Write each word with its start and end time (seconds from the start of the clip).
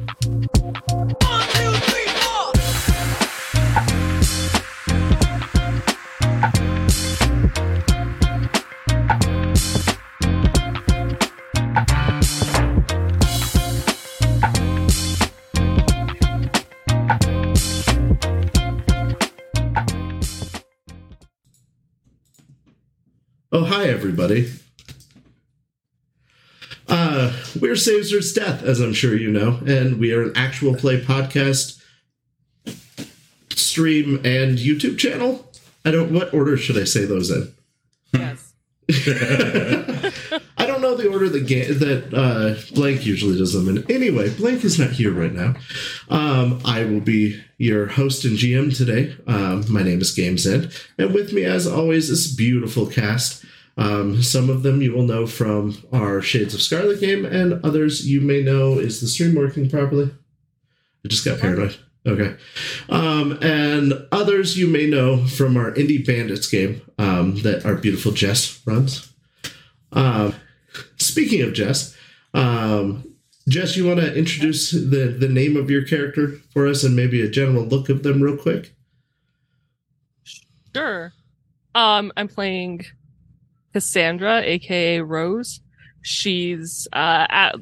Oh, 0.00 0.06
hi, 0.06 0.48
everybody. 0.64 1.19
We're 27.70 27.76
Saves 27.76 28.32
Death, 28.32 28.64
as 28.64 28.80
I'm 28.80 28.92
sure 28.92 29.16
you 29.16 29.30
know, 29.30 29.60
and 29.64 30.00
we 30.00 30.12
are 30.12 30.22
an 30.24 30.32
actual 30.34 30.74
play 30.74 31.00
podcast, 31.00 31.80
stream, 33.50 34.16
and 34.24 34.58
YouTube 34.58 34.98
channel. 34.98 35.48
I 35.84 35.92
don't. 35.92 36.12
What 36.12 36.34
order 36.34 36.56
should 36.56 36.76
I 36.76 36.82
say 36.82 37.04
those 37.04 37.30
in? 37.30 37.54
Yes. 38.12 38.54
I 40.58 40.66
don't 40.66 40.80
know 40.80 40.96
the 40.96 41.10
order 41.12 41.28
that 41.28 41.46
ga- 41.46 41.72
that 41.74 42.12
uh, 42.12 42.74
Blank 42.74 43.06
usually 43.06 43.38
does 43.38 43.52
them 43.52 43.68
in. 43.68 43.88
Anyway, 43.88 44.34
Blank 44.34 44.64
is 44.64 44.76
not 44.76 44.90
here 44.90 45.12
right 45.12 45.32
now. 45.32 45.54
Um, 46.08 46.60
I 46.64 46.82
will 46.82 46.98
be 46.98 47.40
your 47.58 47.86
host 47.86 48.24
and 48.24 48.36
GM 48.36 48.76
today. 48.76 49.14
Um, 49.28 49.64
my 49.72 49.84
name 49.84 50.00
is 50.00 50.10
Games 50.10 50.44
End, 50.44 50.72
and 50.98 51.14
with 51.14 51.32
me, 51.32 51.44
as 51.44 51.68
always, 51.68 52.10
is 52.10 52.34
beautiful 52.34 52.86
cast. 52.86 53.44
Um, 53.80 54.22
some 54.22 54.50
of 54.50 54.62
them 54.62 54.82
you 54.82 54.92
will 54.92 55.04
know 55.04 55.26
from 55.26 55.74
our 55.90 56.20
Shades 56.20 56.52
of 56.52 56.60
Scarlet 56.60 57.00
game, 57.00 57.24
and 57.24 57.64
others 57.64 58.06
you 58.06 58.20
may 58.20 58.42
know. 58.42 58.78
Is 58.78 59.00
the 59.00 59.06
stream 59.06 59.34
working 59.34 59.70
properly? 59.70 60.10
I 61.02 61.08
just 61.08 61.24
got 61.24 61.40
paranoid. 61.40 61.76
Okay. 62.06 62.36
Um, 62.90 63.38
and 63.42 64.06
others 64.12 64.58
you 64.58 64.66
may 64.66 64.86
know 64.86 65.26
from 65.26 65.56
our 65.56 65.72
Indie 65.72 66.04
Bandits 66.06 66.46
game 66.46 66.82
um, 66.98 67.36
that 67.42 67.64
our 67.64 67.74
beautiful 67.74 68.12
Jess 68.12 68.60
runs. 68.66 69.12
Um, 69.92 70.34
speaking 70.98 71.40
of 71.40 71.54
Jess, 71.54 71.96
um, 72.34 73.14
Jess, 73.48 73.76
you 73.76 73.86
want 73.86 74.00
to 74.00 74.14
introduce 74.14 74.72
the, 74.72 75.16
the 75.18 75.28
name 75.28 75.56
of 75.56 75.70
your 75.70 75.84
character 75.84 76.36
for 76.52 76.66
us 76.66 76.84
and 76.84 76.94
maybe 76.94 77.22
a 77.22 77.30
general 77.30 77.64
look 77.64 77.88
of 77.88 78.02
them 78.02 78.20
real 78.22 78.36
quick? 78.36 78.74
Sure. 80.74 81.12
Um, 81.74 82.12
I'm 82.16 82.28
playing 82.28 82.84
Cassandra, 83.72 84.42
aka 84.42 85.00
Rose. 85.00 85.60
She's 86.02 86.88
uh 86.92 87.26
at 87.28 87.54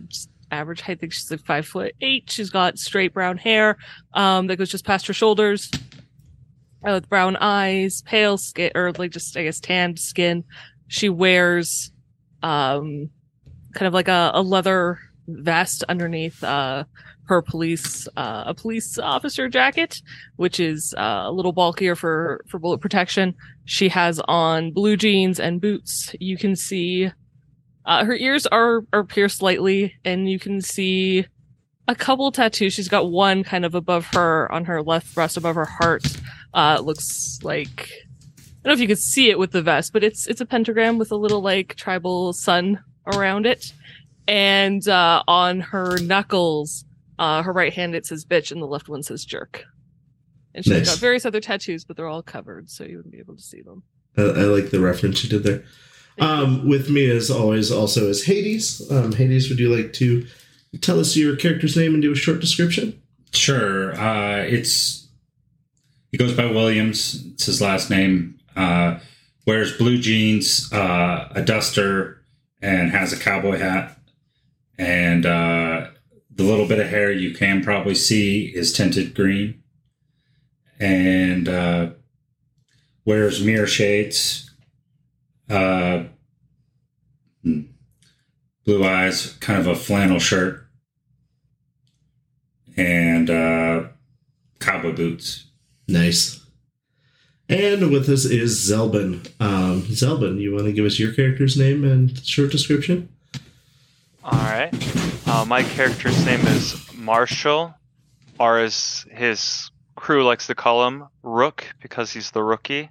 average 0.50 0.80
height. 0.80 0.96
I 0.96 1.00
think 1.00 1.12
she's 1.12 1.30
like 1.30 1.44
five 1.44 1.66
foot 1.66 1.94
eight. 2.00 2.30
She's 2.30 2.50
got 2.50 2.78
straight 2.78 3.12
brown 3.12 3.36
hair 3.36 3.76
um 4.14 4.46
that 4.46 4.56
goes 4.56 4.70
just 4.70 4.84
past 4.84 5.06
her 5.06 5.12
shoulders. 5.12 5.70
Uh, 6.86 6.92
with 6.92 7.08
brown 7.08 7.34
eyes, 7.36 8.02
pale 8.02 8.38
skin, 8.38 8.70
or 8.76 8.92
like 8.92 9.10
just 9.10 9.36
I 9.36 9.42
guess 9.42 9.58
tanned 9.58 9.98
skin. 9.98 10.44
She 10.86 11.08
wears 11.08 11.90
um 12.42 13.10
kind 13.74 13.86
of 13.88 13.92
like 13.94 14.08
a, 14.08 14.30
a 14.34 14.42
leather 14.42 15.00
vest 15.26 15.84
underneath 15.88 16.42
uh 16.42 16.84
her 17.28 17.42
police 17.42 18.08
uh 18.16 18.44
a 18.46 18.54
police 18.54 18.98
officer 18.98 19.48
jacket, 19.48 20.00
which 20.36 20.58
is 20.58 20.94
uh, 20.96 21.24
a 21.26 21.32
little 21.32 21.52
bulkier 21.52 21.94
for 21.94 22.44
for 22.48 22.58
bullet 22.58 22.80
protection. 22.80 23.34
She 23.64 23.88
has 23.90 24.20
on 24.26 24.72
blue 24.72 24.96
jeans 24.96 25.38
and 25.38 25.60
boots. 25.60 26.14
You 26.18 26.36
can 26.36 26.56
see 26.56 27.10
uh, 27.84 28.04
her 28.04 28.14
ears 28.14 28.46
are 28.46 28.82
are 28.92 29.04
pierced 29.04 29.38
slightly, 29.38 29.94
and 30.04 30.28
you 30.30 30.38
can 30.38 30.60
see 30.60 31.26
a 31.86 31.94
couple 31.94 32.30
tattoos. 32.32 32.74
She's 32.74 32.88
got 32.88 33.10
one 33.10 33.44
kind 33.44 33.64
of 33.64 33.74
above 33.74 34.06
her 34.14 34.50
on 34.52 34.64
her 34.66 34.82
left 34.82 35.14
breast, 35.14 35.36
above 35.36 35.56
her 35.56 35.64
heart. 35.64 36.06
Uh, 36.54 36.76
it 36.78 36.84
looks 36.84 37.38
like 37.42 37.90
I 38.38 38.42
don't 38.64 38.70
know 38.70 38.72
if 38.72 38.80
you 38.80 38.88
could 38.88 38.98
see 38.98 39.30
it 39.30 39.38
with 39.38 39.52
the 39.52 39.62
vest, 39.62 39.92
but 39.92 40.02
it's 40.02 40.26
it's 40.26 40.40
a 40.40 40.46
pentagram 40.46 40.98
with 40.98 41.12
a 41.12 41.16
little 41.16 41.40
like 41.40 41.74
tribal 41.76 42.32
sun 42.32 42.82
around 43.06 43.46
it. 43.46 43.72
And 44.26 44.86
uh, 44.86 45.22
on 45.26 45.60
her 45.60 45.98
knuckles, 45.98 46.84
uh, 47.18 47.42
her 47.42 47.52
right 47.52 47.72
hand 47.72 47.94
it 47.94 48.06
says 48.06 48.24
bitch, 48.24 48.50
and 48.52 48.60
the 48.62 48.66
left 48.66 48.88
one 48.88 49.02
says 49.02 49.24
jerk. 49.24 49.64
And 50.54 50.64
she's 50.64 50.72
Nice. 50.72 50.88
got 50.90 50.98
various 50.98 51.26
other 51.26 51.40
tattoos, 51.40 51.84
but 51.84 51.96
they're 51.96 52.06
all 52.08 52.22
covered, 52.22 52.70
so 52.70 52.84
you 52.84 52.96
wouldn't 52.96 53.12
be 53.12 53.18
able 53.20 53.36
to 53.36 53.42
see 53.42 53.60
them. 53.62 53.82
I, 54.16 54.22
I 54.22 54.44
like 54.44 54.70
the 54.70 54.80
reference 54.80 55.22
you 55.22 55.30
did 55.30 55.42
there. 55.44 55.64
Um, 56.20 56.68
with 56.68 56.90
me, 56.90 57.08
as 57.10 57.30
always, 57.30 57.70
also 57.70 58.08
is 58.08 58.24
Hades. 58.24 58.82
Um, 58.90 59.12
Hades, 59.12 59.48
would 59.48 59.60
you 59.60 59.74
like 59.74 59.92
to 59.94 60.26
tell 60.80 60.98
us 60.98 61.16
your 61.16 61.36
character's 61.36 61.76
name 61.76 61.94
and 61.94 62.02
do 62.02 62.10
a 62.12 62.16
short 62.16 62.40
description? 62.40 63.00
Sure. 63.32 63.94
Uh, 63.94 64.38
it's 64.38 65.08
he 66.10 66.18
goes 66.18 66.32
by 66.32 66.46
Williams. 66.46 67.24
It's 67.34 67.44
his 67.46 67.60
last 67.60 67.90
name. 67.90 68.40
Uh, 68.56 68.98
wears 69.46 69.76
blue 69.76 69.98
jeans, 69.98 70.72
uh, 70.72 71.28
a 71.36 71.42
duster, 71.42 72.24
and 72.60 72.90
has 72.90 73.12
a 73.12 73.18
cowboy 73.18 73.58
hat. 73.58 73.96
And 74.78 75.24
uh, 75.26 75.88
the 76.38 76.44
little 76.44 76.66
bit 76.66 76.78
of 76.78 76.88
hair 76.88 77.10
you 77.12 77.34
can 77.34 77.62
probably 77.62 77.96
see 77.96 78.46
is 78.46 78.72
tinted 78.72 79.14
green. 79.14 79.62
And 80.80 81.48
uh, 81.48 81.90
wears 83.04 83.44
mirror 83.44 83.66
shades. 83.66 84.48
Uh, 85.50 86.04
hmm, 87.42 87.62
blue 88.64 88.86
eyes, 88.86 89.32
kind 89.40 89.58
of 89.58 89.66
a 89.66 89.74
flannel 89.74 90.20
shirt 90.20 90.68
and 92.76 93.28
uh, 93.28 93.88
cowboy 94.60 94.92
boots. 94.92 95.46
Nice. 95.88 96.40
And 97.48 97.90
with 97.90 98.08
us 98.08 98.24
is 98.24 98.70
Zelben. 98.70 99.28
Um, 99.40 99.82
Zelben, 99.82 100.40
you 100.40 100.52
want 100.52 100.66
to 100.66 100.72
give 100.72 100.84
us 100.86 100.98
your 100.98 101.12
character's 101.12 101.56
name 101.56 101.82
and 101.82 102.16
short 102.24 102.52
description? 102.52 103.08
All 104.22 104.32
right. 104.32 104.72
Uh, 105.30 105.44
my 105.46 105.62
character's 105.62 106.24
name 106.24 106.40
is 106.46 106.74
Marshall, 106.94 107.74
or 108.40 108.60
as 108.60 109.04
his 109.10 109.70
crew 109.94 110.24
likes 110.24 110.46
to 110.46 110.54
call 110.54 110.86
him, 110.86 111.06
Rook, 111.22 111.66
because 111.82 112.10
he's 112.10 112.30
the 112.30 112.42
rookie. 112.42 112.88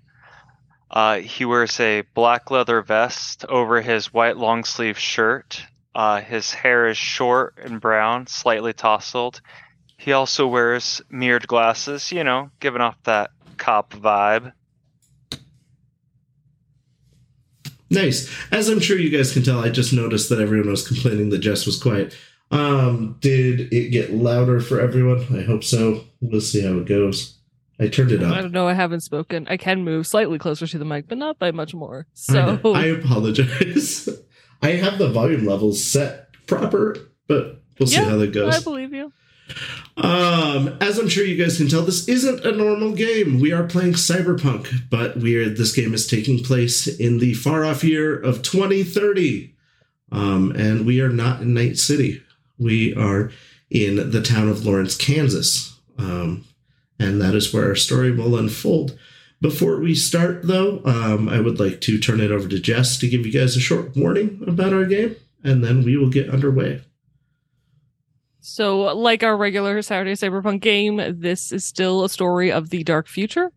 Uh, 0.91 1.17
he 1.17 1.45
wears 1.45 1.79
a 1.79 2.01
black 2.13 2.51
leather 2.51 2.83
vest 2.83 3.43
over 3.49 3.81
his 3.81 4.13
white 4.13 4.37
long 4.37 4.63
sleeve 4.63 4.99
shirt. 4.99 5.65
Uh, 5.95 6.21
his 6.21 6.53
hair 6.53 6.87
is 6.87 6.97
short 6.97 7.55
and 7.57 7.81
brown, 7.81 8.27
slightly 8.27 8.71
tousled. 8.71 9.41
He 9.97 10.11
also 10.11 10.45
wears 10.45 11.01
mirrored 11.09 11.47
glasses, 11.47 12.11
you 12.11 12.23
know, 12.23 12.51
giving 12.59 12.81
off 12.81 13.01
that 13.03 13.31
cop 13.57 13.93
vibe. 13.93 14.53
Nice. 17.89 18.29
As 18.51 18.69
I'm 18.69 18.79
sure 18.79 18.97
you 18.97 19.09
guys 19.09 19.31
can 19.33 19.43
tell, 19.43 19.59
I 19.63 19.69
just 19.69 19.93
noticed 19.93 20.29
that 20.29 20.39
everyone 20.39 20.69
was 20.69 20.87
complaining 20.87 21.29
that 21.29 21.39
Jess 21.39 21.65
was 21.65 21.81
quiet. 21.81 22.15
Um, 22.51 23.17
did 23.19 23.73
it 23.73 23.89
get 23.89 24.13
louder 24.13 24.59
for 24.59 24.79
everyone? 24.79 25.25
I 25.37 25.43
hope 25.43 25.63
so. 25.63 26.03
We'll 26.21 26.41
see 26.41 26.61
how 26.61 26.77
it 26.77 26.85
goes. 26.85 27.37
I 27.79 27.87
turned 27.87 28.11
it 28.11 28.23
on. 28.23 28.33
I 28.33 28.41
don't 28.41 28.51
know. 28.53 28.67
I 28.67 28.73
haven't 28.73 29.01
spoken. 29.01 29.47
I 29.49 29.57
can 29.57 29.83
move 29.83 30.07
slightly 30.07 30.39
closer 30.39 30.65
to 30.65 30.77
the 30.77 30.85
mic, 30.85 31.07
but 31.07 31.17
not 31.17 31.37
by 31.37 31.51
much 31.51 31.73
more. 31.73 32.07
So 32.13 32.59
I 32.65 32.85
apologize. 32.85 34.09
I 34.61 34.71
have 34.71 34.97
the 34.97 35.09
volume 35.09 35.45
levels 35.45 35.83
set 35.83 36.29
proper, 36.47 36.97
but 37.27 37.61
we'll 37.77 37.87
see 37.87 37.97
Yeah, 37.97 38.05
how 38.05 38.17
that 38.17 38.31
goes. 38.31 38.55
I 38.55 38.63
believe 38.63 38.93
you. 38.93 39.13
Um, 39.97 40.77
as 40.79 40.99
I'm 40.99 41.09
sure 41.09 41.25
you 41.25 41.41
guys 41.41 41.57
can 41.57 41.67
tell, 41.67 41.81
this 41.81 42.07
isn't 42.07 42.45
a 42.45 42.51
normal 42.51 42.93
game. 42.93 43.39
We 43.39 43.51
are 43.51 43.63
playing 43.63 43.93
Cyberpunk, 43.93 44.89
but 44.89 45.17
we 45.17 45.35
are 45.37 45.49
this 45.49 45.75
game 45.75 45.93
is 45.93 46.05
taking 46.05 46.43
place 46.43 46.87
in 46.87 47.17
the 47.17 47.33
far 47.33 47.65
off 47.65 47.83
year 47.83 48.15
of 48.15 48.43
2030. 48.43 49.55
Um, 50.11 50.51
and 50.51 50.85
we 50.85 51.01
are 51.01 51.09
not 51.09 51.41
in 51.41 51.53
Night 51.53 51.77
City. 51.77 52.21
We 52.59 52.95
are 52.95 53.31
in 53.69 54.11
the 54.11 54.21
town 54.21 54.49
of 54.49 54.65
Lawrence, 54.65 54.95
Kansas. 54.95 55.77
Um, 55.97 56.45
and 56.99 57.21
that 57.21 57.35
is 57.35 57.53
where 57.53 57.65
our 57.65 57.75
story 57.75 58.11
will 58.11 58.37
unfold. 58.37 58.97
Before 59.39 59.79
we 59.79 59.93
start, 59.93 60.41
though, 60.43 60.81
um, 60.85 61.29
I 61.29 61.39
would 61.39 61.59
like 61.59 61.81
to 61.81 61.99
turn 61.99 62.21
it 62.21 62.31
over 62.31 62.47
to 62.47 62.59
Jess 62.59 62.97
to 62.99 63.09
give 63.09 63.25
you 63.25 63.31
guys 63.31 63.55
a 63.55 63.59
short 63.59 63.95
warning 63.95 64.43
about 64.47 64.73
our 64.73 64.85
game, 64.85 65.15
and 65.43 65.63
then 65.63 65.83
we 65.83 65.95
will 65.95 66.09
get 66.09 66.29
underway. 66.29 66.81
So, 68.49 68.79
like 68.95 69.23
our 69.23 69.35
regular 69.35 69.81
Saturday 69.81 70.13
Cyberpunk 70.13 70.61
game, 70.61 71.01
this 71.19 71.51
is 71.51 71.65
still 71.65 72.05
a 72.05 72.09
story 72.09 72.49
of 72.49 72.69
the 72.69 72.81
dark 72.81 73.09
future. 73.09 73.51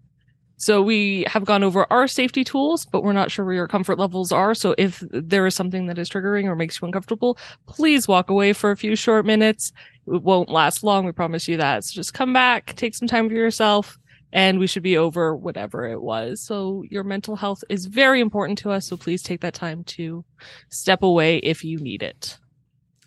So, 0.56 0.82
we 0.82 1.24
have 1.28 1.44
gone 1.44 1.62
over 1.62 1.86
our 1.92 2.08
safety 2.08 2.42
tools, 2.42 2.86
but 2.86 3.04
we're 3.04 3.12
not 3.12 3.30
sure 3.30 3.44
where 3.44 3.54
your 3.54 3.68
comfort 3.68 4.00
levels 4.00 4.32
are. 4.32 4.52
So, 4.52 4.74
if 4.76 5.00
there 5.12 5.46
is 5.46 5.54
something 5.54 5.86
that 5.86 5.96
is 5.96 6.10
triggering 6.10 6.46
or 6.46 6.56
makes 6.56 6.82
you 6.82 6.86
uncomfortable, 6.86 7.38
please 7.68 8.08
walk 8.08 8.30
away 8.30 8.52
for 8.52 8.72
a 8.72 8.76
few 8.76 8.96
short 8.96 9.24
minutes. 9.24 9.70
It 10.08 10.24
won't 10.24 10.48
last 10.48 10.82
long, 10.82 11.06
we 11.06 11.12
promise 11.12 11.46
you 11.46 11.56
that. 11.58 11.84
So, 11.84 11.94
just 11.94 12.12
come 12.12 12.32
back, 12.32 12.74
take 12.74 12.96
some 12.96 13.06
time 13.06 13.28
for 13.28 13.34
yourself, 13.36 13.96
and 14.32 14.58
we 14.58 14.66
should 14.66 14.82
be 14.82 14.98
over 14.98 15.36
whatever 15.36 15.86
it 15.86 16.02
was. 16.02 16.40
So, 16.40 16.82
your 16.90 17.04
mental 17.04 17.36
health 17.36 17.62
is 17.68 17.86
very 17.86 18.20
important 18.20 18.58
to 18.58 18.72
us. 18.72 18.88
So, 18.88 18.96
please 18.96 19.22
take 19.22 19.42
that 19.42 19.54
time 19.54 19.84
to 19.84 20.24
step 20.68 21.04
away 21.04 21.36
if 21.36 21.62
you 21.62 21.78
need 21.78 22.02
it. 22.02 22.38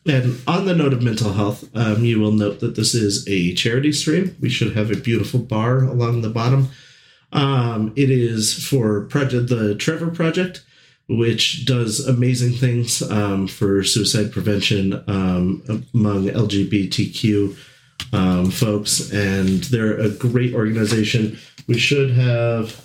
And 0.06 0.42
on 0.48 0.66
the 0.66 0.76
note 0.76 0.92
of 0.92 1.02
mental 1.02 1.34
health, 1.34 1.70
um, 1.74 2.04
you 2.04 2.20
will 2.20 2.32
note 2.32 2.60
that 2.60 2.76
this 2.76 2.94
is 2.94 3.26
a 3.28 3.54
charity 3.54 3.94
stream. 3.94 4.36
We 4.42 4.50
should 4.50 4.76
have 4.76 4.92
a 4.92 4.98
beautiful 4.98 5.40
bar 5.40 5.84
along 5.84 6.22
the 6.22 6.30
bottom. 6.30 6.70
Um, 7.32 7.94
it 7.96 8.12
is 8.12 8.54
for 8.54 9.02
project 9.06 9.50
the 9.50 9.76
Trevor 9.76 10.12
Project, 10.12 10.64
which 11.08 11.66
does 11.66 12.06
amazing 12.06 12.54
things 12.54 13.02
um, 13.02 13.48
for 13.48 13.84
suicide 13.84 14.32
prevention 14.32 15.04
um, 15.08 15.64
among 15.94 16.26
LGBTQ 16.26 17.58
um, 18.12 18.52
folks, 18.52 19.12
and 19.12 19.64
they're 19.66 20.00
a 20.00 20.10
great 20.10 20.54
organization. 20.54 21.38
We 21.68 21.78
should 21.78 22.12
have. 22.12 22.82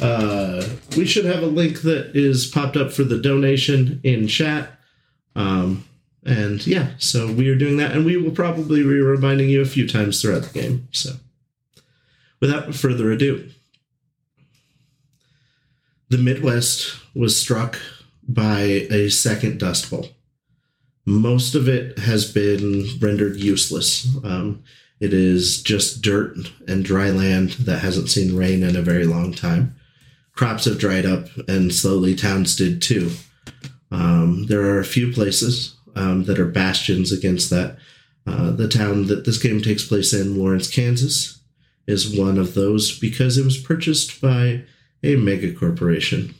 Uh, 0.00 0.66
we 0.96 1.06
should 1.06 1.24
have 1.24 1.44
a 1.44 1.46
link 1.46 1.82
that 1.82 2.16
is 2.16 2.46
popped 2.46 2.76
up 2.76 2.90
for 2.90 3.04
the 3.04 3.18
donation 3.18 4.00
in 4.02 4.26
chat. 4.26 4.80
Um, 5.34 5.84
and 6.24 6.64
yeah, 6.66 6.90
so 6.98 7.32
we 7.32 7.48
are 7.48 7.56
doing 7.56 7.78
that, 7.78 7.92
and 7.92 8.04
we 8.04 8.16
will 8.16 8.30
probably 8.30 8.82
be 8.82 8.88
reminding 8.88 9.48
you 9.48 9.60
a 9.60 9.66
few 9.66 9.88
times 9.88 10.20
throughout 10.20 10.42
the 10.42 10.60
game. 10.60 10.88
So, 10.92 11.14
without 12.40 12.74
further 12.74 13.10
ado, 13.10 13.50
the 16.08 16.18
Midwest 16.18 16.96
was 17.14 17.40
struck 17.40 17.78
by 18.28 18.60
a 18.60 19.08
second 19.08 19.58
dust 19.58 19.90
bowl. 19.90 20.08
Most 21.04 21.56
of 21.56 21.68
it 21.68 21.98
has 21.98 22.30
been 22.30 22.86
rendered 23.00 23.36
useless. 23.36 24.06
Um, 24.22 24.62
it 25.00 25.12
is 25.12 25.60
just 25.60 26.02
dirt 26.02 26.36
and 26.68 26.84
dry 26.84 27.10
land 27.10 27.50
that 27.52 27.80
hasn't 27.80 28.08
seen 28.08 28.36
rain 28.36 28.62
in 28.62 28.76
a 28.76 28.82
very 28.82 29.04
long 29.04 29.32
time. 29.32 29.74
Crops 30.32 30.64
have 30.66 30.78
dried 30.78 31.04
up, 31.04 31.26
and 31.48 31.74
slowly 31.74 32.14
towns 32.14 32.54
did 32.54 32.80
too. 32.80 33.10
Um, 33.92 34.46
there 34.46 34.62
are 34.62 34.80
a 34.80 34.84
few 34.84 35.12
places 35.12 35.76
um, 35.94 36.24
that 36.24 36.38
are 36.38 36.46
bastions 36.46 37.12
against 37.12 37.50
that. 37.50 37.76
Uh, 38.26 38.50
the 38.50 38.68
town 38.68 39.06
that 39.08 39.24
this 39.24 39.38
game 39.38 39.60
takes 39.60 39.86
place 39.86 40.12
in, 40.12 40.38
Lawrence, 40.38 40.72
Kansas, 40.72 41.40
is 41.86 42.18
one 42.18 42.38
of 42.38 42.54
those 42.54 42.98
because 42.98 43.36
it 43.36 43.44
was 43.44 43.58
purchased 43.58 44.20
by 44.20 44.62
a 45.02 45.16
mega 45.16 45.52
corporation. 45.52 46.34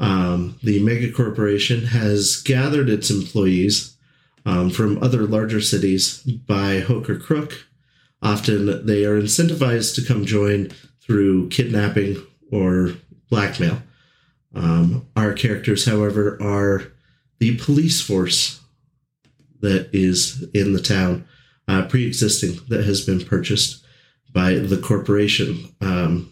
Um, 0.00 0.58
the 0.62 0.82
mega 0.82 1.12
corporation 1.12 1.86
has 1.86 2.38
gathered 2.38 2.88
its 2.88 3.10
employees 3.10 3.96
um, 4.44 4.70
from 4.70 5.02
other 5.02 5.22
larger 5.22 5.60
cities 5.60 6.22
by 6.22 6.80
hook 6.80 7.08
or 7.08 7.18
crook. 7.18 7.66
Often 8.22 8.86
they 8.86 9.04
are 9.04 9.20
incentivized 9.20 9.94
to 9.94 10.04
come 10.04 10.24
join 10.24 10.70
through 11.00 11.48
kidnapping 11.50 12.16
or 12.50 12.94
blackmail. 13.30 13.82
Um, 14.56 15.06
our 15.14 15.34
characters, 15.34 15.84
however, 15.84 16.38
are 16.42 16.84
the 17.38 17.56
police 17.58 18.00
force 18.00 18.60
that 19.60 19.90
is 19.92 20.48
in 20.54 20.72
the 20.72 20.80
town, 20.80 21.26
uh, 21.68 21.86
pre 21.86 22.06
existing, 22.06 22.60
that 22.68 22.84
has 22.84 23.02
been 23.02 23.24
purchased 23.24 23.84
by 24.32 24.54
the 24.54 24.78
corporation. 24.78 25.74
Um, 25.80 26.30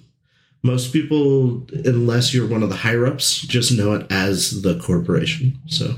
most 0.62 0.92
people, 0.92 1.66
unless 1.84 2.32
you're 2.32 2.48
one 2.48 2.62
of 2.62 2.70
the 2.70 2.76
higher 2.76 3.06
ups, 3.06 3.42
just 3.42 3.76
know 3.76 3.92
it 3.92 4.10
as 4.10 4.62
the 4.62 4.78
corporation. 4.78 5.58
So, 5.66 5.96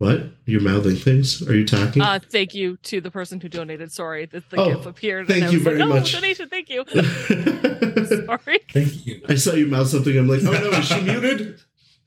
what? 0.00 0.22
You're 0.46 0.62
mouthing 0.62 0.96
things? 0.96 1.46
Are 1.46 1.54
you 1.54 1.66
talking? 1.66 2.00
Uh, 2.00 2.18
thank 2.26 2.54
you 2.54 2.78
to 2.84 3.02
the 3.02 3.10
person 3.10 3.38
who 3.38 3.50
donated. 3.50 3.92
Sorry 3.92 4.24
that 4.24 4.48
the 4.48 4.58
Oh, 4.58 4.74
GIF 4.76 4.86
appeared. 4.86 5.28
thank 5.28 5.42
and 5.42 5.48
I 5.48 5.52
you 5.52 5.58
was 5.58 5.66
like, 5.66 5.74
very 5.76 5.82
oh, 5.82 5.88
much." 5.94 6.12
donation, 6.14 6.48
thank 6.48 6.70
you. 6.70 6.84
I 6.88 8.36
Sorry. 8.38 8.58
Thank 8.72 9.06
you. 9.06 9.20
I 9.28 9.34
saw 9.34 9.52
you 9.52 9.66
mouth 9.66 9.88
something. 9.88 10.16
I'm 10.16 10.26
like, 10.26 10.40
oh 10.42 10.50
no, 10.52 10.70
is 10.70 10.86
she 10.86 11.00
muted? 11.02 11.60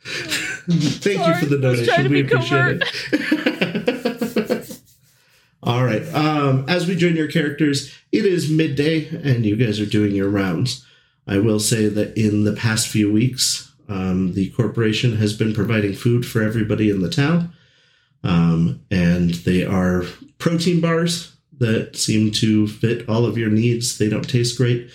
Thank 0.03 1.27
you 1.27 1.35
for 1.35 1.45
the 1.45 1.67
I 1.67 1.69
was 1.69 1.85
trying 1.87 2.09
donation. 2.09 2.11
We 2.11 2.21
be 2.23 2.27
appreciate 2.33 2.81
it. 3.11 4.81
All 5.63 5.85
right. 5.85 6.01
Um, 6.15 6.65
as 6.67 6.87
we 6.87 6.95
join 6.95 7.15
your 7.15 7.27
characters, 7.29 7.93
it 8.11 8.25
is 8.25 8.49
midday 8.49 9.07
and 9.23 9.45
you 9.45 9.55
guys 9.55 9.79
are 9.79 9.85
doing 9.85 10.15
your 10.15 10.29
rounds. 10.29 10.83
I 11.27 11.37
will 11.37 11.59
say 11.59 11.87
that 11.89 12.17
in 12.17 12.43
the 12.43 12.53
past 12.53 12.87
few 12.87 13.13
weeks, 13.13 13.71
um, 13.87 14.33
the 14.33 14.49
corporation 14.49 15.17
has 15.17 15.33
been 15.37 15.53
providing 15.53 15.93
food 15.93 16.25
for 16.25 16.41
everybody 16.41 16.89
in 16.89 17.01
the 17.01 17.09
town. 17.09 17.53
Um, 18.23 18.81
and 18.89 19.31
they 19.31 19.65
are 19.65 20.05
protein 20.37 20.79
bars 20.81 21.35
that 21.59 21.95
seem 21.95 22.31
to 22.31 22.67
fit 22.67 23.07
all 23.07 23.25
of 23.25 23.37
your 23.37 23.49
needs. 23.49 23.97
They 23.97 24.09
don't 24.09 24.27
taste 24.27 24.57
great, 24.57 24.89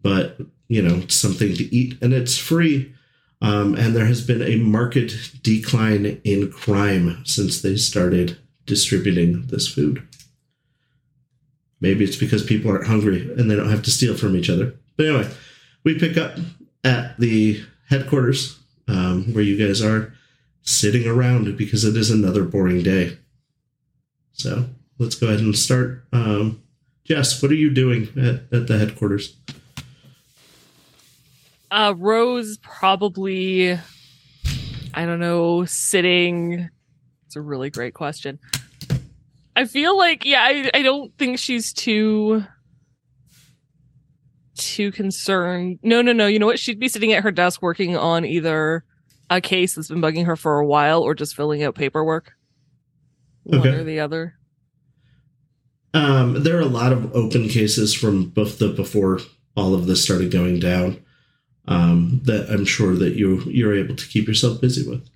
but 0.00 0.38
you 0.68 0.80
know, 0.80 1.06
something 1.08 1.54
to 1.54 1.74
eat 1.74 1.98
and 2.02 2.12
it's 2.12 2.38
free. 2.38 2.94
Um, 3.42 3.74
and 3.74 3.94
there 3.94 4.06
has 4.06 4.24
been 4.24 4.40
a 4.40 4.56
marked 4.56 5.42
decline 5.42 6.20
in 6.24 6.50
crime 6.50 7.22
since 7.24 7.60
they 7.60 7.76
started 7.76 8.38
distributing 8.66 9.46
this 9.48 9.66
food. 9.66 10.06
Maybe 11.80 12.04
it's 12.04 12.16
because 12.16 12.44
people 12.44 12.70
aren't 12.70 12.86
hungry 12.86 13.30
and 13.36 13.50
they 13.50 13.56
don't 13.56 13.68
have 13.68 13.82
to 13.82 13.90
steal 13.90 14.16
from 14.16 14.36
each 14.36 14.48
other. 14.48 14.74
But 14.96 15.06
anyway, 15.06 15.28
we 15.84 15.98
pick 15.98 16.16
up 16.16 16.38
at 16.84 17.18
the 17.18 17.60
headquarters 17.88 18.58
um, 18.88 19.34
where 19.34 19.42
you 19.42 19.58
guys 19.58 19.82
are 19.82 20.14
sitting 20.62 21.06
around 21.06 21.56
because 21.56 21.84
it 21.84 21.96
is 21.96 22.10
another 22.10 22.44
boring 22.44 22.82
day. 22.82 23.18
So 24.32 24.66
let's 24.98 25.14
go 25.14 25.28
ahead 25.28 25.40
and 25.40 25.56
start. 25.56 26.04
Um, 26.12 26.62
Jess, 27.04 27.42
what 27.42 27.50
are 27.50 27.56
you 27.56 27.70
doing 27.70 28.08
at, 28.16 28.52
at 28.56 28.66
the 28.68 28.78
headquarters? 28.78 29.36
Uh, 31.70 31.94
Rose 31.96 32.58
probably, 32.58 33.72
I 34.94 35.06
don't 35.06 35.20
know, 35.20 35.64
sitting. 35.64 36.68
It's 37.26 37.36
a 37.36 37.40
really 37.40 37.70
great 37.70 37.94
question. 37.94 38.38
I 39.56 39.64
feel 39.64 39.96
like, 39.96 40.24
yeah, 40.24 40.42
I, 40.42 40.70
I 40.74 40.82
don't 40.82 41.16
think 41.18 41.38
she's 41.38 41.72
too 41.72 42.44
too 44.54 44.92
concerned. 44.92 45.78
No, 45.82 46.02
no, 46.02 46.12
no. 46.12 46.26
You 46.26 46.38
know 46.38 46.46
what? 46.46 46.58
She'd 46.58 46.78
be 46.78 46.88
sitting 46.88 47.12
at 47.12 47.22
her 47.22 47.30
desk 47.32 47.62
working 47.62 47.96
on 47.96 48.24
either 48.24 48.84
a 49.36 49.40
case 49.40 49.74
that's 49.74 49.88
been 49.88 50.00
bugging 50.00 50.26
her 50.26 50.36
for 50.36 50.58
a 50.58 50.66
while 50.66 51.02
or 51.02 51.14
just 51.14 51.34
filling 51.36 51.62
out 51.62 51.74
paperwork. 51.74 52.32
One 53.44 53.60
Okay. 53.60 53.70
or 53.70 53.84
the 53.84 54.00
other. 54.00 54.34
Um, 55.94 56.42
there 56.42 56.56
are 56.56 56.60
a 56.62 56.66
lot 56.66 56.92
of 56.92 57.14
open 57.14 57.48
cases 57.48 57.92
from 57.92 58.26
both 58.30 58.58
the 58.58 58.68
before 58.68 59.20
all 59.56 59.74
of 59.74 59.86
this 59.86 60.02
started 60.02 60.30
going 60.30 60.58
down 60.58 61.04
um, 61.68 62.20
that 62.24 62.48
I'm 62.48 62.64
sure 62.64 62.94
that 62.96 63.14
you 63.14 63.40
you're 63.42 63.74
able 63.76 63.96
to 63.96 64.06
keep 64.08 64.26
yourself 64.26 64.60
busy 64.60 64.88
with. 64.88 65.06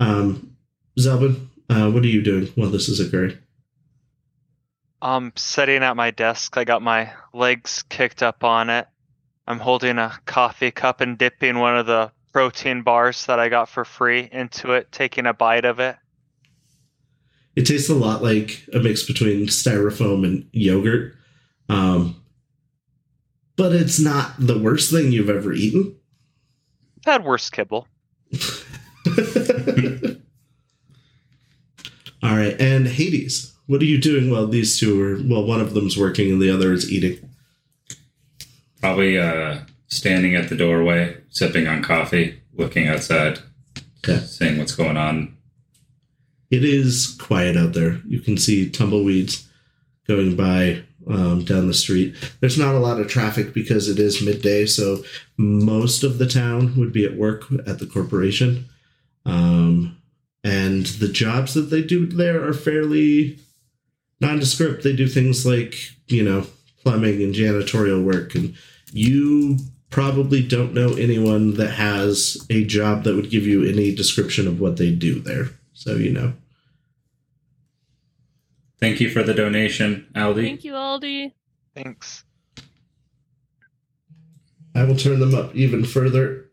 Um, 0.00 0.56
Zelben, 0.98 1.48
uh, 1.68 1.90
what 1.90 2.02
are 2.02 2.08
you 2.08 2.22
doing 2.22 2.46
while 2.54 2.70
this 2.70 2.88
is 2.88 2.98
occurring? 3.00 3.38
I'm 5.02 5.32
sitting 5.36 5.82
at 5.82 5.96
my 5.96 6.10
desk. 6.12 6.56
I 6.56 6.64
got 6.64 6.80
my 6.80 7.12
legs 7.34 7.82
kicked 7.88 8.22
up 8.22 8.44
on 8.44 8.70
it. 8.70 8.86
I'm 9.46 9.58
holding 9.58 9.98
a 9.98 10.18
coffee 10.24 10.70
cup 10.70 11.00
and 11.00 11.18
dipping 11.18 11.58
one 11.58 11.76
of 11.76 11.86
the 11.86 12.12
protein 12.32 12.82
bars 12.82 13.26
that 13.26 13.38
I 13.38 13.48
got 13.48 13.68
for 13.68 13.84
free 13.84 14.28
into 14.32 14.72
it, 14.72 14.90
taking 14.90 15.26
a 15.26 15.34
bite 15.34 15.64
of 15.64 15.78
it. 15.78 15.96
It 17.54 17.66
tastes 17.66 17.90
a 17.90 17.94
lot 17.94 18.22
like 18.22 18.66
a 18.72 18.78
mix 18.78 19.06
between 19.06 19.46
styrofoam 19.46 20.24
and 20.24 20.48
yogurt, 20.52 21.14
um, 21.68 22.22
but 23.56 23.72
it's 23.72 24.00
not 24.00 24.32
the 24.38 24.58
worst 24.58 24.90
thing 24.90 25.12
you've 25.12 25.28
ever 25.28 25.52
eaten. 25.52 25.94
I've 27.06 27.12
had 27.12 27.24
worse 27.24 27.50
kibble. 27.50 27.86
All 32.22 32.36
right, 32.36 32.58
and 32.58 32.86
Hades, 32.86 33.54
what 33.66 33.82
are 33.82 33.86
you 33.86 34.00
doing 34.00 34.30
while 34.30 34.46
these 34.46 34.78
two 34.80 35.02
are? 35.02 35.20
Well, 35.22 35.44
one 35.44 35.60
of 35.60 35.74
them's 35.74 35.98
working 35.98 36.32
and 36.32 36.40
the 36.40 36.50
other 36.50 36.72
is 36.72 36.90
eating. 36.90 37.28
Probably 38.80 39.18
uh, 39.18 39.58
standing 39.92 40.34
at 40.34 40.48
the 40.48 40.56
doorway, 40.56 41.14
sipping 41.28 41.68
on 41.68 41.82
coffee, 41.82 42.40
looking 42.54 42.88
outside, 42.88 43.38
Okay. 43.98 44.24
seeing 44.24 44.58
what's 44.58 44.74
going 44.74 44.96
on. 44.96 45.36
It 46.50 46.64
is 46.64 47.14
quiet 47.20 47.56
out 47.56 47.74
there. 47.74 48.00
You 48.08 48.20
can 48.20 48.36
see 48.36 48.68
tumbleweeds 48.68 49.46
going 50.08 50.34
by 50.34 50.82
um, 51.06 51.44
down 51.44 51.66
the 51.66 51.74
street. 51.74 52.14
There's 52.40 52.58
not 52.58 52.74
a 52.74 52.78
lot 52.78 53.00
of 53.00 53.08
traffic 53.08 53.52
because 53.52 53.88
it 53.88 53.98
is 53.98 54.22
midday, 54.22 54.66
so 54.66 55.04
most 55.36 56.02
of 56.02 56.18
the 56.18 56.26
town 56.26 56.74
would 56.78 56.92
be 56.92 57.04
at 57.04 57.16
work 57.16 57.44
at 57.66 57.78
the 57.78 57.86
corporation. 57.86 58.68
Um, 59.26 59.98
and 60.42 60.86
the 60.86 61.08
jobs 61.08 61.54
that 61.54 61.70
they 61.70 61.82
do 61.82 62.06
there 62.06 62.42
are 62.46 62.54
fairly 62.54 63.38
nondescript. 64.20 64.82
They 64.82 64.96
do 64.96 65.06
things 65.06 65.44
like, 65.46 65.74
you 66.08 66.22
know, 66.22 66.46
plumbing 66.82 67.22
and 67.22 67.34
janitorial 67.34 68.02
work. 68.02 68.34
And 68.34 68.54
you 68.92 69.58
probably 69.92 70.42
don't 70.42 70.74
know 70.74 70.94
anyone 70.94 71.54
that 71.54 71.72
has 71.72 72.44
a 72.50 72.64
job 72.64 73.04
that 73.04 73.14
would 73.14 73.30
give 73.30 73.46
you 73.46 73.64
any 73.64 73.94
description 73.94 74.48
of 74.48 74.58
what 74.58 74.78
they 74.78 74.90
do 74.90 75.20
there. 75.20 75.50
So, 75.74 75.94
you 75.94 76.10
know. 76.10 76.32
Thank 78.80 79.00
you 79.00 79.10
for 79.10 79.22
the 79.22 79.34
donation, 79.34 80.08
Aldi. 80.16 80.42
Thank 80.42 80.64
you, 80.64 80.72
Aldi. 80.72 81.32
Thanks. 81.76 82.24
I 84.74 84.84
will 84.84 84.96
turn 84.96 85.20
them 85.20 85.34
up 85.34 85.54
even 85.54 85.84
further. 85.84 86.50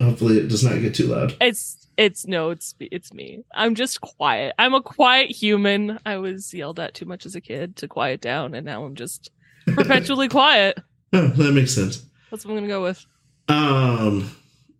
Hopefully, 0.00 0.38
it 0.38 0.48
does 0.48 0.64
not 0.64 0.80
get 0.80 0.94
too 0.94 1.08
loud. 1.08 1.34
It's 1.40 1.88
It's 1.98 2.26
no, 2.26 2.50
it's 2.50 2.74
it's 2.80 3.12
me. 3.12 3.44
I'm 3.52 3.74
just 3.74 4.00
quiet. 4.00 4.54
I'm 4.58 4.72
a 4.72 4.80
quiet 4.80 5.30
human. 5.30 5.98
I 6.06 6.18
was 6.18 6.54
yelled 6.54 6.78
at 6.78 6.94
too 6.94 7.04
much 7.04 7.26
as 7.26 7.34
a 7.34 7.40
kid 7.40 7.76
to 7.76 7.88
quiet 7.88 8.20
down, 8.20 8.54
and 8.54 8.64
now 8.64 8.84
I'm 8.84 8.94
just 8.94 9.30
perpetually 9.66 10.28
quiet. 10.28 10.78
Oh, 11.12 11.26
that 11.26 11.52
makes 11.52 11.74
sense. 11.74 12.07
That's 12.30 12.44
what 12.44 12.52
I'm 12.52 12.58
gonna 12.58 12.68
go 12.68 12.82
with. 12.82 13.04
Um, 13.48 14.30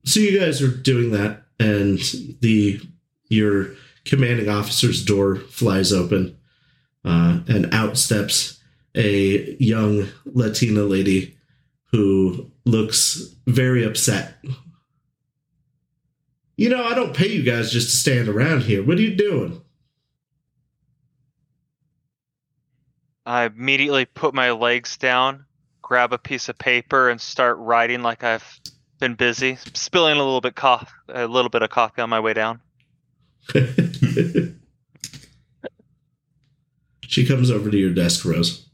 so 0.04 0.20
you 0.20 0.38
guys 0.38 0.62
are 0.62 0.68
doing 0.68 1.12
that, 1.12 1.42
and 1.58 1.98
the 2.40 2.80
your 3.28 3.74
commanding 4.04 4.48
officer's 4.48 5.04
door 5.04 5.36
flies 5.36 5.92
open, 5.92 6.36
uh, 7.04 7.40
and 7.48 7.72
out 7.74 7.96
steps 7.96 8.58
a 8.94 9.56
young 9.58 10.08
Latina 10.24 10.82
lady 10.82 11.36
who 11.92 12.50
looks 12.64 13.34
very 13.46 13.84
upset. 13.84 14.34
You 16.56 16.68
know, 16.68 16.84
I 16.84 16.94
don't 16.94 17.16
pay 17.16 17.28
you 17.28 17.42
guys 17.42 17.70
just 17.70 17.90
to 17.90 17.96
stand 17.96 18.28
around 18.28 18.62
here. 18.62 18.82
What 18.82 18.98
are 18.98 19.02
you 19.02 19.14
doing? 19.14 19.62
I 23.24 23.44
immediately 23.44 24.06
put 24.06 24.34
my 24.34 24.50
legs 24.50 24.96
down, 24.96 25.44
grab 25.88 26.12
a 26.12 26.18
piece 26.18 26.50
of 26.50 26.58
paper, 26.58 27.08
and 27.08 27.18
start 27.18 27.56
writing 27.56 28.02
like 28.02 28.22
I've 28.22 28.60
been 29.00 29.14
busy, 29.14 29.56
spilling 29.72 30.16
a 30.16 30.22
little 30.22 30.42
bit 30.42 30.54
cough, 30.54 30.92
a 31.08 31.26
little 31.26 31.48
bit 31.48 31.62
of 31.62 31.70
coffee 31.70 32.02
on 32.02 32.10
my 32.10 32.20
way 32.20 32.34
down. 32.34 32.60
she 37.00 37.24
comes 37.26 37.50
over 37.50 37.70
to 37.70 37.76
your 37.78 37.94
desk, 37.94 38.26
Rose. 38.26 38.68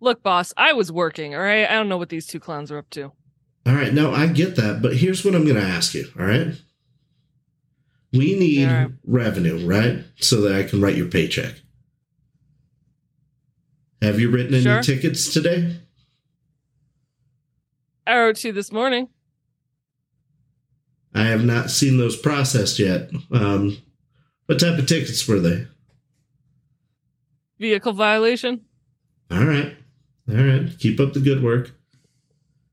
Look, 0.00 0.22
boss, 0.22 0.54
I 0.56 0.72
was 0.72 0.90
working, 0.90 1.34
all 1.34 1.42
right? 1.42 1.68
I 1.68 1.74
don't 1.74 1.90
know 1.90 1.98
what 1.98 2.08
these 2.08 2.26
two 2.26 2.40
clowns 2.40 2.72
are 2.72 2.78
up 2.78 2.88
to. 2.90 3.12
All 3.66 3.74
right, 3.74 3.92
no, 3.92 4.14
I 4.14 4.28
get 4.28 4.56
that, 4.56 4.80
but 4.80 4.96
here's 4.96 5.24
what 5.24 5.34
I'm 5.34 5.44
going 5.44 5.60
to 5.60 5.62
ask 5.62 5.92
you, 5.94 6.10
all 6.18 6.24
right? 6.24 6.54
We 8.12 8.36
need 8.38 8.68
All 8.68 8.74
right. 8.74 8.90
revenue, 9.04 9.66
right? 9.66 10.04
So 10.16 10.40
that 10.40 10.54
I 10.54 10.62
can 10.64 10.80
write 10.80 10.96
your 10.96 11.06
paycheck. 11.06 11.56
Have 14.02 14.18
you 14.18 14.30
written 14.30 14.52
any 14.54 14.64
Sure. 14.64 14.82
tickets 14.82 15.32
today? 15.32 15.76
I 18.04 18.18
wrote 18.18 18.36
to 18.36 18.48
you 18.48 18.52
this 18.52 18.72
morning. 18.72 19.08
I 21.14 21.24
have 21.26 21.44
not 21.44 21.70
seen 21.70 21.98
those 21.98 22.16
processed 22.16 22.80
yet. 22.80 23.10
Um, 23.30 23.78
what 24.46 24.58
type 24.58 24.76
of 24.78 24.86
tickets 24.86 25.26
were 25.28 25.38
they? 25.38 25.68
Vehicle 27.60 27.92
violation. 27.92 28.62
All 29.30 29.44
right. 29.46 29.76
All 30.28 30.34
right. 30.34 30.76
Keep 30.80 30.98
up 30.98 31.12
the 31.12 31.20
good 31.20 31.42
work. 31.42 31.70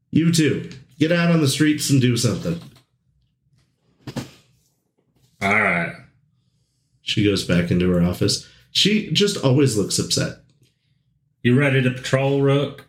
You 0.10 0.32
too. 0.34 0.72
Get 0.98 1.12
out 1.12 1.30
on 1.30 1.42
the 1.42 1.48
streets 1.48 1.92
and 1.92 2.02
do 2.02 2.18
something. 2.18 2.60
All 5.42 5.62
right. 5.62 5.96
She 7.04 7.24
goes 7.24 7.44
back 7.46 7.70
into 7.70 7.90
her 7.92 8.02
office. 8.02 8.50
She 8.72 9.12
just 9.12 9.38
always 9.38 9.78
looks 9.78 10.00
upset. 10.00 10.40
You 11.44 11.58
ready 11.58 11.82
to 11.82 11.92
patrol, 11.92 12.42
Rook? 12.42 12.86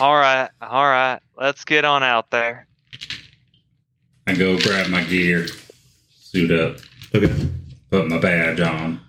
All 0.00 0.14
right, 0.14 0.50
all 0.60 0.84
right, 0.84 1.20
let's 1.38 1.64
get 1.64 1.84
on 1.84 2.02
out 2.02 2.30
there. 2.30 2.66
I 4.26 4.34
go 4.34 4.58
grab 4.58 4.88
my 4.90 5.02
gear, 5.04 5.46
suit 6.10 6.50
up, 6.50 6.78
Okay. 7.14 7.32
put 7.90 8.08
my 8.08 8.18
badge 8.18 8.60
on. 8.60 9.00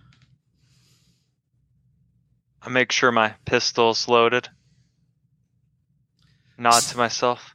I 2.61 2.69
make 2.69 2.91
sure 2.91 3.11
my 3.11 3.33
pistol's 3.45 4.07
loaded. 4.07 4.47
Nod 6.57 6.81
to 6.83 6.97
myself. 6.97 7.53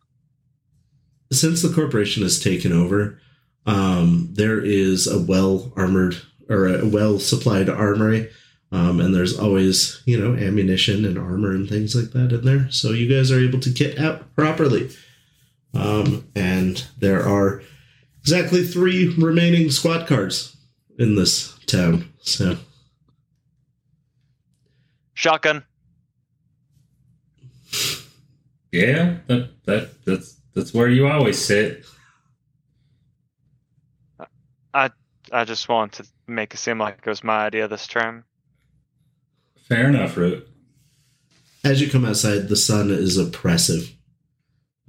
Since 1.33 1.63
the 1.63 1.73
corporation 1.73 2.23
has 2.23 2.39
taken 2.39 2.73
over, 2.73 3.19
um, 3.67 4.29
there 4.33 4.61
is 4.61 5.07
a 5.07 5.19
well 5.19 5.73
armored 5.77 6.21
or 6.49 6.67
a 6.69 6.87
well 6.87 7.19
supplied 7.19 7.69
armory. 7.71 8.31
Um, 8.73 9.01
and 9.01 9.15
there's 9.15 9.39
always, 9.39 10.03
you 10.07 10.19
know, 10.19 10.35
ammunition 10.35 11.05
and 11.05 11.19
armor 11.19 11.51
and 11.51 11.69
things 11.69 11.95
like 11.95 12.13
that 12.13 12.33
in 12.33 12.45
there. 12.45 12.71
So 12.71 12.91
you 12.91 13.07
guys 13.07 13.31
are 13.31 13.39
able 13.39 13.61
to 13.61 13.71
kit 13.71 13.99
out 13.99 14.35
properly. 14.35 14.91
Um, 15.75 16.27
and 16.35 16.85
there 16.99 17.23
are 17.23 17.63
exactly 18.23 18.65
three 18.65 19.15
remaining 19.15 19.71
squad 19.71 20.07
cars 20.07 20.57
in 20.99 21.17
this 21.17 21.59
town. 21.67 22.13
So 22.23 22.57
Shotgun. 25.15 25.65
Yeah, 28.73 29.19
that 29.27 29.51
that 29.67 30.05
that's 30.05 30.41
that's 30.55 30.75
where 30.75 30.89
you 30.89 31.07
always 31.07 31.43
sit. 31.43 31.85
I 34.75 34.91
I 35.31 35.45
just 35.45 35.69
want 35.69 35.93
to 35.95 36.07
make 36.27 36.55
it 36.55 36.57
seem 36.57 36.79
like 36.79 36.99
it 37.05 37.07
was 37.07 37.23
my 37.23 37.47
idea 37.47 37.69
this 37.69 37.87
term. 37.87 38.25
Fair 39.63 39.89
enough, 39.89 40.17
Rook. 40.17 40.47
as 41.65 41.81
you 41.81 41.89
come 41.89 42.05
outside, 42.05 42.49
the 42.49 42.57
sun 42.57 42.91
is 42.91 43.17
oppressive. 43.17 43.95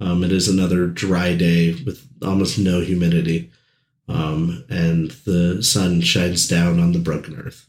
Um, 0.00 0.24
it 0.24 0.32
is 0.32 0.48
another 0.48 0.86
dry 0.88 1.34
day 1.34 1.72
with 1.84 2.06
almost 2.22 2.58
no 2.58 2.80
humidity, 2.80 3.50
um, 4.08 4.64
and 4.68 5.12
the 5.24 5.62
sun 5.62 6.00
shines 6.00 6.48
down 6.48 6.80
on 6.80 6.92
the 6.92 6.98
broken 6.98 7.36
earth. 7.38 7.66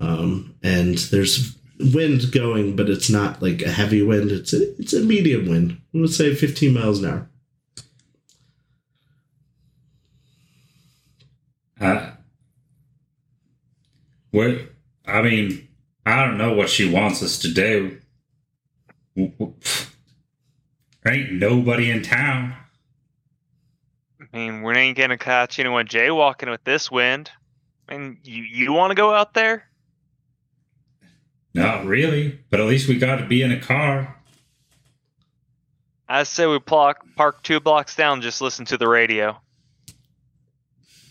Um, 0.00 0.56
and 0.62 0.98
there's 0.98 1.56
wind 1.78 2.32
going, 2.32 2.74
but 2.74 2.90
it's 2.90 3.08
not 3.08 3.40
like 3.40 3.62
a 3.62 3.70
heavy 3.70 4.02
wind. 4.02 4.32
It's 4.32 4.52
a 4.52 4.74
it's 4.80 4.92
a 4.92 5.00
medium 5.00 5.48
wind. 5.48 5.80
Let's 5.94 6.16
say 6.16 6.34
15 6.34 6.74
miles 6.74 7.02
an 7.02 7.10
hour. 7.10 7.30
Uh, 11.80 12.10
what? 14.32 14.60
I 15.06 15.22
mean, 15.22 15.68
I 16.04 16.24
don't 16.24 16.38
know 16.38 16.52
what 16.54 16.68
she 16.68 16.90
wants 16.90 17.22
us 17.22 17.38
to 17.40 17.52
do. 17.52 17.98
There 19.14 19.34
ain't 21.06 21.32
nobody 21.32 21.90
in 21.90 22.02
town. 22.02 22.56
I 24.20 24.36
mean, 24.36 24.62
we 24.62 24.74
ain't 24.74 24.96
gonna 24.96 25.18
catch 25.18 25.58
anyone 25.58 25.86
jaywalking 25.86 26.50
with 26.50 26.64
this 26.64 26.90
wind. 26.90 27.30
I 27.88 27.96
mean, 27.96 28.18
you 28.24 28.42
you 28.42 28.72
want 28.72 28.90
to 28.90 28.94
go 28.94 29.12
out 29.12 29.34
there? 29.34 29.68
Not 31.54 31.84
really, 31.84 32.40
but 32.50 32.60
at 32.60 32.66
least 32.66 32.88
we 32.88 32.98
got 32.98 33.16
to 33.16 33.26
be 33.26 33.42
in 33.42 33.52
a 33.52 33.60
car. 33.60 34.16
I 36.08 36.22
say 36.24 36.46
we 36.46 36.58
block, 36.58 37.04
park 37.16 37.42
two 37.42 37.60
blocks 37.60 37.94
down, 37.94 38.22
just 38.22 38.40
listen 38.40 38.64
to 38.66 38.78
the 38.78 38.88
radio. 38.88 39.38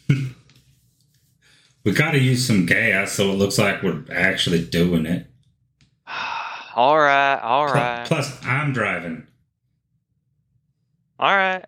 We 1.84 1.94
got 1.94 2.12
to 2.12 2.20
use 2.20 2.46
some 2.46 2.66
gas 2.66 3.14
so 3.14 3.32
it 3.32 3.36
looks 3.36 3.58
like 3.58 3.82
we're 3.82 4.04
actually 4.12 4.64
doing 4.64 5.06
it. 5.06 5.28
all 6.76 7.00
right, 7.00 7.40
all 7.40 7.66
right. 7.66 8.06
Plus, 8.06 8.44
I'm 8.46 8.74
driving. 8.74 9.28
all 11.20 11.36
right. 11.36 11.66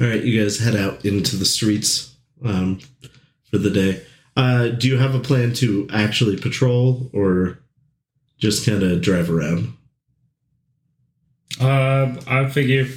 All 0.00 0.08
right, 0.08 0.24
you 0.24 0.42
guys 0.42 0.58
head 0.58 0.74
out 0.74 1.04
into 1.04 1.36
the 1.36 1.44
streets 1.44 2.16
um, 2.44 2.80
for 3.50 3.58
the 3.58 3.70
day. 3.70 4.02
Uh, 4.36 4.68
do 4.68 4.88
you 4.88 4.98
have 4.98 5.14
a 5.14 5.20
plan 5.20 5.52
to 5.54 5.86
actually 5.92 6.36
patrol 6.36 7.08
or 7.12 7.58
just 8.38 8.66
kind 8.66 8.82
of 8.82 9.00
drive 9.00 9.30
around? 9.30 9.74
Uh, 11.60 12.16
I 12.26 12.48
figure. 12.48 12.88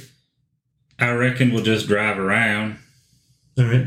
I 0.98 1.10
reckon 1.10 1.52
we'll 1.52 1.62
just 1.62 1.86
drive 1.86 2.18
around. 2.18 2.78
All 3.58 3.64
right. 3.64 3.86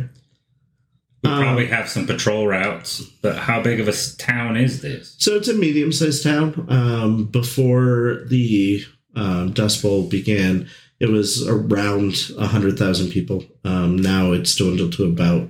We 1.23 1.29
Um, 1.29 1.41
probably 1.43 1.67
have 1.67 1.89
some 1.89 2.07
patrol 2.07 2.47
routes, 2.47 3.01
but 3.21 3.37
how 3.37 3.61
big 3.61 3.79
of 3.79 3.87
a 3.87 3.93
town 4.17 4.55
is 4.55 4.81
this? 4.81 5.15
So 5.17 5.35
it's 5.35 5.49
a 5.49 5.53
medium 5.53 5.91
sized 5.91 6.23
town. 6.23 6.65
Um, 6.69 7.25
before 7.25 8.23
the 8.27 8.83
um, 9.15 9.51
Dust 9.51 9.81
Bowl 9.81 10.07
began, 10.07 10.67
it 10.99 11.09
was 11.09 11.45
around 11.47 12.15
100,000 12.37 13.09
people. 13.09 13.43
Um, 13.65 13.97
now 13.97 14.31
it's 14.31 14.55
dwindled 14.55 14.93
to 14.93 15.05
about 15.05 15.49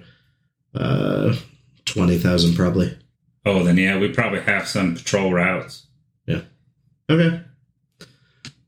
uh, 0.73 1.35
20,000 1.85 2.55
probably. 2.55 2.97
Oh, 3.45 3.63
then 3.63 3.77
yeah, 3.77 3.97
we 3.99 4.09
probably 4.09 4.41
have 4.41 4.67
some 4.67 4.95
patrol 4.95 5.31
routes. 5.33 5.85
Yeah. 6.25 6.41
Okay. 7.09 7.41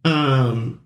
Um, 0.05 0.80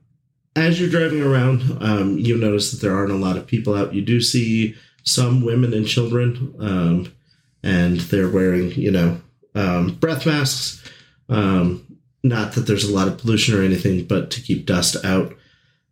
as 0.55 0.79
you're 0.79 0.89
driving 0.89 1.21
around, 1.21 1.77
um, 1.81 2.17
you 2.17 2.37
notice 2.37 2.71
that 2.71 2.81
there 2.81 2.95
aren't 2.95 3.11
a 3.11 3.15
lot 3.15 3.37
of 3.37 3.47
people 3.47 3.75
out. 3.75 3.93
You 3.93 4.01
do 4.01 4.21
see 4.21 4.75
some 5.03 5.43
women 5.43 5.73
and 5.73 5.87
children, 5.87 6.55
um, 6.59 7.13
and 7.61 7.99
they're 8.01 8.29
wearing, 8.29 8.71
you 8.71 8.91
know, 8.91 9.21
um, 9.53 9.95
breath 9.95 10.25
masks. 10.25 10.83
Um, 11.29 11.99
not 12.23 12.53
that 12.53 12.61
there's 12.61 12.87
a 12.87 12.93
lot 12.93 13.07
of 13.07 13.17
pollution 13.17 13.57
or 13.57 13.63
anything, 13.63 14.05
but 14.05 14.31
to 14.31 14.41
keep 14.41 14.65
dust 14.65 15.03
out. 15.03 15.35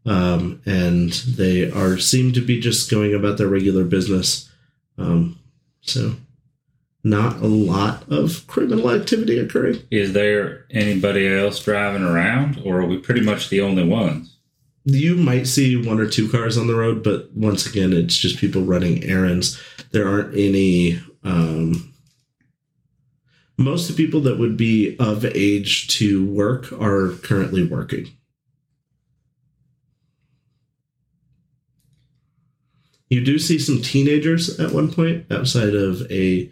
Um, 0.06 0.62
and 0.66 1.12
they 1.12 1.72
are 1.72 1.98
seem 1.98 2.34
to 2.34 2.42
be 2.42 2.60
just 2.60 2.92
going 2.92 3.14
about 3.14 3.38
their 3.38 3.48
regular 3.48 3.86
business. 3.86 4.50
Um, 4.98 5.40
so 5.82 6.16
not 7.04 7.38
a 7.38 7.48
lot 7.48 8.10
of 8.10 8.46
criminal 8.48 8.90
activity 8.90 9.38
occurring. 9.38 9.84
Is 9.92 10.14
there 10.14 10.66
anybody 10.72 11.28
else 11.28 11.64
driving 11.64 12.04
around, 12.04 12.62
or 12.66 12.82
are 12.82 12.86
we 12.86 12.98
pretty 12.98 13.22
much 13.22 13.50
the 13.50 13.62
only 13.62 13.84
ones? 13.84 14.33
You 14.86 15.16
might 15.16 15.48
see 15.48 15.76
one 15.78 16.00
or 16.00 16.10
two 16.10 16.30
cars 16.30 16.58
on 16.58 16.68
the 16.68 16.76
road, 16.76 17.04
but 17.04 17.32
once 17.34 17.66
again, 17.66 17.94
it's 17.94 18.18
just 18.18 18.38
people 18.38 18.64
running 18.64 19.04
errands. 19.04 19.62
There 19.92 20.08
aren't 20.08 20.36
any. 20.36 21.02
Um, 21.24 21.94
most 23.58 23.90
of 23.90 23.96
the 23.96 24.06
people 24.06 24.20
that 24.22 24.40
would 24.40 24.58
be 24.58 24.98
of 25.00 25.24
age 25.24 25.88
to 26.00 26.26
work 26.26 26.72
are 26.74 27.14
currently 27.24 27.66
working. 27.66 28.10
You 33.10 33.24
do 33.24 33.38
see 33.38 33.60
some 33.60 33.82
teenagers 33.82 34.60
at 34.60 34.72
one 34.72 34.92
point 34.92 35.32
outside 35.32 35.76
of 35.76 36.02
a 36.12 36.52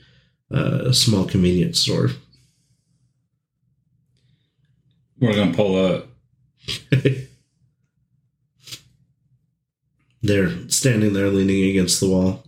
uh, 0.52 0.92
small 0.92 1.26
convenience 1.26 1.80
store. 1.80 2.12
We're 5.20 5.34
gonna 5.34 5.54
pull 5.54 5.86
up. 5.86 6.08
They're 10.22 10.70
standing 10.70 11.14
there 11.14 11.30
leaning 11.30 11.70
against 11.70 12.00
the 12.00 12.08
wall. 12.10 12.44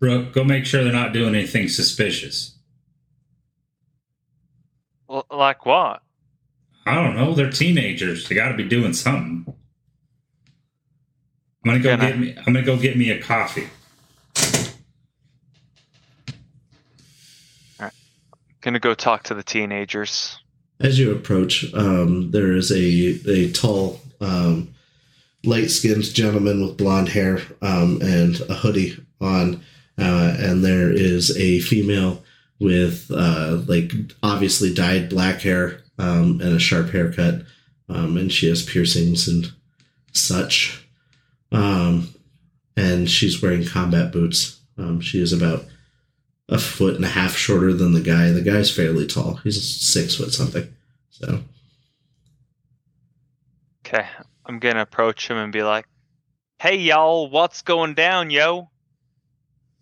Rook, 0.00 0.32
go 0.32 0.44
make 0.44 0.64
sure 0.64 0.82
they're 0.82 0.92
not 0.92 1.12
doing 1.12 1.34
anything 1.34 1.68
suspicious. 1.68 2.56
L- 5.10 5.26
like 5.30 5.66
what? 5.66 6.02
I 6.86 6.94
don't 6.94 7.16
know. 7.16 7.34
They're 7.34 7.50
teenagers. 7.50 8.28
They 8.28 8.34
got 8.34 8.48
to 8.48 8.56
be 8.56 8.68
doing 8.68 8.92
something. 8.92 9.44
I'm 11.64 11.70
gonna 11.72 11.80
go 11.80 11.90
Can 11.96 12.00
I- 12.00 12.10
get 12.10 12.18
me. 12.18 12.34
I'm 12.38 12.44
gonna 12.52 12.62
go 12.62 12.76
get 12.76 12.96
me 12.96 13.10
a 13.10 13.20
coffee. 13.20 13.68
Gonna 18.60 18.80
go 18.80 18.92
talk 18.92 19.22
to 19.24 19.34
the 19.34 19.42
teenagers. 19.44 20.36
As 20.80 20.98
you 20.98 21.12
approach, 21.12 21.72
um, 21.74 22.32
there 22.32 22.52
is 22.54 22.72
a 22.72 22.76
a 23.30 23.52
tall, 23.52 24.00
um, 24.20 24.74
light 25.48 25.70
skinned 25.70 26.04
gentleman 26.14 26.62
with 26.62 26.76
blonde 26.76 27.08
hair 27.08 27.40
um, 27.62 28.00
and 28.02 28.40
a 28.48 28.54
hoodie 28.54 28.96
on, 29.20 29.62
uh, 29.98 30.36
and 30.38 30.64
there 30.64 30.92
is 30.92 31.36
a 31.36 31.60
female 31.60 32.22
with 32.60 33.10
uh, 33.10 33.62
like 33.66 33.92
obviously 34.22 34.72
dyed 34.72 35.08
black 35.08 35.40
hair 35.40 35.80
um, 35.98 36.40
and 36.40 36.54
a 36.54 36.58
sharp 36.58 36.90
haircut, 36.90 37.42
um, 37.88 38.16
and 38.16 38.32
she 38.32 38.48
has 38.48 38.64
piercings 38.64 39.26
and 39.26 39.52
such, 40.12 40.86
um, 41.50 42.08
and 42.76 43.10
she's 43.10 43.42
wearing 43.42 43.66
combat 43.66 44.12
boots. 44.12 44.60
Um, 44.76 45.00
she 45.00 45.20
is 45.20 45.32
about 45.32 45.64
a 46.48 46.58
foot 46.58 46.94
and 46.94 47.04
a 47.04 47.08
half 47.08 47.36
shorter 47.36 47.72
than 47.72 47.92
the 47.92 48.00
guy. 48.00 48.30
The 48.30 48.42
guy's 48.42 48.74
fairly 48.74 49.06
tall. 49.06 49.34
He's 49.36 49.62
six 49.62 50.16
foot 50.16 50.32
something. 50.32 50.72
So 51.10 51.42
Okay, 53.88 54.06
I'm 54.48 54.58
gonna 54.58 54.80
approach 54.82 55.28
him 55.28 55.36
and 55.36 55.52
be 55.52 55.62
like, 55.62 55.86
"Hey 56.58 56.76
y'all, 56.76 57.28
what's 57.28 57.62
going 57.62 57.94
down, 57.94 58.30
yo?" 58.30 58.70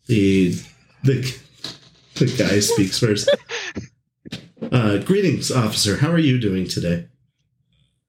the 0.06 0.54
the 1.04 1.36
the 2.14 2.26
guy 2.26 2.60
speaks 2.60 2.98
first. 2.98 3.30
Uh, 4.72 4.98
greetings, 4.98 5.52
officer. 5.52 5.96
How 5.96 6.10
are 6.10 6.18
you 6.18 6.40
doing 6.40 6.66
today? 6.66 7.06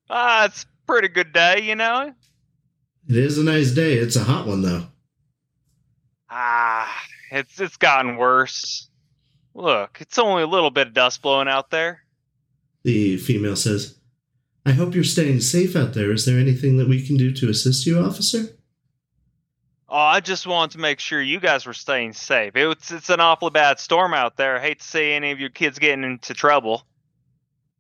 Ah, 0.10 0.46
it's 0.46 0.64
a 0.64 0.66
pretty 0.88 1.08
good 1.08 1.32
day, 1.32 1.62
you 1.62 1.76
know. 1.76 2.14
It 3.08 3.16
is 3.16 3.38
a 3.38 3.44
nice 3.44 3.72
day. 3.72 3.94
It's 3.94 4.16
a 4.16 4.24
hot 4.24 4.48
one 4.48 4.64
though. 4.64 4.86
Ah, 6.30 6.92
it's 7.32 7.60
it's 7.60 7.78
gotten 7.78 8.18
worse. 8.18 8.90
Look, 9.54 9.98
it's 10.02 10.18
only 10.18 10.44
a 10.44 10.48
little 10.48 10.72
bit 10.72 10.88
of 10.88 10.94
dust 10.94 11.22
blowing 11.22 11.48
out 11.48 11.70
there. 11.70 12.02
The 12.84 13.18
female 13.18 13.56
says, 13.56 13.97
"I 14.68 14.74
hope 14.74 14.94
you're 14.94 15.04
staying 15.04 15.42
safe 15.42 15.76
out 15.76 15.94
there. 15.94 16.12
Is 16.12 16.26
there 16.26 16.38
anything 16.38 16.78
that 16.78 16.90
we 16.90 17.02
can 17.06 17.16
do 17.18 17.32
to 17.32 17.50
assist 17.50 17.86
you, 17.86 18.00
officer?" 18.00 18.50
Oh, 19.90 19.96
I 19.98 20.20
just 20.20 20.46
wanted 20.46 20.74
to 20.74 20.80
make 20.80 21.00
sure 21.00 21.22
you 21.22 21.40
guys 21.40 21.66
were 21.66 21.74
staying 21.74 22.12
safe. 22.14 22.52
It's 22.56 22.92
it's 22.92 23.10
an 23.10 23.22
awfully 23.22 23.52
bad 23.52 23.80
storm 23.80 24.14
out 24.14 24.36
there. 24.36 24.58
I 24.58 24.62
hate 24.62 24.80
to 24.80 24.86
see 24.86 25.14
any 25.14 25.32
of 25.32 25.40
your 25.40 25.50
kids 25.50 25.80
getting 25.80 26.04
into 26.04 26.34
trouble. 26.34 26.86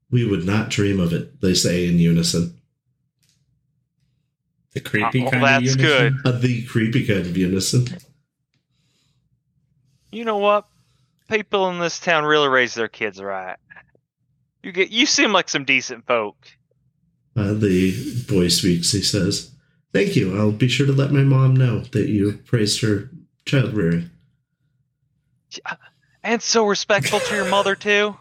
We 0.09 0.25
would 0.25 0.45
not 0.45 0.69
dream 0.69 1.01
of 1.01 1.11
it. 1.11 1.41
They 1.41 1.53
say 1.53 1.89
in 1.89 1.99
unison. 1.99 2.61
The 4.73 4.79
creepy 4.79 5.25
Oh, 5.25 5.31
kind 5.31 5.43
that's 5.43 5.73
of 5.73 5.79
good. 5.79 6.15
Uh, 6.23 6.31
the 6.31 6.63
creepy 6.65 7.05
kind 7.05 7.19
of 7.25 7.35
unison. 7.35 7.87
You 10.11 10.23
know 10.23 10.37
what? 10.37 10.65
People 11.29 11.69
in 11.69 11.79
this 11.79 11.99
town 11.99 12.23
really 12.23 12.47
raise 12.47 12.73
their 12.73 12.87
kids 12.87 13.21
right. 13.21 13.57
You 14.63 14.71
get 14.71 14.91
you 14.91 15.05
seem 15.05 15.33
like 15.33 15.49
some 15.49 15.65
decent 15.65 16.05
folk. 16.07 16.37
Uh, 17.37 17.53
the 17.53 18.23
boy 18.27 18.47
speaks. 18.47 18.91
He 18.91 19.01
says, 19.03 19.51
"Thank 19.93 20.15
you. 20.15 20.35
I'll 20.37 20.51
be 20.51 20.67
sure 20.67 20.87
to 20.87 20.91
let 20.93 21.11
my 21.11 21.21
mom 21.21 21.55
know 21.55 21.81
that 21.91 22.09
you 22.09 22.33
praised 22.45 22.81
her 22.81 23.11
child 23.45 23.73
rearing." 23.73 24.09
And 26.23 26.41
so 26.41 26.65
respectful 26.65 27.19
to 27.19 27.35
your 27.35 27.47
mother 27.49 27.75
too. 27.75 28.17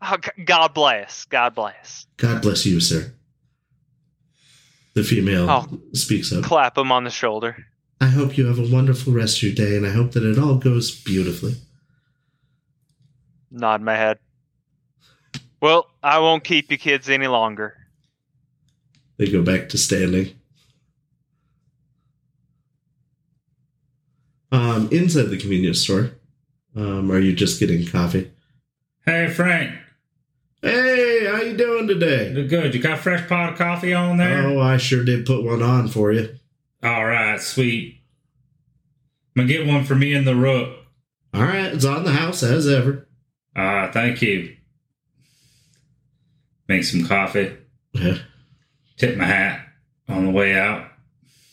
Oh, 0.00 0.16
God 0.44 0.72
bless. 0.74 1.24
God 1.26 1.54
bless. 1.54 2.06
God 2.16 2.42
bless 2.42 2.64
you, 2.64 2.80
sir. 2.80 3.12
The 4.94 5.02
female 5.02 5.50
Oh. 5.50 5.80
speaks 5.92 6.32
up. 6.32 6.44
Clap 6.44 6.78
him 6.78 6.92
on 6.92 7.04
the 7.04 7.10
shoulder. 7.10 7.66
I 8.00 8.06
hope 8.06 8.36
you 8.38 8.46
have 8.46 8.58
a 8.58 8.68
wonderful 8.68 9.12
rest 9.12 9.38
of 9.38 9.42
your 9.44 9.54
day, 9.54 9.76
and 9.76 9.86
I 9.86 9.90
hope 9.90 10.12
that 10.12 10.22
it 10.24 10.38
all 10.38 10.56
goes 10.56 10.90
beautifully. 10.90 11.56
Nod 13.50 13.82
my 13.82 13.96
head. 13.96 14.18
Well, 15.60 15.88
I 16.02 16.18
won't 16.18 16.44
keep 16.44 16.70
you 16.70 16.78
kids 16.78 17.08
any 17.08 17.26
longer. 17.26 17.76
They 19.16 19.30
go 19.30 19.42
back 19.42 19.68
to 19.70 19.78
standing. 19.78 20.34
Um, 24.52 24.88
inside 24.92 25.24
the 25.30 25.36
convenience 25.36 25.80
store, 25.80 26.12
um, 26.76 27.10
are 27.10 27.18
you 27.18 27.32
just 27.32 27.58
getting 27.58 27.84
coffee? 27.86 28.30
Hey 29.04 29.28
Frank, 29.28 29.76
Hey, 30.62 31.26
how 31.26 31.42
you 31.42 31.56
doing 31.56 31.86
today? 31.88 32.32
you're 32.32 32.46
good. 32.46 32.74
You 32.74 32.80
got 32.80 33.00
fresh 33.00 33.28
pot 33.28 33.52
of 33.52 33.58
coffee 33.58 33.92
on 33.92 34.16
there? 34.16 34.46
Oh, 34.46 34.60
I 34.60 34.76
sure 34.78 35.04
did 35.04 35.26
put 35.26 35.44
one 35.44 35.62
on 35.62 35.88
for 35.88 36.12
you. 36.12 36.34
All 36.82 37.04
right, 37.04 37.40
sweet. 37.40 38.00
I'm 39.36 39.42
gonna 39.46 39.48
get 39.52 39.66
one 39.66 39.84
for 39.84 39.94
me 39.96 40.14
and 40.14 40.26
the 40.26 40.36
rook. 40.36 40.78
All 41.34 41.42
right, 41.42 41.74
it's 41.74 41.84
on 41.84 42.04
the 42.04 42.12
house 42.12 42.42
as 42.44 42.68
ever. 42.68 43.08
Ah, 43.56 43.90
thank 43.92 44.22
you. 44.22 44.56
Make 46.68 46.84
some 46.84 47.06
coffee. 47.06 47.56
Yeah. 47.92 48.18
Tip 49.04 49.18
my 49.18 49.26
hat 49.26 49.68
on 50.08 50.24
the 50.24 50.30
way 50.30 50.58
out. 50.58 50.88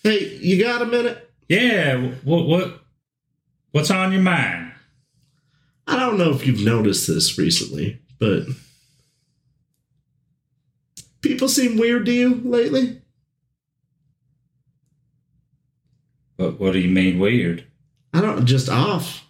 Hey, 0.04 0.38
you 0.38 0.64
got 0.64 0.82
a 0.82 0.86
minute? 0.86 1.30
Yeah. 1.50 1.98
What? 2.24 2.48
What? 2.48 2.82
What's 3.72 3.92
on 3.92 4.14
your 4.14 4.22
mind? 4.22 4.72
I 5.86 6.00
don't 6.00 6.18
know 6.18 6.30
if 6.32 6.48
you've 6.48 6.64
noticed 6.64 7.08
this 7.08 7.38
recently, 7.38 8.00
but 8.20 8.44
people 11.20 11.50
seem 11.50 11.78
weird 11.78 12.06
to 12.06 12.14
you 12.14 12.36
lately. 12.46 13.02
What? 16.38 16.58
What 16.58 16.72
do 16.72 16.80
you 16.80 16.90
mean 16.90 17.20
weird? 17.20 17.66
I 18.14 18.22
don't 18.22 18.46
just 18.46 18.70
off 18.70 19.26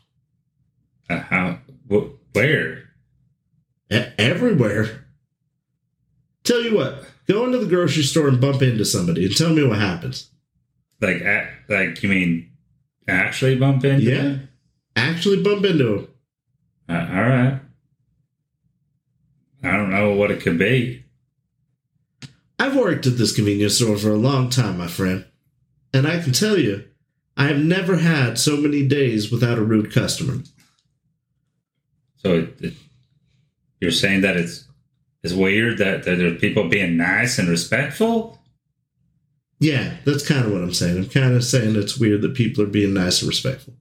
Uh, 1.10 1.22
how? 1.22 1.58
Wh- 1.90 2.14
where? 2.36 2.84
E- 3.92 4.12
everywhere. 4.20 5.06
Tell 6.44 6.62
you 6.62 6.76
what, 6.76 7.04
go 7.28 7.46
into 7.46 7.60
the 7.60 7.68
grocery 7.68 8.04
store 8.04 8.28
and 8.28 8.42
bump 8.42 8.62
into 8.62 8.86
somebody 8.86 9.26
and 9.26 9.36
tell 9.36 9.52
me 9.52 9.64
what 9.64 9.80
happens. 9.80 10.30
Like, 11.00 11.24
like 11.68 12.02
you 12.04 12.10
mean 12.10 12.52
actually 13.08 13.58
bump 13.58 13.84
into? 13.84 14.04
Yeah, 14.04 14.22
me? 14.24 14.48
actually 14.96 15.42
bump 15.42 15.66
into 15.66 15.84
them. 15.84 16.08
Uh, 16.90 17.16
all 17.16 17.30
right. 17.30 17.60
I 19.64 19.72
don't 19.78 19.92
know 19.92 20.14
what 20.14 20.32
it 20.32 20.42
could 20.42 20.58
be. 20.58 21.06
I've 22.60 22.76
worked 22.76 23.08
at 23.08 23.18
this 23.18 23.36
convenience 23.36 23.78
store 23.78 23.98
for 23.98 24.12
a 24.12 24.16
long 24.16 24.50
time, 24.50 24.78
my 24.78 24.88
friend, 24.88 25.26
and 25.94 26.08
I 26.08 26.20
can 26.20 26.32
tell 26.32 26.58
you, 26.58 26.86
I 27.38 27.46
have 27.46 27.58
never 27.58 27.98
had 27.98 28.38
so 28.38 28.58
many 28.58 28.88
days 28.88 29.32
without 29.32 29.58
a 29.58 29.64
rude 29.64 29.92
customer. 29.92 30.44
So 32.18 32.36
it, 32.36 32.62
it, 32.62 32.74
you're 33.80 33.92
saying 33.92 34.22
that 34.22 34.38
it's 34.38 34.66
it's 35.24 35.34
weird 35.34 35.78
that, 35.78 36.04
that 36.04 36.16
there's 36.16 36.40
people 36.40 36.68
being 36.68 36.98
nice 36.98 37.38
and 37.38 37.48
respectful? 37.48 38.40
Yeah, 39.60 39.98
that's 40.06 40.28
kind 40.28 40.46
of 40.46 40.52
what 40.52 40.62
I'm 40.62 40.74
saying. 40.74 40.98
I'm 40.98 41.10
kind 41.10 41.36
of 41.36 41.44
saying 41.44 41.76
it's 41.76 41.98
weird 41.98 42.22
that 42.24 42.34
people 42.34 42.64
are 42.64 42.68
being 42.68 42.94
nice 42.94 43.22
and 43.22 43.30
respectful. 43.30 43.76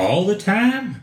all 0.00 0.24
the 0.24 0.36
time? 0.36 1.02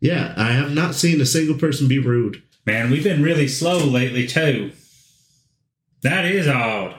Yeah, 0.00 0.34
I 0.36 0.52
have 0.52 0.72
not 0.72 0.94
seen 0.94 1.20
a 1.20 1.26
single 1.26 1.56
person 1.56 1.88
be 1.88 1.98
rude. 1.98 2.42
Man, 2.66 2.90
we've 2.90 3.04
been 3.04 3.22
really 3.22 3.48
slow 3.48 3.78
lately 3.78 4.26
too. 4.26 4.72
That 6.02 6.24
is 6.24 6.46
odd. 6.46 6.94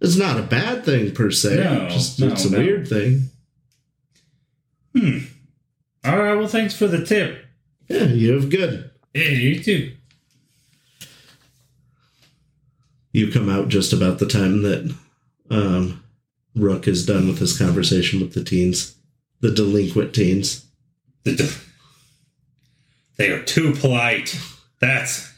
It's 0.00 0.16
not 0.16 0.38
a 0.38 0.42
bad 0.42 0.84
thing 0.84 1.12
per 1.12 1.30
se. 1.30 1.56
No, 1.56 1.88
just 1.88 2.18
no, 2.18 2.28
it's 2.28 2.44
a 2.46 2.50
no. 2.50 2.58
weird 2.58 2.88
thing. 2.88 3.28
Hmm. 4.96 5.18
All 6.04 6.18
right. 6.18 6.34
Well, 6.34 6.48
thanks 6.48 6.74
for 6.74 6.88
the 6.88 7.04
tip. 7.04 7.44
Yeah, 7.90 8.04
you 8.04 8.32
have 8.34 8.48
good. 8.50 8.88
Yeah, 9.12 9.30
you 9.30 9.60
too. 9.60 9.92
You 13.12 13.32
come 13.32 13.48
out 13.48 13.68
just 13.68 13.92
about 13.92 14.20
the 14.20 14.26
time 14.26 14.62
that 14.62 14.94
um, 15.50 16.04
Rook 16.54 16.86
is 16.86 17.04
done 17.04 17.26
with 17.26 17.38
his 17.38 17.58
conversation 17.58 18.20
with 18.20 18.32
the 18.32 18.44
teens, 18.44 18.94
the 19.40 19.50
delinquent 19.50 20.14
teens. 20.14 20.66
They 23.20 23.30
are 23.32 23.42
too 23.42 23.74
polite. 23.74 24.34
That's 24.80 25.30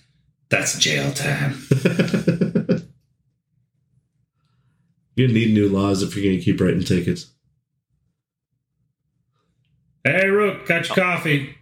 that's 0.48 0.78
jail 0.78 1.12
time. 1.12 1.66
you 5.16 5.26
need 5.26 5.52
new 5.52 5.68
laws 5.68 6.00
if 6.04 6.14
you're 6.14 6.24
going 6.24 6.38
to 6.38 6.44
keep 6.44 6.60
writing 6.60 6.84
tickets. 6.84 7.32
Hey, 10.04 10.28
Rook, 10.28 10.64
got 10.64 10.86
your 10.86 10.94
coffee. 10.94 11.56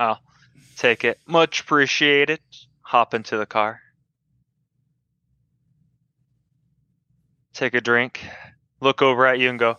I'll 0.00 0.20
take 0.78 1.04
it. 1.04 1.20
Much 1.26 1.60
appreciated. 1.60 2.40
Hop 2.82 3.12
into 3.14 3.36
the 3.36 3.44
car. 3.46 3.80
Take 7.52 7.74
a 7.74 7.80
drink. 7.82 8.20
Look 8.80 9.02
over 9.02 9.26
at 9.26 9.38
you 9.38 9.50
and 9.50 9.58
go, 9.58 9.76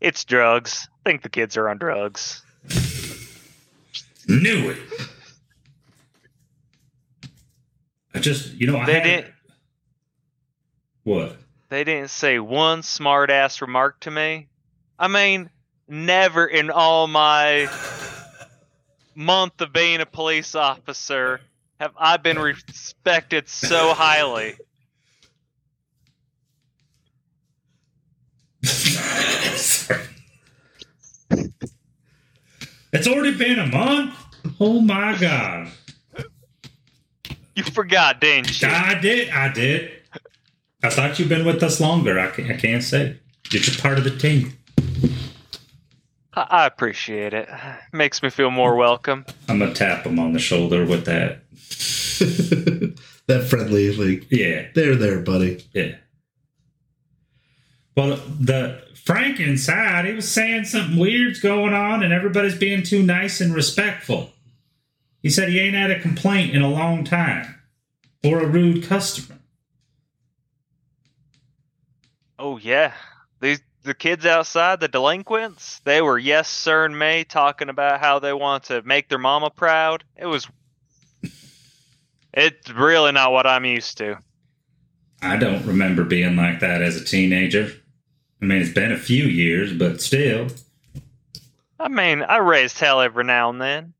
It's 0.00 0.24
drugs. 0.24 0.88
I 1.04 1.10
think 1.10 1.22
the 1.22 1.28
kids 1.30 1.56
are 1.56 1.68
on 1.68 1.78
drugs. 1.78 2.42
Knew 4.28 4.70
it. 4.70 4.78
I 8.14 8.18
just, 8.18 8.52
you 8.54 8.66
know, 8.66 8.84
They 8.84 8.94
had- 8.94 9.02
didn't 9.02 9.34
What? 11.04 11.38
they 11.70 11.84
didn't 11.84 12.10
say 12.10 12.38
one 12.38 12.82
smart 12.82 13.30
ass 13.30 13.62
remark 13.62 14.00
to 14.00 14.10
me. 14.10 14.48
I 14.98 15.08
mean, 15.08 15.48
never 15.88 16.46
in 16.46 16.70
all 16.70 17.06
my 17.06 17.66
month 19.20 19.60
of 19.60 19.72
being 19.72 20.00
a 20.00 20.06
police 20.06 20.54
officer 20.54 21.40
have 21.78 21.92
I 21.96 22.16
been 22.16 22.38
respected 22.38 23.48
so 23.48 23.92
highly. 23.94 24.54
It's 32.92 33.06
already 33.06 33.36
been 33.36 33.58
a 33.58 33.66
month. 33.66 34.14
Oh 34.58 34.80
my 34.80 35.16
god! 35.16 35.68
You 37.54 37.62
forgot, 37.62 38.20
didn't 38.20 38.60
you? 38.60 38.68
I 38.68 38.94
did. 38.94 39.30
I 39.30 39.52
did. 39.52 39.92
I 40.82 40.88
thought 40.90 41.18
you've 41.18 41.28
been 41.28 41.44
with 41.44 41.62
us 41.62 41.80
longer. 41.80 42.18
I 42.18 42.28
can't, 42.28 42.50
I 42.50 42.56
can't 42.56 42.82
say. 42.82 43.18
You're 43.50 43.62
just 43.62 43.82
part 43.82 43.98
of 43.98 44.04
the 44.04 44.16
team. 44.16 44.54
I 46.50 46.62
I 46.62 46.66
appreciate 46.66 47.34
it. 47.34 47.48
Makes 47.92 48.22
me 48.22 48.30
feel 48.30 48.50
more 48.50 48.76
welcome. 48.76 49.26
I'm 49.48 49.58
gonna 49.58 49.74
tap 49.74 50.04
him 50.06 50.18
on 50.18 50.32
the 50.32 50.38
shoulder 50.38 50.84
with 50.86 51.04
that. 51.06 51.42
that 53.26 53.44
friendly, 53.48 53.94
like, 53.96 54.26
Yeah, 54.30 54.68
there, 54.74 54.94
there, 54.96 55.20
buddy. 55.20 55.64
yeah. 55.72 55.96
Well, 57.96 58.16
the 58.38 58.82
Frank 58.94 59.40
inside, 59.40 60.04
he 60.06 60.12
was 60.12 60.30
saying 60.30 60.64
something 60.64 60.98
weird's 60.98 61.40
going 61.40 61.74
on, 61.74 62.02
and 62.02 62.12
everybody's 62.12 62.56
being 62.56 62.82
too 62.82 63.02
nice 63.02 63.40
and 63.40 63.54
respectful. 63.54 64.30
He 65.22 65.28
said 65.30 65.48
he 65.48 65.58
ain't 65.60 65.74
had 65.74 65.90
a 65.90 66.00
complaint 66.00 66.54
in 66.54 66.62
a 66.62 66.68
long 66.70 67.04
time, 67.04 67.56
or 68.24 68.40
a 68.40 68.46
rude 68.46 68.84
customer. 68.84 69.38
Oh 72.38 72.56
yeah, 72.58 72.92
these 72.92 73.09
the 73.82 73.94
kids 73.94 74.26
outside, 74.26 74.80
the 74.80 74.88
delinquents, 74.88 75.80
they 75.84 76.02
were 76.02 76.18
yes 76.18 76.48
sir 76.48 76.84
and 76.84 76.98
May 76.98 77.24
talking 77.24 77.68
about 77.68 78.00
how 78.00 78.18
they 78.18 78.32
want 78.32 78.64
to 78.64 78.82
make 78.82 79.08
their 79.08 79.18
mama 79.18 79.50
proud. 79.50 80.04
It 80.16 80.26
was. 80.26 80.46
It's 82.32 82.70
really 82.70 83.10
not 83.12 83.32
what 83.32 83.46
I'm 83.46 83.64
used 83.64 83.98
to. 83.98 84.18
I 85.22 85.36
don't 85.36 85.66
remember 85.66 86.04
being 86.04 86.36
like 86.36 86.60
that 86.60 86.80
as 86.80 86.96
a 86.96 87.04
teenager. 87.04 87.72
I 88.40 88.44
mean, 88.44 88.62
it's 88.62 88.72
been 88.72 88.92
a 88.92 88.98
few 88.98 89.24
years, 89.24 89.72
but 89.72 90.00
still. 90.00 90.48
I 91.78 91.88
mean, 91.88 92.22
I 92.22 92.36
raised 92.38 92.78
hell 92.78 93.00
every 93.00 93.24
now 93.24 93.50
and 93.50 93.60
then. 93.60 93.94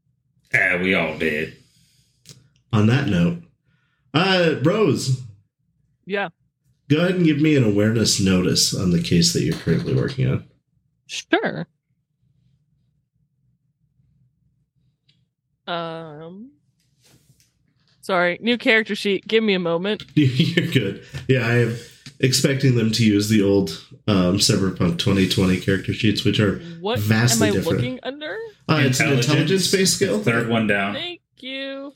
Yeah, 0.52 0.80
we 0.80 0.94
all 0.94 1.18
did. 1.18 1.56
On 2.72 2.86
that 2.86 3.08
note, 3.08 3.42
uh, 4.14 4.56
Rose, 4.62 5.20
Yeah. 6.06 6.28
Go 6.90 6.98
ahead 6.98 7.14
and 7.14 7.24
give 7.24 7.40
me 7.40 7.56
an 7.56 7.64
awareness 7.64 8.20
notice 8.20 8.74
on 8.74 8.90
the 8.90 9.00
case 9.02 9.32
that 9.32 9.42
you're 9.42 9.56
currently 9.56 9.94
working 9.94 10.28
on. 10.28 10.44
Sure. 11.06 11.66
Um. 15.66 16.52
Sorry, 18.02 18.38
new 18.40 18.58
character 18.58 18.94
sheet. 18.96 19.26
Give 19.28 19.44
me 19.44 19.54
a 19.54 19.58
moment. 19.60 20.04
You're 20.14 20.66
good. 20.66 21.04
Yeah, 21.28 21.46
I 21.46 21.54
am 21.62 21.76
expecting 22.18 22.74
them 22.74 22.90
to 22.92 23.04
use 23.04 23.28
the 23.28 23.42
old 23.42 23.70
um, 24.08 24.38
Cyberpunk 24.38 24.98
2020 24.98 25.60
character 25.60 25.92
sheets, 25.92 26.24
which 26.24 26.40
are 26.40 26.58
What 26.80 26.98
Vastly 26.98 27.48
am 27.48 27.52
I 27.52 27.56
different. 27.58 27.78
looking 27.78 28.00
under? 28.02 28.36
uh, 28.68 28.80
it's 28.84 28.98
an 29.00 29.12
intelligence 29.12 29.70
based 29.70 29.94
skill, 29.94 30.20
Third 30.20 30.48
one 30.48 30.66
down. 30.66 30.94
Thank 30.94 31.20
you. 31.38 31.89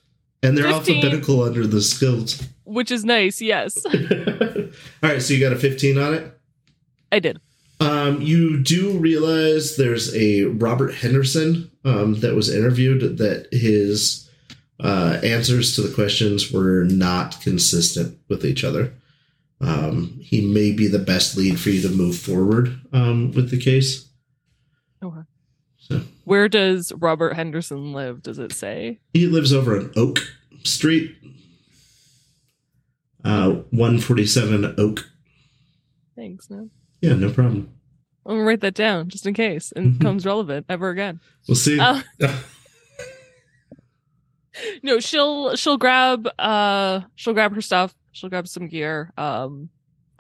And 0.44 0.57
they're 0.57 0.70
15. 0.70 0.96
alphabetical 0.96 1.42
under 1.42 1.66
the 1.66 1.80
skills. 1.80 2.42
Which 2.64 2.90
is 2.90 3.04
nice. 3.04 3.40
Yes, 3.40 3.85
All 3.87 3.92
right, 5.02 5.22
so 5.22 5.35
you 5.35 5.40
got 5.40 5.52
a 5.52 5.59
15 5.59 5.98
on 5.98 6.14
it. 6.14 6.40
I 7.11 7.18
did. 7.18 7.40
Um, 7.80 8.20
you 8.22 8.62
do 8.62 8.98
realize 8.98 9.76
there's 9.76 10.14
a 10.14 10.44
Robert 10.44 10.94
Henderson 10.94 11.70
um, 11.85 12.20
that 12.20 12.35
was 12.35 12.54
interviewed 12.54 13.18
that 13.18 13.48
his 13.52 14.30
uh, 14.80 15.18
answers 15.22 15.74
to 15.74 15.83
the 15.83 15.94
questions 15.94 16.50
were 16.50 16.85
not 16.85 17.40
consistent 17.40 18.18
with 18.28 18.44
each 18.44 18.64
other. 18.64 18.94
Um, 19.61 20.18
he 20.20 20.46
may 20.46 20.72
be 20.72 20.88
the 20.88 20.98
best 20.98 21.37
lead 21.37 21.59
for 21.59 21.70
you 21.70 21.83
to 21.83 21.94
move 21.94 22.18
forward 22.18 22.80
um, 22.92 23.33
with 23.33 23.50
the 23.50 23.59
case. 23.59 24.09
Okay. 25.02 25.20
Where 26.24 26.48
does 26.48 26.92
Robert 26.96 27.34
Henderson 27.34 27.92
live? 27.92 28.22
Does 28.22 28.38
it 28.38 28.52
say? 28.52 28.98
he 29.12 29.26
lives 29.26 29.52
over 29.52 29.78
on 29.78 29.92
Oak 29.96 30.18
Street, 30.64 31.16
uh, 33.24 33.50
147 33.70 34.74
Oak. 34.78 35.08
Thanks, 36.16 36.48
man. 36.50 36.70
Yeah, 37.00 37.14
no 37.14 37.30
problem. 37.30 37.70
I'm 38.26 38.37
gonna 38.37 38.44
write 38.46 38.60
that 38.62 38.74
down 38.74 39.10
just 39.10 39.26
in 39.26 39.34
case 39.34 39.72
it 39.76 39.80
Mhm. 39.80 39.98
becomes 39.98 40.24
relevant 40.24 40.64
ever 40.70 40.88
again. 40.90 41.20
We'll 41.46 41.56
see. 41.56 41.78
Uh, 41.78 42.00
no, 44.82 45.00
she'll 45.00 45.56
she'll 45.56 45.76
grab 45.76 46.26
uh 46.38 47.00
she'll 47.16 47.34
grab 47.34 47.54
her 47.54 47.60
stuff. 47.60 47.94
She'll 48.12 48.30
grab 48.30 48.48
some 48.48 48.68
gear, 48.68 49.12
um, 49.18 49.68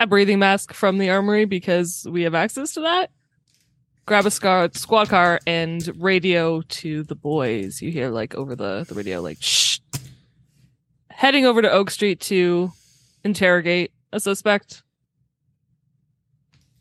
a 0.00 0.06
breathing 0.06 0.40
mask 0.40 0.74
from 0.74 0.98
the 0.98 1.10
armory 1.10 1.44
because 1.44 2.06
we 2.10 2.22
have 2.22 2.34
access 2.34 2.74
to 2.74 2.80
that. 2.80 3.10
Grab 4.06 4.26
a 4.26 4.30
squad 4.30 4.76
squad 4.76 5.08
car 5.08 5.40
and 5.46 5.90
radio 6.02 6.60
to 6.60 7.04
the 7.04 7.14
boys. 7.14 7.80
You 7.80 7.90
hear 7.90 8.10
like 8.10 8.34
over 8.34 8.54
the 8.54 8.84
the 8.86 8.94
radio 8.94 9.20
like 9.22 9.38
shh. 9.40 9.78
Heading 11.10 11.46
over 11.46 11.62
to 11.62 11.70
Oak 11.70 11.90
Street 11.90 12.20
to 12.22 12.70
interrogate 13.24 13.92
a 14.12 14.20
suspect. 14.20 14.82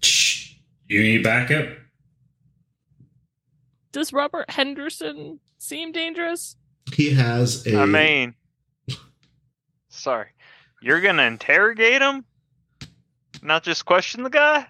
Shh. 0.02 0.56
You 0.88 1.02
need 1.02 1.24
backup? 1.24 1.70
Does 3.94 4.12
Robert 4.12 4.50
Henderson 4.50 5.40
seem 5.60 5.92
dangerous? 5.92 6.58
he 6.92 7.12
has 7.12 7.66
a. 7.66 7.80
I 7.80 7.86
mean, 7.86 8.36
sorry, 9.90 10.28
you're 10.82 11.02
gonna 11.02 11.24
interrogate 11.24 12.02
him, 12.02 12.26
not 13.42 13.64
just 13.64 13.86
question 13.86 14.24
the 14.24 14.30
guy. 14.30 14.66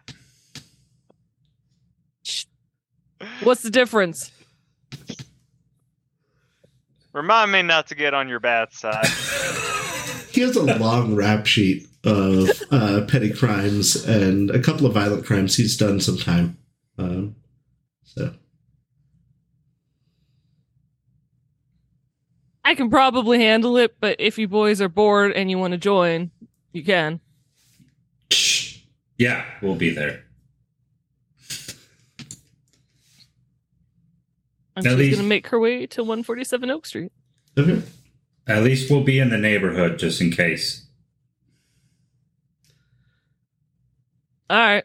What's 3.43 3.61
the 3.61 3.69
difference? 3.69 4.31
Remind 7.13 7.51
me 7.51 7.61
not 7.61 7.87
to 7.87 7.95
get 7.95 8.13
on 8.13 8.27
your 8.27 8.39
bad 8.39 8.73
side. 8.73 9.05
He 10.31 10.41
has 10.41 10.55
a 10.55 10.63
long 10.77 11.15
rap 11.15 11.45
sheet 11.45 11.87
of 12.03 12.49
uh, 12.71 13.05
petty 13.07 13.31
crimes 13.31 14.03
and 14.05 14.49
a 14.49 14.59
couple 14.59 14.85
of 14.87 14.93
violent 14.93 15.25
crimes 15.25 15.55
he's 15.55 15.77
done 15.77 15.99
some 15.99 16.17
time. 16.17 16.57
Um, 16.97 17.35
so 18.03 18.33
I 22.65 22.75
can 22.75 22.89
probably 22.89 23.39
handle 23.39 23.77
it, 23.77 23.95
but 23.99 24.15
if 24.19 24.37
you 24.37 24.47
boys 24.47 24.81
are 24.81 24.89
bored 24.89 25.33
and 25.33 25.51
you 25.51 25.57
want 25.57 25.73
to 25.73 25.77
join, 25.77 26.31
you 26.71 26.83
can. 26.83 27.19
Yeah, 29.17 29.45
we'll 29.61 29.75
be 29.75 29.93
there. 29.93 30.22
And 34.75 34.85
At 34.85 34.91
she's 34.91 34.97
least- 34.99 35.15
going 35.17 35.23
to 35.25 35.29
make 35.29 35.47
her 35.47 35.59
way 35.59 35.85
to 35.87 36.01
147 36.03 36.69
Oak 36.71 36.85
Street. 36.85 37.11
okay, 37.57 37.81
At 38.47 38.63
least 38.63 38.89
we'll 38.89 39.03
be 39.03 39.19
in 39.19 39.29
the 39.29 39.37
neighborhood 39.37 39.99
just 39.99 40.19
in 40.21 40.31
case. 40.31 40.85
All 44.49 44.57
right. 44.57 44.83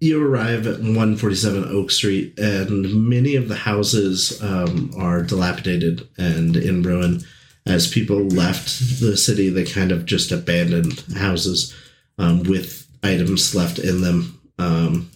you 0.00 0.22
arrive 0.22 0.66
at 0.66 0.80
147 0.80 1.64
Oak 1.70 1.90
Street, 1.90 2.38
and 2.38 3.08
many 3.08 3.34
of 3.34 3.48
the 3.48 3.54
houses 3.56 4.40
um, 4.42 4.90
are 4.98 5.22
dilapidated 5.22 6.06
and 6.18 6.56
in 6.56 6.82
ruin. 6.82 7.22
As 7.64 7.86
people 7.88 8.18
left 8.28 9.00
the 9.00 9.16
city, 9.16 9.48
they 9.48 9.64
kind 9.64 9.90
of 9.90 10.04
just 10.04 10.30
abandoned 10.30 11.00
houses 11.16 11.74
um, 12.18 12.42
with 12.44 12.86
items 13.02 13.54
left 13.54 13.78
in 13.78 14.02
them. 14.02 14.38
Um, 14.58 15.10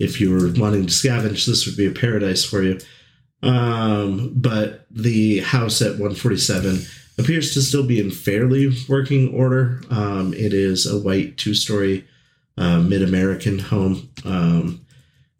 if 0.00 0.20
you 0.20 0.32
were 0.32 0.50
wanting 0.60 0.86
to 0.86 0.92
scavenge, 0.92 1.46
this 1.46 1.66
would 1.66 1.76
be 1.76 1.86
a 1.86 1.92
paradise 1.92 2.44
for 2.44 2.62
you. 2.62 2.80
Um, 3.42 4.32
but 4.34 4.86
the 4.90 5.40
house 5.40 5.80
at 5.80 5.92
147 5.92 6.80
appears 7.18 7.54
to 7.54 7.62
still 7.62 7.86
be 7.86 8.00
in 8.00 8.10
fairly 8.10 8.72
working 8.88 9.32
order. 9.34 9.82
Um, 9.90 10.34
it 10.34 10.52
is 10.52 10.86
a 10.86 10.98
white 10.98 11.36
two 11.36 11.54
story 11.54 12.06
uh, 12.56 12.80
mid 12.80 13.02
American 13.02 13.58
home. 13.58 14.10
Um, 14.24 14.84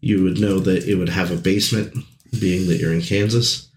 you 0.01 0.23
would 0.23 0.39
know 0.39 0.59
that 0.61 0.85
it 0.85 0.95
would 0.95 1.09
have 1.09 1.31
a 1.31 1.37
basement, 1.37 1.95
being 2.39 2.69
that 2.69 2.79
you're 2.79 2.93
in 2.93 3.03
Kansas. 3.03 3.69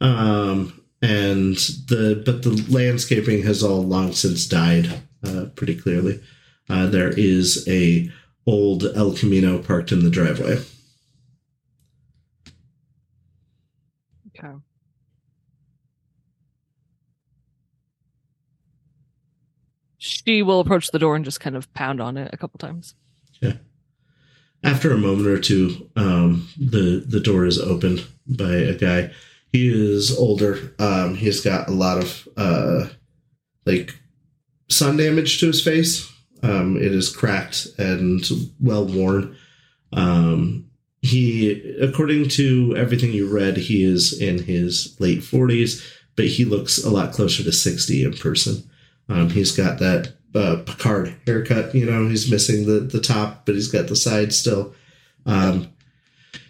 Um, 0.00 0.80
and 1.00 1.56
the 1.88 2.22
but 2.24 2.42
the 2.42 2.64
landscaping 2.68 3.42
has 3.42 3.62
all 3.62 3.82
long 3.82 4.12
since 4.12 4.46
died 4.46 5.02
uh, 5.26 5.46
pretty 5.54 5.76
clearly. 5.76 6.20
Uh, 6.68 6.86
there 6.86 7.10
is 7.10 7.66
a 7.68 8.10
old 8.46 8.84
El 8.94 9.14
Camino 9.14 9.58
parked 9.58 9.92
in 9.92 10.04
the 10.04 10.10
driveway. 10.10 10.58
Okay. 14.36 14.54
She 19.98 20.42
will 20.42 20.60
approach 20.60 20.90
the 20.90 20.98
door 20.98 21.16
and 21.16 21.24
just 21.24 21.40
kind 21.40 21.56
of 21.56 21.72
pound 21.72 22.00
on 22.00 22.16
it 22.16 22.30
a 22.32 22.36
couple 22.36 22.58
times. 22.58 22.94
Yeah. 23.40 23.54
After 24.62 24.92
a 24.92 24.98
moment 24.98 25.28
or 25.28 25.38
two, 25.38 25.90
um, 25.96 26.48
the 26.58 27.04
the 27.06 27.20
door 27.20 27.44
is 27.44 27.58
opened 27.58 28.06
by 28.26 28.54
a 28.54 28.74
guy. 28.74 29.12
He 29.52 29.68
is 29.68 30.16
older. 30.16 30.74
Um, 30.78 31.14
he's 31.14 31.40
got 31.40 31.68
a 31.68 31.72
lot 31.72 31.98
of 31.98 32.28
uh, 32.36 32.88
like 33.66 33.94
sun 34.68 34.96
damage 34.96 35.40
to 35.40 35.46
his 35.46 35.62
face. 35.62 36.10
Um, 36.44 36.76
it 36.76 36.92
is 36.92 37.14
cracked 37.14 37.68
and 37.78 38.22
well 38.60 38.84
worn. 38.84 39.34
Um, 39.94 40.66
he, 41.00 41.76
according 41.80 42.28
to 42.30 42.74
everything 42.76 43.12
you 43.12 43.34
read, 43.34 43.56
he 43.56 43.82
is 43.82 44.20
in 44.20 44.42
his 44.42 44.94
late 45.00 45.24
forties, 45.24 45.82
but 46.16 46.26
he 46.26 46.44
looks 46.44 46.84
a 46.84 46.90
lot 46.90 47.14
closer 47.14 47.42
to 47.42 47.52
sixty 47.52 48.04
in 48.04 48.12
person. 48.12 48.68
Um, 49.08 49.30
he's 49.30 49.56
got 49.56 49.78
that 49.78 50.12
uh, 50.34 50.56
Picard 50.66 51.14
haircut. 51.26 51.74
You 51.74 51.86
know, 51.86 52.08
he's 52.08 52.30
missing 52.30 52.66
the 52.66 52.80
the 52.80 53.00
top, 53.00 53.46
but 53.46 53.54
he's 53.54 53.68
got 53.72 53.88
the 53.88 53.96
side 53.96 54.32
still. 54.34 54.74
Um, 55.24 55.68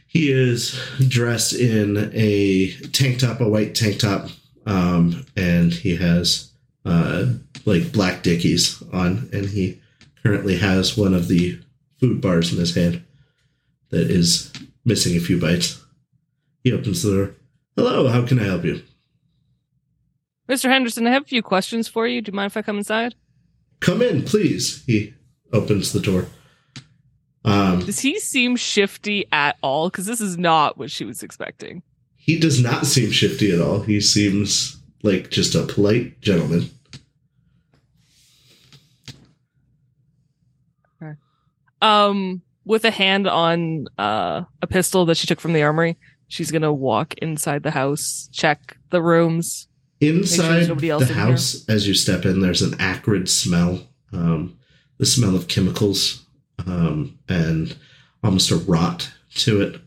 he 0.09 0.33
is 0.33 0.77
dressed 1.09 1.53
in 1.53 2.11
a 2.13 2.73
tank 2.93 3.21
top, 3.21 3.41
a 3.41 3.49
white 3.49 3.75
tank 3.77 4.01
top, 4.01 4.29
um, 4.67 5.25
and 5.37 5.73
he 5.73 5.97
has 5.97 6.51
uh, 6.85 7.27
like 7.65 7.93
black 7.93 8.23
dickies 8.23 8.83
on, 8.93 9.29
and 9.33 9.47
he 9.47 9.81
currently 10.25 10.57
has 10.57 10.97
one 10.97 11.15
of 11.15 11.29
the 11.29 11.59
food 12.01 12.21
bars 12.21 12.53
in 12.53 12.59
his 12.59 12.75
hand 12.75 13.03
that 13.91 14.11
is 14.11 14.53
missing 14.85 15.17
a 15.17 15.21
few 15.21 15.39
bites. 15.39 15.85
He 16.63 16.73
opens 16.73 17.03
the 17.03 17.15
door. 17.15 17.35
Hello, 17.77 18.09
how 18.09 18.27
can 18.27 18.39
I 18.39 18.45
help 18.45 18.65
you? 18.65 18.83
Mr. 20.49 20.69
Henderson, 20.71 21.07
I 21.07 21.11
have 21.11 21.23
a 21.23 21.27
few 21.27 21.43
questions 21.43 21.89
for 21.89 22.07
you. 22.07 22.21
Do 22.21 22.31
you 22.31 22.37
mind 22.37 22.51
if 22.53 22.57
I 22.57 22.63
come 22.63 22.79
inside? 22.79 23.15
Come 23.81 24.03
in, 24.03 24.23
please. 24.25 24.85
He 24.87 25.15
opens 25.53 25.93
the 25.93 26.01
door. 26.01 26.27
Um, 27.45 27.81
Does 27.81 28.01
he 28.01 28.19
seem 28.19 28.57
shifty 28.57 29.27
at 29.33 29.57
all? 29.63 29.91
Because 29.91 30.07
this 30.07 30.21
is 30.21 30.39
not 30.39 30.79
what 30.79 30.91
she 30.91 31.05
was 31.05 31.23
expecting. 31.23 31.83
he 32.17 32.39
does 32.39 32.63
not 32.63 32.87
seem 32.87 33.11
shifty 33.11 33.53
at 33.53 33.61
all. 33.61 33.81
He 33.83 34.01
seems 34.01 34.79
like 35.03 35.31
just 35.31 35.55
a 35.55 35.65
polite 35.65 36.21
gentleman. 36.23 36.71
Um, 41.85 42.41
with 42.65 42.85
a 42.85 42.91
hand 42.91 43.29
on 43.29 43.87
uh, 43.99 44.45
a 44.63 44.67
pistol 44.67 45.05
that 45.05 45.19
she 45.19 45.27
took 45.27 45.39
from 45.39 45.53
the 45.53 45.63
armory, 45.63 45.99
she's 46.29 46.51
gonna 46.51 46.73
walk 46.73 47.15
inside 47.19 47.63
the 47.63 47.71
house, 47.71 48.29
check 48.33 48.79
the 48.91 49.03
rooms. 49.03 49.69
Inside 50.01 50.69
else 50.69 51.07
the 51.07 51.13
in 51.13 51.15
house, 51.15 51.69
as 51.69 51.87
you 51.87 51.95
step 51.95 52.25
in, 52.25 52.41
there's 52.41 52.63
an 52.63 52.75
acrid 52.79 53.29
smell. 53.29 53.87
Um, 54.13 54.59
the 54.99 55.07
smell 55.07 55.37
of 55.37 55.49
chemicals 55.49 56.25
um, 56.67 57.19
and 57.29 57.77
almost 58.23 58.51
a 58.51 58.57
rot 58.57 59.13
to 59.35 59.61
it. 59.61 59.81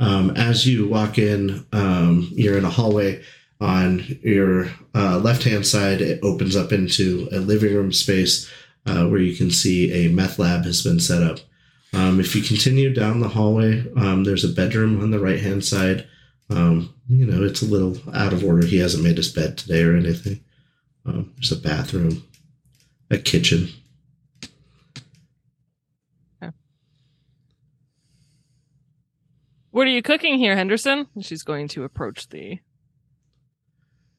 Um, 0.00 0.30
as 0.30 0.66
you 0.66 0.88
walk 0.88 1.18
in, 1.18 1.66
um, 1.72 2.28
you're 2.32 2.56
in 2.56 2.64
a 2.64 2.70
hallway. 2.70 3.22
On 3.60 4.04
your 4.22 4.70
uh, 4.94 5.18
left 5.18 5.42
hand 5.42 5.66
side, 5.66 6.00
it 6.00 6.20
opens 6.22 6.54
up 6.54 6.72
into 6.72 7.28
a 7.32 7.38
living 7.38 7.74
room 7.74 7.92
space 7.92 8.48
uh, 8.86 9.06
where 9.06 9.20
you 9.20 9.36
can 9.36 9.50
see 9.50 9.92
a 9.92 10.10
meth 10.10 10.38
lab 10.38 10.64
has 10.64 10.82
been 10.82 11.00
set 11.00 11.22
up. 11.22 11.38
Um, 11.92 12.20
if 12.20 12.34
you 12.36 12.42
continue 12.42 12.92
down 12.92 13.20
the 13.20 13.28
hallway, 13.28 13.84
um, 13.96 14.24
there's 14.24 14.44
a 14.44 14.48
bedroom 14.48 15.00
on 15.00 15.10
the 15.10 15.20
right 15.20 15.40
hand 15.40 15.64
side. 15.64 16.06
Um, 16.50 16.94
you 17.08 17.26
know, 17.26 17.42
it's 17.42 17.62
a 17.62 17.66
little 17.66 17.96
out 18.14 18.32
of 18.32 18.44
order. 18.44 18.66
He 18.66 18.78
hasn't 18.78 19.04
made 19.04 19.16
his 19.16 19.32
bed 19.32 19.56
today 19.56 19.82
or 19.82 19.96
anything. 19.96 20.40
Um, 21.06 21.32
there's 21.36 21.52
a 21.52 21.56
bathroom, 21.56 22.24
a 23.10 23.18
kitchen. 23.18 23.68
What 29.70 29.86
are 29.86 29.90
you 29.90 30.02
cooking 30.02 30.38
here, 30.38 30.56
Henderson? 30.56 31.06
She's 31.20 31.44
going 31.44 31.68
to 31.68 31.84
approach 31.84 32.28
the. 32.30 32.58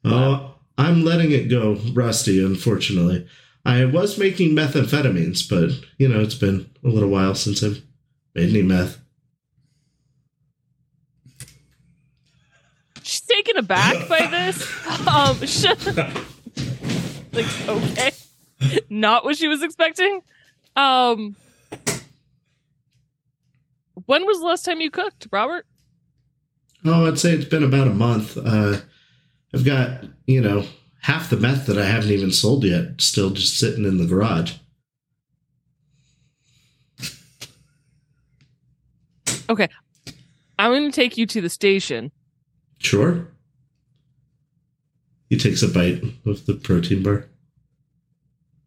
Oh, 0.06 0.56
I'm 0.78 1.04
letting 1.04 1.32
it 1.32 1.50
go 1.50 1.74
rusty, 1.92 2.42
unfortunately. 2.42 3.28
I 3.66 3.86
was 3.86 4.18
making 4.18 4.56
methamphetamines, 4.56 5.48
but, 5.48 5.72
you 5.98 6.08
know, 6.08 6.22
it's 6.22 6.36
been 6.36 6.70
a 6.84 6.88
little 6.88 7.10
while 7.10 7.36
since 7.36 7.62
I've 7.62 7.82
made 8.34 8.50
any 8.50 8.62
meth. 8.62 9.00
She's 13.04 13.22
taken 13.22 13.58
aback 13.58 14.08
by 14.10 14.28
this. 14.28 15.08
Um, 15.08 15.46
sh- 15.46 15.66
like 17.34 17.68
okay, 17.68 18.12
not 18.90 19.24
what 19.26 19.38
she 19.38 19.48
was 19.48 19.64
expecting. 19.64 20.22
Um, 20.76 21.36
when 24.06 24.26
was 24.26 24.40
the 24.40 24.46
last 24.46 24.64
time 24.66 24.82
you 24.82 24.92
cooked, 24.92 25.28
Robert? 25.32 25.66
Oh, 26.86 27.08
I'd 27.08 27.20
say 27.20 27.34
it's 27.34 27.46
been 27.46 27.64
about 27.64 27.88
a 27.88 27.94
month. 27.94 28.38
Uh, 28.38 28.80
I've 29.54 29.66
got, 29.66 30.04
you 30.28 30.42
know, 30.42 30.66
half 31.02 31.30
the 31.30 31.38
meth 31.38 31.66
that 31.68 31.78
I 31.78 31.86
haven't 31.86 32.12
even 32.12 32.32
sold 32.32 32.64
yet 32.64 33.00
still 33.02 33.30
just 33.32 33.58
sitting 33.60 33.86
in 33.86 33.98
the 33.98 34.06
garage. 34.06 34.54
Okay. 39.50 39.68
I'm 40.58 40.72
going 40.72 40.92
to 40.92 40.96
take 40.96 41.18
you 41.18 41.26
to 41.28 41.42
the 41.42 41.50
station. 41.50 42.12
Sure. 42.80 43.28
He 45.30 45.38
takes 45.38 45.62
a 45.62 45.68
bite 45.68 46.04
of 46.26 46.46
the 46.46 46.56
protein 46.56 47.04
bar. 47.04 47.26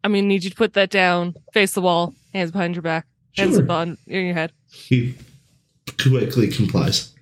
Going 0.03 0.15
to 0.15 0.21
need 0.21 0.43
you 0.43 0.49
to 0.49 0.55
put 0.55 0.73
that 0.73 0.89
down, 0.89 1.35
face 1.53 1.73
the 1.73 1.81
wall, 1.81 2.13
hands 2.33 2.51
behind 2.51 2.75
your 2.75 2.81
back, 2.81 3.05
hands 3.37 3.55
Sure. 3.55 3.63
up 3.63 3.69
on 3.69 3.97
in 4.07 4.25
your 4.25 4.33
head. 4.33 4.51
He 4.71 5.15
quickly 6.01 6.49
complies. 6.49 7.13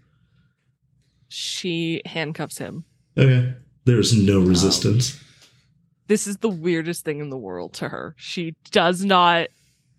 She 1.30 2.02
handcuffs 2.06 2.58
him. 2.58 2.84
Okay. 3.17 3.54
There's 3.86 4.15
no 4.15 4.39
resistance. 4.39 5.20
This 6.08 6.28
is 6.28 6.38
the 6.38 6.50
weirdest 6.50 7.06
thing 7.06 7.20
in 7.20 7.30
the 7.30 7.38
world 7.38 7.74
to 7.76 7.89
her. 7.89 8.15
She 8.17 8.56
does 8.72 9.04
not. 9.04 9.48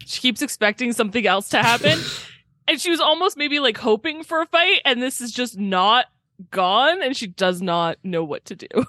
She 0.04 0.20
keeps 0.20 0.42
expecting 0.42 0.92
something 0.92 1.26
else 1.26 1.48
to 1.50 1.58
happen, 1.58 1.98
and 2.68 2.80
she 2.80 2.90
was 2.90 3.00
almost 3.00 3.36
maybe 3.36 3.60
like 3.60 3.78
hoping 3.78 4.24
for 4.24 4.42
a 4.42 4.46
fight, 4.46 4.80
and 4.84 5.02
this 5.02 5.20
is 5.20 5.32
just 5.32 5.58
not 5.58 6.06
gone, 6.50 7.02
and 7.02 7.16
she 7.16 7.26
does 7.26 7.62
not 7.62 7.98
know 8.02 8.24
what 8.24 8.44
to 8.46 8.56
do. 8.56 8.66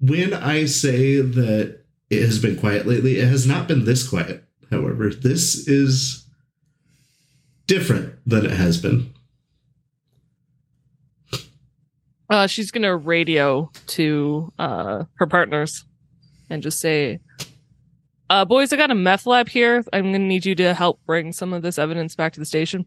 when 0.00 0.34
I 0.34 0.66
say 0.66 1.20
that 1.20 1.80
it 2.10 2.22
has 2.22 2.38
been 2.38 2.56
quiet 2.56 2.86
lately, 2.86 3.18
it 3.18 3.28
has 3.28 3.46
not 3.46 3.66
been 3.66 3.84
this 3.84 4.06
quiet. 4.06 4.44
However, 4.70 5.10
this 5.10 5.66
is 5.66 6.26
different 7.66 8.14
than 8.26 8.44
it 8.44 8.52
has 8.52 8.78
been. 8.78 9.14
Uh, 12.30 12.46
she's 12.46 12.70
gonna 12.70 12.96
radio 12.96 13.70
to 13.86 14.52
uh, 14.58 15.04
her 15.16 15.26
partners 15.26 15.84
and 16.50 16.62
just 16.62 16.80
say, 16.80 17.20
uh, 18.30 18.44
"Boys, 18.44 18.72
I 18.72 18.76
got 18.76 18.90
a 18.90 18.94
meth 18.94 19.26
lab 19.26 19.48
here. 19.48 19.84
I'm 19.92 20.04
gonna 20.06 20.18
need 20.20 20.46
you 20.46 20.54
to 20.56 20.72
help 20.74 21.00
bring 21.06 21.32
some 21.32 21.52
of 21.52 21.62
this 21.62 21.78
evidence 21.78 22.14
back 22.16 22.32
to 22.34 22.40
the 22.40 22.46
station." 22.46 22.86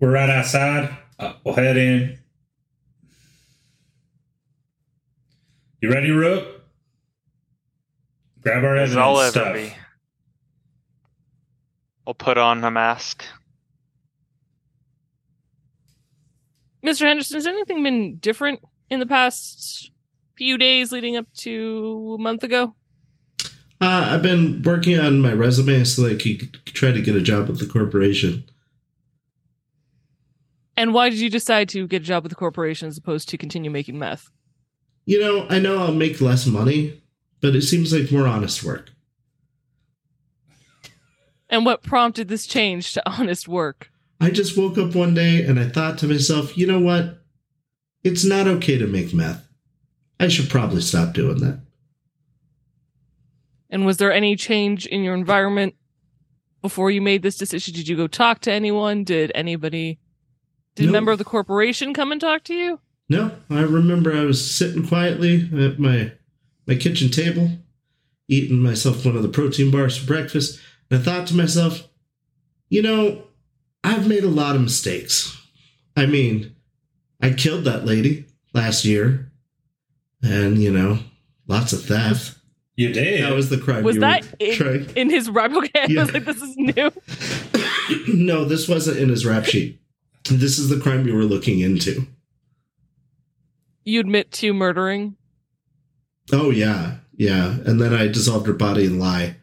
We're 0.00 0.12
right 0.12 0.30
outside. 0.30 0.96
Uh, 1.18 1.32
we'll 1.44 1.54
head 1.56 1.76
in. 1.76 2.18
You 5.80 5.90
ready, 5.90 6.10
Rook? 6.12 6.46
Grab 8.42 8.62
our 8.62 8.76
As 8.76 8.90
evidence 8.92 8.96
I'll 9.04 9.20
ever 9.20 9.30
stuff. 9.32 9.54
be. 9.54 9.72
I'll 12.06 12.14
put 12.14 12.38
on 12.38 12.62
a 12.62 12.70
mask. 12.70 13.24
Mr. 16.88 17.06
Henderson, 17.06 17.36
has 17.36 17.46
anything 17.46 17.82
been 17.82 18.16
different 18.16 18.60
in 18.88 18.98
the 18.98 19.04
past 19.04 19.90
few 20.38 20.56
days 20.56 20.90
leading 20.90 21.16
up 21.16 21.26
to 21.36 22.16
a 22.18 22.22
month 22.22 22.42
ago? 22.42 22.74
Uh, 23.78 24.08
I've 24.12 24.22
been 24.22 24.62
working 24.62 24.98
on 24.98 25.20
my 25.20 25.34
resume 25.34 25.84
so 25.84 26.02
that 26.02 26.14
I 26.14 26.16
could 26.16 26.58
try 26.64 26.90
to 26.90 27.02
get 27.02 27.14
a 27.14 27.20
job 27.20 27.48
with 27.48 27.58
the 27.58 27.66
corporation. 27.66 28.44
And 30.78 30.94
why 30.94 31.10
did 31.10 31.18
you 31.18 31.28
decide 31.28 31.68
to 31.70 31.86
get 31.86 32.00
a 32.00 32.06
job 32.06 32.22
with 32.22 32.30
the 32.30 32.36
corporation 32.36 32.88
as 32.88 32.96
opposed 32.96 33.28
to 33.28 33.36
continue 33.36 33.70
making 33.70 33.98
meth? 33.98 34.30
You 35.04 35.20
know, 35.20 35.46
I 35.50 35.58
know 35.58 35.78
I'll 35.78 35.92
make 35.92 36.22
less 36.22 36.46
money, 36.46 37.02
but 37.42 37.54
it 37.54 37.62
seems 37.62 37.92
like 37.92 38.10
more 38.10 38.26
honest 38.26 38.64
work. 38.64 38.92
And 41.50 41.66
what 41.66 41.82
prompted 41.82 42.28
this 42.28 42.46
change 42.46 42.94
to 42.94 43.10
honest 43.10 43.46
work? 43.46 43.90
I 44.20 44.30
just 44.30 44.56
woke 44.56 44.78
up 44.78 44.94
one 44.94 45.14
day 45.14 45.44
and 45.44 45.58
I 45.58 45.68
thought 45.68 45.98
to 45.98 46.08
myself, 46.08 46.56
you 46.56 46.66
know 46.66 46.80
what? 46.80 47.22
It's 48.02 48.24
not 48.24 48.46
okay 48.46 48.78
to 48.78 48.86
make 48.86 49.14
meth. 49.14 49.46
I 50.18 50.28
should 50.28 50.50
probably 50.50 50.80
stop 50.80 51.14
doing 51.14 51.38
that. 51.38 51.60
And 53.70 53.86
was 53.86 53.98
there 53.98 54.12
any 54.12 54.34
change 54.34 54.86
in 54.86 55.02
your 55.02 55.14
environment 55.14 55.74
before 56.62 56.90
you 56.90 57.00
made 57.00 57.22
this 57.22 57.36
decision? 57.36 57.74
Did 57.74 57.86
you 57.86 57.96
go 57.96 58.06
talk 58.06 58.40
to 58.40 58.52
anyone? 58.52 59.04
Did 59.04 59.30
anybody, 59.34 59.98
did 60.74 60.88
a 60.88 60.92
member 60.92 61.12
of 61.12 61.18
the 61.18 61.24
corporation 61.24 61.94
come 61.94 62.10
and 62.10 62.20
talk 62.20 62.44
to 62.44 62.54
you? 62.54 62.80
No, 63.08 63.32
I 63.50 63.60
remember 63.60 64.14
I 64.14 64.24
was 64.24 64.50
sitting 64.50 64.86
quietly 64.86 65.48
at 65.56 65.78
my 65.78 66.12
my 66.66 66.74
kitchen 66.74 67.10
table, 67.10 67.50
eating 68.28 68.58
myself 68.58 69.06
one 69.06 69.16
of 69.16 69.22
the 69.22 69.28
protein 69.28 69.70
bars 69.70 69.96
for 69.96 70.06
breakfast, 70.06 70.60
and 70.90 71.00
I 71.00 71.02
thought 71.02 71.26
to 71.28 71.34
myself, 71.34 71.88
you 72.68 72.82
know, 72.82 73.22
I've 73.84 74.06
made 74.08 74.24
a 74.24 74.28
lot 74.28 74.56
of 74.56 74.62
mistakes. 74.62 75.36
I 75.96 76.06
mean, 76.06 76.54
I 77.20 77.30
killed 77.30 77.64
that 77.64 77.84
lady 77.84 78.26
last 78.54 78.84
year, 78.84 79.30
and 80.22 80.58
you 80.58 80.70
know, 80.72 80.98
lots 81.46 81.72
of 81.72 81.84
theft. 81.84 82.36
You 82.76 82.92
did. 82.92 83.24
That 83.24 83.34
was 83.34 83.50
the 83.50 83.58
crime. 83.58 83.82
Was 83.82 83.96
you 83.96 84.00
that 84.02 84.22
were 84.24 84.28
in, 84.38 84.54
trying- 84.54 84.90
in 84.96 85.10
his 85.10 85.28
rap? 85.28 85.50
Okay, 85.52 85.70
I 85.82 85.86
Yeah. 85.88 86.00
was 86.02 86.12
like, 86.12 86.24
this 86.24 86.40
is 86.40 86.56
new. 86.56 86.92
no, 88.14 88.44
this 88.44 88.68
wasn't 88.68 88.98
in 88.98 89.08
his 89.08 89.26
rap 89.26 89.44
sheet. 89.46 89.80
This 90.30 90.58
is 90.58 90.68
the 90.68 90.78
crime 90.78 91.06
you 91.08 91.14
were 91.14 91.24
looking 91.24 91.58
into. 91.60 92.06
You 93.84 94.00
admit 94.00 94.30
to 94.32 94.52
murdering. 94.52 95.16
Oh 96.30 96.50
yeah, 96.50 96.98
yeah. 97.16 97.56
And 97.64 97.80
then 97.80 97.94
I 97.94 98.06
dissolved 98.06 98.46
her 98.46 98.52
body 98.52 98.84
and 98.86 99.00
lie. 99.00 99.36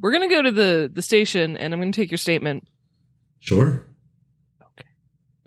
We're 0.00 0.12
gonna 0.12 0.28
go 0.28 0.42
to 0.42 0.50
the 0.52 0.90
the 0.92 1.02
station, 1.02 1.56
and 1.56 1.72
I'm 1.72 1.80
gonna 1.80 1.92
take 1.92 2.10
your 2.10 2.18
statement. 2.18 2.66
Sure. 3.40 3.86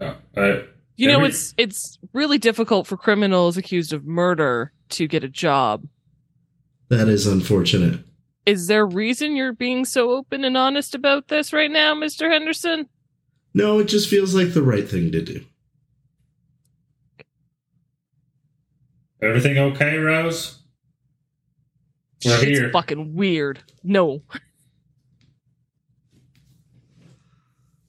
Oh, 0.01 0.15
uh, 0.38 0.62
You 0.95 1.07
know, 1.07 1.15
Every- 1.17 1.27
it's 1.29 1.53
it's 1.57 1.99
really 2.13 2.38
difficult 2.38 2.88
for 2.88 2.97
criminals 2.97 3.57
accused 3.57 3.93
of 3.93 4.05
murder 4.05 4.73
to 4.89 5.07
get 5.07 5.23
a 5.23 5.29
job. 5.29 5.88
That 6.89 7.07
is 7.07 7.27
unfortunate. 7.27 7.99
Is 8.45 8.67
there 8.67 8.81
a 8.81 8.85
reason 8.85 9.35
you're 9.35 9.53
being 9.53 9.85
so 9.85 10.12
open 10.12 10.43
and 10.43 10.57
honest 10.57 10.95
about 10.95 11.27
this 11.27 11.53
right 11.53 11.69
now, 11.69 11.93
Mr. 11.93 12.31
Henderson? 12.31 12.88
No, 13.53 13.79
it 13.79 13.85
just 13.85 14.09
feels 14.09 14.33
like 14.33 14.53
the 14.53 14.63
right 14.63 14.88
thing 14.88 15.12
to 15.12 15.21
do. 15.21 15.45
everything 19.21 19.57
okay, 19.57 19.97
Rose? 19.97 20.59
We're 22.25 22.34
It's 22.36 22.43
here. 22.43 22.71
fucking 22.71 23.15
weird. 23.15 23.60
No. 23.84 24.21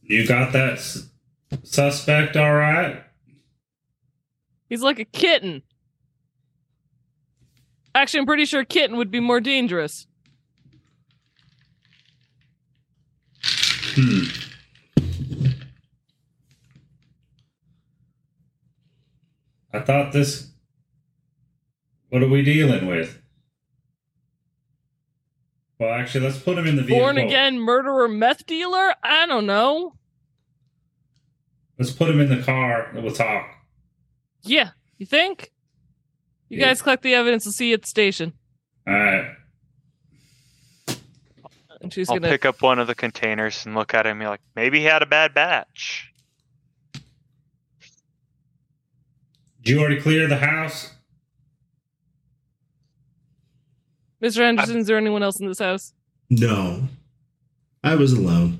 You 0.02 0.26
got 0.26 0.52
that 0.52 0.74
s- 0.74 1.08
suspect 1.62 2.36
all 2.36 2.54
right? 2.54 3.02
He's 4.68 4.82
like 4.82 4.98
a 4.98 5.04
kitten. 5.04 5.62
Actually, 7.94 8.20
I'm 8.20 8.26
pretty 8.26 8.44
sure 8.44 8.60
a 8.60 8.64
kitten 8.64 8.96
would 8.96 9.10
be 9.10 9.18
more 9.20 9.40
dangerous. 9.40 10.06
Hmm. 13.94 14.22
I 19.72 19.80
thought 19.80 20.12
this. 20.12 20.50
What 22.08 22.22
are 22.22 22.28
we 22.28 22.42
dealing 22.42 22.86
with? 22.86 23.20
Well, 25.80 25.94
actually, 25.94 26.26
let's 26.26 26.38
put 26.38 26.58
him 26.58 26.66
in 26.66 26.76
the 26.76 26.82
vehicle. 26.82 27.02
Born 27.06 27.16
again 27.16 27.58
murderer 27.58 28.06
meth 28.06 28.44
dealer? 28.46 28.92
I 29.02 29.24
don't 29.26 29.46
know. 29.46 29.94
Let's 31.78 31.90
put 31.90 32.10
him 32.10 32.20
in 32.20 32.28
the 32.28 32.42
car. 32.42 32.90
and 32.92 33.02
We'll 33.02 33.14
talk. 33.14 33.48
Yeah, 34.42 34.70
you 34.98 35.06
think? 35.06 35.50
You 36.50 36.58
Yeah. 36.58 36.66
guys 36.66 36.82
collect 36.82 37.02
the 37.02 37.14
evidence. 37.14 37.46
We'll 37.46 37.52
see 37.54 37.68
you 37.68 37.74
at 37.74 37.80
the 37.82 37.88
station. 37.88 38.34
All 38.86 38.92
right. 38.92 39.36
And 41.80 41.90
she's 41.90 42.10
I'll 42.10 42.16
gonna 42.18 42.28
pick 42.30 42.44
up 42.44 42.60
one 42.60 42.78
of 42.78 42.86
the 42.86 42.94
containers 42.94 43.64
and 43.64 43.74
look 43.74 43.94
at 43.94 44.04
him. 44.04 44.10
and 44.12 44.20
be 44.20 44.26
like, 44.26 44.40
maybe 44.54 44.80
he 44.80 44.84
had 44.84 45.00
a 45.02 45.06
bad 45.06 45.32
batch. 45.32 46.12
Did 49.62 49.72
you 49.72 49.80
already 49.80 49.98
clear 49.98 50.26
the 50.26 50.36
house? 50.36 50.90
Mr. 54.22 54.38
Henderson, 54.38 54.78
is 54.78 54.86
there 54.86 54.98
anyone 54.98 55.22
else 55.22 55.40
in 55.40 55.46
this 55.46 55.58
house? 55.58 55.92
No. 56.28 56.82
I 57.82 57.94
was 57.94 58.12
alone. 58.12 58.58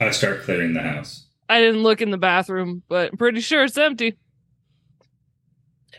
I 0.00 0.10
start 0.10 0.42
clearing 0.42 0.72
the 0.74 0.80
house. 0.82 1.26
I 1.48 1.60
didn't 1.60 1.82
look 1.82 2.00
in 2.00 2.10
the 2.10 2.18
bathroom, 2.18 2.82
but 2.88 3.10
I'm 3.12 3.16
pretty 3.18 3.40
sure 3.40 3.64
it's 3.64 3.76
empty. 3.78 4.16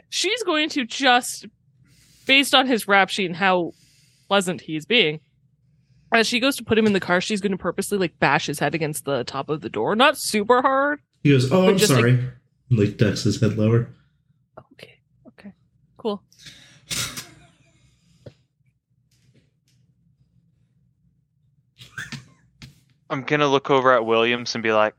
She's 0.10 0.44
going 0.44 0.70
to 0.70 0.86
just, 0.86 1.46
based 2.26 2.54
on 2.56 2.68
his 2.68 2.88
rap 2.88 3.10
sheet 3.10 3.26
and 3.28 3.36
how 3.36 3.74
pleasant 4.28 4.62
he's 4.62 4.86
being, 4.86 5.20
as 6.14 6.28
she 6.28 6.40
goes 6.40 6.56
to 6.58 6.64
put 6.64 6.78
him 6.78 6.86
in 6.86 6.94
the 6.94 7.00
car, 7.00 7.22
she's 7.22 7.42
going 7.42 7.52
to 7.52 7.58
purposely 7.58 7.98
like 7.98 8.18
bash 8.20 8.46
his 8.48 8.60
head 8.60 8.76
against 8.76 9.06
the 9.06 9.24
top 9.24 9.50
of 9.50 9.62
the 9.62 9.70
door. 9.70 9.96
Not 9.96 10.18
super 10.18 10.62
hard. 10.62 11.00
He 11.24 11.32
goes, 11.32 11.52
Oh, 11.52 11.70
I'm 11.70 11.78
just 11.78 11.92
like- 11.92 12.00
sorry. 12.02 12.20
Like 12.74 12.96
ducks 12.98 13.24
his 13.24 13.40
head 13.42 13.58
lower. 13.58 13.90
Okay. 14.74 15.00
Okay. 15.28 15.52
Cool. 15.98 16.24
I'm 23.12 23.24
gonna 23.24 23.48
look 23.48 23.70
over 23.70 23.92
at 23.94 24.06
Williams 24.06 24.56
and 24.56 24.64
be 24.64 24.72
like, 24.72 24.96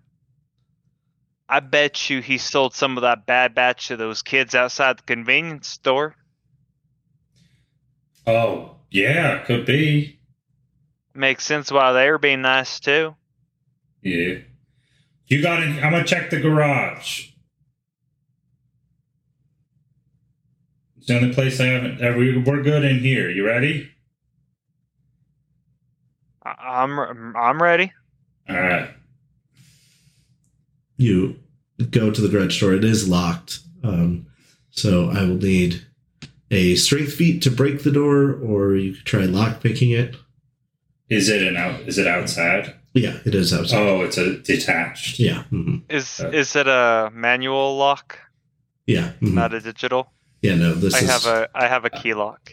I 1.48 1.60
bet 1.60 2.10
you 2.10 2.20
he 2.20 2.36
sold 2.38 2.74
some 2.74 2.96
of 2.98 3.02
that 3.02 3.24
bad 3.26 3.54
batch 3.54 3.88
to 3.88 3.96
those 3.96 4.22
kids 4.22 4.54
outside 4.54 4.98
the 4.98 5.02
convenience 5.04 5.68
store. 5.68 6.14
Oh, 8.26 8.76
yeah, 8.90 9.38
could 9.44 9.64
be. 9.66 10.20
Makes 11.14 11.44
sense 11.44 11.72
why 11.72 11.92
they 11.92 12.10
were 12.10 12.18
being 12.18 12.42
nice 12.42 12.80
too. 12.80 13.16
Yeah. 14.02 14.34
You 15.26 15.40
got 15.42 15.62
it. 15.62 15.82
I'm 15.82 15.92
gonna 15.92 16.04
check 16.04 16.28
the 16.30 16.38
garage. 16.40 17.28
It's 20.98 21.06
the 21.06 21.16
only 21.16 21.32
place 21.34 21.58
I 21.60 21.66
haven't. 21.66 22.00
uh, 22.04 22.12
we- 22.16 22.36
We're 22.38 22.62
good 22.62 22.84
in 22.84 22.98
here. 23.00 23.30
You 23.30 23.46
ready? 23.46 23.90
I'm 26.44 27.34
I'm 27.36 27.62
ready. 27.62 27.92
All 28.48 28.60
right. 28.60 28.90
You 30.96 31.36
go 31.90 32.10
to 32.10 32.20
the 32.20 32.28
garage 32.28 32.60
door. 32.60 32.74
It 32.74 32.84
is 32.84 33.08
locked. 33.08 33.60
Um, 33.82 34.26
so 34.70 35.10
I 35.10 35.22
will 35.24 35.36
need 35.36 35.84
a 36.50 36.74
strength 36.76 37.14
feat 37.14 37.42
to 37.42 37.50
break 37.50 37.82
the 37.82 37.90
door, 37.90 38.32
or 38.34 38.74
you 38.76 38.94
could 38.94 39.04
try 39.06 39.24
lock 39.24 39.60
picking 39.62 39.90
it. 39.90 40.16
Is 41.08 41.28
it 41.28 41.42
an 41.42 41.56
out? 41.56 41.80
Is 41.80 41.98
it 41.98 42.06
outside? 42.06 42.74
Yeah, 42.94 43.18
it 43.24 43.34
is 43.34 43.52
outside. 43.52 43.78
Oh, 43.78 44.02
it's 44.02 44.18
a 44.18 44.38
detached. 44.38 45.18
Yeah. 45.18 45.44
mhm. 45.50 45.82
Is 45.88 46.20
Uh, 46.20 46.28
is 46.28 46.54
it 46.56 46.66
a 46.68 47.10
manual 47.14 47.76
lock, 47.76 48.18
Yeah. 48.86 49.12
mhm. 49.20 49.32
not 49.34 49.54
a 49.54 49.60
digital? 49.60 50.12
yeah, 50.42 50.54
no, 50.56 50.74
this 50.74 50.94
I 50.94 50.98
is. 51.00 51.10
have 51.10 51.26
a 51.26 51.48
I 51.54 51.68
have 51.68 51.84
a 51.86 51.90
key 51.90 52.12
lock. 52.14 52.52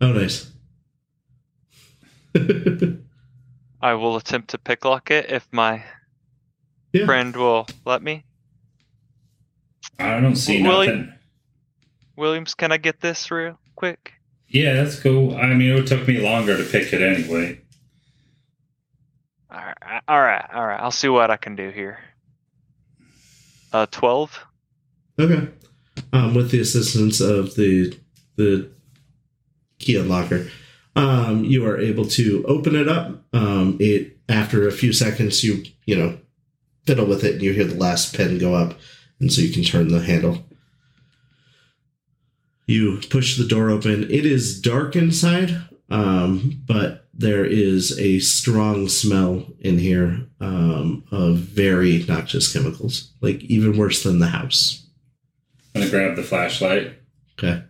Oh, 0.00 0.12
nice. 0.12 0.50
I 3.80 3.94
will 3.94 4.16
attempt 4.16 4.50
to 4.50 4.58
picklock 4.58 5.10
it 5.10 5.30
if 5.30 5.46
my 5.52 5.84
Yeah. 6.92 7.06
friend 7.06 7.34
will 7.36 7.66
let 7.84 8.02
me. 8.02 8.24
I 9.98 10.20
don't 10.20 10.36
see 10.36 10.62
nothing. 10.62 11.12
Williams, 12.16 12.54
can 12.54 12.72
I 12.72 12.76
get 12.78 13.00
this 13.00 13.30
real 13.30 13.58
quick? 13.76 14.12
Yeah, 14.48 14.74
that's 14.74 14.98
cool. 14.98 15.36
I 15.36 15.52
mean, 15.54 15.76
it 15.76 15.86
took 15.86 16.08
me 16.08 16.18
longer 16.18 16.56
to 16.56 16.64
pick 16.64 16.92
it 16.92 17.02
anyway. 17.02 17.60
All 19.50 19.58
right, 19.60 20.02
all 20.08 20.20
right, 20.20 20.44
all 20.52 20.66
right. 20.66 20.80
I'll 20.80 20.90
see 20.90 21.08
what 21.08 21.30
I 21.30 21.36
can 21.36 21.54
do 21.56 21.70
here. 21.70 21.98
Uh, 23.72 23.86
twelve. 23.90 24.38
Okay. 25.18 25.48
Um, 26.12 26.34
with 26.34 26.50
the 26.50 26.60
assistance 26.60 27.20
of 27.20 27.54
the 27.54 27.96
the 28.36 28.70
key 29.78 29.94
unlocker, 29.94 30.50
Um, 30.98 31.44
you 31.44 31.64
are 31.64 31.78
able 31.78 32.06
to 32.06 32.44
open 32.46 32.74
it 32.74 32.88
up. 32.88 33.22
Um, 33.32 33.76
it 33.78 34.18
after 34.28 34.66
a 34.66 34.72
few 34.72 34.92
seconds, 34.92 35.44
you 35.44 35.64
you 35.86 35.96
know 35.96 36.18
fiddle 36.86 37.06
with 37.06 37.22
it, 37.22 37.34
and 37.34 37.42
you 37.42 37.52
hear 37.52 37.64
the 37.64 37.76
last 37.76 38.16
pin 38.16 38.38
go 38.38 38.54
up, 38.54 38.74
and 39.20 39.32
so 39.32 39.40
you 39.40 39.52
can 39.52 39.62
turn 39.62 39.88
the 39.88 40.00
handle. 40.00 40.44
You 42.66 43.00
push 43.10 43.38
the 43.38 43.46
door 43.46 43.70
open. 43.70 44.04
It 44.10 44.26
is 44.26 44.60
dark 44.60 44.96
inside, 44.96 45.62
um, 45.88 46.62
but 46.66 47.06
there 47.14 47.44
is 47.44 47.98
a 47.98 48.18
strong 48.18 48.88
smell 48.88 49.46
in 49.60 49.78
here 49.78 50.26
um, 50.40 51.04
of 51.10 51.36
very 51.36 52.04
noxious 52.08 52.52
chemicals, 52.52 53.12
like 53.20 53.42
even 53.44 53.78
worse 53.78 54.02
than 54.02 54.18
the 54.18 54.28
house. 54.28 54.84
I'm 55.74 55.82
gonna 55.82 55.90
grab 55.90 56.16
the 56.16 56.22
flashlight. 56.22 56.94
Okay. 57.38 57.62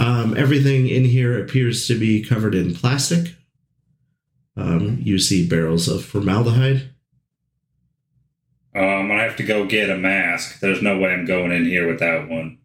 Um, 0.00 0.34
everything 0.34 0.88
in 0.88 1.04
here 1.04 1.38
appears 1.38 1.86
to 1.88 1.98
be 1.98 2.24
covered 2.24 2.54
in 2.54 2.74
plastic. 2.74 3.34
Um, 4.56 4.98
you 5.02 5.18
see 5.18 5.46
barrels 5.46 5.88
of 5.88 6.04
formaldehyde. 6.04 6.90
I'm 8.74 9.08
gonna 9.08 9.22
have 9.22 9.36
to 9.36 9.42
go 9.42 9.66
get 9.66 9.90
a 9.90 9.96
mask. 9.96 10.60
There's 10.60 10.80
no 10.80 10.98
way 10.98 11.12
I'm 11.12 11.26
going 11.26 11.52
in 11.52 11.66
here 11.66 11.86
without 11.86 12.28
one. 12.28 12.58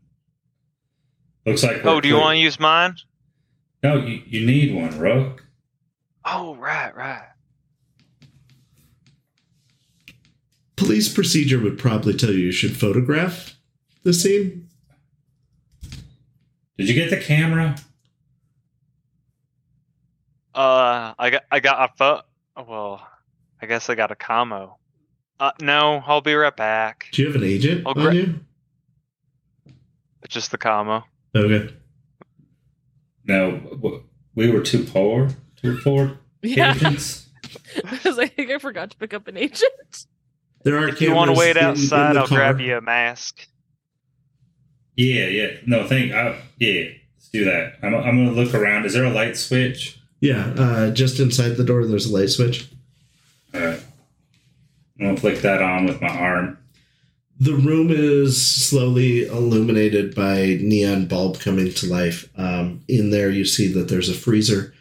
Looks 1.46 1.64
like. 1.64 1.86
Oh, 1.86 2.00
do 2.00 2.08
you 2.08 2.14
clear. 2.16 2.24
want 2.24 2.36
to 2.36 2.40
use 2.40 2.60
mine? 2.60 2.96
No, 3.84 3.98
you, 3.98 4.22
you 4.26 4.46
need 4.46 4.74
one, 4.74 4.98
Rook. 4.98 5.44
Oh, 6.24 6.56
right, 6.56 6.96
right. 6.96 7.28
Police 10.76 11.14
procedure 11.14 11.60
would 11.60 11.78
probably 11.78 12.14
tell 12.14 12.32
you 12.32 12.46
you 12.46 12.52
should 12.52 12.78
photograph 12.78 13.58
the 14.04 14.14
scene. 14.14 14.65
Did 16.78 16.90
you 16.90 16.94
get 16.96 17.10
the 17.10 17.18
camera? 17.18 17.76
Uh, 20.54 21.14
I 21.18 21.30
got 21.32 21.44
I 21.52 21.60
got 21.60 21.90
a 21.90 21.94
pho- 21.98 22.22
Well, 22.68 23.06
I 23.62 23.66
guess 23.66 23.90
I 23.90 23.96
got 23.96 24.12
a 24.12 24.16
commo. 24.16 24.76
Uh, 25.40 25.52
no, 25.62 26.02
I'll 26.06 26.22
be 26.22 26.34
right 26.34 26.56
back. 26.56 27.08
Do 27.12 27.22
you 27.22 27.28
have 27.28 27.36
an 27.36 27.44
agent 27.48 27.84
I'll 27.86 27.98
on 28.08 28.16
you? 28.16 28.40
It's 30.24 30.34
just 30.34 30.52
the 30.52 30.58
commo. 30.58 31.04
Okay. 31.36 31.74
No, 33.26 33.58
w- 33.58 34.04
we 34.34 34.50
were 34.50 34.62
too 34.62 34.84
poor. 34.86 35.30
to 35.62 35.72
afford 35.74 36.18
Yeah, 36.42 36.74
agents. 36.74 37.28
I 37.84 38.00
was 38.06 38.18
like, 38.18 38.32
I 38.32 38.36
think 38.36 38.52
I 38.52 38.58
forgot 38.60 38.92
to 38.92 38.98
pick 38.98 39.14
up 39.14 39.28
an 39.28 39.36
agent. 39.38 40.06
There 40.64 40.78
are 40.78 40.88
If 40.88 41.02
you 41.02 41.14
want 41.14 41.32
to 41.32 41.38
wait 41.38 41.58
in- 41.58 41.64
in 41.64 41.70
outside, 41.72 42.16
I'll 42.18 42.28
grab 42.28 42.60
you 42.62 42.78
a 42.78 42.82
mask. 42.82 43.46
Yeah, 44.96 45.28
yeah. 45.28 45.52
No, 45.66 45.88
thank. 45.88 46.12
I, 46.12 46.40
yeah, 46.58 46.90
let's 47.16 47.30
do 47.32 47.46
that. 47.46 47.76
I'm, 47.82 47.94
I'm 47.94 48.26
gonna 48.26 48.32
look 48.32 48.54
around. 48.54 48.86
Is 48.86 48.94
there 48.94 49.06
a 49.06 49.10
light 49.10 49.38
switch? 49.38 50.00
Yeah, 50.22 50.54
uh, 50.58 50.92
just 50.92 51.20
inside 51.20 51.58
the 51.58 51.64
door, 51.64 51.86
there's 51.86 52.06
a 52.06 52.14
light 52.14 52.30
switch. 52.30 52.70
All 53.54 53.62
right. 53.62 53.84
I'm 55.00 55.06
gonna 55.08 55.18
flick 55.18 55.42
that 55.42 55.62
on 55.62 55.86
with 55.86 56.02
my 56.02 56.10
arm. 56.10 56.58
The 57.38 57.54
room 57.54 57.92
is 57.92 58.42
slowly 58.42 59.26
illuminated 59.26 60.16
by 60.16 60.58
neon 60.62 61.08
bulb 61.08 61.40
coming 61.40 61.74
to 61.74 61.86
life. 61.86 62.30
Um, 62.38 62.82
in 62.88 63.10
there, 63.10 63.30
you 63.30 63.44
see 63.44 63.68
that 63.74 63.90
there's 63.90 64.08
a 64.08 64.14
freezer. 64.14 64.74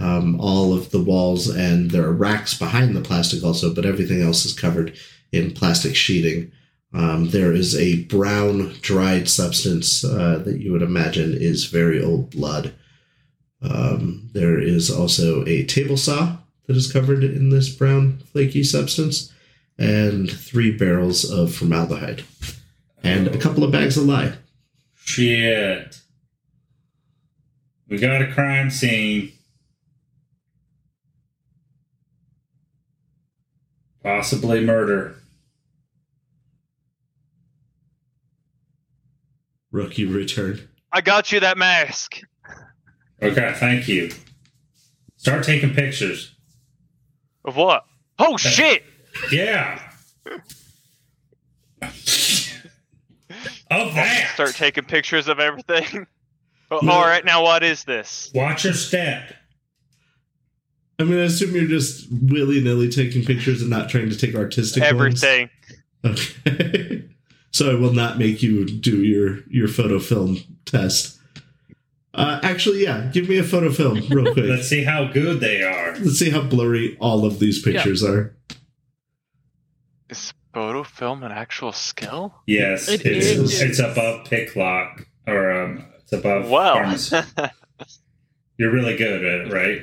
Um, 0.00 0.40
all 0.40 0.72
of 0.72 0.90
the 0.90 1.00
walls 1.00 1.48
and 1.48 1.90
there 1.90 2.04
are 2.04 2.12
racks 2.12 2.58
behind 2.58 2.96
the 2.96 3.00
plastic 3.02 3.44
also, 3.44 3.72
but 3.72 3.84
everything 3.84 4.22
else 4.22 4.44
is 4.44 4.58
covered 4.58 4.96
in 5.30 5.52
plastic 5.52 5.94
sheeting. 5.94 6.50
Um, 6.92 7.30
there 7.30 7.52
is 7.52 7.76
a 7.76 8.04
brown 8.04 8.74
dried 8.80 9.28
substance 9.28 10.04
uh, 10.04 10.42
that 10.44 10.60
you 10.60 10.72
would 10.72 10.82
imagine 10.82 11.32
is 11.34 11.66
very 11.66 12.02
old 12.02 12.30
blood. 12.30 12.74
Um, 13.62 14.28
there 14.32 14.58
is 14.58 14.90
also 14.90 15.44
a 15.46 15.64
table 15.64 15.96
saw 15.96 16.38
that 16.66 16.76
is 16.76 16.92
covered 16.92 17.22
in 17.22 17.50
this 17.50 17.68
brown 17.68 18.18
flaky 18.32 18.64
substance 18.64 19.32
and 19.78 20.30
three 20.30 20.70
barrels 20.70 21.30
of 21.30 21.54
formaldehyde 21.54 22.24
and 23.02 23.28
a 23.28 23.38
couple 23.38 23.64
of 23.64 23.72
bags 23.72 23.96
of 23.96 24.04
lye. 24.04 24.34
Shit. 24.94 26.00
We 27.88 27.98
got 27.98 28.22
a 28.22 28.32
crime 28.32 28.70
scene. 28.70 29.32
Possibly 34.02 34.60
murder. 34.60 35.16
Rookie 39.72 40.06
return. 40.06 40.60
I 40.92 41.00
got 41.00 41.32
you 41.32 41.40
that 41.40 41.56
mask. 41.58 42.20
Okay, 43.22 43.52
thank 43.56 43.86
you. 43.88 44.10
Start 45.16 45.44
taking 45.44 45.74
pictures. 45.74 46.34
Of 47.44 47.56
what? 47.56 47.84
Oh 48.18 48.36
shit! 48.36 48.82
Yeah. 49.30 49.80
of 50.26 50.44
that. 53.70 54.30
Start 54.34 54.54
taking 54.54 54.84
pictures 54.84 55.28
of 55.28 55.40
everything. 55.40 56.06
No. 56.72 56.92
All 56.92 57.02
right, 57.02 57.24
now 57.24 57.42
what 57.42 57.64
is 57.64 57.82
this? 57.82 58.30
Watch 58.32 58.62
your 58.62 58.74
step. 58.74 59.34
I'm 61.00 61.06
going 61.08 61.18
to 61.18 61.24
assume 61.24 61.52
you're 61.52 61.66
just 61.66 62.06
willy 62.12 62.62
nilly 62.62 62.88
taking 62.88 63.24
pictures 63.24 63.60
and 63.60 63.68
not 63.70 63.88
trying 63.90 64.08
to 64.08 64.16
take 64.16 64.36
artistic 64.36 64.84
Everything. 64.84 65.50
ones. 66.04 66.36
Okay. 66.46 67.08
so 67.50 67.70
I 67.70 67.74
will 67.74 67.92
not 67.92 68.18
make 68.18 68.42
you 68.42 68.64
do 68.66 69.02
your, 69.02 69.40
your 69.48 69.68
photo 69.68 69.98
film 69.98 70.38
test. 70.64 71.18
Uh, 72.12 72.40
actually, 72.42 72.82
yeah, 72.82 73.08
give 73.12 73.28
me 73.28 73.38
a 73.38 73.44
photo 73.44 73.70
film 73.70 74.00
real 74.10 74.32
quick. 74.32 74.46
Let's 74.46 74.68
see 74.68 74.82
how 74.84 75.04
good 75.12 75.40
they 75.40 75.62
are. 75.62 75.92
Let's 75.96 76.18
see 76.18 76.30
how 76.30 76.42
blurry 76.42 76.96
all 77.00 77.24
of 77.24 77.38
these 77.38 77.62
pictures 77.62 78.02
are. 78.02 78.34
Is 80.08 80.32
photo 80.52 80.82
film 80.82 81.22
an 81.22 81.30
actual 81.32 81.72
skill? 81.72 82.34
Yes, 82.46 82.88
It 82.88 83.02
it's 83.06 83.26
is. 83.26 83.62
it's 83.62 83.78
above 83.78 84.26
pick 84.26 84.56
lock 84.56 85.06
or 85.26 85.52
um, 85.52 85.84
it's 86.00 86.12
above. 86.12 86.50
Well, 86.50 86.74
pharmacy. 86.74 87.16
You're 88.58 88.72
really 88.72 88.96
good 88.96 89.24
at 89.24 89.46
it, 89.46 89.52
right? 89.52 89.82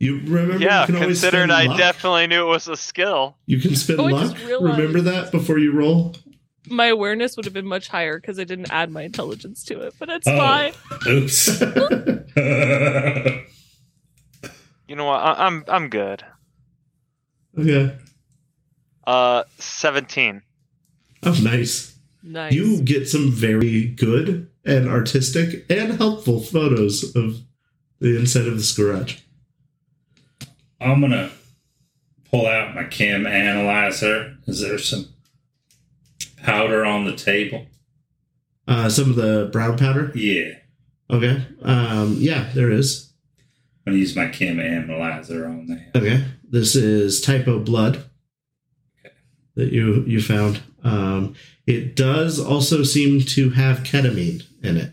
You 0.00 0.16
remember? 0.24 0.56
yeah. 0.58 0.80
you 0.80 0.86
can 0.94 0.96
Considering 0.96 1.50
spend 1.50 1.52
I 1.52 1.66
luck? 1.66 1.78
definitely 1.78 2.26
knew 2.26 2.42
it 2.42 2.50
was 2.50 2.66
a 2.66 2.76
skill. 2.76 3.36
You 3.46 3.60
can 3.60 3.76
spin 3.76 4.00
Oh, 4.00 4.06
I 4.08 4.10
luck. 4.10 4.36
realized- 4.44 4.78
Remember 4.78 5.00
that 5.02 5.30
before 5.30 5.58
you 5.58 5.72
roll. 5.72 6.16
My 6.68 6.86
awareness 6.86 7.36
would 7.36 7.44
have 7.44 7.54
been 7.54 7.66
much 7.66 7.88
higher 7.88 8.18
because 8.20 8.38
I 8.38 8.44
didn't 8.44 8.70
add 8.70 8.90
my 8.90 9.02
intelligence 9.02 9.64
to 9.64 9.80
it, 9.80 9.94
but 9.98 10.08
it's 10.08 10.26
Oh. 10.28 10.36
fine. 10.36 10.72
Oops. 11.08 11.62
You 14.88 14.96
know 14.96 15.06
what? 15.06 15.20
I- 15.20 15.46
I'm 15.46 15.64
I'm 15.68 15.88
good. 15.88 16.22
okay. 17.58 17.96
Uh, 19.06 19.44
seventeen. 19.58 20.42
Oh, 21.22 21.38
nice. 21.42 21.96
Nice. 22.22 22.52
You 22.52 22.82
get 22.82 23.08
some 23.08 23.30
very 23.32 23.86
good 23.86 24.50
and 24.64 24.88
artistic 24.88 25.64
and 25.70 25.94
helpful 25.94 26.40
photos 26.40 27.16
of 27.16 27.40
the 28.00 28.18
inside 28.18 28.46
of 28.46 28.56
this 28.58 28.76
garage. 28.76 29.18
I'm 30.80 31.00
gonna 31.00 31.30
pull 32.30 32.46
out 32.46 32.74
my 32.74 32.84
chem 32.84 33.26
analyzer. 33.26 34.36
Is 34.46 34.60
there 34.60 34.78
some 34.78 35.06
powder 36.42 36.84
on 36.84 37.04
the 37.04 37.16
table? 37.16 37.66
Uh, 38.66 38.88
some 38.88 39.10
of 39.10 39.16
the 39.16 39.48
brown 39.52 39.76
powder. 39.76 40.12
Yeah. 40.14 40.54
Okay. 41.10 41.42
Um, 41.62 42.16
yeah, 42.18 42.50
there 42.54 42.70
is. 42.70 43.12
I'm 43.86 43.92
gonna 43.92 43.98
use 43.98 44.14
my 44.14 44.28
chem 44.28 44.60
analyzer 44.60 45.46
on 45.46 45.66
that. 45.66 45.96
Okay. 45.96 46.24
This 46.48 46.76
is 46.76 47.20
type 47.20 47.48
O 47.48 47.58
blood 47.58 48.04
that 49.56 49.72
you 49.72 50.04
you 50.06 50.22
found. 50.22 50.62
Um, 50.84 51.34
it 51.66 51.96
does 51.96 52.40
also 52.40 52.82
seem 52.82 53.20
to 53.20 53.50
have 53.50 53.80
ketamine 53.80 54.44
in 54.62 54.76
it. 54.76 54.92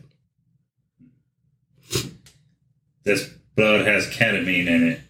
This 3.03 3.29
blood 3.55 3.87
has 3.87 4.07
ketamine 4.07 4.67
in 4.67 4.87
it. 4.89 5.01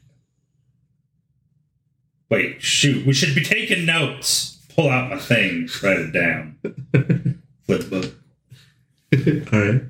Wait, 2.30 2.62
shoot. 2.62 3.06
We 3.06 3.14
should 3.14 3.34
be 3.34 3.44
taking 3.44 3.86
notes. 3.86 4.59
Pull 4.76 4.90
out 4.90 5.10
my 5.10 5.18
thing. 5.20 5.68
Write 5.84 6.00
it 6.00 6.12
down. 6.12 6.58
Flip 7.66 7.90
the 7.90 7.90
book. 7.90 9.54
All 9.54 9.60
right. 9.60 9.82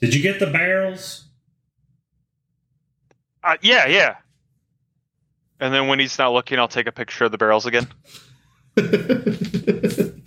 Did 0.00 0.14
you 0.14 0.22
get 0.22 0.38
the 0.38 0.46
barrels? 0.46 1.24
Uh, 3.42 3.56
yeah, 3.62 3.86
yeah. 3.86 4.16
And 5.60 5.72
then 5.72 5.88
when 5.88 5.98
he's 5.98 6.18
not 6.18 6.32
looking, 6.32 6.58
I'll 6.58 6.68
take 6.68 6.86
a 6.86 6.92
picture 6.92 7.24
of 7.24 7.32
the 7.32 7.38
barrels 7.38 7.64
again. 7.66 7.86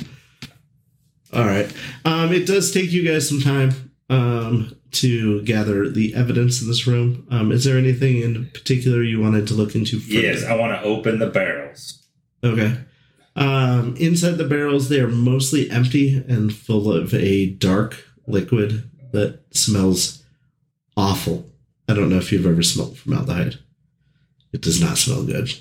All 1.33 1.45
right. 1.45 1.71
Um, 2.05 2.31
it 2.31 2.47
does 2.47 2.71
take 2.71 2.91
you 2.91 3.03
guys 3.05 3.27
some 3.29 3.41
time 3.41 3.91
um, 4.09 4.76
to 4.91 5.41
gather 5.43 5.89
the 5.89 6.15
evidence 6.15 6.61
in 6.61 6.67
this 6.67 6.87
room. 6.87 7.27
Um, 7.29 7.51
is 7.51 7.63
there 7.63 7.77
anything 7.77 8.21
in 8.21 8.49
particular 8.53 9.03
you 9.03 9.19
wanted 9.19 9.47
to 9.47 9.53
look 9.53 9.75
into 9.75 9.99
further? 9.99 10.21
Yes, 10.21 10.43
I 10.43 10.55
want 10.55 10.73
to 10.73 10.87
open 10.87 11.19
the 11.19 11.29
barrels. 11.29 12.07
Okay. 12.43 12.77
Um, 13.35 13.95
inside 13.97 14.37
the 14.37 14.47
barrels, 14.47 14.89
they 14.89 14.99
are 14.99 15.07
mostly 15.07 15.69
empty 15.69 16.23
and 16.27 16.53
full 16.53 16.91
of 16.91 17.13
a 17.13 17.51
dark 17.51 18.03
liquid 18.25 18.89
that 19.11 19.41
smells 19.51 20.23
awful. 20.95 21.49
I 21.87 21.93
don't 21.93 22.09
know 22.09 22.17
if 22.17 22.31
you've 22.31 22.45
ever 22.45 22.63
smelled 22.63 22.97
formaldehyde. 22.97 23.59
It 24.53 24.61
does 24.61 24.81
not 24.81 24.97
smell 24.97 25.23
good. 25.23 25.51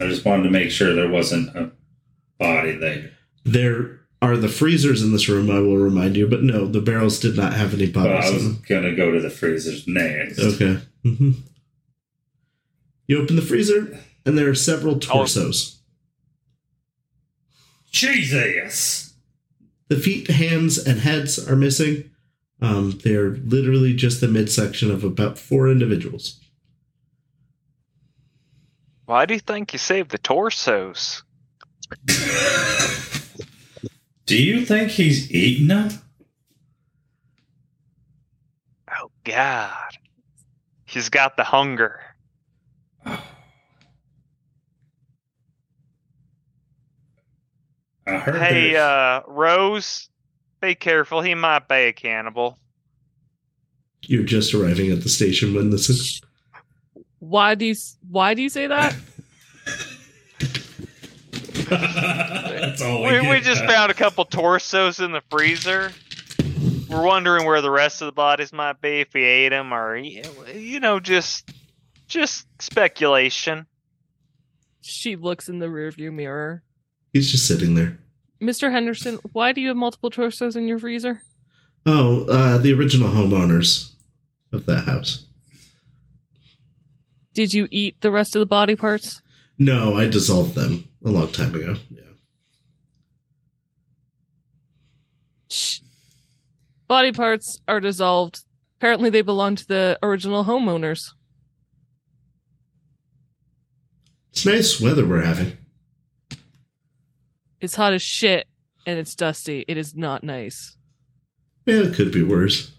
I 0.00 0.06
just 0.06 0.24
wanted 0.24 0.44
to 0.44 0.50
make 0.50 0.70
sure 0.70 0.94
there 0.94 1.08
wasn't 1.08 1.54
a 1.54 1.70
body 2.38 2.76
there. 2.76 3.10
There 3.44 4.00
are 4.24 4.36
the 4.36 4.48
freezers 4.48 5.02
in 5.02 5.12
this 5.12 5.28
room, 5.28 5.50
I 5.50 5.58
will 5.60 5.76
remind 5.76 6.16
you, 6.16 6.26
but 6.26 6.42
no, 6.42 6.66
the 6.66 6.80
barrels 6.80 7.18
did 7.20 7.36
not 7.36 7.52
have 7.54 7.74
any 7.74 7.90
Well, 7.90 8.04
bodies 8.04 8.24
I 8.24 8.28
in 8.28 8.34
was 8.34 8.44
them. 8.44 8.62
gonna 8.68 8.94
go 8.96 9.10
to 9.12 9.20
the 9.20 9.30
freezers 9.30 9.86
next. 9.86 10.38
Okay. 10.38 10.78
hmm 11.02 11.32
You 13.06 13.20
open 13.22 13.36
the 13.36 13.42
freezer, 13.42 13.98
and 14.24 14.36
there 14.38 14.48
are 14.48 14.54
several 14.54 14.98
torsos. 14.98 15.78
Jesus! 17.90 19.14
The 19.88 19.96
feet, 19.96 20.28
hands, 20.30 20.78
and 20.78 21.00
heads 21.00 21.38
are 21.48 21.56
missing. 21.56 22.10
Um, 22.60 22.98
they're 23.04 23.30
literally 23.30 23.94
just 23.94 24.20
the 24.20 24.28
midsection 24.28 24.90
of 24.90 25.04
about 25.04 25.38
four 25.38 25.68
individuals. 25.68 26.40
Why 29.04 29.26
do 29.26 29.34
you 29.34 29.40
think 29.40 29.72
you 29.74 29.78
saved 29.78 30.10
the 30.10 30.18
torsos? 30.18 31.22
Do 34.26 34.42
you 34.42 34.64
think 34.64 34.90
he's 34.90 35.30
eating 35.30 35.68
them? 35.68 35.90
Oh 38.90 39.10
God, 39.24 39.98
he's 40.86 41.08
got 41.10 41.36
the 41.36 41.44
hunger. 41.44 42.00
I 48.06 48.18
heard 48.18 48.36
Hey, 48.42 48.72
there's- 48.72 48.76
uh, 48.76 49.22
Rose, 49.26 50.08
be 50.60 50.74
careful. 50.74 51.20
He 51.22 51.34
might 51.34 51.68
be 51.68 51.74
a 51.74 51.92
cannibal. 51.92 52.58
You're 54.02 54.24
just 54.24 54.52
arriving 54.52 54.90
at 54.92 55.02
the 55.02 55.08
station 55.08 55.54
when 55.54 55.70
this 55.70 55.88
is. 55.88 56.20
Why 57.20 57.54
do 57.54 57.64
you 57.64 57.74
why 58.10 58.34
do 58.34 58.42
you 58.42 58.50
say 58.50 58.66
that? 58.66 58.94
That's 62.74 62.82
all 62.82 63.02
we, 63.02 63.20
We, 63.20 63.20
we 63.20 63.34
get. 63.36 63.44
just 63.44 63.64
found 63.66 63.92
a 63.92 63.94
couple 63.94 64.24
torsos 64.24 64.98
in 64.98 65.12
the 65.12 65.22
freezer. 65.30 65.92
We're 66.88 67.04
wondering 67.04 67.46
where 67.46 67.60
the 67.60 67.70
rest 67.70 68.02
of 68.02 68.06
the 68.06 68.12
bodies 68.12 68.52
might 68.52 68.80
be 68.80 69.00
if 69.00 69.14
we 69.14 69.22
ate 69.22 69.50
them, 69.50 69.72
or 69.72 69.96
you 69.96 70.80
know, 70.80 70.98
just 70.98 71.50
just 72.08 72.46
speculation. 72.60 73.66
She 74.80 75.14
looks 75.16 75.48
in 75.48 75.60
the 75.60 75.66
rearview 75.66 76.12
mirror. 76.12 76.62
He's 77.12 77.30
just 77.30 77.46
sitting 77.46 77.74
there. 77.74 77.98
Mr. 78.42 78.70
Henderson, 78.72 79.18
why 79.32 79.52
do 79.52 79.60
you 79.60 79.68
have 79.68 79.76
multiple 79.76 80.10
torsos 80.10 80.56
in 80.56 80.66
your 80.66 80.78
freezer? 80.78 81.22
Oh, 81.86 82.24
uh, 82.26 82.58
the 82.58 82.72
original 82.72 83.08
homeowners 83.08 83.92
of 84.52 84.66
that 84.66 84.84
house. 84.84 85.26
Did 87.34 87.54
you 87.54 87.68
eat 87.70 88.00
the 88.00 88.10
rest 88.10 88.34
of 88.34 88.40
the 88.40 88.46
body 88.46 88.74
parts? 88.74 89.22
No, 89.58 89.96
I 89.96 90.08
dissolved 90.08 90.54
them 90.54 90.88
a 91.04 91.10
long 91.10 91.28
time 91.28 91.54
ago. 91.54 91.76
Yeah. 91.90 92.00
Shh. 95.50 95.80
Body 96.86 97.12
parts 97.12 97.60
are 97.66 97.80
dissolved. 97.80 98.44
Apparently, 98.78 99.10
they 99.10 99.22
belong 99.22 99.56
to 99.56 99.66
the 99.66 99.98
original 100.02 100.44
homeowners. 100.44 101.12
It's 104.32 104.44
nice 104.44 104.80
weather 104.80 105.06
we're 105.06 105.22
having. 105.22 105.56
It's 107.60 107.76
hot 107.76 107.92
as 107.92 108.02
shit 108.02 108.46
and 108.86 108.98
it's 108.98 109.14
dusty. 109.14 109.64
It 109.68 109.76
is 109.76 109.94
not 109.94 110.22
nice. 110.22 110.76
Yeah, 111.66 111.84
it 111.84 111.94
could 111.94 112.12
be 112.12 112.22
worse. 112.22 112.72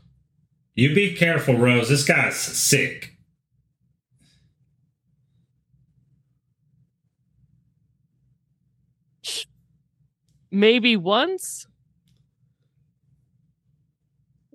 You 0.76 0.94
be 0.94 1.16
careful, 1.16 1.58
Rose. 1.58 1.90
This 1.90 2.04
guy's 2.04 2.36
sick. 2.36 3.14
Maybe 10.52 10.96
once? 10.96 11.66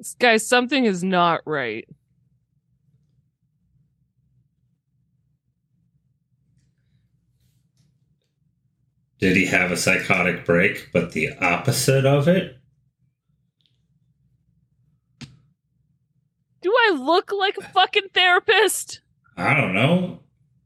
This 0.01 0.17
guy, 0.19 0.39
something 0.39 0.87
is 0.87 1.05
not 1.05 1.43
right. 1.45 1.87
Did 9.19 9.37
he 9.37 9.45
have 9.45 9.71
a 9.71 9.77
psychotic 9.77 10.47
break, 10.47 10.89
but 10.95 11.13
the 11.13 11.35
opposite 11.39 12.07
of 12.07 12.29
it? 12.29 12.57
Do 16.63 16.75
I 16.75 16.97
look 16.99 17.31
like 17.31 17.59
a 17.59 17.69
fucking 17.69 18.09
therapist? 18.15 19.03
I 19.37 19.53
don't 19.53 19.75
know. 19.75 20.21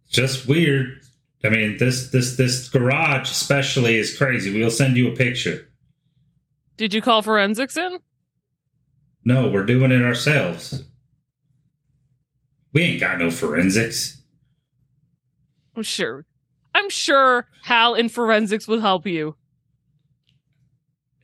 Just 0.09 0.47
weird. 0.47 1.01
I 1.43 1.49
mean, 1.49 1.78
this 1.78 2.11
this 2.11 2.37
this 2.37 2.68
garage 2.68 3.32
especially 3.32 3.97
is 3.97 4.16
crazy. 4.16 4.57
We'll 4.57 4.70
send 4.70 4.97
you 4.97 5.09
a 5.09 5.16
picture. 5.16 5.68
Did 6.76 6.95
you 6.95 7.03
call 7.03 7.20
forensics 7.20 7.76
in? 7.76 7.99
No, 9.25 9.49
we're 9.49 9.64
doing 9.64 9.91
it 9.91 10.03
ourselves. 10.03 10.85
We 12.72 12.83
ain't 12.83 13.01
got 13.01 13.18
no 13.18 13.31
forensics. 13.31 14.20
I'm 15.75 15.83
sure. 15.83 16.27
I'm 16.75 16.91
sure 16.91 17.47
Hal 17.62 17.95
in 17.95 18.09
forensics 18.09 18.68
would 18.68 18.81
help 18.81 19.07
you. 19.07 19.37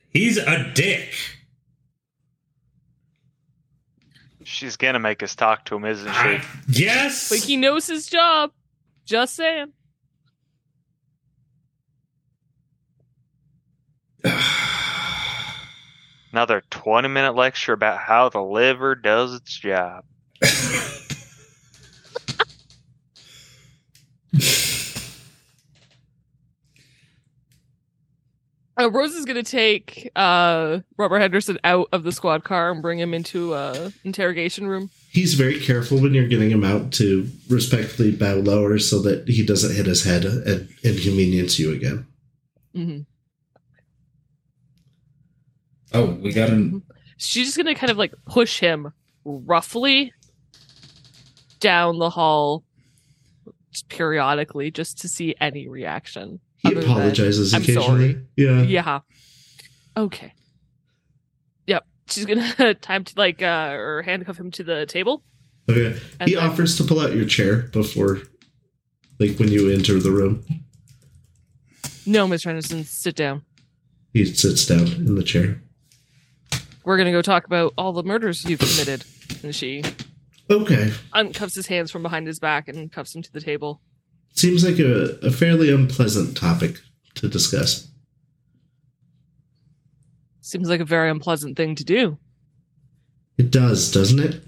He's 0.09 0.37
a 0.37 0.71
dick. 0.73 1.13
She's 4.43 4.77
gonna 4.77 4.99
make 4.99 5.21
us 5.23 5.35
talk 5.35 5.65
to 5.65 5.75
him, 5.75 5.85
isn't 5.85 6.11
she? 6.11 6.19
I, 6.19 6.43
yes. 6.67 7.29
But 7.29 7.39
he 7.39 7.55
knows 7.55 7.87
his 7.87 8.07
job. 8.07 8.51
Just 9.05 9.35
saying. 9.35 9.73
Another 16.33 16.63
twenty-minute 16.69 17.35
lecture 17.35 17.73
about 17.73 17.97
how 17.97 18.29
the 18.29 18.41
liver 18.41 18.95
does 18.95 19.33
its 19.33 19.53
job. 19.53 20.05
Uh, 28.79 28.89
Rose 28.89 29.13
is 29.13 29.25
going 29.25 29.35
to 29.35 29.43
take 29.43 30.09
uh, 30.15 30.79
Robert 30.97 31.19
Henderson 31.19 31.59
out 31.63 31.89
of 31.91 32.03
the 32.03 32.11
squad 32.11 32.43
car 32.43 32.71
and 32.71 32.81
bring 32.81 32.97
him 32.97 33.13
into 33.13 33.53
a 33.53 33.91
interrogation 34.03 34.65
room. 34.65 34.89
He's 35.11 35.35
very 35.35 35.59
careful 35.59 35.99
when 35.99 36.13
you're 36.13 36.27
getting 36.27 36.49
him 36.49 36.63
out 36.63 36.91
to 36.93 37.29
respectfully 37.49 38.11
bow 38.11 38.35
lower 38.35 38.79
so 38.79 38.99
that 39.01 39.27
he 39.27 39.45
doesn't 39.45 39.75
hit 39.75 39.85
his 39.85 40.05
head 40.05 40.23
and 40.25 40.69
inconvenience 40.83 41.59
you 41.59 41.73
again. 41.73 42.07
hmm 42.73 43.01
oh, 45.93 46.05
we 46.21 46.31
got 46.33 46.49
him. 46.49 46.83
She's 47.17 47.45
just 47.47 47.57
going 47.57 47.67
to 47.67 47.75
kind 47.79 47.91
of 47.91 47.97
like 47.97 48.13
push 48.25 48.59
him 48.59 48.91
roughly 49.23 50.13
down 51.59 51.99
the 51.99 52.09
hall 52.09 52.63
periodically 53.89 54.71
just 54.71 54.99
to 55.01 55.07
see 55.07 55.35
any 55.39 55.67
reaction. 55.67 56.39
He 56.57 56.69
Other 56.69 56.81
than, 56.81 56.89
apologizes 56.91 57.53
"I'm 57.53 57.61
occasionally. 57.61 58.21
Yeah. 58.35 58.61
Yeah. 58.61 58.99
Okay. 59.97 60.33
Yep. 61.67 61.85
She's 62.09 62.25
gonna 62.25 62.73
time 62.81 63.03
to 63.03 63.13
like 63.17 63.41
uh 63.41 63.71
or 63.73 64.01
handcuff 64.03 64.39
him 64.39 64.51
to 64.51 64.63
the 64.63 64.85
table. 64.85 65.23
Okay. 65.69 65.97
And 66.19 66.29
he 66.29 66.35
then- 66.35 66.45
offers 66.49 66.75
to 66.77 66.83
pull 66.83 66.99
out 66.99 67.13
your 67.15 67.25
chair 67.25 67.63
before, 67.71 68.19
like, 69.19 69.37
when 69.37 69.49
you 69.49 69.71
enter 69.71 69.99
the 69.99 70.11
room. 70.11 70.43
No, 72.05 72.27
Miss 72.27 72.43
Henderson, 72.43 72.83
sit 72.83 73.15
down. 73.15 73.43
He 74.13 74.25
sits 74.25 74.65
down 74.65 74.87
in 74.87 75.15
the 75.15 75.23
chair. 75.23 75.61
We're 76.83 76.97
gonna 76.97 77.11
go 77.11 77.21
talk 77.21 77.45
about 77.45 77.73
all 77.77 77.93
the 77.93 78.03
murders 78.03 78.43
you've 78.45 78.59
committed. 78.59 79.03
And 79.43 79.55
she 79.55 79.83
Okay. 80.49 80.91
uncuffs 81.13 81.55
his 81.55 81.67
hands 81.67 81.91
from 81.91 82.03
behind 82.03 82.27
his 82.27 82.39
back 82.39 82.67
and 82.67 82.91
cuffs 82.91 83.15
him 83.15 83.21
to 83.21 83.31
the 83.31 83.41
table. 83.41 83.81
Seems 84.33 84.63
like 84.65 84.79
a, 84.79 85.17
a 85.25 85.31
fairly 85.31 85.71
unpleasant 85.71 86.35
topic 86.37 86.77
to 87.15 87.27
discuss. 87.27 87.87
Seems 90.41 90.69
like 90.69 90.81
a 90.81 90.85
very 90.85 91.09
unpleasant 91.09 91.55
thing 91.55 91.75
to 91.75 91.83
do. 91.83 92.17
It 93.37 93.51
does, 93.51 93.91
doesn't 93.91 94.19
it? 94.19 94.41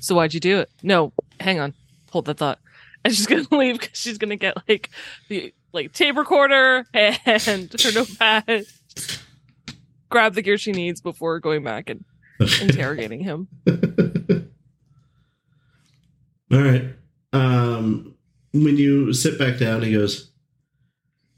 So 0.00 0.14
why'd 0.14 0.32
you 0.32 0.40
do 0.40 0.58
it? 0.60 0.70
No, 0.82 1.12
hang 1.40 1.60
on. 1.60 1.74
Hold 2.12 2.26
that 2.26 2.38
thought. 2.38 2.58
And 3.02 3.14
she's 3.14 3.26
gonna 3.26 3.46
leave 3.50 3.80
because 3.80 3.98
she's 3.98 4.18
gonna 4.18 4.36
get 4.36 4.56
like 4.68 4.90
the 5.30 5.54
like 5.72 5.92
tape 5.94 6.16
recorder 6.18 6.84
and 6.92 7.16
her 7.24 7.92
notepad. 7.94 8.66
Grab 10.10 10.34
the 10.34 10.42
gear 10.42 10.58
she 10.58 10.72
needs 10.72 11.00
before 11.00 11.40
going 11.40 11.62
back 11.64 11.88
and 11.88 12.04
interrogating 12.60 13.20
him. 13.20 13.48
All 16.52 16.60
right. 16.60 16.84
Um, 17.32 18.16
when 18.52 18.76
you 18.76 19.12
sit 19.12 19.38
back 19.38 19.58
down, 19.58 19.82
he 19.82 19.92
goes, 19.92 20.32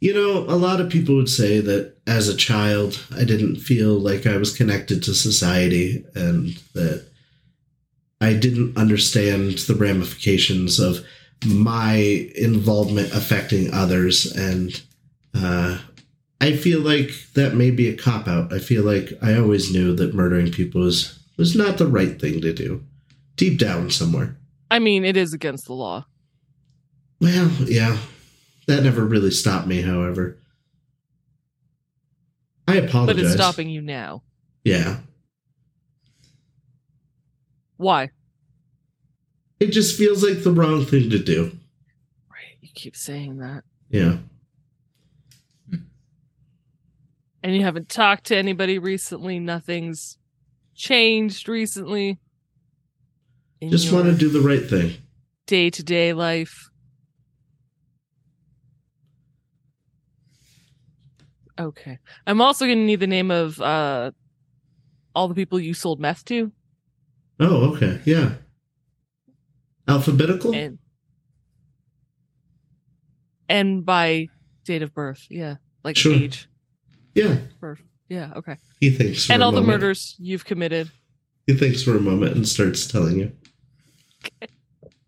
You 0.01 0.15
know, 0.15 0.39
a 0.39 0.57
lot 0.57 0.81
of 0.81 0.91
people 0.91 1.15
would 1.17 1.29
say 1.29 1.61
that 1.61 1.97
as 2.07 2.29
a 2.29 2.37
child, 2.37 3.05
I 3.15 3.25
didn't 3.25 3.57
feel 3.57 3.99
like 3.99 4.27
I 4.27 4.39
was 4.39 4.57
connected 4.57 5.03
to 5.03 5.15
society 5.15 6.05
and 6.15 6.57
that 6.75 7.07
I 8.21 8.35
didn't 8.35 8.77
understand 8.77 9.59
the 9.59 9.75
ramifications 9.75 10.79
of 10.79 11.05
my 11.45 12.29
involvement 12.37 13.13
affecting 13.13 13.73
others. 13.75 14.27
And 14.33 14.81
uh, 15.35 15.79
I 16.43 16.57
feel 16.57 16.81
like 16.81 17.13
that 17.35 17.55
may 17.55 17.71
be 17.71 17.89
a 17.89 17.97
cop 17.97 18.27
out. 18.27 18.53
I 18.53 18.59
feel 18.59 18.83
like 18.83 19.13
I 19.23 19.37
always 19.37 19.73
knew 19.73 19.95
that 19.95 20.13
murdering 20.13 20.51
people 20.51 20.81
was, 20.81 21.17
was 21.37 21.55
not 21.55 21.79
the 21.79 21.87
right 21.87 22.21
thing 22.21 22.41
to 22.41 22.53
do, 22.53 22.83
deep 23.37 23.61
down 23.61 23.91
somewhere. 23.91 24.37
I 24.69 24.81
mean, 24.81 25.05
it 25.05 25.17
is 25.17 25.33
against 25.33 25.67
the 25.67 25.75
law. 25.75 26.05
Well, 27.21 27.49
yeah. 27.61 27.97
That 28.67 28.83
never 28.83 29.05
really 29.05 29.31
stopped 29.31 29.69
me, 29.69 29.83
however. 29.83 30.37
I 32.67 32.75
apologize. 32.75 33.15
But 33.15 33.25
it's 33.25 33.35
stopping 33.35 33.71
you 33.71 33.81
now. 33.81 34.25
Yeah. 34.65 34.99
Why? 37.77 38.11
It 39.61 39.69
just 39.69 39.97
feels 39.97 40.25
like 40.25 40.43
the 40.43 40.51
wrong 40.51 40.85
thing 40.85 41.09
to 41.11 41.21
do. 41.21 41.57
Right. 42.29 42.57
You 42.61 42.69
keep 42.75 42.97
saying 42.97 43.39
that. 43.39 43.63
Yeah. 43.91 44.17
And 47.43 47.55
you 47.57 47.63
haven't 47.63 47.89
talked 47.89 48.25
to 48.27 48.37
anybody 48.37 48.79
recently. 48.79 49.39
Nothing's 49.41 50.17
changed 50.75 51.49
recently. 51.49 52.19
Just 53.63 53.93
want 53.93 54.07
to 54.07 54.15
do 54.15 54.29
the 54.29 54.41
right 54.41 54.65
thing. 54.69 54.95
day-to-day 55.47 56.13
life. 56.13 56.69
Okay. 61.61 61.99
I'm 62.27 62.41
also 62.41 62.65
going 62.67 62.79
to 62.79 62.85
need 62.85 63.01
the 63.01 63.07
name 63.07 63.31
of 63.31 63.61
uh 63.61 64.13
all 65.15 65.29
the 65.29 65.35
people 65.35 65.61
you 65.61 65.75
sold 65.75 66.01
meth 66.01 66.25
to 66.27 66.51
Oh, 67.39 67.75
okay. 67.75 68.01
Yeah. 68.05 68.35
Alphabetical? 69.89 70.55
and 70.55 70.79
and 73.49 73.85
by 73.85 74.29
date 74.65 74.83
of 74.83 74.95
birth. 74.95 75.27
Yeah. 75.29 75.57
Like 75.85 75.97
Sure. 75.97 76.15
age. 76.15 76.49
Yeah. 77.15 77.37
Birth. 77.61 77.83
Yeah, 78.09 78.33
okay. 78.37 78.57
He 78.81 78.91
thinks 78.91 79.27
for 79.27 79.33
and 79.33 79.43
a 79.43 79.47
all 79.47 79.53
the 79.53 79.63
murders 79.63 80.17
you've 80.19 80.45
committed. 80.45 80.91
He 81.47 81.55
thinks 81.55 81.83
for 81.83 81.97
a 81.97 82.01
moment 82.01 82.37
and 82.37 82.47
starts 82.47 82.87
telling 82.87 83.19
you. 83.19 83.33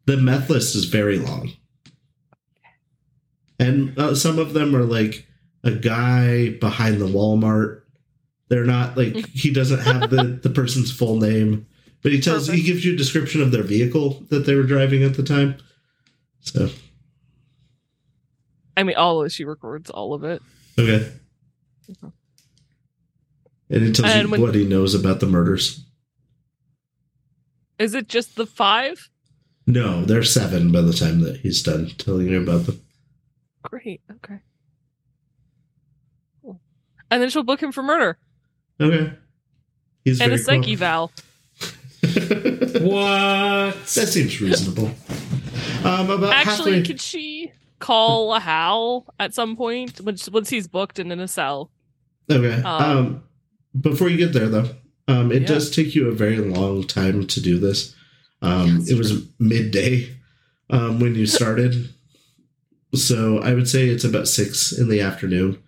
The 0.07 0.16
meth 0.16 0.50
list 0.50 0.74
is 0.74 0.84
very 0.84 1.18
long. 1.18 1.52
And 3.59 3.98
uh, 3.98 4.14
some 4.14 4.38
of 4.38 4.52
them 4.52 4.74
are 4.74 4.84
like 4.84 5.26
a 5.62 5.70
guy 5.70 6.50
behind 6.50 7.00
the 7.00 7.07
Walmart. 7.07 7.82
They're 8.48 8.64
not 8.64 8.96
like 8.96 9.26
he 9.32 9.52
doesn't 9.52 9.80
have 9.80 10.11
the, 10.11 10.38
the 10.42 10.50
person's 10.50 10.90
full 10.90 11.18
name, 11.18 11.66
but 12.02 12.12
he 12.12 12.20
tells 12.20 12.48
he 12.48 12.62
gives 12.62 12.84
you 12.84 12.94
a 12.94 12.96
description 12.96 13.40
of 13.40 13.50
their 13.50 13.62
vehicle 13.62 14.22
that 14.30 14.46
they 14.46 14.55
were 14.55 14.64
driving 14.64 15.02
at 15.02 15.14
the 15.14 15.22
time. 15.22 15.57
So 16.40 16.68
I 18.76 18.82
mean 18.82 18.96
all 18.96 19.24
of 19.24 19.32
she 19.32 19.44
records 19.44 19.90
all 19.90 20.14
of 20.14 20.24
it. 20.24 20.42
okay. 20.78 21.11
And 23.70 23.82
he 23.82 23.93
tells 23.93 24.12
And 24.12 24.22
you 24.26 24.30
when- 24.30 24.41
what 24.41 24.55
he 24.55 24.64
knows 24.64 24.95
about 24.95 25.20
the 25.20 25.26
murders. 25.26 25.85
Is 27.78 27.95
it 27.95 28.09
just 28.09 28.37
the 28.37 28.47
five? 28.47 29.11
No, 29.66 30.05
they're 30.05 30.22
seven 30.22 30.70
by 30.70 30.82
the 30.82 30.93
time 30.93 31.20
that 31.22 31.39
he's 31.39 31.62
done 31.62 31.89
telling 31.99 32.28
you 32.28 32.43
about 32.43 32.66
them. 32.66 32.80
Great. 33.62 34.03
Okay. 34.11 34.41
Cool. 36.43 36.61
And 37.11 37.22
then 37.22 37.30
she'll 37.30 37.43
book 37.43 37.62
him 37.62 37.72
for 37.72 37.82
murder 37.82 38.18
Okay. 38.80 39.12
He's 40.05 40.20
and 40.20 40.32
a 40.32 40.37
very 40.37 40.45
psyche 40.62 40.74
val. 40.74 41.11
What? 42.74 43.74
that 43.87 44.09
seems 44.09 44.41
reasonable. 44.41 44.91
Um, 45.85 46.11
about 46.11 46.32
Actually, 46.35 46.72
halfway. 46.74 46.82
could 46.82 47.01
she 47.01 47.53
call 47.78 48.35
a 48.35 48.41
Hal 48.41 49.07
at 49.18 49.32
some 49.35 49.57
point 49.57 50.01
once 50.01 50.28
once 50.28 50.51
he's 50.51 50.66
booked 50.68 50.99
and 50.99 51.11
in 51.12 51.20
a 51.20 51.28
cell? 51.28 51.70
Okay. 52.30 52.62
um, 52.62 52.82
Um, 52.96 53.22
before 53.80 54.08
you 54.08 54.16
get 54.16 54.32
there, 54.32 54.48
though, 54.48 54.68
um, 55.08 55.32
it 55.32 55.42
Yeah. 55.42 55.48
does 55.48 55.70
take 55.70 55.94
you 55.94 56.08
a 56.08 56.14
very 56.14 56.38
long 56.38 56.84
time 56.86 57.26
to 57.26 57.40
do 57.40 57.58
this. 57.58 57.94
Um, 58.42 58.78
That's 58.78 58.90
it 58.90 58.98
was 58.98 59.22
midday 59.38 60.08
um, 60.70 61.00
when 61.00 61.14
you 61.14 61.26
started, 61.26 61.88
so 62.94 63.38
I 63.38 63.54
would 63.54 63.68
say 63.68 63.88
it's 63.88 64.04
about 64.04 64.28
six 64.28 64.70
in 64.72 64.88
the 64.88 65.00
afternoon 65.00 65.58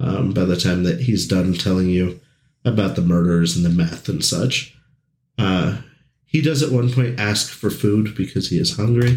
um, 0.00 0.32
by 0.32 0.44
the 0.44 0.56
time 0.56 0.82
that 0.84 1.00
he's 1.02 1.26
done 1.28 1.54
telling 1.54 1.88
you 1.88 2.20
about 2.64 2.96
the 2.96 3.02
murders 3.02 3.56
and 3.56 3.64
the 3.64 3.70
meth 3.70 4.08
and 4.08 4.24
such. 4.24 4.74
Uh, 5.38 5.78
he 6.24 6.40
does 6.40 6.62
at 6.62 6.72
one 6.72 6.90
point 6.90 7.20
ask 7.20 7.48
for 7.50 7.70
food 7.70 8.14
because 8.16 8.48
he 8.48 8.58
is 8.58 8.76
hungry. 8.76 9.16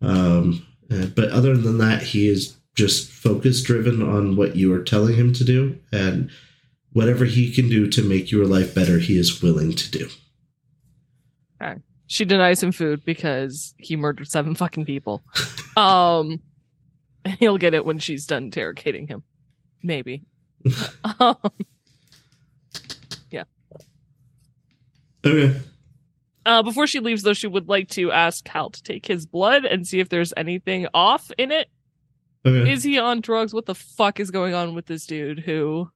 Um, 0.00 0.64
uh, 0.90 1.06
but 1.06 1.30
other 1.30 1.56
than 1.56 1.78
that, 1.78 2.02
he 2.02 2.28
is 2.28 2.56
just 2.76 3.10
focus 3.10 3.62
driven 3.62 4.02
on 4.02 4.36
what 4.36 4.54
you 4.56 4.72
are 4.72 4.82
telling 4.82 5.16
him 5.16 5.32
to 5.34 5.44
do, 5.44 5.78
and 5.92 6.30
whatever 6.92 7.24
he 7.24 7.52
can 7.52 7.68
do 7.68 7.88
to 7.88 8.02
make 8.02 8.30
your 8.30 8.46
life 8.46 8.74
better, 8.74 8.98
he 8.98 9.18
is 9.18 9.42
willing 9.42 9.72
to 9.72 9.90
do. 9.90 10.08
She 12.08 12.24
denies 12.24 12.62
him 12.62 12.70
food 12.70 13.04
because 13.04 13.74
he 13.78 13.96
murdered 13.96 14.28
seven 14.28 14.54
fucking 14.54 14.84
people. 14.84 15.22
Um, 15.76 16.40
he'll 17.38 17.58
get 17.58 17.74
it 17.74 17.84
when 17.84 17.98
she's 17.98 18.24
done 18.24 18.44
interrogating 18.44 19.08
him. 19.08 19.24
Maybe. 19.82 20.22
um, 21.20 21.36
Okay. 25.26 25.60
uh, 26.46 26.62
before 26.62 26.86
she 26.86 27.00
leaves, 27.00 27.22
though, 27.24 27.34
she 27.34 27.46
would 27.46 27.68
like 27.68 27.88
to 27.90 28.10
ask 28.10 28.46
Hal 28.48 28.70
to 28.70 28.82
take 28.82 29.04
his 29.04 29.26
blood 29.26 29.66
and 29.66 29.86
see 29.86 30.00
if 30.00 30.08
there's 30.08 30.32
anything 30.36 30.86
off 30.94 31.30
in 31.36 31.50
it. 31.50 31.68
Okay. 32.46 32.70
Is 32.70 32.84
he 32.84 32.98
on 32.98 33.20
drugs? 33.20 33.52
What 33.52 33.66
the 33.66 33.74
fuck 33.74 34.20
is 34.20 34.30
going 34.30 34.54
on 34.54 34.74
with 34.74 34.86
this 34.86 35.04
dude 35.04 35.40
who 35.40 35.90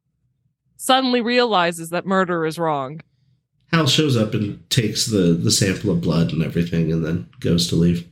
suddenly 0.76 1.20
realizes 1.20 1.90
that 1.90 2.07
murder 2.07 2.44
is 2.44 2.59
wrong? 2.59 3.01
Hal 3.72 3.86
shows 3.86 4.16
up 4.16 4.34
and 4.34 4.68
takes 4.68 5.07
the 5.07 5.32
the 5.32 5.53
sample 5.53 5.90
of 5.90 6.01
blood 6.01 6.32
and 6.32 6.42
everything, 6.42 6.90
and 6.90 7.05
then 7.05 7.28
goes 7.38 7.68
to 7.68 7.76
leave. 7.76 8.09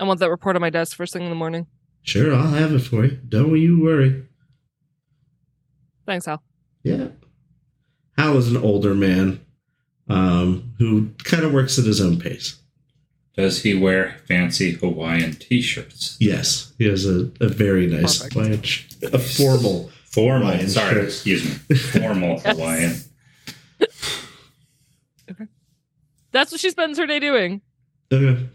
I 0.00 0.04
want 0.04 0.18
that 0.18 0.30
report 0.30 0.56
on 0.56 0.62
my 0.62 0.70
desk 0.70 0.96
first 0.96 1.12
thing 1.12 1.22
in 1.22 1.30
the 1.30 1.36
morning. 1.36 1.68
Sure, 2.02 2.34
I'll 2.34 2.48
have 2.48 2.72
it 2.74 2.80
for 2.80 3.04
you. 3.04 3.18
Don't 3.28 3.56
you 3.56 3.80
worry. 3.80 4.24
Thanks, 6.06 6.26
Hal. 6.26 6.42
Yeah. 6.82 7.08
Hal 8.18 8.36
is 8.36 8.50
an 8.50 8.56
older 8.56 8.94
man 8.94 9.40
um, 10.08 10.74
who 10.78 11.10
kind 11.22 11.44
of 11.44 11.52
works 11.52 11.78
at 11.78 11.84
his 11.84 12.00
own 12.00 12.18
pace. 12.18 12.58
Does 13.36 13.62
he 13.62 13.74
wear 13.74 14.16
fancy 14.28 14.72
Hawaiian 14.72 15.32
t-shirts? 15.34 16.16
Yes, 16.20 16.72
he 16.78 16.86
has 16.86 17.04
a, 17.04 17.30
a 17.40 17.48
very 17.48 17.86
nice 17.88 18.18
Perfect. 18.22 18.34
Hawaiian 19.02 19.14
a 19.14 19.18
formal. 19.18 19.90
Formal. 20.04 20.48
Hawaiian 20.48 20.68
sorry, 20.68 20.94
shirt. 20.94 21.04
excuse 21.04 21.44
me. 21.44 21.76
Formal 21.76 22.40
Yes. 22.44 22.56
Hawaiian. 22.56 22.94
Okay, 25.30 25.46
that's 26.30 26.52
what 26.52 26.60
she 26.60 26.70
spends 26.70 26.98
her 26.98 27.06
day 27.06 27.18
doing. 27.18 27.60
Okay. 28.12 28.46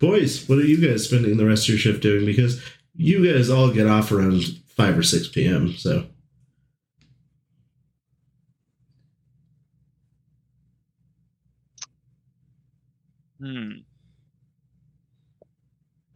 Boys, 0.00 0.48
what 0.48 0.58
are 0.58 0.64
you 0.64 0.78
guys 0.88 1.04
spending 1.04 1.36
the 1.36 1.46
rest 1.46 1.64
of 1.64 1.70
your 1.70 1.78
shift 1.78 2.02
doing? 2.02 2.24
Because 2.26 2.60
you 2.96 3.32
guys 3.32 3.50
all 3.50 3.70
get 3.70 3.86
off 3.86 4.10
around 4.10 4.42
5 4.68 4.98
or 4.98 5.02
6 5.02 5.28
p.m., 5.28 5.72
so. 5.74 6.06
Hmm. 13.40 13.70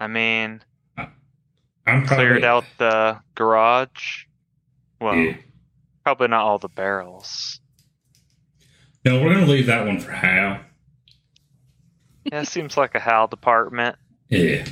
I 0.01 0.07
mean, 0.09 0.63
I'm 0.97 2.05
probably, 2.07 2.07
cleared 2.27 2.45
out 2.45 2.65
the 2.79 3.21
garage. 3.35 4.25
Well, 5.01 5.17
Yeah. 5.17 5.37
probably 6.05 6.29
not 6.29 6.43
all 6.45 6.59
the 6.59 6.69
barrels. 6.69 7.61
No, 9.05 9.21
we're 9.23 9.35
gonna 9.35 9.47
leave 9.47 9.67
that 9.67 9.87
one 9.87 10.01
for 10.01 10.13
Hal. 10.13 10.61
Yeah, 12.25 12.41
it 12.43 12.49
seems 12.49 12.77
like 12.77 12.95
a 12.95 13.01
Hal 13.01 13.27
department. 13.27 13.97
Yeah. 14.29 14.65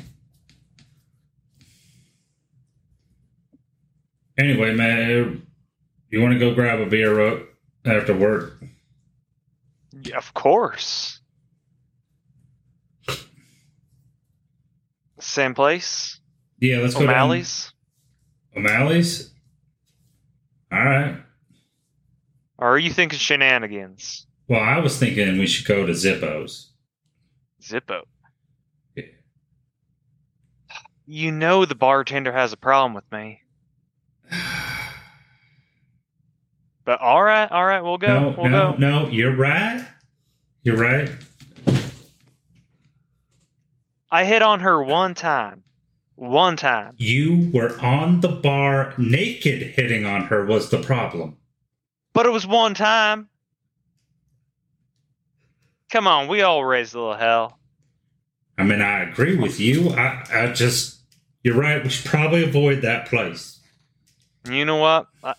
Anyway, 4.38 4.74
man, 4.74 5.46
you 6.08 6.20
want 6.22 6.32
to 6.32 6.38
go 6.38 6.54
grab 6.54 6.80
a 6.80 6.86
beer 6.86 7.14
ro- 7.14 7.46
after 7.84 8.14
work? 8.16 8.58
Yeah, 10.02 10.16
of 10.16 10.32
course. 10.34 11.19
Same 15.20 15.54
place. 15.54 16.18
Yeah, 16.58 16.78
let's 16.78 16.94
go. 16.94 17.00
down- 17.00 17.10
O'Malley's. 17.10 17.72
O'Malley's. 18.56 19.32
All 20.72 20.84
right. 20.84 21.16
Or 22.58 22.68
are 22.74 22.78
you 22.78 22.90
thinking 22.90 23.18
shenanigans? 23.18 24.26
Well, 24.48 24.60
I 24.60 24.78
was 24.78 24.98
thinking 24.98 25.38
we 25.38 25.46
should 25.46 25.66
go 25.66 25.86
to 25.86 25.92
Zippo's. 25.92 26.72
Zippo. 27.62 28.02
Yeah. 28.96 29.04
You 31.06 31.32
know 31.32 31.64
the 31.64 31.74
bartender 31.74 32.32
has 32.32 32.52
a 32.52 32.56
problem 32.56 32.94
with 32.94 33.10
me. 33.12 33.40
But 36.84 37.00
all 37.00 37.22
right, 37.22 37.48
all 37.52 37.64
right, 37.64 37.82
we'll 37.82 37.98
go. 37.98 38.08
no, 38.30 38.34
we'll 38.36 38.50
no, 38.50 38.72
go. 38.72 38.78
no. 38.78 39.08
You're 39.10 39.36
right. 39.36 39.86
You're 40.62 40.76
right. 40.78 41.08
I 44.10 44.24
hit 44.24 44.42
on 44.42 44.60
her 44.60 44.82
one 44.82 45.14
time. 45.14 45.62
One 46.16 46.56
time. 46.56 46.94
You 46.98 47.50
were 47.52 47.80
on 47.80 48.20
the 48.20 48.28
bar 48.28 48.92
naked 48.98 49.62
hitting 49.62 50.04
on 50.04 50.24
her 50.26 50.44
was 50.44 50.70
the 50.70 50.82
problem. 50.82 51.36
But 52.12 52.26
it 52.26 52.30
was 52.30 52.46
one 52.46 52.74
time. 52.74 53.28
Come 55.90 56.06
on, 56.06 56.28
we 56.28 56.42
all 56.42 56.64
raised 56.64 56.94
a 56.94 56.98
little 56.98 57.16
hell. 57.16 57.58
I 58.58 58.64
mean, 58.64 58.82
I 58.82 59.02
agree 59.02 59.36
with 59.36 59.58
you. 59.58 59.90
I, 59.90 60.24
I 60.30 60.52
just, 60.52 61.00
you're 61.42 61.56
right. 61.56 61.82
We 61.82 61.88
should 61.88 62.04
probably 62.04 62.44
avoid 62.44 62.82
that 62.82 63.06
place. 63.06 63.58
You 64.48 64.64
know 64.64 64.76
what? 64.76 65.06
I, 65.24 65.34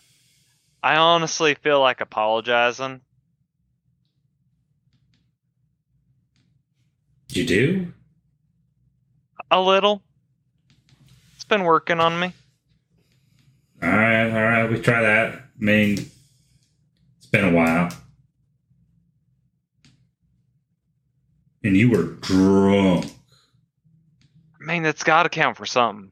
I 0.82 0.96
honestly 0.96 1.56
feel 1.56 1.80
like 1.80 2.02
apologizing. 2.02 3.02
You 7.30 7.46
do? 7.46 7.94
A 9.52 9.62
little. 9.62 10.02
It's 11.36 11.44
been 11.44 11.64
working 11.64 12.00
on 12.00 12.20
me. 12.20 12.34
All 13.84 13.90
right, 13.90 14.30
all 14.30 14.44
right. 14.44 14.70
We 14.70 14.80
try 14.80 15.02
that. 15.02 15.34
I 15.34 15.40
mean, 15.58 15.94
it's 17.18 17.28
been 17.32 17.46
a 17.46 17.52
while. 17.52 17.90
And 21.64 21.78
you 21.78 21.92
were 21.92 22.04
drunk. 22.04 23.06
I 24.60 24.66
mean, 24.66 24.84
that's 24.84 25.04
got 25.04 25.24
to 25.24 25.30
count 25.30 25.58
for 25.58 25.66
something. 25.66 26.12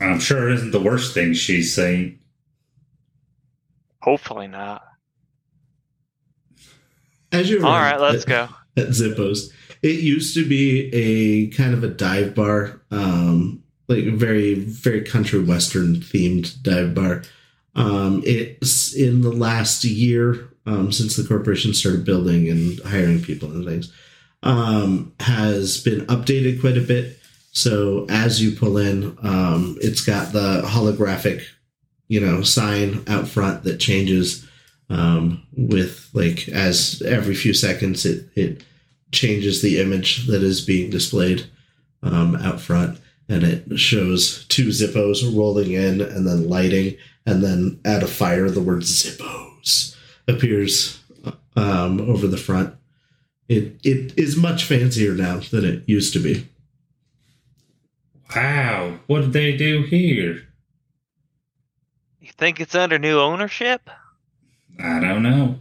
I'm 0.00 0.20
sure 0.20 0.48
it 0.48 0.54
isn't 0.54 0.70
the 0.70 0.80
worst 0.80 1.12
thing 1.12 1.32
she's 1.32 1.74
saying. 1.74 2.20
Hopefully 4.00 4.46
not. 4.46 4.84
As 7.32 7.50
you're 7.50 7.64
All 7.64 7.72
right, 7.72 8.00
let's 8.00 8.24
go. 8.24 8.48
at 8.76 8.88
Zippos, 8.88 9.50
it 9.82 10.00
used 10.00 10.34
to 10.34 10.46
be 10.46 10.90
a 10.92 11.48
kind 11.48 11.74
of 11.74 11.84
a 11.84 11.88
dive 11.88 12.34
bar, 12.34 12.80
um, 12.90 13.62
like 13.88 14.04
very 14.04 14.54
very 14.54 15.02
country 15.02 15.42
western 15.42 15.96
themed 15.96 16.62
dive 16.62 16.94
bar. 16.94 17.22
Um, 17.74 18.22
it's 18.26 18.94
in 18.94 19.22
the 19.22 19.32
last 19.32 19.84
year 19.84 20.50
um, 20.66 20.90
since 20.90 21.16
the 21.16 21.26
corporation 21.26 21.72
started 21.74 22.04
building 22.04 22.48
and 22.48 22.80
hiring 22.80 23.22
people 23.22 23.50
and 23.50 23.64
things 23.64 23.92
um, 24.42 25.12
has 25.20 25.82
been 25.82 26.06
updated 26.06 26.60
quite 26.60 26.76
a 26.76 26.82
bit. 26.82 27.18
So 27.52 28.06
as 28.08 28.42
you 28.42 28.52
pull 28.54 28.76
in, 28.76 29.16
um, 29.22 29.76
it's 29.80 30.04
got 30.04 30.32
the 30.32 30.62
holographic, 30.64 31.42
you 32.08 32.20
know, 32.20 32.42
sign 32.42 33.02
out 33.06 33.26
front 33.26 33.64
that 33.64 33.80
changes 33.80 34.46
um, 34.90 35.42
with 35.56 36.08
like 36.12 36.48
as 36.48 37.02
every 37.02 37.34
few 37.34 37.52
seconds 37.52 38.06
it 38.06 38.30
it 38.34 38.62
changes 39.12 39.62
the 39.62 39.80
image 39.80 40.26
that 40.26 40.42
is 40.42 40.64
being 40.64 40.90
displayed 40.90 41.46
um, 42.02 42.36
out 42.36 42.60
front, 42.60 42.98
and 43.28 43.42
it 43.42 43.78
shows 43.78 44.46
two 44.46 44.68
Zippos 44.68 45.36
rolling 45.36 45.72
in 45.72 46.00
and 46.00 46.26
then 46.26 46.48
lighting, 46.48 46.96
and 47.26 47.42
then 47.42 47.80
at 47.84 48.02
a 48.02 48.06
fire 48.06 48.50
the 48.50 48.60
word 48.60 48.82
Zippos 48.82 49.96
appears 50.26 51.02
um, 51.56 52.00
over 52.00 52.26
the 52.26 52.36
front. 52.36 52.74
It 53.48 53.80
it 53.82 54.18
is 54.18 54.36
much 54.36 54.64
fancier 54.64 55.14
now 55.14 55.40
than 55.40 55.64
it 55.64 55.84
used 55.86 56.12
to 56.12 56.18
be. 56.18 56.48
Wow, 58.36 58.98
what 59.06 59.22
did 59.22 59.32
they 59.32 59.56
do 59.56 59.82
here? 59.82 60.42
You 62.20 62.28
think 62.36 62.60
it's 62.60 62.74
under 62.74 62.98
new 62.98 63.18
ownership? 63.18 63.88
I 64.78 65.00
don't 65.00 65.22
know. 65.22 65.58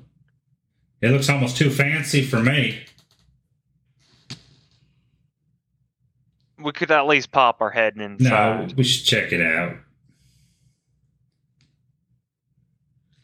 It 1.02 1.12
looks 1.12 1.30
almost 1.30 1.56
too 1.56 1.70
fancy 1.70 2.24
for 2.24 2.42
me. 2.42 2.84
We 6.60 6.72
could 6.72 6.90
at 6.92 7.06
least 7.08 7.32
pop 7.32 7.62
our 7.62 7.70
head 7.70 7.96
No, 7.96 8.06
inside. 8.06 8.74
we 8.78 8.84
should 8.84 9.06
check 9.06 9.32
it 9.32 9.42
out. 9.42 9.78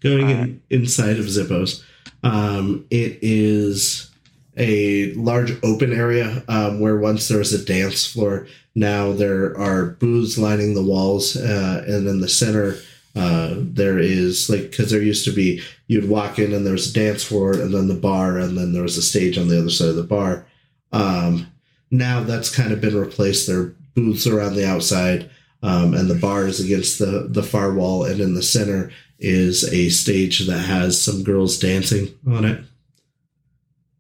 Going 0.02 0.30
in, 0.30 0.38
Alright. 0.38 0.62
inside 0.70 1.18
of 1.18 1.26
Zippos, 1.26 1.82
um, 2.24 2.86
it 2.90 3.20
is 3.22 4.12
a 4.58 5.14
large 5.14 5.52
open 5.64 5.94
area 5.94 6.44
um, 6.50 6.80
where 6.82 6.98
once 6.98 7.28
there 7.28 7.40
was 7.40 7.54
a 7.54 7.64
dance 7.66 8.06
floor. 8.06 8.46
Now 8.76 9.14
there 9.14 9.58
are 9.58 9.86
booths 9.86 10.38
lining 10.38 10.74
the 10.74 10.84
walls, 10.84 11.38
uh, 11.38 11.84
and 11.88 12.08
in 12.08 12.20
the 12.20 12.28
center 12.28 12.76
uh, 13.16 13.54
there 13.58 13.98
is 14.00 14.50
like 14.50 14.72
because 14.72 14.92
there 14.92 15.02
used 15.02 15.24
to 15.26 15.32
be 15.32 15.62
you'd 15.88 16.10
walk 16.10 16.38
in 16.38 16.54
and 16.54 16.66
there 16.66 16.74
was 16.74 16.90
a 16.90 16.94
dance 16.94 17.24
floor, 17.24 17.54
and 17.54 17.74
then 17.74 17.88
the 17.88 17.94
bar, 17.96 18.38
and 18.38 18.58
then 18.58 18.74
there 18.74 18.84
was 18.84 18.98
a 18.98 19.02
stage 19.02 19.38
on 19.38 19.48
the 19.48 19.58
other 19.58 19.70
side 19.70 19.90
of 19.90 19.96
the 19.96 20.04
bar. 20.04 20.46
Um, 20.92 21.48
now 21.94 22.24
that's 22.24 22.54
kind 22.54 22.74
of 22.74 22.82
been 22.82 22.98
replaced. 22.98 23.48
There 23.48 23.60
are 23.60 23.76
booths 23.94 24.26
around 24.26 24.56
the 24.56 24.68
outside, 24.68 25.30
um, 25.62 25.94
and 25.94 26.10
the 26.10 26.16
bar 26.16 26.48
is 26.48 26.60
against 26.60 26.98
the 26.98 27.28
the 27.30 27.44
far 27.44 27.72
wall, 27.72 28.04
and 28.04 28.20
in 28.20 28.34
the 28.34 28.42
center 28.42 28.92
is 29.20 29.64
a 29.72 29.90
stage 29.90 30.40
that 30.48 30.60
has 30.60 31.00
some 31.00 31.24
girls 31.24 31.60
dancing 31.60 32.08
on 32.28 32.46
it. 32.46 32.64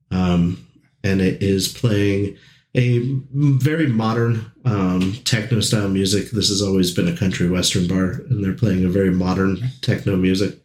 Um, 0.09 0.67
and 1.03 1.21
it 1.21 1.43
is 1.43 1.67
playing 1.67 2.35
a 2.75 2.99
very 3.31 3.87
modern 3.87 4.51
um, 4.65 5.13
techno 5.23 5.59
style 5.59 5.87
music. 5.87 6.31
This 6.31 6.49
has 6.49 6.63
always 6.63 6.91
been 6.91 7.07
a 7.07 7.15
country 7.15 7.47
western 7.47 7.87
bar, 7.87 8.23
and 8.27 8.43
they're 8.43 8.53
playing 8.53 8.83
a 8.83 8.89
very 8.89 9.11
modern 9.11 9.57
techno 9.81 10.15
music. 10.15 10.59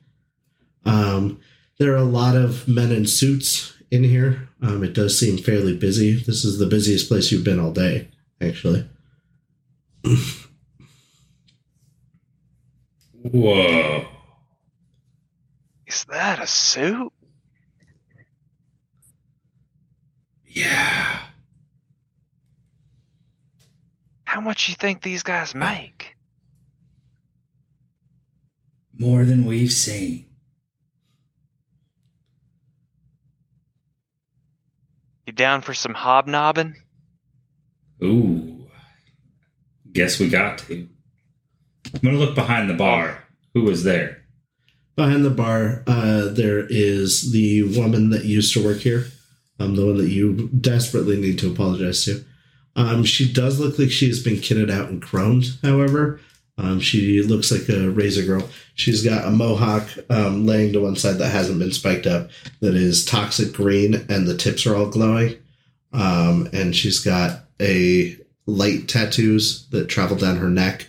Um, 0.87 1.41
there 1.79 1.93
are 1.93 1.97
a 1.97 2.05
lot 2.05 2.37
of 2.37 2.67
men 2.67 2.91
in 2.91 3.07
suits 3.07 3.78
in 3.91 4.05
here. 4.05 4.49
Um, 4.63 4.85
it 4.85 4.93
does 4.93 5.19
seem 5.19 5.39
fairly 5.39 5.77
busy. 5.77 6.15
This 6.15 6.45
is 6.45 6.59
the 6.59 6.67
busiest 6.67 7.09
place 7.09 7.33
you've 7.33 7.45
been 7.45 7.61
all 7.61 7.73
day, 7.73 8.09
actually. 8.41 8.89
Whoa. 13.23 14.07
Is 15.87 16.05
that 16.11 16.41
a 16.41 16.47
suit? 16.47 17.13
Yeah. 20.47 21.21
How 24.25 24.41
much 24.41 24.69
you 24.69 24.75
think 24.75 25.03
these 25.03 25.23
guys 25.23 25.55
make? 25.55 26.15
More 28.99 29.25
than 29.25 29.47
we've 29.47 29.73
seen. 29.73 30.28
You 35.29 35.33
down 35.33 35.61
for 35.61 35.75
some 35.75 35.93
hobnobbing? 35.93 36.75
Ooh. 38.03 38.67
Guess 39.93 40.19
we 40.19 40.31
got 40.31 40.57
to. 40.61 40.89
I'm 41.93 42.01
gonna 42.03 42.17
look 42.17 42.35
behind 42.35 42.71
the 42.71 42.75
bar. 42.75 43.25
Who 43.53 43.65
was 43.65 43.85
there? 43.85 44.25
Behind 44.97 45.27
the 45.27 45.31
bar, 45.31 45.85
uh, 45.87 46.29
there 46.29 46.67
is 46.71 47.31
the 47.31 47.65
woman 47.79 48.09
that 48.09 48.25
used 48.25 48.55
to 48.55 48.65
work 48.65 48.79
here, 48.79 49.09
um, 49.61 49.77
the 49.77 49.85
one 49.85 49.99
that 49.99 50.09
you 50.09 50.49
desperately 50.49 51.21
need 51.21 51.39
to 51.41 51.53
apologize 51.53 52.07
to. 52.07 52.25
Um, 52.75 53.05
she 53.05 53.31
does 53.31 53.61
look 53.61 53.79
like 53.79 53.91
she 53.91 54.09
has 54.09 54.23
been 54.23 54.37
kitted 54.37 54.71
out 54.71 54.89
and 54.89 55.03
chromed, 55.03 55.61
however. 55.61 56.23
Um, 56.59 56.81
she 56.81 57.23
looks 57.23 57.53
like 57.53 57.69
a 57.69 57.89
razor 57.89 58.25
girl. 58.25 58.49
She's 58.75 59.05
got 59.05 59.27
a 59.27 59.31
mohawk 59.31 59.89
um, 60.11 60.45
laying 60.45 60.73
to 60.73 60.81
one 60.81 60.97
side 60.97 61.19
that 61.19 61.31
hasn't 61.31 61.61
been 61.61 61.73
spiked 61.73 62.07
up, 62.07 62.31
that 62.61 62.75
is 62.75 63.05
toxic 63.05 63.53
green, 63.53 63.95
and 64.09 64.27
the 64.27 64.37
tips 64.37 64.67
are 64.67 64.75
all 64.75 64.91
glowing. 64.91 65.37
Um, 65.93 66.49
and 66.53 66.75
she's 66.75 66.99
got 66.99 67.45
a 67.61 68.17
light 68.47 68.89
tattoos 68.89 69.69
that 69.69 69.89
travel 69.89 70.17
down 70.17 70.37
her 70.37 70.51
neck. 70.51 70.89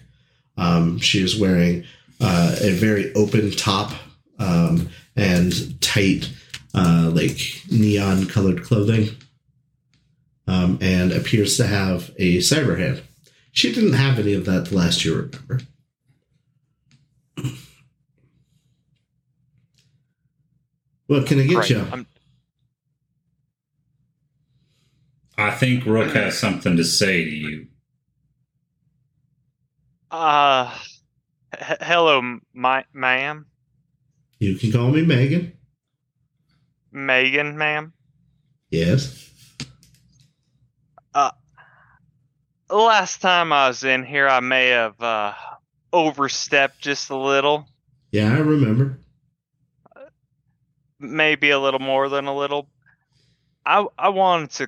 Um, 0.57 0.99
she 0.99 1.23
is 1.23 1.39
wearing 1.39 1.85
uh, 2.19 2.55
a 2.59 2.71
very 2.71 3.13
open 3.13 3.51
top 3.51 3.93
um, 4.39 4.89
and 5.15 5.79
tight, 5.81 6.31
uh, 6.73 7.11
like 7.13 7.39
neon 7.71 8.25
colored 8.27 8.63
clothing, 8.63 9.09
um, 10.47 10.79
and 10.81 11.11
appears 11.11 11.57
to 11.57 11.67
have 11.67 12.11
a 12.17 12.37
cyber 12.37 12.77
hand. 12.77 13.03
She 13.59 13.73
didn't 13.73 13.91
have 13.91 14.17
any 14.19 14.33
of 14.35 14.45
that 14.45 14.67
the 14.67 14.75
last 14.77 15.03
year, 15.03 15.15
remember. 15.17 15.59
What 21.07 21.27
can 21.27 21.41
I 21.41 21.43
get 21.45 21.55
Great. 21.55 21.69
you? 21.71 21.85
I'm, 21.91 22.07
I 25.37 25.51
think 25.51 25.85
Rook 25.85 26.13
has 26.13 26.37
something 26.37 26.77
to 26.77 26.85
say 26.85 27.25
to 27.25 27.29
you. 27.29 27.67
uh, 30.09 30.73
h- 31.53 31.77
hello, 31.81 32.39
my 32.53 32.85
ma'am, 32.93 33.45
You 34.39 34.55
can 34.55 34.71
call 34.71 34.89
me 34.91 35.01
Megan. 35.05 35.51
Megan, 36.93 37.57
ma'am. 37.57 37.91
Yes. 38.71 39.28
Last 42.77 43.21
time 43.21 43.51
I 43.53 43.67
was 43.67 43.83
in 43.83 44.03
here, 44.05 44.27
I 44.27 44.39
may 44.39 44.69
have 44.69 44.99
uh, 45.01 45.33
overstepped 45.93 46.79
just 46.79 47.09
a 47.09 47.15
little, 47.17 47.67
Yeah, 48.11 48.33
I 48.33 48.37
remember. 48.39 48.99
maybe 50.99 51.49
a 51.49 51.59
little 51.59 51.79
more 51.79 52.09
than 52.09 52.25
a 52.27 52.35
little. 52.35 52.67
I 53.65 53.85
I 53.97 54.09
wanted 54.09 54.51
to 54.51 54.67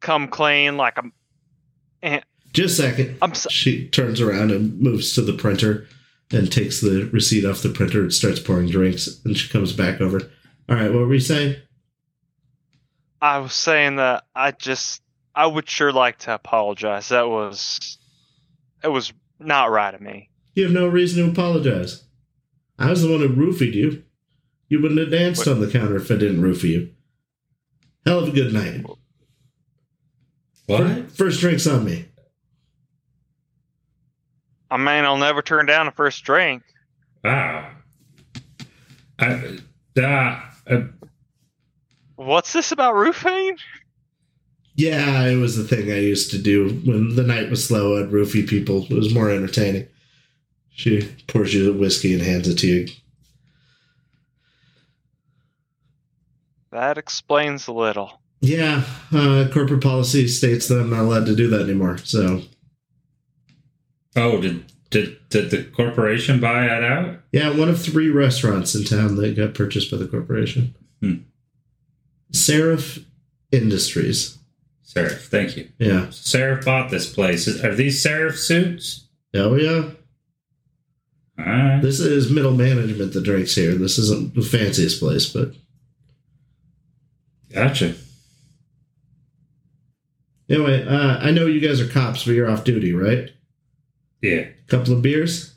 come 0.00 0.28
clean, 0.28 0.76
like 0.76 0.98
I'm. 0.98 1.12
Just 2.52 2.78
a 2.78 2.82
second. 2.82 3.18
I'm. 3.22 3.34
So, 3.34 3.48
She 3.50 3.88
turns 3.88 4.20
around 4.20 4.50
and 4.52 4.78
moves 4.80 5.14
to 5.14 5.22
the 5.22 5.32
printer 5.32 5.86
and 6.30 6.50
takes 6.50 6.80
the 6.80 7.08
receipt 7.12 7.44
off 7.44 7.62
the 7.62 7.68
printer 7.68 8.00
and 8.02 8.12
starts 8.12 8.40
pouring 8.40 8.68
drinks. 8.68 9.20
And 9.24 9.36
she 9.36 9.48
comes 9.48 9.72
back 9.72 10.00
over. 10.00 10.20
All 10.68 10.76
right, 10.76 10.92
what 10.92 11.06
were 11.06 11.14
you 11.14 11.20
saying? 11.20 11.56
I 13.20 13.38
was 13.38 13.54
saying 13.54 13.96
that 13.96 14.24
I 14.34 14.50
just 14.52 15.02
I 15.34 15.46
would 15.46 15.68
sure 15.68 15.92
like 15.92 16.18
to 16.20 16.34
apologize. 16.34 17.08
That 17.08 17.28
was 17.28 17.98
it 18.82 18.88
was 18.88 19.12
not 19.38 19.70
right 19.70 19.94
of 19.94 20.00
me. 20.00 20.30
You 20.54 20.64
have 20.64 20.72
no 20.72 20.86
reason 20.86 21.24
to 21.24 21.30
apologize. 21.30 22.04
I 22.78 22.90
was 22.90 23.02
the 23.02 23.10
one 23.10 23.20
who 23.20 23.28
roofied 23.28 23.74
you. 23.74 24.04
You 24.68 24.80
wouldn't 24.80 25.00
have 25.00 25.10
danced 25.10 25.46
What? 25.46 25.52
on 25.56 25.60
the 25.60 25.70
counter 25.70 25.96
if 25.96 26.10
I 26.10 26.16
didn't 26.16 26.42
roofie 26.42 26.64
you. 26.70 26.90
Hell 28.06 28.20
of 28.20 28.28
a 28.28 28.32
good 28.32 28.52
night. 28.52 28.84
What? 30.66 31.10
First 31.10 31.40
drink's 31.40 31.66
on 31.66 31.84
me. 31.84 32.06
I 34.70 34.76
mean, 34.76 35.04
I'll 35.04 35.18
never 35.18 35.42
turn 35.42 35.66
down 35.66 35.86
a 35.88 35.92
first 35.92 36.24
drink. 36.24 36.62
Wow. 37.22 37.70
I, 39.18 39.58
uh, 39.96 40.40
uh, 40.66 40.80
What's 42.16 42.52
this 42.52 42.72
about 42.72 42.94
roofing? 42.96 43.56
Yeah, 44.76 45.26
it 45.26 45.36
was 45.36 45.56
the 45.56 45.64
thing 45.64 45.92
I 45.92 45.98
used 45.98 46.30
to 46.32 46.38
do 46.38 46.70
when 46.84 47.14
the 47.14 47.22
night 47.22 47.48
was 47.48 47.64
slow. 47.64 47.98
I'd 47.98 48.10
roofie 48.10 48.48
people. 48.48 48.84
It 48.84 48.90
was 48.90 49.14
more 49.14 49.30
entertaining. 49.30 49.86
She 50.70 51.08
pours 51.28 51.54
you 51.54 51.64
the 51.64 51.78
whiskey 51.78 52.12
and 52.12 52.22
hands 52.22 52.48
it 52.48 52.58
to 52.58 52.66
you. 52.66 52.88
That 56.72 56.98
explains 56.98 57.68
a 57.68 57.72
little. 57.72 58.20
Yeah, 58.40 58.82
uh, 59.12 59.48
corporate 59.52 59.82
policy 59.82 60.26
states 60.26 60.66
that 60.66 60.80
I'm 60.80 60.90
not 60.90 61.00
allowed 61.00 61.26
to 61.26 61.36
do 61.36 61.48
that 61.48 61.62
anymore. 61.62 61.98
So, 61.98 62.42
oh, 64.16 64.40
did, 64.40 64.64
did 64.90 65.16
did 65.28 65.50
the 65.50 65.62
corporation 65.62 66.40
buy 66.40 66.66
it 66.66 66.84
out? 66.84 67.20
yeah, 67.30 67.56
one 67.56 67.68
of 67.68 67.80
three 67.80 68.10
restaurants 68.10 68.74
in 68.74 68.84
town 68.84 69.16
that 69.16 69.36
got 69.36 69.54
purchased 69.54 69.90
by 69.90 69.96
the 69.96 70.08
corporation. 70.08 70.74
Hmm. 71.00 71.14
Seraph 72.32 72.98
Industries. 73.52 74.38
Seraph, 74.84 75.24
thank 75.24 75.56
you. 75.56 75.68
Yeah. 75.78 76.10
Seraph 76.10 76.64
bought 76.64 76.90
this 76.90 77.12
place. 77.12 77.48
Are 77.64 77.74
these 77.74 78.00
Seraph 78.02 78.36
suits? 78.36 79.08
Oh, 79.34 79.56
yeah. 79.56 79.90
All 81.38 81.44
right. 81.44 81.80
This 81.82 81.98
is 82.00 82.30
middle 82.30 82.52
management 82.52 83.12
that 83.14 83.24
drinks 83.24 83.54
here. 83.56 83.74
This 83.74 83.98
isn't 83.98 84.34
the 84.34 84.42
fanciest 84.42 85.00
place, 85.00 85.28
but 85.32 85.52
Gotcha. 87.52 87.94
anyway, 90.48 90.84
uh, 90.86 91.18
I 91.18 91.30
know 91.30 91.46
you 91.46 91.60
guys 91.60 91.80
are 91.80 91.88
cops, 91.88 92.24
but 92.24 92.32
you're 92.32 92.50
off 92.50 92.64
duty, 92.64 92.92
right? 92.92 93.30
Yeah. 94.22 94.46
Couple 94.68 94.92
of 94.94 95.02
beers? 95.02 95.54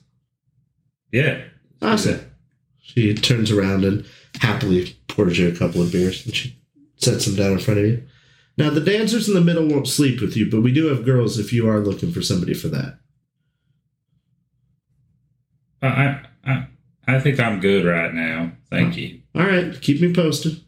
Yeah. 1.11 1.43
Awesome. 1.81 2.19
She 2.81 3.13
turns 3.13 3.51
around 3.51 3.83
and 3.85 4.05
happily 4.41 4.95
pours 5.07 5.37
you 5.37 5.49
a 5.49 5.55
couple 5.55 5.81
of 5.81 5.91
beers 5.91 6.25
and 6.25 6.35
she 6.35 6.57
sets 6.97 7.25
them 7.25 7.35
down 7.35 7.53
in 7.53 7.59
front 7.59 7.79
of 7.79 7.85
you. 7.85 8.03
Now, 8.57 8.71
the 8.71 8.81
dancers 8.81 9.27
in 9.27 9.35
the 9.35 9.41
middle 9.41 9.67
won't 9.67 9.87
sleep 9.87 10.19
with 10.19 10.35
you, 10.35 10.49
but 10.49 10.61
we 10.61 10.73
do 10.73 10.87
have 10.87 11.05
girls 11.05 11.37
if 11.37 11.53
you 11.53 11.69
are 11.69 11.79
looking 11.79 12.11
for 12.11 12.23
somebody 12.23 12.55
for 12.55 12.69
that. 12.69 12.99
Uh, 15.81 15.85
I, 15.85 16.21
I 16.43 16.67
I 17.07 17.19
think 17.19 17.39
I'm 17.39 17.59
good 17.59 17.85
right 17.85 18.13
now. 18.13 18.51
Thank 18.69 18.97
you. 18.97 19.21
All 19.35 19.45
right, 19.45 19.79
keep 19.79 20.01
me 20.01 20.13
posted. 20.13 20.59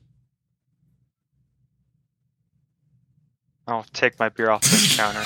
I'll 3.68 3.86
take 3.94 4.18
my 4.20 4.30
beer 4.30 4.50
off 4.50 4.62
the 4.62 4.94
counter. 4.96 5.26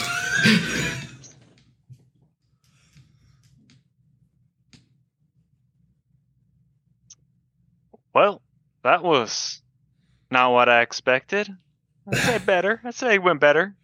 Well, 8.14 8.42
that 8.84 9.04
was 9.04 9.62
not 10.32 10.52
what 10.52 10.70
I 10.70 10.82
expected. 10.82 11.50
I'd 12.08 12.18
say 12.18 12.38
better. 12.40 12.82
I'd 12.84 12.96
say 12.96 13.16
it 13.16 13.24
went 13.24 13.40
better. 13.40 13.76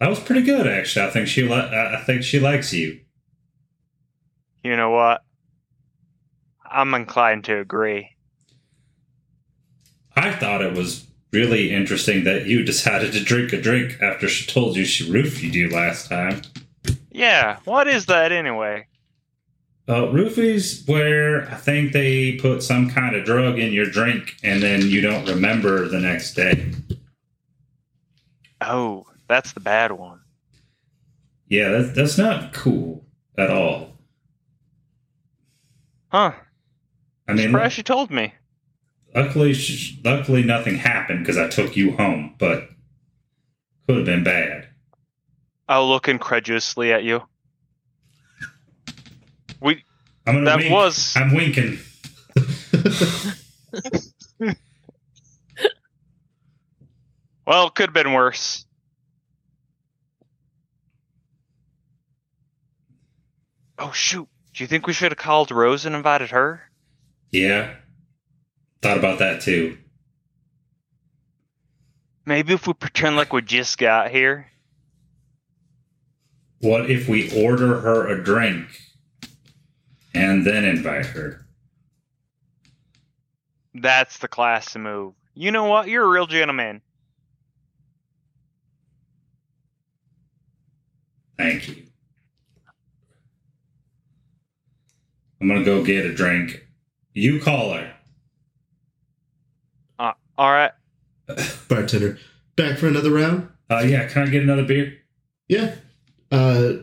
That 0.00 0.10
was 0.10 0.20
pretty 0.20 0.42
good, 0.42 0.66
actually. 0.66 1.06
I 1.06 1.10
think 1.10 1.28
she 1.28 1.42
li- 1.42 1.54
I 1.54 2.02
think 2.04 2.22
she 2.24 2.40
likes 2.40 2.72
you. 2.72 3.00
You 4.64 4.76
know 4.76 4.90
what? 4.90 5.22
I'm 6.68 6.94
inclined 6.94 7.44
to 7.44 7.58
agree. 7.58 8.10
I 10.16 10.32
thought 10.32 10.62
it 10.62 10.74
was 10.74 11.06
really 11.32 11.72
interesting 11.72 12.24
that 12.24 12.46
you 12.46 12.62
decided 12.64 13.12
to 13.12 13.22
drink 13.22 13.52
a 13.52 13.60
drink 13.60 13.98
after 14.00 14.28
she 14.28 14.50
told 14.50 14.76
you 14.76 14.84
she 14.84 15.08
roofied 15.10 15.52
you 15.52 15.70
last 15.70 16.08
time. 16.08 16.42
Yeah, 17.10 17.58
what 17.64 17.88
is 17.88 18.06
that 18.06 18.32
anyway? 18.32 18.86
Uh, 19.88 20.06
roofies, 20.06 20.88
where 20.88 21.50
I 21.50 21.56
think 21.56 21.92
they 21.92 22.36
put 22.36 22.62
some 22.62 22.88
kind 22.88 23.16
of 23.16 23.24
drug 23.24 23.58
in 23.58 23.72
your 23.72 23.86
drink 23.86 24.36
and 24.42 24.62
then 24.62 24.82
you 24.82 25.00
don't 25.00 25.28
remember 25.28 25.88
the 25.88 25.98
next 25.98 26.34
day. 26.34 26.72
Oh, 28.68 29.06
that's 29.28 29.52
the 29.52 29.60
bad 29.60 29.92
one. 29.92 30.20
Yeah, 31.48 31.68
that's, 31.70 31.92
that's 31.94 32.18
not 32.18 32.52
cool 32.52 33.04
at 33.36 33.50
all. 33.50 33.98
Huh. 36.08 36.32
I 37.28 37.32
mean, 37.34 37.48
Surprised 37.48 37.76
you 37.78 37.82
told 37.84 38.10
me. 38.10 38.34
luckily, 39.14 39.52
sh- 39.54 39.96
luckily 40.04 40.42
nothing 40.42 40.76
happened 40.76 41.20
because 41.20 41.38
I 41.38 41.48
took 41.48 41.76
you 41.76 41.92
home, 41.96 42.34
but 42.38 42.68
could 43.86 43.96
have 43.96 44.06
been 44.06 44.24
bad. 44.24 44.68
I'll 45.68 45.88
look 45.88 46.08
incredulously 46.08 46.92
at 46.92 47.04
you. 47.04 47.22
We 49.60 49.84
I'm 50.26 50.34
gonna 50.34 50.44
that 50.46 50.58
wink. 50.58 50.70
was 50.72 51.14
I'm 51.16 51.34
winking. 51.34 51.78
well, 57.52 57.66
it 57.66 57.74
could 57.74 57.90
have 57.90 57.92
been 57.92 58.14
worse. 58.14 58.64
Oh 63.78 63.92
shoot. 63.92 64.26
Do 64.54 64.64
you 64.64 64.66
think 64.66 64.86
we 64.86 64.94
should 64.94 65.12
have 65.12 65.18
called 65.18 65.50
Rose 65.50 65.84
and 65.84 65.94
invited 65.94 66.30
her? 66.30 66.62
Yeah, 67.30 67.74
thought 68.80 68.96
about 68.96 69.18
that 69.18 69.42
too. 69.42 69.76
Maybe 72.24 72.54
if 72.54 72.66
we 72.66 72.72
pretend 72.72 73.16
like 73.16 73.34
we 73.34 73.42
just 73.42 73.76
got 73.76 74.10
here. 74.10 74.50
What 76.60 76.88
if 76.88 77.06
we 77.06 77.44
order 77.44 77.80
her 77.80 78.06
a 78.06 78.24
drink 78.24 78.66
and 80.14 80.46
then 80.46 80.64
invite 80.64 81.04
her? 81.04 81.44
That's 83.74 84.16
the 84.16 84.28
classy 84.28 84.78
move. 84.78 85.12
You 85.34 85.50
know 85.50 85.64
what? 85.64 85.88
You're 85.88 86.04
a 86.04 86.08
real 86.08 86.26
gentleman. 86.26 86.80
Thank 91.36 91.68
you. 91.68 91.82
I'm 95.40 95.48
gonna 95.48 95.64
go 95.64 95.82
get 95.84 96.06
a 96.06 96.14
drink. 96.14 96.66
You 97.14 97.40
call 97.40 97.72
her. 97.72 97.92
Uh, 99.98 100.12
all 100.38 100.50
right. 100.52 100.70
Bartender, 101.68 102.18
back 102.56 102.78
for 102.78 102.86
another 102.86 103.10
round? 103.10 103.48
Uh, 103.70 103.80
yeah, 103.80 104.06
can 104.06 104.22
I 104.22 104.26
get 104.30 104.42
another 104.42 104.64
beer? 104.64 104.94
Yeah. 105.48 105.74
Uh, 106.30 106.74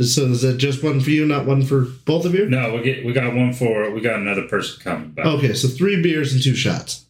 so 0.00 0.22
is 0.22 0.42
that 0.42 0.56
just 0.58 0.82
one 0.82 1.00
for 1.00 1.10
you, 1.10 1.24
not 1.24 1.46
one 1.46 1.62
for 1.62 1.82
both 2.04 2.24
of 2.24 2.34
you? 2.34 2.48
No, 2.48 2.74
we 2.74 2.82
get 2.82 3.04
we 3.04 3.12
got 3.12 3.34
one 3.34 3.52
for 3.52 3.90
we 3.90 4.00
got 4.00 4.18
another 4.18 4.42
person 4.48 4.80
coming. 4.82 5.12
But 5.14 5.26
Okay, 5.26 5.54
so 5.54 5.68
three 5.68 6.02
beers 6.02 6.32
and 6.32 6.42
two 6.42 6.54
shots. 6.56 7.06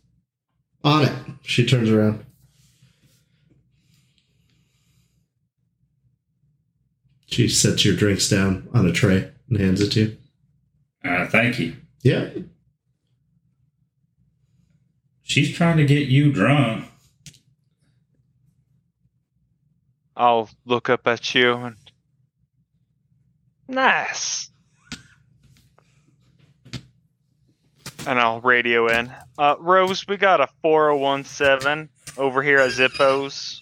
On 0.82 1.02
it. 1.04 1.12
She 1.42 1.64
turns 1.64 1.88
around. 1.88 2.24
She 7.34 7.48
sets 7.48 7.84
your 7.84 7.96
drinks 7.96 8.28
down 8.28 8.68
on 8.72 8.86
a 8.86 8.92
tray 8.92 9.28
and 9.48 9.58
hands 9.58 9.80
it 9.80 9.90
to 9.90 10.00
you. 10.00 10.16
uh, 11.04 11.26
thank 11.26 11.58
you. 11.58 11.74
Yeah. 12.00 12.28
She's 15.24 15.52
trying 15.52 15.78
to 15.78 15.84
get 15.84 16.06
you 16.06 16.30
drunk. 16.32 16.84
I'll 20.16 20.48
look 20.64 20.88
up 20.88 21.08
at 21.08 21.34
you 21.34 21.54
and 21.54 21.76
nice. 23.66 24.48
And 28.06 28.20
I'll 28.20 28.42
radio 28.42 28.86
in. 28.86 29.12
Uh, 29.36 29.56
Rose, 29.58 30.06
we 30.06 30.18
got 30.18 30.40
a 30.40 30.48
4017 30.62 31.88
over 32.16 32.44
here 32.44 32.58
at 32.60 32.70
Zippos. 32.70 33.58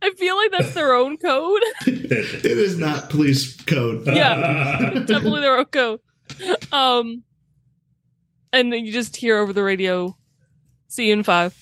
I 0.00 0.10
feel 0.10 0.36
like 0.36 0.50
that's 0.52 0.74
their 0.74 0.94
own 0.94 1.16
code. 1.16 1.62
it 1.86 2.44
is 2.44 2.78
not 2.78 3.10
police 3.10 3.56
code. 3.62 4.06
Yeah. 4.06 4.90
Definitely 5.06 5.40
their 5.40 5.58
own 5.58 5.64
code. 5.66 6.00
Um, 6.72 7.24
and 8.52 8.72
then 8.72 8.84
you 8.84 8.92
just 8.92 9.16
hear 9.16 9.38
over 9.38 9.52
the 9.52 9.62
radio, 9.62 10.16
"See 10.88 11.08
you 11.08 11.14
in 11.14 11.22
five. 11.22 11.56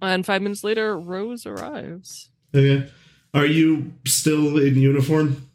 And 0.00 0.24
five 0.24 0.42
minutes 0.42 0.62
later, 0.62 0.98
Rose 0.98 1.44
arrives. 1.44 2.30
Okay. 2.54 2.88
Are 3.34 3.46
you 3.46 3.92
still 4.06 4.58
in 4.58 4.76
uniform? 4.76 5.48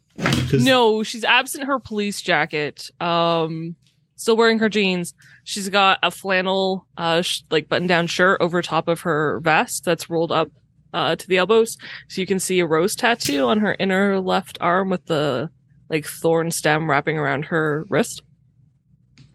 No, 0.51 1.01
she's 1.03 1.23
absent 1.23 1.63
her 1.65 1.79
police 1.79 2.21
jacket. 2.21 2.91
Um, 3.01 3.75
still 4.23 4.37
wearing 4.37 4.59
her 4.59 4.69
jeans. 4.69 5.13
She's 5.43 5.67
got 5.69 5.99
a 6.01 6.09
flannel, 6.09 6.87
uh, 6.97 7.21
sh- 7.21 7.41
like 7.51 7.67
button 7.67 7.87
down 7.87 8.07
shirt 8.07 8.39
over 8.41 8.61
top 8.61 8.87
of 8.87 9.01
her 9.01 9.41
vest 9.41 9.83
that's 9.83 10.09
rolled 10.09 10.31
up, 10.31 10.49
uh, 10.93 11.15
to 11.17 11.27
the 11.27 11.37
elbows. 11.37 11.77
So 12.07 12.21
you 12.21 12.27
can 12.27 12.39
see 12.39 12.59
a 12.61 12.65
rose 12.65 12.95
tattoo 12.95 13.45
on 13.45 13.59
her 13.59 13.75
inner 13.79 14.21
left 14.21 14.57
arm 14.61 14.89
with 14.89 15.05
the, 15.07 15.49
like, 15.89 16.05
thorn 16.05 16.51
stem 16.51 16.89
wrapping 16.89 17.17
around 17.17 17.45
her 17.45 17.85
wrist. 17.89 18.23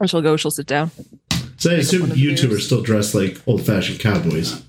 And 0.01 0.09
she'll 0.09 0.23
go, 0.23 0.37
she'll 0.37 0.51
sit 0.51 0.67
down. 0.67 0.91
So 1.59 1.71
I 1.71 1.75
assume 1.75 2.09
one 2.09 2.19
you 2.19 2.35
two 2.35 2.53
are 2.55 2.59
still 2.59 2.81
dressed 2.83 3.15
like 3.15 3.41
old 3.47 3.67
fashioned 3.67 4.01
cowboys. 4.01 4.63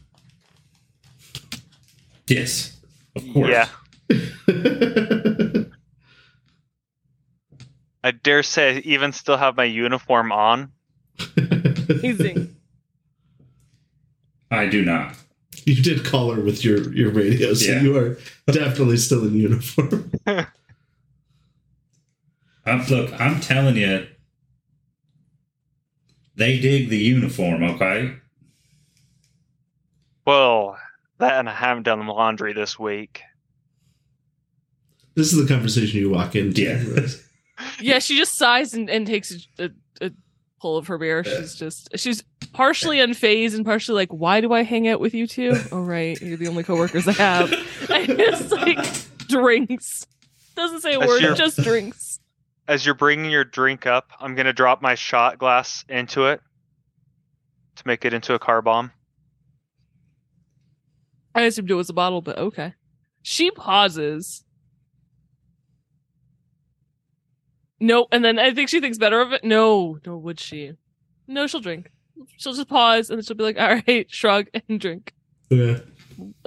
yes, 2.28 2.78
of 3.16 3.24
course. 3.32 3.50
Yeah. 3.50 3.68
I 8.04 8.12
dare 8.12 8.44
say 8.44 8.78
I 8.78 8.80
even 8.80 9.12
still 9.12 9.38
have 9.38 9.58
my 9.58 9.66
uniform 9.66 10.32
on. 10.32 10.72
Amazing. 11.90 12.56
I 14.52 14.68
do 14.68 14.84
not. 14.84 15.16
you 15.66 15.76
did 15.84 16.06
call 16.06 16.32
her 16.32 16.42
with 16.42 16.64
your, 16.64 16.92
your 16.94 17.12
radio, 17.12 17.54
so 17.54 17.72
Yeah. 17.74 17.82
you 17.82 17.98
are 17.98 18.18
definitely 18.52 18.98
still 18.98 19.26
in 19.28 19.34
uniform. 19.36 20.12
I'm, 22.66 22.86
look, 22.88 23.20
I'm 23.20 23.40
telling 23.42 23.76
you, 23.78 24.08
they 26.36 26.60
dig 26.60 26.90
the 26.90 26.98
uniform. 26.98 27.64
Okay. 27.64 28.14
Well, 30.26 30.78
that 31.18 31.40
and 31.40 31.50
I 31.50 31.54
haven't 31.54 31.84
done 31.84 32.06
the 32.06 32.12
laundry 32.14 32.54
this 32.54 32.78
week. 32.80 33.22
This 35.16 35.34
is 35.34 35.42
the 35.46 35.52
conversation 35.54 36.00
you 36.00 36.10
walk 36.12 36.36
into. 36.36 36.62
Yeah. 36.62 36.84
Yeah, 37.82 38.00
she 38.00 38.18
just 38.18 38.38
sighs 38.38 38.74
and, 38.74 38.90
and 38.90 39.06
takes 39.08 39.32
a, 39.60 39.66
a, 39.66 39.70
a 40.08 40.12
pull 40.62 40.78
of 40.78 40.88
her 40.88 40.98
beer. 40.98 41.24
She's 41.24 41.56
just 41.56 41.90
she's 41.96 42.24
partially 42.54 42.98
unfazed 42.98 43.56
and 43.56 43.66
partially 43.66 43.96
like, 43.96 44.10
why 44.12 44.42
do 44.42 44.52
I 44.54 44.64
hang 44.64 44.88
out 44.88 45.00
with 45.00 45.14
you 45.14 45.28
two? 45.28 45.56
Oh 45.72 45.82
right, 45.82 46.20
you're 46.22 46.38
the 46.38 46.48
only 46.48 46.64
coworkers 46.64 47.08
I 47.08 47.14
have. 47.14 47.52
And 47.90 48.20
it's 48.20 48.52
like 48.52 49.28
drinks. 49.28 50.06
Doesn't 50.56 50.82
say 50.82 50.94
a 50.94 51.00
word, 51.00 51.22
your- 51.22 51.34
just 51.36 51.58
drinks. 51.64 52.20
As 52.68 52.86
you're 52.86 52.94
bringing 52.96 53.32
your 53.32 53.44
drink 53.44 53.88
up, 53.88 54.12
I'm 54.20 54.36
gonna 54.36 54.54
drop 54.54 54.82
my 54.82 54.94
shot 54.96 55.38
glass 55.40 55.84
into 55.90 56.26
it 56.26 56.42
to 57.78 57.84
make 57.88 58.06
it 58.06 58.14
into 58.14 58.34
a 58.36 58.40
car 58.40 58.62
bomb. 58.62 58.92
I 61.34 61.42
assumed 61.44 61.72
it 61.72 61.76
was 61.76 61.90
a 61.90 61.94
bottle, 61.94 62.22
but 62.22 62.38
okay. 62.38 62.74
She 63.22 63.52
pauses. 63.52 64.44
No, 67.80 68.08
and 68.12 68.24
then 68.24 68.40
I 68.40 68.54
think 68.54 68.70
she 68.70 68.82
thinks 68.82 68.98
better 68.98 69.22
of 69.22 69.32
it. 69.32 69.44
No, 69.44 70.00
no, 70.06 70.18
would 70.18 70.40
she? 70.40 70.74
No, 71.28 71.48
she'll 71.48 71.62
drink. 71.62 71.92
She'll 72.38 72.54
just 72.54 72.68
pause 72.68 73.10
and 73.10 73.24
she'll 73.26 73.38
be 73.38 73.44
like, 73.44 73.60
all 73.60 73.80
right, 73.88 74.10
shrug 74.12 74.48
and 74.68 74.80
drink. 74.80 75.14
Yeah. 75.50 75.80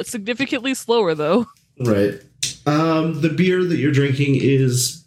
Significantly 0.03 0.75
slower 0.75 1.15
though. 1.15 1.47
Right. 1.81 2.21
Um, 2.67 3.21
the 3.21 3.31
beer 3.31 3.65
that 3.65 3.79
you're 3.79 3.93
drinking 3.93 4.37
is 4.41 5.05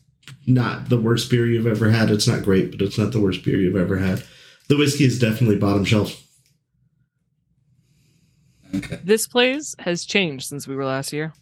not 0.48 0.90
the 0.90 1.00
worst 1.00 1.30
beer 1.30 1.46
you've 1.46 1.68
ever 1.68 1.92
had. 1.92 2.10
It's 2.10 2.28
not 2.28 2.44
great, 2.44 2.72
but 2.72 2.82
it's 2.82 2.98
not 2.98 3.12
the 3.12 3.20
worst 3.20 3.44
beer 3.44 3.58
you've 3.58 3.76
ever 3.76 3.98
had. 3.98 4.24
The 4.68 4.78
whiskey 4.78 5.06
is 5.06 5.20
definitely 5.20 5.58
bottom 5.58 5.86
shelf. 5.86 6.22
Okay. 8.74 9.00
This 9.04 9.28
place 9.28 9.76
has 9.80 10.06
changed 10.06 10.48
since 10.48 10.68
we 10.68 10.76
were 10.76 10.86
last 10.86 11.12
here. 11.12 11.34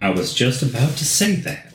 I 0.00 0.10
was 0.10 0.34
just 0.34 0.62
about 0.62 0.96
to 0.96 1.04
say 1.04 1.36
that. 1.36 1.71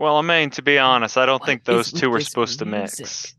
Well, 0.00 0.16
I 0.16 0.22
mean, 0.22 0.48
to 0.52 0.62
be 0.62 0.78
honest, 0.78 1.18
I 1.18 1.26
don't 1.26 1.40
What 1.40 1.46
think 1.46 1.64
those 1.64 1.92
two 1.92 2.08
were 2.08 2.20
this 2.20 2.28
supposed 2.28 2.60
to 2.60 2.64
mix. 2.64 3.34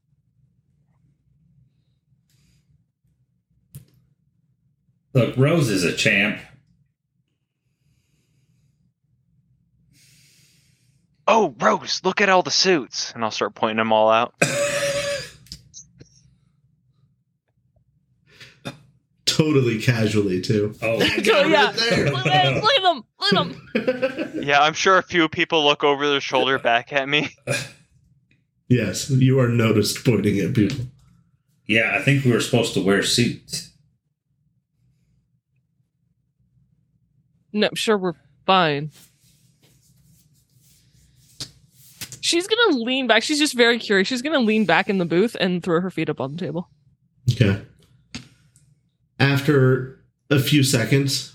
Look, 5.15 5.35
Rose 5.37 5.69
is 5.69 5.83
a 5.83 5.91
champ. 5.91 6.39
Oh, 11.27 11.55
Rose, 11.59 12.01
look 12.03 12.21
at 12.21 12.29
all 12.29 12.43
the 12.43 12.51
suits, 12.51 13.11
and 13.11 13.23
I'll 13.23 13.31
start 13.31 13.55
pointing 13.55 13.77
them 13.77 13.91
all 13.91 14.11
out. 14.11 14.35
Totally 19.35 19.81
casually, 19.81 20.41
too. 20.41 20.73
Oh, 20.81 20.99
So, 21.23 21.45
yeah. 21.45 21.65
right 21.65 21.75
there. 21.75 22.11
Look 22.11 22.25
at 22.27 22.55
look 22.63 22.73
at 22.73 22.81
them! 22.83 23.03
Look 23.19 23.31
them! 23.31 24.31
Yeah, 24.43 24.61
I'm 24.61 24.73
sure 24.73 24.97
a 24.97 25.03
few 25.03 25.29
people 25.29 25.63
look 25.63 25.83
over 25.83 26.07
their 26.09 26.19
shoulder 26.21 26.57
back 26.59 26.91
at 26.91 27.07
me. 27.07 27.29
yes, 28.67 29.09
you 29.09 29.39
are 29.39 29.47
noticed 29.47 30.03
pointing 30.03 30.39
at 30.39 30.55
people. 30.55 30.85
yeah. 31.67 31.93
I 31.95 32.01
think 32.01 32.25
we 32.25 32.31
were 32.31 32.41
supposed 32.41 32.73
to 32.73 32.83
wear 32.83 33.03
suits. 33.03 33.69
No, 37.53 37.67
I'm 37.67 37.75
sure 37.75 37.97
we're 37.97 38.13
fine. 38.45 38.91
She's 42.21 42.47
gonna 42.47 42.77
lean 42.77 43.07
back. 43.07 43.23
She's 43.23 43.39
just 43.39 43.53
very 43.55 43.77
curious. 43.77 44.07
She's 44.07 44.21
gonna 44.21 44.39
lean 44.39 44.65
back 44.65 44.89
in 44.89 44.97
the 44.99 45.05
booth 45.05 45.35
and 45.39 45.61
throw 45.61 45.81
her 45.81 45.89
feet 45.91 46.09
up 46.09 46.21
on 46.21 46.35
the 46.35 46.37
table. 46.37 46.69
Okay. 47.31 47.61
After 49.21 49.99
a 50.31 50.39
few 50.39 50.63
seconds, 50.63 51.31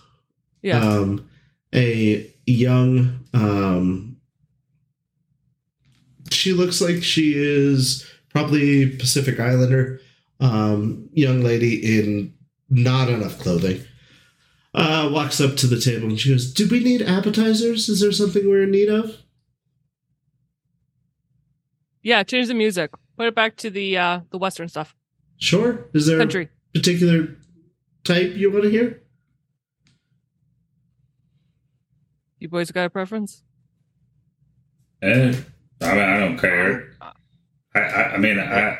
Yeah. 0.60 0.80
um, 0.80 1.28
a 1.72 2.28
young, 2.44 3.20
um, 3.32 4.16
she 6.30 6.52
looks 6.52 6.80
like 6.80 7.04
she 7.04 7.34
is 7.36 8.04
probably 8.30 8.90
Pacific 8.90 9.38
Islander, 9.38 10.00
um, 10.40 11.08
young 11.12 11.42
lady 11.42 11.98
in 11.98 12.34
not 12.68 13.08
enough 13.08 13.38
clothing. 13.38 13.84
Uh, 14.74 15.08
walks 15.12 15.40
up 15.40 15.56
to 15.56 15.68
the 15.68 15.80
table 15.80 16.08
and 16.08 16.18
she 16.20 16.30
goes, 16.30 16.52
"Do 16.52 16.68
we 16.68 16.80
need 16.80 17.00
appetizers? 17.02 17.88
Is 17.88 18.00
there 18.00 18.10
something 18.12 18.48
we're 18.48 18.64
in 18.64 18.72
need 18.72 18.88
of?" 18.88 19.16
yeah, 22.02 22.22
change 22.24 22.48
the 22.48 22.54
music. 22.54 22.90
Put 23.16 23.26
it 23.28 23.34
back 23.34 23.56
to 23.58 23.70
the 23.70 23.96
uh 23.96 24.20
the 24.30 24.38
western 24.38 24.68
stuff. 24.68 24.94
Sure. 25.38 25.86
Is 25.94 26.06
there 26.06 26.18
Country. 26.18 26.48
a 26.74 26.78
particular 26.78 27.36
type 28.06 28.34
you 28.34 28.50
want 28.50 28.64
to 28.64 28.70
hear? 28.70 29.02
You 32.38 32.48
boys 32.48 32.70
got 32.70 32.84
a 32.86 32.90
preference? 32.90 33.42
Eh, 35.02 35.34
I 35.82 35.94
mean, 35.94 36.02
I 36.04 36.18
don't 36.18 36.38
care. 36.38 36.92
I, 37.74 37.80
I, 37.80 38.14
I 38.14 38.16
mean, 38.18 38.38
I. 38.38 38.78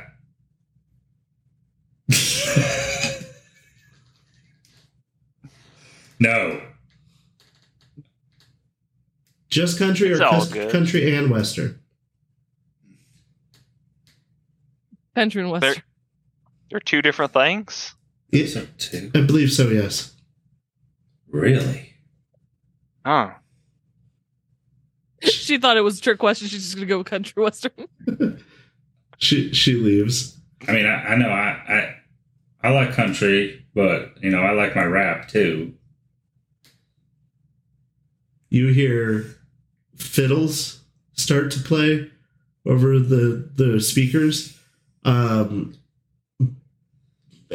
no. 6.21 6.61
Just 9.49 9.79
country 9.79 10.11
It's 10.11 10.21
or 10.21 10.25
cus- 10.29 10.53
country 10.71 11.17
and 11.17 11.31
western? 11.31 11.81
Country 15.15 15.43
and 15.43 15.51
western. 15.51 15.83
They're 16.71 16.79
two 16.81 17.01
different 17.03 17.33
things. 17.33 17.96
Yeah, 18.31 18.47
So 18.47 18.67
two. 18.79 19.11
I 19.15 19.21
believe 19.23 19.53
so. 19.53 19.69
Yes. 19.69 20.15
Really? 21.29 21.95
Oh, 23.05 23.33
she 25.23 25.59
thought 25.59 25.77
it 25.77 25.83
was 25.83 25.99
a 25.99 26.03
trick 26.03 26.19
question. 26.19 26.49
She's 26.49 26.63
just 26.65 26.75
gonna 26.75 26.87
go 26.87 27.03
country 27.05 27.43
western. 27.43 27.73
She 29.19 29.53
she 29.55 29.75
leaves. 29.77 30.39
I 30.69 30.73
mean, 30.73 30.85
I, 30.85 31.13
I 31.13 31.17
know 31.17 31.31
I, 31.31 31.49
I 32.63 32.69
I 32.69 32.71
like 32.71 32.93
country, 32.93 33.65
but 33.75 34.13
you 34.23 34.31
know, 34.31 34.43
I 34.43 34.53
like 34.53 34.77
my 34.77 34.85
rap 34.85 35.29
too. 35.29 35.73
You 38.51 38.69
hear 38.69 39.25
fiddles 39.97 40.83
start 41.15 41.51
to 41.53 41.61
play 41.61 42.11
over 42.67 42.99
the 42.99 43.51
the 43.55 43.81
speakers, 43.81 44.59
um, 45.05 45.75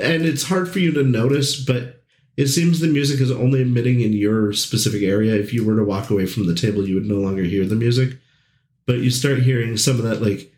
and 0.01 0.25
it's 0.25 0.43
hard 0.43 0.69
for 0.69 0.79
you 0.79 0.91
to 0.93 1.03
notice, 1.03 1.63
but 1.63 2.03
it 2.37 2.47
seems 2.47 2.79
the 2.79 2.87
music 2.87 3.19
is 3.19 3.31
only 3.31 3.61
emitting 3.61 4.01
in 4.01 4.13
your 4.13 4.53
specific 4.53 5.03
area. 5.03 5.35
If 5.35 5.53
you 5.53 5.65
were 5.65 5.75
to 5.75 5.83
walk 5.83 6.09
away 6.09 6.25
from 6.25 6.47
the 6.47 6.55
table, 6.55 6.87
you 6.87 6.95
would 6.95 7.05
no 7.05 7.15
longer 7.15 7.43
hear 7.43 7.65
the 7.65 7.75
music, 7.75 8.17
but 8.85 8.99
you 8.99 9.09
start 9.11 9.39
hearing 9.39 9.77
some 9.77 9.97
of 9.97 10.03
that 10.03 10.21
like 10.21 10.51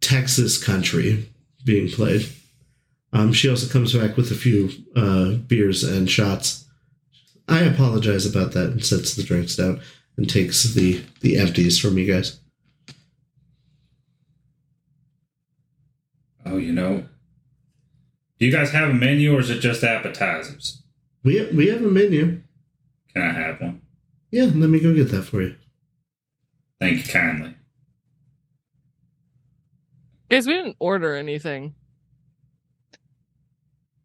Texas 0.00 0.62
country 0.62 1.28
being 1.64 1.88
played. 1.88 2.28
Um, 3.12 3.32
she 3.32 3.48
also 3.48 3.70
comes 3.72 3.94
back 3.94 4.16
with 4.16 4.30
a 4.30 4.34
few 4.34 4.70
uh, 4.94 5.34
beers 5.46 5.84
and 5.84 6.10
shots. 6.10 6.64
I 7.48 7.60
apologize 7.60 8.26
about 8.26 8.52
that 8.52 8.70
and 8.70 8.84
sets 8.84 9.14
the 9.14 9.22
drinks 9.22 9.56
down 9.56 9.80
and 10.16 10.28
takes 10.28 10.74
the 10.74 11.02
the 11.20 11.38
empties 11.38 11.78
from 11.78 11.98
you 11.98 12.12
guys. 12.12 12.40
Oh, 16.44 16.58
you 16.58 16.72
know. 16.72 17.04
Do 18.38 18.46
you 18.46 18.52
guys 18.52 18.70
have 18.72 18.90
a 18.90 18.94
menu 18.94 19.34
or 19.34 19.40
is 19.40 19.50
it 19.50 19.60
just 19.60 19.82
appetizers? 19.82 20.82
We 21.22 21.44
we 21.52 21.68
have 21.68 21.82
a 21.82 21.88
menu. 21.88 22.42
Can 23.12 23.22
I 23.22 23.32
have 23.32 23.60
one? 23.60 23.82
Yeah, 24.30 24.44
let 24.44 24.70
me 24.70 24.80
go 24.80 24.94
get 24.94 25.10
that 25.10 25.22
for 25.22 25.42
you. 25.42 25.56
Thank 26.78 27.06
you 27.06 27.12
kindly. 27.12 27.54
Guys, 30.28 30.46
we 30.46 30.54
didn't 30.54 30.76
order 30.78 31.14
anything. 31.14 31.74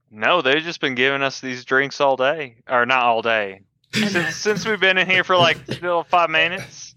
No, 0.09 0.41
they've 0.41 0.61
just 0.61 0.81
been 0.81 0.95
giving 0.95 1.21
us 1.21 1.39
these 1.39 1.65
drinks 1.65 1.99
all 1.99 2.15
day, 2.15 2.57
or 2.69 2.85
not 2.85 3.03
all 3.03 3.21
day, 3.21 3.61
since 3.93 4.35
since 4.35 4.65
we've 4.65 4.79
been 4.79 4.97
in 4.97 5.09
here 5.09 5.23
for 5.23 5.37
like 5.37 5.57
five 6.09 6.29
minutes. 6.29 6.95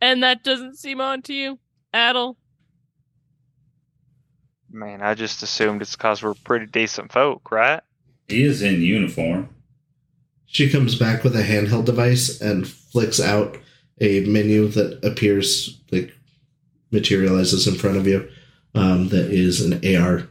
And 0.00 0.22
that 0.22 0.42
doesn't 0.44 0.76
seem 0.76 1.00
on 1.00 1.22
to 1.22 1.34
you, 1.34 1.58
Adel. 1.94 2.36
Man, 4.72 5.02
I 5.02 5.14
just 5.14 5.42
assumed 5.42 5.82
it's 5.82 5.94
because 5.94 6.22
we're 6.22 6.34
pretty 6.34 6.66
decent 6.66 7.12
folk, 7.12 7.52
right? 7.52 7.80
He 8.28 8.42
is 8.42 8.62
in 8.62 8.80
uniform. 8.80 9.50
She 10.46 10.70
comes 10.70 10.94
back 10.94 11.24
with 11.24 11.36
a 11.36 11.42
handheld 11.42 11.84
device 11.84 12.40
and 12.40 12.66
flicks 12.66 13.20
out 13.20 13.58
a 14.00 14.20
menu 14.24 14.68
that 14.68 15.04
appears 15.04 15.80
like 15.90 16.14
materializes 16.90 17.66
in 17.66 17.74
front 17.74 17.96
of 17.98 18.06
you. 18.06 18.28
Um, 18.74 19.08
that 19.08 19.30
is 19.30 19.60
an 19.60 19.80
AR 19.96 20.26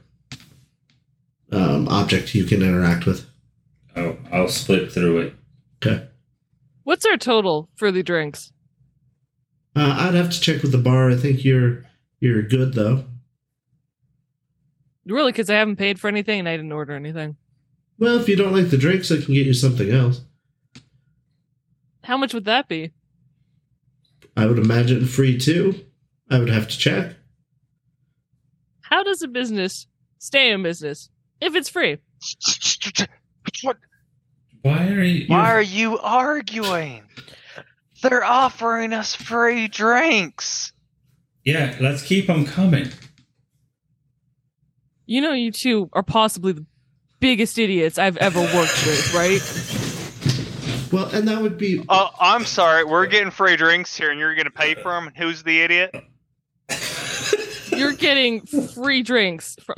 um, 1.52 1.88
object 1.88 2.34
you 2.34 2.46
can 2.46 2.64
interact 2.64 3.06
with. 3.06 3.28
Oh, 3.96 4.18
I'll 4.32 4.48
split 4.48 4.92
through 4.92 5.20
it. 5.20 5.36
Okay. 5.86 6.08
What's 6.84 7.06
our 7.06 7.18
total 7.18 7.70
for 7.76 7.92
the 7.92 8.02
drinks? 8.02 8.52
Uh, 9.76 9.96
I'd 10.00 10.16
have 10.16 10.32
to 10.32 10.42
check 10.42 10.64
with 10.64 10.72
the 10.72 10.78
bar. 10.78 11.12
I 11.12 11.16
think 11.16 11.46
you're 11.46 11.84
you're 12.20 12.42
good 12.42 12.74
though. 12.74 13.06
Really, 15.06 15.32
because 15.32 15.50
I 15.50 15.56
haven't 15.56 15.78
paid 15.78 16.00
for 16.00 16.08
anything 16.08 16.40
and 16.40 16.50
I 16.50 16.56
didn't 16.56 16.72
order 16.72 16.94
anything. 16.94 17.38
Well, 17.98 18.20
if 18.20 18.30
you 18.30 18.36
don't 18.36 18.54
like 18.54 18.70
the 18.70 18.78
drinks, 18.78 19.12
I 19.12 19.18
can 19.18 19.34
get 19.34 19.46
you 19.46 19.54
something 19.54 19.90
else. 19.90 20.22
How 22.04 22.18
much 22.18 22.34
would 22.34 22.46
that 22.46 22.68
be? 22.68 22.92
I 24.36 24.46
would 24.46 24.60
imagine 24.60 25.06
free 25.06 25.38
too. 25.38 25.86
I 26.30 26.40
would 26.40 26.50
have 26.50 26.68
to 26.68 26.78
check. 26.78 27.16
How 28.82 29.04
does 29.04 29.22
a 29.22 29.28
business 29.28 29.88
stay 30.20 30.52
in 30.52 30.64
business 30.64 31.10
if 31.40 31.56
it's 31.56 31.70
free? 31.70 31.98
What? 33.64 33.78
Why 34.62 34.88
are 34.90 35.04
you? 35.04 35.28
Why 35.28 35.52
are 35.52 35.62
you 35.62 35.98
arguing? 36.00 37.04
They're 38.02 38.24
offering 38.24 38.94
us 38.94 39.16
free 39.16 39.68
drinks. 39.68 40.74
Yeah, 41.44 41.76
let's 41.80 42.04
keep 42.04 42.28
them 42.28 42.46
coming. 42.46 42.90
You 45.12 45.20
know, 45.20 45.34
you 45.34 45.52
two 45.52 45.90
are 45.92 46.04
possibly 46.04 46.54
the 46.54 46.66
biggest 47.20 47.60
idiots 47.60 47.98
I've 47.98 48.16
ever 48.16 48.40
worked 48.40 48.86
with, 48.86 49.14
right? 49.14 49.42
Well, 50.94 51.08
and 51.14 51.28
that 51.28 51.42
would 51.42 51.58
be 51.58 51.84
Uh, 51.90 52.08
I'm 52.18 52.46
sorry, 52.46 52.86
we're 52.86 53.08
getting 53.08 53.30
free 53.30 53.58
drinks 53.58 53.94
here, 53.98 54.10
and 54.10 54.18
you're 54.18 54.36
going 54.36 54.46
to 54.46 54.52
pay 54.52 54.74
for 54.74 54.92
them. 54.94 55.08
And 55.08 55.18
who's 55.18 55.44
the 55.44 55.60
idiot? 55.60 55.94
You're 57.72 57.92
getting 57.94 58.46
free 58.46 59.02
drinks 59.04 59.58
from. 59.66 59.76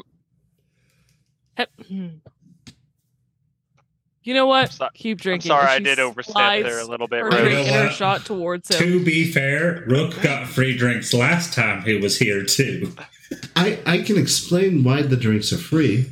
Hmm. 1.88 2.08
You 4.24 4.34
know 4.36 4.46
what? 4.46 4.72
so- 4.72 4.90
Keep 4.94 5.18
I'm 5.18 5.22
drinking. 5.22 5.50
sorry, 5.50 5.66
I 5.68 5.80
did 5.80 5.98
overstep 6.00 6.64
there 6.64 6.80
a 6.80 6.86
little 6.86 7.08
bit. 7.08 7.22
Her 7.22 7.30
Right. 7.30 7.42
Rose. 7.44 7.52
drink 7.54 7.68
and 7.70 7.88
her 7.88 7.92
shot 7.92 8.26
towards 8.26 8.70
him. 8.70 8.80
To 8.80 9.04
be 9.04 9.32
fair, 9.32 9.84
Rook 9.88 10.22
got 10.22 10.48
free 10.48 10.78
drinks 10.78 11.12
last 11.12 11.54
time 11.54 11.82
he 11.84 11.98
was 11.98 12.20
here 12.20 12.44
too. 12.44 12.94
I 13.56 13.80
I 13.86 13.98
can 14.00 14.18
explain 14.18 14.84
why 14.84 15.02
the 15.02 15.18
drinks 15.18 15.52
are 15.54 15.58
free. 15.58 16.10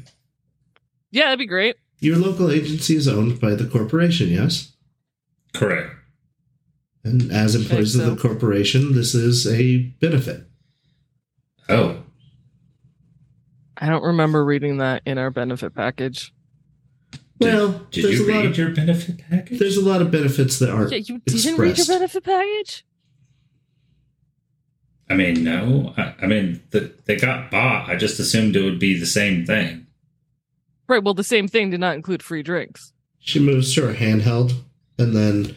Yeah, 1.11 1.25
that'd 1.25 1.39
be 1.39 1.45
great. 1.45 1.75
Your 1.99 2.17
local 2.17 2.49
agency 2.51 2.95
is 2.95 3.07
owned 3.07 3.39
by 3.39 3.53
the 3.55 3.65
corporation, 3.65 4.29
yes? 4.29 4.73
Correct. 5.53 5.93
And 7.03 7.31
as 7.31 7.55
employees 7.55 7.95
of 7.95 8.05
the 8.05 8.15
corporation, 8.21 8.93
this 8.93 9.13
is 9.13 9.45
a 9.47 9.77
benefit. 9.99 10.47
Oh, 11.69 12.03
I 13.77 13.87
don't 13.89 14.03
remember 14.03 14.45
reading 14.45 14.77
that 14.77 15.01
in 15.05 15.17
our 15.17 15.31
benefit 15.31 15.73
package. 15.75 16.33
Did- 17.11 17.21
well, 17.53 17.87
did 17.91 18.03
there's 18.05 18.19
you 18.19 18.25
a 18.25 18.27
lot 18.31 18.37
read 18.37 18.45
of 18.51 18.57
your 18.57 18.69
benefit 18.69 19.17
package? 19.29 19.59
there's 19.59 19.77
a 19.77 19.83
lot 19.83 20.01
of 20.01 20.11
benefits 20.11 20.59
that 20.59 20.69
aren't 20.69 20.91
Yeah, 20.91 20.97
you 20.99 21.19
didn't 21.25 21.57
read 21.59 21.77
your 21.77 21.87
benefit 21.87 22.23
package? 22.23 22.85
I 25.11 25.13
mean, 25.13 25.43
no. 25.43 25.93
I, 25.97 26.13
I 26.21 26.25
mean, 26.25 26.63
the, 26.69 26.93
they 27.05 27.17
got 27.17 27.51
bought. 27.51 27.89
I 27.89 27.97
just 27.97 28.17
assumed 28.17 28.55
it 28.55 28.63
would 28.63 28.79
be 28.79 28.97
the 28.97 29.05
same 29.05 29.45
thing. 29.45 29.85
Right, 30.87 31.03
well, 31.03 31.13
the 31.13 31.23
same 31.23 31.49
thing 31.49 31.69
did 31.69 31.81
not 31.81 31.95
include 31.95 32.23
free 32.23 32.43
drinks. 32.43 32.93
She 33.19 33.37
moves 33.37 33.75
to 33.75 33.87
her 33.87 33.93
handheld 33.93 34.53
and 34.97 35.13
then 35.13 35.53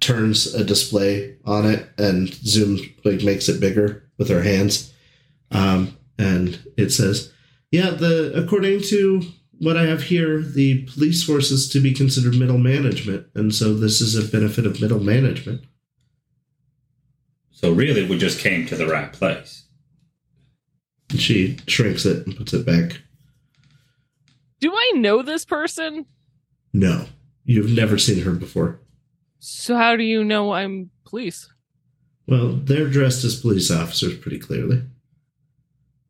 turns 0.00 0.54
a 0.54 0.64
display 0.64 1.36
on 1.44 1.66
it 1.66 1.90
and 1.98 2.28
zooms 2.28 2.80
like 3.04 3.22
makes 3.22 3.50
it 3.50 3.60
bigger 3.60 4.08
with 4.16 4.30
her 4.30 4.42
hands. 4.42 4.94
Um, 5.50 5.98
and 6.18 6.58
it 6.78 6.90
says, 6.90 7.32
"Yeah, 7.70 7.90
the 7.90 8.32
according 8.34 8.80
to 8.84 9.22
what 9.58 9.76
I 9.76 9.84
have 9.84 10.04
here, 10.04 10.40
the 10.40 10.84
police 10.84 11.22
force 11.22 11.50
is 11.50 11.68
to 11.68 11.80
be 11.80 11.92
considered 11.92 12.34
middle 12.34 12.58
management, 12.58 13.26
and 13.34 13.54
so 13.54 13.74
this 13.74 14.00
is 14.00 14.14
a 14.14 14.26
benefit 14.30 14.64
of 14.64 14.80
middle 14.80 15.00
management." 15.00 15.64
So 17.56 17.72
really, 17.72 18.06
we 18.06 18.18
just 18.18 18.38
came 18.38 18.66
to 18.66 18.76
the 18.76 18.86
right 18.86 19.10
place. 19.10 19.64
She 21.08 21.56
shrinks 21.66 22.04
it 22.04 22.26
and 22.26 22.36
puts 22.36 22.52
it 22.52 22.66
back. 22.66 23.00
Do 24.60 24.74
I 24.74 24.92
know 24.96 25.22
this 25.22 25.46
person? 25.46 26.04
No, 26.74 27.06
you've 27.46 27.70
never 27.70 27.96
seen 27.96 28.24
her 28.24 28.32
before. 28.32 28.80
So 29.38 29.74
how 29.74 29.96
do 29.96 30.02
you 30.02 30.22
know 30.22 30.52
I'm 30.52 30.90
police? 31.06 31.48
Well, 32.26 32.48
they're 32.48 32.90
dressed 32.90 33.24
as 33.24 33.40
police 33.40 33.70
officers 33.70 34.18
pretty 34.18 34.38
clearly. 34.38 34.82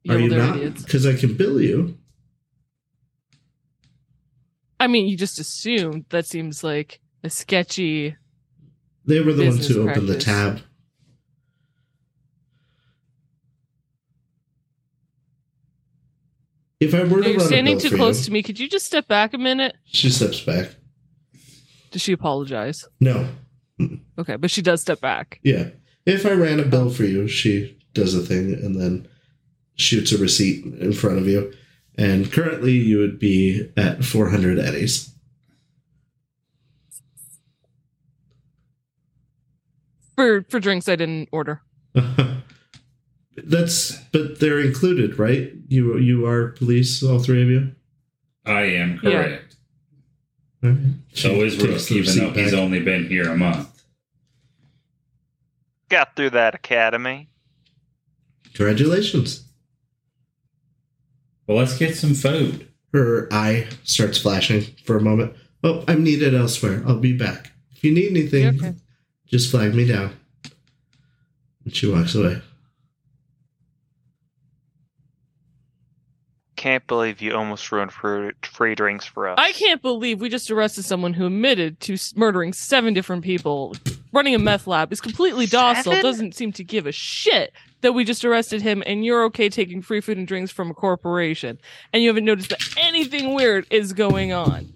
Yeah, 0.02 0.14
Are 0.14 0.16
well, 0.16 0.24
you 0.24 0.36
not? 0.36 0.74
Because 0.78 1.06
I 1.06 1.14
can 1.14 1.34
bill 1.36 1.60
you. 1.60 1.96
I 4.80 4.88
mean, 4.88 5.06
you 5.06 5.16
just 5.16 5.38
assumed 5.38 6.06
that 6.08 6.26
seems 6.26 6.64
like 6.64 6.98
a 7.22 7.30
sketchy. 7.30 8.16
They 9.04 9.20
were 9.20 9.32
the 9.32 9.44
ones 9.44 9.58
Business 9.58 9.76
who 9.76 9.88
opened 9.88 10.08
the 10.08 10.18
tab. 10.18 10.62
If 16.80 16.94
I 16.94 17.04
were 17.04 17.22
to 17.22 17.30
You're 17.30 17.40
standing 17.40 17.78
too 17.78 17.90
close 17.96 18.18
you, 18.20 18.24
to 18.26 18.32
me. 18.32 18.42
Could 18.42 18.58
you 18.58 18.68
just 18.68 18.84
step 18.86 19.08
back 19.08 19.32
a 19.34 19.38
minute? 19.38 19.74
she 19.84 20.10
steps 20.10 20.40
back. 20.40 20.74
Does 21.90 22.02
she 22.02 22.12
apologize? 22.12 22.86
No, 23.00 23.28
Okay, 24.18 24.36
but 24.36 24.50
she 24.50 24.62
does 24.62 24.80
step 24.80 25.00
back. 25.00 25.38
yeah. 25.42 25.68
If 26.04 26.24
I 26.24 26.30
ran 26.32 26.60
a 26.60 26.64
bill 26.64 26.88
for 26.90 27.04
you, 27.04 27.26
she 27.28 27.78
does 27.92 28.14
a 28.14 28.20
thing 28.20 28.52
and 28.54 28.80
then 28.80 29.08
shoots 29.74 30.12
a 30.12 30.18
receipt 30.18 30.64
in 30.64 30.92
front 30.92 31.18
of 31.18 31.26
you. 31.26 31.52
And 31.98 32.30
currently, 32.30 32.72
you 32.72 32.98
would 32.98 33.18
be 33.18 33.70
at 33.76 34.04
400 34.04 34.58
eddies. 34.58 35.10
For 40.14 40.42
for 40.48 40.60
drinks 40.60 40.88
I 40.88 40.96
didn't 40.96 41.28
order. 41.32 41.60
That's 43.36 43.96
but 44.12 44.40
they're 44.40 44.60
included, 44.60 45.18
right? 45.18 45.52
You 45.68 45.98
you 45.98 46.26
are 46.26 46.48
police, 46.48 47.02
all 47.02 47.18
three 47.18 47.42
of 47.42 47.48
you. 47.48 47.72
I 48.44 48.62
am 48.62 49.00
Yeah. 49.02 49.10
correct. 49.10 49.56
All 50.64 50.70
right. 50.70 50.78
So 51.12 51.30
is 51.42 51.56
Rook, 51.56 51.90
even 51.90 52.02
receipt 52.02 52.20
though 52.20 52.30
he's 52.42 52.54
only 52.54 52.80
been 52.80 53.08
here 53.08 53.30
a 53.30 53.36
month. 53.36 53.68
Got 55.88 56.16
through 56.16 56.30
that 56.30 56.54
academy. 56.54 57.28
Congratulations. 58.54 59.44
Well, 61.46 61.58
let's 61.58 61.76
get 61.78 61.94
some 61.94 62.14
food. 62.14 62.68
Her 62.92 63.28
eye 63.32 63.68
starts 63.84 64.18
flashing 64.18 64.62
for 64.84 64.96
a 64.96 65.00
moment. 65.02 65.34
Oh, 65.62 65.84
I'm 65.86 66.02
needed 66.02 66.34
elsewhere. 66.34 66.82
I'll 66.86 66.98
be 66.98 67.16
back. 67.16 67.52
If 67.72 67.84
you 67.84 67.92
need 67.92 68.10
anything, 68.10 68.56
okay. 68.56 68.74
just 69.26 69.50
flag 69.50 69.74
me 69.74 69.86
down. 69.86 70.12
And 71.64 71.74
she 71.74 71.86
walks 71.90 72.14
away. 72.14 72.40
I 76.66 76.68
can't 76.68 76.86
believe 76.88 77.22
you 77.22 77.32
almost 77.32 77.70
ruined 77.70 77.92
free, 77.92 78.32
free 78.42 78.74
drinks 78.74 79.06
for 79.06 79.28
us. 79.28 79.36
I 79.38 79.52
can't 79.52 79.80
believe 79.80 80.20
we 80.20 80.28
just 80.28 80.50
arrested 80.50 80.84
someone 80.84 81.12
who 81.12 81.26
admitted 81.26 81.78
to 81.82 81.96
murdering 82.16 82.52
seven 82.52 82.92
different 82.92 83.22
people 83.22 83.76
running 84.12 84.34
a 84.34 84.38
meth 84.40 84.66
lab, 84.66 84.92
is 84.92 85.00
completely 85.00 85.46
docile, 85.46 85.92
Seven? 85.92 86.02
doesn't 86.02 86.34
seem 86.34 86.50
to 86.50 86.64
give 86.64 86.86
a 86.86 86.90
shit 86.90 87.52
that 87.82 87.92
we 87.92 88.02
just 88.02 88.24
arrested 88.24 88.62
him, 88.62 88.82
and 88.84 89.04
you're 89.04 89.22
okay 89.26 89.48
taking 89.48 89.80
free 89.80 90.00
food 90.00 90.18
and 90.18 90.26
drinks 90.26 90.50
from 90.50 90.68
a 90.68 90.74
corporation, 90.74 91.56
and 91.92 92.02
you 92.02 92.08
haven't 92.08 92.24
noticed 92.24 92.48
that 92.48 92.62
anything 92.76 93.34
weird 93.34 93.64
is 93.70 93.92
going 93.92 94.32
on. 94.32 94.72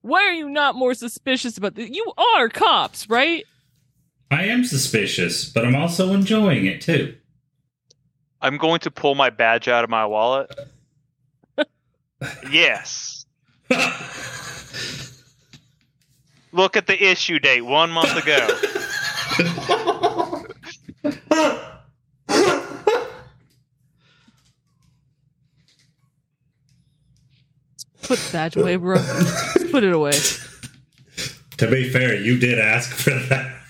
Why 0.00 0.22
are 0.22 0.32
you 0.32 0.48
not 0.48 0.74
more 0.74 0.94
suspicious 0.94 1.56
about 1.56 1.76
this? 1.76 1.90
You 1.90 2.12
are 2.36 2.48
cops, 2.48 3.08
right? 3.08 3.44
I 4.32 4.46
am 4.46 4.64
suspicious, 4.64 5.48
but 5.48 5.64
I'm 5.64 5.76
also 5.76 6.12
enjoying 6.12 6.66
it 6.66 6.80
too. 6.80 7.14
I'm 8.46 8.58
going 8.58 8.78
to 8.80 8.92
pull 8.92 9.16
my 9.16 9.30
badge 9.30 9.66
out 9.66 9.82
of 9.82 9.90
my 9.90 10.06
wallet. 10.06 10.54
yes. 12.48 13.26
Look 16.52 16.76
at 16.76 16.86
the 16.86 16.96
issue 16.96 17.40
date 17.40 17.62
one 17.62 17.90
month 17.90 18.16
ago. 18.16 18.46
Put 28.04 28.20
the 28.20 28.30
badge 28.32 28.54
away, 28.54 28.76
bro. 28.76 28.98
Put 29.72 29.82
it 29.82 29.92
away. 29.92 30.12
to 30.12 31.68
be 31.68 31.90
fair, 31.90 32.14
you 32.14 32.38
did 32.38 32.60
ask 32.60 32.94
for 32.94 33.10
that. 33.10 33.65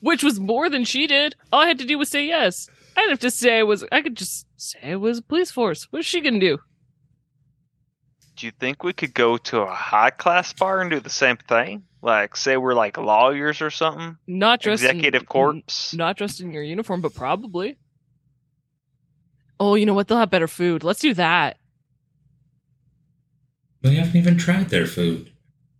Which 0.00 0.22
was 0.22 0.38
more 0.38 0.68
than 0.68 0.84
she 0.84 1.06
did. 1.06 1.34
All 1.52 1.62
I 1.62 1.68
had 1.68 1.78
to 1.78 1.86
do 1.86 1.98
was 1.98 2.08
say 2.10 2.26
yes. 2.26 2.68
I 2.96 3.00
didn't 3.00 3.10
have 3.10 3.20
to 3.20 3.30
say 3.30 3.58
it 3.58 3.66
was. 3.66 3.84
I 3.92 4.02
could 4.02 4.16
just 4.16 4.46
say 4.56 4.78
it 4.82 4.96
was 4.96 5.18
a 5.18 5.22
police 5.22 5.50
force. 5.50 5.86
What's 5.90 6.06
she 6.06 6.20
gonna 6.20 6.40
do? 6.40 6.58
Do 8.36 8.46
you 8.46 8.52
think 8.52 8.82
we 8.84 8.92
could 8.92 9.14
go 9.14 9.38
to 9.38 9.60
a 9.60 9.74
high 9.74 10.10
class 10.10 10.52
bar 10.52 10.80
and 10.80 10.90
do 10.90 11.00
the 11.00 11.08
same 11.10 11.38
thing? 11.38 11.84
Like, 12.02 12.36
say 12.36 12.56
we're 12.56 12.74
like 12.74 12.98
lawyers 12.98 13.62
or 13.62 13.70
something? 13.70 14.18
Not 14.26 14.60
dressed 14.60 14.84
Executive 14.84 15.22
in, 15.22 15.26
corpse? 15.26 15.94
Not 15.94 16.16
dressed 16.18 16.40
in 16.40 16.52
your 16.52 16.62
uniform, 16.62 17.00
but 17.00 17.14
probably. 17.14 17.78
Oh, 19.58 19.74
you 19.74 19.86
know 19.86 19.94
what? 19.94 20.06
They'll 20.08 20.18
have 20.18 20.30
better 20.30 20.48
food. 20.48 20.84
Let's 20.84 21.00
do 21.00 21.14
that. 21.14 21.56
We 23.82 23.96
haven't 23.96 24.16
even 24.16 24.36
tried 24.36 24.68
their 24.68 24.86
food. 24.86 25.32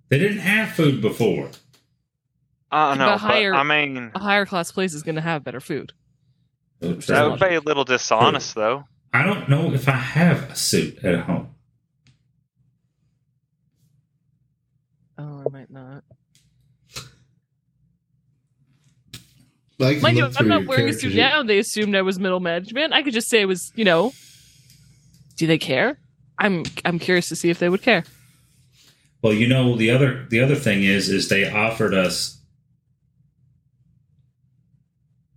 They 0.08 0.18
didn't 0.18 0.38
have 0.38 0.70
food 0.70 1.02
before. 1.02 1.50
I 2.70 2.88
don't 2.90 2.98
know, 2.98 3.16
But 3.20 3.28
but 3.28 3.56
I 3.56 3.62
mean, 3.62 4.10
A 4.14 4.18
higher 4.18 4.44
class 4.46 4.72
place 4.72 4.92
is 4.94 5.02
gonna 5.02 5.20
have 5.20 5.44
better 5.44 5.60
food. 5.60 5.92
that 6.80 7.28
would 7.30 7.40
be 7.40 7.54
a 7.54 7.60
little 7.60 7.84
dishonest, 7.84 8.54
though. 8.54 8.84
I 9.14 9.22
don't 9.22 9.48
know 9.48 9.72
if 9.72 9.88
I 9.88 9.92
have 9.92 10.50
a 10.50 10.54
suit 10.56 11.02
at 11.04 11.20
home. 11.20 11.54
Oh, 15.18 15.42
I 15.46 15.50
might 15.50 15.70
not. 15.70 16.04
I 19.80 19.92
can 19.94 20.02
Mind 20.02 20.16
you, 20.16 20.24
look 20.24 20.40
I'm 20.40 20.48
not 20.48 20.66
wearing 20.66 20.88
a 20.88 20.92
suit 20.92 21.12
sheet. 21.12 21.16
now. 21.16 21.42
They 21.42 21.58
assumed 21.58 21.94
I 21.94 22.02
was 22.02 22.18
middle 22.18 22.40
management. 22.40 22.92
I 22.94 23.02
could 23.02 23.12
just 23.12 23.28
say 23.28 23.40
it 23.42 23.46
was, 23.46 23.72
you 23.76 23.84
know. 23.84 24.12
Do 25.36 25.46
they 25.46 25.58
care? 25.58 25.98
I'm 26.38 26.64
I'm 26.84 26.98
curious 26.98 27.28
to 27.28 27.36
see 27.36 27.50
if 27.50 27.58
they 27.58 27.68
would 27.68 27.82
care. 27.82 28.04
Well, 29.22 29.32
you 29.34 29.46
know 29.46 29.76
the 29.76 29.90
other 29.90 30.26
the 30.30 30.40
other 30.40 30.54
thing 30.54 30.82
is 30.82 31.08
is 31.10 31.28
they 31.28 31.50
offered 31.50 31.92
us 31.94 32.40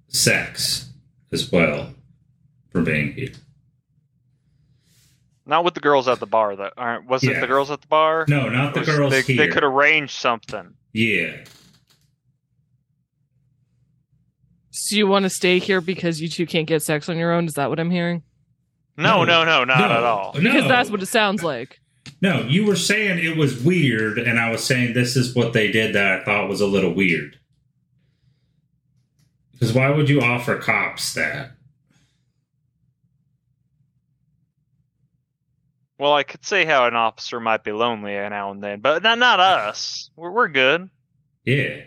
sex 0.10 0.90
as 1.32 1.52
well 1.52 1.94
for 2.72 2.82
being 2.82 3.14
here. 3.14 3.32
Not 5.46 5.64
with 5.64 5.74
the 5.74 5.80
girls 5.80 6.08
at 6.08 6.20
the 6.20 6.28
bar, 6.28 6.56
though. 6.56 6.70
Aren't 6.78 7.08
was 7.08 7.24
it 7.24 7.40
the 7.40 7.48
girls 7.48 7.72
at 7.72 7.82
the 7.82 7.88
bar? 7.88 8.26
No, 8.28 8.50
not 8.50 8.74
the 8.76 8.82
Was- 8.82 8.90
girls 8.90 9.12
they, 9.12 9.22
here. 9.24 9.38
They 9.48 9.52
could 9.52 9.64
arrange 9.64 10.14
something. 10.14 10.74
Yeah. 10.94 11.38
So 14.72 14.96
you 14.96 15.08
want 15.08 15.24
to 15.24 15.30
stay 15.30 15.60
here 15.60 15.82
because 15.82 16.22
you 16.22 16.28
two 16.30 16.46
can't 16.46 16.68
get 16.68 16.82
sex 16.84 17.10
on 17.10 17.18
your 17.18 17.32
own? 17.32 17.46
Is 17.48 17.54
that 17.56 17.70
what 17.70 17.80
I'm 17.80 17.90
hearing? 17.92 18.24
No, 18.98 19.24
No. 19.24 19.44
no, 19.44 19.44
no, 19.46 19.64
not 19.66 19.78
no, 19.90 19.98
at 19.98 20.04
all. 20.04 20.34
No, 20.36 20.42
Because 20.42 20.68
that's 20.68 20.90
what 20.90 21.02
it 21.02 21.08
sounds 21.08 21.44
like. 21.44 21.80
no, 22.22 22.42
you 22.42 22.66
were 22.66 22.76
saying 22.76 23.24
it 23.24 23.38
was 23.38 23.62
weird, 23.64 24.20
and 24.20 24.40
I 24.40 24.52
was 24.52 24.64
saying 24.64 24.94
this 24.94 25.16
is 25.16 25.36
what 25.36 25.54
they 25.54 25.72
did 25.72 25.96
that 25.96 26.22
I 26.22 26.24
thought 26.24 26.50
was 26.50 26.62
a 26.62 26.68
little 26.68 26.94
weird. 26.94 27.39
Because 29.60 29.74
why 29.74 29.90
would 29.90 30.10
you 30.10 30.22
offer 30.22 30.58
cops 30.58 31.14
that? 31.16 31.52
Well, 35.98 36.14
I 36.14 36.24
could 36.24 36.46
see 36.46 36.64
how 36.64 36.86
an 36.88 36.96
officer 36.96 37.42
might 37.42 37.66
be 37.66 37.74
lonely 37.74 38.14
now 38.14 38.52
and 38.52 38.64
then, 38.64 38.80
but 38.80 39.04
not 39.04 39.20
not 39.20 39.42
us. 39.42 40.10
We're 40.16 40.32
we're 40.32 40.48
good. 40.48 40.90
Yeah. 41.44 41.82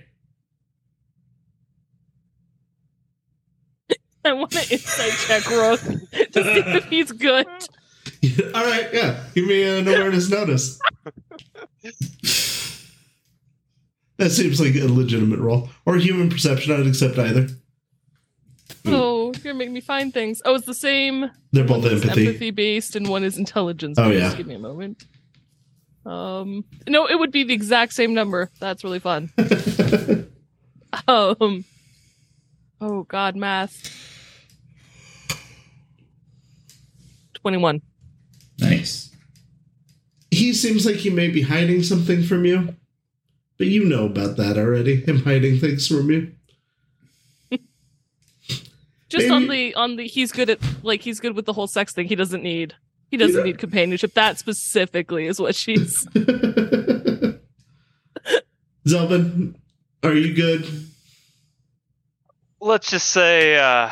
I 4.26 4.34
want 4.34 4.54
an 4.54 4.64
insight 4.70 5.12
check, 5.12 5.48
Rook, 5.48 5.80
to 5.80 6.44
see 6.44 6.62
if 6.76 6.84
he's 6.90 7.10
good. 7.10 7.46
All 8.54 8.64
right, 8.64 8.88
yeah. 8.92 9.24
Give 9.34 9.46
me 9.46 9.62
an 9.62 9.88
awareness 9.88 10.28
notice. 10.28 10.78
That 14.18 14.30
seems 14.30 14.60
like 14.60 14.74
a 14.76 14.86
legitimate 14.86 15.40
role. 15.40 15.70
Or 15.86 15.96
human 15.96 16.28
perception, 16.28 16.72
I'd 16.72 16.86
accept 16.86 17.18
either. 17.18 17.48
Oh, 18.86 19.32
you're 19.34 19.42
gonna 19.52 19.54
make 19.54 19.70
me 19.70 19.80
find 19.80 20.12
things. 20.12 20.42
Oh, 20.44 20.54
it's 20.54 20.66
the 20.66 20.74
same. 20.74 21.30
They're 21.52 21.64
both 21.64 21.84
empathy. 21.86 22.26
empathy 22.26 22.50
based, 22.50 22.96
and 22.96 23.08
one 23.08 23.22
is 23.24 23.38
intelligence. 23.38 23.98
Oh, 23.98 24.10
yeah. 24.10 24.20
Just 24.20 24.36
give 24.38 24.46
me 24.46 24.54
a 24.54 24.58
moment. 24.58 25.06
Um, 26.04 26.64
no, 26.88 27.06
it 27.06 27.16
would 27.18 27.30
be 27.30 27.44
the 27.44 27.54
exact 27.54 27.92
same 27.92 28.12
number. 28.12 28.50
That's 28.60 28.82
really 28.84 28.98
fun. 29.00 29.30
Um, 31.08 31.64
oh 32.82 33.04
God, 33.04 33.34
math. 33.34 33.72
Twenty-one. 37.34 37.80
Nice. 38.60 39.10
he 40.30 40.52
seems 40.52 40.84
like 40.86 40.96
he 40.96 41.10
may 41.10 41.28
be 41.28 41.42
hiding 41.42 41.82
something 41.82 42.22
from 42.22 42.44
you. 42.44 42.76
But 43.58 43.68
you 43.68 43.84
know 43.84 44.06
about 44.06 44.36
that 44.36 44.56
already, 44.58 44.96
him 44.96 45.20
hiding 45.24 45.58
things 45.58 45.88
from 45.88 46.10
you. 46.10 46.32
Just 49.12 49.28
Maybe- 49.28 49.34
on 49.34 49.46
the 49.48 49.74
on 49.74 49.96
the 49.96 50.06
he's 50.06 50.32
good 50.32 50.48
at 50.48 50.58
like 50.82 51.02
he's 51.02 51.20
good 51.20 51.36
with 51.36 51.44
the 51.44 51.52
whole 51.52 51.66
sex 51.66 51.92
thing. 51.92 52.08
He 52.08 52.14
doesn't 52.14 52.42
need 52.42 52.72
he 53.10 53.18
doesn't 53.18 53.36
Yeah. 53.40 53.44
need 53.44 53.58
companionship. 53.58 54.14
That 54.14 54.38
specifically 54.38 55.26
is 55.26 55.38
what 55.38 55.54
she's. 55.54 56.06
Zelben, 58.88 59.54
are 60.02 60.14
you 60.14 60.32
good? 60.34 60.66
Let's 62.58 62.88
just 62.90 63.10
say 63.10 63.56
uh, 63.58 63.90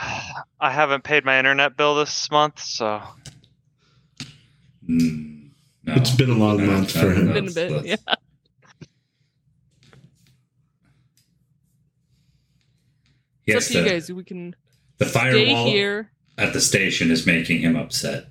I 0.58 0.70
haven't 0.70 1.04
paid 1.04 1.26
my 1.26 1.38
internet 1.38 1.76
bill 1.76 1.96
this 1.96 2.30
month, 2.30 2.58
so 2.60 3.02
Mm, 4.88 5.50
no. 5.84 5.92
It's 5.96 6.16
been 6.16 6.30
a 6.30 6.34
long 6.34 6.56
No, 6.56 6.66
month 6.66 6.96
no, 6.96 7.02
for 7.02 7.10
him. 7.12 7.26
no, 7.26 7.32
Been 7.34 7.48
a 7.48 7.52
bit, 7.52 7.70
let's- 7.72 7.86
yeah. 7.86 8.14
Yes, 13.46 13.56
it's 13.56 13.66
up 13.66 13.72
to 13.72 13.78
you 13.84 13.90
guys. 13.90 14.12
We 14.12 14.24
can 14.24 14.54
the 15.00 15.06
stay 15.06 15.18
firewall 15.18 15.66
here. 15.66 16.12
at 16.38 16.52
the 16.52 16.60
station 16.60 17.10
is 17.10 17.26
making 17.26 17.60
him 17.60 17.74
upset. 17.74 18.26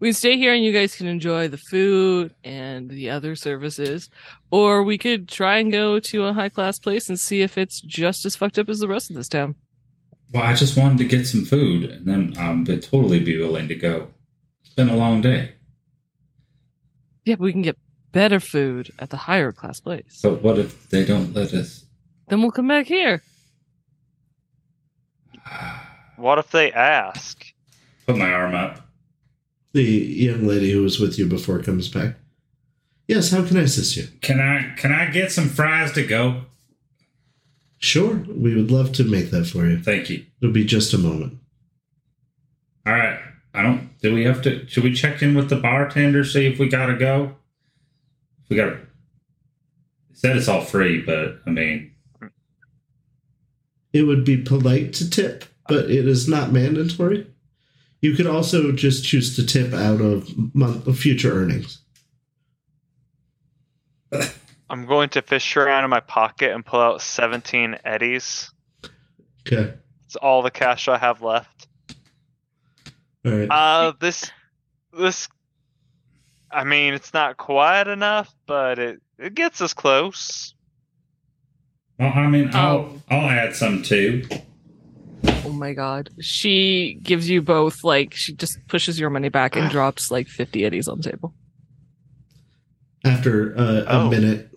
We 0.00 0.12
stay 0.12 0.36
here, 0.36 0.54
and 0.54 0.64
you 0.64 0.72
guys 0.72 0.94
can 0.94 1.08
enjoy 1.08 1.48
the 1.48 1.58
food 1.58 2.32
and 2.44 2.88
the 2.88 3.10
other 3.10 3.34
services, 3.34 4.08
or 4.52 4.84
we 4.84 4.96
could 4.96 5.28
try 5.28 5.58
and 5.58 5.72
go 5.72 5.98
to 5.98 6.24
a 6.26 6.32
high 6.32 6.50
class 6.50 6.78
place 6.78 7.08
and 7.08 7.18
see 7.18 7.42
if 7.42 7.58
it's 7.58 7.80
just 7.80 8.24
as 8.24 8.36
fucked 8.36 8.60
up 8.60 8.68
as 8.68 8.78
the 8.78 8.86
rest 8.86 9.10
of 9.10 9.16
this 9.16 9.28
town. 9.28 9.56
Well, 10.32 10.44
I 10.44 10.54
just 10.54 10.76
wanted 10.76 10.98
to 10.98 11.04
get 11.04 11.26
some 11.26 11.44
food, 11.44 11.90
and 11.90 12.06
then 12.06 12.34
um, 12.38 12.62
would 12.64 12.84
totally 12.84 13.18
be 13.18 13.38
willing 13.38 13.66
to 13.66 13.74
go. 13.74 14.06
It's 14.64 14.74
been 14.74 14.88
a 14.88 14.96
long 14.96 15.20
day. 15.20 15.54
Yeah, 17.24 17.34
but 17.34 17.40
we 17.42 17.52
can 17.52 17.62
get 17.62 17.76
better 18.12 18.38
food 18.38 18.92
at 19.00 19.10
the 19.10 19.16
higher 19.16 19.50
class 19.50 19.80
place. 19.80 20.20
But 20.22 20.42
what 20.42 20.60
if 20.60 20.88
they 20.90 21.04
don't 21.04 21.34
let 21.34 21.52
us? 21.52 21.84
Then 22.28 22.40
we'll 22.40 22.52
come 22.52 22.68
back 22.68 22.86
here. 22.86 23.20
What 26.16 26.38
if 26.38 26.50
they 26.50 26.72
ask? 26.72 27.44
Put 28.06 28.16
my 28.16 28.32
arm 28.32 28.54
up. 28.54 28.80
The 29.72 29.82
young 29.82 30.46
lady 30.46 30.72
who 30.72 30.82
was 30.82 30.98
with 30.98 31.18
you 31.18 31.26
before 31.26 31.58
comes 31.60 31.88
back. 31.88 32.16
Yes, 33.06 33.30
how 33.30 33.44
can 33.44 33.56
I 33.56 33.62
assist 33.62 33.96
you? 33.96 34.08
Can 34.20 34.40
I 34.40 34.74
can 34.76 34.92
I 34.92 35.06
get 35.10 35.32
some 35.32 35.48
fries 35.48 35.92
to 35.92 36.06
go? 36.06 36.42
Sure, 37.78 38.16
we 38.26 38.54
would 38.54 38.70
love 38.70 38.92
to 38.92 39.04
make 39.04 39.30
that 39.30 39.46
for 39.46 39.66
you. 39.66 39.80
Thank 39.80 40.10
you. 40.10 40.24
It'll 40.40 40.52
be 40.52 40.64
just 40.64 40.92
a 40.92 40.98
moment. 40.98 41.38
All 42.86 42.92
right. 42.92 43.20
I 43.54 43.62
don't. 43.62 43.98
Do 44.00 44.14
we 44.14 44.24
have 44.24 44.42
to? 44.42 44.66
Should 44.68 44.84
we 44.84 44.94
check 44.94 45.22
in 45.22 45.34
with 45.34 45.48
the 45.48 45.56
bartender 45.56 46.24
see 46.24 46.46
if 46.46 46.58
we 46.58 46.68
gotta 46.68 46.96
go? 46.96 47.36
If 48.44 48.50
we 48.50 48.56
got. 48.56 48.66
to 48.66 48.78
Said 50.12 50.36
it's 50.36 50.48
all 50.48 50.60
free, 50.60 51.00
but 51.00 51.40
I 51.46 51.50
mean, 51.50 51.92
It 53.98 54.06
would 54.06 54.24
be 54.24 54.36
polite 54.36 54.92
to 54.94 55.10
tip, 55.10 55.44
but 55.66 55.90
it 55.90 56.06
is 56.06 56.28
not 56.28 56.52
mandatory. 56.52 57.26
You 58.00 58.14
could 58.14 58.28
also 58.28 58.70
just 58.70 59.04
choose 59.04 59.34
to 59.34 59.44
tip 59.44 59.74
out 59.74 60.00
of 60.00 60.30
month 60.54 60.86
of 60.86 60.96
future 60.96 61.32
earnings. 61.32 61.80
I'm 64.70 64.86
going 64.86 65.08
to 65.10 65.22
fish 65.22 65.56
around 65.56 65.82
in 65.82 65.90
my 65.90 65.98
pocket 65.98 66.52
and 66.52 66.64
pull 66.64 66.78
out 66.78 67.02
17 67.02 67.78
eddies. 67.84 68.52
Okay. 69.44 69.74
It's 70.04 70.14
all 70.14 70.42
the 70.42 70.52
cash 70.52 70.86
I 70.86 70.96
have 70.96 71.20
left. 71.20 71.66
All 73.26 73.32
right. 73.32 73.48
Uh, 73.50 73.94
this, 73.98 74.30
this. 74.96 75.28
I 76.52 76.62
mean, 76.62 76.94
it's 76.94 77.12
not 77.12 77.36
quite 77.36 77.88
enough, 77.88 78.32
but 78.46 78.78
it 78.78 79.02
it 79.18 79.34
gets 79.34 79.60
us 79.60 79.74
close. 79.74 80.54
Well, 81.98 82.12
I 82.14 82.26
mean, 82.28 82.50
I'll 82.54 82.78
Um, 82.80 83.02
I'll 83.10 83.28
add 83.28 83.56
some 83.56 83.82
too. 83.82 84.24
Oh 85.44 85.52
my 85.52 85.72
god. 85.72 86.10
She 86.20 86.98
gives 87.02 87.28
you 87.28 87.42
both 87.42 87.82
like 87.82 88.14
she 88.14 88.34
just 88.34 88.58
pushes 88.68 89.00
your 89.00 89.10
money 89.10 89.28
back 89.30 89.56
and 89.56 89.70
drops 89.76 90.10
like 90.10 90.28
50 90.28 90.64
eddies 90.64 90.86
on 90.88 90.98
the 91.00 91.10
table. 91.10 91.34
After 93.04 93.56
uh, 93.58 93.84
a 93.86 94.00
Oh. 94.00 94.10
minute 94.10 94.50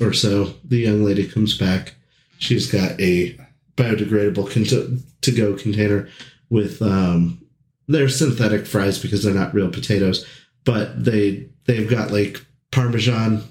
or 0.00 0.12
so, 0.12 0.54
the 0.64 0.78
young 0.78 1.04
lady 1.04 1.26
comes 1.26 1.56
back. 1.58 1.94
She's 2.38 2.70
got 2.70 2.98
a 3.00 3.36
biodegradable 3.76 4.50
con- 4.50 5.02
to 5.20 5.32
go 5.32 5.54
container 5.54 6.08
with 6.50 6.80
um, 6.80 7.40
they're 7.88 8.08
synthetic 8.08 8.66
fries 8.66 8.98
because 8.98 9.22
they're 9.22 9.34
not 9.34 9.52
real 9.54 9.70
potatoes, 9.70 10.24
but 10.64 11.04
they 11.04 11.48
they've 11.66 11.88
got 11.90 12.10
like 12.10 12.44
parmesan 12.70 13.42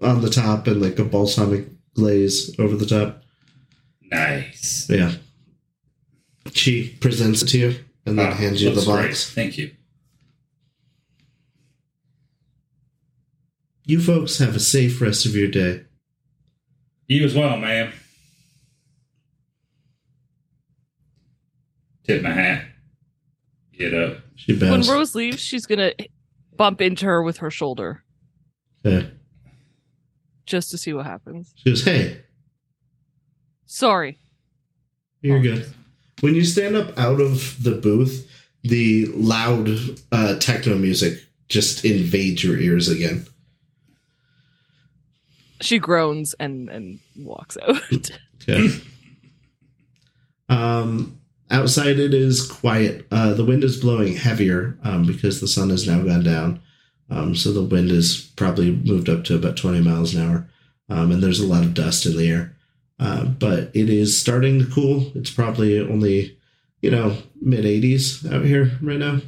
on 0.00 0.22
the 0.22 0.30
top 0.30 0.66
and 0.66 0.80
like 0.80 0.98
a 0.98 1.04
balsamic 1.04 1.66
glaze 1.98 2.54
over 2.58 2.76
the 2.76 2.86
top. 2.86 3.22
Nice. 4.02 4.88
Yeah. 4.88 5.12
She 6.52 6.90
presents 7.00 7.42
it 7.42 7.46
to 7.48 7.58
you 7.58 7.84
and 8.06 8.18
then 8.18 8.26
Ah, 8.28 8.34
hands 8.34 8.62
you 8.62 8.70
the 8.70 8.76
looks 8.76 8.86
great. 8.86 9.08
box. 9.08 9.30
Thank 9.32 9.58
you. 9.58 9.72
You 13.84 14.00
folks 14.00 14.38
have 14.38 14.54
a 14.54 14.60
safe 14.60 15.00
rest 15.00 15.26
of 15.26 15.34
your 15.34 15.48
day. 15.48 15.84
You 17.06 17.24
as 17.24 17.34
well, 17.34 17.56
ma'am. 17.56 17.92
Tip 22.06 22.22
my 22.22 22.30
hat. 22.32 22.64
Get 23.76 23.94
up. 23.94 24.18
She 24.36 24.54
When. 24.54 24.80
Rose 24.82 25.14
leaves, 25.14 25.40
she's 25.40 25.66
gonna 25.66 25.92
bump 26.56 26.80
into 26.80 27.06
her 27.06 27.22
with 27.22 27.38
her 27.38 27.50
shoulder 27.50 28.02
Okay. 28.84 29.10
Just 30.48 30.70
to 30.70 30.78
see 30.78 30.92
what 30.92 31.06
happens. 31.06 31.52
She 31.56 31.70
goes, 31.70 31.84
"Hey, 31.84 32.22
Sorry. 33.66 34.18
You're 35.20 35.40
good. 35.42 35.66
When 36.20 36.34
you 36.34 36.44
stand 36.44 36.74
up 36.74 36.98
out 36.98 37.20
of 37.20 37.62
the 37.62 37.72
booth, 37.72 38.26
the 38.62 39.06
loud 39.14 39.68
uh, 40.10 40.38
techno 40.38 40.76
music 40.76 41.22
just 41.48 41.84
invades 41.84 42.42
your 42.42 42.58
ears 42.58 42.88
again. 42.88 43.26
She 45.60 45.78
groans 45.78 46.34
and 46.40 46.68
and 46.70 46.98
walks 47.16 47.56
out. 47.62 47.80
Yeah. 48.46 48.68
um, 50.48 51.20
outside, 51.50 51.98
it 51.98 52.14
is 52.14 52.50
quiet. 52.50 53.06
Uh, 53.10 53.34
the 53.34 53.44
wind 53.44 53.62
is 53.62 53.78
blowing 53.78 54.16
heavier 54.16 54.78
um, 54.84 55.04
because 55.04 55.42
the 55.42 55.48
sun 55.48 55.68
has 55.68 55.86
now 55.86 56.02
gone 56.02 56.24
down. 56.24 56.62
Um, 57.10 57.34
so 57.34 57.52
the 57.52 57.62
wind 57.62 57.90
is 57.90 58.30
probably 58.36 58.70
moved 58.70 59.08
up 59.08 59.24
to 59.24 59.34
about 59.34 59.56
20 59.56 59.80
miles 59.80 60.14
an 60.14 60.28
hour. 60.28 60.50
Um, 60.90 61.12
and 61.12 61.22
there's 61.22 61.40
a 61.40 61.46
lot 61.46 61.64
of 61.64 61.74
dust 61.74 62.06
in 62.06 62.16
the 62.16 62.28
air. 62.28 62.56
Uh, 63.00 63.24
but 63.24 63.70
it 63.74 63.88
is 63.88 64.20
starting 64.20 64.58
to 64.58 64.66
cool. 64.66 65.12
It's 65.14 65.30
probably 65.30 65.80
only, 65.80 66.38
you 66.82 66.90
know, 66.90 67.16
mid 67.40 67.64
80s 67.64 68.30
out 68.32 68.44
here 68.44 68.72
right 68.82 68.98
now. 68.98 69.20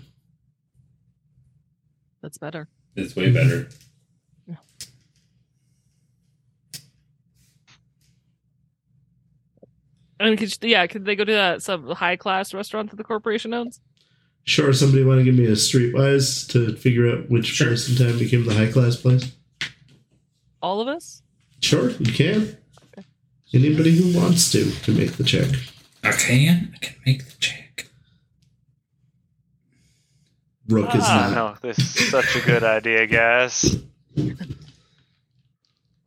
That's 2.23 2.39
better. 2.39 2.69
It's 2.97 3.15
way 3.17 3.31
better. 3.31 3.69
Yeah. 4.47 4.57
And 10.19 10.37
could 10.37 10.55
yeah, 10.63 10.87
could 10.87 11.05
they 11.05 11.17
go 11.17 11.25
to 11.25 11.33
that 11.33 11.63
some 11.63 11.89
high 11.91 12.17
class 12.17 12.53
restaurant 12.53 12.91
that 12.91 12.97
the 12.97 13.05
corporation 13.05 13.55
owns? 13.55 13.81
Sure, 14.51 14.73
somebody 14.73 15.05
want 15.05 15.21
to 15.21 15.25
give 15.25 15.37
me 15.37 15.45
a 15.47 15.53
streetwise 15.53 16.45
to 16.51 16.75
figure 16.77 17.09
out 17.09 17.31
which 17.31 17.47
Sure. 17.47 17.69
place 17.69 17.89
in 17.89 17.95
time 18.05 18.19
became 18.19 18.45
the 18.45 18.53
high 18.53 18.67
class 18.67 18.97
place? 18.97 19.31
All 20.61 20.81
of 20.81 20.89
us? 20.89 21.23
Sure, 21.63 21.91
you 21.91 22.13
can. 22.13 22.57
Anybody 23.55 23.93
who 23.97 24.19
wants 24.19 24.51
to 24.51 24.69
to 24.83 24.91
make 24.91 25.13
the 25.13 25.23
check. 25.23 25.49
I 26.03 26.11
can. 26.11 26.73
I 26.75 26.79
can 26.79 26.97
make 27.07 27.25
the 27.27 27.37
check. 27.39 27.87
Rook 30.67 30.97
is 30.97 31.03
Ah, 31.05 31.31
not. 31.33 31.35
no, 31.63 31.69
this 31.69 31.79
is 31.79 32.11
such 32.11 32.35
a 32.35 32.41
good 32.41 32.65
idea, 32.65 33.07
guys. 33.07 33.77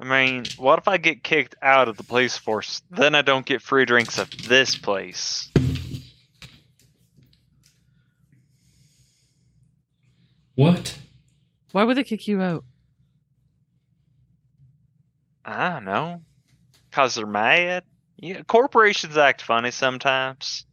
I 0.01 0.03
mean, 0.03 0.43
what 0.57 0.79
if 0.79 0.89
I 0.89 0.97
get 0.97 1.23
kicked 1.23 1.55
out 1.61 1.87
of 1.87 1.95
the 1.95 2.03
police 2.03 2.35
force? 2.37 2.81
Then 2.91 3.15
I 3.15 3.21
don't 3.21 3.45
get 3.45 3.61
free 3.61 3.85
drinks 3.85 4.19
at 4.19 4.31
this 4.31 4.75
place. 4.75 5.49
What? 10.55 10.97
Why 11.71 11.83
would 11.83 11.97
they 11.97 12.03
kick 12.03 12.27
you 12.27 12.41
out? 12.41 12.63
I 15.45 15.69
don't 15.69 15.85
know. 15.85 16.21
Cause 16.91 17.15
they're 17.15 17.25
mad. 17.25 17.83
Yeah, 18.17 18.43
corporations 18.43 19.17
act 19.17 19.41
funny 19.41 19.71
sometimes. 19.71 20.65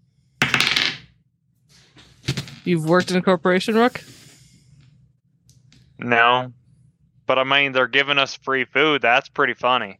You've 2.64 2.84
worked 2.84 3.10
in 3.10 3.16
a 3.16 3.22
corporation, 3.22 3.74
Rook? 3.74 4.00
No, 5.98 6.52
but 7.26 7.38
I 7.38 7.44
mean, 7.44 7.72
they're 7.72 7.86
giving 7.88 8.18
us 8.18 8.36
free 8.36 8.64
food. 8.64 9.02
That's 9.02 9.28
pretty 9.28 9.54
funny. 9.54 9.98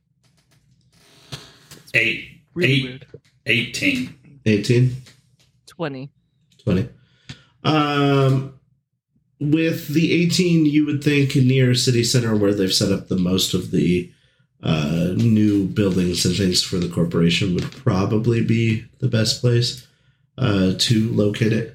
Eight. 1.94 2.43
Really 2.55 2.73
eight. 2.73 2.85
weird. 2.85 3.07
18. 3.47 4.40
18, 4.47 4.97
20. 5.66 6.11
20. 6.59 6.89
Um, 7.65 8.60
with 9.41 9.89
the 9.89 10.12
18, 10.23 10.67
you 10.67 10.85
would 10.85 11.03
think 11.03 11.35
near 11.35 11.75
city 11.75 12.05
center 12.05 12.37
where 12.37 12.55
they've 12.55 12.73
set 12.73 12.93
up 12.93 13.09
the 13.09 13.17
most 13.17 13.55
of 13.55 13.71
the 13.71 14.12
uh, 14.62 15.15
new 15.17 15.67
buildings 15.67 16.27
and 16.27 16.37
things 16.37 16.62
for 16.62 16.77
the 16.77 16.89
corporation 16.89 17.55
would 17.55 17.73
probably 17.73 18.45
be 18.45 18.85
the 18.99 19.09
best 19.09 19.41
place 19.41 19.87
uh, 20.37 20.75
to 20.79 21.11
locate 21.12 21.55
it. 21.55 21.75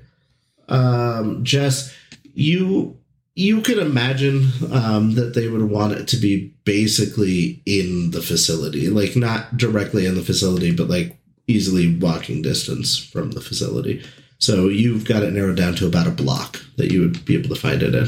Um, 0.69 1.43
Jess, 1.43 1.95
you 2.33 2.97
you 3.35 3.61
can 3.61 3.79
imagine 3.79 4.49
um, 4.71 5.15
that 5.15 5.33
they 5.33 5.49
would 5.49 5.69
want 5.69 5.91
it 5.91 6.07
to 6.07 6.17
be 6.17 6.53
basically 6.63 7.61
in 7.65 8.11
the 8.11 8.21
facility, 8.21 8.89
like 8.89 9.15
not 9.15 9.57
directly 9.57 10.05
in 10.05 10.15
the 10.15 10.21
facility, 10.21 10.73
but 10.73 10.87
like 10.87 11.17
easily 11.47 11.97
walking 11.97 12.41
distance 12.41 12.97
from 12.97 13.31
the 13.31 13.41
facility. 13.41 14.01
So 14.37 14.67
you've 14.67 15.05
got 15.05 15.23
it 15.23 15.33
narrowed 15.33 15.57
down 15.57 15.75
to 15.75 15.87
about 15.87 16.07
a 16.07 16.11
block 16.11 16.63
that 16.77 16.91
you 16.91 17.01
would 17.01 17.25
be 17.25 17.35
able 17.35 17.49
to 17.49 17.61
find 17.61 17.81
it 17.81 17.95
in. 17.95 18.07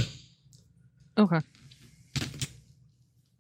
Okay. 1.18 1.40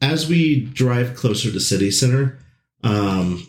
As 0.01 0.27
we 0.27 0.61
drive 0.61 1.15
closer 1.15 1.51
to 1.51 1.59
city 1.59 1.91
center, 1.91 2.39
um, 2.83 3.45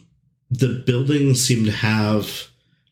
the 0.51 0.83
buildings 0.87 1.43
seem 1.43 1.65
to 1.67 1.73
have 1.73 2.49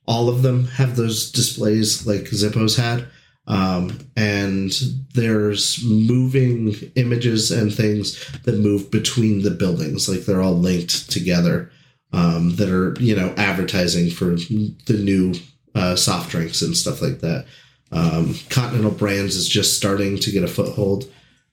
all 0.07 0.29
of 0.29 0.43
them 0.43 0.67
have 0.69 0.97
those 0.97 1.31
displays 1.31 2.07
like 2.07 2.23
Zippos 2.25 2.79
had. 2.79 3.07
Um, 3.49 3.99
and 4.17 4.73
there's 5.15 5.83
moving 5.85 6.75
images 6.97 7.51
and 7.51 7.73
things 7.73 8.25
that 8.43 8.59
move 8.59 8.91
between 8.91 9.43
the 9.43 9.53
buildings, 9.53 10.09
like 10.09 10.21
they're 10.21 10.43
all 10.43 10.59
linked 10.59 11.11
together. 11.11 11.71
Um, 12.13 12.55
that 12.57 12.71
are 12.71 12.95
you 13.01 13.15
know 13.15 13.35
advertising 13.37 14.11
for 14.11 14.37
the 14.37 15.01
new 15.03 15.35
uh, 15.77 15.95
soft 15.95 16.31
drinks 16.31 16.63
and 16.63 16.77
stuff 16.77 17.03
like 17.03 17.21
that. 17.21 17.47
Um, 17.93 18.35
Continental 18.51 18.91
Brands 18.91 19.37
is 19.37 19.49
just 19.49 19.77
starting 19.77 20.19
to 20.19 20.31
get 20.33 20.43
a 20.43 20.49
foothold, 20.49 21.11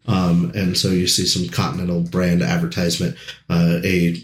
um, 0.07 0.51
and 0.55 0.77
so 0.77 0.89
you 0.89 1.07
see 1.07 1.25
some 1.25 1.47
Continental 1.49 2.01
brand 2.01 2.41
advertisement. 2.41 3.15
Uh, 3.49 3.79
a 3.83 4.17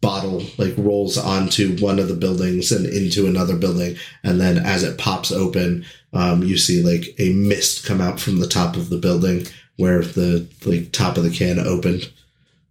bottle 0.00 0.44
like 0.56 0.74
rolls 0.76 1.18
onto 1.18 1.76
one 1.78 1.98
of 1.98 2.08
the 2.08 2.14
buildings 2.14 2.70
and 2.70 2.86
into 2.86 3.26
another 3.26 3.56
building, 3.56 3.96
and 4.22 4.40
then 4.40 4.58
as 4.58 4.84
it 4.84 4.98
pops 4.98 5.32
open, 5.32 5.84
um, 6.12 6.42
you 6.44 6.56
see 6.56 6.82
like 6.82 7.14
a 7.18 7.32
mist 7.32 7.84
come 7.84 8.00
out 8.00 8.20
from 8.20 8.38
the 8.38 8.46
top 8.46 8.76
of 8.76 8.90
the 8.90 8.98
building 8.98 9.46
where 9.76 10.02
the 10.02 10.46
like 10.64 10.92
top 10.92 11.16
of 11.16 11.24
the 11.24 11.30
can 11.30 11.58
opened. 11.58 12.10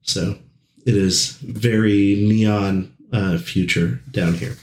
So 0.03 0.37
it 0.85 0.95
is 0.95 1.31
very 1.41 2.15
neon 2.27 2.95
uh, 3.11 3.37
future 3.37 4.01
down 4.11 4.35
here. 4.35 4.55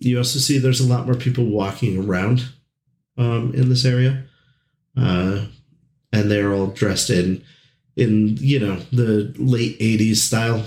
You 0.00 0.18
also 0.18 0.40
see 0.40 0.58
there's 0.58 0.80
a 0.80 0.88
lot 0.88 1.06
more 1.06 1.16
people 1.16 1.46
walking 1.46 2.04
around 2.04 2.50
um, 3.18 3.54
in 3.54 3.68
this 3.70 3.84
area, 3.86 4.24
uh, 4.96 5.46
and 6.12 6.30
they're 6.30 6.52
all 6.54 6.68
dressed 6.68 7.10
in 7.10 7.44
in 7.96 8.36
you 8.38 8.60
know 8.60 8.76
the 8.92 9.34
late 9.38 9.78
'80s 9.80 10.22
style. 10.22 10.66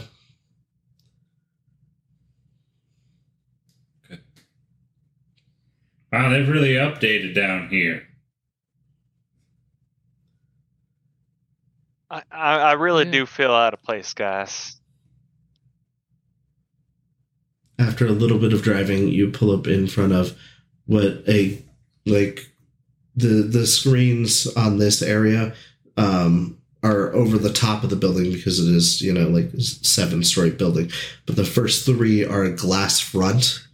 Wow, 6.13 6.29
they've 6.29 6.47
really 6.47 6.75
updated 6.75 7.35
down 7.35 7.69
here. 7.69 8.07
I, 12.09 12.23
I, 12.31 12.55
I 12.57 12.71
really 12.73 13.03
Yeah. 13.03 13.11
do 13.11 13.25
feel 13.25 13.51
out 13.51 13.73
of 13.73 13.81
place, 13.83 14.13
guys. 14.13 14.79
After 17.79 18.05
a 18.05 18.11
little 18.11 18.37
bit 18.37 18.53
of 18.53 18.61
driving, 18.61 19.07
you 19.07 19.29
pull 19.29 19.51
up 19.51 19.67
in 19.67 19.87
front 19.87 20.13
of 20.13 20.37
what 20.85 21.23
a 21.27 21.61
like 22.05 22.51
the 23.15 23.43
the 23.43 23.65
screens 23.65 24.47
on 24.55 24.77
this 24.77 25.01
area 25.01 25.53
um 25.97 26.57
are 26.83 27.13
over 27.13 27.37
the 27.37 27.53
top 27.53 27.83
of 27.83 27.89
the 27.89 27.95
building 27.95 28.31
because 28.31 28.59
it 28.59 28.73
is 28.73 29.01
you 29.01 29.13
know 29.13 29.27
like 29.27 29.49
seven 29.57 30.23
story 30.23 30.51
building. 30.51 30.91
But 31.25 31.35
the 31.35 31.45
first 31.45 31.85
three 31.85 32.25
are 32.25 32.43
a 32.43 32.55
glass 32.55 32.99
front 32.99 33.65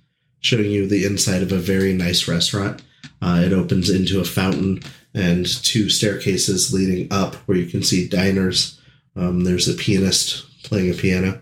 showing 0.41 0.71
you 0.71 0.87
the 0.87 1.05
inside 1.05 1.41
of 1.41 1.51
a 1.51 1.57
very 1.57 1.93
nice 1.93 2.27
restaurant. 2.27 2.81
Uh, 3.21 3.41
it 3.45 3.51
opens 3.51 3.89
into 3.89 4.19
a 4.19 4.25
fountain 4.25 4.81
and 5.13 5.45
two 5.45 5.89
staircases 5.89 6.73
leading 6.73 7.11
up 7.11 7.35
where 7.47 7.57
you 7.57 7.65
can 7.65 7.83
see 7.83 8.07
diners. 8.07 8.79
Um, 9.15 9.43
there's 9.43 9.67
a 9.67 9.73
pianist 9.73 10.45
playing 10.63 10.91
a 10.91 10.93
piano 10.93 11.41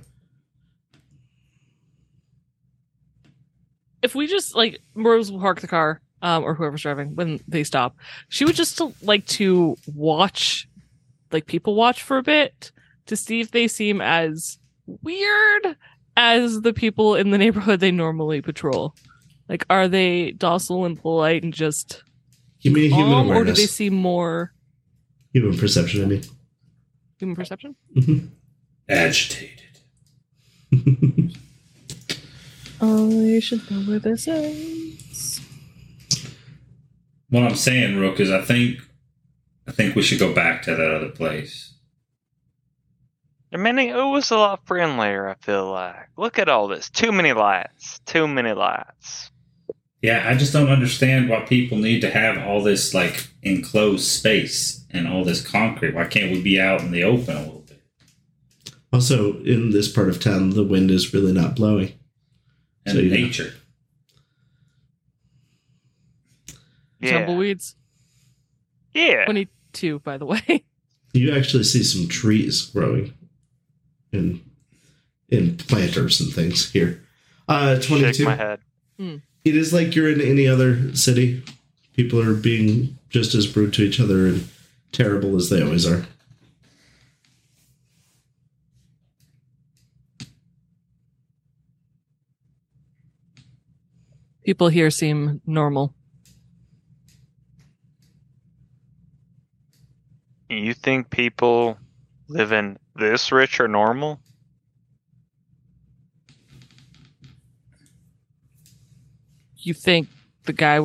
if 4.07 4.15
we 4.15 4.25
just 4.25 4.55
like 4.55 4.79
Rose 4.95 5.31
will 5.31 5.41
park 5.41 5.59
the 5.59 5.67
car, 5.67 6.01
um, 6.21 6.43
or 6.43 6.55
whoever's 6.55 6.81
driving 6.81 7.13
when 7.15 7.39
they 7.47 7.63
stop, 7.63 7.95
she 8.29 8.45
would 8.45 8.55
just 8.55 8.81
like 9.03 9.25
to 9.27 9.75
watch, 9.93 10.67
like 11.31 11.45
people 11.45 11.75
watch 11.75 12.01
for 12.01 12.17
a 12.17 12.23
bit 12.23 12.71
to 13.07 13.15
see 13.15 13.41
if 13.41 13.51
they 13.51 13.67
seem 13.67 14.01
as 14.01 14.57
weird 14.85 15.77
as 16.15 16.61
the 16.61 16.73
people 16.73 17.15
in 17.15 17.31
the 17.31 17.38
neighborhood 17.38 17.81
they 17.81 17.91
normally 17.91 18.41
patrol. 18.41 18.95
Like, 19.49 19.65
are 19.69 19.88
they 19.88 20.31
docile 20.31 20.85
and 20.85 20.99
polite 20.99 21.43
and 21.43 21.53
just 21.53 22.03
give 22.61 22.73
me 22.73 22.88
a 22.88 22.89
human 22.89 23.27
calm, 23.27 23.29
or 23.29 23.43
do 23.43 23.51
they 23.51 23.65
seem 23.65 23.93
more 23.93 24.53
human 25.34 25.57
perception 25.57 26.03
i 26.03 26.05
mean 26.05 26.23
human 27.19 27.35
perception? 27.35 27.75
Agitated. 28.89 29.61
I 32.80 33.40
should 33.40 33.70
know 33.72 33.80
where 33.82 33.99
this 33.99 34.28
is. 34.28 35.41
What 37.30 37.44
I'm 37.44 37.56
saying, 37.56 37.98
Rook, 37.98 38.20
is 38.20 38.32
I 38.32 38.41
think 38.41 38.80
I 39.68 39.72
think 39.72 39.95
we 39.95 40.02
should 40.02 40.20
go 40.20 40.34
back 40.34 40.62
to 40.64 40.76
that 40.76 40.91
other 40.91 41.10
place. 41.10 41.74
I 43.54 43.58
mean, 43.58 43.80
it 43.80 43.95
was 43.95 44.32
a 44.32 44.38
lot 44.38 44.66
friendlier. 44.66 45.28
I 45.28 45.36
feel 45.36 45.72
like. 45.72 46.10
Look 46.18 46.40
at 46.40 46.49
all 46.49 46.68
this. 46.68 46.90
Too 46.90 47.12
many 47.12 47.34
lights. 47.34 47.99
Too 48.06 48.28
many 48.28 48.54
lights. 48.54 49.32
Yeah, 50.02 50.24
I 50.28 50.36
just 50.36 50.54
don't 50.54 50.70
understand 50.70 51.28
why 51.28 51.41
people 51.41 51.78
need 51.78 52.02
to 52.02 52.12
have 52.12 52.38
all 52.38 52.62
this 52.62 52.94
like 52.94 53.28
enclosed 53.41 54.06
space 54.06 54.86
and 54.91 55.08
all 55.08 55.24
this 55.24 55.45
concrete. 55.45 55.95
Why 55.95 56.06
can't 56.06 56.32
we 56.32 56.41
be 56.41 56.62
out 56.62 56.82
in 56.82 56.91
the 56.91 57.04
open 57.04 57.36
a 57.36 57.41
little 57.41 57.62
bit? 57.62 57.82
Also, 58.94 59.40
in 59.41 59.72
this 59.72 59.91
part 59.91 60.10
of 60.10 60.22
town, 60.22 60.52
the 60.52 60.64
wind 60.64 60.91
is 60.91 61.14
really 61.14 61.34
not 61.34 61.56
blowing. 61.56 61.97
And 62.88 62.95
So, 62.95 62.99
yeah. 63.03 63.14
nature. 63.26 63.53
Yeah. 66.99 67.11
Tumbleweeds. 67.26 67.76
Yeah. 68.93 69.26
Twenty-two, 69.26 69.99
by 69.99 70.18
the 70.18 70.26
way. 70.26 70.64
You 71.14 71.35
actually 71.35 71.64
see 71.64 71.81
some 71.84 72.07
trees 72.07 72.61
growing 72.68 73.11
in 74.11 74.41
in 75.30 75.57
planters 75.57 76.19
and 76.22 76.31
things 76.31 76.69
here. 76.72 77.01
Uh, 77.47 77.80
Shake 77.80 77.88
22. 77.88 78.26
my 78.26 78.35
head. 78.35 78.59
It 78.99 79.55
is 79.55 79.73
like 79.73 79.95
you're 79.95 80.11
in 80.11 80.22
any 80.22 80.47
other 80.47 80.93
city. 80.95 81.43
People 81.95 82.22
are 82.22 82.35
being 82.35 82.99
just 83.09 83.34
as 83.34 83.55
rude 83.55 83.73
to 83.76 83.84
each 83.84 83.99
other 83.99 84.27
and 84.27 84.47
terrible 84.91 85.35
as 85.38 85.49
they 85.49 85.64
always 85.64 85.88
are. 85.88 86.05
People 94.48 94.69
here 94.69 94.90
seem 94.90 95.41
normal. 95.45 95.94
You 100.48 100.74
think 100.74 101.10
people 101.10 101.78
living 102.30 102.78
this 102.95 103.34
rich 103.34 103.60
are 103.60 103.68
normal? 103.68 104.22
you 109.57 109.74
think 109.74 110.07
the 110.45 110.53
guy 110.53 110.80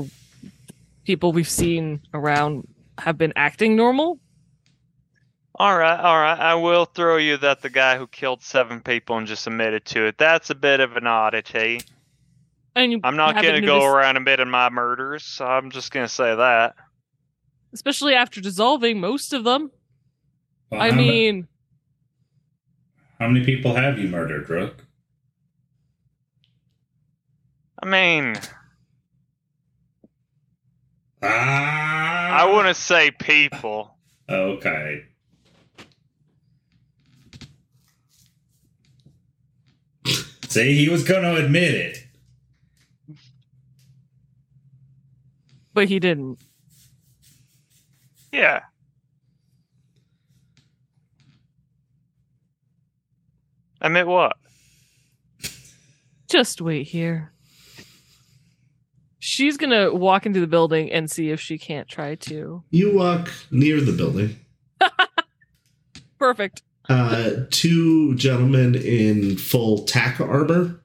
people 1.04 1.30
we've 1.30 1.48
seen 1.48 2.00
around 2.12 2.66
have 2.98 3.16
been 3.16 3.32
acting 3.36 3.76
normal 3.76 4.18
All 5.54 5.78
right, 5.78 6.00
all 6.00 6.18
right. 6.18 6.40
I 6.40 6.56
will 6.56 6.86
throw 6.86 7.16
you 7.16 7.36
that 7.36 7.62
the 7.62 7.70
guy 7.70 7.96
who 7.96 8.08
killed 8.08 8.42
seven 8.42 8.80
people 8.80 9.18
and 9.18 9.26
just 9.28 9.46
admitted 9.46 9.84
to 9.84 10.06
it. 10.06 10.18
That's 10.18 10.50
a 10.50 10.56
bit 10.56 10.80
of 10.80 10.96
an 10.96 11.06
oddity. 11.06 11.82
And 12.74 13.00
I'm 13.04 13.16
not 13.16 13.34
going 13.40 13.54
to 13.54 13.60
go 13.60 13.78
noticed- 13.78 13.86
around 13.86 14.16
admitting 14.16 14.48
my 14.50 14.70
murders. 14.70 15.24
So 15.24 15.44
I'm 15.44 15.70
just 15.70 15.90
going 15.92 16.04
to 16.06 16.12
say 16.12 16.34
that. 16.34 16.74
especially 17.72 18.14
after 18.14 18.40
dissolving 18.40 19.00
most 19.00 19.32
of 19.32 19.44
them 19.44 19.70
Well, 20.70 20.80
i 20.82 20.90
how 20.90 20.96
ma- 20.96 21.02
mean 21.02 21.48
how 23.18 23.28
many 23.28 23.44
people 23.44 23.74
have 23.74 23.98
you 23.98 24.08
murdered, 24.08 24.48
Rook? 24.50 24.84
I 27.80 27.86
mean, 27.86 28.34
Ah, 31.22 32.42
I 32.42 32.52
wouldn't 32.52 32.76
say 32.76 33.12
people. 33.12 33.96
Okay. 34.28 35.04
See, 40.48 40.76
he 40.76 40.88
was 40.88 41.04
going 41.04 41.22
to 41.22 41.36
admit 41.44 41.74
it. 41.74 41.98
But 45.74 45.88
he 45.88 45.98
didn't 45.98 46.38
Yeah. 48.32 48.60
I 53.80 53.88
meant 53.88 54.08
what? 54.08 54.36
just 56.28 56.62
wait 56.62 56.84
here 56.88 57.30
she's 59.18 59.58
gonna 59.58 59.92
walk 59.94 60.24
into 60.24 60.40
the 60.40 60.46
building 60.46 60.90
and 60.90 61.10
see 61.10 61.28
if 61.28 61.38
she 61.40 61.58
can't 61.58 61.86
try 61.86 62.14
to 62.14 62.64
You 62.70 62.96
walk 62.96 63.30
near 63.50 63.80
the 63.82 63.92
building. 63.92 64.36
perfect 66.18 66.62
Uh, 66.88 67.32
two 67.50 68.14
gentlemen 68.16 68.74
in 68.74 69.36
full 69.36 69.84
tack 69.84 70.20
armor 70.20 70.80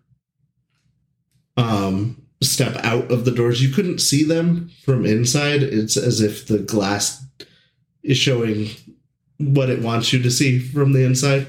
um, 1.55 2.21
step 2.41 2.75
out 2.83 3.11
of 3.11 3.25
the 3.25 3.31
doors. 3.31 3.61
You 3.61 3.69
couldn't 3.73 3.99
see 3.99 4.23
them 4.23 4.69
from 4.83 5.05
inside. 5.05 5.63
It's 5.63 5.97
as 5.97 6.21
if 6.21 6.47
the 6.47 6.59
glass 6.59 7.25
is 8.03 8.17
showing 8.17 8.69
what 9.37 9.69
it 9.69 9.81
wants 9.81 10.13
you 10.13 10.21
to 10.23 10.31
see 10.31 10.59
from 10.59 10.93
the 10.93 11.03
inside. 11.05 11.47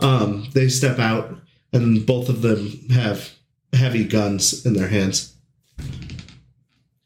Um, 0.00 0.48
they 0.54 0.68
step 0.68 0.98
out, 0.98 1.36
and 1.72 2.04
both 2.04 2.28
of 2.28 2.42
them 2.42 2.68
have 2.90 3.30
heavy 3.72 4.04
guns 4.04 4.64
in 4.66 4.74
their 4.74 4.88
hands. 4.88 5.34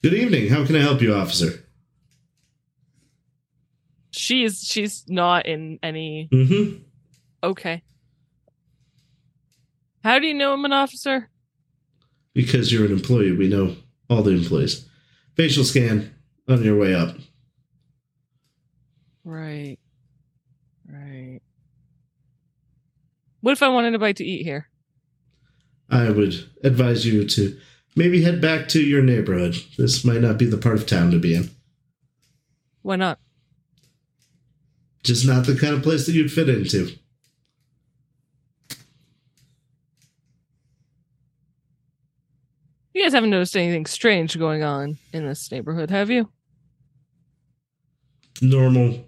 Good 0.03 0.15
evening. 0.15 0.49
How 0.49 0.65
can 0.65 0.77
I 0.77 0.81
help 0.81 1.01
you, 1.03 1.15
officer? 1.15 1.65
she's 4.11 4.63
she's 4.63 5.05
not 5.09 5.47
in 5.47 5.79
any 5.83 6.29
Mm-hmm. 6.33 6.83
okay 7.45 7.83
how 10.03 10.19
do 10.19 10.27
you 10.27 10.35
know 10.35 10.53
i'm 10.55 10.65
an 10.65 10.73
officer 10.73 11.29
Because 12.39 12.73
you're 12.73 12.87
an 12.87 12.93
employee, 12.93 13.33
we 13.33 13.49
know 13.49 13.75
all 14.09 14.23
the 14.23 14.31
employees. 14.31 14.87
Facial 15.35 15.65
scan 15.65 16.15
on 16.47 16.63
your 16.63 16.79
way 16.79 16.95
up. 16.95 17.17
right 19.25 19.77
right 20.89 21.41
what 23.41 23.53
if 23.53 23.63
i 23.63 23.69
wanted 23.69 23.95
a 23.95 23.99
bite 23.99 24.17
to 24.17 24.25
eat 24.25 24.45
here 24.45 24.69
I 25.91 26.11
would 26.11 26.35
advise 26.63 27.05
you 27.05 27.27
to 27.29 27.59
maybe 27.97 28.23
head 28.23 28.41
back 28.41 28.69
to 28.69 28.81
your 28.83 29.03
neighborhood. 29.03 29.57
This 29.77 30.05
might 30.05 30.21
not 30.21 30.39
be 30.39 30.45
the 30.47 30.59
part 30.59 30.77
of 30.77 30.87
town 30.87 31.11
to 31.11 31.19
be 31.19 31.35
in. 31.35 31.51
why 32.83 32.95
not 32.97 33.19
Just 35.03 35.27
not 35.27 35.45
the 35.47 35.57
kind 35.57 35.75
of 35.75 35.83
place 35.83 36.07
that 36.07 36.13
you'd 36.13 36.33
fit 36.33 36.49
into. 36.49 36.93
You 42.99 43.05
guys 43.05 43.13
haven't 43.13 43.31
noticed 43.31 43.57
anything 43.57 43.87
strange 43.87 44.37
going 44.37 44.65
on 44.65 44.99
in 45.13 45.25
this 45.25 45.53
neighborhood, 45.53 45.89
have 45.89 46.11
you? 46.11 46.29
Normal 48.43 49.05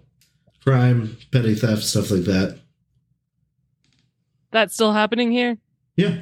crime, 0.63 1.17
petty 1.29 1.55
theft, 1.55 1.83
stuff 1.83 2.09
like 2.09 2.21
that. 2.21 2.57
That's 4.51 4.73
still 4.75 4.93
happening 4.93 5.29
here? 5.33 5.57
Yeah. 5.97 6.19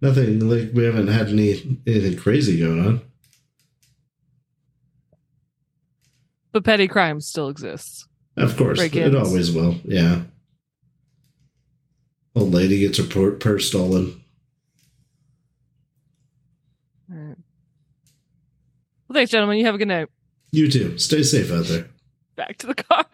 Nothing 0.00 0.40
like 0.40 0.70
we 0.74 0.82
haven't 0.82 1.06
had 1.06 1.28
any 1.28 1.78
anything 1.86 2.16
crazy 2.16 2.58
going 2.58 2.84
on. 2.84 3.00
But 6.50 6.64
petty 6.64 6.88
crime 6.88 7.20
still 7.20 7.48
exists. 7.48 8.08
Of 8.36 8.56
course, 8.56 8.80
it 8.80 8.90
Break-ins. 8.90 9.14
always 9.14 9.52
will. 9.52 9.76
Yeah. 9.84 10.22
Old 12.34 12.52
lady 12.52 12.80
gets 12.80 12.98
her 12.98 13.30
purse 13.30 13.68
stolen. 13.68 14.20
All 17.12 17.20
right. 17.20 17.36
Well, 19.14 19.20
thanks, 19.20 19.30
gentlemen. 19.30 19.58
You 19.58 19.66
have 19.66 19.76
a 19.76 19.78
good 19.78 19.86
night. 19.86 20.08
You 20.50 20.68
too. 20.68 20.98
Stay 20.98 21.22
safe 21.22 21.52
out 21.52 21.66
there. 21.66 21.86
Back 22.34 22.58
to 22.58 22.66
the 22.66 22.74
car 22.74 23.04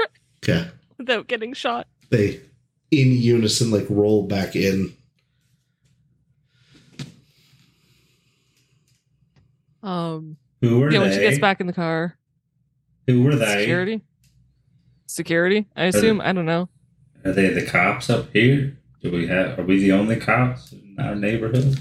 Okay. 0.42 0.66
without 0.98 1.28
getting 1.28 1.52
shot. 1.52 1.86
They, 2.08 2.40
in 2.90 3.12
unison, 3.12 3.70
like 3.70 3.84
roll 3.90 4.22
back 4.26 4.56
in. 4.56 4.94
Um, 9.82 10.38
Who 10.62 10.78
were 10.80 10.90
yeah, 10.90 11.00
they? 11.00 11.04
when 11.04 11.12
she 11.12 11.20
gets 11.20 11.38
back 11.38 11.60
in 11.60 11.66
the 11.66 11.74
car, 11.74 12.16
Who 13.06 13.22
were 13.22 13.36
they? 13.36 13.60
security, 13.60 14.00
security. 15.06 15.66
I 15.76 15.84
assume. 15.84 16.22
I 16.22 16.32
don't 16.32 16.46
know. 16.46 16.70
Are 17.26 17.32
they 17.32 17.48
the 17.48 17.66
cops 17.66 18.08
up 18.08 18.32
here? 18.32 18.78
Do 19.02 19.10
we 19.12 19.26
have? 19.26 19.58
Are 19.58 19.64
we 19.64 19.78
the 19.80 19.92
only 19.92 20.16
cops 20.16 20.72
in 20.72 20.96
our 20.98 21.14
neighborhood? 21.14 21.78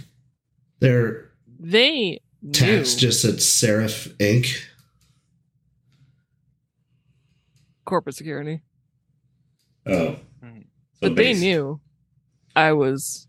They're 0.79 1.29
They 1.57 2.19
tax 2.53 2.95
knew 2.95 2.95
just 2.95 3.21
said 3.21 3.35
Serif 3.35 4.15
Inc. 4.17 4.65
corporate 7.85 8.15
security, 8.15 8.61
Oh, 9.85 10.19
Hmm. 10.41 10.59
but 11.01 11.15
they 11.15 11.33
knew 11.33 11.81
I 12.55 12.73
was 12.73 13.27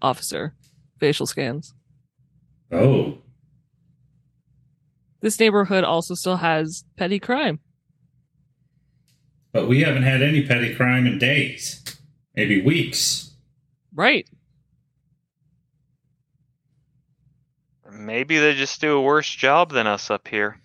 officer. 0.00 0.54
Facial 0.98 1.26
scans. 1.26 1.74
Oh, 2.70 3.18
This 5.20 5.38
neighborhood 5.38 5.84
also 5.84 6.14
still 6.14 6.38
has 6.38 6.84
petty 6.96 7.18
crime. 7.20 7.60
but 9.52 9.68
we 9.68 9.82
haven't 9.82 10.02
had 10.04 10.22
any 10.22 10.46
petty 10.46 10.74
crime 10.74 11.06
in 11.06 11.18
days, 11.18 11.84
maybe 12.34 12.62
weeks. 12.62 13.36
Right. 13.94 14.26
Maybe 17.92 18.38
they 18.38 18.54
just 18.54 18.80
do 18.80 18.96
a 18.96 19.02
worse 19.02 19.28
job 19.28 19.70
than 19.70 19.86
us 19.86 20.10
up 20.10 20.26
here. 20.28 20.60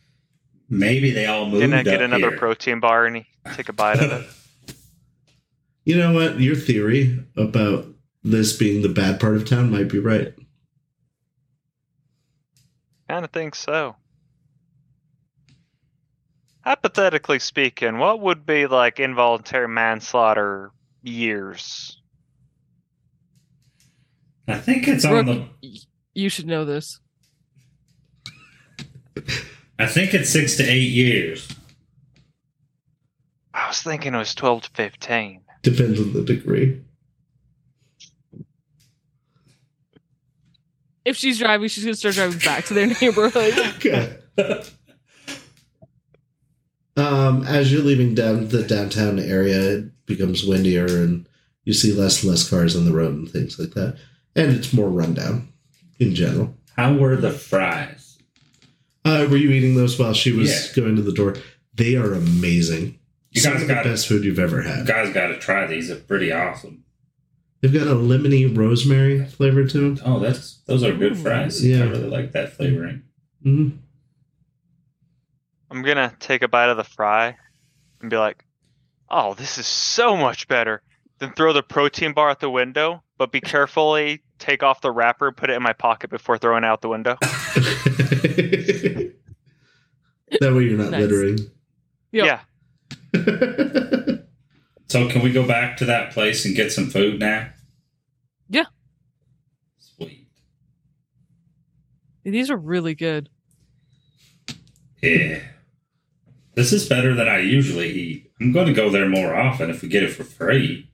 Maybe 0.70 1.12
they 1.12 1.26
all 1.26 1.46
moved 1.46 1.62
Didn't 1.62 1.74
I 1.76 1.80
up 1.80 1.86
get 1.86 2.02
another 2.02 2.30
here. 2.30 2.38
protein 2.38 2.80
bar 2.80 3.06
and 3.06 3.26
take 3.56 3.70
a 3.70 3.74
bite 3.74 4.00
of 4.00 4.12
it? 4.12 4.28
You 5.86 5.96
know 5.96 6.12
what? 6.12 6.38
Your 6.42 6.58
theory 6.58 7.18
about 7.38 7.86
this 8.22 8.58
being 8.58 8.82
the 8.82 8.90
bad 8.90 9.22
part 9.22 9.38
of 9.38 9.48
town 9.48 9.72
might 9.72 9.88
be 9.88 10.00
right. 10.00 10.34
Kind 13.08 13.24
of 13.24 13.32
think 13.32 13.56
so. 13.56 13.96
Hypothetically 16.66 17.40
speaking, 17.40 18.00
what 18.00 18.20
would 18.20 18.46
be 18.46 18.68
like 18.68 19.00
involuntary 19.00 19.70
manslaughter 19.70 20.72
years? 21.04 22.02
I 24.46 24.58
think 24.58 24.90
it's 24.90 25.06
on 25.06 25.26
the. 25.26 25.48
you 26.14 26.28
should 26.28 26.48
know 26.48 26.66
this. 26.66 27.00
I 29.80 29.86
think 29.86 30.14
it's 30.14 30.30
six 30.30 30.58
to 30.58 30.64
eight 30.64 30.92
years. 30.92 31.48
I 33.54 33.68
was 33.68 33.82
thinking 33.82 34.14
it 34.14 34.18
was 34.18 34.36
12 34.36 34.64
to 34.64 34.70
15. 34.72 35.42
Depends 35.64 36.00
on 36.00 36.14
the 36.14 36.24
degree. 36.24 36.82
If 41.06 41.16
she's 41.16 41.40
driving, 41.40 41.70
she's 41.70 41.86
gonna 41.86 41.96
start 41.96 42.16
driving 42.16 42.40
back 42.40 42.66
to 42.66 42.74
their 42.74 42.88
neighborhood. 43.02 43.58
Okay. 43.78 44.18
Um, 46.98 47.44
as 47.46 47.72
you're 47.72 47.84
leaving 47.84 48.16
down 48.16 48.48
the 48.50 48.64
downtown 48.64 49.20
area, 49.20 49.78
it 49.78 50.06
becomes 50.06 50.44
windier 50.44 50.86
and 50.86 51.30
you 51.64 51.74
see 51.74 51.94
less 51.94 52.24
and 52.24 52.32
less 52.32 52.50
cars 52.50 52.76
on 52.76 52.86
the 52.86 52.94
road 52.94 53.14
and 53.14 53.30
things 53.30 53.60
like 53.60 53.72
that. 53.76 53.98
And 54.36 54.52
it's 54.52 54.74
more 54.74 54.90
rundown 54.90 55.48
in 56.00 56.16
general. 56.16 56.56
How 56.76 56.94
were 56.94 57.16
the 57.16 57.32
fries? 57.32 57.97
Uh, 59.08 59.28
were 59.30 59.38
you 59.38 59.52
eating 59.52 59.76
those 59.76 59.98
while 59.98 60.14
she 60.14 60.32
was 60.32 60.50
Yeah. 60.50 60.82
going 60.84 60.96
to 60.96 61.02
the 61.02 61.14
door? 61.14 61.36
They 61.74 61.96
are 61.96 62.14
amazing. 62.14 63.00
You 63.32 63.42
Some 63.42 63.54
guys 63.54 63.62
of 63.64 63.68
the 63.68 63.74
best 63.76 64.08
food 64.08 64.24
you've 64.24 64.40
ever 64.40 64.62
had. 64.64 64.72
You 64.88 64.94
had. 64.94 65.06
guys 65.06 65.14
got 65.14 65.28
to 65.28 65.38
try 65.40 65.68
these. 65.68 65.88
They're 65.90 65.98
pretty 65.98 66.32
awesome. 66.32 66.84
They've 67.62 67.74
got 67.74 67.88
a 67.88 67.96
lemony 67.96 68.56
rosemary 68.56 69.26
flavor 69.26 69.66
to 69.68 69.78
them. 69.96 70.00
Oh, 70.06 70.20
that's 70.20 70.58
those 70.68 70.84
are 70.84 70.94
good 70.94 71.18
fries. 71.18 71.66
Yeah. 71.66 71.84
I 71.84 71.88
really 71.88 72.10
like 72.10 72.32
that 72.34 72.54
flavoring. 72.54 73.04
hmm 73.44 73.70
I'm 75.70 75.82
gonna 75.82 76.16
take 76.20 76.44
a 76.44 76.48
bite 76.48 76.70
of 76.70 76.78
the 76.78 76.84
fry 76.84 77.36
and 78.02 78.10
be 78.10 78.18
like, 78.18 78.46
"Oh, 79.10 79.34
this 79.34 79.58
is 79.58 79.68
so 79.68 80.16
much 80.16 80.48
better." 80.48 80.82
Then 81.20 81.34
throw 81.34 81.52
the 81.52 81.64
protein 81.64 82.14
bar 82.14 82.30
out 82.30 82.40
the 82.40 82.50
window, 82.50 83.04
but 83.18 83.32
be 83.32 83.42
carefully 83.42 84.22
take 84.40 84.64
off 84.64 84.82
the 84.82 84.92
wrapper, 84.92 85.32
put 85.32 85.50
it 85.50 85.54
in 85.54 85.64
my 85.64 85.74
pocket 85.74 86.10
before 86.10 86.38
throwing 86.38 86.64
it 86.64 86.68
out 86.68 86.82
the 86.82 86.90
window. 86.90 87.18
that 87.22 89.14
way 90.42 90.64
you're 90.64 90.78
not 90.78 90.92
Nice. 90.92 91.02
littering. 91.02 91.38
Yep. 92.12 92.26
Yeah, 92.26 92.40
So 94.90 95.10
can 95.10 95.22
we 95.22 95.32
go 95.34 95.46
back 95.46 95.76
to 95.78 95.86
that 95.86 96.12
place 96.14 96.46
and 96.46 96.56
get 96.56 96.72
some 96.72 96.90
food 96.90 97.20
now? 97.20 97.50
Yeah. 98.50 98.64
Sweet. 99.80 100.28
These 102.24 102.50
are 102.50 102.56
really 102.58 102.96
good. 102.96 103.30
Yeah. 105.04 105.40
This 106.56 106.72
is 106.74 106.88
better 106.88 107.14
than 107.14 107.28
I 107.28 107.40
usually 107.40 107.92
eat. 107.92 108.32
I'm 108.40 108.52
going 108.54 108.68
to 108.68 108.74
go 108.74 108.90
there 108.90 109.08
more 109.10 109.36
often 109.36 109.70
if 109.70 109.82
we 109.82 109.90
get 109.90 110.04
it 110.04 110.14
for 110.14 110.24
free. 110.24 110.90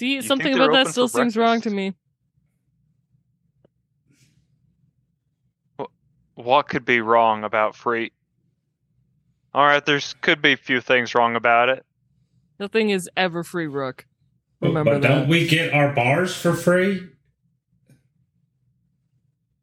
See, 0.00 0.14
You 0.14 0.22
something 0.22 0.54
about 0.54 0.72
that 0.72 0.88
still 0.88 1.08
for 1.08 1.18
seems 1.18 1.36
wrong 1.36 1.60
to 1.60 1.68
me. 1.68 1.92
what 6.36 6.68
could 6.68 6.86
be 6.86 7.02
wrong 7.02 7.44
about 7.44 7.76
free? 7.76 8.12
All 9.52 9.62
right, 9.66 9.84
there's 9.84 10.14
could 10.22 10.40
be 10.40 10.52
a 10.52 10.56
few 10.56 10.80
things 10.80 11.14
wrong 11.14 11.36
about 11.36 11.68
it. 11.68 11.84
Nothing 12.58 12.88
is 12.88 13.10
ever 13.14 13.44
free, 13.44 13.66
Rook. 13.66 14.06
Remember 14.62 14.92
but 14.94 15.02
that. 15.02 15.08
don't 15.08 15.28
we 15.28 15.46
get 15.46 15.74
our 15.74 15.92
bars 15.92 16.34
for 16.34 16.54
free? 16.54 17.06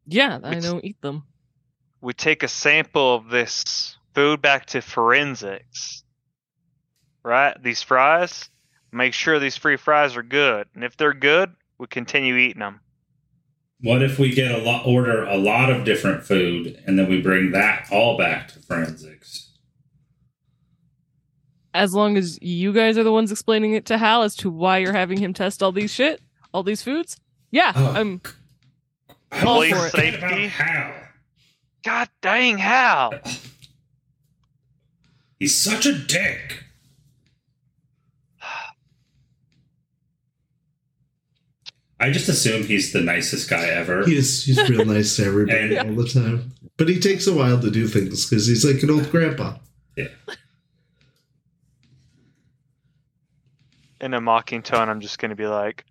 Yeah, 0.06 0.38
I 0.44 0.50
Which- 0.56 0.64
don't 0.64 0.86
eat 0.86 1.02
them. 1.02 1.24
We 2.00 2.14
take 2.14 2.44
a 2.44 2.48
sample 2.48 3.16
of 3.16 3.30
this 3.30 3.98
food 4.14 4.40
back 4.40 4.68
to 4.68 4.82
forensics, 4.84 6.04
right? 7.24 7.60
These 7.64 7.82
fries, 7.82 8.52
make 8.92 9.14
sure 9.14 9.40
these 9.40 9.58
free 9.58 9.78
fries 9.78 10.16
are 10.16 10.24
good, 10.24 10.68
and 10.76 10.84
if 10.84 10.98
they're 10.98 11.14
good, 11.14 11.54
we 11.78 11.88
continue 11.88 12.36
eating 12.36 12.60
them. 12.60 12.80
What 13.82 14.02
if 14.02 14.18
we 14.18 14.32
get 14.34 14.52
a 14.52 14.58
lot, 14.58 14.88
order 14.88 15.24
a 15.26 15.38
lot 15.38 15.70
of 15.70 15.86
different 15.86 16.24
food, 16.24 16.82
and 16.88 16.98
then 16.98 17.08
we 17.10 17.22
bring 17.22 17.52
that 17.52 17.88
all 17.92 18.18
back 18.18 18.48
to 18.50 18.60
forensics? 18.60 19.52
As 21.74 21.94
long 21.94 22.18
as 22.18 22.40
you 22.42 22.74
guys 22.74 22.98
are 22.98 23.04
the 23.04 23.12
ones 23.12 23.32
explaining 23.32 23.74
it 23.74 23.86
to 23.86 24.00
Hal 24.00 24.24
as 24.24 24.36
to 24.38 24.50
why 24.50 24.80
you're 24.80 24.94
having 24.94 25.20
him 25.20 25.32
test 25.34 25.62
all 25.62 25.72
these 25.72 25.92
shit, 25.92 26.22
all 26.54 26.64
these 26.64 26.82
foods. 26.82 27.18
Yeah, 27.52 27.72
Oh. 27.76 27.94
I'm. 27.96 28.22
I 29.32 29.44
All 29.44 29.62
for 29.62 29.88
it. 29.88 29.92
Safety. 29.92 30.48
Hal. 30.48 30.94
God 31.84 32.10
dang, 32.22 32.58
Hal! 32.58 33.14
He's 35.40 35.56
such 35.56 35.86
a 35.86 35.94
dick. 35.94 36.64
I 42.00 42.12
just 42.12 42.30
assume 42.30 42.64
he's 42.64 42.94
the 42.94 43.02
nicest 43.02 43.50
guy 43.50 43.68
ever. 43.70 44.06
He 44.06 44.16
is, 44.18 44.44
he's 44.46 44.70
real 44.70 44.86
nice 44.94 45.16
to 45.16 45.26
everybody 45.26 45.76
And- 45.76 45.90
all 45.90 45.96
the 46.04 46.10
time. 46.10 46.52
But 46.78 46.90
he 46.90 47.00
takes 47.00 47.26
a 47.26 47.34
while 47.34 47.60
to 47.60 47.72
do 47.72 47.88
things 47.88 48.30
because 48.30 48.46
he's 48.46 48.64
like 48.64 48.84
an 48.84 48.92
old 48.92 49.10
grandpa. 49.10 49.56
In 54.00 54.14
a 54.14 54.22
mocking 54.22 54.62
tone, 54.62 54.90
I'm 54.90 55.02
just 55.02 55.18
going 55.18 55.30
to 55.32 55.36
be 55.36 55.48
like, 55.48 55.86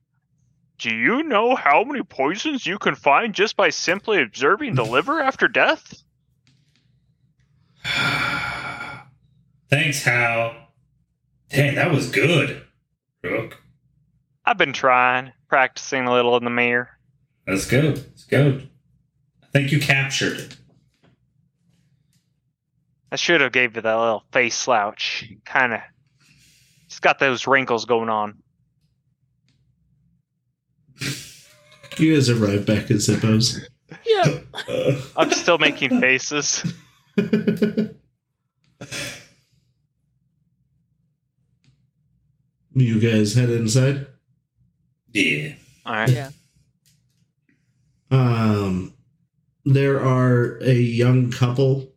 Do 0.78 0.94
you 0.94 1.24
know 1.24 1.56
how 1.56 1.82
many 1.82 2.04
poisons 2.04 2.64
you 2.66 2.78
can 2.78 2.94
find 2.94 3.34
just 3.34 3.56
by 3.56 3.70
simply 3.70 4.22
observing 4.22 4.76
the 4.76 4.84
liver 4.84 5.20
after 5.24 5.48
death? 5.48 5.92
Thanks, 9.70 10.04
Hal. 10.04 10.54
Dang, 11.50 11.74
that 11.74 11.90
was 11.90 12.10
good. 12.10 12.62
Rook. 13.24 13.60
I've 14.44 14.58
been 14.58 14.72
trying, 14.72 15.32
practicing 15.48 16.06
a 16.06 16.12
little 16.12 16.36
in 16.36 16.44
the 16.44 16.50
mirror. 16.50 16.88
That's 17.46 17.66
good. 17.66 17.96
That's 17.96 18.24
good. 18.24 18.68
I 19.42 19.46
think 19.52 19.72
you 19.72 19.80
captured 19.80 20.38
it. 20.38 20.56
I 23.12 23.16
should 23.16 23.40
have 23.40 23.52
gave 23.52 23.76
you 23.76 23.82
that 23.82 23.94
little 23.94 24.24
face 24.32 24.56
slouch. 24.56 25.24
Kind 25.44 25.72
of. 25.74 25.80
It's 26.86 26.98
got 27.00 27.18
those 27.18 27.46
wrinkles 27.46 27.84
going 27.84 28.08
on. 28.08 28.42
You 31.98 32.12
guys 32.14 32.28
arrive 32.28 32.66
back 32.66 32.90
at 32.90 32.98
Zippos. 32.98 33.58
Yeah. 34.04 34.40
Uh, 34.68 35.00
I'm 35.16 35.30
still 35.30 35.58
making 35.58 36.00
faces. 36.00 36.64
You 42.74 43.00
guys 43.00 43.34
head 43.34 43.50
inside. 43.50 44.06
Yeah. 45.16 45.54
All 45.84 45.94
right. 45.94 46.10
Yeah. 46.10 46.30
Um, 48.10 48.94
there 49.64 50.00
are 50.00 50.58
a 50.62 50.74
young 50.74 51.30
couple 51.30 51.92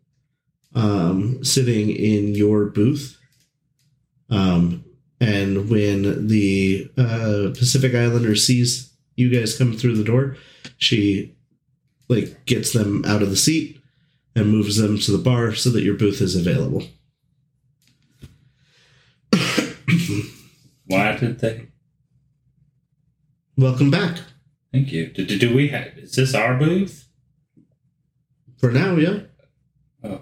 um, 0.73 1.43
sitting 1.43 1.89
in 1.89 2.35
your 2.35 2.65
booth. 2.65 3.17
Um, 4.29 4.85
and 5.19 5.69
when 5.69 6.27
the 6.27 6.89
uh, 6.97 7.49
Pacific 7.57 7.93
Islander 7.93 8.35
sees 8.35 8.93
you 9.15 9.29
guys 9.29 9.57
come 9.57 9.73
through 9.75 9.97
the 9.97 10.03
door, 10.03 10.37
she 10.77 11.35
like 12.07 12.45
gets 12.45 12.71
them 12.71 13.03
out 13.05 13.21
of 13.21 13.29
the 13.29 13.35
seat 13.35 13.81
and 14.35 14.49
moves 14.49 14.77
them 14.77 14.97
to 14.99 15.11
the 15.11 15.17
bar 15.17 15.53
so 15.53 15.69
that 15.71 15.83
your 15.83 15.95
booth 15.95 16.21
is 16.21 16.35
available. 16.35 16.83
Why 20.87 21.17
did 21.17 21.39
they? 21.39 21.67
Welcome 23.59 23.91
back. 23.91 24.19
Thank 24.71 24.93
you. 24.93 25.07
Do, 25.07 25.25
do, 25.25 25.37
do 25.37 25.53
we 25.53 25.67
have? 25.67 25.97
Is 25.97 26.15
this 26.15 26.33
our 26.33 26.57
booth? 26.57 27.09
For 28.57 28.71
now, 28.71 28.95
yeah. 28.95 29.19
Oh. 30.01 30.21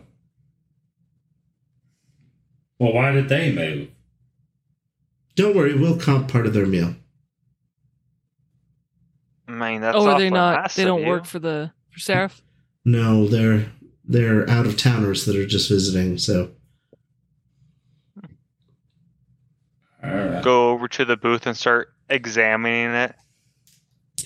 Well, 2.79 2.93
why 2.93 3.11
did 3.11 3.29
they 3.29 3.51
move? 3.51 3.89
Don't 5.35 5.55
worry, 5.55 5.75
we'll 5.75 5.99
comp 5.99 6.31
part 6.31 6.47
of 6.47 6.55
their 6.55 6.65
meal. 6.65 6.95
I 9.47 9.51
mean, 9.51 9.81
that's 9.81 9.95
oh, 9.95 10.09
are 10.09 10.19
they 10.19 10.31
not? 10.31 10.71
They 10.71 10.83
don't 10.83 11.05
work 11.05 11.25
for 11.25 11.37
the 11.37 11.71
for 11.91 11.99
Seraph. 11.99 12.41
No, 12.85 13.27
they're 13.27 13.69
they're 14.05 14.49
out 14.49 14.65
of 14.65 14.77
towners 14.77 15.25
that 15.25 15.35
are 15.35 15.45
just 15.45 15.67
visiting. 15.69 16.17
So 16.17 16.51
All 20.01 20.09
right. 20.09 20.41
Go 20.41 20.69
over 20.69 20.87
to 20.87 21.03
the 21.03 21.17
booth 21.17 21.45
and 21.45 21.57
start 21.57 21.89
examining 22.09 22.95
it. 22.95 23.13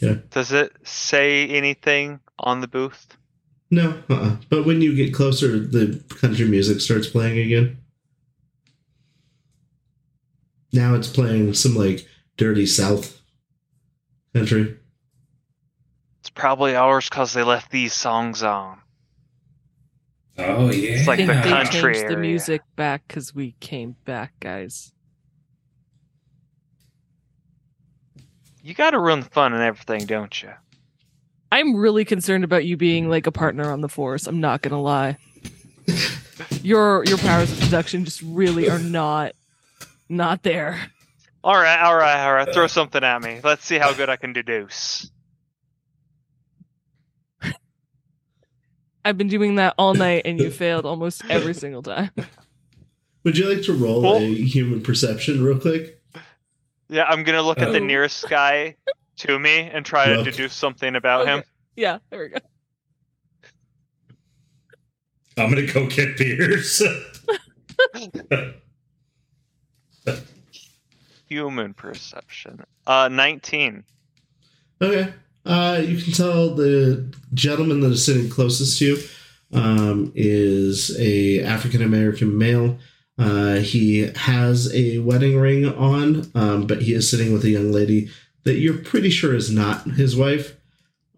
Yeah. 0.01 0.15
Does 0.31 0.51
it 0.51 0.73
say 0.83 1.47
anything 1.47 2.19
on 2.39 2.61
the 2.61 2.67
booth? 2.67 3.17
no, 3.69 4.03
uh-uh. 4.09 4.35
but 4.49 4.65
when 4.65 4.81
you 4.81 4.93
get 4.93 5.13
closer, 5.13 5.59
the 5.59 6.03
country 6.09 6.45
music 6.45 6.81
starts 6.81 7.07
playing 7.07 7.37
again. 7.39 7.77
Now 10.73 10.95
it's 10.95 11.07
playing 11.07 11.53
some 11.53 11.75
like 11.75 12.05
dirty 12.35 12.65
South 12.65 13.21
country. 14.33 14.77
It's 16.19 16.29
probably 16.29 16.75
ours 16.75 17.07
because 17.09 17.33
they 17.33 17.43
left 17.43 17.71
these 17.71 17.93
songs 17.93 18.43
on. 18.43 18.79
Oh 20.37 20.71
yeah. 20.71 20.91
It's 20.91 21.07
like 21.07 21.19
I 21.19 21.25
the 21.25 21.33
think 21.33 21.43
they 21.43 21.51
country 21.51 21.93
changed 21.93 22.09
the 22.09 22.17
music 22.17 22.61
back 22.75 23.03
because 23.07 23.35
we 23.35 23.55
came 23.59 23.95
back, 24.05 24.33
guys. 24.39 24.93
You 28.63 28.73
got 28.73 28.91
to 28.91 28.99
run 28.99 29.21
the 29.21 29.29
fun 29.29 29.53
and 29.53 29.63
everything, 29.63 30.05
don't 30.05 30.41
you? 30.41 30.51
I'm 31.51 31.75
really 31.75 32.05
concerned 32.05 32.43
about 32.43 32.63
you 32.65 32.77
being 32.77 33.09
like 33.09 33.27
a 33.27 33.31
partner 33.31 33.71
on 33.71 33.81
the 33.81 33.89
force. 33.89 34.27
I'm 34.27 34.39
not 34.39 34.61
gonna 34.61 34.81
lie. 34.81 35.17
your 36.61 37.03
your 37.05 37.17
powers 37.17 37.51
of 37.51 37.57
seduction 37.63 38.05
just 38.05 38.21
really 38.21 38.69
are 38.69 38.79
not 38.79 39.33
not 40.07 40.43
there. 40.43 40.79
All 41.43 41.55
right, 41.55 41.81
all 41.81 41.95
right, 41.95 42.23
all 42.25 42.33
right. 42.33 42.53
Throw 42.53 42.67
something 42.67 43.03
at 43.03 43.21
me. 43.21 43.41
Let's 43.43 43.65
see 43.65 43.77
how 43.79 43.93
good 43.93 44.09
I 44.09 44.15
can 44.15 44.31
deduce. 44.31 45.09
I've 49.03 49.17
been 49.17 49.27
doing 49.27 49.55
that 49.55 49.73
all 49.77 49.93
night 49.95 50.21
and 50.25 50.39
you 50.39 50.51
failed 50.57 50.85
almost 50.85 51.23
every 51.29 51.55
single 51.55 51.81
time. 51.81 52.11
Would 53.23 53.38
you 53.38 53.51
like 53.53 53.63
to 53.65 53.73
roll 53.73 54.01
Well- 54.03 54.17
a 54.17 54.33
human 54.35 54.81
perception 54.81 55.43
real 55.43 55.59
quick? 55.59 56.00
Yeah, 56.91 57.05
I'm 57.05 57.23
gonna 57.23 57.41
look 57.41 57.59
at 57.59 57.72
the 57.72 57.80
Oh. 57.80 57.85
nearest 57.85 58.27
guy 58.30 58.76
to 59.19 59.39
me 59.39 59.59
and 59.61 59.85
try 59.85 60.07
to 60.07 60.15
Look. 60.18 60.26
deduce 60.26 60.53
something 60.53 60.95
about 60.97 61.26
him. 61.26 61.41
Yeah, 61.77 61.99
there 62.09 62.19
we 62.19 62.27
go. 62.27 62.38
I'm 65.38 65.49
gonna 65.49 65.65
go 65.72 65.88
get 65.88 66.18
beers. 66.18 66.84
Human 71.30 71.73
perception. 71.73 72.63
Uh, 72.85 73.07
19. 73.09 73.85
Okay. 74.81 75.13
Uh, 75.45 75.81
you 75.84 76.01
can 76.01 76.11
tell 76.13 76.53
the 76.53 77.13
gentleman 77.34 77.80
that 77.80 77.91
is 77.91 78.05
sitting 78.05 78.30
closest 78.30 78.77
to 78.80 78.85
you 78.85 78.97
um, 79.53 80.11
is 80.13 80.95
a 80.99 81.41
African 81.43 81.81
American 81.81 82.38
male. 82.38 82.77
Uh, 83.17 83.55
he 83.55 84.11
has 84.15 84.73
a 84.73 84.99
wedding 84.99 85.38
ring 85.38 85.65
on, 85.65 86.31
um, 86.33 86.65
but 86.65 86.81
he 86.81 86.93
is 86.93 87.09
sitting 87.09 87.33
with 87.33 87.43
a 87.43 87.49
young 87.49 87.71
lady 87.71 88.09
that 88.43 88.57
you're 88.57 88.77
pretty 88.77 89.09
sure 89.09 89.35
is 89.35 89.51
not 89.51 89.83
his 89.91 90.15
wife. 90.15 90.57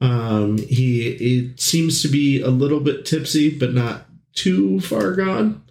Um, 0.01 0.57
he 0.57 1.07
it 1.07 1.61
seems 1.61 2.01
to 2.01 2.09
be 2.09 2.41
a 2.41 2.49
little 2.49 2.79
bit 2.79 3.05
tipsy, 3.05 3.57
but 3.57 3.73
not 3.73 4.05
too 4.33 4.81
far 4.81 5.13
gone. 5.13 5.63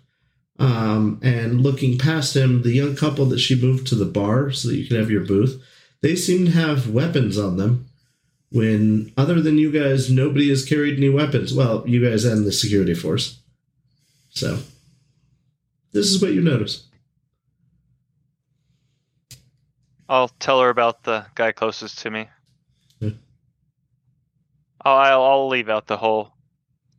Um, 0.59 1.21
and 1.23 1.61
looking 1.61 1.99
past 1.99 2.37
him, 2.37 2.63
the 2.63 2.73
young 2.73 2.95
couple 2.95 3.27
that 3.27 3.41
she 3.41 3.61
moved 3.61 3.87
to 3.89 3.95
the 3.95 4.05
bar 4.05 4.53
so 4.53 4.69
that 4.69 4.77
you 4.77 4.87
can 4.87 4.97
have 4.97 5.11
your 5.11 5.25
booth, 5.25 5.63
they 6.03 6.15
seem 6.15 6.47
to 6.47 6.53
have 6.53 6.89
weapons 6.89 7.37
on 7.37 7.57
them 7.57 7.87
when 8.53 9.13
other 9.17 9.41
than 9.41 9.59
you 9.59 9.73
guys 9.73 10.11
nobody 10.11 10.49
has 10.51 10.65
carried 10.65 10.97
any 10.97 11.09
weapons 11.09 11.55
well 11.55 11.83
you 11.87 12.07
guys 12.07 12.25
and 12.25 12.45
the 12.45 12.53
security 12.53 12.95
force 12.95 13.41
so 14.29 14.59
this 15.93 16.07
is 16.07 16.21
what 16.21 16.33
you 16.33 16.41
notice 16.41 16.89
I'll 20.09 20.29
tell 20.29 20.61
her 20.61 20.69
about 20.69 21.05
the 21.05 21.25
guy 21.35 21.53
closest 21.53 22.01
to 22.01 22.11
me. 22.11 22.29
Yeah. 23.01 23.11
I'll, 24.85 24.97
I'll, 24.97 25.23
I'll 25.23 25.49
leave 25.49 25.71
out 25.71 25.87
the 25.87 25.97
whole 25.97 26.35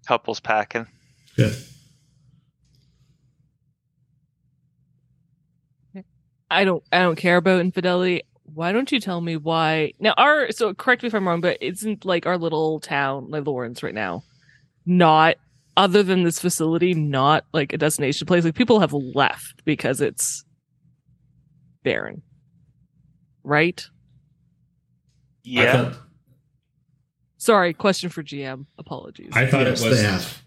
couples 0.08 0.40
packing. 0.40 0.88
yeah 1.38 1.52
I 6.54 6.66
don't 6.66 6.84
I 6.92 7.00
don't 7.00 7.16
care 7.16 7.38
about 7.38 7.62
infidelity. 7.62 8.22
Why 8.44 8.72
don't 8.72 8.92
you 8.92 9.00
tell 9.00 9.20
me 9.22 9.38
why 9.38 9.94
now 10.00 10.14
our 10.18 10.52
so 10.52 10.74
correct 10.76 11.02
me 11.02 11.08
if 11.08 11.16
I'm 11.16 11.28
wrong, 11.28 11.42
but 11.42 11.58
isn't 11.62 12.06
like 12.06 12.28
our 12.28 12.38
little 12.38 12.80
town, 12.80 13.32
like 13.32 13.48
Lawrence 13.48 13.82
right 13.82 13.94
now, 13.94 14.24
not 14.86 15.38
other 15.76 16.04
than 16.04 16.24
this 16.24 16.40
facility, 16.40 16.94
not 16.94 17.46
like 17.54 17.74
a 17.74 17.78
destination 17.78 18.26
place. 18.28 18.44
Like 18.46 18.56
people 18.56 18.80
have 18.80 18.94
left 18.94 19.64
because 19.66 20.02
it's 20.02 20.44
barren. 21.84 22.22
Right? 23.44 23.86
Yeah. 25.44 25.72
thought, 25.92 26.00
Sorry, 27.38 27.74
question 27.74 28.10
for 28.10 28.24
GM. 28.24 28.66
Apologies. 28.78 29.32
I 29.34 29.46
thought 29.46 29.66
yes 29.66 29.82
it 29.82 29.90
was. 29.90 29.98
they 30.02 30.04
have 30.08 30.42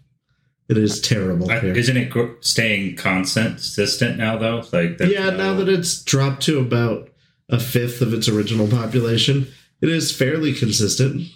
it 0.69 0.77
is 0.77 0.99
terrible 0.99 1.49
I- 1.51 1.59
here. 1.59 1.73
isn't 1.75 1.95
it 1.95 2.09
gr- 2.09 2.33
staying 2.41 2.95
consistent 2.95 4.17
now 4.17 4.37
though? 4.37 4.63
Like 4.73 4.97
there's 4.97 5.11
yeah 5.13 5.29
no- 5.29 5.37
now 5.37 5.53
that 5.55 5.69
it's 5.69 6.01
dropped 6.03 6.41
to 6.43 6.59
about 6.59 7.09
a 7.49 7.59
fifth 7.59 8.01
of 8.01 8.13
its 8.13 8.27
original 8.27 8.67
population 8.67 9.47
it 9.79 9.87
is 9.89 10.11
fairly 10.11 10.53
consistent 10.53 11.27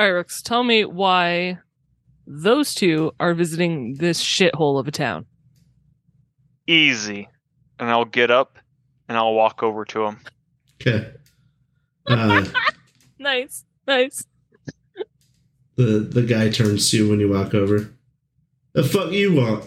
All 0.00 0.06
right, 0.06 0.12
Rex, 0.12 0.40
tell 0.40 0.64
me 0.64 0.86
why 0.86 1.58
those 2.26 2.74
two 2.74 3.12
are 3.20 3.34
visiting 3.34 3.96
this 3.96 4.18
shithole 4.24 4.80
of 4.80 4.88
a 4.88 4.90
town. 4.90 5.26
Easy. 6.66 7.28
And 7.78 7.90
I'll 7.90 8.06
get 8.06 8.30
up 8.30 8.58
and 9.10 9.18
I'll 9.18 9.34
walk 9.34 9.62
over 9.62 9.84
to 9.84 10.06
him. 10.06 10.20
okay 10.80 11.12
uh, 12.06 12.46
Nice, 13.18 13.66
nice. 13.86 14.24
the 15.76 15.98
the 15.98 16.22
guy 16.22 16.48
turns 16.48 16.90
to 16.92 16.96
you 16.96 17.10
when 17.10 17.20
you 17.20 17.28
walk 17.28 17.52
over 17.52 17.92
the 18.72 18.82
fuck 18.82 19.12
you 19.12 19.34
want 19.34 19.66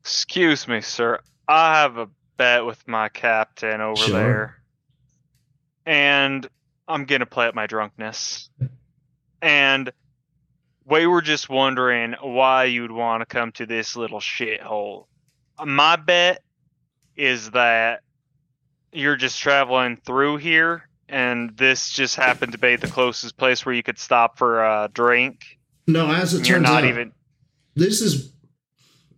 Excuse 0.00 0.66
me, 0.66 0.80
sir. 0.80 1.20
I 1.46 1.82
have 1.82 1.98
a 1.98 2.08
bet 2.36 2.66
with 2.66 2.82
my 2.88 3.10
captain 3.10 3.80
over 3.80 4.02
Sure. 4.02 4.12
there. 4.18 4.56
And 5.86 6.48
I'm 6.88 7.04
going 7.04 7.20
to 7.20 7.26
play 7.26 7.46
up 7.46 7.54
my 7.54 7.68
drunkenness. 7.68 8.50
And 9.40 9.92
we 10.84 11.06
were 11.06 11.22
just 11.22 11.48
wondering 11.48 12.14
why 12.20 12.64
you'd 12.64 12.90
want 12.90 13.20
to 13.20 13.26
come 13.26 13.52
to 13.52 13.66
this 13.66 13.96
little 13.96 14.20
shithole. 14.20 15.06
My 15.64 15.96
bet 15.96 16.42
is 17.16 17.50
that 17.50 18.00
you're 18.92 19.16
just 19.16 19.40
traveling 19.40 19.96
through 19.96 20.38
here, 20.38 20.88
and 21.08 21.56
this 21.56 21.90
just 21.90 22.16
happened 22.16 22.52
to 22.52 22.58
be 22.58 22.76
the 22.76 22.86
closest 22.86 23.36
place 23.36 23.66
where 23.66 23.74
you 23.74 23.82
could 23.82 23.98
stop 23.98 24.38
for 24.38 24.64
a 24.64 24.88
drink. 24.92 25.58
no 25.86 26.10
as 26.10 26.32
it 26.34 26.48
you're 26.48 26.58
turns 26.58 26.68
not 26.68 26.84
out 26.84 26.88
even. 26.88 27.12
this 27.74 28.00
is 28.00 28.32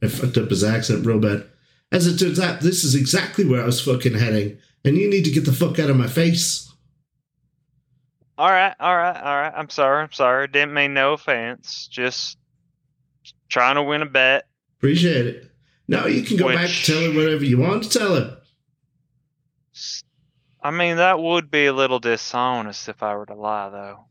I 0.03 0.09
fucked 0.09 0.39
up 0.39 0.49
his 0.49 0.65
accent 0.65 1.05
real 1.07 1.19
bad. 1.19 1.47
As 1.93 2.07
it 2.07 2.19
turns 2.19 2.41
out, 2.41 2.61
this 2.61 2.85
is 2.85 2.95
exactly 2.95 3.45
where 3.45 3.63
I 3.63 3.67
was 3.67 3.81
fucking 3.81 4.15
heading, 4.15 4.59
and 4.85 4.97
you 4.97 5.11
need 5.11 5.25
to 5.25 5.31
get 5.31 5.45
the 5.45 5.53
fuck 5.53 5.79
out 5.79 5.91
of 5.91 5.97
my 5.97 6.07
face. 6.07 6.70
All 8.41 8.49
right, 8.49 8.75
all 8.81 8.97
right, 8.97 9.17
all 9.19 9.37
right. 9.37 9.53
I'm 9.55 9.69
sorry. 9.69 10.03
I'm 10.03 10.13
sorry. 10.13 10.49
Didn't 10.49 10.73
mean 10.73 10.95
no 10.95 11.13
offense. 11.13 11.87
Just 11.93 12.39
Trying 13.51 13.75
to 13.75 13.83
win 13.83 14.01
a 14.01 14.07
bet. 14.07 14.47
Appreciate 14.79 15.27
it. 15.27 15.51
No, 15.89 16.07
you 16.07 16.23
can 16.23 16.39
go 16.39 16.49
back 16.49 16.63
Which- 16.63 16.87
to 16.87 16.93
tell 16.93 17.03
her 17.13 17.19
whatever 17.19 17.45
you 17.45 17.59
want 17.59 17.83
to 17.83 17.99
tell 17.99 18.15
her. 18.15 18.41
I 20.63 20.71
mean, 20.71 20.97
that 20.97 21.19
would 21.21 21.51
be 21.51 21.67
a 21.67 21.73
little 21.75 21.99
dishonest 21.99 22.89
if 22.89 23.03
I 23.03 23.15
were 23.15 23.27
to 23.27 23.35
lie, 23.35 23.69
though. 23.69 24.07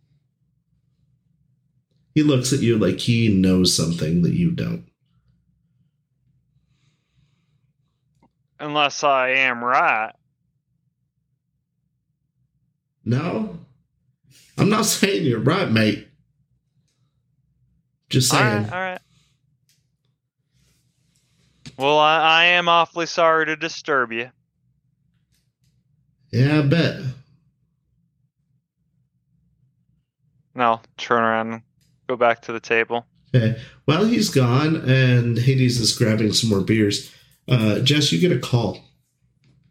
He 2.13 2.21
looks 2.21 2.53
at 2.53 2.59
you 2.59 2.77
like 2.77 2.99
he 2.99 3.29
knows 3.33 3.75
something 3.75 4.21
that 4.21 4.33
you 4.33 4.51
don't. 4.51 4.85
Unless 8.59 9.03
I 9.03 9.29
am 9.29 9.63
right. 9.63 10.11
No, 13.05 13.57
I'm 14.59 14.69
not 14.69 14.85
saying 14.85 15.25
you're 15.25 15.39
right, 15.39 15.71
mate. 15.71 16.07
Just 18.09 18.29
saying. 18.31 18.63
right, 18.63 18.73
all 18.73 18.79
right. 18.79 18.99
Well, 21.77 21.97
I, 21.97 22.19
I 22.19 22.43
am 22.45 22.67
awfully 22.67 23.05
sorry 23.05 23.45
to 23.45 23.55
disturb 23.55 24.11
you. 24.11 24.29
Yeah, 26.31 26.59
I 26.59 26.61
bet. 26.63 27.01
No, 30.55 30.81
turn 30.97 31.23
around 31.23 31.53
and 31.53 31.61
go 32.07 32.17
back 32.17 32.41
to 32.43 32.51
the 32.51 32.59
table. 32.59 33.05
Okay. 33.33 33.59
While 33.85 34.05
he's 34.05 34.29
gone 34.29 34.75
and 34.89 35.37
Hades 35.37 35.79
is 35.79 35.95
grabbing 35.95 36.33
some 36.33 36.49
more 36.49 36.61
beers, 36.61 37.13
uh, 37.47 37.79
Jess, 37.79 38.11
you 38.11 38.19
get 38.19 38.35
a 38.35 38.39
call 38.39 38.79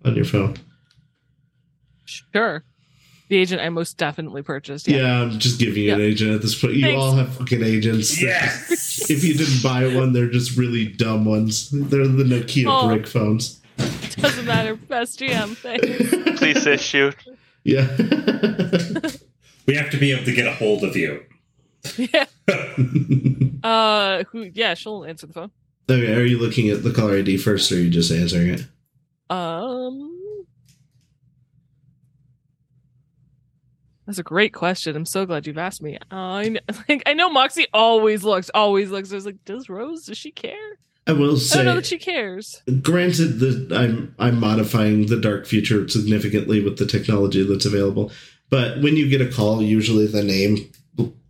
on 0.05 0.17
your 0.17 0.25
phone. 0.25 0.57
Sure. 2.07 2.65
The 3.29 3.37
agent 3.37 3.61
I 3.61 3.69
most 3.69 3.97
definitely 3.99 4.43
purchased. 4.43 4.89
Yeah, 4.89 4.99
Yeah. 4.99 5.21
I'm 5.23 5.39
just 5.39 5.59
giving 5.61 5.83
you 5.83 5.95
an 5.95 6.01
agent 6.01 6.31
at 6.35 6.41
this 6.43 6.59
point. 6.61 6.75
You 6.75 6.83
Thanks. 6.83 7.01
all 7.03 7.13
have 7.15 7.35
fucking 7.35 7.63
agents. 7.63 8.21
Yes. 8.23 9.11
If 9.11 9.23
you 9.25 9.35
didn't 9.35 9.63
buy 9.63 9.87
one, 9.95 10.13
they're 10.13 10.31
just 10.31 10.57
really 10.57 10.87
dumb 10.87 11.25
ones. 11.25 11.69
They're 11.71 12.07
the 12.09 12.25
Nokia 12.25 12.65
Oh. 12.69 12.89
brick 12.89 13.07
phones. 13.07 13.61
Doesn't 14.17 14.47
matter. 14.47 14.75
Best 14.77 15.21
GM. 15.21 15.55
Thanks. 15.57 16.39
Please 16.41 16.67
issue. 16.67 17.13
yeah. 17.65 17.87
We 19.67 19.75
have 19.75 19.91
to 19.91 19.99
be 19.99 20.13
able 20.13 20.25
to 20.25 20.33
get 20.33 20.47
a 20.47 20.53
hold 20.55 20.83
of 20.83 20.97
you. 20.97 21.23
yeah. 21.99 22.25
Uh. 23.63 24.25
Who? 24.31 24.43
Yeah. 24.55 24.73
She'll 24.75 25.05
answer 25.05 25.27
the 25.27 25.33
phone. 25.35 25.51
okay, 25.91 26.15
are 26.15 26.25
you 26.25 26.39
looking 26.39 26.71
at 26.71 26.83
the 26.85 26.91
caller 26.93 27.19
ID 27.19 27.37
first 27.37 27.71
or 27.71 27.75
are 27.75 27.79
you 27.79 27.91
just 27.91 28.11
answering 28.11 28.49
it? 28.49 28.65
Um. 29.31 30.18
That's 34.09 34.19
a 34.19 34.23
great 34.23 34.55
question. 34.55 34.97
I'm 34.97 35.05
so 35.05 35.27
glad 35.27 35.47
you've 35.47 35.59
asked 35.59 35.83
me. 35.83 35.99
Uh, 36.11 36.17
I 36.17 36.45
kn- 36.45 36.61
like. 36.89 37.03
I 37.05 37.13
know 37.13 37.29
Moxie 37.29 37.67
always 37.75 38.25
looks. 38.25 38.51
Always 38.55 38.91
looks. 38.91 39.13
I 39.13 39.17
was 39.17 39.27
like, 39.27 39.45
does 39.45 39.69
Rose? 39.69 40.07
Does 40.07 40.17
she 40.17 40.31
care? 40.31 40.79
I 41.07 41.13
will 41.13 41.37
say, 41.37 41.61
I 41.61 41.63
don't 41.63 41.67
know 41.67 41.75
that 41.75 41.87
she 41.87 41.99
cares. 41.99 42.63
granted 42.81 43.39
that 43.41 43.71
I'm 43.71 44.15
I'm 44.19 44.41
modifying 44.41 45.07
the 45.07 45.21
dark 45.21 45.45
future 45.45 45.87
significantly 45.89 46.63
with 46.65 46.79
the 46.79 46.87
technology 46.87 47.43
that's 47.43 47.67
available, 47.67 48.11
but 48.49 48.81
when 48.81 48.97
you 48.97 49.11
get 49.11 49.21
a 49.21 49.31
call, 49.31 49.63
usually 49.63 50.07
the 50.07 50.25
name 50.25 50.71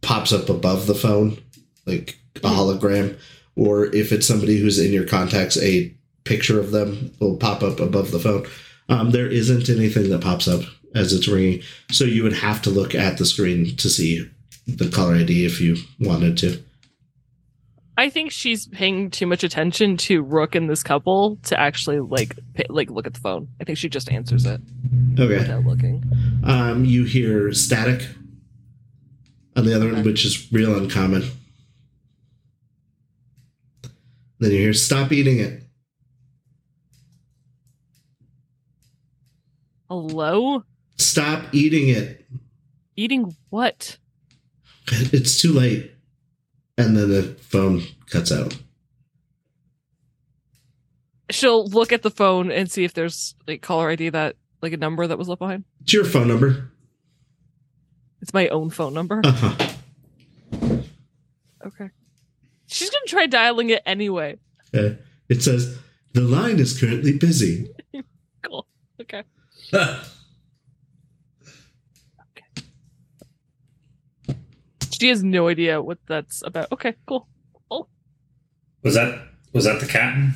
pops 0.00 0.32
up 0.32 0.48
above 0.48 0.86
the 0.86 0.94
phone, 0.94 1.36
like 1.84 2.16
a 2.36 2.48
hologram, 2.48 3.18
or 3.56 3.86
if 3.86 4.12
it's 4.12 4.26
somebody 4.26 4.58
who's 4.58 4.78
in 4.78 4.92
your 4.92 5.06
contacts, 5.06 5.56
a 5.58 5.92
picture 6.22 6.60
of 6.60 6.70
them 6.70 7.12
will 7.18 7.36
pop 7.36 7.64
up 7.64 7.80
above 7.80 8.12
the 8.12 8.20
phone. 8.20 8.46
Um, 8.88 9.10
there 9.10 9.26
isn't 9.28 9.68
anything 9.68 10.10
that 10.10 10.22
pops 10.22 10.46
up 10.46 10.62
as 10.94 11.12
it's 11.12 11.28
ringing, 11.28 11.62
so 11.90 12.04
you 12.04 12.22
would 12.22 12.32
have 12.32 12.62
to 12.62 12.70
look 12.70 12.94
at 12.94 13.18
the 13.18 13.26
screen 13.26 13.76
to 13.76 13.88
see 13.88 14.28
the 14.66 14.88
caller 14.88 15.14
ID 15.16 15.44
if 15.44 15.60
you 15.60 15.76
wanted 16.00 16.36
to. 16.38 16.62
I 17.96 18.10
think 18.10 18.30
she's 18.30 18.66
paying 18.68 19.10
too 19.10 19.26
much 19.26 19.42
attention 19.42 19.96
to 19.98 20.22
Rook 20.22 20.54
and 20.54 20.70
this 20.70 20.82
couple 20.84 21.36
to 21.44 21.58
actually 21.58 21.98
like 21.98 22.38
pay, 22.54 22.64
like 22.68 22.90
look 22.90 23.06
at 23.08 23.14
the 23.14 23.20
phone. 23.20 23.48
I 23.60 23.64
think 23.64 23.76
she 23.76 23.88
just 23.88 24.10
answers 24.12 24.46
it 24.46 24.60
Okay. 25.18 25.38
without 25.38 25.64
looking. 25.64 26.04
Um, 26.44 26.84
you 26.84 27.04
hear 27.04 27.52
static 27.52 28.06
on 29.56 29.64
the 29.64 29.74
other 29.74 29.86
one, 29.86 29.96
Okay. 29.96 30.02
which 30.10 30.24
is 30.24 30.46
real 30.52 30.76
uncommon. 30.78 31.24
Then 34.38 34.52
you 34.52 34.58
hear 34.58 34.72
stop 34.74 35.10
eating 35.10 35.40
it. 35.40 35.64
Hello? 39.88 40.62
Stop 40.98 41.54
eating 41.54 41.88
it. 41.88 42.26
Eating 42.96 43.36
what? 43.50 43.98
It's 44.90 45.40
too 45.40 45.52
late. 45.52 45.92
And 46.76 46.96
then 46.96 47.08
the 47.10 47.22
phone 47.40 47.82
cuts 48.10 48.32
out. 48.32 48.56
She'll 51.30 51.66
look 51.68 51.92
at 51.92 52.02
the 52.02 52.10
phone 52.10 52.50
and 52.50 52.70
see 52.70 52.84
if 52.84 52.94
there's 52.94 53.34
like 53.46 53.60
caller 53.62 53.90
ID 53.90 54.10
that 54.10 54.36
like 54.62 54.72
a 54.72 54.76
number 54.76 55.06
that 55.06 55.18
was 55.18 55.28
left 55.28 55.40
behind. 55.40 55.64
It's 55.82 55.92
your 55.92 56.04
phone 56.04 56.28
number. 56.28 56.70
It's 58.22 58.32
my 58.32 58.48
own 58.48 58.70
phone 58.70 58.94
number. 58.94 59.20
Uh 59.24 59.32
huh. 59.32 59.68
Okay. 61.66 61.90
She's 62.66 62.90
gonna 62.90 63.06
try 63.06 63.26
dialing 63.26 63.70
it 63.70 63.82
anyway. 63.84 64.38
Okay. 64.74 64.98
It 65.28 65.42
says 65.42 65.78
the 66.14 66.22
line 66.22 66.58
is 66.58 66.78
currently 66.78 67.16
busy. 67.16 67.68
Cool. 68.42 68.68
Okay. 69.00 69.24
She 75.00 75.08
has 75.08 75.22
no 75.22 75.48
idea 75.48 75.80
what 75.82 75.98
that's 76.06 76.42
about. 76.44 76.70
Okay, 76.72 76.94
cool. 77.06 77.28
was 78.82 78.94
that 78.94 79.20
was 79.52 79.64
that 79.64 79.80
the 79.80 79.86
captain? 79.86 80.34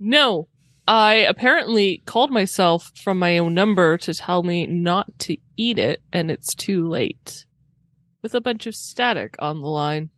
No, 0.00 0.48
I 0.86 1.14
apparently 1.14 2.02
called 2.04 2.30
myself 2.30 2.90
from 2.96 3.18
my 3.18 3.38
own 3.38 3.54
number 3.54 3.96
to 3.98 4.12
tell 4.14 4.42
me 4.42 4.66
not 4.66 5.18
to 5.20 5.36
eat 5.56 5.78
it, 5.78 6.02
and 6.12 6.30
it's 6.30 6.54
too 6.54 6.88
late. 6.88 7.46
With 8.22 8.34
a 8.34 8.40
bunch 8.40 8.66
of 8.66 8.74
static 8.74 9.34
on 9.38 9.60
the 9.60 9.68
line. 9.68 10.10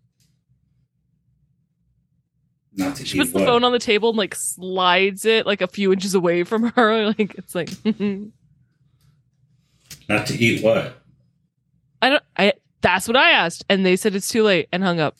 Not 2.74 2.96
to 2.96 3.04
She 3.04 3.18
puts 3.18 3.32
the 3.32 3.38
what? 3.38 3.46
phone 3.46 3.64
on 3.64 3.72
the 3.72 3.78
table 3.78 4.10
and 4.10 4.18
like 4.18 4.34
slides 4.34 5.24
it 5.24 5.46
like 5.46 5.60
a 5.62 5.66
few 5.66 5.92
inches 5.92 6.14
away 6.14 6.44
from 6.44 6.70
her. 6.72 7.06
Like 7.18 7.34
it's 7.36 7.54
like 7.54 7.70
Not 10.08 10.26
to 10.28 10.34
eat 10.38 10.62
what? 10.62 11.02
I 12.02 12.10
don't 12.10 12.22
I 12.36 12.52
that's 12.82 13.08
what 13.08 13.16
I 13.16 13.30
asked. 13.32 13.64
And 13.68 13.84
they 13.84 13.96
said 13.96 14.14
it's 14.14 14.30
too 14.30 14.42
late 14.42 14.68
and 14.72 14.82
hung 14.82 15.00
up. 15.00 15.16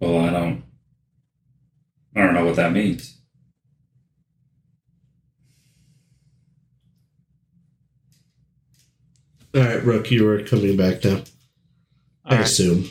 Well, 0.00 0.24
I 0.24 0.30
don't. 0.30 0.64
I 2.14 2.22
don't 2.22 2.34
know 2.34 2.44
what 2.44 2.56
that 2.56 2.72
means. 2.72 3.18
All 9.54 9.62
right, 9.62 9.82
Rook, 9.82 10.10
you 10.10 10.28
are 10.28 10.42
coming 10.42 10.76
back 10.76 11.04
now. 11.04 11.22
I 12.24 12.32
All 12.32 12.36
right. 12.38 12.40
assume. 12.40 12.88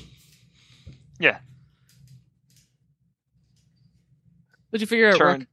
Did 4.75 4.81
you 4.81 4.87
figure 4.87 5.09
out 5.09 5.17
Turn, 5.17 5.39
Rook? 5.39 5.47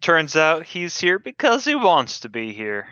turns 0.00 0.34
out 0.34 0.66
he's 0.66 0.98
here 0.98 1.20
because 1.20 1.64
he 1.64 1.76
wants 1.76 2.18
to 2.20 2.28
be 2.28 2.52
here. 2.52 2.88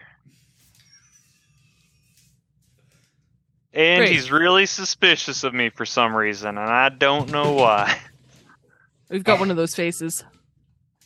And 3.74 4.00
Great. 4.00 4.12
he's 4.12 4.30
really 4.30 4.66
suspicious 4.66 5.44
of 5.44 5.54
me 5.54 5.70
for 5.70 5.86
some 5.86 6.14
reason, 6.14 6.58
and 6.58 6.70
I 6.70 6.90
don't 6.90 7.30
know 7.30 7.52
why. 7.52 7.98
We've 9.08 9.24
got 9.24 9.40
one 9.40 9.50
of 9.50 9.56
those 9.56 9.74
faces. 9.74 10.24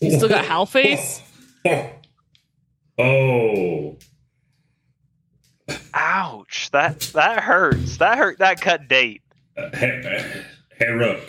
You 0.01 0.11
still 0.17 0.29
got 0.29 0.45
Hal 0.45 0.67
face? 0.67 1.23
Oh. 2.99 3.99
Ouch! 5.93 6.71
That 6.71 7.01
that 7.15 7.41
hurts. 7.43 7.99
That 7.99 8.17
hurt. 8.17 8.39
That 8.39 8.61
cut 8.61 8.89
date. 8.89 9.21
Uh, 9.57 9.69
hey, 9.75 10.43
hey, 10.79 10.89
Rook. 10.93 11.21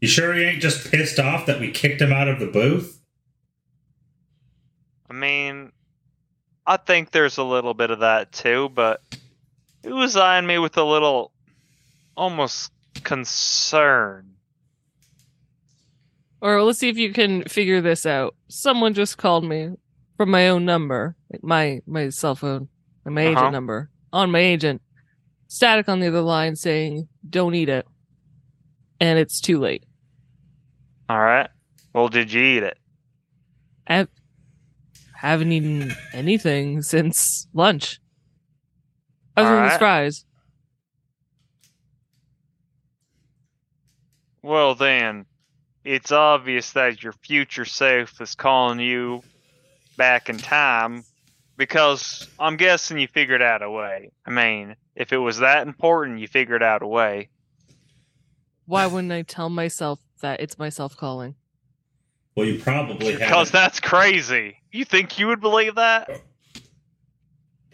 You 0.00 0.08
sure 0.08 0.34
he 0.34 0.42
ain't 0.42 0.62
just 0.62 0.90
pissed 0.90 1.20
off 1.20 1.46
that 1.46 1.60
we 1.60 1.70
kicked 1.70 2.00
him 2.00 2.12
out 2.12 2.26
of 2.26 2.40
the 2.40 2.46
booth? 2.46 3.00
I 5.08 5.12
mean, 5.12 5.72
I 6.66 6.76
think 6.78 7.10
there's 7.10 7.38
a 7.38 7.44
little 7.44 7.74
bit 7.74 7.90
of 7.90 8.00
that 8.00 8.32
too, 8.32 8.70
but 8.74 9.02
he 9.82 9.92
was 9.92 10.16
eyeing 10.16 10.46
me 10.46 10.58
with 10.58 10.76
a 10.76 10.84
little, 10.84 11.32
almost 12.16 12.72
concern. 13.02 14.34
Or 16.40 16.62
let's 16.62 16.78
see 16.78 16.88
if 16.88 16.96
you 16.96 17.12
can 17.12 17.44
figure 17.44 17.80
this 17.80 18.06
out. 18.06 18.34
Someone 18.48 18.94
just 18.94 19.18
called 19.18 19.44
me 19.44 19.72
from 20.16 20.30
my 20.30 20.48
own 20.48 20.64
number, 20.64 21.16
my 21.42 21.80
my 21.86 22.08
cell 22.08 22.34
phone, 22.34 22.68
my 23.04 23.26
Uh-huh. 23.26 23.38
agent 23.40 23.52
number 23.52 23.90
on 24.12 24.30
my 24.30 24.38
agent. 24.40 24.80
Static 25.48 25.88
on 25.88 26.00
the 26.00 26.08
other 26.08 26.20
line 26.22 26.56
saying, 26.56 27.08
"Don't 27.28 27.54
eat 27.54 27.68
it," 27.68 27.86
and 29.00 29.18
it's 29.18 29.40
too 29.40 29.58
late. 29.58 29.84
All 31.08 31.18
right. 31.20 31.50
Well, 31.92 32.08
did 32.08 32.32
you 32.32 32.40
eat 32.42 32.62
it? 32.62 32.78
I 33.88 34.06
haven't 35.16 35.50
eaten 35.52 35.92
anything 36.12 36.82
since 36.82 37.48
lunch, 37.52 38.00
other 39.36 39.48
than 39.48 39.62
these 39.64 39.72
Alright. 39.72 39.78
fries. 39.78 40.24
Well, 44.42 44.74
then, 44.74 45.26
it's 45.84 46.12
obvious 46.12 46.72
that 46.72 47.02
your 47.02 47.12
future 47.12 47.64
self 47.64 48.20
is 48.20 48.34
calling 48.34 48.80
you 48.80 49.22
back 49.96 50.28
in 50.30 50.38
time 50.38 51.04
because 51.56 52.28
I'm 52.38 52.56
guessing 52.56 52.98
you 52.98 53.06
figured 53.06 53.42
out 53.42 53.62
a 53.62 53.70
way. 53.70 54.10
I 54.26 54.30
mean, 54.30 54.76
if 54.96 55.12
it 55.12 55.18
was 55.18 55.38
that 55.38 55.66
important, 55.66 56.20
you 56.20 56.26
figured 56.26 56.62
out 56.62 56.82
a 56.82 56.86
way. 56.86 57.28
Why 58.64 58.86
wouldn't 58.86 59.12
I 59.12 59.22
tell 59.22 59.50
myself 59.50 60.00
that 60.22 60.40
it's 60.40 60.58
myself 60.58 60.96
calling? 60.96 61.34
Well, 62.36 62.46
you 62.46 62.60
probably 62.60 63.12
Because 63.14 63.50
haven't, 63.50 63.52
that's 63.52 63.80
crazy. 63.80 64.56
You 64.72 64.84
think 64.84 65.18
you 65.18 65.26
would 65.26 65.40
believe 65.40 65.74
that? 65.74 66.22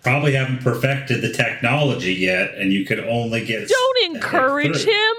Probably 0.06 0.34
haven't 0.34 0.60
perfected 0.62 1.20
the 1.20 1.32
technology 1.32 2.14
yet, 2.14 2.54
and 2.54 2.72
you 2.72 2.84
could 2.84 3.00
only 3.00 3.44
get. 3.44 3.68
Don't 3.68 4.14
encourage 4.14 4.84
him. 4.84 5.14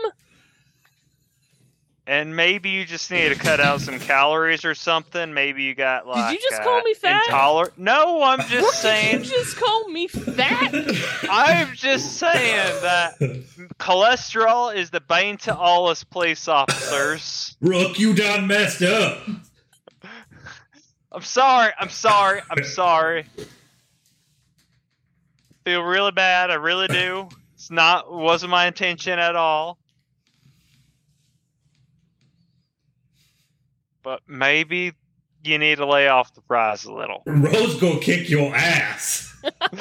And 2.09 2.37
maybe 2.37 2.69
you 2.69 2.85
just 2.85 3.11
need 3.11 3.27
to 3.27 3.35
cut 3.35 3.59
out 3.59 3.81
some 3.81 3.99
calories 3.99 4.63
or 4.63 4.73
something. 4.73 5.33
Maybe 5.33 5.63
you 5.63 5.75
got 5.75 6.07
like. 6.07 6.33
you 6.33 6.39
just 6.39 6.61
uh, 6.61 6.63
call 6.63 6.81
me 6.83 6.93
fat? 6.93 7.21
Intoler- 7.27 7.71
no, 7.77 8.23
I'm 8.23 8.39
What 8.39 8.47
just 8.49 8.81
did 8.81 8.87
saying. 8.87 9.19
you 9.25 9.29
just 9.29 9.57
call 9.57 9.89
me 9.89 10.07
fat? 10.07 10.71
I'm 11.29 11.75
just 11.75 12.13
saying 12.13 12.81
that 12.81 13.19
cholesterol 13.77 14.73
is 14.73 14.89
the 14.89 15.01
bane 15.01 15.35
to 15.39 15.53
all 15.53 15.87
us 15.89 16.05
police 16.05 16.47
officers. 16.47 17.57
Rook, 17.59 17.99
you 17.99 18.13
done 18.15 18.47
messed 18.47 18.81
up. 18.83 19.19
I'm 21.11 21.23
sorry. 21.23 21.73
I'm 21.77 21.89
sorry. 21.89 22.39
I'm 22.49 22.63
sorry. 22.63 23.25
Feel 25.67 25.81
really 25.83 26.11
bad. 26.13 26.49
I 26.49 26.53
really 26.53 26.87
do. 26.87 27.27
It's 27.55 27.69
not 27.71 28.09
wasn't 28.13 28.51
my 28.51 28.67
intention 28.67 29.17
at 29.17 29.35
all. 29.35 29.79
But 34.03 34.21
maybe 34.27 34.93
you 35.43 35.57
need 35.57 35.79
to 35.79 35.87
lay 35.87 36.07
off 36.07 36.33
the 36.35 36.41
fries 36.47 36.85
a 36.85 36.93
little. 36.93 37.23
Rose 37.25 37.81
gonna 37.81 37.99
kick 37.99 38.29
your 38.29 38.55
ass. 38.55 39.35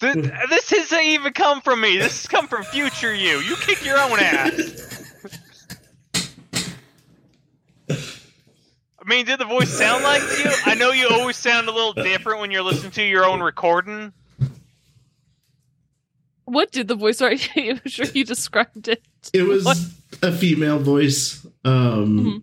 Th- 0.00 0.14
This 0.48 0.70
hasn't 0.70 1.04
even 1.04 1.34
come 1.34 1.60
from 1.60 1.82
me. 1.82 1.98
This 1.98 2.22
has 2.22 2.26
come 2.28 2.48
from 2.48 2.62
future 2.64 3.14
you. 3.14 3.40
You 3.40 3.56
kick 3.56 3.84
your 3.84 3.98
own 3.98 4.18
ass. 4.18 4.96
I 9.00 9.08
mean, 9.08 9.24
did 9.26 9.38
the 9.40 9.44
voice 9.46 9.70
sound 9.70 10.04
like 10.04 10.20
you? 10.22 10.50
I 10.66 10.74
know 10.74 10.90
you 10.92 11.08
always 11.10 11.36
sound 11.36 11.68
a 11.68 11.72
little 11.72 11.92
different 11.94 12.40
when 12.40 12.50
you're 12.50 12.62
listening 12.62 12.92
to 12.92 13.02
your 13.02 13.24
own 13.24 13.40
recording. 13.40 14.12
What 16.44 16.72
did 16.72 16.88
the 16.88 16.94
voice 16.96 17.22
write? 17.22 17.48
I'm 17.56 17.80
sure 17.86 18.06
you 18.06 18.24
described 18.24 18.88
it. 18.88 19.02
It 19.32 19.44
was 19.44 19.64
What? 19.64 19.78
a 20.22 20.32
female 20.32 20.78
voice. 20.78 21.46
Um, 21.64 22.18
Mhm. 22.18 22.42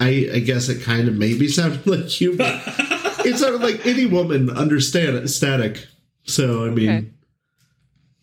I, 0.00 0.30
I 0.34 0.38
guess 0.40 0.68
it 0.68 0.82
kind 0.82 1.06
of 1.06 1.14
maybe 1.14 1.46
sounded 1.58 1.86
like 1.86 2.20
you, 2.20 2.36
but 2.36 2.60
it 3.24 3.36
sounded 3.38 3.60
like 3.62 3.86
any 3.86 4.06
woman 4.06 4.50
understand 4.50 5.30
static. 5.30 5.86
So 6.24 6.66
I 6.66 6.70
mean, 6.70 6.90
Okay. 6.90 7.06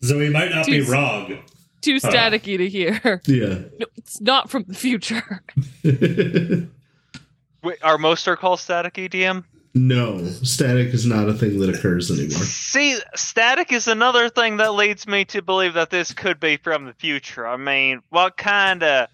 so 0.02 0.20
he 0.20 0.28
might 0.28 0.50
not 0.50 0.66
be 0.66 0.82
wrong. 0.82 1.38
Too 1.80 1.96
staticky 1.96 2.58
to 2.58 2.68
hear. 2.68 3.22
yeah. 3.26 3.60
No, 3.78 3.86
it's 3.96 4.20
not 4.20 4.50
from 4.50 4.64
the 4.68 4.74
future. 4.74 5.42
Wait, 7.62 7.78
are 7.82 7.98
most 7.98 8.26
are 8.28 8.36
called 8.36 8.60
static 8.60 8.94
EDM? 8.94 9.44
no, 9.74 10.24
static 10.42 10.88
is 10.88 11.06
not 11.06 11.28
a 11.28 11.34
thing 11.34 11.60
that 11.60 11.70
occurs 11.70 12.10
anymore. 12.10 12.42
See, 12.42 12.98
static 13.14 13.72
is 13.72 13.86
another 13.86 14.28
thing 14.28 14.56
that 14.56 14.74
leads 14.74 15.06
me 15.06 15.24
to 15.26 15.42
believe 15.42 15.74
that 15.74 15.90
this 15.90 16.12
could 16.12 16.40
be 16.40 16.56
from 16.56 16.86
the 16.86 16.92
future. 16.94 17.46
I 17.46 17.56
mean, 17.56 18.00
what 18.08 18.36
kind 18.36 18.82
of 18.82 19.08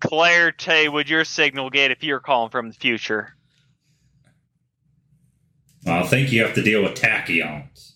clarity 0.00 0.88
would 0.88 1.10
your 1.10 1.24
signal 1.24 1.68
get 1.68 1.90
if 1.90 2.02
you're 2.02 2.20
calling 2.20 2.50
from 2.50 2.68
the 2.68 2.74
future? 2.74 3.34
Well, 5.84 6.02
I 6.02 6.06
think 6.06 6.32
you 6.32 6.42
have 6.42 6.54
to 6.54 6.62
deal 6.62 6.82
with 6.82 6.94
tachyons. 6.94 7.92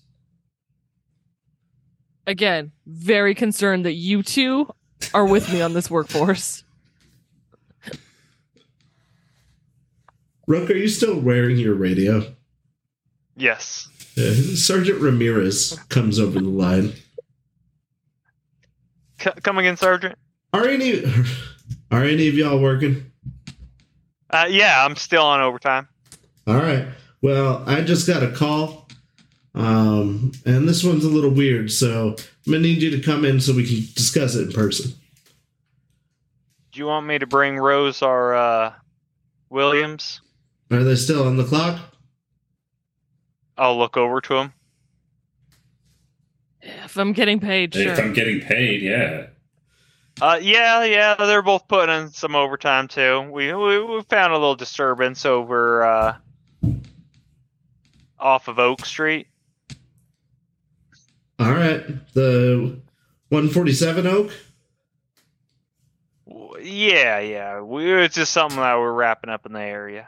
Again, 2.26 2.72
very 2.86 3.34
concerned 3.34 3.86
that 3.86 3.94
you 3.94 4.22
two 4.22 4.70
are 5.14 5.26
with 5.26 5.51
me 5.52 5.62
on 5.62 5.72
this 5.72 5.90
workforce. 5.90 6.62
Rook, 10.51 10.68
are 10.68 10.77
you 10.77 10.89
still 10.89 11.16
wearing 11.16 11.59
your 11.59 11.77
radio? 11.77 12.24
Yes. 13.36 13.89
Uh, 14.18 14.32
Sergeant 14.56 15.01
Ramirez 15.01 15.78
comes 15.90 16.18
over 16.18 16.40
the 16.40 16.48
line. 16.48 16.93
C- 19.20 19.31
come 19.44 19.59
again, 19.59 19.77
Sergeant? 19.77 20.18
Are 20.52 20.66
any 20.66 21.05
are 21.93 22.02
any 22.02 22.27
of 22.27 22.35
y'all 22.35 22.60
working? 22.60 23.12
Uh, 24.28 24.48
yeah, 24.51 24.85
I'm 24.85 24.97
still 24.97 25.22
on 25.22 25.40
overtime. 25.40 25.86
All 26.48 26.56
right. 26.56 26.89
Well, 27.22 27.62
I 27.68 27.82
just 27.82 28.09
got 28.09 28.24
a 28.24 28.32
call. 28.32 28.89
Um, 29.55 30.32
and 30.44 30.68
this 30.68 30.82
one's 30.82 31.05
a 31.05 31.09
little 31.09 31.31
weird, 31.31 31.70
so 31.70 32.16
I'm 32.44 32.52
gonna 32.52 32.59
need 32.59 32.82
you 32.82 32.90
to 32.90 33.01
come 33.01 33.24
in 33.24 33.40
so 33.40 33.55
we 33.55 33.64
can 33.64 33.94
discuss 33.94 34.35
it 34.35 34.48
in 34.48 34.52
person. 34.52 34.90
Do 36.72 36.81
you 36.81 36.86
want 36.86 37.06
me 37.06 37.20
to 37.20 37.27
bring 37.28 37.56
Rose 37.56 38.02
or 38.02 38.35
uh, 38.35 38.72
Williams? 39.48 40.20
Are 40.70 40.84
they 40.84 40.94
still 40.97 41.26
on 41.26 41.36
the 41.36 41.44
clock? 41.44 41.80
I'll 43.59 43.76
look 43.76 43.97
over 43.97 44.20
to 44.22 44.34
him. 44.36 44.52
If 46.62 46.97
I'm 46.97 47.12
getting 47.12 47.40
paid, 47.40 47.74
If 47.74 47.97
sure. 47.97 48.05
I'm 48.05 48.12
getting 48.12 48.40
paid, 48.40 48.82
yeah. 48.82 49.26
Uh, 50.20 50.38
yeah, 50.40 50.84
yeah, 50.84 51.14
they're 51.14 51.40
both 51.42 51.66
putting 51.66 51.94
in 51.94 52.10
some 52.10 52.34
overtime 52.34 52.88
too. 52.88 53.22
We 53.32 53.52
we, 53.55 53.82
we 53.82 54.02
found 54.02 54.32
a 54.32 54.36
little 54.38 54.55
disturbance 54.56 55.24
over 55.24 55.82
uh, 55.82 56.16
off 58.18 58.48
of 58.48 58.59
Oak 58.59 58.84
Street. 58.84 59.26
All 61.38 61.52
right. 61.52 61.82
The 62.12 62.78
147 63.30 64.06
Oak. 64.06 64.30
Yeah, 66.62 67.18
yeah. 67.20 67.60
We, 67.62 67.90
it's 67.90 68.14
just 68.14 68.32
something 68.32 68.59
that 68.59 68.76
we're 68.76 68.92
wrapping 68.92 69.30
up 69.30 69.47
in 69.47 69.52
the 69.55 69.60
area. 69.60 70.06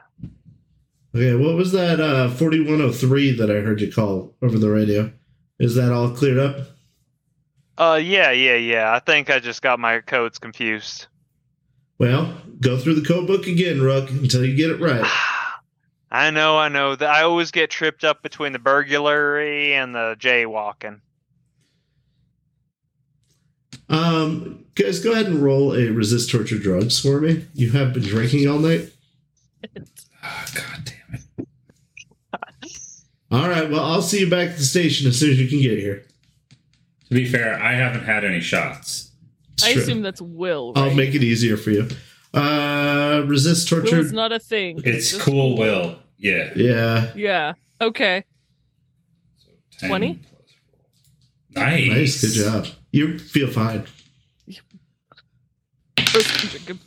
Okay, 1.14 1.34
what 1.34 1.56
was 1.56 1.72
that 1.72 2.00
uh 2.00 2.28
4103 2.30 3.32
that 3.36 3.50
I 3.50 3.60
heard 3.60 3.80
you 3.80 3.92
call 3.92 4.34
over 4.40 4.58
the 4.58 4.70
radio? 4.70 5.12
Is 5.58 5.74
that 5.74 5.92
all 5.92 6.10
cleared 6.10 6.38
up? 6.38 6.56
Uh, 7.78 8.00
yeah, 8.02 8.30
yeah, 8.30 8.56
yeah. 8.56 8.94
I 8.94 8.98
think 8.98 9.30
I 9.30 9.38
just 9.38 9.62
got 9.62 9.78
my 9.78 10.00
codes 10.00 10.38
confused. 10.38 11.06
Well, 11.98 12.36
go 12.60 12.78
through 12.78 12.94
the 12.94 13.06
code 13.06 13.26
book 13.26 13.46
again, 13.46 13.80
Rook, 13.80 14.10
until 14.10 14.44
you 14.44 14.56
get 14.56 14.70
it 14.70 14.80
right. 14.80 15.04
I 16.10 16.30
know, 16.30 16.58
I 16.58 16.68
know. 16.68 16.96
I 17.00 17.22
always 17.22 17.50
get 17.50 17.70
tripped 17.70 18.04
up 18.04 18.22
between 18.22 18.52
the 18.52 18.58
burglary 18.58 19.72
and 19.74 19.94
the 19.94 20.16
jaywalking. 20.18 21.00
Um, 23.88 24.64
guys, 24.74 25.00
go 25.00 25.12
ahead 25.12 25.26
and 25.26 25.42
roll 25.42 25.74
a 25.74 25.90
resist 25.90 26.30
torture 26.30 26.58
drugs 26.58 26.98
for 26.98 27.20
me. 27.20 27.46
You 27.54 27.70
have 27.72 27.94
been 27.94 28.02
drinking 28.02 28.48
all 28.48 28.58
night. 28.58 28.90
Oh, 30.24 30.44
God 30.54 30.84
damn 30.84 30.94
it. 30.94 31.01
All 33.32 33.48
right. 33.48 33.68
Well, 33.70 33.82
I'll 33.82 34.02
see 34.02 34.20
you 34.20 34.28
back 34.30 34.50
at 34.50 34.56
the 34.58 34.64
station 34.64 35.08
as 35.08 35.18
soon 35.18 35.30
as 35.30 35.40
you 35.40 35.48
can 35.48 35.60
get 35.60 35.78
here. 35.78 36.04
To 37.08 37.14
be 37.14 37.26
fair, 37.26 37.58
I 37.60 37.72
haven't 37.72 38.04
had 38.04 38.24
any 38.24 38.40
shots. 38.40 39.10
I 39.64 39.72
Sure. 39.72 39.82
assume 39.82 40.02
that's 40.02 40.20
Will. 40.20 40.72
Right? 40.74 40.82
I'll 40.90 40.94
make 40.94 41.14
it 41.14 41.22
easier 41.22 41.56
for 41.56 41.70
you. 41.70 41.88
Uh, 42.34 43.22
resist 43.26 43.68
torture. 43.68 43.96
Will's 43.96 44.12
not 44.12 44.32
a 44.32 44.38
thing. 44.38 44.80
It's 44.84 45.10
Just- 45.10 45.22
cool, 45.22 45.56
Will. 45.56 45.98
Yeah. 46.18 46.50
yeah. 46.56 47.12
Yeah. 47.14 47.52
Okay. 47.80 48.24
10 49.78 49.88
20? 49.88 50.14
plus 50.14 50.26
four. 51.54 51.64
Nice. 51.64 51.88
Nice. 51.88 52.20
Good 52.20 52.44
job. 52.44 52.66
You 52.92 53.18
feel 53.18 53.48
fine. 53.50 53.84
First 56.06 56.64
drink 56.64 56.80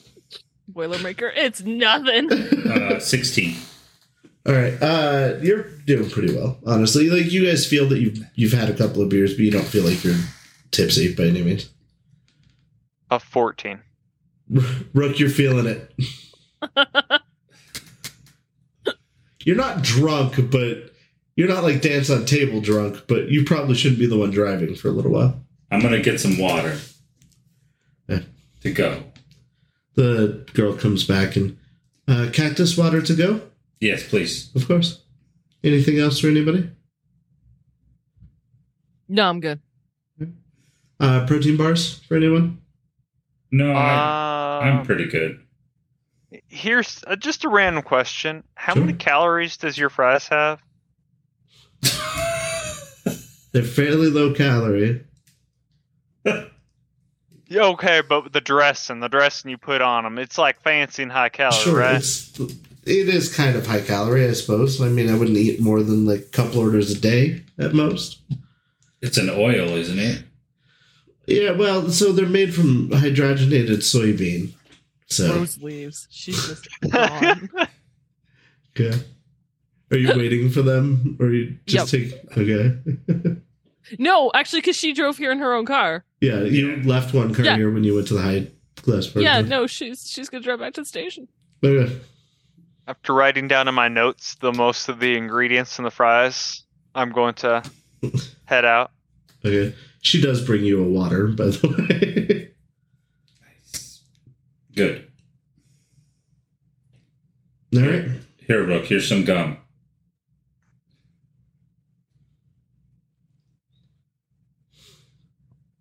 Boilermaker. 0.72 1.32
It's 1.36 1.62
nothing. 1.64 2.32
Uh, 2.32 3.00
16. 3.00 3.56
All 4.48 4.54
right. 4.54 4.74
Uh, 4.82 5.38
you're 5.42 5.64
doing 5.86 6.10
pretty 6.10 6.36
well, 6.36 6.60
honestly. 6.66 7.10
Like 7.10 7.32
you 7.32 7.46
guys 7.46 7.66
feel 7.66 7.88
that 7.90 8.00
you've 8.00 8.20
you've 8.36 8.54
had 8.54 8.70
a 8.70 8.76
couple 8.78 9.02
of 9.02 9.10
beers, 9.10 9.34
but 9.34 9.40
you 9.42 9.52
don't 9.52 9.66
feel 9.66 9.84
like 9.84 10.04
you're 10.04 10.20
tipsy 10.72 11.14
by 11.16 11.24
any 11.24 11.42
means. 11.42 11.70
A 13.10 13.20
fourteen. 13.20 13.80
Rook, 14.94 15.18
you're 15.20 15.30
feeling 15.30 15.66
it. 15.66 15.92
you're 19.44 19.56
not 19.56 19.82
drunk, 19.82 20.52
but 20.52 20.92
you're 21.36 21.48
not 21.48 21.64
like 21.64 21.82
dance 21.82 22.10
on 22.10 22.26
table 22.26 22.62
drunk, 22.62 23.04
but 23.08 23.30
you 23.30 23.44
probably 23.46 23.76
shouldn't 23.76 24.00
be 24.00 24.08
the 24.08 24.18
one 24.18 24.32
driving 24.32 24.76
for 24.76 24.88
a 24.88 24.92
little 24.92 25.12
while. 25.12 25.44
I'm 25.72 25.82
going 25.82 25.94
to 25.94 26.02
get 26.02 26.20
some 26.20 26.38
water 26.38 26.78
Yeah. 28.08 28.22
to 28.62 28.72
go. 28.72 29.04
The 29.96 30.48
girl 30.54 30.74
comes 30.76 31.04
back 31.04 31.36
and 31.36 31.58
uh, 32.08 32.30
cactus 32.32 32.78
water 32.78 33.02
to 33.02 33.14
go, 33.16 33.42
Yes, 33.80 34.08
please. 34.08 34.50
of 34.56 34.68
course. 34.68 35.02
Anything 35.64 36.00
else 36.00 36.20
for 36.20 36.28
anybody? 36.28 36.70
no, 39.08 39.28
I'm 39.30 39.40
good. 39.40 39.60
Uh, 41.00 41.26
protein 41.28 41.58
bars 41.58 42.00
for 42.08 42.16
anyone? 42.16 42.60
No, 43.52 43.72
Uh, 43.72 43.78
I, 43.78 44.68
I'm 44.70 44.86
pretty 44.86 45.06
good. 45.06 45.40
Here's 46.48 47.04
uh, 47.06 47.16
just 47.16 47.44
a 47.46 47.50
random 47.50 47.84
question: 47.84 48.44
How 48.56 48.74
Sure. 48.74 48.84
many 48.86 48.98
calories 48.98 49.58
does 49.58 49.78
your 49.78 49.90
fries 49.90 50.28
have? 50.30 50.62
They're 53.52 53.64
fairly 53.64 54.10
low 54.10 54.34
calorie. 54.34 55.04
Yeah, 57.48 57.64
okay, 57.68 58.02
but 58.02 58.34
the 58.34 58.42
dressing, 58.42 59.00
the 59.02 59.08
dressing 59.08 59.52
you 59.52 59.58
put 59.58 59.82
on 59.82 60.04
them, 60.04 60.18
it's 60.18 60.38
like 60.38 60.60
fancy 60.62 61.04
and 61.04 61.12
high 61.12 61.30
calorie, 61.30 61.64
sure, 61.64 61.78
right? 61.78 62.04
It's 62.86 63.36
kind 63.36 63.56
of 63.56 63.66
high 63.66 63.82
calorie, 63.82 64.28
I 64.28 64.34
suppose. 64.34 64.82
I 64.82 64.90
mean, 64.90 65.10
I 65.10 65.18
wouldn't 65.18 65.38
eat 65.38 65.60
more 65.60 65.82
than 65.82 66.06
like 66.06 66.20
a 66.20 66.24
couple 66.24 66.60
orders 66.60 66.92
a 66.92 67.00
day 67.00 67.44
at 67.58 67.74
most. 67.74 68.20
It's 69.02 69.18
an 69.18 69.30
oil, 69.30 69.70
isn't 69.70 70.00
it? 70.00 70.24
Yeah, 71.28 71.52
well, 71.52 71.90
so 71.90 72.12
they're 72.12 72.28
made 72.28 72.54
from 72.54 72.90
hydrogenated 72.90 73.78
soybean. 73.80 74.54
So, 75.08 75.36
Rose 75.36 75.62
leaves. 75.62 76.08
She's 76.12 76.48
just 76.48 76.68
gone. 76.92 77.50
okay. 78.80 79.00
Are 79.92 79.98
you 79.98 80.10
waiting 80.16 80.50
for 80.50 80.62
them, 80.62 81.18
or 81.20 81.30
you 81.30 81.58
just 81.68 81.92
take? 81.92 82.14
Okay. 82.38 82.78
no, 84.00 84.32
actually, 84.34 84.62
because 84.62 84.76
she 84.76 84.94
drove 84.94 85.18
here 85.18 85.32
in 85.32 85.40
her 85.40 85.54
own 85.54 85.66
car. 85.66 86.04
yeah, 86.22 86.42
you 86.42 86.82
left 86.84 87.14
one 87.14 87.34
car 87.34 87.46
Yeah. 87.46 87.56
here 87.58 87.72
when 87.72 87.84
you 87.84 87.96
went 87.96 88.08
to 88.08 88.16
the 88.16 88.22
high 88.22 88.48
class 88.78 89.08
party. 89.08 89.24
Yeah, 89.24 89.42
no, 89.42 89.68
she's 89.68 90.10
she's 90.10 90.30
gonna 90.30 90.44
drive 90.44 90.60
back 90.60 90.74
to 90.74 90.82
the 90.82 90.86
station. 90.86 91.28
Okay. 91.64 91.96
After 92.88 93.14
writing 93.14 93.48
down 93.48 93.68
in 93.68 93.74
my 93.74 93.88
notes 93.88 94.36
the 94.36 94.52
most 94.52 94.90
of 94.90 95.00
the 95.00 95.16
ingredients 95.18 95.80
in 95.80 95.86
the 95.86 95.92
fries, 95.92 96.64
I'm 96.94 97.12
going 97.12 97.34
to 97.36 97.64
head 98.46 98.66
out. 98.66 98.92
Okay. 99.44 99.76
She 100.02 100.22
does 100.22 100.46
bring 100.46 100.64
you 100.64 100.84
a 100.84 100.88
water, 100.88 101.28
by 101.28 101.46
the 101.46 101.68
way. 101.68 102.52
nice. 103.42 104.04
Good. 104.76 105.12
All 107.76 107.82
right. 107.82 108.06
Here, 108.46 108.64
Rook, 108.64 108.86
here's 108.86 109.08
some 109.08 109.24
gum. 109.24 109.58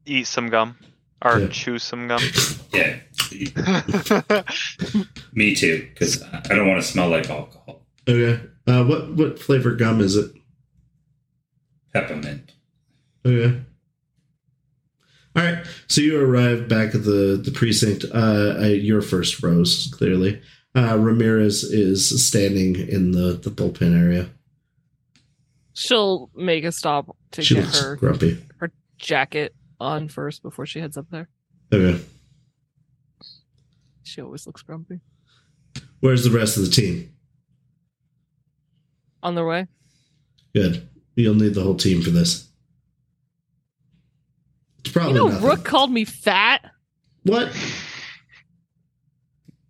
Eat 0.07 0.27
some 0.27 0.49
gum 0.49 0.77
or 1.25 1.41
Yeah. 1.41 1.49
chew 1.49 1.79
some 1.79 2.07
gum. 2.09 2.21
Yeah. 2.73 2.99
Me 5.33 5.55
too, 5.55 5.89
because 5.93 6.23
I 6.23 6.41
don't 6.55 6.69
want 6.69 6.83
to 6.83 6.87
smell 6.89 7.09
like 7.09 7.29
alcohol. 7.31 7.83
Okay. 8.09 8.43
Uh, 8.67 8.85
what 8.85 9.15
what 9.15 9.39
flavor 9.39 9.73
gum 9.77 10.01
is 10.01 10.17
it? 10.17 10.33
Peppermint. 11.93 12.53
Okay. 13.25 13.61
All 15.37 15.43
right. 15.45 15.65
So 15.89 16.01
you 16.01 16.21
arrive 16.21 16.69
back 16.69 16.95
at 16.95 17.05
the 17.05 17.41
the 17.43 17.51
precinct. 17.53 18.05
Uh, 18.13 18.57
uh, 18.59 18.67
your 18.67 19.01
first 19.03 19.43
rose, 19.43 19.89
clearly. 19.97 20.41
Uh, 20.77 20.97
Ramirez 20.99 21.63
is 21.65 22.27
standing 22.27 22.75
in 22.77 23.13
the 23.13 23.35
the 23.35 23.51
bullpen 23.51 23.97
area. 23.99 24.31
She'll 25.75 26.31
make 26.35 26.65
a 26.65 26.73
stop 26.73 27.17
to 27.33 27.43
she 27.43 27.55
get 27.55 27.65
looks 27.65 27.81
her 27.81 27.97
grumpy. 27.97 28.45
her 28.59 28.71
jacket 28.99 29.55
on 29.85 30.09
first 30.09 30.43
before 30.43 30.67
she 30.67 30.81
heads 30.81 30.97
up 30.97 31.07
there. 31.11 31.29
Okay. 31.73 32.01
She 34.03 34.21
always 34.21 34.47
looks 34.47 34.63
grumpy. 34.63 35.01
Where's 36.01 36.25
the 36.25 36.31
rest 36.31 36.57
of 36.57 36.65
the 36.65 36.71
team? 36.71 37.13
On 39.23 39.35
their 39.35 39.47
way. 39.47 39.67
Good. 40.55 40.89
You'll 41.15 41.35
need 41.35 41.55
the 41.55 41.63
whole 41.63 41.77
team 41.77 42.03
for 42.03 42.11
this. 42.11 42.49
It's 44.81 44.93
probably 44.93 45.13
You 45.13 45.19
know, 45.19 45.29
nothing. 45.29 45.47
Rook 45.47 45.65
called 45.65 45.91
me 45.91 46.05
fat. 46.05 46.71
What? 47.23 47.49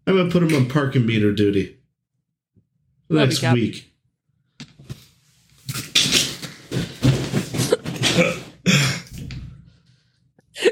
I'm 0.06 0.16
gonna 0.16 0.30
put 0.30 0.42
him 0.42 0.54
on 0.54 0.68
parking 0.68 1.06
meter 1.06 1.32
duty 1.32 1.78
next 3.08 3.42
week. 3.52 3.90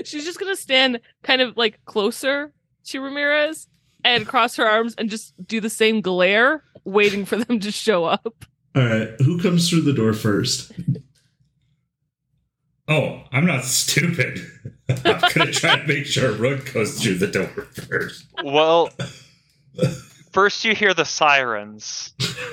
She's 0.05 0.25
just 0.25 0.39
gonna 0.39 0.52
stand 0.63 1.01
kind 1.23 1.43
of 1.43 1.57
like 1.57 1.85
closer 1.85 2.53
to 2.87 3.01
Ramirez 3.01 3.69
and 4.05 4.27
cross 4.27 4.57
her 4.57 4.67
arms 4.67 4.95
and 4.97 5.11
just 5.11 5.35
do 5.47 5.61
the 5.61 5.71
same 5.71 6.01
glare, 6.01 6.65
waiting 6.85 7.25
for 7.25 7.37
them 7.37 7.61
to 7.61 7.71
show 7.71 8.05
up. 8.05 8.45
All 8.75 8.85
right, 8.85 9.11
who 9.19 9.41
comes 9.41 9.69
through 9.69 9.83
the 9.83 9.93
door 9.93 10.13
first? 10.13 10.73
Oh, 12.89 13.23
I'm 13.31 13.47
not 13.47 13.65
stupid. 13.65 14.41
I'm 14.89 15.21
gonna 15.35 15.53
try 15.53 15.77
to 15.77 15.87
make 15.87 16.07
sure 16.07 16.33
Rook 16.33 16.73
goes 16.73 17.01
through 17.01 17.19
the 17.19 17.29
door 17.29 17.47
first. 17.89 18.27
well, 18.43 18.91
first 20.33 20.65
you 20.65 20.75
hear 20.75 20.95
the 20.95 21.05
sirens, 21.05 22.13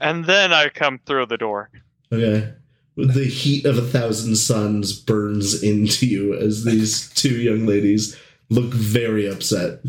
and 0.00 0.24
then 0.24 0.52
I 0.52 0.68
come 0.70 1.00
through 1.04 1.26
the 1.26 1.36
door. 1.36 1.70
Okay. 2.12 2.52
The 2.96 3.24
heat 3.24 3.64
of 3.64 3.78
a 3.78 3.82
thousand 3.82 4.36
suns 4.36 4.92
burns 4.92 5.62
into 5.62 6.06
you 6.06 6.34
as 6.34 6.64
these 6.64 7.08
two 7.10 7.36
young 7.40 7.66
ladies 7.66 8.16
look 8.50 8.72
very 8.74 9.26
upset. 9.26 9.80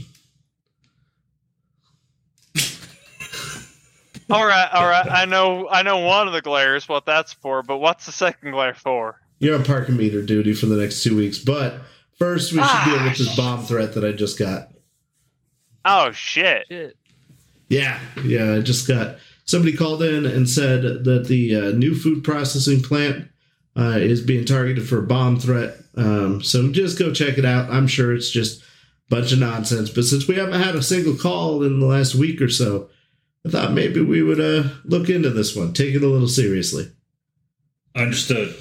All 4.29 4.45
right, 4.45 4.69
all 4.71 4.87
right. 4.87 5.05
I 5.11 5.25
know, 5.25 5.67
I 5.69 5.81
know 5.83 5.97
one 5.99 6.25
of 6.25 6.33
the 6.33 6.41
glares 6.41 6.87
what 6.87 7.05
that's 7.05 7.33
for, 7.33 7.63
but 7.63 7.79
what's 7.79 8.05
the 8.05 8.13
second 8.13 8.51
glare 8.51 8.73
for? 8.73 9.19
You're 9.39 9.57
on 9.57 9.65
parking 9.65 9.97
meter 9.97 10.21
duty 10.21 10.53
for 10.53 10.67
the 10.67 10.77
next 10.77 11.03
two 11.03 11.17
weeks, 11.17 11.37
but 11.37 11.81
first 12.17 12.53
we 12.53 12.59
should 12.59 12.85
deal 12.85 12.99
Ah, 12.99 13.05
with 13.09 13.17
this 13.17 13.35
bomb 13.35 13.65
threat 13.65 13.93
that 13.95 14.05
I 14.05 14.13
just 14.13 14.39
got. 14.39 14.69
Oh 15.83 16.11
shit! 16.11 16.65
Shit. 16.69 16.95
Yeah, 17.67 17.99
yeah. 18.23 18.53
I 18.53 18.61
just 18.61 18.87
got 18.87 19.17
somebody 19.45 19.75
called 19.75 20.03
in 20.03 20.25
and 20.25 20.49
said 20.49 21.03
that 21.03 21.25
the 21.27 21.55
uh, 21.55 21.71
new 21.71 21.95
food 21.95 22.23
processing 22.23 22.81
plant 22.81 23.27
uh, 23.77 23.97
is 23.97 24.21
being 24.21 24.45
targeted 24.45 24.87
for 24.87 24.99
a 24.99 25.07
bomb 25.07 25.39
threat. 25.39 25.77
Um, 25.95 26.41
so 26.43 26.71
just 26.71 26.99
go 26.99 27.13
check 27.13 27.37
it 27.37 27.45
out. 27.45 27.69
I'm 27.69 27.87
sure 27.87 28.13
it's 28.13 28.31
just 28.31 28.61
a 28.61 28.65
bunch 29.09 29.31
of 29.31 29.39
nonsense. 29.39 29.89
But 29.89 30.03
since 30.03 30.27
we 30.27 30.35
haven't 30.35 30.61
had 30.61 30.75
a 30.75 30.83
single 30.83 31.15
call 31.15 31.63
in 31.63 31.79
the 31.79 31.85
last 31.85 32.15
week 32.15 32.41
or 32.41 32.49
so, 32.49 32.89
I 33.45 33.49
thought 33.49 33.73
maybe 33.73 34.01
we 34.01 34.21
would 34.21 34.39
uh, 34.39 34.69
look 34.83 35.09
into 35.09 35.29
this 35.29 35.55
one, 35.55 35.73
take 35.73 35.95
it 35.95 36.03
a 36.03 36.07
little 36.07 36.27
seriously. 36.27 36.91
Understood. 37.95 38.55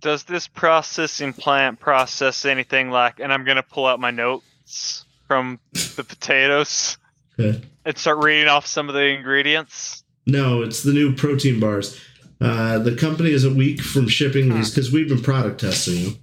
Does 0.00 0.24
this 0.24 0.46
processing 0.46 1.32
plant 1.32 1.80
process 1.80 2.44
anything 2.44 2.90
like? 2.90 3.20
And 3.20 3.32
I'm 3.32 3.44
gonna 3.44 3.62
pull 3.62 3.86
out 3.86 4.00
my 4.00 4.10
notes 4.10 5.04
from 5.26 5.58
the 5.96 6.04
potatoes 6.04 6.98
Okay. 7.38 7.60
and 7.84 7.98
start 7.98 8.22
reading 8.22 8.48
off 8.48 8.66
some 8.66 8.88
of 8.88 8.94
the 8.94 9.06
ingredients. 9.06 10.04
No, 10.26 10.62
it's 10.62 10.82
the 10.82 10.92
new 10.92 11.14
protein 11.14 11.60
bars. 11.60 12.00
Uh, 12.40 12.78
the 12.78 12.96
company 12.96 13.30
is 13.30 13.44
a 13.44 13.52
week 13.52 13.80
from 13.80 14.08
shipping 14.08 14.52
these 14.54 14.70
because 14.70 14.92
we've 14.92 15.08
been 15.08 15.22
product 15.22 15.60
testing 15.60 16.04
them. 16.04 16.18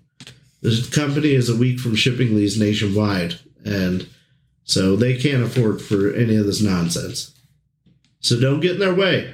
The 0.62 0.90
company 0.94 1.34
is 1.34 1.50
a 1.50 1.56
week 1.56 1.80
from 1.80 1.96
shipping 1.96 2.36
these 2.36 2.60
nationwide, 2.60 3.36
and 3.66 4.08
so 4.64 4.96
they 4.96 5.18
can't 5.18 5.44
afford 5.44 5.82
for 5.82 6.14
any 6.14 6.36
of 6.36 6.46
this 6.46 6.62
nonsense. 6.62 7.34
So 8.20 8.40
don't 8.40 8.60
get 8.60 8.74
in 8.74 8.80
their 8.80 8.94
way. 8.94 9.34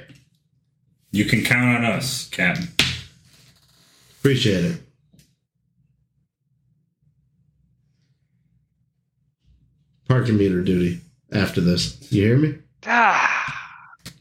You 1.10 1.24
can 1.24 1.44
count 1.44 1.84
on 1.84 1.84
us, 1.84 2.28
Captain. 2.28 2.68
Appreciate 4.20 4.64
it. 4.64 4.80
Parking 10.08 10.38
meter 10.38 10.62
duty 10.62 11.02
after 11.32 11.60
this. 11.60 11.96
You 12.12 12.22
hear 12.26 12.36
me? 12.36 12.58
Ah, 12.86 13.54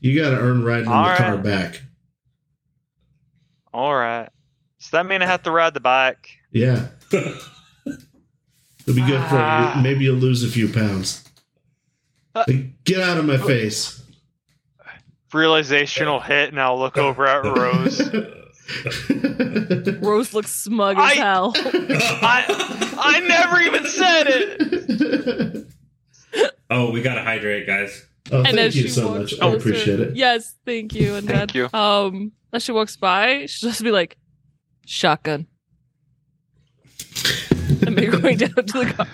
You 0.01 0.19
got 0.21 0.31
to 0.31 0.37
earn 0.37 0.63
riding 0.63 0.85
in 0.85 0.91
the 0.91 0.97
All 0.97 1.15
car 1.15 1.37
back. 1.37 1.81
all 3.73 3.93
right. 3.95 4.29
Does 4.79 4.89
that 4.91 5.05
mean 5.05 5.21
I 5.21 5.25
have 5.25 5.43
to 5.43 5.51
ride 5.51 5.73
the 5.73 5.79
bike? 5.79 6.29
Yeah. 6.51 6.87
It'll 7.11 8.95
be 8.95 9.01
good 9.05 9.21
for 9.27 9.37
Ah. 9.37 9.75
you. 9.77 9.83
Maybe 9.83 10.05
you'll 10.05 10.15
lose 10.17 10.43
a 10.43 10.47
few 10.47 10.69
pounds. 10.71 11.23
Uh, 12.35 12.45
Get 12.83 13.01
out 13.01 13.17
of 13.17 13.25
my 13.25 13.37
face. 13.37 14.01
Realization 15.33 16.07
will 16.07 16.19
hit, 16.21 16.49
and 16.49 16.59
I'll 16.61 16.79
look 16.79 16.97
over 16.97 17.27
at 17.27 17.43
Rose. 17.43 18.01
Rose 20.01 20.33
looks 20.33 20.51
smug 20.53 20.97
as 20.97 21.03
I- 21.03 21.15
hell. 21.15 21.53
I, 21.55 22.93
I 22.99 23.19
never 23.21 23.59
even 23.61 23.85
said 23.87 24.27
it. 24.29 25.46
Oh, 26.69 26.91
we 26.91 27.01
gotta 27.01 27.21
hydrate, 27.23 27.65
guys. 27.65 28.05
oh, 28.31 28.43
and 28.43 28.57
thank 28.57 28.75
you 28.75 28.89
so 28.89 29.07
walks 29.07 29.31
much. 29.33 29.41
I 29.41 29.53
appreciate 29.53 29.99
it. 30.01 30.15
Yes, 30.17 30.55
thank 30.65 30.93
you. 30.93 31.15
And 31.15 31.27
Thank 31.27 31.53
then, 31.53 31.69
you. 31.71 31.77
Um, 31.79 32.33
as 32.51 32.63
she 32.63 32.71
walks 32.73 32.97
by, 32.97 33.45
she'll 33.45 33.69
just 33.69 33.83
be 33.83 33.91
like, 33.91 34.17
"Shotgun," 34.85 35.47
and 37.85 37.95
make 37.95 38.11
her 38.11 38.19
way 38.19 38.35
down 38.35 38.49
to 38.53 38.63
the 38.63 38.93
car. 38.93 39.07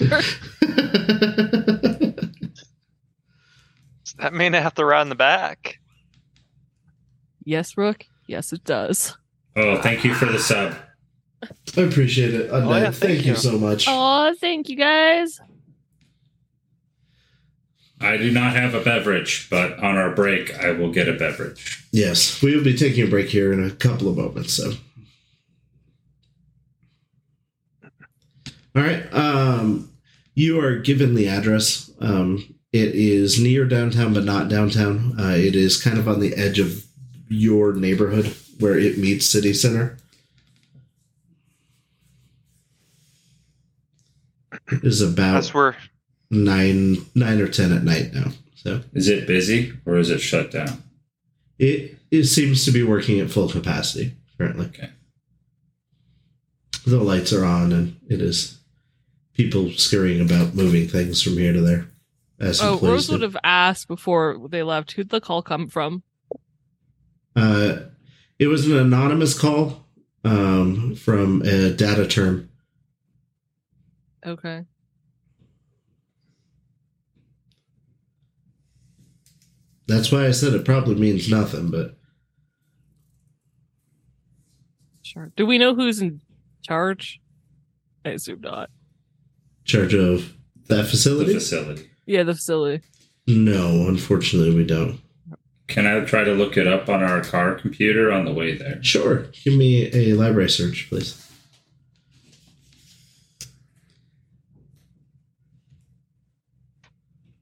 Does 4.04 4.14
that 4.18 4.34
mean 4.34 4.56
I 4.56 4.60
have 4.60 4.74
to 4.76 4.86
ride 4.86 5.04
in 5.04 5.10
the 5.10 5.16
back? 5.16 5.80
Yes, 7.46 7.78
Rook. 7.78 8.06
Yes, 8.28 8.54
it 8.54 8.64
does. 8.64 9.18
Oh, 9.56 9.82
thank 9.82 10.04
you 10.04 10.14
for 10.16 10.26
the 10.26 10.40
sub. 10.40 10.76
I 11.78 11.82
appreciate 11.82 12.34
it. 12.34 12.50
Oh, 12.52 12.70
yeah, 12.70 12.86
thank, 12.86 12.96
thank 12.96 13.26
you. 13.26 13.32
you. 13.34 13.38
so 13.38 13.58
much. 13.60 13.86
Oh, 13.88 14.34
thank 14.40 14.70
you 14.70 14.78
guys. 14.78 15.40
I 18.04 18.18
do 18.18 18.32
not 18.32 18.56
have 18.56 18.74
a 18.74 18.84
beverage, 18.84 19.50
but 19.50 19.80
on 19.80 19.98
our 19.98 20.14
break, 20.14 20.54
I 20.60 20.72
will 20.72 20.92
get 20.92 21.08
a 21.08 21.14
beverage. 21.14 21.86
Yes, 21.92 22.42
we 22.42 22.56
will 22.56 22.64
be 22.64 22.78
taking 22.78 23.08
a 23.08 23.10
break 23.10 23.30
here 23.30 23.54
in 23.54 23.64
a 23.64 23.72
couple 23.72 24.10
of 24.10 24.18
moments. 24.18 24.54
So, 24.54 24.74
all 28.76 28.82
right. 28.84 29.12
Um, 29.14 29.90
you 30.36 30.60
are 30.60 30.78
given 30.78 31.16
the 31.16 31.30
address. 31.30 31.92
Um, 32.00 32.56
it 32.74 32.96
is 32.96 33.40
near 33.40 33.66
downtown, 33.66 34.14
but 34.14 34.26
not 34.26 34.50
downtown. 34.50 35.16
Uh, 35.20 35.36
it 35.38 35.56
is 35.56 35.82
kind 35.82 35.98
of 35.98 36.08
on 36.08 36.20
the 36.20 36.34
edge 36.36 36.60
of 36.60 36.86
your 37.30 37.74
neighborhood 37.74 38.36
where 38.60 38.78
it 38.78 38.98
meets 38.98 39.30
city 39.30 39.54
center. 39.54 39.98
It 44.72 44.84
is 44.84 45.02
about 45.02 45.34
That's 45.34 45.54
where 45.54 45.76
nine 46.34 46.98
nine 47.16 47.40
or 47.40 47.48
ten 47.48 47.72
at 47.72 47.84
night 47.84 48.14
now. 48.14 48.32
So 48.56 48.82
Is 48.94 49.08
it 49.10 49.28
busy 49.28 49.74
or 49.86 49.98
is 49.98 50.10
it 50.10 50.20
shut 50.20 50.52
down? 50.52 50.84
it 51.60 51.98
it 52.12 52.26
seems 52.26 52.66
to 52.66 52.72
be 52.72 52.84
working 52.84 53.20
at 53.20 53.32
full 53.32 53.50
capacity 53.50 54.14
currently. 54.38 54.68
Okay. 54.68 54.90
The 56.86 57.00
lights 57.00 57.32
are 57.32 57.46
on, 57.46 57.72
and 57.72 57.96
it 58.10 58.22
is 58.22 58.60
people 59.34 59.72
scurrying 59.72 60.22
about, 60.22 60.54
moving 60.54 60.88
things 60.88 61.22
from 61.22 61.34
here 61.34 61.54
to 61.54 61.62
there. 61.62 61.88
As 62.40 62.62
Oh, 62.62 62.78
Rose 62.78 63.10
would 63.10 63.22
have 63.22 63.38
asked 63.44 63.88
before 63.88 64.38
they 64.50 64.64
left 64.64 64.92
who'd 64.92 65.10
the 65.10 65.22
call 65.22 65.42
come 65.42 65.70
from. 65.70 66.04
Uh, 67.36 67.84
it 68.38 68.48
was 68.48 68.66
an 68.66 68.78
anonymous 68.78 69.38
call 69.40 69.86
um, 70.26 70.96
from 70.96 71.42
a 71.44 71.72
data 71.72 72.06
term. 72.06 72.50
Okay. 74.26 74.66
That's 79.88 80.12
why 80.12 80.26
I 80.26 80.32
said 80.32 80.54
it 80.54 80.66
probably 80.66 80.96
means 80.96 81.30
nothing, 81.30 81.70
but 81.72 81.98
Sure. 85.02 85.32
Do 85.36 85.46
we 85.46 85.58
know 85.58 85.76
who's 85.76 86.02
in 86.02 86.22
charge? 86.64 87.20
I 88.06 88.10
assume 88.12 88.42
not. 88.42 88.70
charge 89.66 89.94
of 89.94 90.34
that 90.68 90.78
The 90.78 90.84
facility? 90.86 91.34
facility. 91.34 91.90
Yeah, 92.06 92.24
the 92.24 92.34
facility. 92.34 92.84
no, 93.28 93.88
unfortunately, 93.88 94.56
we 94.56 94.66
don't. 94.66 95.00
Can 95.68 95.86
I 95.88 96.04
try 96.06 96.24
to 96.24 96.34
look 96.34 96.58
it 96.58 96.68
up 96.68 96.90
on 96.90 97.04
our 97.04 97.22
car 97.22 97.56
computer 97.56 98.12
on 98.12 98.26
the 98.26 98.34
way 98.34 98.56
there? 98.58 98.82
Sure, 98.84 99.28
give 99.44 99.54
me 99.56 99.90
a 99.94 100.14
library 100.14 100.50
search, 100.50 100.88
please. 100.90 101.20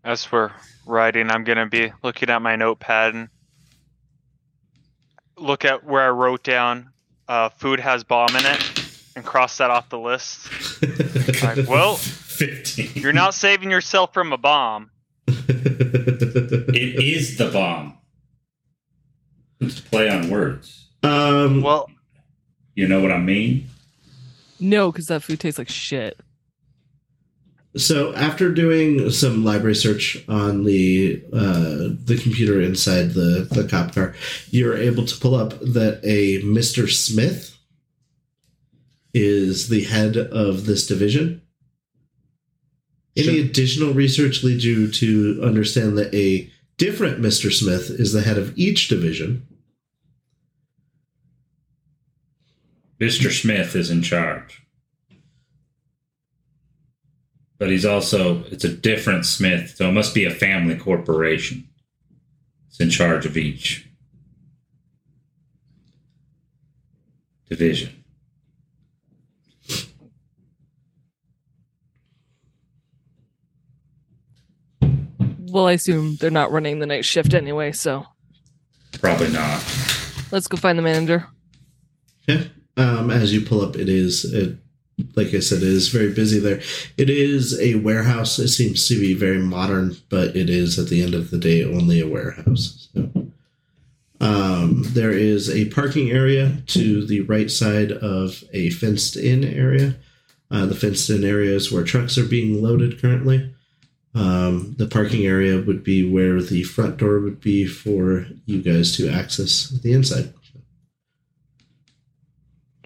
as 0.03 0.31
we're 0.31 0.51
riding, 0.91 1.31
I'm 1.31 1.43
gonna 1.43 1.65
be 1.67 1.91
looking 2.03 2.29
at 2.29 2.41
my 2.41 2.55
notepad 2.55 3.15
and 3.15 3.29
look 5.37 5.65
at 5.65 5.83
where 5.83 6.03
I 6.03 6.09
wrote 6.09 6.43
down 6.43 6.89
uh, 7.27 7.49
food 7.49 7.79
has 7.79 8.03
bomb 8.03 8.35
in 8.35 8.45
it 8.45 8.85
and 9.15 9.25
cross 9.25 9.57
that 9.57 9.71
off 9.71 9.89
the 9.89 9.97
list. 9.99 10.49
Like, 11.43 11.67
well, 11.67 11.95
15. 11.97 12.91
you're 13.01 13.13
not 13.13 13.33
saving 13.33 13.71
yourself 13.71 14.13
from 14.13 14.33
a 14.33 14.37
bomb. 14.37 14.91
It 15.53 17.03
is 17.03 17.37
the 17.37 17.49
bomb. 17.49 17.97
It's 19.59 19.79
a 19.79 19.83
play 19.83 20.09
on 20.09 20.29
words. 20.29 20.87
um, 21.03 21.61
Well, 21.61 21.89
You 22.75 22.87
know 22.87 23.01
what 23.01 23.11
I 23.11 23.17
mean? 23.17 23.67
No, 24.59 24.91
because 24.91 25.07
that 25.07 25.23
food 25.23 25.39
tastes 25.39 25.57
like 25.59 25.69
shit. 25.69 26.19
So 27.77 28.13
after 28.15 28.51
doing 28.51 29.09
some 29.11 29.45
library 29.45 29.75
search 29.75 30.23
on 30.27 30.65
the 30.65 31.23
uh, 31.31 31.95
the 32.03 32.19
computer 32.21 32.61
inside 32.61 33.11
the 33.11 33.47
the 33.49 33.65
cop 33.65 33.95
car, 33.95 34.13
you're 34.49 34.75
able 34.75 35.05
to 35.05 35.17
pull 35.17 35.35
up 35.35 35.57
that 35.61 36.01
a 36.03 36.41
Mister 36.43 36.87
Smith 36.87 37.57
is 39.13 39.69
the 39.69 39.83
head 39.85 40.17
of 40.17 40.65
this 40.65 40.85
division. 40.85 41.41
Any 43.15 43.37
Sure. 43.37 43.45
additional 43.45 43.93
research 43.93 44.43
leads 44.43 44.65
you 44.65 44.89
to 44.91 45.41
understand 45.43 45.97
that 45.97 46.13
a 46.13 46.49
different 46.77 47.19
Mister 47.19 47.51
Smith 47.51 47.89
is 47.89 48.11
the 48.11 48.21
head 48.21 48.37
of 48.37 48.57
each 48.57 48.89
division. 48.89 49.47
Mr. 52.99 53.31
Smith 53.31 53.75
is 53.75 53.89
in 53.89 54.01
charge. 54.03 54.60
But 57.61 57.69
he's 57.69 57.85
also, 57.85 58.43
it's 58.45 58.63
a 58.63 58.75
different 58.75 59.23
Smith, 59.23 59.75
so 59.75 59.87
it 59.87 59.91
must 59.91 60.15
be 60.15 60.25
a 60.25 60.31
family 60.31 60.75
corporation. 60.75 61.69
It's 62.67 62.79
in 62.79 62.89
charge 62.89 63.27
of 63.27 63.37
each 63.37 63.87
division. 67.47 68.03
Well, 75.37 75.67
I 75.67 75.73
assume 75.73 76.15
they're 76.15 76.31
not 76.31 76.51
running 76.51 76.79
the 76.79 76.87
night 76.87 77.05
shift 77.05 77.35
anyway, 77.35 77.73
so 77.73 78.07
Probably 78.99 79.29
not. 79.29 79.63
let's 80.31 80.47
go 80.47 80.57
find 80.57 80.79
the 80.79 80.81
manager. 80.81 81.27
Yeah. 82.27 82.45
Um, 82.75 83.11
as 83.11 83.31
you 83.31 83.41
pull 83.41 83.61
up, 83.61 83.75
it 83.75 83.87
is, 83.87 84.25
it, 84.25 84.57
like 85.15 85.33
I 85.33 85.39
said, 85.39 85.59
it 85.59 85.69
is 85.69 85.89
very 85.89 86.13
busy 86.13 86.39
there. 86.39 86.61
It 86.97 87.09
is 87.09 87.59
a 87.59 87.75
warehouse. 87.75 88.39
It 88.39 88.49
seems 88.49 88.87
to 88.87 88.99
be 88.99 89.13
very 89.13 89.39
modern, 89.39 89.97
but 90.09 90.35
it 90.35 90.49
is 90.49 90.77
at 90.77 90.89
the 90.89 91.01
end 91.01 91.13
of 91.13 91.31
the 91.31 91.37
day 91.37 91.63
only 91.63 91.99
a 91.99 92.07
warehouse. 92.07 92.89
So, 92.93 93.09
um, 94.19 94.83
there 94.89 95.11
is 95.11 95.49
a 95.49 95.69
parking 95.69 96.11
area 96.11 96.57
to 96.67 97.05
the 97.05 97.21
right 97.21 97.49
side 97.49 97.91
of 97.91 98.43
a 98.53 98.69
fenced 98.69 99.15
in 99.15 99.43
area. 99.43 99.95
Uh, 100.51 100.67
the 100.67 100.75
fenced 100.75 101.09
in 101.09 101.23
area 101.23 101.55
is 101.55 101.71
where 101.71 101.83
trucks 101.83 102.17
are 102.17 102.25
being 102.25 102.61
loaded 102.61 103.01
currently. 103.01 103.53
Um, 104.13 104.75
the 104.77 104.87
parking 104.87 105.25
area 105.25 105.61
would 105.61 105.83
be 105.83 106.07
where 106.07 106.41
the 106.41 106.63
front 106.63 106.97
door 106.97 107.19
would 107.19 107.39
be 107.39 107.65
for 107.65 108.27
you 108.45 108.61
guys 108.61 108.95
to 108.97 109.09
access 109.09 109.69
the 109.69 109.93
inside. 109.93 110.33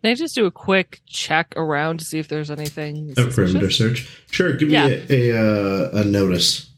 Can 0.05 0.11
I 0.11 0.13
just 0.13 0.35
do 0.35 0.45
a 0.45 0.51
quick 0.51 1.01
check 1.07 1.51
around 1.57 1.97
to 1.97 2.05
see 2.05 2.19
if 2.19 2.27
there's 2.27 2.51
anything? 2.51 3.15
A 3.17 3.25
perimeter 3.25 3.71
search. 3.71 4.07
Sure, 4.29 4.53
give 4.53 4.67
me 4.67 4.75
Yeah. 4.75 5.01
a 5.09 5.31
a, 5.31 5.35
uh, 5.35 6.01
a 6.01 6.03
notice. 6.03 6.69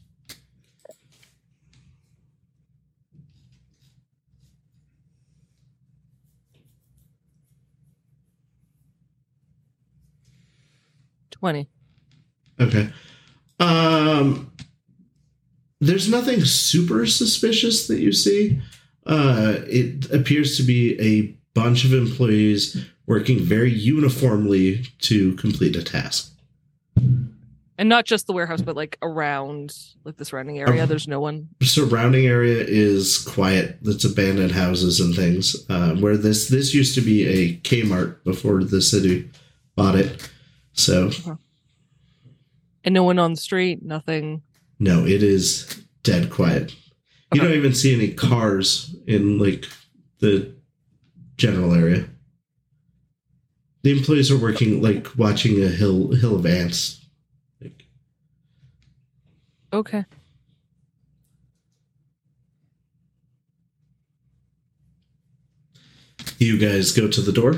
Twenty. 11.30 11.68
Okay. 12.58 12.88
Um, 13.60 14.50
there's 15.82 16.08
nothing 16.08 16.46
super 16.46 17.04
suspicious 17.04 17.88
that 17.88 18.00
you 18.00 18.10
see. 18.12 18.62
Uh, 19.04 19.56
it 19.66 20.10
appears 20.10 20.56
to 20.56 20.62
be 20.62 20.98
a 20.98 21.36
bunch 21.52 21.84
of 21.84 21.92
employees 21.92 22.86
working 23.08 23.40
very 23.40 23.72
uniformly 23.72 24.84
to 25.00 25.34
complete 25.36 25.74
a 25.74 25.82
task. 25.82 26.30
And 27.80 27.88
not 27.88 28.04
just 28.04 28.26
the 28.26 28.32
warehouse, 28.32 28.60
but 28.60 28.76
like 28.76 28.98
around 29.02 29.72
like 30.04 30.16
the 30.16 30.24
surrounding 30.24 30.58
area. 30.58 30.84
There's 30.86 31.08
no 31.08 31.20
one. 31.20 31.48
Surrounding 31.62 32.26
area 32.26 32.64
is 32.66 33.18
quiet. 33.18 33.78
It's 33.82 34.04
abandoned 34.04 34.52
houses 34.52 35.00
and 35.00 35.14
things. 35.14 35.56
Uh, 35.70 35.94
where 35.94 36.16
this 36.16 36.48
this 36.48 36.74
used 36.74 36.94
to 36.96 37.00
be 37.00 37.26
a 37.26 37.56
Kmart 37.58 38.22
before 38.24 38.64
the 38.64 38.82
city 38.82 39.30
bought 39.76 39.94
it. 39.94 40.28
So 40.72 41.10
And 42.84 42.94
no 42.94 43.04
one 43.04 43.18
on 43.18 43.32
the 43.32 43.40
street, 43.40 43.82
nothing. 43.82 44.42
No, 44.80 45.06
it 45.06 45.22
is 45.22 45.82
dead 46.02 46.30
quiet. 46.30 46.74
You 47.32 47.40
don't 47.40 47.52
even 47.52 47.74
see 47.74 47.94
any 47.94 48.12
cars 48.12 48.94
in 49.06 49.38
like 49.38 49.66
the 50.18 50.52
general 51.36 51.74
area. 51.74 52.08
The 53.88 53.96
employees 53.96 54.30
are 54.30 54.36
working 54.36 54.82
like 54.82 55.16
watching 55.16 55.62
a 55.64 55.68
hill 55.68 56.12
hill 56.12 56.36
of 56.36 56.44
ants. 56.44 57.02
Like, 57.58 57.86
Okay. 59.72 60.04
you 66.38 66.58
guys 66.58 66.92
go 66.92 67.08
to 67.08 67.22
the 67.22 67.32
door. 67.32 67.54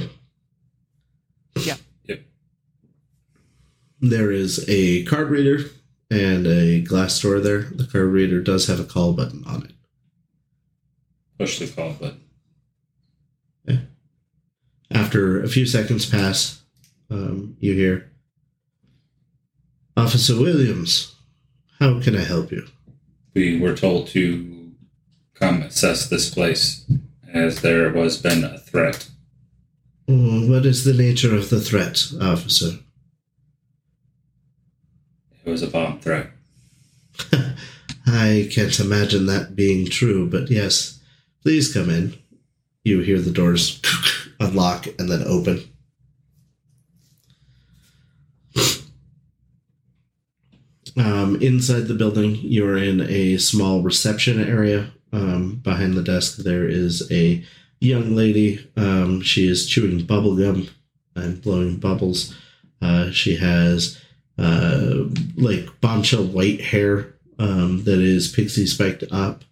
Yeah. 1.59 1.75
Yep. 2.05 2.23
There 4.01 4.31
is 4.31 4.65
a 4.69 5.05
card 5.07 5.31
reader 5.31 5.65
and 6.13 6.47
a 6.47 6.81
glass 6.83 7.21
door 7.21 7.41
there. 7.41 7.63
The 7.63 7.89
card 7.91 8.07
reader 8.07 8.41
does 8.41 8.69
have 8.69 8.79
a 8.79 8.85
call 8.85 9.15
button 9.15 9.43
on 9.49 9.65
it. 9.65 9.73
Push 11.41 11.59
the 11.59 11.67
call 11.67 11.95
button. 11.95 12.21
After 14.91 15.43
a 15.43 15.49
few 15.49 15.67
seconds 15.67 16.07
pass, 16.07 16.63
um, 17.11 17.57
you 17.61 17.75
hear, 17.75 18.11
Officer 19.97 20.39
Williams, 20.39 21.15
how 21.79 22.01
can 22.01 22.17
I 22.17 22.23
help 22.23 22.51
you? 22.51 22.67
We 23.35 23.59
were 23.59 23.77
told 23.77 24.09
to 24.09 24.73
come 25.35 25.63
assess 25.63 26.09
this 26.09 26.33
place 26.33 26.85
as 27.33 27.63
there 27.63 27.93
was 27.93 28.21
been 28.21 28.45
a 28.45 28.59
threat. 28.59 29.09
Oh, 30.09 30.49
what 30.49 30.67
is 30.67 30.85
the 30.85 30.95
nature 30.95 31.35
of 31.35 31.51
the 31.51 31.61
threat, 31.61 32.05
officer? 32.21 32.79
It 35.45 35.51
was 35.51 35.63
a 35.63 35.69
bomb 35.69 36.01
threat. 36.01 36.31
I 38.07 38.49
can't 38.53 38.79
imagine 38.81 39.27
that 39.27 39.55
being 39.55 39.87
true, 39.87 40.29
but 40.29 40.51
yes, 40.51 41.01
please 41.43 41.73
come 41.73 41.91
in. 41.91 42.15
You 42.85 43.01
hear 43.01 43.21
the 43.21 43.31
doors 43.31 43.81
unlock 44.41 44.87
and 44.99 45.09
then 45.09 45.23
open. 45.27 45.63
Um, 50.97 51.37
inside 51.41 51.87
the 51.87 51.95
building, 51.95 52.37
you're 52.37 52.77
in 52.77 53.01
a 53.03 53.37
small 53.37 53.83
reception 53.83 54.43
area. 54.43 54.91
Um, 55.13 55.57
behind 55.57 55.95
the 55.95 56.03
desk, 56.03 56.39
there 56.39 56.69
is 56.69 57.11
a 57.11 57.45
young 57.81 58.15
lady. 58.15 58.69
Um, 58.77 59.21
she 59.21 59.49
is 59.49 59.67
chewing 59.67 60.05
bubble 60.05 60.37
gum 60.37 60.69
and 61.15 61.41
blowing 61.41 61.77
bubbles. 61.77 62.35
Uh, 62.83 63.11
she 63.11 63.37
has 63.37 64.01
uh, 64.39 65.05
like 65.37 65.81
bombshell 65.81 66.25
white 66.25 66.61
hair 66.61 67.15
um, 67.39 67.85
that 67.85 67.99
is 67.99 68.29
pixie 68.29 68.67
spiked 68.67 69.05
up. 69.11 69.45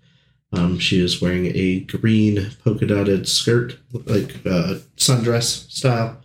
Um, 0.52 0.78
she 0.78 1.02
is 1.02 1.20
wearing 1.20 1.52
a 1.54 1.80
green 1.80 2.50
polka 2.64 2.86
dotted 2.86 3.28
skirt, 3.28 3.78
like 3.92 4.36
uh, 4.46 4.76
sundress 4.96 5.70
style. 5.70 6.18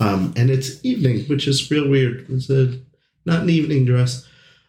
Um, 0.00 0.34
and 0.36 0.50
it's 0.50 0.84
evening, 0.84 1.24
which 1.26 1.46
is 1.46 1.70
real 1.70 1.88
weird. 1.88 2.26
It's 2.28 2.50
a, 2.50 2.78
not 3.24 3.42
an 3.42 3.50
evening 3.50 3.84
dress. 3.84 4.26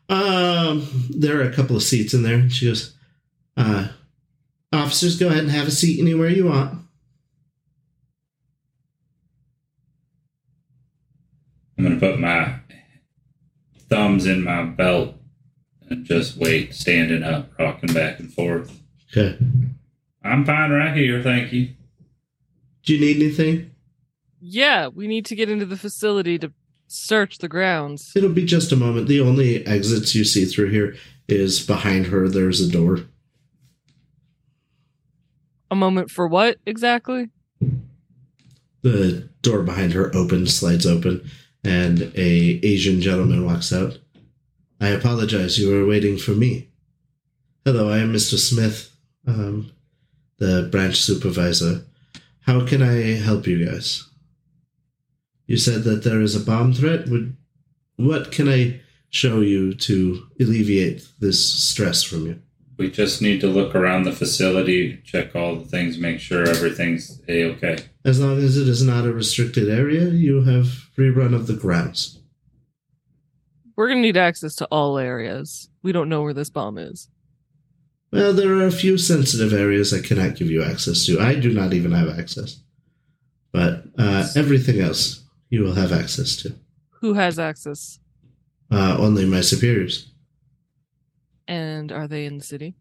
Um, 0.10 0.88
there 1.10 1.40
are 1.40 1.50
a 1.50 1.54
couple 1.54 1.76
of 1.76 1.84
seats 1.84 2.14
in 2.14 2.24
there. 2.24 2.50
She 2.50 2.68
goes, 2.68 2.96
uh, 3.58 3.90
Officers, 4.72 5.18
go 5.18 5.28
ahead 5.28 5.40
and 5.40 5.52
have 5.52 5.68
a 5.68 5.72
seat 5.72 6.00
anywhere 6.00 6.30
you 6.30 6.46
want. 6.46 6.80
I'm 11.78 11.84
gonna 11.84 12.00
put 12.00 12.20
my 12.20 12.60
thumbs 13.90 14.28
in 14.28 14.44
my 14.44 14.64
belt 14.64 15.16
and 15.90 16.06
just 16.06 16.38
wait, 16.38 16.76
standing 16.76 17.24
up, 17.24 17.52
rocking 17.58 17.94
back 17.94 18.20
and 18.20 18.32
forth. 18.32 18.80
Okay. 19.12 19.38
I'm 20.24 20.46
fine 20.46 20.72
right 20.72 20.96
here, 20.96 21.24
thank 21.24 21.52
you. 21.52 21.70
Do 22.84 22.94
you 22.96 23.00
need 23.00 23.18
anything? 23.18 23.72
Yeah, 24.40 24.88
we 24.88 25.08
need 25.08 25.26
to 25.28 25.36
get 25.36 25.50
into 25.50 25.66
the 25.66 25.78
facility 25.78 26.38
to 26.40 26.52
search 26.88 27.40
the 27.40 27.48
grounds. 27.48 28.12
It'll 28.16 28.30
be 28.30 28.46
just 28.46 28.72
a 28.72 28.76
moment. 28.76 29.08
The 29.08 29.22
only 29.22 29.66
exits 29.66 30.16
you 30.16 30.24
see 30.24 30.46
through 30.46 30.70
here 30.70 30.96
is 31.28 31.66
behind 31.66 32.08
her. 32.08 32.28
There's 32.28 32.62
a 32.62 32.72
door. 32.72 33.00
A 35.72 35.76
moment 35.76 36.10
for 36.10 36.28
what 36.28 36.58
exactly? 36.66 37.30
The 38.82 39.30
door 39.42 39.62
behind 39.62 39.94
her 39.94 40.14
opens, 40.16 40.56
slides 40.56 40.88
open, 40.88 41.30
and 41.64 42.12
a 42.16 42.60
Asian 42.64 43.02
gentleman 43.02 43.46
walks 43.46 43.72
out. 43.74 44.00
I 44.82 44.88
apologize. 44.88 45.60
You 45.60 45.72
were 45.72 45.86
waiting 45.86 46.18
for 46.18 46.32
me. 46.32 46.70
Hello, 47.66 47.90
I 47.90 48.00
am 48.00 48.14
Mr. 48.14 48.38
Smith, 48.38 48.89
um, 49.30 49.72
the 50.38 50.68
branch 50.72 51.02
supervisor. 51.02 51.86
How 52.42 52.66
can 52.66 52.82
I 52.82 53.14
help 53.16 53.46
you 53.48 53.66
guys? 53.66 54.10
You 55.46 55.58
said 55.58 55.84
that 55.84 56.04
there 56.04 56.22
is 56.22 56.36
a 56.36 56.40
bomb 56.40 56.74
threat. 56.74 57.08
Would 57.08 57.36
what 57.98 58.32
can 58.32 58.48
I 58.48 58.82
show 59.10 59.42
you 59.42 59.74
to 59.74 60.28
alleviate 60.40 61.08
this 61.20 61.44
stress 61.44 62.04
from 62.04 62.26
you? 62.26 62.42
We 62.78 62.90
just 62.90 63.22
need 63.22 63.42
to 63.42 63.48
look 63.48 63.76
around 63.76 64.04
the 64.04 64.14
facility, 64.14 65.02
check 65.04 65.36
all 65.36 65.58
the 65.58 65.66
things, 65.66 65.98
make 65.98 66.20
sure 66.20 66.48
everything's 66.48 67.22
a 67.28 67.44
okay. 67.52 67.80
As 68.06 68.22
long 68.22 68.38
as 68.38 68.56
it 68.56 68.70
is 68.70 68.82
not 68.82 69.06
a 69.06 69.12
restricted 69.12 69.70
area, 69.70 70.06
you 70.06 70.44
have 70.44 70.70
free 70.70 71.10
run 71.10 71.34
of 71.34 71.48
the 71.48 71.56
grounds. 71.56 72.20
We're 73.76 73.90
gonna 73.90 74.02
need 74.02 74.18
access 74.18 74.56
to 74.56 74.66
all 74.68 74.98
areas. 74.98 75.70
We 75.84 75.92
don't 75.92 76.10
know 76.10 76.22
where 76.22 76.34
this 76.34 76.50
bomb 76.50 76.78
is. 76.78 77.10
Well, 78.12 78.34
there 78.34 78.54
are 78.56 78.66
a 78.66 78.72
few 78.72 78.98
sensitive 78.98 79.54
areas 79.54 79.94
I 79.94 80.02
cannot 80.02 80.36
give 80.36 80.50
you 80.50 80.64
access 80.64 81.06
to. 81.06 81.20
I 81.20 81.36
do 81.36 81.54
not 81.54 81.74
even 81.74 81.92
have 81.92 82.18
access. 82.18 82.60
But 83.52 83.84
uh, 83.98 84.28
everything 84.36 84.80
else 84.80 85.24
you 85.50 85.64
will 85.64 85.74
have 85.74 85.92
access 85.92 86.36
to. 86.38 86.54
Who 87.02 87.14
has 87.14 87.38
access? 87.40 88.00
Uh, 88.72 88.98
only 89.00 89.26
my 89.26 89.42
superiors. 89.42 90.12
And 91.48 91.92
are 91.92 92.08
they 92.08 92.26
in 92.26 92.38
the 92.38 92.44
city? 92.44 92.76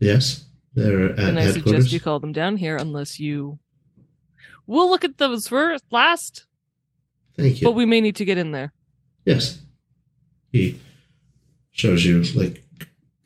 Yes, 0.00 0.44
they're 0.74 1.12
at 1.12 1.18
and 1.20 1.38
I 1.38 1.52
suggest 1.52 1.92
you 1.92 2.00
call 2.00 2.18
them 2.18 2.32
down 2.32 2.56
here 2.56 2.76
unless 2.76 3.20
you 3.20 3.58
We'll 4.66 4.88
look 4.90 5.04
at 5.04 5.18
those 5.18 5.48
first 5.48 5.84
last, 5.90 6.46
Thank 7.36 7.60
you. 7.60 7.66
but 7.66 7.72
we 7.72 7.84
may 7.84 8.00
need 8.00 8.16
to 8.16 8.24
get 8.24 8.38
in 8.38 8.52
there. 8.52 8.72
yes. 9.24 9.58
He 10.52 10.78
shows 11.70 12.04
you, 12.04 12.22
like, 12.34 12.62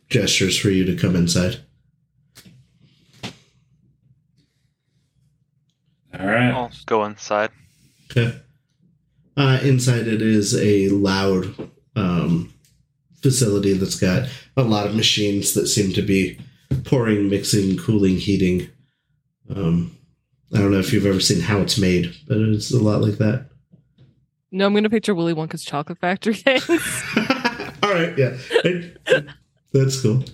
gestures 0.08 0.58
for 0.58 0.70
you 0.70 0.84
to 0.84 0.96
come 0.96 1.16
inside. 1.16 1.60
All 6.18 6.26
right. 6.26 6.50
I'll 6.50 6.70
go 6.86 7.04
inside. 7.04 7.50
Okay. 8.10 8.38
Uh, 9.36 9.58
inside 9.62 10.06
it 10.08 10.22
is 10.22 10.54
a 10.56 10.88
loud 10.88 11.70
um, 11.94 12.52
facility 13.22 13.74
that's 13.74 13.96
got 14.00 14.28
a 14.56 14.62
lot 14.62 14.86
of 14.86 14.94
machines 14.94 15.52
that 15.54 15.66
seem 15.66 15.92
to 15.92 16.02
be 16.02 16.38
pouring, 16.84 17.28
mixing, 17.28 17.76
cooling, 17.76 18.16
heating. 18.16 18.68
Um, 19.54 19.94
I 20.54 20.58
don't 20.58 20.70
know 20.70 20.78
if 20.78 20.92
you've 20.92 21.06
ever 21.06 21.20
seen 21.20 21.40
how 21.40 21.58
it's 21.58 21.76
made, 21.78 22.14
but 22.26 22.38
it's 22.38 22.72
a 22.72 22.82
lot 22.82 23.02
like 23.02 23.18
that. 23.18 23.46
No, 24.52 24.64
I'm 24.64 24.74
gonna 24.74 24.88
picture 24.88 25.14
Willy 25.14 25.34
Wonka's 25.34 25.64
chocolate 25.64 25.98
factory 25.98 26.34
gangs. 26.34 26.68
All 27.82 27.92
right, 27.92 28.16
yeah, 28.16 28.36
I- 28.64 29.24
that's 29.78 30.00
cool. 30.00 30.24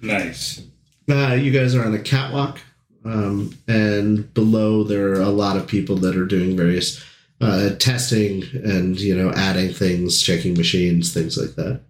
Nice. 0.00 0.62
Uh, 1.08 1.34
you 1.34 1.50
guys 1.52 1.74
are 1.74 1.84
on 1.84 1.94
a 1.94 1.98
catwalk, 1.98 2.60
um, 3.04 3.56
and 3.68 4.32
below 4.34 4.82
there 4.84 5.08
are 5.12 5.20
a 5.20 5.28
lot 5.28 5.56
of 5.56 5.66
people 5.66 5.96
that 5.98 6.16
are 6.16 6.26
doing 6.26 6.56
various 6.56 7.02
uh, 7.40 7.70
testing 7.78 8.42
and 8.54 8.98
you 8.98 9.14
know 9.16 9.30
adding 9.32 9.72
things, 9.72 10.20
checking 10.22 10.54
machines, 10.54 11.12
things 11.14 11.36
like 11.38 11.54
that. 11.56 11.80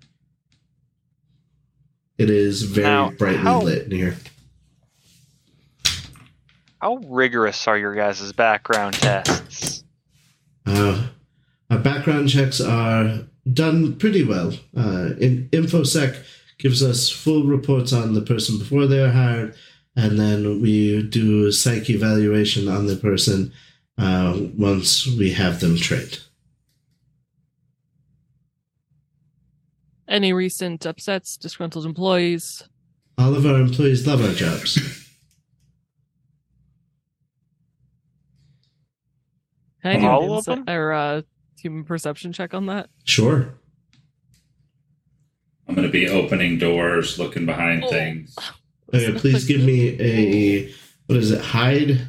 It 2.19 2.31
is 2.31 2.63
very 2.63 2.87
Now, 2.87 3.11
brightly 3.11 3.39
how- 3.43 3.61
lit 3.63 3.85
in 3.87 3.91
here. 3.93 4.17
How 6.81 6.97
rigorous 7.07 7.67
are 7.67 7.77
your 7.79 7.95
guys' 7.95 8.33
background 8.33 8.95
tests? 8.95 9.83
Uh, 10.67 11.07
our 11.71 11.79
background 11.79 12.29
checks 12.29 12.61
are 12.61 13.21
done 13.52 13.97
pretty 13.97 14.24
well. 14.24 14.52
Uh, 14.77 15.10
in, 15.20 15.48
InfoSec 15.52 16.23
gives 16.59 16.82
us 16.82 17.10
full 17.10 17.44
reports 17.44 17.93
on 17.93 18.14
the 18.14 18.20
person 18.23 18.59
before 18.59 18.86
they're 18.86 19.12
hired, 19.12 19.55
and 19.94 20.18
then 20.18 20.60
we 20.60 21.02
do 21.02 21.47
a 21.47 21.52
psych 21.52 21.89
evaluation 21.90 22.68
on 22.68 22.86
the 22.86 22.97
person 22.97 23.52
uh, 23.98 24.39
once 24.56 25.06
we 25.06 25.32
have 25.32 25.60
them 25.60 25.77
trained. 25.77 26.20
Any 30.09 30.32
recent 30.32 30.86
upsets, 30.86 31.36
disgruntled 31.36 31.85
employees? 31.85 32.62
All 33.18 33.35
of 33.35 33.44
our 33.47 33.56
employees 33.60 34.06
love 34.06 34.23
our 34.24 34.32
jobs. 34.32 34.78
Can 39.82 39.97
I 39.97 40.01
do 40.01 40.06
All 40.06 40.23
an 40.24 40.31
of 40.31 40.36
insight- 40.39 40.66
them? 40.66 40.74
or 40.74 40.93
uh, 40.93 41.23
human 41.67 41.85
perception 41.85 42.33
check 42.33 42.55
on 42.55 42.67
that? 42.67 42.89
Sure. 43.05 43.55
I'm 45.69 45.75
gonna 45.75 45.89
be 45.89 46.09
opening 46.09 46.59
doors, 46.59 47.19
looking 47.19 47.45
behind 47.45 47.83
Oh. 47.85 47.91
things. 47.91 48.37
Okay, 48.95 49.19
please 49.19 49.45
give 49.47 49.63
me 49.63 50.01
a 50.01 50.73
what 51.07 51.19
is 51.19 51.31
it? 51.33 51.41
Hide, 51.41 52.09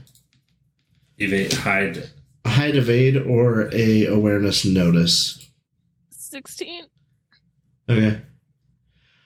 Evade, 1.17 1.53
hide. 1.53 2.09
hide, 2.45 2.75
evade, 2.75 3.17
or 3.17 3.69
a 3.73 4.05
awareness 4.05 4.63
notice. 4.63 5.43
Sixteen. 6.11 6.85
Okay. 7.89 8.21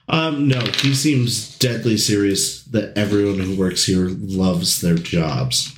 Um, 0.08 0.48
no, 0.48 0.60
he 0.62 0.94
seems 0.94 1.58
deadly 1.58 1.98
serious 1.98 2.64
that 2.66 2.98
everyone 2.98 3.40
who 3.40 3.56
works 3.58 3.86
here 3.86 4.08
loves 4.10 4.80
their 4.82 4.96
jobs. 4.96 5.74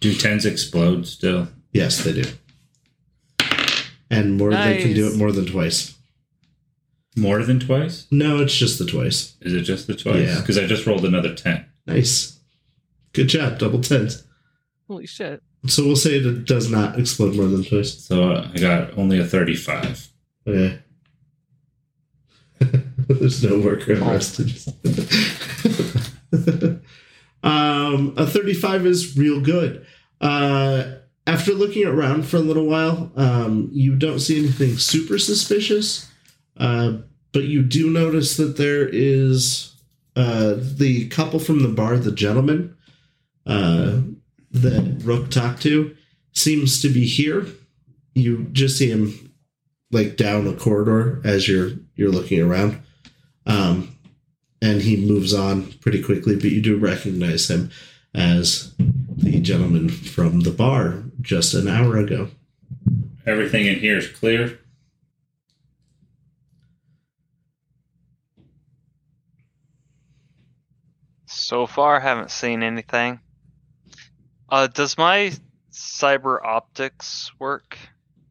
Do 0.00 0.14
tens 0.14 0.44
explode 0.46 1.06
still? 1.06 1.48
Yes, 1.72 2.02
they 2.04 2.12
do. 2.22 2.24
And 4.10 4.38
more 4.38 4.50
they 4.50 4.82
can 4.82 4.94
do 4.94 5.06
it 5.08 5.16
more 5.16 5.32
than 5.32 5.46
twice. 5.46 5.96
More 7.16 7.42
than 7.42 7.60
twice? 7.60 8.06
No, 8.10 8.40
it's 8.40 8.54
just 8.54 8.78
the 8.78 8.86
twice. 8.86 9.36
Is 9.40 9.52
it 9.52 9.62
just 9.62 9.86
the 9.86 9.94
twice? 9.94 10.28
Yeah. 10.28 10.40
Because 10.40 10.56
I 10.56 10.66
just 10.66 10.86
rolled 10.86 11.04
another 11.04 11.34
ten. 11.34 11.66
Nice. 11.86 12.38
Good 13.12 13.28
job, 13.28 13.58
double 13.58 13.80
tens. 13.80 14.24
Holy 14.86 15.06
shit. 15.06 15.42
So 15.66 15.84
we'll 15.84 15.96
say 15.96 16.16
it 16.16 16.44
does 16.46 16.70
not 16.70 16.98
explode 16.98 17.34
more 17.34 17.46
than 17.46 17.64
twice. 17.64 17.98
So 18.04 18.30
uh, 18.30 18.50
I 18.54 18.58
got 18.58 18.96
only 18.96 19.18
a 19.18 19.24
35. 19.24 20.08
Okay. 20.46 20.78
There's 23.08 23.42
no 23.42 23.58
worker 23.58 23.94
arrested. 23.94 24.52
um, 27.42 28.14
a 28.16 28.26
35 28.26 28.86
is 28.86 29.16
real 29.16 29.40
good. 29.40 29.84
Uh, 30.20 30.97
after 31.28 31.52
looking 31.52 31.86
around 31.86 32.26
for 32.26 32.38
a 32.38 32.40
little 32.40 32.64
while, 32.64 33.12
um, 33.14 33.68
you 33.70 33.94
don't 33.94 34.18
see 34.18 34.38
anything 34.38 34.78
super 34.78 35.18
suspicious, 35.18 36.10
uh, 36.56 36.94
but 37.32 37.44
you 37.44 37.62
do 37.62 37.90
notice 37.90 38.38
that 38.38 38.56
there 38.56 38.88
is 38.88 39.76
uh, 40.16 40.54
the 40.58 41.06
couple 41.08 41.38
from 41.38 41.62
the 41.62 41.68
bar, 41.68 41.98
the 41.98 42.12
gentleman 42.12 42.74
uh, 43.46 43.98
that 44.50 45.02
Rook 45.04 45.30
talked 45.30 45.60
to, 45.62 45.94
seems 46.32 46.80
to 46.80 46.88
be 46.88 47.04
here. 47.04 47.46
You 48.14 48.44
just 48.52 48.78
see 48.78 48.88
him 48.88 49.30
like 49.92 50.16
down 50.16 50.46
a 50.46 50.54
corridor 50.54 51.20
as 51.24 51.46
you're 51.46 51.72
you're 51.94 52.10
looking 52.10 52.40
around, 52.40 52.80
um, 53.44 53.94
and 54.62 54.80
he 54.80 54.96
moves 54.96 55.34
on 55.34 55.72
pretty 55.80 56.02
quickly. 56.02 56.36
But 56.36 56.52
you 56.52 56.62
do 56.62 56.78
recognize 56.78 57.50
him 57.50 57.70
as 58.14 58.74
the 59.16 59.40
gentleman 59.40 59.88
from 59.88 60.40
the 60.40 60.50
bar 60.50 61.02
just 61.20 61.54
an 61.54 61.68
hour 61.68 61.96
ago. 61.96 62.28
Everything 63.26 63.66
in 63.66 63.78
here 63.78 63.98
is 63.98 64.08
clear. 64.08 64.58
So 71.26 71.66
far, 71.66 72.00
haven't 72.00 72.30
seen 72.30 72.62
anything. 72.62 73.20
Uh, 74.48 74.66
does 74.66 74.96
my 74.96 75.32
cyber 75.72 76.38
optics 76.42 77.30
work? 77.38 77.78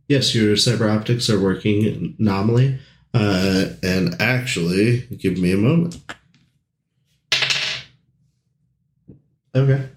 Yes, 0.07 0.33
your 0.33 0.55
cyber 0.55 0.95
optics 0.95 1.29
are 1.29 1.39
working 1.39 2.15
nominally. 2.17 2.79
Uh, 3.13 3.69
and 3.83 4.15
actually, 4.19 5.01
give 5.17 5.37
me 5.37 5.51
a 5.51 5.57
moment. 5.57 5.97
Okay. 9.57 9.89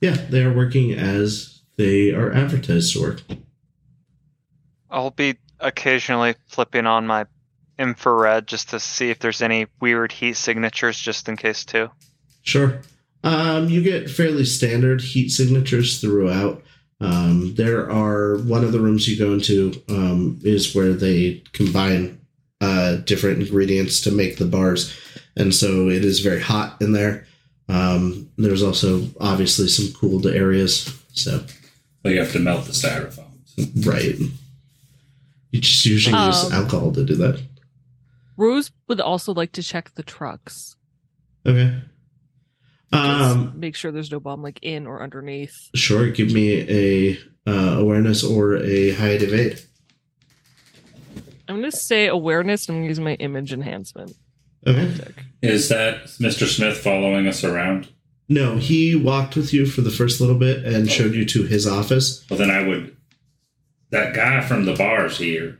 Yeah, 0.00 0.16
they 0.28 0.44
are 0.44 0.52
working 0.52 0.92
as 0.92 1.60
they 1.76 2.12
are 2.12 2.32
advertised 2.32 2.94
to 2.94 3.00
work. 3.00 3.22
I'll 4.90 5.12
be 5.12 5.36
occasionally 5.60 6.34
flipping 6.48 6.86
on 6.86 7.06
my 7.06 7.26
infrared 7.78 8.48
just 8.48 8.70
to 8.70 8.80
see 8.80 9.10
if 9.10 9.20
there's 9.20 9.40
any 9.40 9.66
weird 9.80 10.10
heat 10.10 10.36
signatures, 10.36 10.98
just 10.98 11.28
in 11.28 11.36
case 11.36 11.64
too. 11.64 11.90
Sure. 12.42 12.80
Um, 13.22 13.68
you 13.68 13.82
get 13.82 14.10
fairly 14.10 14.44
standard 14.44 15.00
heat 15.00 15.28
signatures 15.28 16.00
throughout. 16.00 16.62
Um, 17.00 17.54
there 17.54 17.90
are 17.90 18.38
one 18.38 18.64
of 18.64 18.72
the 18.72 18.80
rooms 18.80 19.08
you 19.08 19.18
go 19.18 19.32
into 19.32 19.80
um, 19.88 20.40
is 20.42 20.74
where 20.74 20.92
they 20.92 21.42
combine 21.52 22.20
uh, 22.60 22.96
different 22.96 23.40
ingredients 23.40 24.00
to 24.02 24.10
make 24.10 24.38
the 24.38 24.44
bars, 24.44 24.94
and 25.36 25.54
so 25.54 25.88
it 25.88 26.04
is 26.04 26.20
very 26.20 26.40
hot 26.40 26.76
in 26.82 26.92
there. 26.92 27.26
Um, 27.70 28.28
there's 28.36 28.62
also 28.62 29.06
obviously 29.20 29.68
some 29.68 29.92
cooled 29.94 30.26
areas. 30.26 30.92
So 31.12 31.44
But 32.02 32.12
you 32.12 32.20
have 32.20 32.32
to 32.32 32.38
melt 32.40 32.64
the 32.64 32.72
styrofoams. 32.72 33.86
right, 33.86 34.16
you 35.50 35.60
just 35.60 35.84
usually 35.86 36.20
use 36.26 36.44
Um, 36.44 36.52
alcohol 36.52 36.92
to 36.92 37.04
do 37.04 37.14
that. 37.16 37.40
Rose 38.36 38.70
would 38.88 39.00
also 39.00 39.32
like 39.34 39.52
to 39.52 39.62
check 39.62 39.94
the 39.94 40.02
trucks. 40.02 40.76
Okay. 41.46 41.80
Um, 42.92 43.52
make 43.54 43.76
sure 43.76 43.92
there's 43.92 44.10
no 44.10 44.18
bomb 44.18 44.42
like 44.42 44.58
in 44.62 44.86
or 44.86 45.02
underneath. 45.02 45.54
Sure, 45.74 46.10
give 46.10 46.32
me 46.32 46.60
a 46.68 47.18
uh, 47.46 47.78
awareness 47.78 48.24
or 48.24 48.56
a 48.56 48.90
height 48.92 49.22
evade. 49.22 49.60
I'm 51.48 51.56
gonna 51.56 51.70
say 51.72 52.06
awareness 52.08 52.68
and 52.68 52.78
I'm 52.78 52.84
using 52.84 53.04
my 53.04 53.14
image 53.14 53.52
enhancement. 53.52 54.12
Okay. 54.66 54.94
Is 55.42 55.68
that 55.68 56.04
Mr. 56.04 56.46
Smith 56.46 56.78
following 56.78 57.26
us 57.26 57.44
around? 57.44 57.88
No, 58.28 58.56
he 58.58 58.94
walked 58.94 59.36
with 59.36 59.52
you 59.52 59.66
for 59.66 59.80
the 59.80 59.90
first 59.90 60.20
little 60.20 60.36
bit 60.36 60.64
and 60.64 60.90
showed 60.90 61.14
you 61.14 61.24
to 61.26 61.44
his 61.44 61.66
office. 61.66 62.24
Well, 62.30 62.38
then 62.38 62.50
I 62.50 62.66
would. 62.66 62.96
That 63.90 64.14
guy 64.14 64.40
from 64.40 64.66
the 64.66 64.74
bar's 64.74 65.18
here. 65.18 65.58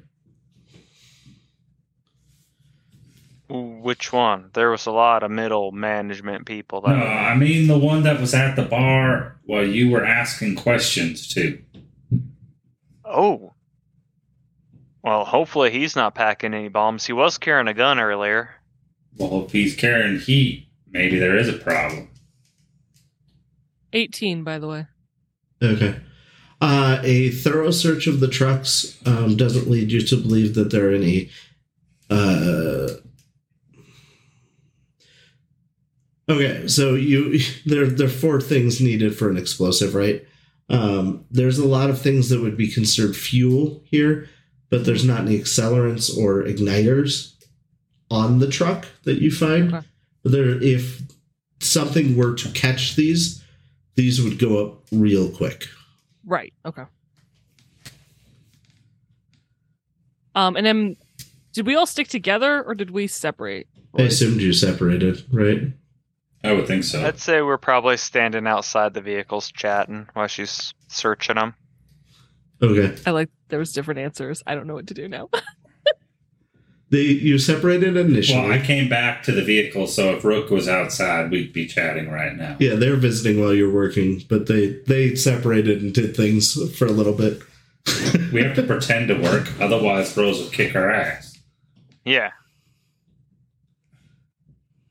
Which 3.49 4.13
one? 4.13 4.51
There 4.53 4.71
was 4.71 4.87
a 4.87 4.93
lot 4.93 5.25
of 5.25 5.33
middle 5.33 5.73
management 5.73 6.47
people. 6.47 6.83
No, 6.87 6.93
I 6.93 7.35
mean 7.35 7.67
the 7.67 7.79
one 7.79 8.05
that 8.05 8.21
was 8.21 8.33
at 8.33 8.55
the 8.55 8.63
bar 8.63 9.41
while 9.43 9.67
you 9.67 9.91
were 9.91 10.05
asking 10.05 10.55
questions 10.55 11.27
to. 11.35 11.61
Oh. 13.05 13.55
Well, 15.03 15.25
hopefully 15.25 15.73
he's 15.73 15.97
not 15.97 16.15
packing 16.15 16.55
any 16.55 16.69
bombs. 16.69 17.05
He 17.05 17.13
was 17.13 17.39
carrying 17.39 17.67
a 17.67 17.75
gun 17.75 17.99
earlier. 17.99 18.51
Well, 19.17 19.45
if 19.45 19.53
he's 19.53 19.77
carrying 19.77 20.19
heat, 20.19 20.69
maybe 20.91 21.19
there 21.19 21.37
is 21.37 21.49
a 21.49 21.55
problem. 21.55 22.09
18, 23.93 24.45
by 24.45 24.59
the 24.59 24.69
way. 24.69 24.87
Okay. 25.63 25.97
Uh, 26.61 27.01
a 27.03 27.31
thorough 27.31 27.71
search 27.71 28.07
of 28.07 28.21
the 28.21 28.29
trucks 28.29 28.99
um, 29.07 29.37
doesn't 29.37 29.71
lead 29.71 29.91
you 29.91 30.01
to 30.03 30.17
believe 30.17 30.55
that 30.55 30.71
there 30.71 30.91
are 30.91 30.95
any. 30.95 31.31
Uh, 32.11 32.89
okay, 36.29 36.67
so 36.67 36.95
you 36.95 37.39
there 37.67 37.87
there 37.87 38.07
are 38.07 38.11
four 38.11 38.41
things 38.41 38.81
needed 38.81 39.17
for 39.17 39.31
an 39.31 39.39
explosive, 39.39 39.95
right? 39.95 40.27
Um, 40.69 41.25
there's 41.31 41.59
a 41.59 41.67
lot 41.67 41.91
of 41.91 42.01
things 42.01 42.29
that 42.29 42.41
would 42.41 42.57
be 42.57 42.71
considered 42.71 43.17
fuel 43.17 43.83
here, 43.85 44.29
but 44.69 44.85
there's 44.85 45.05
not 45.05 45.23
any 45.23 45.39
accelerants 45.39 46.17
or 46.17 46.45
igniters 46.45 47.35
on 48.11 48.39
the 48.39 48.49
truck 48.49 48.87
that 49.05 49.21
you 49.21 49.31
find. 49.31 49.75
Okay. 49.75 49.87
There, 50.25 50.63
if 50.63 51.01
something 51.61 52.17
were 52.17 52.35
to 52.35 52.49
catch 52.51 52.97
these, 52.97 53.43
these 53.95 54.23
would 54.23 54.39
go 54.39 54.65
up 54.65 54.83
real 54.93 55.31
quick. 55.31 55.67
Right. 56.25 56.53
Okay. 56.65 56.85
Um, 60.35 60.57
and 60.57 60.65
then 60.65 60.97
did 61.53 61.67
we 61.67 61.75
all 61.75 61.87
stick 61.87 62.09
together 62.09 62.63
or 62.63 62.75
did 62.75 62.91
we 62.91 63.07
separate? 63.07 63.67
I 63.99 64.03
assumed 64.03 64.41
you 64.41 64.53
separated, 64.53 65.25
right? 65.33 65.73
I 66.45 66.53
would 66.53 66.67
think 66.67 66.85
so. 66.85 67.05
I'd 67.05 67.19
say 67.19 67.43
we're 67.43 67.59
probably 67.59 67.97
standing 67.97 68.47
outside 68.47 68.95
the 68.95 69.01
vehicles 69.01 69.51
chatting 69.51 70.09
while 70.15 70.29
she's 70.29 70.73
searching 70.89 71.37
them. 71.37 71.55
Okay. 72.63 72.97
I 73.07 73.11
like 73.11 73.31
there 73.49 73.59
was 73.59 73.73
different 73.73 74.01
answers. 74.01 74.43
I 74.47 74.55
don't 74.55 74.67
know 74.67 74.75
what 74.75 74.87
to 74.89 74.95
do 74.95 75.09
now. 75.09 75.29
They 76.91 77.03
you 77.03 77.39
separated 77.39 77.97
initially. 77.97 78.41
well, 78.41 78.53
I 78.53 78.59
came 78.59 78.89
back 78.89 79.23
to 79.25 79.33
the 79.33 79.43
vehicle, 79.43 79.87
so 79.87 80.17
if 80.17 80.25
Rook 80.25 80.51
was 80.51 80.69
outside, 80.69 81.31
we'd 81.31 81.53
be 81.53 81.67
chatting 81.67 82.11
right 82.11 82.37
now. 82.37 82.57
yeah, 82.59 82.75
they're 82.75 82.97
visiting 82.97 83.41
while 83.41 83.55
you're 83.55 83.73
working, 83.73 84.23
but 84.29 84.47
they 84.49 84.81
they 84.87 85.15
separated 85.15 85.83
and 85.83 85.95
did 85.95 86.17
things 86.17 86.77
for 86.77 86.87
a 86.87 86.93
little 86.93 87.15
bit. 87.15 87.43
We 88.33 88.43
have 88.43 88.55
to 88.57 88.63
pretend 88.63 89.09
to 89.09 89.15
work, 89.15 89.49
otherwise 89.61 90.17
Rose 90.17 90.39
will 90.41 90.51
kick 90.51 90.77
our 90.77 90.91
ass. 90.91 91.37
Yeah. 92.05 92.31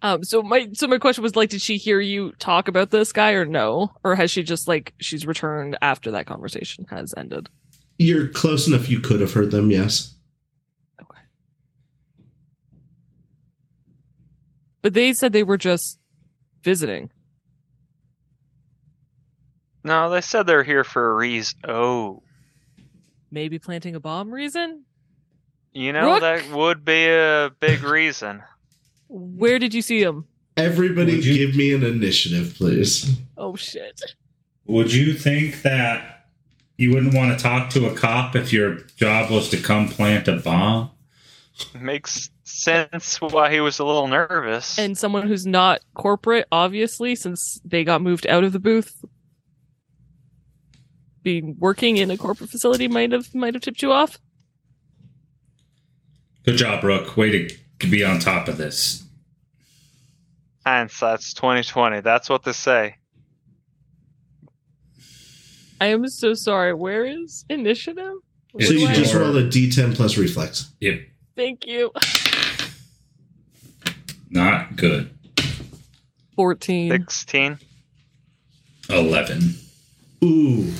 Um, 0.02 0.24
so 0.24 0.42
my 0.42 0.70
so 0.74 0.88
my 0.88 0.98
question 0.98 1.24
was 1.24 1.36
like, 1.36 1.50
did 1.50 1.62
she 1.62 1.78
hear 1.78 2.00
you 2.00 2.32
talk 2.40 2.68
about 2.68 2.90
this 2.92 3.12
guy 3.12 3.32
or 3.32 3.46
no, 3.46 3.92
or 4.04 4.16
has 4.16 4.32
she 4.32 4.44
just 4.44 4.68
like 4.68 4.94
she's 5.00 5.26
returned 5.28 5.78
after 5.82 6.12
that 6.12 6.26
conversation 6.26 6.86
has 6.90 7.14
ended? 7.18 7.50
You're 7.98 8.28
close 8.30 8.68
enough. 8.68 8.90
You 8.90 9.00
could 9.02 9.20
have 9.20 9.34
heard 9.34 9.52
them. 9.52 9.72
Yes. 9.72 10.16
But 14.82 14.94
they 14.94 15.14
said 15.14 15.34
they 15.34 15.44
were 15.44 15.58
just 15.58 16.00
visiting. 16.64 17.10
No, 19.84 20.10
they 20.10 20.22
said 20.22 20.46
they're 20.46 20.64
here 20.64 20.84
for 20.84 21.12
a 21.12 21.16
reason. 21.16 21.60
Oh. 21.68 22.22
Maybe 23.32 23.60
planting 23.60 23.96
a 23.96 24.00
bomb 24.00 24.32
reason? 24.32 24.84
You 25.74 25.94
know, 25.94 26.14
Rook? 26.14 26.22
that 26.22 26.52
would 26.52 26.84
be 26.84 27.08
a 27.08 27.52
big 27.60 27.84
reason. 27.84 28.42
Where 29.08 29.60
did 29.60 29.74
you 29.74 29.82
see 29.82 30.02
him? 30.02 30.26
Everybody, 30.58 31.14
you- 31.14 31.48
give 31.48 31.56
me 31.56 31.74
an 31.74 31.84
initiative, 31.84 32.56
please. 32.58 33.10
Oh 33.38 33.56
shit. 33.56 34.02
Would 34.66 34.94
you 34.94 35.14
think 35.14 35.62
that 35.62 36.26
you 36.78 36.94
wouldn't 36.94 37.14
want 37.14 37.38
to 37.38 37.42
talk 37.42 37.70
to 37.72 37.88
a 37.88 37.96
cop 37.96 38.36
if 38.36 38.52
your 38.52 38.76
job 38.98 39.32
was 39.32 39.50
to 39.50 39.58
come 39.58 39.88
plant 39.88 40.28
a 40.28 40.36
bomb? 40.38 40.92
Makes 41.80 42.30
sense 42.50 43.22
why 43.22 43.52
he 43.52 43.60
was 43.60 43.80
a 43.80 43.86
little 43.86 44.08
nervous. 44.08 44.78
And 44.78 44.98
someone 44.98 45.28
who's 45.28 45.46
not 45.46 45.82
corporate, 45.94 46.48
obviously, 46.52 47.16
since 47.16 47.60
they 47.64 47.84
got 47.84 48.02
moved 48.02 48.28
out 48.28 48.44
of 48.44 48.52
the 48.54 48.60
booth. 48.60 49.04
Being 51.22 51.58
working 51.60 51.98
in 51.98 52.10
a 52.12 52.18
corporate 52.18 52.50
facility 52.50 52.88
might 52.88 53.12
have 53.12 53.36
might 53.36 53.54
have 53.54 53.62
tipped 53.62 53.82
you 53.82 53.92
off. 53.92 54.18
Good 56.46 56.56
job, 56.58 56.84
Rook. 56.84 57.18
Way 57.18 57.50
to 57.80 57.88
be 57.88 58.04
on 58.04 58.20
top 58.20 58.48
of 58.48 58.58
this. 58.58 59.04
Hindsight's 60.66 61.34
twenty 61.34 61.64
twenty. 61.64 62.00
That's 62.00 62.30
what 62.30 62.44
they 62.44 62.54
say. 62.54 62.96
I 65.82 65.88
am 65.88 66.08
so 66.08 66.34
sorry. 66.34 66.74
Where 66.74 67.06
is 67.06 67.46
initiative? 67.50 68.14
So 68.60 68.74
you 68.74 68.88
just 68.94 69.14
your- 69.14 69.24
roll 69.24 69.38
a 69.38 69.44
d10 69.44 69.96
plus 69.96 70.18
reflex. 70.18 70.72
Yep. 70.80 71.02
Thank 71.36 71.66
you. 71.68 71.92
Not 74.30 74.76
good. 74.76 75.10
14. 76.36 76.92
16. 76.92 77.60
11. 78.90 79.56
Ooh. 80.24 80.72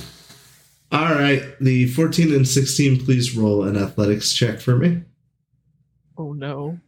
All 0.92 1.14
right. 1.14 1.44
The 1.60 1.88
14 1.88 2.34
and 2.34 2.48
16, 2.48 3.06
please 3.06 3.36
roll 3.36 3.64
an 3.64 3.78
athletics 3.78 4.34
check 4.34 4.60
for 4.60 4.76
me. 4.76 5.02
Oh 6.18 6.34
no. 6.34 6.80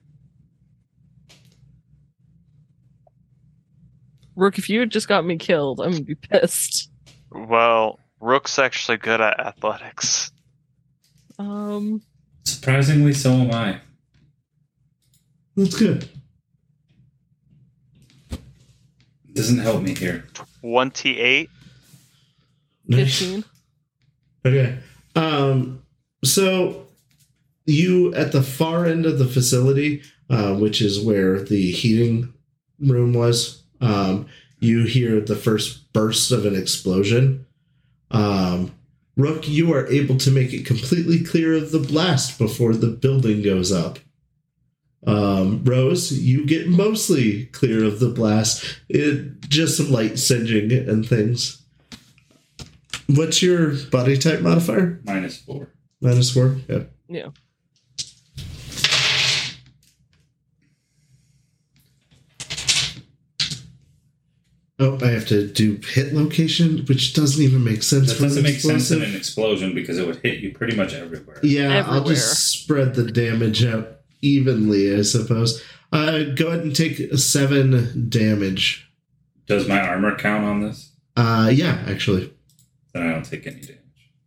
Rook, 4.35 4.57
if 4.57 4.69
you 4.69 4.79
had 4.79 4.91
just 4.91 5.07
got 5.07 5.25
me 5.25 5.37
killed, 5.37 5.81
I'm 5.81 5.91
gonna 5.91 6.03
be 6.03 6.15
pissed. 6.15 6.89
Well, 7.31 7.99
Rook's 8.19 8.59
actually 8.59 8.97
good 8.97 9.21
at 9.21 9.39
athletics. 9.39 10.31
Um, 11.37 12.01
Surprisingly, 12.43 13.13
so 13.13 13.31
am 13.33 13.51
I. 13.51 13.81
That's 15.55 15.77
good. 15.77 16.09
Doesn't 19.33 19.59
help 19.59 19.81
me 19.81 19.95
here. 19.95 20.25
28. 20.61 21.49
Nice. 22.87 23.19
15. 23.19 23.43
Okay. 24.45 24.77
Um, 25.15 25.83
so 26.23 26.87
you 27.65 28.13
at 28.15 28.31
the 28.31 28.43
far 28.43 28.85
end 28.85 29.05
of 29.05 29.19
the 29.19 29.27
facility, 29.27 30.03
uh, 30.29 30.55
which 30.55 30.81
is 30.81 30.99
where 30.99 31.41
the 31.41 31.71
heating 31.71 32.33
room 32.79 33.13
was, 33.13 33.63
um, 33.79 34.27
you 34.59 34.85
hear 34.85 35.19
the 35.19 35.35
first 35.35 35.91
burst 35.93 36.31
of 36.31 36.45
an 36.45 36.55
explosion. 36.55 37.45
Um, 38.11 38.73
Rook, 39.17 39.47
you 39.47 39.73
are 39.73 39.87
able 39.87 40.17
to 40.17 40.31
make 40.31 40.53
it 40.53 40.65
completely 40.65 41.23
clear 41.23 41.55
of 41.55 41.71
the 41.71 41.79
blast 41.79 42.37
before 42.37 42.73
the 42.73 42.87
building 42.87 43.41
goes 43.41 43.71
up. 43.71 43.99
Um, 45.07 45.63
Rose, 45.63 46.11
you 46.11 46.45
get 46.45 46.67
mostly 46.67 47.45
clear 47.47 47.83
of 47.83 47.99
the 47.99 48.09
blast. 48.09 48.79
It 48.87 49.41
just 49.41 49.77
some 49.77 49.91
light 49.91 50.19
singeing 50.19 50.71
and 50.71 51.07
things. 51.07 51.63
What's 53.07 53.41
your 53.41 53.73
body 53.89 54.17
type 54.17 54.41
modifier? 54.41 55.01
Minus 55.03 55.37
4. 55.37 55.67
Minus 56.01 56.31
four. 56.31 56.57
Yeah. 56.67 56.83
Yeah. 57.07 57.29
Oh, 64.79 64.97
I 64.99 65.09
have 65.09 65.27
to 65.27 65.47
do 65.47 65.79
hit 65.93 66.11
location, 66.11 66.85
which 66.87 67.13
doesn't 67.13 67.43
even 67.43 67.63
make 67.63 67.83
sense. 67.83 68.07
That 68.07 68.15
for 68.15 68.23
an 68.23 68.29
doesn't 68.29 68.43
make 68.43 68.59
sense 68.59 68.89
in 68.89 69.03
an 69.03 69.15
explosion 69.15 69.75
because 69.75 69.99
it 69.99 70.07
would 70.07 70.21
hit 70.23 70.39
you 70.39 70.53
pretty 70.53 70.75
much 70.75 70.95
everywhere. 70.95 71.39
Yeah, 71.43 71.85
I'll 71.87 72.03
just 72.03 72.61
spread 72.61 72.95
the 72.95 73.11
damage 73.11 73.63
out 73.63 74.00
evenly, 74.21 74.95
I 74.97 75.01
suppose. 75.01 75.63
Uh, 75.91 76.23
go 76.35 76.47
ahead 76.47 76.61
and 76.61 76.75
take 76.75 77.13
seven 77.17 78.07
damage. 78.09 78.89
Does 79.47 79.67
my 79.67 79.79
armor 79.81 80.15
count 80.15 80.45
on 80.45 80.61
this? 80.61 80.91
Uh, 81.17 81.49
yeah, 81.53 81.83
actually, 81.87 82.33
Then 82.93 83.03
I 83.07 83.11
don't 83.11 83.25
take 83.25 83.45
any 83.47 83.59
damage. 83.61 83.77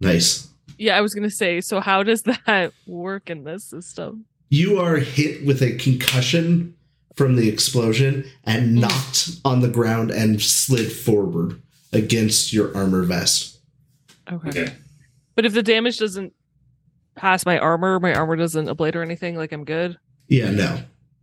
nice. 0.01 0.49
Yeah, 0.77 0.97
I 0.99 1.01
was 1.01 1.15
gonna 1.15 1.31
say, 1.31 1.61
so 1.61 1.81
how 1.81 2.03
does 2.03 2.23
that 2.23 2.73
work 2.87 3.31
in 3.31 3.45
this 3.45 3.65
system? 3.65 4.25
You 4.51 4.79
are 4.81 4.97
hit 4.97 5.45
with 5.47 5.63
a 5.63 5.77
concussion 5.77 6.75
from 7.17 7.37
the 7.37 7.49
explosion 7.49 8.25
and 8.45 8.77
Mm. 8.77 8.81
knocked 8.81 9.31
on 9.45 9.61
the 9.61 9.69
ground 9.69 10.11
and 10.11 10.43
slid 10.43 10.91
forward 10.93 11.61
against 11.93 12.53
your 12.53 12.77
armor 12.77 13.03
vest. 13.05 13.59
Okay. 14.31 14.49
Okay. 14.49 14.75
But 15.37 15.47
if 15.47 15.53
the 15.55 15.63
damage 15.63 15.99
doesn't 15.99 16.33
pass 17.15 17.47
my 17.47 17.59
armor, 17.59 18.01
my 18.01 18.15
armor 18.15 18.37
doesn't 18.37 18.67
ablate 18.67 18.95
or 18.95 19.03
anything, 19.03 19.37
like 19.37 19.53
I'm 19.53 19.65
good. 19.65 19.99
Yeah, 20.29 20.51
no. 20.51 20.81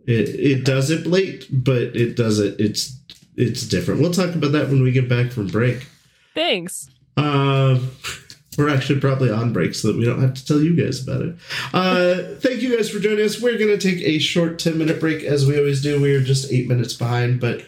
It 0.07 0.30
it 0.30 0.65
does 0.65 0.89
it 0.89 1.03
blate, 1.03 1.47
but 1.51 1.95
it 1.95 2.15
does 2.15 2.39
it 2.39 2.59
it's 2.59 2.97
it's 3.35 3.68
different. 3.68 4.01
We'll 4.01 4.11
talk 4.11 4.34
about 4.35 4.51
that 4.53 4.69
when 4.69 4.81
we 4.81 4.91
get 4.91 5.07
back 5.07 5.31
from 5.31 5.47
break. 5.47 5.88
Thanks. 6.34 6.89
Um 7.18 7.91
we're 8.57 8.69
actually 8.69 8.99
probably 8.99 9.30
on 9.30 9.53
break 9.53 9.73
so 9.73 9.88
that 9.88 9.97
we 9.97 10.03
don't 10.03 10.22
have 10.22 10.34
to 10.34 10.45
tell 10.45 10.59
you 10.59 10.76
guys 10.76 11.01
about 11.01 11.22
it. 11.22 11.35
Uh 11.73 12.35
thank 12.39 12.61
you 12.61 12.76
guys 12.76 12.89
for 12.89 12.99
joining 12.99 13.26
us. 13.26 13.41
We're 13.41 13.59
gonna 13.59 13.77
take 13.77 14.01
a 14.01 14.19
short 14.19 14.59
10 14.59 14.77
minute 14.77 14.99
break 14.99 15.23
as 15.23 15.45
we 15.45 15.57
always 15.57 15.81
do. 15.81 16.01
We 16.01 16.15
are 16.15 16.23
just 16.23 16.51
eight 16.51 16.68
minutes 16.68 16.93
behind, 16.93 17.39
but 17.39 17.63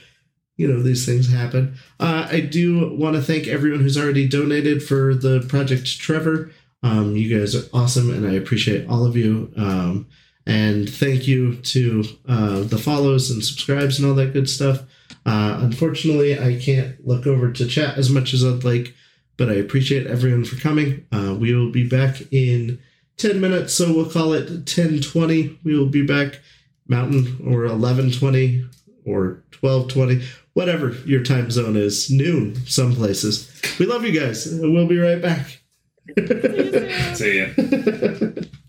you 0.58 0.68
know 0.68 0.82
these 0.82 1.06
things 1.06 1.32
happen. 1.32 1.76
Uh, 2.00 2.28
I 2.30 2.40
do 2.40 2.95
want 2.95 3.16
to 3.16 3.22
thank 3.22 3.48
everyone 3.48 3.82
who's 3.82 3.98
already 3.98 4.28
donated 4.28 4.84
for 4.84 5.16
the 5.16 5.45
project 5.48 6.00
Trevor. 6.00 6.52
Um, 6.84 7.16
you 7.16 7.40
guys 7.40 7.56
are 7.56 7.68
awesome, 7.74 8.14
and 8.14 8.28
I 8.28 8.34
appreciate 8.34 8.88
all 8.88 9.06
of 9.06 9.16
you. 9.16 9.52
Um, 9.56 10.08
and 10.46 10.90
thank 10.90 11.28
you 11.28 11.56
to 11.56 12.04
uh, 12.28 12.60
the 12.62 12.78
follows 12.78 13.32
and 13.32 13.44
subscribes 13.44 13.98
and 13.98 14.08
all 14.08 14.16
that 14.16 14.34
good 14.34 14.50
stuff. 14.50 14.82
Uh, 15.26 15.60
unfortunately, 15.62 16.38
I 16.38 16.60
can't 16.60 17.06
look 17.08 17.26
over 17.26 17.52
to 17.52 17.68
chat 17.68 17.98
as 17.98 18.10
much 18.10 18.34
as 18.34 18.44
I'd 18.44 18.66
like, 18.66 18.94
but 19.38 19.50
I 19.50 19.54
appreciate 19.54 20.06
everyone 20.06 20.44
for 20.44 20.60
coming. 20.60 21.06
Uh, 21.12 21.36
we 21.40 21.54
will 21.54 21.72
be 21.72 21.88
back 21.88 22.22
in 22.32 22.80
10 23.18 23.40
minutes, 23.40 23.74
so 23.74 23.94
we'll 23.94 24.10
call 24.10 24.34
it 24.34 24.50
1020. 24.50 25.60
We 25.64 25.78
will 25.78 25.88
be 25.90 26.06
back 26.06 26.40
Mountain 26.88 27.40
or 27.46 27.62
1120 27.62 28.66
or 29.06 29.44
1220, 29.62 30.22
whatever 30.54 30.92
your 31.06 31.24
time 31.24 31.50
zone 31.50 31.78
is, 31.78 32.12
noon 32.12 32.56
some 32.66 32.94
places. 32.94 33.50
We 33.80 33.86
love 33.86 34.04
you 34.04 34.20
guys. 34.20 34.48
We'll 34.52 34.88
be 34.88 34.98
right 34.98 35.22
back. 35.22 35.62
See 37.14 37.38
ya. 37.40 37.48
Welcome 37.56 38.52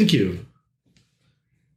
Thank 0.00 0.14
you. 0.14 0.46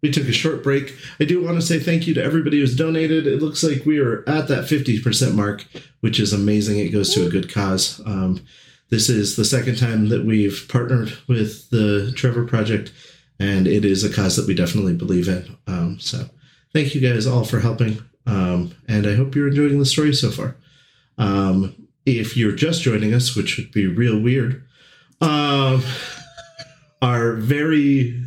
We 0.01 0.09
took 0.09 0.29
a 0.29 0.31
short 0.31 0.63
break. 0.63 0.95
I 1.19 1.25
do 1.25 1.43
want 1.43 1.59
to 1.59 1.61
say 1.61 1.77
thank 1.77 2.07
you 2.07 2.13
to 2.13 2.23
everybody 2.23 2.57
who's 2.57 2.73
donated. 2.73 3.27
It 3.27 3.41
looks 3.41 3.61
like 3.65 3.85
we 3.85 3.99
are 3.99 4.23
at 4.29 4.47
that 4.47 4.63
50% 4.63 5.35
mark, 5.35 5.65
which 5.99 6.21
is 6.21 6.31
amazing. 6.31 6.79
It 6.79 6.93
goes 6.93 7.13
to 7.15 7.25
a 7.25 7.29
good 7.29 7.53
cause. 7.53 7.99
Um, 8.05 8.39
this 8.89 9.09
is 9.09 9.35
the 9.35 9.43
second 9.43 9.77
time 9.77 10.07
that 10.07 10.23
we've 10.23 10.65
partnered 10.69 11.11
with 11.27 11.69
the 11.69 12.13
Trevor 12.15 12.45
Project, 12.45 12.93
and 13.41 13.67
it 13.67 13.83
is 13.83 14.05
a 14.05 14.13
cause 14.13 14.37
that 14.37 14.47
we 14.47 14.55
definitely 14.55 14.93
believe 14.93 15.27
in. 15.27 15.57
Um, 15.67 15.99
so 15.99 16.29
thank 16.71 16.95
you 16.95 17.01
guys 17.01 17.27
all 17.27 17.43
for 17.43 17.59
helping. 17.59 18.01
Um, 18.25 18.73
and 18.87 19.05
I 19.05 19.15
hope 19.15 19.35
you're 19.35 19.49
enjoying 19.49 19.79
the 19.79 19.85
story 19.85 20.13
so 20.13 20.31
far. 20.31 20.55
Um, 21.17 21.75
if 22.05 22.37
you're 22.37 22.53
just 22.53 22.83
joining 22.83 23.13
us, 23.13 23.35
which 23.35 23.57
would 23.57 23.73
be 23.73 23.85
real 23.85 24.17
weird, 24.17 24.63
um, 25.19 25.83
our 27.03 27.33
very 27.33 28.23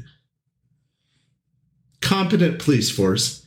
competent 2.02 2.58
police 2.58 2.90
force 2.90 3.44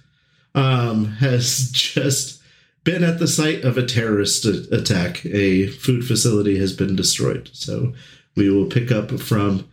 um, 0.55 1.05
has 1.05 1.69
just 1.71 2.41
been 2.83 3.03
at 3.03 3.19
the 3.19 3.27
site 3.27 3.63
of 3.63 3.77
a 3.77 3.85
terrorist 3.85 4.43
attack. 4.45 5.23
A 5.27 5.67
food 5.67 6.03
facility 6.05 6.57
has 6.57 6.73
been 6.73 6.95
destroyed. 6.95 7.49
So 7.53 7.93
we 8.35 8.49
will 8.49 8.65
pick 8.65 8.91
up 8.91 9.11
from 9.19 9.69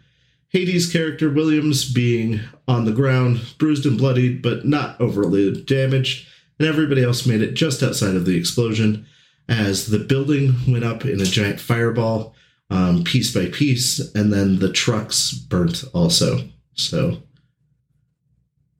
Hades' 0.50 0.92
character 0.92 1.30
Williams 1.30 1.90
being 1.90 2.40
on 2.68 2.84
the 2.84 2.92
ground, 2.92 3.40
bruised 3.56 3.86
and 3.86 3.96
bloodied, 3.96 4.42
but 4.42 4.66
not 4.66 5.00
overly 5.00 5.62
damaged, 5.62 6.28
and 6.58 6.68
everybody 6.68 7.02
else 7.02 7.26
made 7.26 7.40
it 7.40 7.54
just 7.54 7.82
outside 7.82 8.14
of 8.14 8.26
the 8.26 8.36
explosion 8.36 9.06
as 9.48 9.86
the 9.86 9.98
building 9.98 10.54
went 10.68 10.84
up 10.84 11.06
in 11.06 11.20
a 11.20 11.24
giant 11.24 11.60
fireball, 11.60 12.35
um, 12.70 13.04
piece 13.04 13.32
by 13.32 13.46
piece, 13.46 13.98
and 14.14 14.32
then 14.32 14.58
the 14.58 14.72
trucks 14.72 15.32
burnt 15.32 15.84
also. 15.92 16.38
So, 16.74 17.22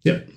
yep. 0.03 0.29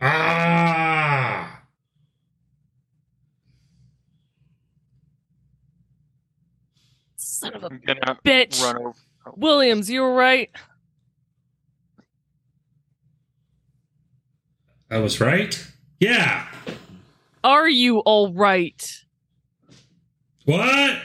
Ah! 0.00 1.60
Son 7.16 7.54
of 7.54 7.62
a 7.62 7.66
I'm 7.66 7.80
gonna 7.86 8.18
bitch. 8.24 8.62
run 8.62 8.76
over. 8.78 8.94
Williams, 9.36 9.88
you 9.88 10.02
were 10.02 10.14
right. 10.14 10.50
I 14.90 14.98
was 14.98 15.20
right? 15.20 15.66
Yeah. 15.98 16.46
Are 17.42 17.68
you 17.68 17.98
all 18.00 18.32
right? 18.32 19.03
What? 20.44 20.98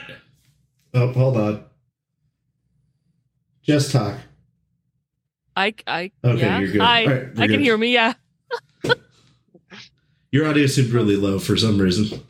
Oh, 0.94 1.12
hold 1.12 1.36
on. 1.36 1.64
Just 3.62 3.92
talk. 3.92 4.16
I, 5.56 5.74
I, 5.86 6.10
Okay, 6.24 6.40
yeah. 6.40 6.58
you're 6.58 6.72
good. 6.72 6.80
I, 6.80 7.02
All 7.04 7.08
right, 7.10 7.36
we're 7.36 7.42
I 7.44 7.48
can 7.48 7.60
hear 7.60 7.76
me. 7.76 7.92
Yeah. 7.92 8.14
Your 10.32 10.46
audio 10.48 10.66
seemed 10.66 10.90
really 10.90 11.16
low 11.16 11.38
for 11.38 11.56
some 11.56 11.78
reason. 11.78 12.22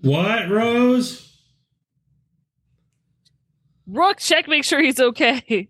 What, 0.00 0.50
Rose? 0.50 1.28
Rook, 3.86 4.18
check, 4.18 4.48
make 4.48 4.64
sure 4.64 4.80
he's 4.82 5.00
okay. 5.00 5.68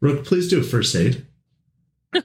Rook, 0.00 0.24
please 0.24 0.48
do 0.48 0.60
a 0.60 0.62
first 0.62 0.94
aid. 0.94 1.26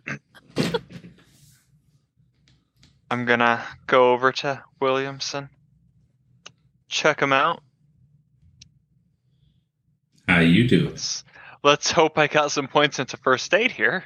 I'm 3.09 3.25
gonna 3.25 3.63
go 3.87 4.11
over 4.13 4.31
to 4.31 4.63
Williamson, 4.79 5.49
check 6.91 7.21
him 7.21 7.33
out. 7.33 7.63
How 10.27 10.39
you 10.39 10.67
do? 10.67 10.89
Let's, 10.89 11.23
let's 11.63 11.91
hope 11.91 12.17
I 12.17 12.27
got 12.27 12.51
some 12.51 12.67
points 12.67 12.99
into 12.99 13.17
first 13.17 13.53
aid 13.53 13.71
here. 13.71 14.03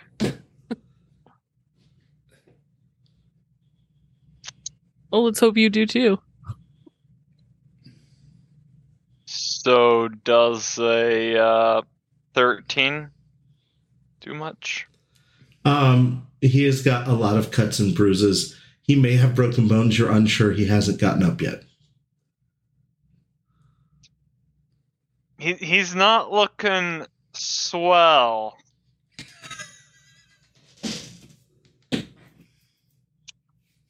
Well, 5.12 5.24
let's 5.24 5.40
hope 5.40 5.56
you 5.56 5.70
do 5.70 5.86
too. 5.86 6.20
So 9.26 10.10
does 10.10 10.78
a 10.78 11.38
uh, 11.42 11.82
13 12.34 13.12
do 14.20 14.34
much? 14.34 14.88
Um, 15.64 16.28
he 16.42 16.66
has 16.66 16.82
got 16.82 17.08
a 17.08 17.14
lot 17.14 17.38
of 17.38 17.52
cuts 17.52 17.80
and 17.80 17.96
bruises. 17.96 18.60
He 18.82 18.96
may 18.96 19.14
have 19.16 19.36
broken 19.36 19.68
bones. 19.68 19.98
You're 19.98 20.12
unsure. 20.12 20.52
He 20.52 20.66
hasn't 20.66 21.00
gotten 21.00 21.24
up 21.24 21.42
yet. 21.42 21.64
He 25.46 25.54
he's 25.54 25.94
not 25.94 26.32
looking 26.32 27.06
swell. 27.34 28.58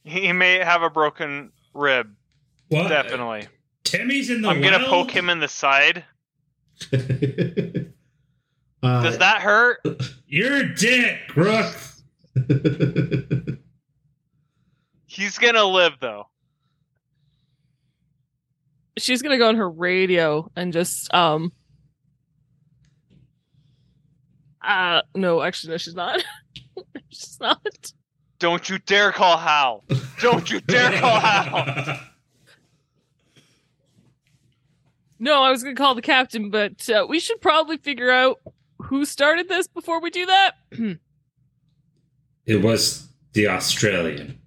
He 0.03 0.33
may 0.33 0.55
have 0.59 0.81
a 0.81 0.89
broken 0.89 1.53
rib, 1.73 2.13
What? 2.67 2.89
definitely. 2.89 3.47
Timmy's 3.85 4.29
in 4.29 4.41
the 4.41 4.49
I'm 4.49 4.61
gonna 4.61 4.83
poke 4.85 5.09
him 5.09 5.29
in 5.29 5.39
the 5.39 5.47
side. 5.47 6.03
uh, 6.93 6.97
Does 8.83 9.17
that 9.19 9.39
hurt? 9.39 9.79
You're 10.27 10.57
a 10.57 10.75
dick, 10.75 11.33
Rook. 11.37 11.73
He's 15.05 15.37
gonna 15.37 15.63
live 15.63 15.93
though. 16.01 16.27
She's 18.97 19.21
gonna 19.21 19.37
go 19.37 19.49
on 19.49 19.55
her 19.55 19.69
radio 19.69 20.49
and 20.55 20.73
just 20.73 21.13
um. 21.13 21.51
Uh 24.63 25.01
no, 25.13 25.41
actually 25.41 25.71
no, 25.71 25.77
she's 25.77 25.95
not. 25.95 26.23
she's 27.09 27.37
not. 27.39 27.91
Don't 28.39 28.69
you 28.69 28.79
dare 28.79 29.11
call 29.11 29.37
Hal. 29.37 29.83
Don't 30.21 30.49
you 30.49 30.59
dare 30.61 30.99
call 30.99 31.19
Hal. 31.19 31.99
No, 35.19 35.43
I 35.43 35.49
was 35.49 35.63
gonna 35.63 35.75
call 35.75 35.95
the 35.95 36.01
captain, 36.01 36.49
but 36.49 36.89
uh, 36.89 37.05
we 37.07 37.19
should 37.19 37.39
probably 37.41 37.77
figure 37.77 38.11
out 38.11 38.39
who 38.79 39.05
started 39.05 39.47
this 39.47 39.67
before 39.67 40.01
we 40.01 40.09
do 40.09 40.25
that. 40.25 40.51
it 42.45 42.61
was 42.61 43.07
the 43.33 43.47
Australian. 43.47 44.39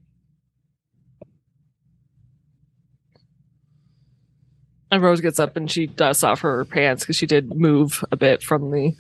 And 4.91 5.03
Rose 5.03 5.21
gets 5.21 5.39
up 5.39 5.57
and 5.57 5.71
she 5.71 5.87
dusts 5.87 6.25
off 6.25 6.41
her 6.41 6.65
pants 6.65 7.05
because 7.05 7.17
she 7.17 7.27
did 7.27 7.55
move 7.55 8.05
a 8.11 8.17
bit 8.17 8.43
from 8.43 8.71
the. 8.71 8.95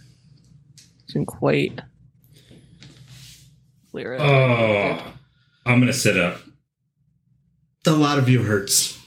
She 1.06 1.15
didn't 1.15 1.28
quite 1.28 1.81
clear 3.90 4.15
it. 4.15 4.20
Oh, 4.20 5.02
I'm 5.65 5.81
gonna 5.81 5.93
sit 5.93 6.16
up. 6.19 6.40
a 7.86 7.93
lot 7.93 8.19
of 8.19 8.28
you 8.28 8.43
hurts. 8.43 8.98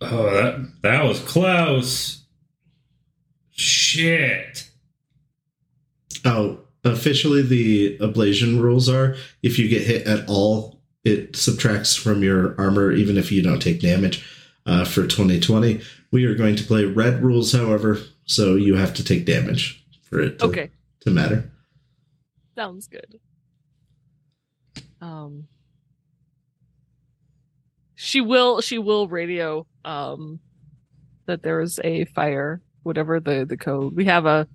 Oh, 0.00 0.30
that 0.30 0.82
that 0.82 1.04
was 1.04 1.20
close. 1.20 2.24
Shit. 3.50 4.70
Oh, 6.24 6.60
officially, 6.84 7.42
the 7.42 7.98
ablation 7.98 8.60
rules 8.60 8.88
are 8.88 9.16
if 9.42 9.58
you 9.58 9.68
get 9.68 9.82
hit 9.82 10.06
at 10.06 10.28
all, 10.28 10.80
it 11.04 11.34
subtracts 11.34 11.96
from 11.96 12.22
your 12.22 12.54
armor, 12.60 12.92
even 12.92 13.16
if 13.16 13.32
you 13.32 13.42
don't 13.42 13.60
take 13.60 13.80
damage. 13.80 14.24
Uh, 14.64 14.84
for 14.84 15.06
2020, 15.06 15.80
we 16.12 16.24
are 16.24 16.34
going 16.36 16.54
to 16.54 16.62
play 16.62 16.84
red 16.84 17.20
rules, 17.22 17.52
however, 17.52 17.98
so 18.26 18.54
you 18.54 18.76
have 18.76 18.94
to 18.94 19.02
take 19.04 19.24
damage 19.26 19.84
for 20.02 20.20
it 20.20 20.38
to, 20.38 20.44
okay, 20.46 20.70
to 21.00 21.10
matter. 21.10 21.50
sounds 22.54 22.86
good. 22.86 23.18
Um, 25.00 25.48
she 27.96 28.20
will. 28.20 28.60
She 28.60 28.78
will 28.78 29.08
radio. 29.08 29.66
Um, 29.84 30.38
that 31.26 31.42
there 31.42 31.60
is 31.60 31.80
a 31.82 32.04
fire. 32.06 32.60
Whatever 32.84 33.18
the 33.20 33.44
the 33.44 33.56
code. 33.56 33.96
We 33.96 34.04
have 34.04 34.26
a 34.26 34.46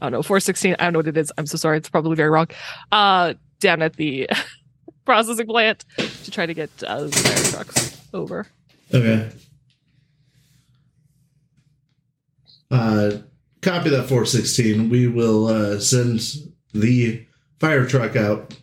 I 0.00 0.06
don't 0.06 0.12
know, 0.12 0.22
four 0.22 0.40
sixteen. 0.40 0.76
I 0.78 0.84
don't 0.84 0.92
know 0.94 0.98
what 1.00 1.08
it 1.08 1.16
is. 1.16 1.32
I'm 1.38 1.46
so 1.46 1.56
sorry. 1.56 1.78
It's 1.78 1.88
probably 1.88 2.16
very 2.16 2.30
wrong. 2.30 2.48
Uh, 2.92 3.34
down 3.60 3.82
at 3.82 3.96
the 3.96 4.28
processing 5.06 5.46
plant 5.46 5.84
to 5.96 6.30
try 6.30 6.44
to 6.44 6.52
get 6.52 6.70
uh, 6.82 7.04
the 7.04 7.12
fire 7.12 7.64
trucks 7.64 8.06
over. 8.12 8.46
Okay. 8.92 9.30
Uh, 12.70 13.18
copy 13.62 13.88
that 13.90 14.02
416. 14.08 14.90
We 14.90 15.06
will 15.06 15.46
uh, 15.46 15.80
send 15.80 16.20
the 16.74 17.24
fire 17.58 17.86
truck 17.86 18.16
out. 18.16 18.54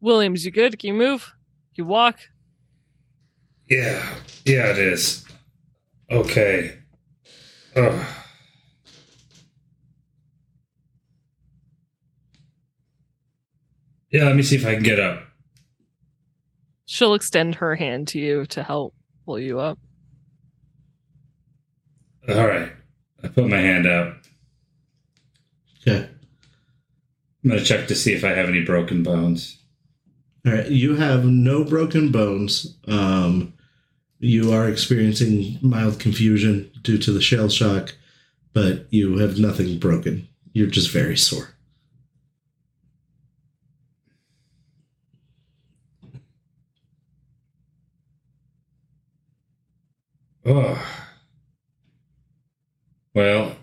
Williams, 0.00 0.44
you 0.44 0.50
good? 0.52 0.78
Can 0.78 0.88
you 0.88 0.94
move? 0.94 1.34
Can 1.74 1.84
you 1.84 1.86
walk? 1.86 2.20
Yeah, 3.68 4.14
yeah, 4.44 4.70
it 4.70 4.78
is. 4.78 5.26
Okay. 6.10 6.78
Ugh. 7.76 8.06
Yeah, 14.10 14.24
let 14.24 14.36
me 14.36 14.42
see 14.42 14.56
if 14.56 14.64
I 14.64 14.74
can 14.74 14.82
get 14.82 14.98
up. 14.98 15.22
She'll 16.86 17.12
extend 17.12 17.56
her 17.56 17.76
hand 17.76 18.08
to 18.08 18.18
you 18.18 18.46
to 18.46 18.62
help 18.62 18.94
pull 19.26 19.38
you 19.38 19.60
up. 19.60 19.78
All 22.26 22.46
right. 22.46 22.72
I 23.22 23.28
put 23.28 23.48
my 23.48 23.58
hand 23.58 23.86
out. 23.86 24.14
Okay. 25.86 26.08
I'm 27.44 27.50
going 27.50 27.58
to 27.60 27.64
check 27.66 27.86
to 27.88 27.94
see 27.94 28.14
if 28.14 28.24
I 28.24 28.30
have 28.30 28.48
any 28.48 28.64
broken 28.64 29.02
bones. 29.02 29.58
All 30.46 30.52
right. 30.52 30.70
You 30.70 30.96
have 30.96 31.26
no 31.26 31.64
broken 31.64 32.10
bones. 32.10 32.78
Um, 32.86 33.52
you 34.18 34.52
are 34.52 34.68
experiencing 34.68 35.58
mild 35.62 36.00
confusion 36.00 36.70
due 36.82 36.98
to 36.98 37.12
the 37.12 37.20
shell 37.20 37.48
shock, 37.48 37.94
but 38.52 38.86
you 38.90 39.18
have 39.18 39.38
nothing 39.38 39.78
broken. 39.78 40.28
You're 40.52 40.66
just 40.66 40.90
very 40.90 41.16
sore. 41.16 41.54
Oh. 50.44 50.82
Well, 53.14 53.56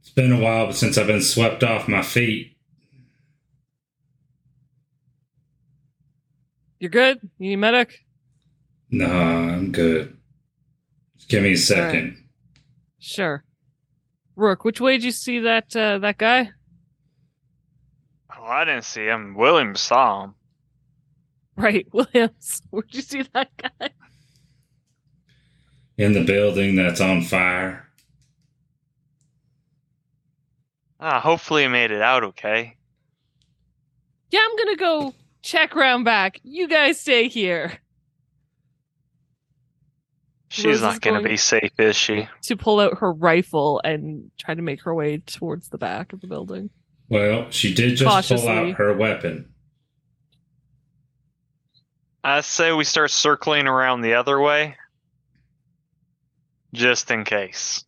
it's 0.00 0.10
been 0.10 0.32
a 0.32 0.40
while 0.40 0.72
since 0.72 0.96
I've 0.96 1.06
been 1.08 1.20
swept 1.20 1.64
off 1.64 1.88
my 1.88 2.02
feet. 2.02 2.56
You're 6.78 6.90
good? 6.90 7.18
You 7.38 7.50
need 7.50 7.56
medic? 7.56 8.05
No, 8.90 9.06
I'm 9.06 9.72
good. 9.72 10.16
Just 11.16 11.28
give 11.28 11.42
me 11.42 11.52
a 11.52 11.56
second. 11.56 12.16
Sure. 12.98 13.44
Rook, 14.36 14.64
which 14.64 14.80
way 14.80 14.92
did 14.92 15.04
you 15.04 15.12
see 15.12 15.40
that 15.40 15.74
uh, 15.74 15.98
that 15.98 16.18
guy? 16.18 16.50
Oh, 18.36 18.44
I 18.44 18.64
didn't 18.64 18.84
see 18.84 19.04
him. 19.04 19.34
William 19.34 19.74
saw 19.74 20.24
him. 20.24 20.34
Right, 21.58 21.86
Williams. 21.90 22.60
Where'd 22.70 22.94
you 22.94 23.00
see 23.00 23.22
that 23.32 23.48
guy? 23.56 23.88
In 25.96 26.12
the 26.12 26.22
building 26.22 26.76
that's 26.76 27.00
on 27.00 27.22
fire. 27.22 27.88
Ah, 31.00 31.18
hopefully 31.18 31.62
he 31.62 31.68
made 31.68 31.92
it 31.92 32.02
out 32.02 32.24
okay. 32.24 32.76
Yeah, 34.30 34.40
I'm 34.42 34.56
gonna 34.56 34.76
go 34.76 35.14
check 35.40 35.74
round 35.74 36.04
back. 36.04 36.40
You 36.42 36.68
guys 36.68 37.00
stay 37.00 37.28
here. 37.28 37.78
She's 40.48 40.64
Rose 40.64 40.82
not 40.82 41.00
gonna 41.00 41.22
be 41.22 41.36
safe, 41.36 41.72
is 41.78 41.96
she? 41.96 42.28
To 42.42 42.56
pull 42.56 42.80
out 42.80 42.98
her 42.98 43.12
rifle 43.12 43.80
and 43.82 44.30
try 44.38 44.54
to 44.54 44.62
make 44.62 44.82
her 44.82 44.94
way 44.94 45.18
towards 45.18 45.68
the 45.68 45.78
back 45.78 46.12
of 46.12 46.20
the 46.20 46.26
building. 46.26 46.70
Well, 47.08 47.50
she 47.50 47.74
did 47.74 47.96
just 47.96 48.28
pull 48.28 48.48
out 48.48 48.74
her 48.74 48.96
weapon. 48.96 49.52
I 52.22 52.40
say 52.40 52.72
we 52.72 52.84
start 52.84 53.10
circling 53.10 53.68
around 53.68 54.00
the 54.00 54.14
other 54.14 54.40
way. 54.40 54.76
Just 56.74 57.10
in 57.10 57.24
case. 57.24 57.84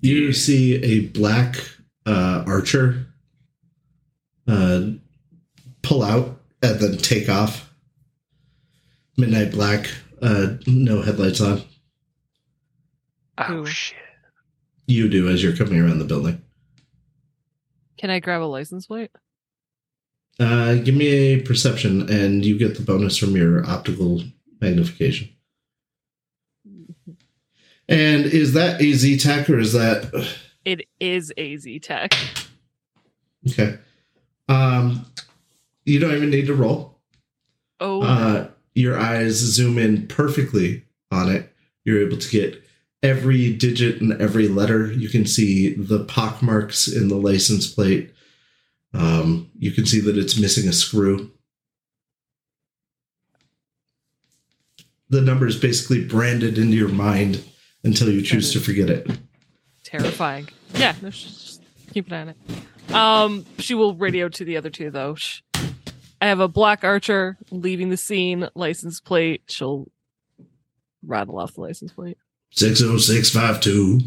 You 0.00 0.32
see 0.32 0.74
a 0.82 1.00
black 1.00 1.56
uh, 2.04 2.44
archer 2.46 3.06
uh, 4.48 4.82
pull 5.82 6.02
out 6.02 6.40
and 6.62 6.80
then 6.80 6.98
take 6.98 7.28
off. 7.28 7.65
Midnight 9.16 9.52
black, 9.52 9.88
uh, 10.20 10.54
no 10.66 11.00
headlights 11.02 11.40
on. 11.40 11.62
Oh 13.38 13.44
Who? 13.44 13.66
shit. 13.66 13.96
You 14.86 15.08
do 15.08 15.28
as 15.28 15.42
you're 15.42 15.56
coming 15.56 15.80
around 15.80 15.98
the 15.98 16.04
building. 16.04 16.42
Can 17.98 18.10
I 18.10 18.20
grab 18.20 18.42
a 18.42 18.44
license 18.44 18.86
plate? 18.86 19.10
Uh, 20.38 20.74
give 20.74 20.94
me 20.94 21.06
a 21.08 21.40
perception, 21.40 22.10
and 22.10 22.44
you 22.44 22.58
get 22.58 22.76
the 22.76 22.82
bonus 22.82 23.16
from 23.16 23.34
your 23.36 23.64
optical 23.66 24.22
magnification. 24.60 25.30
And 27.88 28.26
is 28.26 28.52
that 28.54 28.80
a 28.82 28.92
Z 28.92 29.18
tech 29.18 29.48
or 29.48 29.58
is 29.58 29.72
that 29.72 30.12
It 30.64 30.86
is 31.00 31.32
AZ 31.38 31.66
Tech. 31.82 32.12
okay? 33.48 33.78
Um, 34.48 35.06
you 35.84 36.00
don't 36.00 36.14
even 36.16 36.30
need 36.30 36.46
to 36.48 36.54
roll. 36.54 36.98
Oh, 37.80 38.02
Uh, 38.02 38.48
your 38.76 38.98
eyes 38.98 39.34
zoom 39.34 39.78
in 39.78 40.06
perfectly 40.06 40.84
on 41.10 41.30
it. 41.30 41.52
You're 41.84 42.06
able 42.06 42.18
to 42.18 42.28
get 42.28 42.62
every 43.02 43.52
digit 43.54 44.00
and 44.00 44.12
every 44.20 44.48
letter. 44.48 44.92
You 44.92 45.08
can 45.08 45.24
see 45.24 45.74
the 45.74 46.04
pock 46.04 46.42
marks 46.42 46.86
in 46.86 47.08
the 47.08 47.16
license 47.16 47.72
plate. 47.72 48.12
Um, 48.92 49.50
you 49.58 49.72
can 49.72 49.86
see 49.86 50.00
that 50.00 50.18
it's 50.18 50.38
missing 50.38 50.68
a 50.68 50.72
screw. 50.72 51.30
The 55.08 55.20
number 55.20 55.46
is 55.46 55.56
basically 55.56 56.04
branded 56.04 56.58
into 56.58 56.76
your 56.76 56.88
mind 56.88 57.42
until 57.84 58.10
you 58.10 58.22
choose 58.22 58.52
to 58.52 58.60
forget 58.60 58.90
it. 58.90 59.08
terrifying. 59.84 60.48
Yeah, 60.74 60.94
no, 61.00 61.10
just 61.10 61.62
keep 61.92 62.08
an 62.08 62.12
eye 62.12 62.20
on 62.22 62.28
it. 62.28 62.94
Um, 62.94 63.46
she 63.58 63.74
will 63.74 63.94
radio 63.94 64.28
to 64.28 64.44
the 64.44 64.56
other 64.56 64.70
two 64.70 64.90
though. 64.90 65.16
I 66.26 66.30
have 66.30 66.40
a 66.40 66.48
black 66.48 66.82
archer 66.82 67.38
leaving 67.52 67.88
the 67.88 67.96
scene. 67.96 68.48
License 68.56 69.00
plate. 69.00 69.42
She'll 69.46 69.86
rattle 71.04 71.38
off 71.38 71.54
the 71.54 71.60
license 71.60 71.92
plate. 71.92 72.18
60652. 72.50 74.00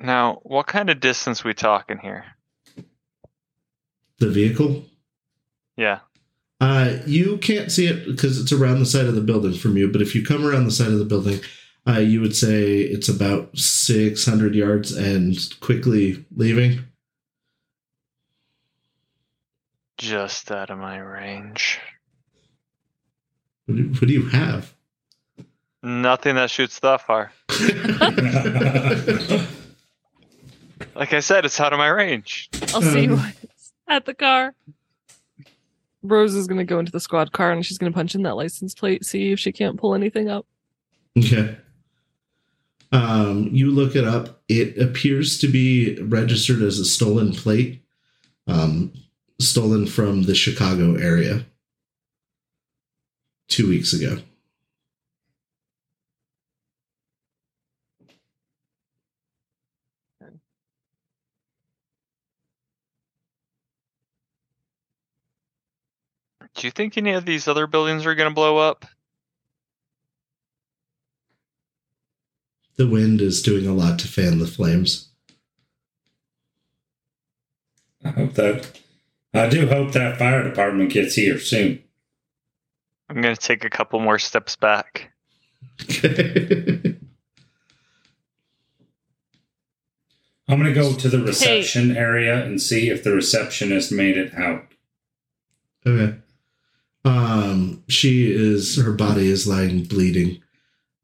Now, 0.00 0.40
what 0.42 0.66
kind 0.66 0.90
of 0.90 0.98
distance 0.98 1.44
we 1.44 1.54
talking 1.54 1.98
here? 1.98 2.24
The 4.18 4.28
vehicle. 4.28 4.86
Yeah. 5.76 6.00
Uh, 6.60 6.96
you 7.06 7.38
can't 7.38 7.70
see 7.70 7.86
it 7.86 8.06
because 8.06 8.40
it's 8.40 8.50
around 8.50 8.80
the 8.80 8.86
side 8.86 9.06
of 9.06 9.14
the 9.14 9.20
building 9.20 9.54
from 9.54 9.76
you. 9.76 9.88
But 9.92 10.02
if 10.02 10.16
you 10.16 10.24
come 10.24 10.44
around 10.44 10.64
the 10.64 10.72
side 10.72 10.88
of 10.88 10.98
the 10.98 11.04
building, 11.04 11.38
uh, 11.86 11.98
you 11.98 12.20
would 12.20 12.36
say 12.36 12.80
it's 12.80 13.08
about 13.08 13.56
600 13.56 14.54
yards 14.54 14.92
and 14.92 15.36
quickly 15.60 16.24
leaving. 16.36 16.80
Just 19.96 20.50
out 20.50 20.70
of 20.70 20.78
my 20.78 20.98
range. 20.98 21.78
What 23.66 23.76
do, 23.76 23.84
what 23.88 24.00
do 24.06 24.12
you 24.12 24.28
have? 24.28 24.74
Nothing 25.82 26.36
that 26.36 26.50
shoots 26.50 26.78
that 26.80 27.00
far. 27.02 27.32
Like 30.94 31.12
I 31.12 31.20
said, 31.20 31.44
it's 31.44 31.58
out 31.60 31.72
of 31.72 31.78
my 31.78 31.88
range. 31.88 32.48
I'll 32.74 32.82
see 32.82 33.04
you 33.04 33.14
Um, 33.14 33.32
at 33.88 34.04
the 34.04 34.14
car. 34.14 34.54
Rose 36.02 36.34
is 36.34 36.46
gonna 36.46 36.64
go 36.64 36.78
into 36.78 36.92
the 36.92 37.00
squad 37.00 37.32
car 37.32 37.52
and 37.52 37.64
she's 37.64 37.78
gonna 37.78 37.92
punch 37.92 38.14
in 38.14 38.22
that 38.22 38.36
license 38.36 38.74
plate, 38.74 39.04
see 39.04 39.32
if 39.32 39.40
she 39.40 39.52
can't 39.52 39.76
pull 39.78 39.94
anything 39.94 40.28
up. 40.28 40.46
Okay. 41.16 41.56
Um, 42.90 43.48
you 43.52 43.70
look 43.70 43.94
it 43.94 44.04
up. 44.04 44.40
It 44.48 44.78
appears 44.78 45.38
to 45.38 45.48
be 45.48 46.00
registered 46.00 46.62
as 46.62 46.78
a 46.78 46.84
stolen 46.84 47.32
plate, 47.32 47.82
um, 48.46 48.92
stolen 49.40 49.86
from 49.86 50.22
the 50.22 50.34
Chicago 50.34 50.94
area 50.94 51.44
two 53.48 53.68
weeks 53.68 53.92
ago. 53.92 54.18
Do 66.54 66.66
you 66.66 66.72
think 66.72 66.96
any 66.96 67.12
of 67.12 67.24
these 67.24 67.46
other 67.46 67.68
buildings 67.68 68.04
are 68.04 68.16
going 68.16 68.28
to 68.28 68.34
blow 68.34 68.56
up? 68.56 68.84
The 72.78 72.86
wind 72.86 73.20
is 73.20 73.42
doing 73.42 73.66
a 73.66 73.74
lot 73.74 73.98
to 73.98 74.08
fan 74.08 74.38
the 74.38 74.46
flames. 74.46 75.08
I 78.04 78.10
hope 78.10 78.34
that. 78.34 78.78
I 79.34 79.48
do 79.48 79.66
hope 79.66 79.92
that 79.92 80.16
fire 80.16 80.44
department 80.44 80.92
gets 80.92 81.16
here 81.16 81.40
soon. 81.40 81.82
I'm 83.10 83.20
going 83.20 83.34
to 83.34 83.40
take 83.40 83.64
a 83.64 83.70
couple 83.70 83.98
more 83.98 84.18
steps 84.18 84.54
back. 84.54 85.12
I'm 90.50 90.58
gonna 90.58 90.72
go 90.72 90.94
to 90.94 91.08
the 91.10 91.22
reception 91.22 91.94
area 91.94 92.42
and 92.42 92.60
see 92.60 92.88
if 92.88 93.04
the 93.04 93.12
receptionist 93.12 93.92
made 93.92 94.16
it 94.16 94.34
out. 94.34 94.64
Okay. 95.86 96.16
Um, 97.04 97.84
she 97.86 98.32
is 98.32 98.76
her 98.78 98.92
body 98.92 99.30
is 99.30 99.46
lying 99.46 99.84
bleeding 99.84 100.42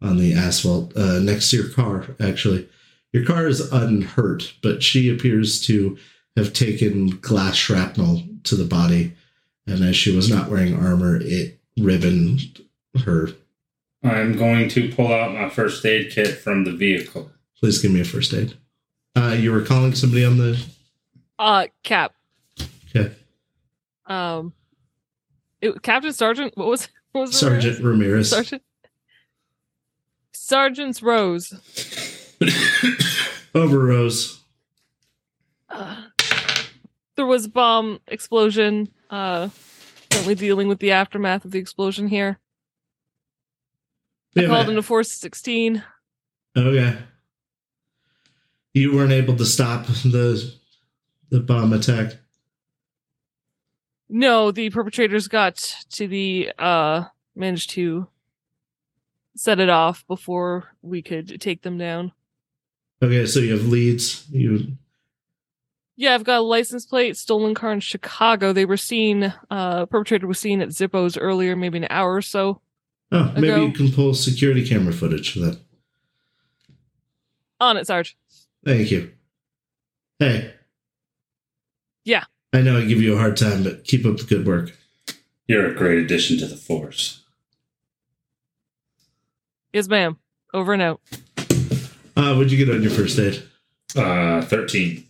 on 0.04 0.18
the 0.18 0.34
asphalt 0.34 0.96
uh, 0.96 1.18
next 1.18 1.50
to 1.50 1.56
your 1.56 1.68
car. 1.70 2.06
Actually, 2.20 2.68
your 3.12 3.24
car 3.24 3.46
is 3.46 3.72
unhurt, 3.72 4.54
but 4.62 4.82
she 4.82 5.08
appears 5.08 5.64
to 5.66 5.96
have 6.36 6.52
taken 6.52 7.10
glass 7.20 7.54
shrapnel 7.54 8.22
to 8.44 8.56
the 8.56 8.64
body, 8.64 9.14
and 9.66 9.82
as 9.82 9.96
she 9.96 10.14
was 10.14 10.28
not 10.28 10.50
wearing 10.50 10.74
armor, 10.74 11.18
it 11.20 11.58
ribboned 11.78 12.60
her. 13.04 13.28
I'm 14.02 14.36
going 14.36 14.68
to 14.70 14.92
pull 14.92 15.12
out 15.12 15.32
my 15.32 15.48
first 15.48 15.84
aid 15.86 16.10
kit 16.12 16.36
from 16.38 16.64
the 16.64 16.72
vehicle. 16.72 17.30
Please 17.58 17.80
give 17.80 17.90
me 17.90 18.00
a 18.00 18.04
first 18.04 18.34
aid. 18.34 18.54
Uh, 19.16 19.36
you 19.38 19.52
were 19.52 19.62
calling 19.62 19.94
somebody 19.94 20.24
on 20.24 20.36
the. 20.38 20.62
Uh 21.38 21.66
Cap. 21.82 22.14
Okay. 22.94 23.14
Um 24.06 24.52
it, 25.60 25.82
Captain 25.82 26.12
Sergeant, 26.12 26.56
what 26.56 26.68
was 26.68 26.88
what 27.12 27.22
was 27.22 27.40
her 27.40 27.60
Sergeant 27.60 27.82
Ramirez. 27.82 28.30
Sergeant 28.30 28.62
Sergeant's 30.44 31.02
Rose. 31.02 31.54
Over 33.54 33.78
Rose. 33.78 34.42
Uh, 35.70 36.02
there 37.16 37.24
was 37.24 37.46
a 37.46 37.48
bomb 37.48 38.00
explosion. 38.08 38.92
Uh, 39.08 39.48
currently 40.10 40.34
dealing 40.34 40.68
with 40.68 40.80
the 40.80 40.90
aftermath 40.90 41.46
of 41.46 41.50
the 41.50 41.58
explosion 41.58 42.08
here. 42.08 42.38
I 44.36 44.44
called 44.44 44.68
into 44.68 44.82
Force 44.82 45.10
16. 45.12 45.82
Okay. 46.54 46.98
You 48.74 48.94
weren't 48.94 49.12
able 49.12 49.36
to 49.36 49.46
stop 49.46 49.86
the 49.86 50.52
the 51.30 51.40
bomb 51.40 51.72
attack. 51.72 52.18
No, 54.10 54.50
the 54.50 54.68
perpetrators 54.68 55.26
got 55.26 55.56
to 55.92 56.06
the 56.06 56.52
uh 56.58 57.04
managed 57.34 57.70
to 57.70 58.08
set 59.36 59.60
it 59.60 59.68
off 59.68 60.06
before 60.06 60.68
we 60.82 61.02
could 61.02 61.40
take 61.40 61.62
them 61.62 61.78
down. 61.78 62.12
Okay, 63.02 63.26
so 63.26 63.40
you 63.40 63.52
have 63.52 63.66
leads. 63.66 64.26
You 64.30 64.76
Yeah, 65.96 66.14
I've 66.14 66.24
got 66.24 66.38
a 66.38 66.42
license 66.42 66.86
plate, 66.86 67.16
stolen 67.16 67.54
car 67.54 67.72
in 67.72 67.80
Chicago. 67.80 68.52
They 68.52 68.64
were 68.64 68.76
seen, 68.76 69.34
uh, 69.50 69.86
perpetrator 69.86 70.26
was 70.26 70.38
seen 70.38 70.60
at 70.60 70.68
Zippo's 70.68 71.16
earlier, 71.16 71.56
maybe 71.56 71.78
an 71.78 71.86
hour 71.90 72.14
or 72.14 72.22
so. 72.22 72.60
Oh, 73.12 73.32
maybe 73.34 73.50
Ago. 73.50 73.66
you 73.66 73.72
can 73.72 73.92
pull 73.92 74.14
security 74.14 74.66
camera 74.66 74.92
footage 74.92 75.32
for 75.32 75.40
that. 75.40 75.58
On 77.60 77.76
it, 77.76 77.86
Sarge. 77.86 78.16
Thank 78.64 78.90
you. 78.90 79.12
Hey. 80.18 80.54
Yeah. 82.04 82.24
I 82.52 82.62
know 82.62 82.78
I 82.78 82.84
give 82.84 83.02
you 83.02 83.14
a 83.14 83.18
hard 83.18 83.36
time, 83.36 83.62
but 83.62 83.84
keep 83.84 84.06
up 84.06 84.16
the 84.16 84.24
good 84.24 84.46
work. 84.46 84.76
You're 85.46 85.70
a 85.70 85.74
great 85.74 85.98
addition 85.98 86.38
to 86.38 86.46
the 86.46 86.56
force. 86.56 87.23
Yes, 89.74 89.88
ma'am. 89.88 90.18
Over 90.54 90.72
and 90.72 90.82
out. 90.82 91.00
Uh, 92.16 92.32
what'd 92.34 92.52
you 92.52 92.64
get 92.64 92.72
on 92.72 92.80
your 92.80 92.92
first 92.92 93.18
aid? 93.18 93.42
Uh, 93.96 94.40
13. 94.42 95.04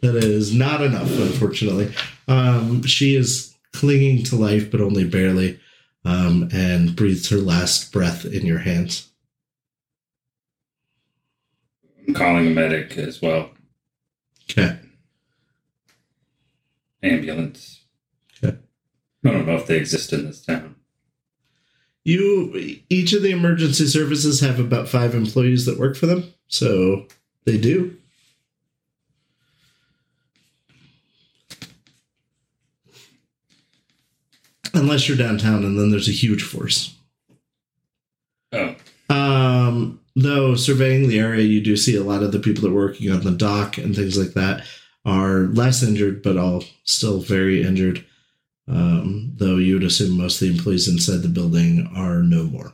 That 0.00 0.16
is 0.16 0.54
not 0.54 0.80
enough, 0.80 1.10
unfortunately. 1.10 1.92
Um, 2.26 2.82
she 2.84 3.14
is 3.14 3.54
clinging 3.74 4.24
to 4.24 4.36
life, 4.36 4.70
but 4.70 4.80
only 4.80 5.04
barely, 5.04 5.60
um, 6.06 6.48
and 6.54 6.96
breathes 6.96 7.28
her 7.28 7.36
last 7.36 7.92
breath 7.92 8.24
in 8.24 8.46
your 8.46 8.60
hands. 8.60 9.10
I'm 12.08 12.14
calling 12.14 12.46
a 12.46 12.50
medic 12.50 12.96
as 12.96 13.20
well. 13.20 13.50
Okay. 14.50 14.78
Ambulance. 17.02 17.84
Okay. 18.42 18.56
I 19.26 19.30
don't 19.30 19.46
know 19.46 19.56
if 19.56 19.66
they 19.66 19.76
exist 19.76 20.14
in 20.14 20.24
this 20.24 20.42
town. 20.42 20.76
You, 22.04 22.80
each 22.88 23.12
of 23.12 23.22
the 23.22 23.30
emergency 23.30 23.86
services 23.86 24.40
have 24.40 24.58
about 24.58 24.88
five 24.88 25.14
employees 25.14 25.66
that 25.66 25.78
work 25.78 25.96
for 25.96 26.06
them, 26.06 26.34
so 26.48 27.06
they 27.44 27.58
do. 27.58 27.96
Unless 34.74 35.06
you're 35.06 35.18
downtown, 35.18 35.64
and 35.64 35.78
then 35.78 35.90
there's 35.90 36.08
a 36.08 36.12
huge 36.12 36.42
force. 36.42 36.96
Oh, 38.52 38.74
Um, 39.08 40.00
though 40.16 40.54
surveying 40.56 41.08
the 41.08 41.20
area, 41.20 41.44
you 41.44 41.60
do 41.60 41.76
see 41.76 41.94
a 41.94 42.02
lot 42.02 42.22
of 42.22 42.32
the 42.32 42.40
people 42.40 42.62
that 42.62 42.70
are 42.70 42.74
working 42.74 43.10
on 43.10 43.20
the 43.22 43.30
dock 43.30 43.78
and 43.78 43.94
things 43.94 44.18
like 44.18 44.34
that 44.34 44.64
are 45.04 45.40
less 45.52 45.82
injured, 45.82 46.22
but 46.22 46.36
all 46.36 46.64
still 46.84 47.20
very 47.20 47.62
injured. 47.62 48.04
Um, 48.68 49.32
though 49.36 49.56
you 49.56 49.74
would 49.74 49.84
assume 49.84 50.16
most 50.16 50.40
of 50.40 50.48
the 50.48 50.54
employees 50.54 50.88
inside 50.88 51.22
the 51.22 51.28
building 51.28 51.90
are 51.94 52.22
no 52.22 52.44
more. 52.44 52.72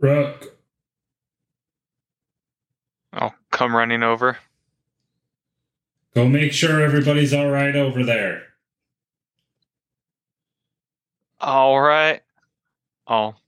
Rook. 0.00 0.56
I'll 3.12 3.34
come 3.50 3.74
running 3.74 4.02
over. 4.02 4.38
Go 6.14 6.28
make 6.28 6.52
sure 6.52 6.82
everybody's 6.82 7.32
all 7.32 7.48
right 7.48 7.74
over 7.74 8.04
there. 8.04 8.42
All 11.40 11.80
right. 11.80 12.20
I'll 13.06 13.40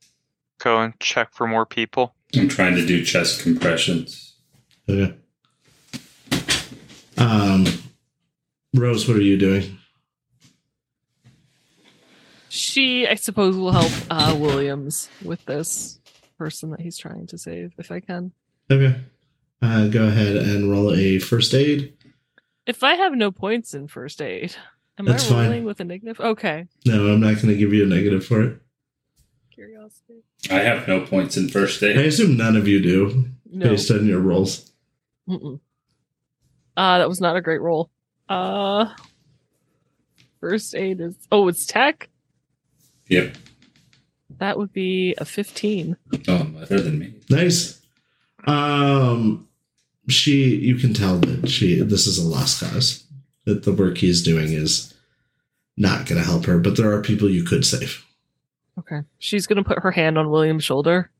go 0.58 0.80
and 0.80 0.98
check 1.00 1.32
for 1.32 1.46
more 1.46 1.66
people. 1.66 2.14
I'm 2.34 2.48
trying 2.48 2.74
to 2.76 2.86
do 2.86 3.04
chest 3.04 3.42
compressions. 3.42 4.34
Okay. 4.88 5.16
Um, 7.18 7.66
Rose, 8.74 9.06
what 9.06 9.16
are 9.16 9.22
you 9.22 9.36
doing? 9.38 9.78
She, 12.48 13.06
I 13.06 13.14
suppose, 13.16 13.56
will 13.56 13.72
help 13.72 13.92
uh, 14.10 14.36
Williams 14.38 15.08
with 15.24 15.44
this 15.44 15.98
person 16.38 16.70
that 16.70 16.80
he's 16.80 16.96
trying 16.96 17.26
to 17.28 17.38
save, 17.38 17.72
if 17.78 17.90
I 17.90 18.00
can. 18.00 18.32
Okay. 18.70 18.96
Uh, 19.60 19.88
go 19.88 20.04
ahead 20.06 20.36
and 20.36 20.70
roll 20.70 20.92
a 20.94 21.18
first 21.18 21.54
aid. 21.54 21.94
If 22.66 22.82
I 22.82 22.94
have 22.94 23.12
no 23.14 23.30
points 23.30 23.74
in 23.74 23.88
first 23.88 24.22
aid, 24.22 24.54
am 24.98 25.06
That's 25.06 25.26
I 25.26 25.30
fine. 25.30 25.44
rolling 25.46 25.64
with 25.64 25.80
a 25.80 25.84
negative? 25.84 26.20
Okay. 26.20 26.66
No, 26.86 27.12
I'm 27.12 27.20
not 27.20 27.34
going 27.36 27.48
to 27.48 27.56
give 27.56 27.72
you 27.72 27.84
a 27.84 27.86
negative 27.86 28.24
for 28.24 28.42
it. 28.42 28.60
Curiosity. 29.50 30.22
I 30.50 30.56
have 30.60 30.86
no 30.86 31.00
points 31.00 31.36
in 31.36 31.48
first 31.48 31.82
aid. 31.82 31.98
I 31.98 32.02
assume 32.02 32.36
none 32.36 32.56
of 32.56 32.68
you 32.68 32.80
do, 32.82 33.30
No. 33.50 33.68
based 33.70 33.90
on 33.90 34.06
your 34.06 34.20
rolls. 34.20 34.72
Mm-mm. 35.28 35.60
Uh, 36.76 36.98
that 36.98 37.08
was 37.08 37.20
not 37.20 37.36
a 37.36 37.40
great 37.40 37.60
roll. 37.60 37.90
Uh, 38.28 38.86
first 40.40 40.74
aid 40.74 41.00
is. 41.00 41.14
Oh, 41.30 41.48
it's 41.48 41.66
tech? 41.66 42.08
Yep. 43.08 43.36
That 44.38 44.58
would 44.58 44.72
be 44.72 45.14
a 45.18 45.24
15. 45.24 45.96
Oh, 46.28 46.44
better 46.44 46.80
than 46.80 46.98
me. 46.98 47.14
Nice. 47.30 47.80
Um, 48.46 49.48
she, 50.08 50.56
you 50.56 50.76
can 50.76 50.92
tell 50.92 51.18
that 51.18 51.48
she, 51.48 51.80
this 51.80 52.06
is 52.06 52.18
a 52.18 52.26
lost 52.26 52.60
cause. 52.60 53.04
That 53.44 53.64
the 53.64 53.72
work 53.72 53.98
he's 53.98 54.22
doing 54.22 54.52
is 54.52 54.94
not 55.76 56.06
going 56.06 56.20
to 56.20 56.26
help 56.26 56.46
her, 56.46 56.58
but 56.58 56.76
there 56.76 56.90
are 56.92 57.02
people 57.02 57.28
you 57.28 57.44
could 57.44 57.64
save. 57.64 58.04
Okay. 58.78 59.02
She's 59.18 59.46
going 59.46 59.62
to 59.62 59.68
put 59.68 59.82
her 59.82 59.90
hand 59.90 60.18
on 60.18 60.30
William's 60.30 60.64
shoulder. 60.64 61.10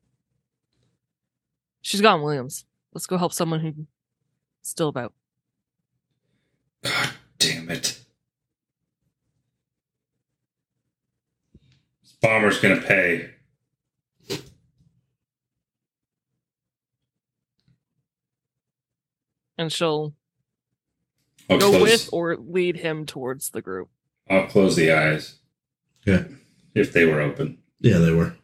She's 1.81 2.01
gone, 2.01 2.23
Williams. 2.23 2.65
Let's 2.93 3.05
go 3.05 3.17
help 3.17 3.31
someone 3.31 3.59
who's 3.59 3.75
still 4.63 4.87
about. 4.87 5.13
God 6.85 7.09
damn 7.39 7.69
it. 7.71 7.99
This 12.03 12.13
bomber's 12.21 12.59
gonna 12.59 12.79
pay. 12.79 13.31
And 19.57 19.73
she'll 19.73 20.13
I'll 21.49 21.57
go 21.57 21.71
close, 21.71 21.81
with 21.81 22.09
or 22.13 22.35
lead 22.37 22.77
him 22.77 23.07
towards 23.07 23.49
the 23.49 23.63
group. 23.63 23.89
I'll 24.29 24.45
close 24.45 24.75
the 24.75 24.91
eyes. 24.91 25.39
Yeah. 26.05 26.25
If 26.75 26.93
they 26.93 27.05
were 27.05 27.19
open. 27.19 27.57
Yeah, 27.79 27.97
they 27.97 28.11
were. 28.11 28.35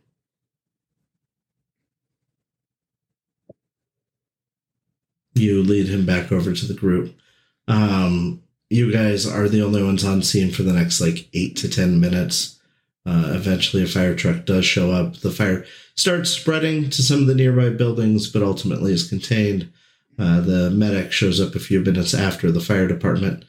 You 5.36 5.62
lead 5.62 5.90
him 5.90 6.08
back 6.08 6.32
over 6.32 6.54
to 6.54 6.66
the 6.66 6.74
group. 6.74 7.16
Um, 7.68 8.44
you 8.70 8.92
guys 8.92 9.28
are 9.28 9.50
the 9.50 9.62
only 9.62 9.84
ones 9.84 10.06
on 10.06 10.22
scene 10.22 10.52
for 10.52 10.64
the 10.64 10.74
next 10.74 11.02
like 11.02 11.30
eight 11.34 11.56
to 11.58 11.70
ten 11.70 12.00
minutes. 12.00 12.60
Uh, 13.06 13.34
eventually, 13.36 13.84
a 13.84 13.88
fire 13.88 14.16
truck 14.16 14.46
does 14.46 14.66
show 14.66 14.92
up. 14.92 15.18
The 15.18 15.32
fire 15.32 15.66
starts 15.96 16.30
spreading 16.30 16.90
to 16.92 17.02
some 17.02 17.22
of 17.22 17.28
the 17.28 17.36
nearby 17.36 17.70
buildings, 17.70 18.30
but 18.30 18.44
ultimately 18.44 18.94
is 18.94 19.10
contained. 19.10 19.72
Uh, 20.20 20.42
the 20.42 20.70
medic 20.70 21.12
shows 21.12 21.42
up 21.42 21.56
a 21.56 21.60
few 21.60 21.82
minutes 21.82 22.14
after 22.14 22.52
the 22.52 22.60
fire 22.60 22.88
department, 22.88 23.44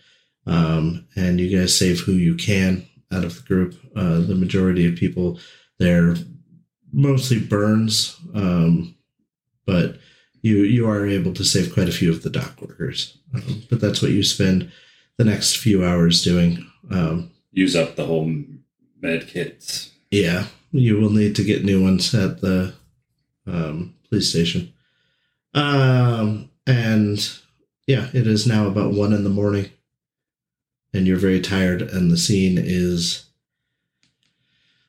um, 0.46 1.06
and 1.16 1.38
you 1.38 1.56
guys 1.56 1.76
save 1.76 2.00
who 2.00 2.12
you 2.12 2.34
can 2.34 2.86
out 3.12 3.24
of 3.24 3.36
the 3.36 3.42
group. 3.42 3.74
Uh, 3.94 4.20
the 4.20 4.34
majority 4.34 4.86
of 4.86 4.96
people 4.96 5.38
there 5.78 6.14
mostly 6.92 7.38
burns, 7.38 8.16
um, 8.34 8.94
but 9.66 9.98
you 10.42 10.58
you 10.58 10.88
are 10.88 11.06
able 11.06 11.32
to 11.34 11.44
save 11.44 11.72
quite 11.72 11.88
a 11.88 11.92
few 11.92 12.10
of 12.10 12.22
the 12.22 12.30
dock 12.30 12.60
workers. 12.60 13.16
Um, 13.34 13.62
but 13.70 13.80
that's 13.80 14.02
what 14.02 14.10
you 14.10 14.22
spend 14.22 14.70
the 15.16 15.24
next 15.24 15.56
few 15.56 15.84
hours 15.84 16.22
doing. 16.22 16.66
Um, 16.90 17.30
Use 17.52 17.74
up 17.76 17.96
the 17.96 18.06
whole 18.06 18.30
med 19.00 19.26
kits. 19.28 19.90
yeah, 20.10 20.46
you 20.70 20.98
will 20.98 21.10
need 21.10 21.34
to 21.36 21.44
get 21.44 21.64
new 21.64 21.82
ones 21.82 22.14
at 22.14 22.40
the 22.40 22.74
um, 23.46 23.94
police 24.08 24.30
station. 24.30 24.72
Um, 25.54 26.50
and 26.66 27.18
yeah, 27.86 28.08
it 28.14 28.26
is 28.26 28.46
now 28.46 28.66
about 28.66 28.92
one 28.92 29.12
in 29.12 29.22
the 29.24 29.30
morning, 29.30 29.70
and 30.94 31.06
you're 31.06 31.16
very 31.18 31.40
tired, 31.40 31.82
and 31.82 32.10
the 32.10 32.16
scene 32.16 32.56
is 32.58 33.26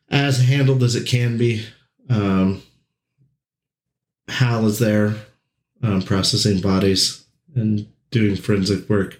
as 0.09 0.39
handled 0.39 0.83
as 0.83 0.95
it 0.95 1.07
can 1.07 1.37
be. 1.37 1.65
Um, 2.09 2.61
Hal 4.29 4.65
is 4.67 4.79
there, 4.79 5.15
um, 5.83 6.01
processing 6.01 6.61
bodies 6.61 7.25
and 7.55 7.87
doing 8.09 8.35
forensic 8.35 8.89
work 8.89 9.19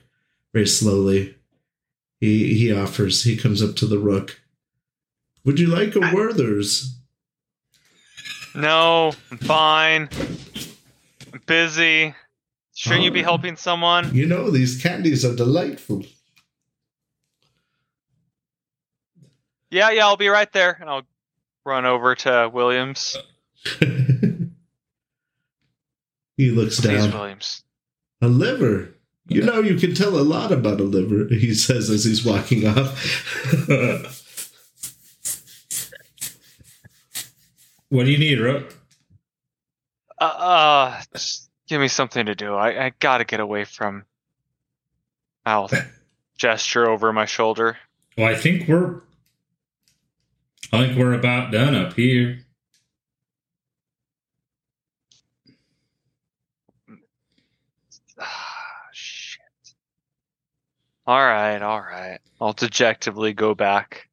very 0.54 0.66
slowly. 0.66 1.36
He 2.20 2.58
he 2.58 2.74
offers. 2.74 3.24
He 3.24 3.36
comes 3.36 3.62
up 3.62 3.76
to 3.76 3.86
the 3.86 4.00
rook. 4.00 4.40
Would 5.44 5.60
you 5.60 5.68
like 5.68 5.96
a 5.96 6.00
Werther's? 6.00 6.98
No, 8.56 9.12
I'm 9.30 9.38
fine. 9.38 10.10
I'm 11.34 11.42
busy. 11.46 12.16
Shouldn't 12.76 13.04
you 13.04 13.12
be 13.12 13.22
helping 13.22 13.58
someone? 13.58 14.16
You 14.16 14.26
know 14.26 14.50
these 14.50 14.82
candies 14.82 15.26
are 15.26 15.36
delightful. 15.36 16.04
Yeah, 19.70 19.90
yeah, 19.92 20.06
I'll 20.06 20.18
be 20.18 20.30
right 20.30 20.52
there. 20.54 20.78
And 20.80 20.90
I'll 20.90 21.04
run 21.66 21.86
over 21.86 22.16
to 22.16 22.50
Williams. 22.54 23.18
he 26.38 26.52
looks 26.52 26.80
Please, 26.80 27.06
down. 27.06 27.12
Williams. 27.12 27.64
A 28.22 28.28
liver. 28.28 28.90
You 29.28 29.44
know 29.44 29.62
you 29.62 29.76
can 29.76 29.96
tell 29.96 30.18
a 30.18 30.22
lot 30.22 30.52
about 30.52 30.82
a 30.82 30.84
liver. 30.84 31.34
He 31.34 31.54
says 31.54 31.90
as 31.90 32.04
he's 32.04 32.26
walking 32.26 32.68
off. 32.68 34.20
What 37.94 38.08
do 38.08 38.12
you 38.12 38.18
need, 38.18 38.40
Rook? 38.40 38.76
Uh, 40.20 40.24
uh 40.24 41.02
just 41.14 41.52
give 41.68 41.80
me 41.80 41.88
something 41.88 42.26
to 42.26 42.34
do. 42.34 42.56
I, 42.56 42.88
I 42.88 42.94
gotta 42.98 43.24
get 43.24 43.40
away 43.40 43.66
from. 43.66 44.06
I'll 45.46 45.70
gesture 46.40 46.90
over 46.90 47.14
my 47.14 47.26
shoulder. 47.26 47.78
Well, 48.18 48.26
I 48.26 48.36
think 48.36 48.68
we're. 48.68 49.02
I 50.72 50.88
think 50.88 50.98
we're 50.98 51.14
about 51.14 51.52
done 51.52 51.76
up 51.76 51.94
here. 51.94 52.43
All 61.06 61.20
right, 61.20 61.62
all 61.62 61.82
right. 61.82 62.20
I'll 62.40 62.54
dejectively 62.54 63.34
go 63.34 63.54
back. 63.54 64.10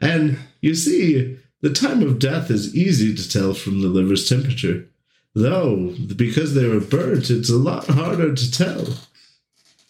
And 0.00 0.38
you 0.60 0.74
see, 0.74 1.38
the 1.60 1.72
time 1.72 2.02
of 2.02 2.18
death 2.18 2.50
is 2.50 2.74
easy 2.74 3.14
to 3.14 3.28
tell 3.28 3.54
from 3.54 3.82
the 3.82 3.88
liver's 3.88 4.28
temperature. 4.28 4.88
Though, 5.34 5.94
because 6.16 6.54
they 6.54 6.66
were 6.66 6.80
burnt, 6.80 7.30
it's 7.30 7.50
a 7.50 7.56
lot 7.56 7.86
harder 7.86 8.34
to 8.34 8.50
tell. 8.50 8.86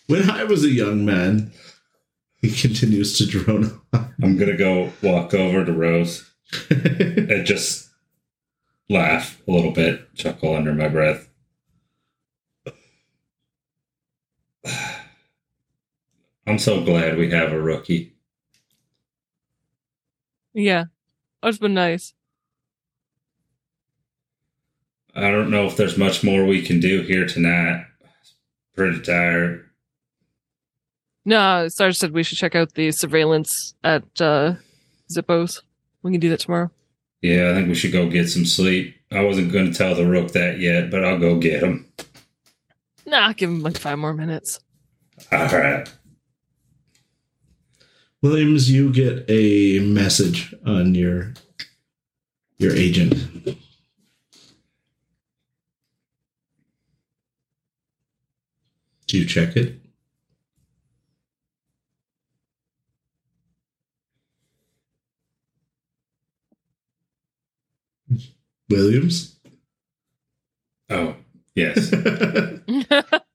When 0.07 0.29
I 0.29 0.45
was 0.45 0.65
a 0.65 0.71
young 0.71 1.05
man, 1.05 1.53
he 2.41 2.51
continues 2.51 3.17
to 3.19 3.27
drone 3.27 3.81
on. 3.93 4.15
I'm 4.23 4.37
gonna 4.37 4.57
go 4.57 4.93
walk 5.03 5.35
over 5.35 5.65
to 5.65 5.73
Rose 5.73 6.31
and 6.71 7.47
just 7.47 7.89
laugh 8.89 9.41
a 9.49 9.51
little 9.51 9.73
bit, 9.73 10.15
chuckle 10.15 10.55
under 10.55 10.75
my 10.75 10.89
breath. 10.89 11.29
I'm 16.47 16.59
so 16.59 16.83
glad 16.85 17.17
we 17.17 17.31
have 17.31 17.53
a 17.53 17.61
rookie. 17.61 18.15
Yeah. 20.55 20.85
It's 21.43 21.59
been 21.59 21.75
nice. 21.75 22.15
I 25.15 25.31
don't 25.31 25.51
know 25.51 25.67
if 25.67 25.77
there's 25.77 25.99
much 25.99 26.25
more 26.25 26.45
we 26.45 26.63
can 26.63 26.81
do 26.81 27.03
here 27.03 27.27
tonight. 27.27 27.85
Pretty 28.75 29.01
tired. 29.01 29.69
No, 31.25 31.69
Sarge 31.69 31.97
said 31.97 32.13
we 32.13 32.23
should 32.23 32.39
check 32.39 32.55
out 32.55 32.75
the 32.75 32.91
surveillance 32.91 33.75
at 33.85 34.05
uh, 34.21 34.55
Zippo's. 35.13 35.63
We 36.03 36.11
can 36.11 36.21
do 36.21 36.31
that 36.31 36.41
tomorrow. 36.41 36.71
Yeah, 37.21 37.51
I 37.51 37.55
think 37.55 37.69
we 37.69 37.75
should 37.75 37.93
go 37.93 38.09
get 38.09 38.29
some 38.29 38.45
sleep. 38.45 38.97
I 39.13 39.23
wasn't 39.23 39.53
going 39.53 39.71
to 39.71 39.77
tell 39.77 39.95
the 39.95 40.07
rook 40.07 40.33
that 40.33 40.59
yet, 40.59 40.91
but 40.91 41.05
I'll 41.05 41.19
go 41.21 41.39
get 41.39 41.63
him. 41.63 41.87
Nah, 43.07 43.33
give 43.35 43.51
him 43.51 43.63
like 43.63 43.79
five 43.79 43.99
more 43.99 44.15
minutes. 44.15 44.59
All 45.31 45.47
right. 45.47 45.89
Williams, 48.23 48.71
you 48.71 48.93
get 48.93 49.25
a 49.29 49.81
message 49.81 50.55
on 50.65 50.95
your 50.95 51.33
your 52.59 52.73
agent. 52.75 53.15
Do 59.09 59.19
you 59.19 59.27
check 59.27 59.57
it? 59.57 59.79
Williams? 68.69 69.37
Oh, 70.91 71.17
yes. 71.55 71.93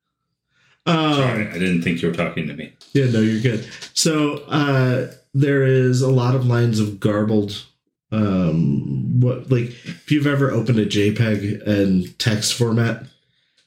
Um, 0.88 1.14
Sorry, 1.16 1.48
I 1.49 1.53
didn't 1.53 1.82
think 1.82 2.01
you 2.01 2.07
were 2.09 2.14
talking 2.16 2.48
to 2.48 2.53
me. 2.53 2.74
Yeah, 2.93 3.09
no, 3.11 3.19
you're 3.19 3.41
good. 3.41 3.67
So 3.93 4.38
uh 4.48 5.11
there 5.33 5.64
is 5.64 6.01
a 6.01 6.09
lot 6.09 6.33
of 6.35 6.45
lines 6.48 6.80
of 6.80 6.99
garbled 6.99 7.66
um 8.11 9.19
what 9.19 9.51
like 9.51 9.69
if 9.85 10.09
you've 10.11 10.25
ever 10.27 10.49
opened 10.51 10.80
a 10.80 10.85
JPEG 10.85 11.67
and 11.67 12.17
text 12.19 12.53
format, 12.53 13.03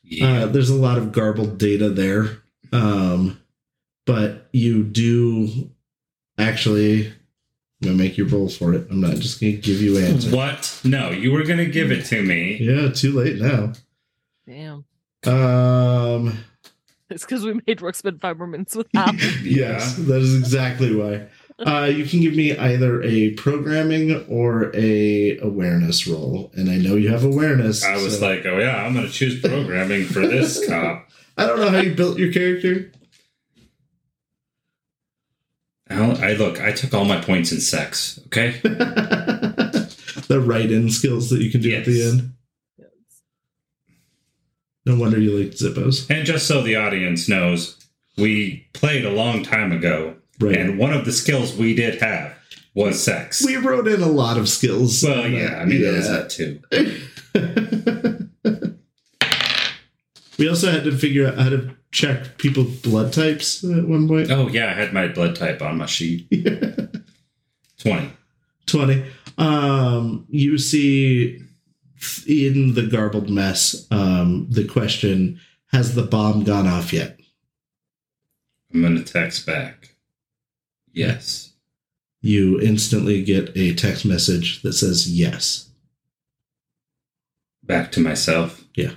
Yeah. 0.02 0.44
uh 0.44 0.47
there's 0.47 0.70
a 0.70 0.74
lot 0.74 0.99
of 0.99 1.12
garbled 1.12 1.58
data 1.58 1.90
there. 1.90 2.39
Um 2.73 3.39
but 4.07 4.49
you 4.52 4.82
do 4.82 5.70
actually 6.39 7.07
I'm 7.08 7.15
gonna 7.82 7.97
make 7.97 8.16
you 8.18 8.24
roll 8.26 8.49
for 8.49 8.73
it. 8.74 8.86
I'm 8.90 9.00
not 9.00 9.16
just 9.16 9.40
gonna 9.40 9.52
give 9.52 9.81
you 9.82 9.99
an 9.99 10.05
answer. 10.05 10.34
what? 10.34 10.81
No, 10.84 11.10
you 11.10 11.32
were 11.32 11.44
going 11.44 11.58
to 11.58 11.66
give 11.66 11.90
it 11.90 12.05
to 12.07 12.23
me. 12.23 12.57
Yeah, 12.60 12.89
too 12.90 13.12
late 13.12 13.36
now. 13.40 13.73
Damn. 14.47 14.84
Um 15.26 16.44
It's 17.10 17.24
because 17.24 17.44
we 17.44 17.60
made 17.66 17.82
Rook 17.82 17.94
spend 17.97 18.20
five 18.20 18.39
more 18.39 18.47
minutes 18.47 18.76
with 18.76 18.86
Hal. 18.94 19.14
Yes, 19.42 19.97
that 19.97 20.20
is 20.20 20.36
exactly 20.39 20.94
why. 20.94 21.26
Uh, 21.58 21.84
you 21.84 22.06
can 22.06 22.20
give 22.20 22.34
me 22.34 22.56
either 22.56 23.02
a 23.02 23.32
programming 23.32 24.24
or 24.28 24.74
a 24.74 25.36
awareness 25.39 26.06
roll, 26.06 26.50
and 26.55 26.70
I 26.70 26.76
know 26.78 26.94
you 26.94 27.10
have 27.10 27.24
awareness. 27.24 27.84
I 27.84 27.97
was 27.97 28.18
so- 28.18 28.26
like, 28.26 28.47
oh, 28.47 28.58
yeah, 28.58 28.76
I'm 28.84 28.94
going 28.94 29.06
to 29.06 29.12
choose 29.12 29.40
programming 29.40 30.05
for 30.06 30.20
this 30.26 30.66
cop. 30.68 31.08
I 31.36 31.47
don't 31.47 31.58
know 31.60 31.68
how 31.70 31.78
you 31.80 31.94
built 31.94 32.18
your 32.18 32.32
character. 32.32 32.90
Al- 35.90 36.18
I 36.22 36.32
look, 36.34 36.60
I 36.60 36.72
took 36.72 36.94
all 36.94 37.05
my 37.05 37.20
points 37.20 37.50
in 37.52 37.60
sex, 37.60 38.20
okay? 38.26 38.60
the 38.62 40.40
write-in 40.42 40.89
skills 40.90 41.30
that 41.30 41.42
you 41.42 41.50
can 41.50 41.60
do 41.60 41.74
at 41.74 41.84
the 41.84 42.02
end. 42.08 42.32
No 44.91 44.99
wonder 45.01 45.20
you 45.20 45.39
like 45.39 45.52
Zippos. 45.52 46.09
And 46.10 46.27
just 46.27 46.47
so 46.49 46.62
the 46.62 46.75
audience 46.77 47.28
knows, 47.28 47.77
we 48.17 48.67
played 48.73 49.05
a 49.05 49.10
long 49.10 49.43
time 49.44 49.70
ago, 49.73 50.17
Right. 50.41 50.57
and 50.57 50.78
one 50.78 50.93
of 50.93 51.05
the 51.05 51.12
skills 51.12 51.55
we 51.57 51.75
did 51.75 52.01
have 52.02 52.35
was 52.75 53.02
sex. 53.02 53.44
we 53.44 53.57
wrote 53.57 53.86
in 53.89 54.01
a 54.02 54.07
lot 54.09 54.36
of 54.39 54.49
skills. 54.49 55.02
well, 55.05 55.28
yeah. 55.28 55.59
I 55.60 55.65
mean, 55.65 55.83
there 55.83 55.93
was 55.93 56.09
that 56.09 56.31
too. 56.31 56.60
we 60.39 60.49
also 60.49 60.70
had 60.70 60.85
to 60.85 60.97
figure 60.97 61.27
out 61.28 61.39
how 61.39 61.49
to 61.51 61.75
check 61.93 62.39
people's 62.39 62.77
blood 62.81 63.12
types 63.12 63.62
at 63.65 63.86
one 63.86 64.09
point. 64.09 64.31
Oh, 64.31 64.49
yeah, 64.49 64.70
I 64.70 64.75
had 64.75 64.93
my 64.93 65.09
blood 65.09 65.36
type 65.36 65.60
on 65.62 65.78
my 65.78 65.86
sheet. 65.86 66.28
20. 67.78 68.10
20 68.67 69.05
um 69.39 70.27
you 70.28 70.59
see 70.59 71.41
in 72.26 72.74
the 72.74 72.86
garbled 72.86 73.28
mess 73.30 73.86
um 73.90 74.46
the 74.50 74.64
question 74.64 75.38
has 75.72 75.94
the 75.94 76.02
bomb 76.02 76.44
gone 76.44 76.66
off 76.66 76.92
yet 76.92 77.18
I'm 78.72 78.82
going 78.82 78.96
to 79.02 79.12
text 79.12 79.46
back. 79.46 79.94
Yes. 80.92 81.52
you 82.20 82.60
instantly 82.60 83.22
get 83.24 83.50
a 83.56 83.74
text 83.74 84.04
message 84.04 84.62
that 84.62 84.72
says 84.74 85.10
yes 85.10 85.66
Back 87.62 87.92
to 87.92 88.00
myself. 88.00 88.64
Yeah. 88.74 88.94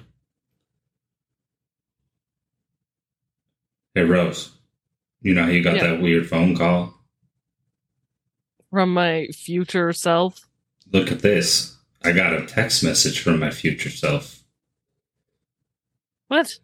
Hey, 3.93 4.01
Rose, 4.01 4.51
you 5.22 5.33
know 5.35 5.43
how 5.43 5.49
you 5.49 5.61
got 5.64 5.75
Yeah. 5.75 5.88
that 5.91 6.01
weird 6.01 6.27
phone 6.27 6.56
call? 6.56 6.95
From 8.72 8.93
my 8.93 9.27
future 9.27 9.93
self. 9.93 10.48
Look 10.91 11.11
at 11.11 11.19
this. 11.19 11.73
I 12.03 12.11
got 12.11 12.33
a 12.33 12.45
text 12.45 12.83
message 12.83 13.22
from 13.22 13.40
my 13.40 13.49
future 13.49 13.90
self. 13.90 14.43
What? 16.27 16.59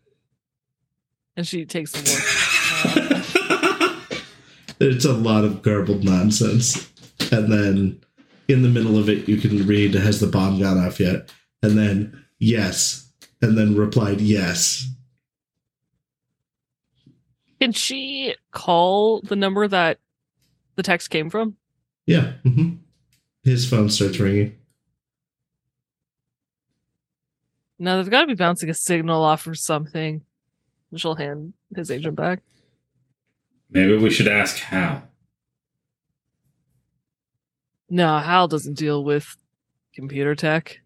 And 1.37 1.47
she 1.47 1.65
takes 1.65 1.93
the 1.93 2.99
one. 2.99 4.19
it's 4.79 5.05
a 5.05 5.13
lot 5.13 5.45
of 5.45 5.61
garbled 5.61 6.03
nonsense 6.03 6.89
and 7.31 7.51
then 7.51 8.01
in 8.47 8.63
the 8.63 8.69
middle 8.69 8.97
of 8.97 9.09
it 9.09 9.27
you 9.29 9.37
can 9.37 9.65
read 9.67 9.93
has 9.93 10.19
the 10.19 10.27
bomb 10.27 10.59
gone 10.59 10.77
off 10.77 10.99
yet 10.99 11.31
and 11.61 11.77
then 11.77 12.25
yes 12.39 13.11
and 13.41 13.57
then 13.57 13.75
replied 13.75 14.19
yes 14.19 14.87
Can 17.61 17.71
she 17.73 18.35
call 18.51 19.21
the 19.21 19.35
number 19.35 19.67
that 19.67 19.99
the 20.75 20.83
text 20.83 21.09
came 21.09 21.29
from? 21.29 21.55
yeah 22.05 22.33
hmm 22.43 22.75
his 23.43 23.69
phone 23.69 23.89
starts 23.89 24.19
ringing 24.19 24.55
No, 27.80 27.98
they've 27.98 28.11
got 28.11 28.22
to 28.22 28.27
be 28.27 28.35
bouncing 28.35 28.69
a 28.69 28.74
signal 28.74 29.24
off 29.24 29.48
or 29.48 29.56
something. 29.56 30.22
She'll 30.95 31.16
hand 31.16 31.53
his 31.75 31.90
agent 31.90 32.16
back. 32.16 32.41
Maybe 33.69 33.95
we 33.98 34.09
should 34.09 34.27
ask 34.27 34.58
Hal. 34.58 35.03
No, 37.90 38.19
Hal 38.19 38.48
doesn't 38.48 38.77
deal 38.77 39.03
with 39.03 39.35
computer 39.93 40.35
tech. 40.35 40.82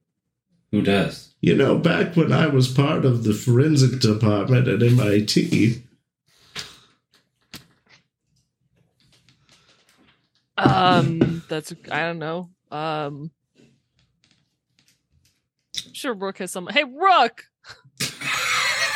Who 0.72 0.82
does? 0.82 1.34
You 1.42 1.56
know, 1.56 1.78
back 1.78 2.16
when 2.16 2.32
I 2.32 2.48
was 2.48 2.68
part 2.68 3.06
of 3.06 3.24
the 3.24 3.34
forensic 3.34 4.00
department 4.00 4.68
at 4.68 4.82
MIT, 4.84 5.84
Um, 10.58 11.44
that's 11.50 11.74
I 11.92 12.02
don't 12.02 12.20
know. 12.20 12.50
Um, 12.72 13.32
I'm 13.32 13.32
sure 15.94 16.14
Rook 16.14 16.38
has 16.40 16.52
some. 16.52 16.68
Hey, 16.68 16.84
Rook. 16.84 17.46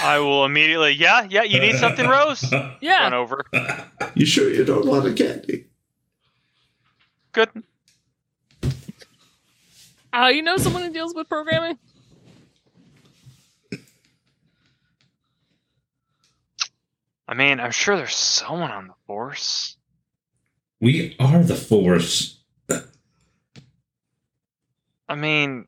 I 0.01 0.19
will 0.19 0.45
immediately. 0.45 0.91
Yeah, 0.93 1.25
yeah. 1.29 1.43
You 1.43 1.59
need 1.59 1.75
something, 1.77 2.07
Rose? 2.07 2.43
Run 2.51 2.75
Yeah. 2.81 3.09
over. 3.15 3.45
you 4.15 4.25
sure 4.25 4.49
you 4.51 4.63
don't 4.63 4.85
want 4.85 5.07
a 5.07 5.13
candy? 5.13 5.67
Good. 7.31 7.49
How 10.13 10.27
you 10.29 10.41
know 10.41 10.57
someone 10.57 10.83
who 10.83 10.91
deals 10.91 11.13
with 11.15 11.27
programming? 11.29 11.77
I 17.27 17.33
mean, 17.33 17.59
I'm 17.59 17.71
sure 17.71 17.97
there's 17.97 18.15
someone 18.15 18.71
on 18.71 18.87
the 18.87 18.93
force. 19.05 19.75
We 20.79 21.15
are 21.19 21.43
the 21.43 21.55
Force. 21.55 22.39
I 25.09 25.15
mean, 25.15 25.67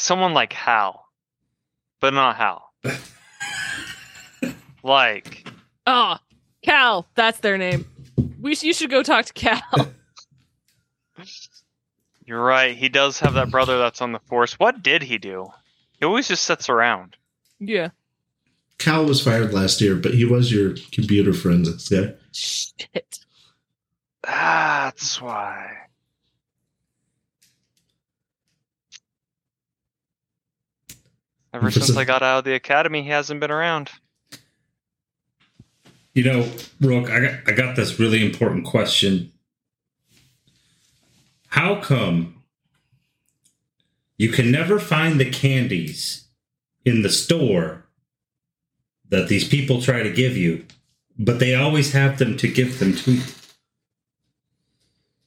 someone 0.00 0.34
like 0.34 0.52
Hal, 0.52 1.06
but 2.00 2.12
not 2.14 2.36
Hal. 2.36 2.72
like, 4.82 5.46
Oh, 5.86 6.16
Cal. 6.62 7.06
That's 7.14 7.38
their 7.40 7.58
name. 7.58 7.86
We 8.40 8.54
sh- 8.54 8.62
you 8.64 8.72
should 8.74 8.90
go 8.90 9.02
talk 9.02 9.24
to 9.26 9.32
Cal. 9.32 9.60
you're 12.24 12.42
right. 12.42 12.76
He 12.76 12.88
does 12.88 13.18
have 13.20 13.34
that 13.34 13.50
brother 13.50 13.78
that's 13.78 14.00
on 14.00 14.12
the 14.12 14.20
force. 14.20 14.58
What 14.58 14.82
did 14.82 15.02
he 15.02 15.18
do? 15.18 15.48
He 15.98 16.04
always 16.06 16.28
just 16.28 16.44
sits 16.44 16.68
around. 16.68 17.16
yeah. 17.58 17.88
Cal 18.78 19.04
was 19.04 19.22
fired 19.22 19.52
last 19.52 19.82
year, 19.82 19.94
but 19.94 20.14
he 20.14 20.24
was 20.24 20.50
your 20.50 20.74
computer 20.90 21.34
forensics 21.34 21.90
guy. 21.90 22.14
Shit. 22.32 23.18
That's 24.22 25.20
why. 25.20 25.76
Ever 31.52 31.70
since 31.70 31.96
I 31.96 32.04
got 32.04 32.22
out 32.22 32.38
of 32.38 32.44
the 32.44 32.54
academy, 32.54 33.02
he 33.02 33.08
hasn't 33.08 33.40
been 33.40 33.50
around. 33.50 33.90
You 36.14 36.24
know, 36.24 36.52
Rook, 36.80 37.10
I 37.10 37.20
got 37.20 37.34
I 37.46 37.52
got 37.52 37.76
this 37.76 37.98
really 37.98 38.24
important 38.24 38.64
question. 38.64 39.32
How 41.48 41.80
come 41.80 42.42
you 44.16 44.28
can 44.28 44.50
never 44.50 44.78
find 44.78 45.18
the 45.18 45.30
candies 45.30 46.26
in 46.84 47.02
the 47.02 47.10
store 47.10 47.86
that 49.08 49.28
these 49.28 49.48
people 49.48 49.82
try 49.82 50.02
to 50.02 50.10
give 50.10 50.36
you, 50.36 50.64
but 51.18 51.38
they 51.38 51.54
always 51.54 51.92
have 51.92 52.18
them 52.18 52.36
to 52.36 52.48
give 52.48 52.78
them 52.78 52.94
to 52.94 53.12
you? 53.12 53.22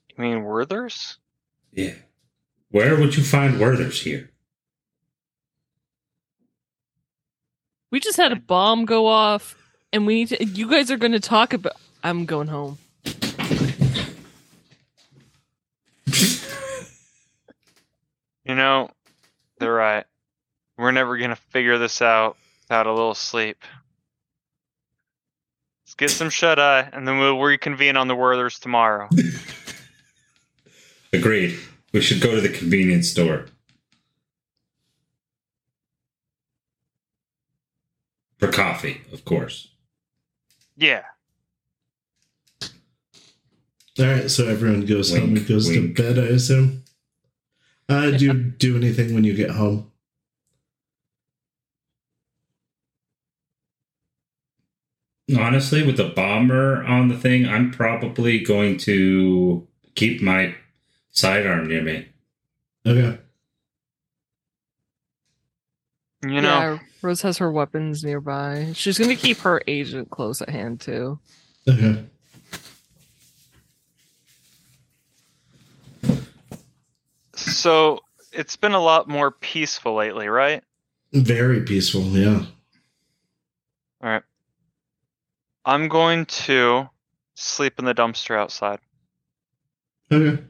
You 0.10 0.24
mean 0.24 0.43
Werther's? 0.43 1.18
Yeah. 1.72 1.95
Where 2.69 2.98
would 2.98 3.18
you 3.18 3.24
find 3.24 3.60
Werther's 3.60 4.02
here? 4.02 4.30
We 7.93 7.99
just 7.99 8.17
had 8.17 8.31
a 8.31 8.35
bomb 8.35 8.85
go 8.85 9.05
off, 9.05 9.55
and 9.91 10.07
we 10.07 10.15
need 10.15 10.30
to, 10.30 10.43
you 10.43 10.67
guys 10.67 10.89
are 10.89 10.97
going 10.97 11.11
to 11.11 11.19
talk 11.19 11.53
about. 11.53 11.73
I'm 12.03 12.25
going 12.25 12.47
home. 12.47 12.80
You 18.43 18.55
know, 18.55 18.89
they're 19.59 19.72
right. 19.72 20.05
We're 20.75 20.89
never 20.89 21.17
gonna 21.17 21.35
figure 21.35 21.77
this 21.77 22.01
out 22.01 22.35
without 22.63 22.88
a 22.88 22.91
little 22.91 23.13
sleep. 23.13 23.63
Let's 25.85 25.93
get 25.93 26.09
some 26.09 26.31
shut 26.31 26.59
eye, 26.59 26.89
and 26.91 27.07
then 27.07 27.19
we'll 27.19 27.39
reconvene 27.39 27.95
on 27.95 28.07
the 28.07 28.15
Werther's 28.15 28.59
tomorrow. 28.59 29.07
Agreed. 31.13 31.57
We 31.93 32.01
should 32.01 32.22
go 32.22 32.33
to 32.33 32.41
the 32.41 32.49
convenience 32.49 33.09
store. 33.09 33.45
For 38.43 38.51
coffee, 38.51 39.01
of 39.13 39.23
course. 39.23 39.69
yeah. 40.75 41.03
All 43.97 44.05
right, 44.05 44.30
so 44.30 44.49
everyone 44.49 44.85
goes 44.85 45.15
home 45.15 45.38
and 45.38 45.47
goes 45.47 45.69
wink. 45.69 45.95
to 45.95 46.03
bed, 46.03 46.19
I 46.19 46.33
assume. 46.33 46.83
Uh, 47.88 48.11
do 48.11 48.25
you 48.25 48.33
do 48.57 48.75
anything 48.75 49.13
when 49.13 49.23
you 49.23 49.33
get 49.33 49.51
home? 49.51 49.91
Honestly, 55.38 55.85
with 55.85 55.95
the 55.95 56.09
bomber 56.09 56.83
on 56.83 57.07
the 57.07 57.17
thing, 57.17 57.47
I'm 57.47 57.72
probably 57.72 58.39
going 58.39 58.77
to 58.80 59.65
keep 59.95 60.22
my 60.22 60.53
sidearm 61.11 61.69
near 61.69 61.81
me. 61.81 62.09
Okay. 62.85 63.19
You 66.23 66.41
know, 66.41 66.41
yeah, 66.41 66.80
Rose 67.03 67.22
has 67.22 67.38
her 67.40 67.51
weapons 67.51 68.03
nearby. 68.03 68.72
She's 68.73 68.98
going 68.98 69.09
to 69.09 69.15
keep 69.15 69.40
her 69.40 69.61
agent 69.67 70.09
close 70.09 70.41
at 70.41 70.49
hand 70.49 70.80
too. 70.82 71.19
Okay. 71.67 72.06
so 77.35 77.99
it's 78.32 78.56
been 78.56 78.73
a 78.73 78.80
lot 78.80 79.07
more 79.07 79.32
peaceful 79.32 79.95
lately, 79.95 80.27
right? 80.27 80.64
Very 81.11 81.61
peaceful, 81.61 82.01
yeah. 82.03 82.45
All 84.01 84.09
right. 84.09 84.23
I'm 85.65 85.88
going 85.88 86.25
to 86.25 86.90
sleep 87.35 87.80
in 87.80 87.85
the 87.85 87.93
dumpster 87.93 88.38
outside. 88.38 88.80
Okay. 90.11 90.41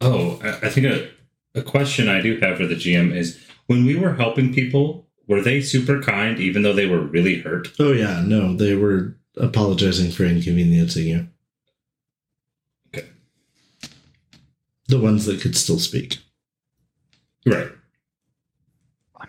Oh, 0.00 0.40
I, 0.42 0.66
I 0.66 0.70
think 0.70 0.86
a, 0.86 1.10
a 1.54 1.62
question 1.62 2.08
I 2.08 2.20
do 2.20 2.38
have 2.40 2.56
for 2.56 2.66
the 2.66 2.74
GM 2.74 3.14
is 3.14 3.44
when 3.66 3.84
we 3.84 3.96
were 3.96 4.14
helping 4.14 4.54
people, 4.54 5.07
were 5.28 5.42
they 5.42 5.60
super 5.60 6.02
kind 6.02 6.40
even 6.40 6.62
though 6.62 6.72
they 6.72 6.86
were 6.86 7.02
really 7.02 7.38
hurt? 7.40 7.68
Oh 7.78 7.92
yeah, 7.92 8.22
no, 8.26 8.56
they 8.56 8.74
were 8.74 9.14
apologizing 9.36 10.10
for 10.10 10.24
inconveniencing 10.24 11.06
you. 11.06 11.28
Okay. 12.88 13.06
The 14.88 14.98
ones 14.98 15.26
that 15.26 15.40
could 15.40 15.56
still 15.56 15.78
speak. 15.78 16.18
Right. 17.46 17.68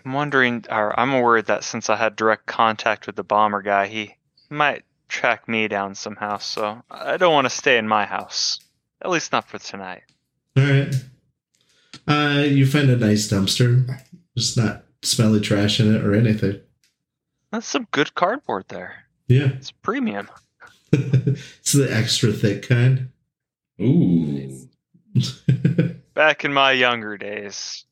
I'm 0.04 0.12
wondering, 0.12 0.64
or 0.70 0.98
I'm 0.98 1.20
worried 1.20 1.46
that 1.46 1.64
since 1.64 1.90
I 1.90 1.96
had 1.96 2.16
direct 2.16 2.46
contact 2.46 3.06
with 3.06 3.16
the 3.16 3.24
bomber 3.24 3.60
guy, 3.60 3.86
he 3.86 4.16
might 4.48 4.84
track 5.08 5.48
me 5.48 5.68
down 5.68 5.94
somehow. 5.94 6.38
So 6.38 6.82
I 6.90 7.16
don't 7.16 7.34
want 7.34 7.44
to 7.44 7.50
stay 7.50 7.76
in 7.76 7.86
my 7.86 8.06
house, 8.06 8.60
at 9.02 9.10
least 9.10 9.32
not 9.32 9.48
for 9.48 9.58
tonight. 9.58 10.02
All 10.56 10.64
right. 10.64 10.94
Uh, 12.06 12.44
you 12.46 12.66
find 12.66 12.88
a 12.88 12.96
nice 12.96 13.28
dumpster. 13.28 14.00
Just 14.36 14.56
not 14.56 14.84
smelly 15.02 15.40
trash 15.40 15.80
in 15.80 15.94
it 15.94 16.04
or 16.04 16.14
anything. 16.14 16.60
That's 17.52 17.66
some 17.66 17.88
good 17.90 18.14
cardboard 18.14 18.66
there. 18.68 19.04
Yeah. 19.28 19.50
It's 19.54 19.70
premium. 19.70 20.28
it's 20.92 21.72
the 21.72 21.88
extra 21.90 22.32
thick 22.32 22.68
kind. 22.68 23.10
Ooh. 23.80 24.68
Back 26.14 26.44
in 26.44 26.52
my 26.52 26.72
younger 26.72 27.16
days. 27.16 27.84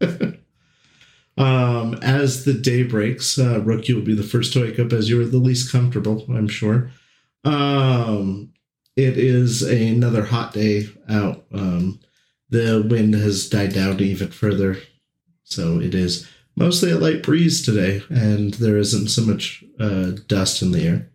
um, 1.38 1.94
as 2.02 2.44
the 2.44 2.54
day 2.54 2.82
breaks, 2.82 3.38
uh, 3.38 3.60
Rook, 3.60 3.88
you 3.88 3.96
will 3.96 4.02
be 4.02 4.14
the 4.14 4.22
first 4.22 4.52
to 4.52 4.62
wake 4.62 4.78
up 4.78 4.92
as 4.92 5.08
you 5.08 5.20
are 5.20 5.26
the 5.26 5.38
least 5.38 5.70
comfortable, 5.72 6.24
I'm 6.28 6.48
sure. 6.48 6.90
Um, 7.44 8.52
it 8.96 9.18
is 9.18 9.62
another 9.62 10.24
hot 10.24 10.52
day 10.52 10.88
out. 11.08 11.44
Um, 11.52 12.00
the 12.48 12.86
wind 12.88 13.14
has 13.14 13.48
died 13.48 13.74
down 13.74 14.00
even 14.00 14.30
further, 14.30 14.78
so 15.46 15.80
it 15.80 15.94
is 15.94 16.28
mostly 16.56 16.92
a 16.92 16.98
light 16.98 17.22
breeze 17.24 17.64
today, 17.64 18.02
and 18.10 18.54
there 18.56 18.78
isn't 18.78 19.08
so 19.08 19.22
much 19.22 19.64
uh, 19.80 20.12
dust 20.28 20.62
in 20.62 20.72
the 20.72 20.82
air. 20.86 21.10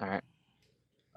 All 0.00 0.08
right. 0.08 0.24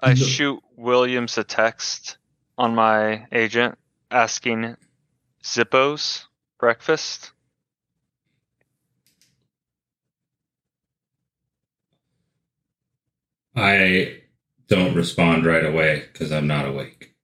I 0.00 0.14
No. 0.14 0.14
shoot 0.14 0.62
Williams 0.76 1.38
a 1.38 1.44
text 1.44 2.18
on 2.58 2.74
my 2.74 3.26
agent 3.32 3.78
asking 4.10 4.76
Zippo's 5.44 6.26
breakfast. 6.58 7.32
I 13.56 14.22
don't 14.68 14.94
respond 14.94 15.46
right 15.46 15.64
away 15.64 16.08
because 16.12 16.32
I'm 16.32 16.46
not 16.46 16.66
awake. 16.66 17.14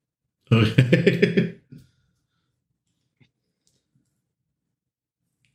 Okay. 0.52 1.56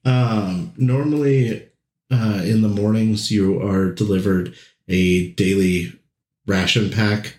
um, 0.06 0.74
normally, 0.78 1.70
uh, 2.12 2.42
in 2.44 2.62
the 2.62 2.70
mornings, 2.70 3.32
you 3.32 3.62
are 3.62 3.92
delivered 3.92 4.54
a 4.88 5.32
daily 5.32 5.94
ration 6.46 6.90
pack 6.90 7.38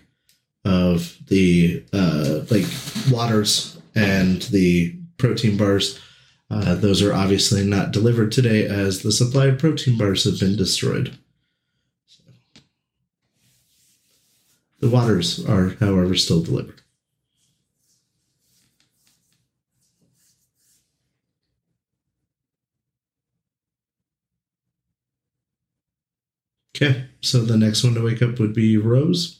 of 0.63 1.17
the 1.27 1.83
uh, 1.93 2.41
like 2.49 2.65
waters 3.11 3.79
and 3.93 4.41
the 4.43 4.95
protein 5.17 5.57
bars. 5.57 5.99
Uh, 6.49 6.75
those 6.75 7.01
are 7.01 7.13
obviously 7.13 7.65
not 7.65 7.91
delivered 7.91 8.31
today 8.31 8.65
as 8.65 9.01
the 9.01 9.11
supply 9.11 9.47
of 9.47 9.59
protein 9.59 9.97
bars 9.97 10.23
have 10.23 10.39
been 10.39 10.55
destroyed. 10.55 11.17
The 14.79 14.89
waters 14.89 15.43
are, 15.45 15.69
however, 15.79 16.15
still 16.15 16.43
delivered. 16.43 16.81
Okay, 26.75 27.05
so 27.21 27.41
the 27.41 27.55
next 27.57 27.85
one 27.85 27.93
to 27.93 28.01
wake 28.03 28.21
up 28.21 28.37
would 28.37 28.53
be 28.53 28.75
Rose. 28.77 29.39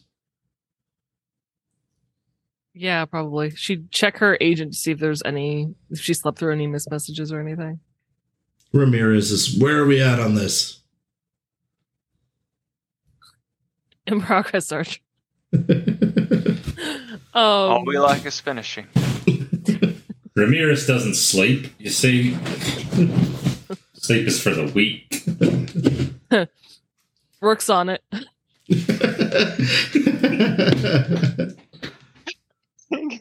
Yeah, 2.73 3.03
probably. 3.05 3.49
She'd 3.51 3.91
check 3.91 4.17
her 4.17 4.37
agent 4.39 4.71
to 4.71 4.77
see 4.79 4.91
if 4.91 4.99
there's 4.99 5.21
any 5.25 5.75
if 5.89 5.99
she 5.99 6.13
slept 6.13 6.39
through 6.39 6.53
any 6.53 6.65
missed 6.67 6.89
messages 6.89 7.33
or 7.33 7.41
anything. 7.41 7.79
Ramirez 8.71 9.31
is 9.31 9.57
where 9.59 9.79
are 9.79 9.85
we 9.85 10.01
at 10.01 10.19
on 10.19 10.35
this? 10.35 10.79
In 14.07 14.21
progress, 14.21 14.67
Sergeant. 14.67 14.99
All 17.33 17.79
Um, 17.79 17.85
we 17.85 17.97
like 17.97 18.25
is 18.25 18.39
finishing. 18.39 18.87
Ramirez 20.35 20.87
doesn't 20.87 21.15
sleep, 21.15 21.73
you 21.79 21.89
see. 21.89 22.37
sleep 23.93 24.27
is 24.27 24.41
for 24.41 24.51
the 24.51 24.71
weak. 24.73 25.23
Works 27.45 27.69
on 27.69 27.89
it. 27.89 28.03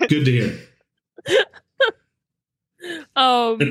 Good 0.09 0.25
to 0.25 0.33
hear. 0.33 0.59
Um, 3.17 3.59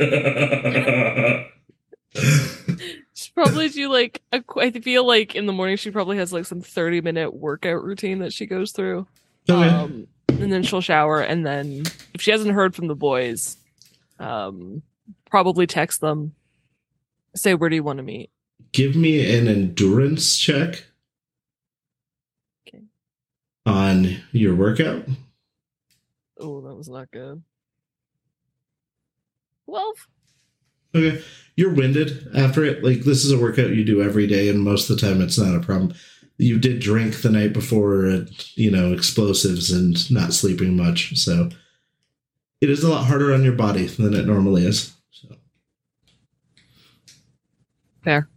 she 3.14 3.32
probably 3.36 3.70
do 3.70 3.88
like 3.92 4.24
a, 4.32 4.44
I 4.58 4.72
feel 4.72 5.06
like 5.06 5.36
in 5.36 5.46
the 5.46 5.54
morning 5.54 5.78
she 5.78 5.92
probably 5.92 6.18
has 6.18 6.34
like 6.34 6.46
some 6.46 6.62
30 6.62 7.02
minute 7.02 7.32
workout 7.32 7.84
routine 7.84 8.18
that 8.20 8.34
she 8.34 8.48
goes 8.48 8.72
through. 8.72 9.06
Okay. 9.48 9.70
Um, 9.70 10.08
and 10.30 10.52
then 10.52 10.64
she'll 10.64 10.82
shower 10.82 11.22
and 11.22 11.46
then 11.46 11.84
if 12.16 12.22
she 12.22 12.32
hasn't 12.32 12.56
heard 12.56 12.74
from 12.74 12.88
the 12.88 12.96
boys, 12.96 13.58
um, 14.18 14.82
probably 15.30 15.68
text 15.68 16.02
them, 16.02 16.34
say 17.36 17.54
where 17.54 17.70
do 17.70 17.76
you 17.76 17.84
want 17.84 17.98
to 17.98 18.04
meet? 18.04 18.32
Give 18.74 18.96
me 18.96 19.38
an 19.38 19.48
endurance 19.48 20.38
check 20.38 20.86
Okay. 22.68 22.84
on 23.66 24.18
your 24.32 24.56
workout. 24.56 25.06
Oh, 26.40 26.62
that 26.62 26.76
was 26.76 26.90
not 26.90 27.10
good. 27.12 27.42
Well, 29.68 29.94
Okay. 30.96 31.24
You're 31.56 31.74
winded 31.74 32.36
after 32.36 32.64
it. 32.64 32.84
Like 32.84 33.02
this 33.02 33.24
is 33.24 33.32
a 33.32 33.38
workout 33.40 33.72
you 33.76 33.84
do 33.84 34.02
every 34.02 34.28
day, 34.28 34.50
and 34.50 34.60
most 34.60 34.90
of 34.90 34.96
the 34.96 35.08
time 35.08 35.22
it's 35.22 35.38
not 35.38 35.56
a 35.56 35.60
problem. 35.60 35.94
You 36.38 36.58
did 36.60 36.80
drink 36.82 37.22
the 37.22 37.30
night 37.30 37.54
before, 37.54 38.06
and, 38.06 38.30
you 38.56 38.70
know, 38.72 38.92
explosives 38.92 39.72
and 39.72 40.10
not 40.12 40.34
sleeping 40.34 40.76
much. 40.76 41.16
So 41.18 41.50
it 42.60 42.70
is 42.72 42.84
a 42.84 42.90
lot 42.90 43.06
harder 43.06 43.34
on 43.34 43.44
your 43.44 43.54
body 43.54 43.86
than 43.86 44.14
it 44.16 44.26
normally 44.26 44.66
is. 44.66 44.94
So 45.12 45.36
fair. 48.04 48.30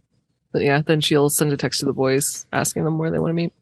But 0.57 0.65
yeah, 0.65 0.81
then 0.83 1.01
she'll 1.01 1.29
send 1.29 1.53
a 1.53 1.57
text 1.57 1.81
to 1.81 1.85
the 1.85 1.93
boys 1.93 2.47
asking 2.51 2.83
them 2.83 2.97
where 2.97 3.11
they 3.11 3.19
want 3.19 3.29
to 3.29 3.35
meet. 3.35 3.53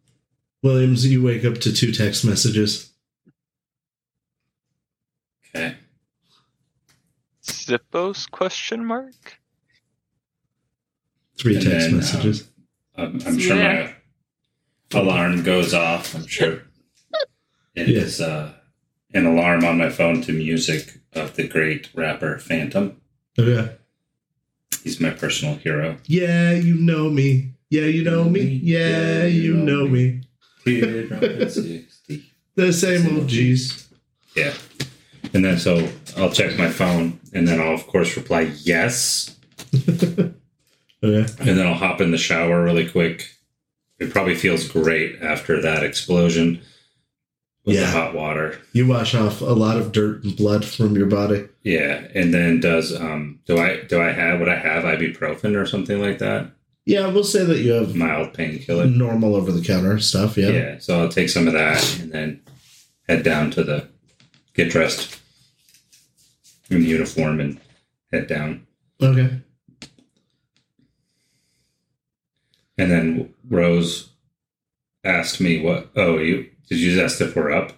Williams, 0.64 1.06
you 1.06 1.22
wake 1.22 1.44
up 1.44 1.56
to 1.56 1.74
two 1.74 1.92
text 1.92 2.24
messages. 2.24 2.90
okay. 5.54 5.76
Zippos 7.44 8.32
question 8.32 8.86
mark? 8.86 9.14
Three 11.38 11.56
And 11.58 11.66
text 11.66 11.80
then, 11.82 11.90
um, 11.92 11.98
messages. 11.98 12.50
I'm, 12.96 13.22
I'm 13.28 13.40
sure 13.40 13.58
there. 13.58 13.98
my 14.94 14.98
alarm 15.02 15.44
goes 15.44 15.74
off. 15.74 16.16
I'm 16.16 16.26
sure 16.28 16.62
it 17.76 17.90
Yeah. 17.90 18.00
is 18.00 18.22
uh, 18.22 18.54
an 19.14 19.26
alarm 19.26 19.66
on 19.66 19.78
my 19.78 19.90
phone 19.90 20.22
to 20.22 20.32
music 20.32 21.02
of 21.12 21.36
the 21.36 21.46
great 21.46 21.90
rapper 21.94 22.40
Phantom. 22.40 23.02
Okay. 23.38 23.76
He's 24.86 25.02
my 25.02 25.10
personal 25.10 25.56
hero. 25.56 25.98
Yeah, 26.06 26.52
you 26.52 26.76
know 26.76 27.10
me. 27.10 27.54
Yeah, 27.72 27.86
you 27.86 28.04
know 28.04 28.26
me. 28.26 28.42
Yeah, 28.42 29.26
you 29.26 29.56
know 29.56 29.88
me. 29.88 30.22
Teardrop 30.64 31.24
at 31.24 31.52
60. 31.52 32.24
The 32.54 32.72
same 32.72 33.18
old 33.18 33.28
G's. 33.28 33.90
Yeah. 34.36 34.54
And 35.34 35.44
then 35.44 35.58
so 35.58 35.90
I'll 36.16 36.30
check 36.32 36.56
my 36.60 36.70
phone 36.70 37.20
and 37.34 37.48
then 37.48 37.60
I'll 37.60 37.74
of 37.74 37.88
course 37.88 38.16
reply 38.16 38.52
yes. 38.62 39.36
Okay. 41.04 41.32
And 41.40 41.60
then 41.60 41.68
I'll 41.68 41.76
hop 41.76 42.02
in 42.02 42.10
the 42.10 42.18
shower 42.18 42.64
really 42.64 42.90
quick. 42.90 43.30
It 44.00 44.12
probably 44.12 44.34
feels 44.34 44.68
great 44.68 45.22
after 45.22 45.62
that 45.62 45.84
explosion 45.84 46.62
with 47.66 47.76
Yeah. 47.76 47.82
the 47.82 47.88
hot 47.88 48.14
water. 48.14 48.58
You 48.74 48.88
wash 48.88 49.16
off 49.16 49.42
a 49.42 49.46
lot 49.46 49.78
of 49.78 49.92
dirt 49.92 50.24
and 50.24 50.36
blood 50.36 50.64
from 50.64 50.96
your 50.96 51.08
body. 51.08 51.46
Yeah. 51.64 52.08
And 52.14 52.34
then 52.34 52.60
does 52.60 52.94
um 52.96 53.40
do 53.46 53.58
I 53.58 53.82
do 53.84 54.02
I 54.02 54.12
have 54.12 54.40
would 54.40 54.50
I 54.50 54.56
have 54.58 54.84
ibuprofen 54.84 55.56
or 55.60 55.66
something 55.66 56.00
like 56.02 56.20
that? 56.20 56.52
Yeah, 56.86 57.08
we'll 57.08 57.24
say 57.24 57.44
that 57.44 57.60
you 57.62 57.72
have 57.72 57.96
Mild 57.96 58.34
painkiller. 58.36 58.86
normal 58.86 59.36
over 59.36 59.52
the 59.52 59.64
counter 59.66 59.98
stuff. 60.00 60.38
Yeah. 60.38 60.50
Yeah. 60.50 60.78
So 60.80 61.00
I'll 61.00 61.10
take 61.10 61.30
some 61.30 61.48
of 61.48 61.54
that 61.54 62.00
and 62.00 62.12
then 62.12 62.42
head 63.10 63.24
down 63.24 63.50
to 63.52 63.64
the 63.64 63.88
get 64.54 64.70
dressed 64.70 65.20
in 66.70 66.82
the 66.82 66.88
uniform 66.88 67.40
and 67.40 67.60
head 68.12 68.28
down. 68.28 68.66
Okay. 69.02 69.40
And 72.78 72.92
then 72.92 73.34
Rose 73.50 74.10
asked 75.04 75.40
me 75.42 75.62
what 75.62 75.90
oh 75.96 76.18
you 76.18 76.50
did 76.70 76.80
you 76.80 76.96
just 76.96 77.20
ask 77.20 77.22
if 77.22 77.36
we're 77.36 77.52
up? 77.52 77.74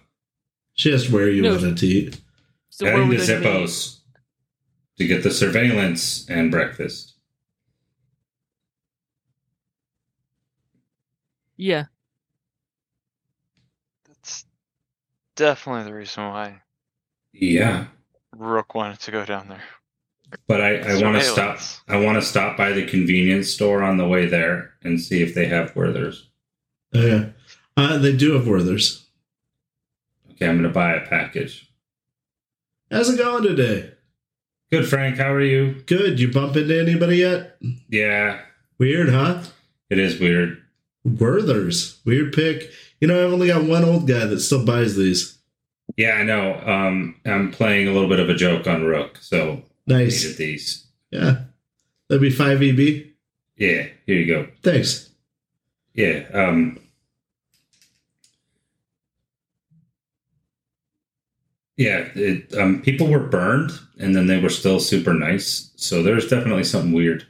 She 0.73 0.93
asked 0.93 1.09
where 1.09 1.29
you 1.29 1.41
No. 1.41 1.51
wanted 1.55 1.77
to 1.77 1.87
eat. 1.87 2.21
So 2.69 2.85
Heading 2.85 3.09
to? 3.09 3.17
Zippos 3.17 3.99
to 4.97 5.07
get 5.07 5.23
the 5.23 5.31
surveillance 5.31 6.27
and 6.29 6.51
breakfast. 6.51 7.15
Yeah. 11.55 11.85
That's 14.07 14.45
definitely 15.35 15.85
the 15.85 15.93
reason 15.97 16.23
why 16.25 16.61
Yeah. 17.33 17.87
Rook 18.35 18.75
wanted 18.75 18.99
to 19.01 19.11
go 19.11 19.25
down 19.25 19.47
there. 19.49 19.63
But 20.47 20.61
I, 20.61 20.75
I 20.79 21.01
want 21.01 21.15
to 21.17 21.23
stop 21.23 21.59
I 21.87 21.97
want 21.97 22.15
to 22.17 22.21
stop 22.21 22.57
by 22.57 22.71
the 22.73 22.85
convenience 22.85 23.49
store 23.49 23.81
on 23.81 23.97
the 23.97 24.07
way 24.07 24.25
there 24.25 24.73
and 24.83 24.99
see 25.01 25.23
if 25.23 25.33
they 25.33 25.45
have 25.47 25.75
Werther's. 25.75 26.29
Okay. 26.93 27.29
Oh, 27.29 27.33
Uh, 27.77 27.97
they 27.99 28.15
do 28.15 28.33
have 28.33 28.47
Werther's. 28.47 29.05
Okay, 30.31 30.47
I'm 30.47 30.57
gonna 30.57 30.69
buy 30.69 30.93
a 30.93 31.05
package. 31.07 31.71
How's 32.91 33.09
it 33.09 33.17
going 33.17 33.43
today? 33.43 33.91
Good 34.71 34.87
Frank, 34.87 35.17
how 35.17 35.31
are 35.31 35.41
you? 35.41 35.81
Good. 35.85 36.19
You 36.19 36.31
bump 36.31 36.55
into 36.57 36.77
anybody 36.79 37.17
yet? 37.17 37.57
Yeah, 37.89 38.41
Weird, 38.79 39.09
huh? 39.09 39.43
it 39.89 39.97
is 39.99 40.19
weird. 40.19 40.61
Werther's. 41.05 41.99
Weird 42.05 42.33
pick. 42.33 42.69
You 42.99 43.07
know, 43.07 43.25
I've 43.25 43.31
only 43.33 43.47
got 43.47 43.63
one 43.63 43.85
old 43.85 44.07
guy 44.07 44.25
that 44.25 44.39
still 44.41 44.65
buys 44.65 44.95
these. 44.97 45.37
Yeah, 45.95 46.13
I 46.15 46.23
know. 46.23 46.59
Um, 46.65 47.15
I'm 47.25 47.51
playing 47.51 47.87
a 47.87 47.93
little 47.93 48.09
bit 48.09 48.19
of 48.19 48.29
a 48.29 48.35
joke 48.35 48.67
on 48.67 48.83
Rook, 48.83 49.17
so 49.21 49.53
I 49.53 49.93
Nice. 49.93 50.23
needed 50.23 50.37
these. 50.37 50.85
Yeah. 51.11 51.43
That'd 52.09 52.21
be 52.21 52.29
5 52.29 52.61
EB. 52.61 52.79
Yeah, 53.55 53.87
here 54.05 54.15
you 54.19 54.25
go. 54.27 54.47
Thanks. 54.63 55.09
Yeah. 55.93 56.25
Um, 56.33 56.79
yeah. 61.77 62.09
It, 62.15 62.53
um, 62.55 62.81
people 62.81 63.07
were 63.07 63.19
burned, 63.19 63.71
and 63.99 64.15
then 64.15 64.27
they 64.27 64.39
were 64.39 64.49
still 64.49 64.79
super 64.79 65.13
nice. 65.13 65.71
So 65.75 66.03
there's 66.03 66.27
definitely 66.27 66.63
something 66.63 66.91
weird. 66.91 67.25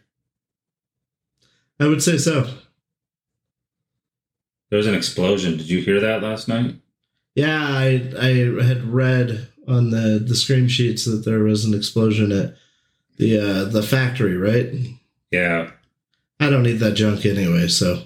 I 1.80 1.88
would 1.88 2.02
say 2.02 2.18
so. 2.18 2.50
There 4.70 4.78
was 4.78 4.88
an 4.88 4.96
explosion. 4.96 5.58
Did 5.58 5.70
you 5.70 5.82
hear 5.82 6.00
that 6.00 6.24
last 6.24 6.48
night? 6.48 6.76
Yeah, 7.36 7.62
I 7.62 8.12
I 8.20 8.64
had 8.64 8.92
read 8.92 9.50
on 9.68 9.92
the 9.92 10.24
the 10.26 10.36
screen 10.36 10.68
sheets 10.68 11.06
that 11.06 11.24
there 11.24 11.40
was 11.40 11.66
an 11.66 11.74
explosion 11.74 12.32
at 12.32 12.56
the 13.18 13.38
uh 13.38 13.66
the 13.66 13.84
factory, 13.84 14.36
right? 14.36 14.74
Yeah. 15.32 15.72
I 16.40 16.50
don't 16.50 16.64
need 16.64 16.80
that 16.80 16.94
junk 16.94 17.26
anyway, 17.26 17.68
so 17.68 18.04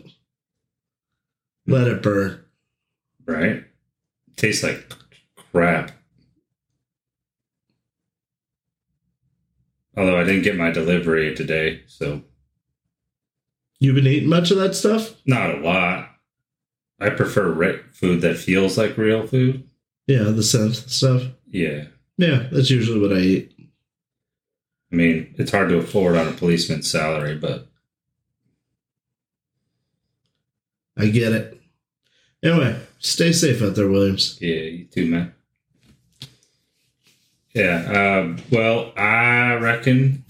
let 1.68 1.88
it 1.88 2.02
burn. 2.02 2.44
Right. 3.26 3.64
Tastes 4.36 4.64
like 4.64 4.92
crap. 5.52 5.92
Although 9.98 10.20
I 10.20 10.24
didn't 10.24 10.44
get 10.44 10.58
my 10.58 10.72
delivery 10.72 11.36
today, 11.36 11.82
so 11.88 12.22
You've 13.80 13.96
been 13.96 14.08
eating 14.08 14.30
much 14.30 14.52
of 14.52 14.58
that 14.58 14.76
stuff? 14.76 15.16
not 15.26 15.56
a 15.56 15.60
lot. 15.60 16.10
I 17.00 17.10
prefer 17.10 17.52
re- 17.52 17.80
food 17.94 18.22
that 18.22 18.38
feels 18.38 18.78
like 18.78 18.96
real 18.98 19.26
food. 19.26 19.68
Yeah, 20.06 20.24
the 20.26 20.42
synth 20.44 20.88
stuff. 20.90 21.24
Yeah. 21.50 21.86
Yeah, 22.18 22.48
that's 22.52 22.70
usually 22.70 23.00
what 23.00 23.16
I 23.18 23.22
eat. 23.22 23.56
I 24.92 24.96
mean, 24.96 25.34
it's 25.40 25.52
hard 25.52 25.70
to 25.70 25.78
afford 25.78 26.16
on 26.16 26.28
a 26.28 26.32
policeman's 26.34 26.92
salary, 26.92 27.36
but 27.38 27.68
I 30.98 31.08
get 31.08 31.32
it. 31.34 31.60
Anyway, 32.44 32.80
stay 33.00 33.32
safe 33.32 33.62
out 33.64 33.76
there, 33.76 33.88
Williams. 33.90 34.38
yeah, 34.42 34.56
you 34.56 34.86
too, 34.86 35.08
man. 35.10 35.34
Yeah. 37.54 38.20
Um, 38.22 38.38
well, 38.52 38.94
I 38.96 39.56
reckon 39.56 40.24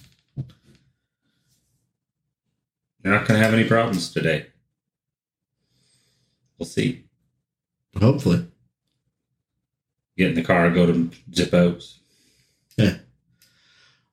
you're 3.03 3.13
not 3.13 3.27
going 3.27 3.39
to 3.39 3.45
have 3.45 3.53
any 3.53 3.67
problems 3.67 4.11
today. 4.11 4.47
We'll 6.57 6.67
see. 6.67 7.05
Hopefully. 7.99 8.47
get 10.17 10.29
in 10.29 10.35
the 10.35 10.43
car, 10.43 10.69
go 10.69 10.85
to 10.85 11.09
Zippos. 11.31 11.97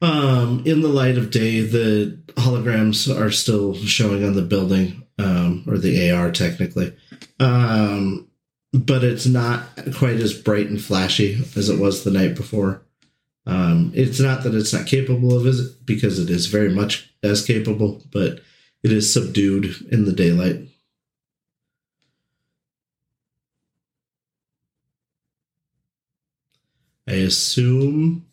Um, 0.00 0.62
in 0.64 0.80
the 0.80 0.88
light 0.88 1.18
of 1.18 1.30
day, 1.30 1.60
the 1.60 2.18
holograms 2.36 3.08
are 3.14 3.30
still 3.30 3.74
showing 3.74 4.24
on 4.24 4.34
the 4.34 4.42
building, 4.42 5.02
um, 5.18 5.64
or 5.66 5.76
the 5.76 6.10
AR 6.10 6.30
technically. 6.30 6.94
Um, 7.40 8.28
but 8.72 9.02
it's 9.02 9.26
not 9.26 9.64
quite 9.96 10.16
as 10.16 10.34
bright 10.34 10.68
and 10.68 10.80
flashy 10.80 11.42
as 11.56 11.68
it 11.68 11.80
was 11.80 12.04
the 12.04 12.10
night 12.10 12.36
before. 12.36 12.82
Um, 13.48 13.92
it's 13.94 14.20
not 14.20 14.42
that 14.42 14.54
it's 14.54 14.74
not 14.74 14.86
capable 14.86 15.34
of 15.34 15.46
it, 15.46 15.86
because 15.86 16.18
it 16.18 16.28
is 16.28 16.46
very 16.46 16.68
much 16.68 17.10
as 17.22 17.44
capable, 17.44 18.02
but 18.12 18.40
it 18.82 18.92
is 18.92 19.10
subdued 19.10 19.74
in 19.90 20.04
the 20.04 20.12
daylight. 20.12 20.68
I 27.08 27.14
assume 27.14 28.26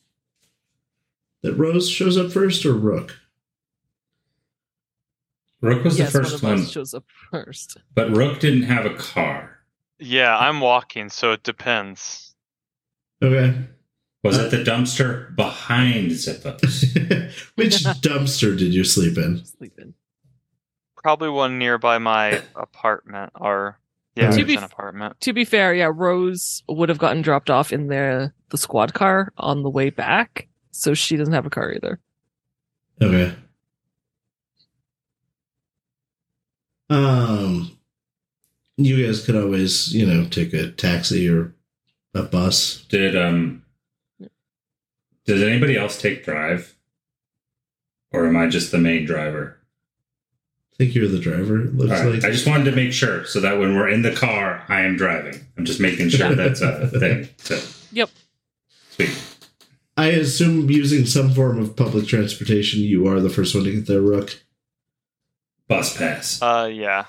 that 1.43 1.53
Rose 1.53 1.89
shows 1.89 2.17
up 2.17 2.29
first 2.29 2.65
or 2.65 2.73
Rook? 2.73 3.17
Rook 5.61 5.85
was 5.85 5.97
yes, 5.97 6.11
the 6.11 6.19
first 6.19 6.43
one 6.43 6.53
of 6.53 6.59
one, 6.59 6.67
shows 6.67 6.93
up 6.93 7.05
first. 7.31 7.77
but 7.93 8.11
Rook 8.11 8.41
didn't 8.41 8.63
have 8.63 8.85
a 8.85 8.95
car. 8.95 9.59
Yeah, 9.97 10.37
I'm 10.37 10.59
walking, 10.59 11.07
so 11.07 11.31
it 11.31 11.43
depends. 11.43 12.35
Okay. 13.23 13.55
Was 14.25 14.39
Uh, 14.39 14.45
it 14.45 14.49
the 14.49 14.63
dumpster 14.63 15.35
behind 15.35 16.09
Zippos? 16.11 16.81
Which 17.55 17.83
dumpster 18.01 18.57
did 18.57 18.73
you 18.73 18.83
sleep 18.83 19.17
in? 19.19 19.45
Sleeping. 19.45 19.93
Probably 20.97 21.29
one 21.29 21.59
nearby 21.59 21.99
my 21.99 22.41
apartment, 22.55 23.31
or 23.35 23.79
yeah, 24.15 24.31
To 24.31 24.43
be 24.43 24.55
an 24.55 24.63
apartment. 24.63 25.21
To 25.21 25.33
be 25.33 25.45
fair, 25.45 25.75
yeah, 25.75 25.91
Rose 25.93 26.63
would 26.67 26.89
have 26.89 26.97
gotten 26.97 27.21
dropped 27.21 27.49
off 27.51 27.71
in 27.71 27.87
the 27.87 28.31
the 28.49 28.57
squad 28.57 28.93
car 28.95 29.31
on 29.37 29.61
the 29.61 29.69
way 29.69 29.89
back, 29.91 30.47
so 30.71 30.93
she 30.95 31.17
doesn't 31.17 31.33
have 31.33 31.45
a 31.45 31.49
car 31.51 31.71
either. 31.73 31.99
Okay. 33.01 33.35
Um, 36.89 37.77
you 38.77 39.05
guys 39.05 39.25
could 39.25 39.35
always, 39.35 39.93
you 39.93 40.05
know, 40.05 40.25
take 40.29 40.53
a 40.53 40.71
taxi 40.71 41.27
or 41.29 41.53
a 42.13 42.23
bus. 42.23 42.85
Did 42.89 43.15
um 43.17 43.63
does 45.25 45.41
anybody 45.41 45.77
else 45.77 45.99
take 46.01 46.23
drive? 46.23 46.75
Or 48.11 48.25
am 48.27 48.37
I 48.37 48.47
just 48.47 48.71
the 48.71 48.77
main 48.77 49.05
driver? 49.05 49.57
I 50.73 50.75
think 50.77 50.95
you're 50.95 51.07
the 51.07 51.19
driver. 51.19 51.61
It 51.61 51.75
looks 51.75 51.91
All 51.91 52.05
right. 52.07 52.15
like. 52.15 52.23
I 52.25 52.31
just 52.31 52.47
wanted 52.47 52.65
to 52.65 52.75
make 52.75 52.91
sure 52.93 53.25
so 53.25 53.39
that 53.41 53.57
when 53.59 53.75
we're 53.75 53.89
in 53.89 54.01
the 54.01 54.13
car, 54.13 54.63
I 54.67 54.81
am 54.81 54.97
driving. 54.97 55.39
I'm 55.57 55.65
just 55.65 55.79
making 55.79 56.09
sure 56.09 56.33
that's 56.35 56.61
a 56.61 56.87
thing. 56.87 57.29
So 57.37 57.59
Yep. 57.91 58.09
sweet. 58.91 59.23
I 59.97 60.07
assume 60.07 60.69
using 60.69 61.05
some 61.05 61.31
form 61.33 61.57
of 61.59 61.75
public 61.77 62.07
transportation, 62.07 62.81
you 62.81 63.07
are 63.07 63.21
the 63.21 63.29
first 63.29 63.55
one 63.55 63.63
to 63.63 63.71
get 63.71 63.87
there, 63.87 64.01
Rook. 64.01 64.41
Bus 65.69 65.97
pass. 65.97 66.41
Uh, 66.41 66.69
yeah. 66.71 67.05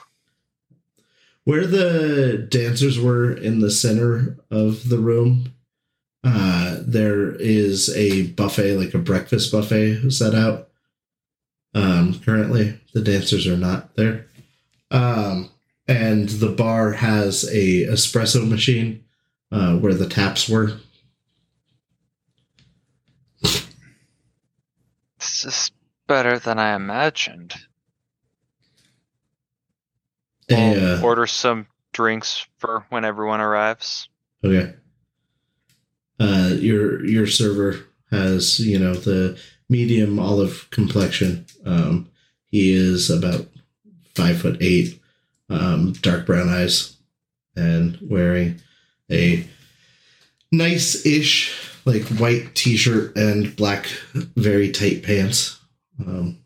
Where 1.44 1.66
the 1.66 2.46
dancers 2.48 2.98
were 2.98 3.32
in 3.32 3.58
the 3.60 3.70
center 3.70 4.36
of 4.50 4.88
the 4.88 4.98
room, 4.98 5.52
uh, 6.26 6.78
there 6.84 7.36
is 7.36 7.94
a 7.94 8.26
buffet, 8.32 8.76
like 8.76 8.94
a 8.94 8.98
breakfast 8.98 9.52
buffet, 9.52 10.10
set 10.10 10.34
out. 10.34 10.70
Um, 11.72 12.18
currently, 12.24 12.80
the 12.94 13.00
dancers 13.00 13.46
are 13.46 13.56
not 13.56 13.94
there, 13.94 14.26
um, 14.90 15.50
and 15.86 16.28
the 16.28 16.48
bar 16.48 16.92
has 16.92 17.44
a 17.44 17.84
espresso 17.84 18.48
machine 18.48 19.04
uh, 19.52 19.76
where 19.76 19.94
the 19.94 20.08
taps 20.08 20.48
were. 20.48 20.78
This 25.18 25.44
is 25.44 25.70
better 26.08 26.40
than 26.40 26.58
I 26.58 26.74
imagined. 26.74 27.54
I'll 30.50 30.98
uh, 30.98 31.02
order 31.02 31.26
some 31.28 31.68
drinks 31.92 32.46
for 32.58 32.84
when 32.88 33.04
everyone 33.04 33.40
arrives. 33.40 34.08
Okay. 34.42 34.74
Uh, 36.18 36.52
your 36.58 37.04
your 37.04 37.26
server 37.26 37.86
has 38.10 38.58
you 38.60 38.78
know 38.78 38.94
the 38.94 39.38
medium 39.68 40.18
olive 40.18 40.68
complexion. 40.70 41.44
Um, 41.64 42.08
he 42.46 42.72
is 42.72 43.10
about 43.10 43.46
five 44.14 44.38
foot 44.40 44.56
eight, 44.60 45.00
um, 45.50 45.92
dark 46.00 46.26
brown 46.26 46.48
eyes, 46.48 46.96
and 47.54 47.98
wearing 48.00 48.60
a 49.10 49.46
nice-ish 50.52 51.54
like 51.84 52.04
white 52.18 52.54
t-shirt 52.54 53.14
and 53.16 53.54
black 53.56 53.86
very 54.36 54.70
tight 54.70 55.02
pants. 55.02 55.60
Um, 56.00 56.38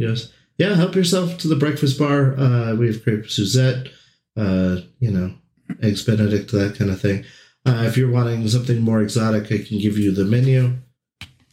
goes, 0.00 0.32
"Yeah, 0.56 0.74
help 0.76 0.94
yourself 0.94 1.36
to 1.38 1.48
the 1.48 1.56
breakfast 1.56 1.98
bar. 1.98 2.38
Uh, 2.38 2.74
we 2.74 2.86
have 2.86 3.02
crepe 3.02 3.30
Suzette. 3.30 3.88
Uh, 4.34 4.78
you 4.98 5.10
know, 5.10 5.34
eggs 5.82 6.04
benedict 6.04 6.52
that 6.52 6.76
kind 6.76 6.90
of 6.90 7.00
thing 7.00 7.24
uh, 7.68 7.82
if 7.84 7.96
you're 7.96 8.10
wanting 8.10 8.46
something 8.48 8.80
more 8.80 9.00
exotic 9.02 9.44
i 9.52 9.58
can 9.62 9.78
give 9.78 9.98
you 9.98 10.10
the 10.12 10.24
menu 10.24 10.74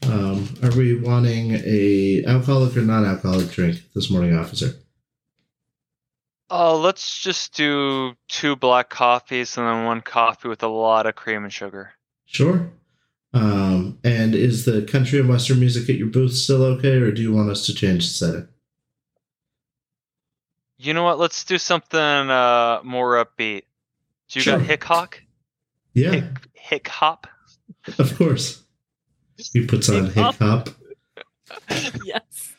um, 0.07 0.47
are 0.63 0.75
we 0.75 0.95
wanting 0.99 1.53
a 1.65 2.23
alcoholic 2.27 2.75
or 2.77 2.81
non-alcoholic 2.81 3.49
drink 3.51 3.81
this 3.93 4.09
morning 4.11 4.35
officer 4.35 4.73
Oh, 6.47 6.77
let's 6.79 7.19
just 7.23 7.55
do 7.55 8.13
two 8.29 8.55
black 8.55 8.89
coffees 8.91 9.57
and 9.57 9.65
then 9.67 9.85
one 9.85 10.01
coffee 10.01 10.47
with 10.47 10.61
a 10.61 10.67
lot 10.67 11.07
of 11.07 11.15
cream 11.15 11.43
and 11.43 11.51
sugar. 11.51 11.93
sure 12.25 12.69
um, 13.33 13.97
and 14.03 14.33
is 14.35 14.63
the 14.65 14.83
country 14.83 15.19
and 15.19 15.27
western 15.27 15.59
music 15.59 15.89
at 15.89 15.95
your 15.97 16.07
booth 16.07 16.33
still 16.33 16.63
okay 16.63 16.97
or 16.97 17.11
do 17.11 17.21
you 17.21 17.33
want 17.33 17.49
us 17.49 17.65
to 17.65 17.73
change 17.73 18.05
the 18.07 18.13
setting 18.13 18.47
You 20.77 20.93
know 20.93 21.03
what? 21.03 21.19
Let's 21.19 21.43
do 21.45 21.57
something 21.57 21.99
uh, 21.99 22.81
more 22.83 23.23
upbeat. 23.23 23.63
Do 24.29 24.39
you 24.39 24.41
Sure. 24.43 24.57
got 24.57 24.65
Hickok? 24.67 25.21
Yeah 25.95 26.11
Hick, 26.11 26.23
hick 26.53 26.87
hop? 26.87 27.25
of 27.97 28.15
course 28.17 28.61
he 29.53 29.65
puts 29.65 29.89
on 29.89 30.05
Hip 30.05 30.13
hop. 30.15 30.35
hop 30.35 30.69
yes. 32.03 32.53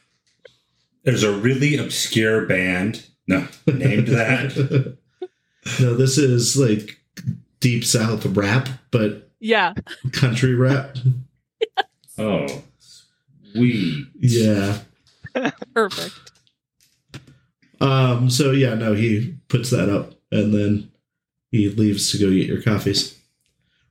There's 1.04 1.22
a 1.22 1.32
really 1.36 1.76
obscure 1.76 2.46
band. 2.46 3.06
No, 3.28 3.46
named 3.66 4.08
that. 4.08 4.96
no 5.80 5.94
this 5.94 6.18
is 6.18 6.56
like 6.56 6.98
deep 7.60 7.84
south 7.84 8.24
rap 8.26 8.68
but 8.90 9.30
Yeah. 9.40 9.74
country 10.12 10.54
rap 10.54 10.96
Oh, 12.18 12.46
we 13.54 14.06
yeah 14.18 14.78
Perfect. 15.74 16.14
Um, 17.80 18.30
so 18.30 18.52
yeah, 18.52 18.74
no, 18.74 18.94
he 18.94 19.36
puts 19.48 19.68
that 19.70 19.88
up 19.90 20.14
and 20.32 20.54
then 20.54 20.90
he 21.50 21.68
leaves 21.68 22.10
to 22.12 22.18
go 22.18 22.30
get 22.30 22.46
your 22.46 22.62
coffees. 22.62 23.15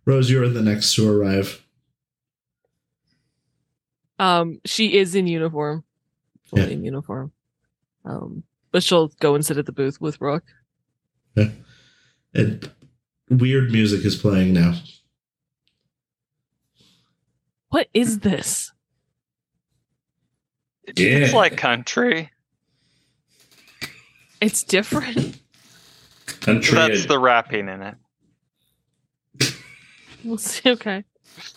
Rose, 0.05 0.29
you're 0.29 0.47
the 0.47 0.61
next 0.61 0.93
to 0.95 1.09
arrive. 1.09 1.61
Um, 4.19 4.59
she 4.65 4.97
is 4.97 5.15
in 5.15 5.27
uniform, 5.27 5.83
fully 6.45 6.63
Yeah. 6.63 6.69
in 6.69 6.83
uniform. 6.85 7.31
Um, 8.05 8.43
but 8.71 8.83
she'll 8.83 9.07
go 9.19 9.35
and 9.35 9.45
sit 9.45 9.57
at 9.57 9.65
the 9.65 9.71
booth 9.71 9.99
with 9.99 10.21
Rook. 10.21 10.43
And 12.33 12.69
weird 13.29 13.71
music 13.71 14.05
is 14.05 14.15
playing 14.15 14.53
now. 14.53 14.79
What 17.69 17.89
is 17.93 18.19
this? 18.19 18.71
It's 20.83 20.99
Yeah. 21.01 21.35
like 21.35 21.57
country. 21.57 22.29
It's 24.39 24.63
different. 24.63 25.39
Country. 26.41 26.75
That's 26.75 27.05
the 27.05 27.19
rapping 27.19 27.67
in 27.69 27.81
it. 27.81 27.95
We'll 30.25 30.37
see. 30.37 30.69
Okay. 30.69 31.03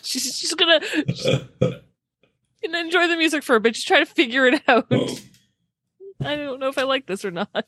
She's 0.01 0.37
she's 0.37 0.53
gonna, 0.53 0.79
gonna 1.59 2.77
enjoy 2.77 3.07
the 3.07 3.15
music 3.17 3.43
for 3.43 3.55
a 3.55 3.59
bit. 3.59 3.75
She's 3.75 3.85
trying 3.85 4.05
to 4.05 4.11
figure 4.11 4.45
it 4.45 4.61
out. 4.67 4.87
Oh, 4.91 5.17
I 6.21 6.35
don't 6.35 6.59
know 6.59 6.67
if 6.67 6.77
I 6.77 6.83
like 6.83 7.07
this 7.07 7.23
or 7.23 7.31
not. 7.31 7.65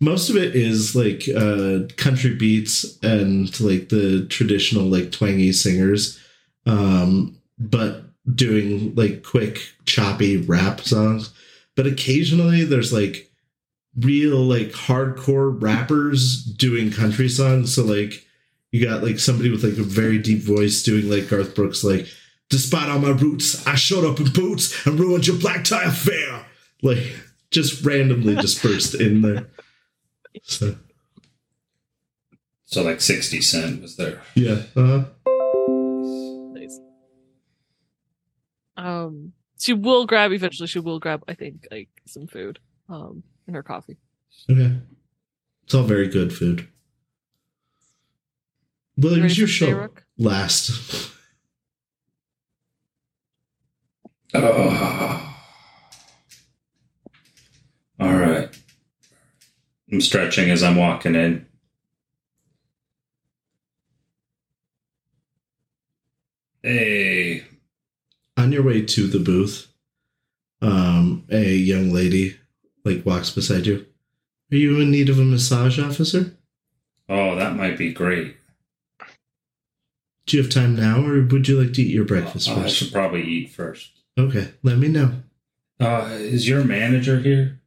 Most 0.00 0.30
of 0.30 0.36
it 0.36 0.56
is 0.56 0.96
like 0.96 1.24
uh 1.28 1.80
country 1.96 2.34
beats 2.34 2.98
and 3.02 3.60
like 3.60 3.90
the 3.90 4.26
traditional 4.28 4.84
like 4.84 5.12
twangy 5.12 5.52
singers. 5.52 6.18
Um, 6.66 7.38
but 7.58 8.04
doing 8.34 8.94
like 8.94 9.22
quick 9.22 9.60
choppy 9.84 10.38
rap 10.38 10.80
songs. 10.80 11.32
But 11.76 11.86
occasionally 11.86 12.64
there's 12.64 12.92
like 12.92 13.30
real 13.98 14.38
like 14.38 14.70
hardcore 14.70 15.60
rappers 15.60 16.42
doing 16.44 16.90
country 16.90 17.28
songs. 17.28 17.74
So 17.74 17.84
like 17.84 18.26
you 18.72 18.86
got 18.86 19.02
like 19.02 19.18
somebody 19.18 19.50
with 19.50 19.64
like 19.64 19.78
a 19.78 19.82
very 19.82 20.18
deep 20.18 20.42
voice 20.42 20.82
doing 20.82 21.08
like 21.08 21.28
Garth 21.28 21.54
Brooks, 21.54 21.82
like, 21.82 22.06
despite 22.48 22.88
all 22.88 22.98
my 22.98 23.10
roots, 23.10 23.66
I 23.66 23.74
showed 23.74 24.04
up 24.04 24.20
in 24.20 24.32
boots 24.32 24.86
and 24.86 24.98
ruined 24.98 25.26
your 25.26 25.38
black 25.38 25.64
tie 25.64 25.84
affair. 25.84 26.46
Like, 26.82 27.14
just 27.50 27.84
randomly 27.84 28.34
dispersed 28.40 28.94
in 28.94 29.22
there. 29.22 29.50
So. 30.42 30.76
so, 32.64 32.82
like 32.82 33.00
60 33.00 33.40
Cent 33.40 33.82
was 33.82 33.96
there. 33.96 34.22
Yeah. 34.34 34.62
Uh-huh. 34.76 35.04
Nice. 36.54 36.78
Um, 38.76 39.32
she 39.58 39.72
will 39.72 40.06
grab 40.06 40.32
eventually. 40.32 40.68
She 40.68 40.78
will 40.78 41.00
grab, 41.00 41.24
I 41.28 41.34
think, 41.34 41.66
like 41.70 41.88
some 42.06 42.28
food, 42.28 42.60
um, 42.88 43.24
and 43.46 43.56
her 43.56 43.62
coffee. 43.62 43.98
Okay, 44.48 44.76
it's 45.64 45.74
all 45.74 45.82
very 45.82 46.08
good 46.08 46.32
food. 46.32 46.68
Williams, 48.96 49.22
Ready 49.32 49.40
you 49.40 49.46
for 49.46 49.52
show 49.52 49.66
Bayrook? 49.66 50.04
last. 50.18 51.10
Oh. 54.34 55.36
All 57.98 58.14
right. 58.16 58.48
I'm 59.92 60.00
stretching 60.00 60.50
as 60.50 60.62
I'm 60.62 60.76
walking 60.76 61.14
in. 61.14 61.46
Hey, 66.62 67.44
On 68.36 68.52
your 68.52 68.62
way 68.62 68.82
to 68.82 69.06
the 69.06 69.18
booth, 69.18 69.68
um, 70.60 71.24
a 71.30 71.54
young 71.54 71.90
lady 71.90 72.36
like 72.84 73.04
walks 73.06 73.30
beside 73.30 73.66
you. 73.66 73.86
Are 74.52 74.56
you 74.56 74.80
in 74.80 74.90
need 74.90 75.08
of 75.08 75.18
a 75.18 75.24
massage, 75.24 75.78
officer? 75.78 76.36
oh, 77.08 77.34
that 77.36 77.56
might 77.56 77.76
be 77.76 77.92
great. 77.92 78.36
Do 80.30 80.36
you 80.36 80.44
have 80.44 80.52
time 80.52 80.76
now, 80.76 81.04
or 81.04 81.22
would 81.22 81.48
you 81.48 81.60
like 81.60 81.72
to 81.72 81.82
eat 81.82 81.92
your 81.92 82.04
breakfast 82.04 82.48
I 82.48 82.54
first? 82.54 82.76
should 82.76 82.92
probably 82.92 83.24
eat 83.24 83.50
first. 83.50 83.90
Okay, 84.16 84.52
let 84.62 84.78
me 84.78 84.86
know. 84.86 85.14
Uh, 85.80 86.08
is 86.12 86.48
your 86.48 86.62
manager 86.62 87.18
here? 87.18 87.60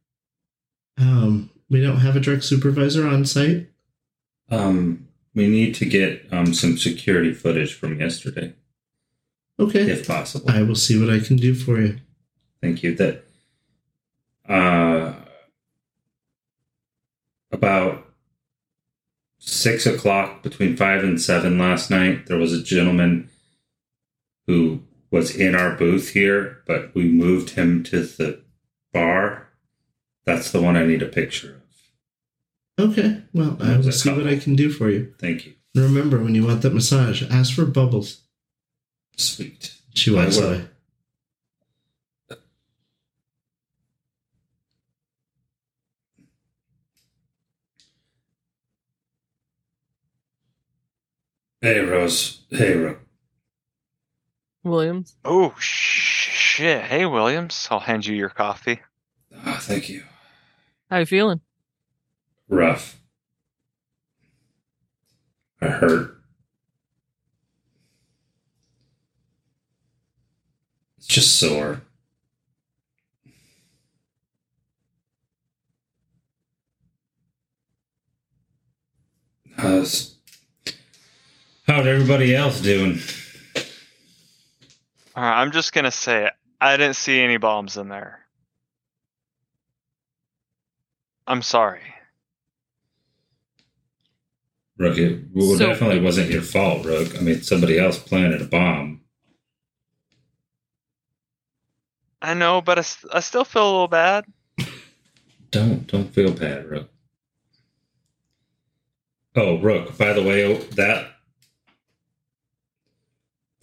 Um, 0.96 1.50
we 1.68 1.82
don't 1.82 1.98
have 1.98 2.16
a 2.16 2.20
direct 2.20 2.42
supervisor 2.42 3.06
on 3.06 3.26
site. 3.26 3.68
Um, 4.50 5.08
we 5.34 5.46
need 5.46 5.74
to 5.74 5.84
get 5.84 6.26
um 6.32 6.54
some 6.54 6.78
security 6.78 7.34
footage 7.34 7.74
from 7.74 8.00
yesterday, 8.00 8.54
Okay, 9.60 9.80
if 9.90 10.06
possible. 10.06 10.50
I 10.50 10.62
will 10.62 10.74
see 10.74 10.98
what 10.98 11.10
I 11.14 11.20
can 11.20 11.36
do 11.36 11.54
for 11.54 11.78
you. 11.78 11.98
Thank 12.62 12.82
you. 12.82 12.94
That 12.94 13.24
uh 14.48 15.16
about 17.52 18.03
six 19.46 19.86
o'clock 19.86 20.42
between 20.42 20.76
five 20.76 21.04
and 21.04 21.20
seven 21.20 21.58
last 21.58 21.90
night, 21.90 22.26
there 22.26 22.38
was 22.38 22.52
a 22.52 22.62
gentleman 22.62 23.28
who 24.46 24.82
was 25.10 25.34
in 25.34 25.54
our 25.54 25.76
booth 25.76 26.10
here, 26.10 26.62
but 26.66 26.94
we 26.94 27.04
moved 27.08 27.50
him 27.50 27.82
to 27.84 28.02
the 28.02 28.42
bar. 28.92 29.48
That's 30.24 30.50
the 30.50 30.60
one 30.60 30.76
I 30.76 30.86
need 30.86 31.02
a 31.02 31.06
picture 31.06 31.60
of. 32.78 32.90
Okay, 32.90 33.22
well, 33.32 33.56
I 33.60 33.76
will 33.76 33.92
see 33.92 34.10
what. 34.10 34.26
I 34.26 34.36
can 34.36 34.56
do 34.56 34.70
for 34.70 34.90
you. 34.90 35.14
Thank 35.18 35.46
you. 35.46 35.54
Remember, 35.76 36.18
when 36.18 36.34
you 36.34 36.44
want 36.46 36.62
that 36.62 36.74
massage, 36.74 37.22
ask 37.30 37.54
for 37.54 37.66
bubbles. 37.66 38.22
Sweet. 39.16 39.74
She 39.94 40.10
walks 40.10 40.38
away. 40.38 40.66
Hey 51.64 51.80
Rose. 51.80 52.42
Hey 52.50 52.74
Rose. 52.76 52.98
Williams. 54.64 55.16
Oh 55.24 55.54
sh- 55.58 56.28
shit! 56.28 56.82
Hey 56.84 57.06
Williams, 57.06 57.66
I'll 57.70 57.80
hand 57.80 58.04
you 58.04 58.14
your 58.14 58.28
coffee. 58.28 58.80
Ah, 59.34 59.56
thank 59.62 59.88
you. 59.88 60.02
How 60.90 60.98
you 60.98 61.06
feeling? 61.06 61.40
rough. 62.50 63.00
I 65.62 65.68
hurt. 65.68 66.18
It's 70.98 71.06
just 71.06 71.34
sore. 71.36 71.80
How's 79.56 80.13
how's 81.66 81.86
everybody 81.86 82.34
else 82.34 82.60
doing? 82.60 82.98
All 85.16 85.22
right, 85.22 85.40
I'm 85.42 85.52
just 85.52 85.72
gonna 85.72 85.90
say 85.90 86.26
it. 86.26 86.32
I 86.60 86.76
didn't 86.76 86.96
see 86.96 87.20
any 87.20 87.36
bombs 87.36 87.76
in 87.76 87.88
there. 87.88 88.20
I'm 91.26 91.42
sorry. 91.42 91.80
Rook, 94.76 94.98
it 94.98 95.24
well, 95.32 95.56
So- 95.56 95.66
definitely 95.66 96.00
wasn't 96.00 96.30
your 96.30 96.42
fault, 96.42 96.84
Rook. 96.84 97.16
I 97.16 97.20
mean, 97.20 97.42
somebody 97.42 97.78
else 97.78 97.98
planted 97.98 98.42
a 98.42 98.46
bomb. 98.46 99.00
I 102.20 102.34
know, 102.34 102.60
but 102.60 102.78
I 102.78 103.20
still 103.20 103.44
feel 103.44 103.64
a 103.64 103.70
little 103.72 103.88
bad. 103.88 104.24
Don't 105.50 105.86
don't 105.86 106.12
feel 106.12 106.32
bad, 106.32 106.64
Rook. 106.68 106.90
Oh, 109.36 109.58
Rook. 109.60 109.96
By 109.98 110.12
the 110.14 110.22
way, 110.22 110.44
oh, 110.44 110.58
that 110.74 111.13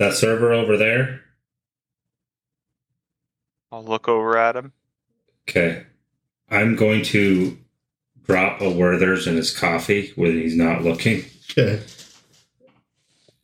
that 0.02 0.16
server 0.16 0.52
over 0.52 0.78
there. 0.78 1.22
I'll 3.72 3.84
look 3.84 4.08
over 4.08 4.36
at 4.36 4.56
him. 4.56 4.74
Okay, 5.48 5.86
I'm 6.50 6.76
going 6.76 7.04
to 7.06 7.58
drop 8.24 8.62
a 8.62 8.70
Werther's 8.70 9.28
in 9.28 9.36
his 9.36 9.56
coffee 9.56 10.12
when 10.16 10.32
he's 10.34 10.56
not 10.56 10.84
looking. 10.84 11.24
Okay. 11.52 11.84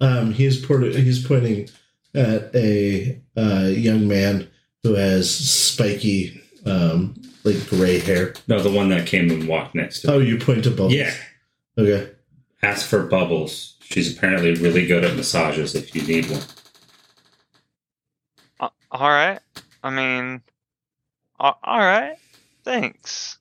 Um, 0.01 0.31
he's 0.31 0.63
port- 0.63 0.95
he's 0.95 1.25
pointing 1.25 1.69
at 2.15 2.55
a 2.55 3.19
uh, 3.35 3.67
young 3.67 4.07
man 4.07 4.49
who 4.83 4.95
has 4.95 5.33
spiky, 5.33 6.41
um, 6.65 7.21
like 7.43 7.67
gray 7.69 7.99
hair. 7.99 8.33
No, 8.47 8.59
the 8.59 8.71
one 8.71 8.89
that 8.89 9.05
came 9.05 9.29
and 9.29 9.47
walked 9.47 9.75
next 9.75 10.01
to. 10.01 10.13
Oh, 10.13 10.19
him. 10.19 10.27
you 10.27 10.39
point 10.39 10.63
to 10.63 10.71
both. 10.71 10.91
yeah. 10.91 11.13
Okay. 11.77 12.09
Ask 12.61 12.87
for 12.87 13.03
Bubbles. 13.03 13.75
She's 13.81 14.15
apparently 14.15 14.53
really 14.55 14.85
good 14.85 15.05
at 15.05 15.15
massages. 15.15 15.75
If 15.75 15.95
you 15.95 16.01
need 16.01 16.29
one. 16.29 16.41
Uh, 18.59 18.69
all 18.91 19.09
right. 19.09 19.39
I 19.83 19.89
mean, 19.89 20.41
uh, 21.39 21.53
all 21.63 21.79
right. 21.79 22.17
Thanks. 22.63 23.37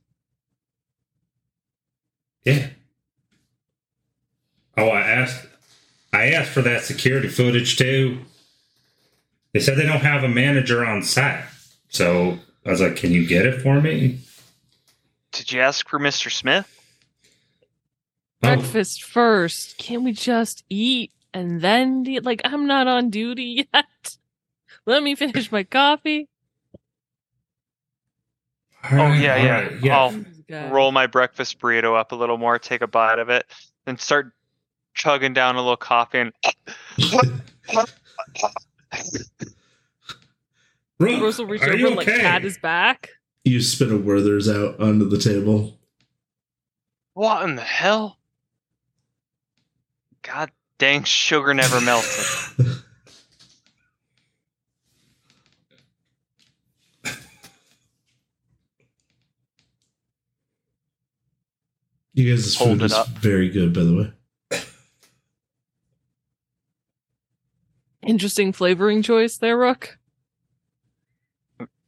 Yeah. 2.44 2.68
Oh, 4.76 4.88
I 4.88 5.00
asked. 5.00 5.46
I 6.12 6.30
asked 6.30 6.50
for 6.50 6.62
that 6.62 6.84
security 6.84 7.28
footage 7.28 7.76
too. 7.76 8.20
They 9.52 9.60
said 9.60 9.76
they 9.76 9.86
don't 9.86 10.00
have 10.00 10.22
a 10.22 10.28
manager 10.28 10.84
on 10.84 11.02
site, 11.02 11.44
so 11.88 12.38
I 12.64 12.70
was 12.70 12.80
like, 12.80 12.96
"Can 12.96 13.10
you 13.10 13.26
get 13.26 13.46
it 13.46 13.62
for 13.62 13.80
me?" 13.80 14.20
Did 15.32 15.50
you 15.50 15.60
ask 15.60 15.88
for 15.88 15.98
Mr. 15.98 16.30
Smith? 16.30 16.75
Oh, 18.42 18.54
Breakfast 18.54 19.02
first. 19.04 19.78
Can't 19.78 20.02
we 20.02 20.12
just 20.12 20.62
eat 20.68 21.10
and 21.32 21.60
then 21.60 22.02
de- 22.02 22.20
like 22.20 22.42
I'm 22.44 22.66
not 22.66 22.86
on 22.86 23.10
duty 23.10 23.66
yet? 23.74 24.16
Let 24.84 25.02
me 25.02 25.14
finish 25.14 25.50
my 25.50 25.64
coffee. 25.64 26.28
all 28.84 28.90
Oh 28.92 28.96
right, 29.08 29.20
yeah, 29.20 29.36
yeah. 29.36 29.60
right, 29.60 29.72
yeah. 29.82 29.98
I'll 29.98 30.10
This 30.48 30.70
roll 30.72 30.92
my 30.92 31.06
breakfast 31.06 31.58
burrito 31.58 31.98
up 31.98 32.12
a 32.12 32.14
little 32.14 32.38
more, 32.38 32.58
take 32.58 32.82
a 32.82 32.86
bite 32.86 33.18
of 33.18 33.28
it, 33.30 33.46
and 33.86 33.98
start 34.00 34.32
chugging 34.94 35.32
down 35.34 35.56
a 35.56 35.58
little 35.60 35.76
coffee 35.76 36.18
and 36.18 36.32
Rook, 40.98 41.20
Rose 41.20 41.38
will 41.38 41.46
reach 41.46 41.62
are 41.62 41.68
over 41.70 41.76
you 41.76 41.86
and 41.88 41.96
like 41.96 42.08
okay? 42.08 42.20
pat 42.22 42.42
his 42.42 42.58
back. 42.58 43.10
You 43.44 43.60
spit 43.60 43.92
a 43.92 43.96
Werther's 43.98 44.48
out 44.48 44.80
onto 44.80 45.08
the 45.08 45.18
table. 45.18 45.78
what 47.14 47.42
in 47.44 47.56
the 47.56 47.62
hell? 47.62 48.18
God 50.26 50.50
dang, 50.78 51.04
sugar 51.04 51.54
never 51.54 51.80
melted. 51.80 52.24
You 62.14 62.34
guys' 62.34 62.56
Hold 62.56 62.78
food 62.78 62.82
it 62.82 62.84
is 62.86 62.92
up. 62.94 63.08
very 63.08 63.50
good, 63.50 63.74
by 63.74 63.82
the 63.82 63.94
way. 63.94 64.12
Interesting 68.02 68.52
flavoring 68.52 69.02
choice 69.02 69.36
there, 69.36 69.58
Rook. 69.58 69.98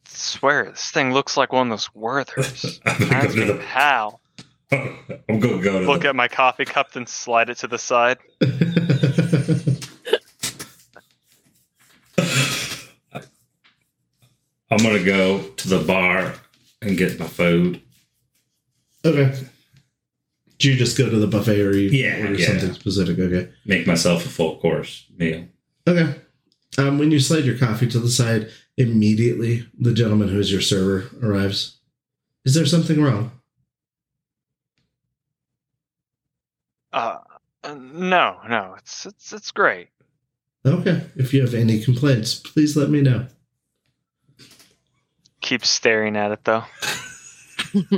swear, 0.04 0.70
this 0.70 0.90
thing 0.90 1.12
looks 1.12 1.36
like 1.36 1.52
one 1.52 1.68
of 1.68 1.70
those 1.70 1.88
Werthers. 1.96 2.80
I'm 2.84 2.98
gonna 3.08 3.14
Ask 3.14 3.34
go 3.36 3.40
me 3.40 3.46
to 3.46 3.52
the. 3.54 3.62
how. 3.62 4.20
I'm 4.70 5.40
gonna 5.40 5.62
go 5.62 5.80
to 5.80 5.86
Look 5.86 6.02
the. 6.02 6.08
at 6.08 6.16
my 6.16 6.28
coffee 6.28 6.64
cup, 6.64 6.92
then 6.92 7.06
slide 7.06 7.48
it 7.48 7.56
to 7.58 7.66
the 7.68 7.78
side. 7.78 8.18
I'm 14.70 14.78
gonna 14.78 15.02
go 15.04 15.40
to 15.42 15.68
the 15.68 15.80
bar 15.80 16.34
and 16.82 16.96
get 16.98 17.18
my 17.18 17.26
food. 17.26 17.80
okay. 19.04 19.34
Do 20.58 20.70
you 20.70 20.76
just 20.76 20.98
go 20.98 21.08
to 21.08 21.16
the 21.18 21.28
buffet 21.28 21.60
or 21.60 21.72
you 21.76 21.88
Yeah, 21.90 22.20
order 22.20 22.34
yeah. 22.34 22.46
something 22.48 22.72
specific? 22.72 23.18
Okay. 23.18 23.48
Make 23.64 23.86
myself 23.86 24.26
a 24.26 24.28
full 24.28 24.58
course 24.58 25.06
meal. 25.16 25.46
Okay. 25.86 26.16
Um, 26.76 26.98
when 26.98 27.12
you 27.12 27.20
slide 27.20 27.44
your 27.44 27.56
coffee 27.56 27.86
to 27.88 27.98
the 28.00 28.08
side, 28.10 28.48
immediately 28.76 29.66
the 29.78 29.94
gentleman 29.94 30.28
who 30.28 30.38
is 30.40 30.50
your 30.50 30.60
server 30.60 31.08
arrives. 31.22 31.78
Is 32.44 32.54
there 32.54 32.66
something 32.66 33.00
wrong? 33.00 33.30
Uh, 36.92 37.18
uh, 37.64 37.74
no, 37.74 38.38
no, 38.48 38.74
it's 38.78 39.06
it's 39.06 39.32
it's 39.32 39.50
great. 39.50 39.88
Okay. 40.66 41.02
If 41.16 41.32
you 41.32 41.40
have 41.42 41.54
any 41.54 41.80
complaints, 41.82 42.34
please 42.34 42.76
let 42.76 42.90
me 42.90 43.00
know. 43.00 43.26
Keep 45.40 45.64
staring 45.64 46.16
at 46.16 46.32
it 46.32 46.44
though. 46.44 46.64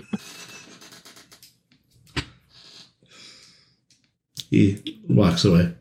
He 4.50 5.00
walks 5.08 5.44
away. 5.44 5.74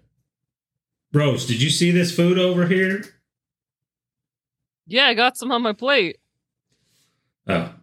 Rose, 1.11 1.47
did 1.47 1.59
you 1.59 1.71
see 1.71 1.89
this 1.89 2.15
food 2.15 2.37
over 2.37 2.67
here? 2.67 3.03
Yeah, 4.85 5.07
I 5.07 5.15
got 5.15 5.37
some 5.37 5.51
on 5.51 5.63
my 5.63 5.73
plate. 5.73 6.17
Oh, 7.47 7.73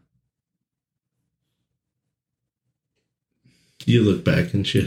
You 3.84 4.02
look 4.02 4.24
back 4.24 4.54
and 4.54 4.66
she 4.66 4.80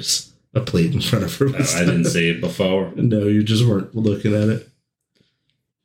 has 0.53 0.61
a 0.61 0.65
plate 0.65 0.93
in 0.93 1.01
front 1.01 1.25
of 1.25 1.35
her. 1.37 1.47
no, 1.47 1.57
I 1.57 1.79
didn't 1.85 2.05
see 2.05 2.29
it 2.29 2.41
before. 2.41 2.91
No, 2.95 3.27
you 3.27 3.43
just 3.43 3.65
weren't 3.65 3.95
looking 3.95 4.33
at 4.33 4.49
it. 4.49 4.69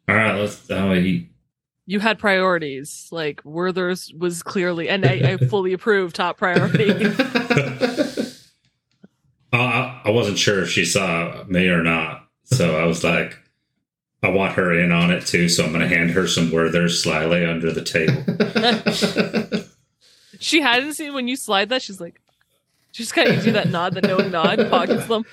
All 0.09 0.15
right, 0.15 0.35
let's. 0.39 0.71
Oh, 0.71 0.93
he, 0.93 1.31
You 1.87 2.01
had 2.01 2.19
priorities. 2.19 3.09
Like 3.11 3.41
Werther's 3.45 4.13
was 4.17 4.43
clearly, 4.43 4.89
and 4.89 5.05
I, 5.07 5.33
I 5.33 5.37
fully 5.39 5.73
approve 5.75 6.13
top 6.13 6.37
priority. 6.39 6.91
I, 9.53 9.57
I 9.59 10.03
I 10.07 10.11
wasn't 10.11 10.39
sure 10.39 10.63
if 10.63 10.71
she 10.71 10.85
saw 10.85 11.45
me 11.47 11.69
or 11.69 11.83
not, 11.83 12.29
so 12.45 12.77
I 12.77 12.85
was 12.85 13.03
like, 13.05 13.39
I 14.23 14.29
want 14.29 14.55
her 14.55 14.79
in 14.79 14.93
on 14.93 15.11
it 15.11 15.25
too. 15.27 15.49
So 15.49 15.65
I'm 15.65 15.73
going 15.73 15.89
to 15.89 15.95
hand 15.95 16.11
her 16.11 16.27
some 16.27 16.51
Werther's 16.51 17.03
slyly 17.03 17.45
under 17.47 17.71
the 17.73 17.83
table. 17.85 18.23
she 20.41 20.61
hadn't 20.61 20.95
seen 20.95 21.15
when 21.15 21.29
you 21.29 21.37
slide 21.37 21.69
that. 21.71 21.83
She's 21.83 22.01
like, 22.01 22.21
she 22.95 23.03
just 23.03 23.13
kind 23.13 23.29
of 23.29 23.41
do 23.41 23.47
you 23.47 23.53
that 23.55 23.71
nod, 23.71 23.93
the 23.93 24.03
knowing 24.03 24.31
nod, 24.31 24.71
pockets 24.71 25.07
them. 25.07 25.25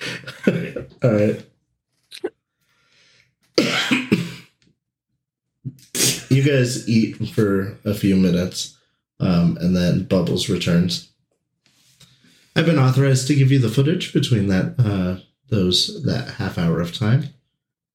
All 1.00 1.12
right. 1.12 1.46
you 6.28 6.42
guys 6.42 6.88
eat 6.88 7.28
for 7.28 7.78
a 7.84 7.94
few 7.94 8.16
minutes, 8.16 8.76
um, 9.20 9.56
and 9.60 9.76
then 9.76 10.02
Bubbles 10.02 10.48
returns. 10.48 11.12
I've 12.56 12.66
been 12.66 12.80
authorized 12.80 13.28
to 13.28 13.36
give 13.36 13.52
you 13.52 13.60
the 13.60 13.68
footage 13.68 14.12
between 14.12 14.48
that 14.48 14.74
uh, 14.80 15.22
those 15.48 16.02
that 16.02 16.34
half 16.38 16.58
hour 16.58 16.80
of 16.80 16.92
time. 16.92 17.28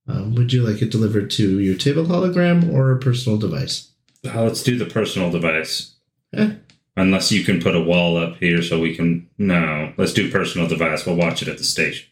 Um, 0.08 0.34
would 0.36 0.54
you 0.54 0.64
like 0.66 0.82
it 0.82 0.92
delivered 0.92 1.30
to 1.32 1.60
your 1.60 1.76
table 1.76 2.06
hologram 2.06 2.72
or 2.74 2.94
a 2.94 3.00
personal 3.00 3.38
device? 3.38 3.92
Uh, 4.26 4.44
let's 4.44 4.64
do 4.64 4.78
the 4.78 4.86
personal 4.86 5.30
device. 5.30 5.94
Eh. 6.34 6.54
Unless 6.98 7.32
you 7.32 7.44
can 7.46 7.62
put 7.62 7.76
a 7.76 7.80
wall 7.82 8.18
up 8.18 8.38
here 8.38 8.62
so 8.64 8.80
we 8.80 8.96
can. 8.96 9.30
No, 9.38 9.94
let's 9.98 10.14
do 10.14 10.32
personal 10.32 10.68
device. 10.68 11.06
We'll 11.06 11.16
watch 11.16 11.42
it 11.44 11.48
at 11.48 11.58
the 11.60 11.64
station. 11.64 12.08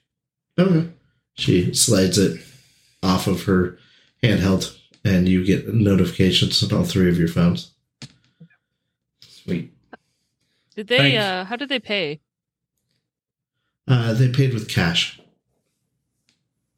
Okay. 0.59 0.89
She 1.33 1.73
slides 1.73 2.17
it 2.19 2.39
off 3.01 3.25
of 3.27 3.43
her 3.43 3.77
handheld, 4.23 4.77
and 5.03 5.27
you 5.27 5.43
get 5.43 5.73
notifications 5.73 6.61
on 6.63 6.77
all 6.77 6.85
three 6.85 7.09
of 7.09 7.17
your 7.17 7.27
phones. 7.27 7.71
Sweet. 9.21 9.73
Did 10.75 10.87
they? 10.87 10.97
Thanks. 10.97 11.23
uh 11.23 11.45
How 11.45 11.55
did 11.55 11.69
they 11.69 11.79
pay? 11.79 12.19
Uh, 13.87 14.13
they 14.13 14.29
paid 14.29 14.53
with 14.53 14.67
cash. 14.69 15.19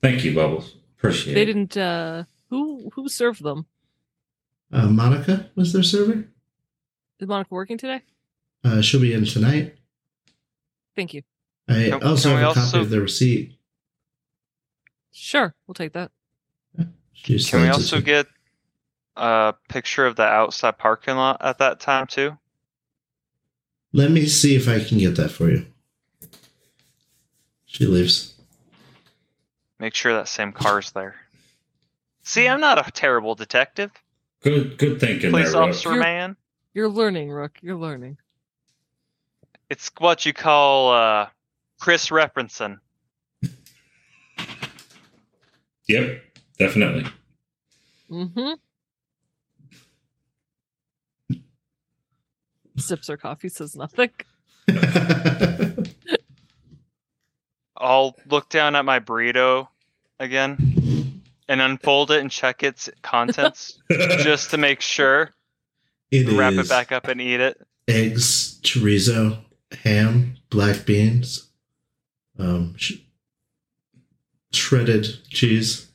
Thank 0.01 0.23
you, 0.23 0.33
Bubbles. 0.35 0.75
Appreciate 0.97 1.33
They 1.33 1.41
it. 1.41 1.45
didn't. 1.45 1.75
uh 1.77 2.23
Who 2.49 2.89
who 2.95 3.09
served 3.09 3.43
them? 3.43 3.65
Uh, 4.71 4.87
Monica 4.87 5.49
was 5.55 5.73
their 5.73 5.83
server. 5.83 6.25
Is 7.19 7.27
Monica 7.27 7.53
working 7.53 7.77
today? 7.77 8.01
Uh, 8.63 8.81
she'll 8.81 9.01
be 9.01 9.13
in 9.13 9.25
tonight. 9.25 9.75
Thank 10.95 11.13
you. 11.13 11.23
I 11.67 11.89
Can- 11.89 12.03
also 12.03 12.29
can 12.29 12.37
we 12.37 12.43
have 12.43 12.51
a 12.51 12.59
copy 12.59 12.79
of 12.79 12.89
the 12.89 13.01
receipt. 13.01 13.57
Sure, 15.11 15.53
we'll 15.65 15.75
take 15.75 15.93
that. 15.93 16.11
She 17.13 17.25
Can 17.25 17.33
we 17.33 17.39
slides 17.39 17.65
it 17.65 17.69
also 17.71 18.01
get 18.01 18.27
a 19.15 19.55
picture 19.69 20.05
of 20.05 20.15
the 20.15 20.23
outside 20.23 20.77
parking 20.77 21.15
lot 21.15 21.37
at 21.41 21.57
that 21.57 21.79
time 21.79 22.05
too? 22.05 22.37
Let 23.91 24.11
me 24.11 24.27
see 24.27 24.55
if 24.55 24.67
I 24.69 24.79
can 24.83 24.99
get 24.99 25.15
that 25.15 25.31
for 25.31 25.49
you. 25.49 25.65
She 27.65 27.85
leaves. 27.85 28.35
Make 29.79 29.95
sure 29.95 30.13
that 30.13 30.27
same 30.27 30.51
car's 30.51 30.91
there. 30.91 31.15
See, 32.23 32.47
I'm 32.47 32.61
not 32.61 32.85
a 32.87 32.91
terrible 32.91 33.33
detective. 33.33 33.91
Good, 34.43 34.77
good 34.77 34.99
thinking 34.99 35.31
Police 35.31 35.51
there, 35.51 35.61
Rook. 35.61 35.69
officer 35.69 35.89
You're- 35.89 35.99
man. 36.01 36.37
You're 36.73 36.89
learning, 36.89 37.31
Rook. 37.31 37.57
You're 37.61 37.75
learning. 37.75 38.17
It's 39.69 39.91
what 39.97 40.25
you 40.25 40.33
call 40.33 40.91
uh, 40.91 41.27
Chris 41.79 42.09
referencing. 42.09 42.77
Yep, 45.87 46.21
definitely. 46.59 47.05
Mm-hmm. 48.09 48.53
Sips 52.77 53.07
her 53.07 53.17
coffee, 53.17 53.49
says 53.49 53.75
nothing. 53.75 54.11
I'll 57.77 58.15
look 58.29 58.49
down 58.49 58.75
at 58.75 58.85
my 58.85 58.99
burrito 58.99 59.67
again 60.19 61.21
and 61.47 61.61
unfold 61.61 62.11
it 62.11 62.19
and 62.21 62.29
check 62.29 62.63
its 62.63 62.89
contents 63.01 63.79
just 63.89 64.51
to 64.51 64.57
make 64.57 64.81
sure. 64.81 65.31
It 66.11 66.27
Wrap 66.37 66.53
is 66.53 66.59
it 66.67 66.69
back 66.69 66.91
up 66.91 67.07
and 67.07 67.19
eat 67.19 67.39
it. 67.39 67.59
eggs, 67.87 68.59
chorizo, 68.61 69.39
ham, 69.83 70.37
black 70.49 70.85
beans, 70.85 71.47
um, 72.39 72.75
sh- 72.77 72.99
shredded 74.53 75.23
cheese, 75.29 75.87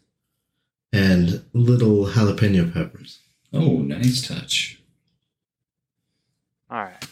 and 0.93 1.45
little 1.55 2.07
jalapeno 2.07 2.73
peppers. 2.73 3.21
oh, 3.53 3.79
nice 3.79 4.27
touch. 4.27 4.81
All 6.71 6.79
right. 6.85 7.07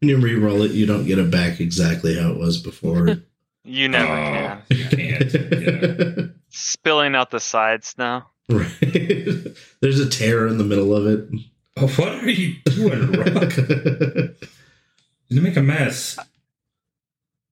When 0.00 0.08
you 0.10 0.18
re-roll 0.18 0.62
it, 0.62 0.72
you 0.72 0.86
don't 0.86 1.06
get 1.06 1.18
it 1.18 1.30
back 1.30 1.60
exactly 1.60 2.18
how 2.18 2.30
it 2.30 2.38
was 2.38 2.58
before. 2.60 3.18
You 3.68 3.88
never 3.88 4.12
Oh, 4.12 4.14
can. 4.14 4.62
You 4.70 4.84
can't. 4.84 5.34
Yeah. 5.34 6.26
Spilling 6.58 7.14
out 7.14 7.30
the 7.30 7.38
sides 7.38 7.94
now. 7.98 8.30
right. 8.48 8.70
There's 9.82 10.00
a 10.00 10.08
tear 10.08 10.46
in 10.46 10.56
the 10.56 10.64
middle 10.64 10.96
of 10.96 11.06
it. 11.06 11.28
Oh, 11.76 11.86
what 11.86 12.08
are 12.08 12.30
you 12.30 12.54
doing, 12.64 13.12
Rook? 13.12 14.36
You 15.28 15.40
make 15.40 15.56
a 15.56 15.60
mess. 15.60 16.18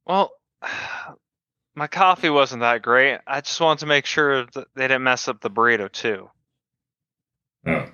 Well, 0.07 0.31
my 1.75 1.89
coffee 1.89 2.31
wasn't 2.31 2.61
that 2.61 2.83
great. 2.83 3.19
I 3.27 3.41
just 3.41 3.61
wanted 3.61 3.81
to 3.81 3.87
make 3.87 4.07
sure 4.07 4.47
that 4.47 4.69
they 4.77 4.85
didn't 4.85 5.03
mess 5.03 5.27
up 5.27 5.41
the 5.41 5.51
burrito 5.51 5.91
too. 5.91 6.31
Oh. 7.67 7.87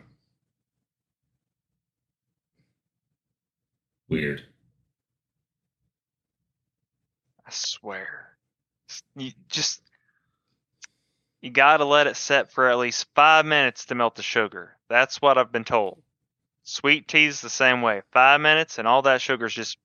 Weird. 4.11 4.43
I 7.47 7.51
swear. 7.51 8.37
You 9.17 9.33
just 9.49 9.81
you 11.41 11.51
gotta 11.51 11.85
let 11.85 12.07
it 12.07 12.17
set 12.17 12.53
for 12.53 12.69
at 12.69 12.79
least 12.79 13.07
five 13.15 13.47
minutes 13.47 13.87
to 13.87 13.95
melt 13.95 14.17
the 14.17 14.23
sugar. 14.23 14.77
That's 14.89 15.23
what 15.23 15.39
I've 15.39 15.53
been 15.53 15.65
told. 15.65 16.03
Sweet 16.65 17.09
tea's 17.09 17.41
the 17.41 17.51
same 17.51 17.83
way. 17.83 18.03
Five 18.13 18.41
minutes 18.41 18.79
and 18.79 18.87
all 18.87 19.03
that 19.03 19.21
sugar's 19.21 19.55
just 19.55 19.79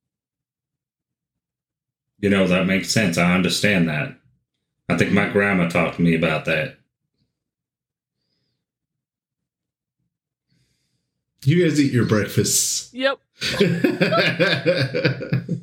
You 2.19 2.29
know, 2.29 2.47
that 2.47 2.65
makes 2.65 2.91
sense. 2.91 3.17
I 3.17 3.33
understand 3.33 3.89
that. 3.89 4.15
I 4.89 4.97
think 4.97 5.11
my 5.11 5.29
grandma 5.29 5.67
talked 5.67 5.95
to 5.95 6.01
me 6.01 6.15
about 6.15 6.45
that. 6.45 6.77
You 11.43 11.63
guys 11.63 11.79
eat 11.79 11.91
your 11.91 12.05
breakfasts. 12.05 12.91
Yep. 12.93 13.19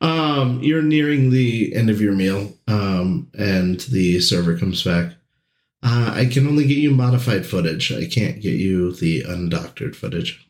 um, 0.00 0.60
you're 0.62 0.82
nearing 0.82 1.30
the 1.30 1.74
end 1.74 1.90
of 1.90 2.00
your 2.00 2.12
meal, 2.12 2.52
um, 2.66 3.30
and 3.38 3.80
the 3.80 4.20
server 4.20 4.58
comes 4.58 4.82
back. 4.82 5.12
Uh, 5.82 6.12
I 6.14 6.26
can 6.26 6.46
only 6.46 6.66
get 6.66 6.78
you 6.78 6.92
modified 6.92 7.44
footage. 7.44 7.92
I 7.92 8.06
can't 8.06 8.40
get 8.40 8.54
you 8.54 8.92
the 8.92 9.24
undoctored 9.24 9.96
footage. 9.96 10.48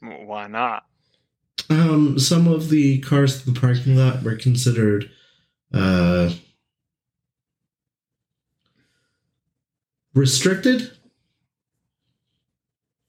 why 0.00 0.46
not? 0.46 0.84
Um, 1.70 2.18
some 2.18 2.46
of 2.46 2.68
the 2.68 2.98
cars 3.00 3.46
in 3.46 3.54
the 3.54 3.60
parking 3.60 3.96
lot 3.96 4.22
were 4.22 4.36
considered 4.36 5.10
uh, 5.72 6.30
restricted. 10.14 10.90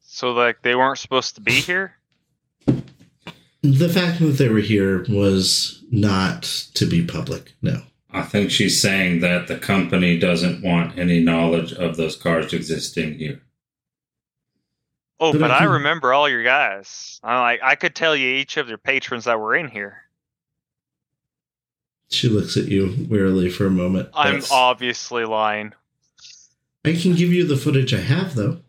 So 0.01 0.31
like 0.31 0.61
they 0.61 0.75
weren't 0.75 0.99
supposed 0.99 1.35
to 1.35 1.41
be 1.41 1.53
here? 1.53 1.95
The 3.71 3.89
fact 3.89 4.19
that 4.19 4.37
they 4.37 4.47
were 4.49 4.59
here 4.59 5.05
was 5.09 5.83
not 5.89 6.43
to 6.75 6.85
be 6.85 7.03
public. 7.03 7.53
No. 7.63 7.81
I 8.11 8.21
think 8.21 8.51
she's 8.51 8.79
saying 8.79 9.21
that 9.21 9.47
the 9.47 9.57
company 9.57 10.19
doesn't 10.19 10.63
want 10.63 10.99
any 10.99 11.19
knowledge 11.19 11.73
of 11.73 11.97
those 11.97 12.15
cars 12.15 12.53
existing 12.53 13.15
here. 13.17 13.41
Oh, 15.19 15.31
But 15.31 15.39
but, 15.41 15.51
I 15.51 15.59
I 15.59 15.63
remember 15.63 16.13
all 16.13 16.29
your 16.29 16.43
guys. 16.43 17.19
I 17.23 17.39
like 17.41 17.59
I 17.63 17.75
could 17.75 17.95
tell 17.95 18.15
you 18.15 18.27
each 18.35 18.57
of 18.57 18.69
your 18.69 18.77
patrons 18.77 19.25
that 19.25 19.39
were 19.39 19.55
in 19.55 19.67
here. 19.69 19.97
She 22.09 22.29
looks 22.29 22.55
at 22.57 22.65
you 22.65 23.07
wearily 23.09 23.49
for 23.49 23.65
a 23.65 23.71
moment. 23.71 24.09
I'm 24.13 24.33
That's- 24.33 24.51
obviously 24.51 25.25
lying. 25.25 25.73
I 26.85 26.93
can 26.93 27.15
give 27.15 27.33
you 27.33 27.47
the 27.47 27.57
footage 27.57 27.93
I 27.95 27.99
have, 28.01 28.35
though. 28.35 28.59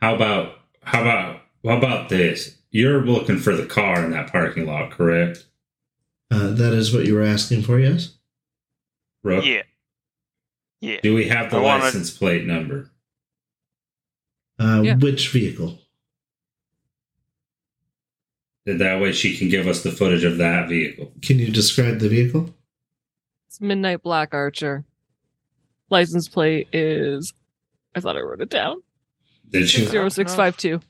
How 0.00 0.14
about 0.14 0.54
how 0.82 1.02
about 1.02 1.42
how 1.62 1.76
about 1.76 2.08
this? 2.08 2.56
You're 2.70 3.02
looking 3.04 3.38
for 3.38 3.54
the 3.56 3.66
car 3.66 4.04
in 4.04 4.12
that 4.12 4.30
parking 4.30 4.66
lot, 4.66 4.90
correct? 4.92 5.44
Uh, 6.30 6.50
that 6.52 6.72
is 6.72 6.94
what 6.94 7.06
you 7.06 7.14
were 7.14 7.22
asking 7.22 7.62
for, 7.62 7.78
yes? 7.80 8.16
Rook? 9.24 9.44
Yeah. 9.44 9.62
Yeah. 10.80 11.00
Do 11.02 11.14
we 11.14 11.28
have 11.28 11.50
the 11.50 11.56
I 11.58 11.60
wanna- 11.60 11.84
license 11.84 12.10
plate 12.16 12.46
number? 12.46 12.90
Uh, 14.58 14.82
Yeah. 14.84 14.94
Which 14.96 15.28
vehicle? 15.30 15.78
That 18.66 19.00
way 19.00 19.10
she 19.12 19.36
can 19.36 19.48
give 19.48 19.66
us 19.66 19.82
the 19.82 19.90
footage 19.90 20.22
of 20.22 20.38
that 20.38 20.68
vehicle. 20.68 21.12
Can 21.22 21.38
you 21.40 21.50
describe 21.50 21.98
the 21.98 22.08
vehicle? 22.08 22.54
It's 23.48 23.60
Midnight 23.60 24.02
Black 24.02 24.32
Archer. 24.32 24.84
License 25.88 26.28
plate 26.28 26.68
is. 26.72 27.32
I 27.96 28.00
thought 28.00 28.16
I 28.16 28.20
wrote 28.20 28.40
it 28.42 28.48
down. 28.50 28.82
Did 29.48 29.68
Six 29.68 29.92
you? 30.62 30.80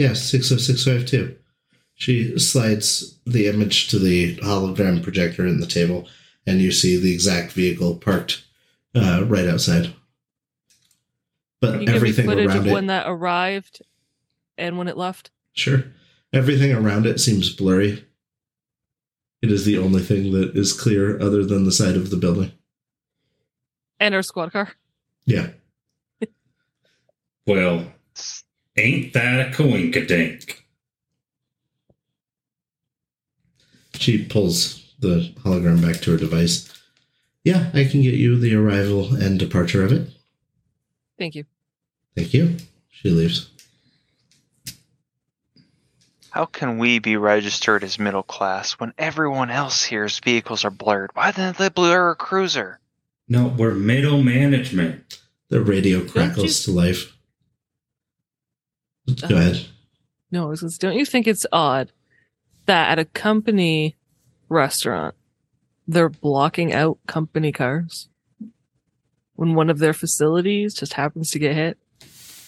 Zero 0.00 0.14
six 0.14 0.48
five 0.84 1.06
two. 1.06 1.16
Oh, 1.28 1.32
yes, 1.32 1.36
60652. 1.36 1.36
She 1.94 2.38
slides 2.38 3.18
the 3.24 3.46
image 3.46 3.88
to 3.88 3.98
the 3.98 4.36
hologram 4.36 5.02
projector 5.02 5.46
in 5.46 5.60
the 5.60 5.66
table, 5.66 6.08
and 6.46 6.60
you 6.60 6.70
see 6.70 6.96
the 6.98 7.12
exact 7.12 7.52
vehicle 7.52 7.96
parked 7.96 8.44
uh, 8.94 9.24
right 9.26 9.48
outside. 9.48 9.94
But 11.60 11.72
Can 11.72 11.80
you 11.80 11.86
give 11.86 11.92
me 11.94 11.96
everything 11.96 12.26
footage 12.26 12.46
around 12.48 12.58
of 12.58 12.66
it. 12.66 12.72
when 12.72 12.86
that 12.86 13.06
arrived 13.08 13.80
and 14.58 14.76
when 14.76 14.88
it 14.88 14.96
left? 14.98 15.30
Sure. 15.54 15.84
Everything 16.32 16.72
around 16.72 17.06
it 17.06 17.18
seems 17.18 17.48
blurry. 17.54 18.04
It 19.40 19.50
is 19.50 19.64
the 19.64 19.78
only 19.78 20.02
thing 20.02 20.32
that 20.32 20.54
is 20.54 20.72
clear 20.74 21.18
other 21.20 21.44
than 21.44 21.64
the 21.64 21.72
side 21.72 21.96
of 21.96 22.10
the 22.10 22.16
building. 22.16 22.52
And 23.98 24.14
our 24.14 24.22
squad 24.22 24.52
car. 24.52 24.72
Yeah. 25.24 25.48
Well, 27.46 27.86
ain't 28.76 29.12
that 29.12 29.48
a 29.48 29.50
coinkadink? 29.50 30.56
She 33.94 34.24
pulls 34.24 34.94
the 34.98 35.32
hologram 35.40 35.82
back 35.82 36.00
to 36.02 36.12
her 36.12 36.16
device. 36.16 36.72
Yeah, 37.44 37.70
I 37.72 37.84
can 37.84 38.02
get 38.02 38.14
you 38.14 38.38
the 38.38 38.54
arrival 38.54 39.14
and 39.14 39.38
departure 39.38 39.84
of 39.84 39.92
it. 39.92 40.08
Thank 41.18 41.34
you. 41.34 41.44
Thank 42.14 42.34
you. 42.34 42.56
She 42.90 43.10
leaves. 43.10 43.50
How 46.30 46.44
can 46.44 46.76
we 46.76 46.98
be 46.98 47.16
registered 47.16 47.82
as 47.82 47.98
middle 47.98 48.22
class 48.22 48.72
when 48.72 48.92
everyone 48.98 49.50
else 49.50 49.82
here's 49.84 50.18
vehicles 50.18 50.66
are 50.66 50.70
blurred? 50.70 51.10
Why 51.14 51.30
didn't 51.30 51.56
they 51.56 51.70
blur 51.70 52.10
a 52.10 52.14
cruiser? 52.14 52.78
No, 53.26 53.46
we're 53.46 53.74
middle 53.74 54.22
management. 54.22 55.18
The 55.48 55.62
radio 55.62 56.04
crackles 56.04 56.64
to 56.64 56.72
life. 56.72 57.15
Go 59.06 59.36
uh, 59.36 59.38
ahead. 59.38 59.66
No, 60.30 60.50
it's 60.50 60.62
just- 60.62 60.80
don't 60.80 60.96
you 60.96 61.04
think 61.04 61.26
it's 61.26 61.46
odd 61.52 61.92
that 62.66 62.90
at 62.90 62.98
a 62.98 63.04
company 63.04 63.96
restaurant 64.48 65.14
they're 65.88 66.08
blocking 66.08 66.72
out 66.72 66.98
company 67.06 67.52
cars 67.52 68.08
when 69.34 69.54
one 69.54 69.70
of 69.70 69.78
their 69.78 69.92
facilities 69.92 70.74
just 70.74 70.94
happens 70.94 71.30
to 71.30 71.38
get 71.38 71.54
hit? 71.54 71.78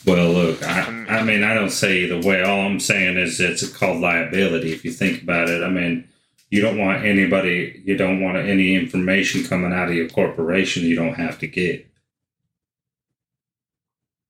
Well, 0.07 0.33
look, 0.33 0.62
I, 0.62 0.83
I 1.09 1.23
mean, 1.23 1.45
I 1.45 1.55
don't 1.55 1.70
say 1.70 1.99
either 1.99 2.27
way. 2.27 2.43
All 2.43 2.61
I'm 2.61 2.81
saying 2.81 3.19
is 3.19 3.41
it's 3.41 3.69
called 3.69 4.01
liability. 4.01 4.73
If 4.73 4.85
you 4.85 4.91
think 4.93 5.23
about 5.23 5.49
it, 5.49 5.62
I 5.62 5.69
mean, 5.69 6.09
you 6.51 6.62
don't 6.62 6.78
want 6.78 7.05
anybody, 7.05 7.83
you 7.85 7.97
don't 7.97 8.23
want 8.23 8.39
any 8.39 8.75
information 8.75 9.45
coming 9.45 9.73
out 9.73 9.89
of 9.89 9.95
your 9.95 10.09
corporation 10.09 10.85
you 10.85 10.97
don't 10.97 11.15
have 11.15 11.39
to 11.41 11.47
get. 11.47 11.87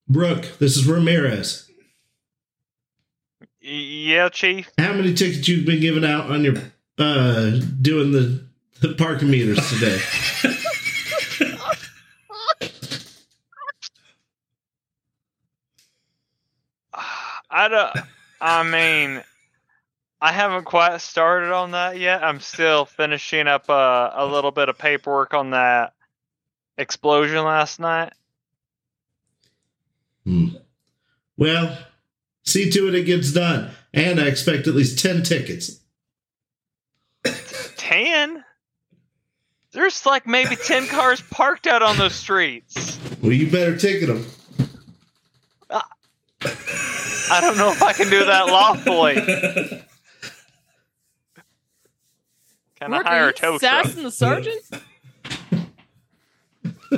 Rook, 0.08 0.58
this 0.58 0.76
is 0.76 0.86
Ramirez. 0.86 1.67
Yeah, 3.70 4.30
chief. 4.30 4.70
How 4.78 4.94
many 4.94 5.12
tickets 5.12 5.46
you've 5.46 5.66
been 5.66 5.80
giving 5.80 6.04
out 6.04 6.30
on 6.30 6.42
your 6.42 6.54
uh 6.96 7.50
doing 7.80 8.12
the, 8.12 8.42
the 8.80 8.94
parking 8.94 9.30
meters 9.30 9.58
today? 9.70 10.00
I 17.50 17.68
don't. 17.68 17.96
I 18.40 18.62
mean, 18.62 19.22
I 20.20 20.32
haven't 20.32 20.64
quite 20.64 21.00
started 21.00 21.52
on 21.52 21.72
that 21.72 21.98
yet. 21.98 22.22
I'm 22.22 22.40
still 22.40 22.84
finishing 22.84 23.46
up 23.48 23.68
uh, 23.68 24.10
a 24.14 24.26
little 24.26 24.50
bit 24.50 24.68
of 24.68 24.78
paperwork 24.78 25.34
on 25.34 25.50
that 25.50 25.92
explosion 26.76 27.44
last 27.44 27.80
night. 27.80 28.12
Hmm. 30.24 30.48
Well, 31.36 31.76
see 32.48 32.70
to 32.70 32.88
it 32.88 32.94
it 32.94 33.04
gets 33.04 33.32
done. 33.32 33.70
And 33.92 34.20
I 34.20 34.26
expect 34.26 34.66
at 34.66 34.74
least 34.74 34.98
10 34.98 35.22
tickets. 35.22 35.80
Ten. 37.76 38.44
There's 39.72 40.06
like 40.06 40.26
maybe 40.26 40.56
ten 40.56 40.86
cars 40.86 41.20
parked 41.20 41.66
out 41.66 41.82
on 41.82 41.98
those 41.98 42.14
streets. 42.14 42.98
Well, 43.22 43.32
you 43.32 43.50
better 43.50 43.76
ticket 43.76 44.08
them. 44.08 44.24
I 47.30 47.40
don't 47.40 47.58
know 47.58 47.70
if 47.70 47.82
I 47.82 47.92
can 47.92 48.08
do 48.08 48.24
that 48.24 48.46
lawfully. 48.46 49.14
Can 52.80 52.90
Mark, 52.90 53.06
I 53.06 53.10
hire 53.10 53.24
are 53.24 53.28
a 53.28 53.32
tow 53.32 53.58
truck? 53.58 53.84
sassing 53.84 54.04
the 54.04 54.10
sergeant? 54.10 54.62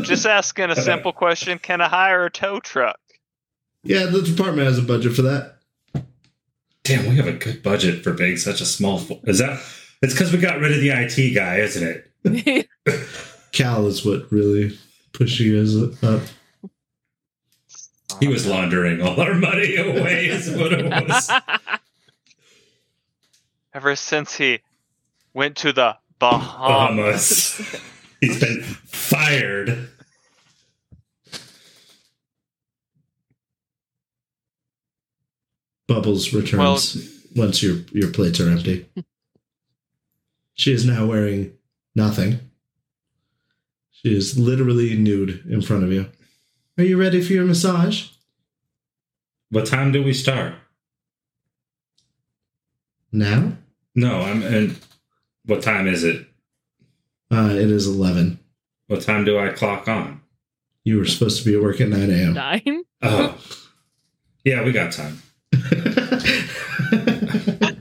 Just 0.02 0.26
asking 0.26 0.70
a 0.70 0.76
simple 0.76 1.12
question. 1.12 1.58
Can 1.58 1.80
I 1.80 1.88
hire 1.88 2.26
a 2.26 2.30
tow 2.30 2.60
truck? 2.60 2.99
Yeah, 3.83 4.07
the 4.07 4.23
department 4.23 4.67
has 4.67 4.78
a 4.78 4.83
budget 4.83 5.15
for 5.15 5.23
that. 5.23 5.57
Damn, 6.84 7.09
we 7.09 7.17
have 7.17 7.26
a 7.26 7.33
good 7.33 7.62
budget 7.62 8.02
for 8.02 8.12
being 8.12 8.36
such 8.36 8.60
a 8.60 8.67
small. 8.67 8.99
Fo- 8.99 9.20
is 9.25 9.39
that? 9.39 9.60
It's 10.02 10.15
because 10.15 10.33
we 10.33 10.39
got 10.39 10.60
rid 10.60 10.73
of 10.73 10.81
the 10.81 10.91
IT 10.91 11.34
guy, 11.34 11.59
isn't 11.59 12.05
it? 12.25 12.68
Cal 13.52 13.86
is 13.86 14.05
what 14.05 14.31
really 14.33 14.78
pushed 15.12 15.41
you 15.41 15.59
guys 15.59 15.76
up. 16.02 16.20
He 18.18 18.28
was 18.28 18.47
laundering 18.47 19.00
all 19.02 19.20
our 19.20 19.34
money 19.34 19.76
away, 19.76 20.26
is 20.26 20.50
what 20.50 20.73
it 20.73 20.84
was. 20.84 21.31
Ever 23.75 23.94
since 23.97 24.36
he 24.36 24.60
went 25.33 25.57
to 25.59 25.73
the 25.73 25.97
Bahamas. 26.18 27.57
Bahamas. 27.57 27.81
He's 28.20 28.41
been 28.41 28.62
fired. 28.62 29.89
Bubbles 35.90 36.32
returns 36.32 37.26
once 37.34 37.64
your 37.64 37.78
your 37.90 38.12
plates 38.12 38.38
are 38.38 38.48
empty. 38.48 38.86
she 40.54 40.72
is 40.72 40.86
now 40.86 41.04
wearing 41.04 41.52
nothing. 41.96 42.38
She 43.90 44.16
is 44.16 44.38
literally 44.38 44.96
nude 44.96 45.44
in 45.50 45.60
front 45.62 45.82
of 45.82 45.90
you. 45.90 46.06
Are 46.78 46.84
you 46.84 46.96
ready 46.96 47.20
for 47.20 47.32
your 47.32 47.44
massage? 47.44 48.10
What 49.50 49.66
time 49.66 49.90
do 49.90 50.00
we 50.00 50.14
start? 50.14 50.54
Now? 53.10 53.54
No, 53.96 54.20
I'm. 54.20 54.44
And 54.44 54.78
what 55.44 55.60
time 55.60 55.88
is 55.88 56.04
it? 56.04 56.24
Uh, 57.32 57.48
it 57.50 57.68
is 57.68 57.88
11. 57.88 58.38
What 58.86 59.02
time 59.02 59.24
do 59.24 59.40
I 59.40 59.48
clock 59.48 59.88
on? 59.88 60.20
You 60.84 60.98
were 60.98 61.04
supposed 61.04 61.42
to 61.42 61.50
be 61.50 61.56
at 61.56 61.62
work 61.64 61.80
at 61.80 61.88
9 61.88 62.10
a.m. 62.10 62.34
Nine. 62.34 62.84
Oh, 63.02 63.36
yeah, 64.44 64.62
we 64.62 64.70
got 64.70 64.92
time. 64.92 65.20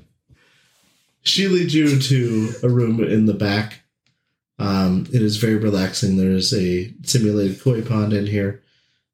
she 1.22 1.48
leads 1.48 1.76
you 1.76 2.00
to 2.00 2.54
a 2.64 2.70
room 2.70 3.04
in 3.04 3.26
the 3.26 3.34
back. 3.34 3.82
Um, 4.58 5.06
it 5.14 5.22
is 5.22 5.38
very 5.38 5.56
relaxing. 5.56 6.18
There 6.18 6.32
is 6.32 6.54
a 6.54 6.94
simulated 7.04 7.62
koi 7.62 7.82
pond 7.82 8.14
in 8.14 8.28
here, 8.28 8.62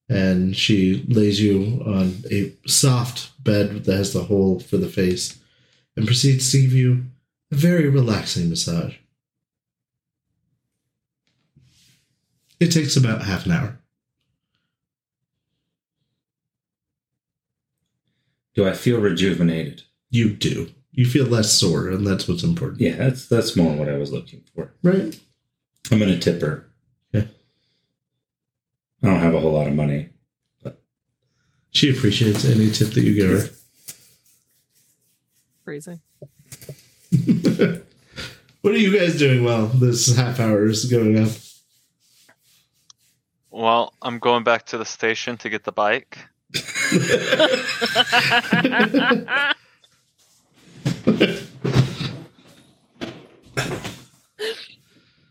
and 0.09 0.55
she 0.55 1.05
lays 1.07 1.41
you 1.41 1.83
on 1.85 2.23
a 2.31 2.53
soft 2.65 3.31
bed 3.43 3.85
that 3.85 3.95
has 3.95 4.13
the 4.13 4.23
hole 4.23 4.59
for 4.59 4.77
the 4.77 4.89
face, 4.89 5.39
and 5.95 6.07
proceeds 6.07 6.51
to 6.51 6.61
give 6.61 6.73
you 6.73 7.05
a 7.51 7.55
very 7.55 7.89
relaxing 7.89 8.49
massage. 8.49 8.95
It 12.59 12.71
takes 12.71 12.95
about 12.95 13.23
half 13.23 13.45
an 13.45 13.51
hour. 13.51 13.79
Do 18.55 18.67
I 18.67 18.73
feel 18.73 18.99
rejuvenated? 18.99 19.83
you 20.15 20.29
do. 20.29 20.71
You 20.91 21.05
feel 21.05 21.25
less 21.25 21.51
sore, 21.51 21.89
and 21.89 22.07
that's 22.07 22.27
what's 22.27 22.43
important. 22.43 22.79
Yeah, 22.79 22.95
that's 22.95 23.27
that's 23.27 23.55
more 23.57 23.75
what 23.75 23.89
I 23.89 23.97
was 23.97 24.11
looking 24.11 24.43
for. 24.55 24.73
Right? 24.81 25.19
I'm 25.91 25.99
gonna 25.99 26.17
tip 26.17 26.41
her. 26.41 26.69
Okay. 27.13 27.29
I 29.03 29.07
don't 29.07 29.19
have 29.19 29.35
a 29.35 29.39
whole 29.41 29.51
lot 29.51 29.67
of 29.67 29.75
money. 29.75 30.09
But 30.63 30.81
she 31.71 31.95
appreciates 31.95 32.45
any 32.45 32.71
tip 32.71 32.91
that 32.91 33.01
you 33.01 33.13
give 33.13 33.29
her. 33.29 33.49
Crazy. 35.65 35.99
what 38.61 38.73
are 38.73 38.77
you 38.77 38.97
guys 38.97 39.17
doing 39.17 39.43
while 39.43 39.67
this 39.67 40.15
half 40.15 40.39
hour 40.39 40.65
is 40.65 40.85
going 40.85 41.19
up? 41.19 41.31
Well, 43.51 43.93
I'm 44.01 44.19
going 44.19 44.43
back 44.43 44.65
to 44.67 44.77
the 44.77 44.85
station 44.85 45.37
to 45.37 45.49
get 45.49 45.65
the 45.65 45.71
bike. 45.71 46.19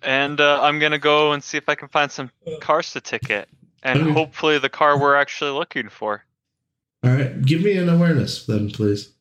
And 0.02 0.38
uh, 0.38 0.60
I'm 0.60 0.78
gonna 0.78 0.98
go 0.98 1.32
and 1.32 1.42
see 1.42 1.56
if 1.56 1.66
I 1.68 1.74
can 1.74 1.88
find 1.88 2.12
some 2.12 2.30
cars 2.60 2.92
to 2.92 3.00
ticket, 3.00 3.48
and 3.82 4.10
hopefully 4.12 4.58
the 4.58 4.68
car 4.68 5.00
we're 5.00 5.16
actually 5.16 5.52
looking 5.52 5.88
for. 5.88 6.22
All 7.02 7.10
right, 7.10 7.40
give 7.42 7.62
me 7.62 7.76
an 7.78 7.88
awareness 7.88 8.44
then, 8.44 8.70
please. 8.70 9.13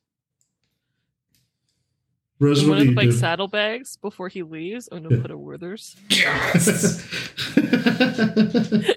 Rose, 2.40 2.66
one 2.66 2.78
of 2.78 2.86
the 2.88 2.92
like 2.94 3.10
do? 3.10 3.12
saddlebags 3.12 3.96
before 3.96 4.28
he 4.28 4.42
leaves, 4.42 4.88
I'm 4.90 5.02
gonna 5.04 5.20
put 5.22 5.30
a 5.30 5.38
Werther's 5.38 5.96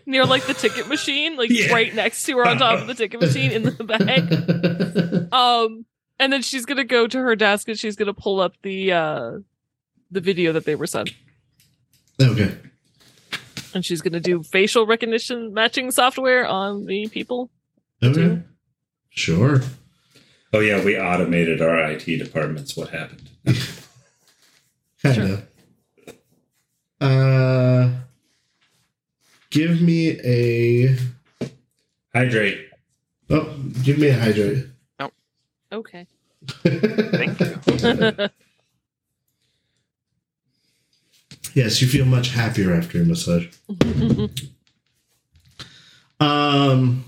near 0.06 0.26
like 0.26 0.46
the 0.48 0.56
ticket 0.58 0.88
machine, 0.88 1.36
like 1.38 1.50
Yeah. 1.52 1.72
right 1.72 1.94
next 1.94 2.24
to 2.24 2.38
her 2.38 2.48
on 2.48 2.58
top 2.58 2.80
of 2.80 2.88
the 2.88 2.96
ticket 2.96 3.22
machine 3.22 3.52
in 3.52 3.64
the 3.64 3.72
bag. 5.30 5.34
Um, 5.34 5.86
and 6.20 6.34
then 6.34 6.42
she's 6.42 6.66
gonna 6.66 6.84
go 6.84 7.08
to 7.08 7.18
her 7.20 7.36
desk 7.36 7.68
and 7.68 7.78
she's 7.78 7.96
gonna 7.96 8.14
pull 8.14 8.40
up 8.40 8.54
the 8.64 8.92
uh 8.92 9.32
the 10.10 10.22
video 10.22 10.54
that 10.54 10.66
they 10.66 10.76
were 10.76 10.88
sent, 10.88 11.12
okay. 12.22 12.56
and 13.74 13.86
she's 13.86 14.02
gonna 14.02 14.20
do 14.22 14.42
facial 14.42 14.86
recognition 14.88 15.54
matching 15.54 15.92
software 15.92 16.48
on 16.48 16.86
the 16.86 17.08
people. 17.10 17.52
Okay. 18.02 18.42
Sure. 19.10 19.62
Oh 20.58 20.60
yeah, 20.60 20.84
we 20.84 21.00
automated 21.00 21.62
our 21.62 21.78
IT 21.92 22.06
departments. 22.18 22.76
What 22.76 22.90
happened? 22.90 23.30
Kind 25.04 25.16
Sure. 25.16 25.24
of. 25.26 25.48
Uh, 27.00 27.90
give 29.52 29.84
me 29.84 30.20
a. 30.22 30.98
Hydrate. 32.12 32.70
Oh, 33.30 33.56
give 33.84 34.00
me 34.00 34.08
a 34.08 34.18
hydrate. 34.18 34.66
Oh. 35.00 35.12
Okay. 35.72 36.08
Thank 36.64 37.40
you. 37.40 37.60
yes, 41.54 41.80
you 41.84 41.88
feel 41.88 42.06
much 42.08 42.30
happier 42.30 42.74
after 42.74 42.98
your 42.98 43.06
massage. 43.06 43.46
Um, 46.20 47.07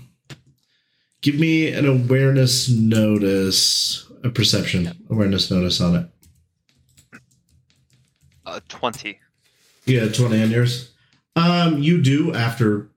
give 1.20 1.38
me 1.38 1.72
an 1.72 1.86
awareness 1.86 2.68
notice, 2.68 4.06
a 4.24 4.30
perception 4.30 4.96
awareness 5.08 5.50
notice 5.50 5.80
on 5.80 5.96
it. 5.96 7.20
Uh, 8.46 8.60
Twenty. 8.68 9.18
Yeah, 9.86 10.08
twenty 10.08 10.42
on 10.42 10.50
yours. 10.50 10.90
Um, 11.36 11.78
you 11.78 12.02
do 12.02 12.34
after 12.34 12.88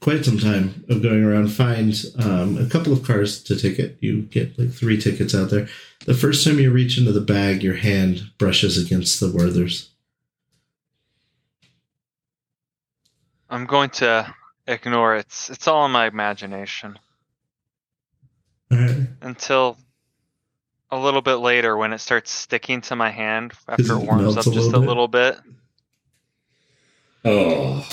quite 0.00 0.24
some 0.24 0.38
time 0.38 0.84
of 0.88 1.02
going 1.02 1.22
around 1.22 1.48
find 1.48 1.94
um, 2.18 2.56
a 2.56 2.66
couple 2.68 2.92
of 2.92 3.02
cars 3.04 3.42
to 3.44 3.56
ticket. 3.56 3.98
You 4.00 4.22
get 4.22 4.58
like 4.58 4.70
three 4.70 4.98
tickets 4.98 5.34
out 5.34 5.50
there. 5.50 5.68
The 6.06 6.14
first 6.14 6.44
time 6.44 6.58
you 6.58 6.70
reach 6.70 6.96
into 6.96 7.12
the 7.12 7.20
bag, 7.20 7.62
your 7.62 7.74
hand 7.74 8.30
brushes 8.38 8.82
against 8.82 9.20
the 9.20 9.26
Werthers. 9.26 9.88
I'm 13.50 13.66
going 13.66 13.90
to 13.90 14.34
ignore 14.66 15.16
it. 15.16 15.26
It's, 15.26 15.50
it's 15.50 15.68
all 15.68 15.84
in 15.84 15.92
my 15.92 16.06
imagination 16.06 16.92
All 16.92 17.09
right. 18.70 19.06
until 19.22 19.76
a 20.90 20.98
little 20.98 21.22
bit 21.22 21.36
later 21.36 21.76
when 21.76 21.92
it 21.92 21.98
starts 21.98 22.30
sticking 22.30 22.80
to 22.82 22.96
my 22.96 23.10
hand 23.10 23.52
after 23.68 23.82
it 23.82 23.90
it 24.02 24.06
warms 24.06 24.36
up 24.36 24.46
a 24.46 24.50
just 24.50 24.72
a 24.72 24.78
little 24.78 25.08
bit? 25.08 25.38
little 27.24 27.78
bit. 27.78 27.84
Oh, 27.84 27.88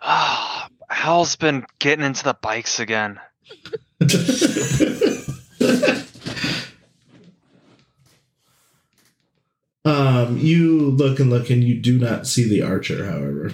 Ah, 0.00 0.68
Hal's 0.88 1.36
been 1.36 1.64
getting 1.78 2.04
into 2.04 2.24
the 2.24 2.34
bikes 2.34 2.80
again. 2.80 3.20
um, 9.84 10.38
you 10.38 10.90
look 10.90 11.18
and 11.18 11.30
look, 11.30 11.50
and 11.50 11.64
you 11.64 11.80
do 11.80 11.98
not 11.98 12.26
see 12.26 12.48
the 12.48 12.62
archer. 12.62 13.04
However, 13.06 13.52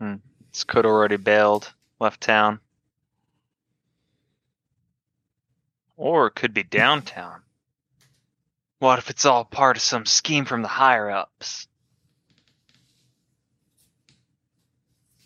Hmm. 0.00 0.14
This 0.52 0.64
could 0.64 0.86
already 0.86 1.16
bailed, 1.16 1.72
left 2.00 2.20
town. 2.20 2.58
Or 6.04 6.26
it 6.26 6.34
could 6.34 6.52
be 6.52 6.62
downtown. 6.62 7.40
What 8.78 8.98
if 8.98 9.08
it's 9.08 9.24
all 9.24 9.46
part 9.46 9.78
of 9.78 9.82
some 9.82 10.04
scheme 10.04 10.44
from 10.44 10.60
the 10.60 10.68
higher 10.68 11.10
ups? 11.10 11.66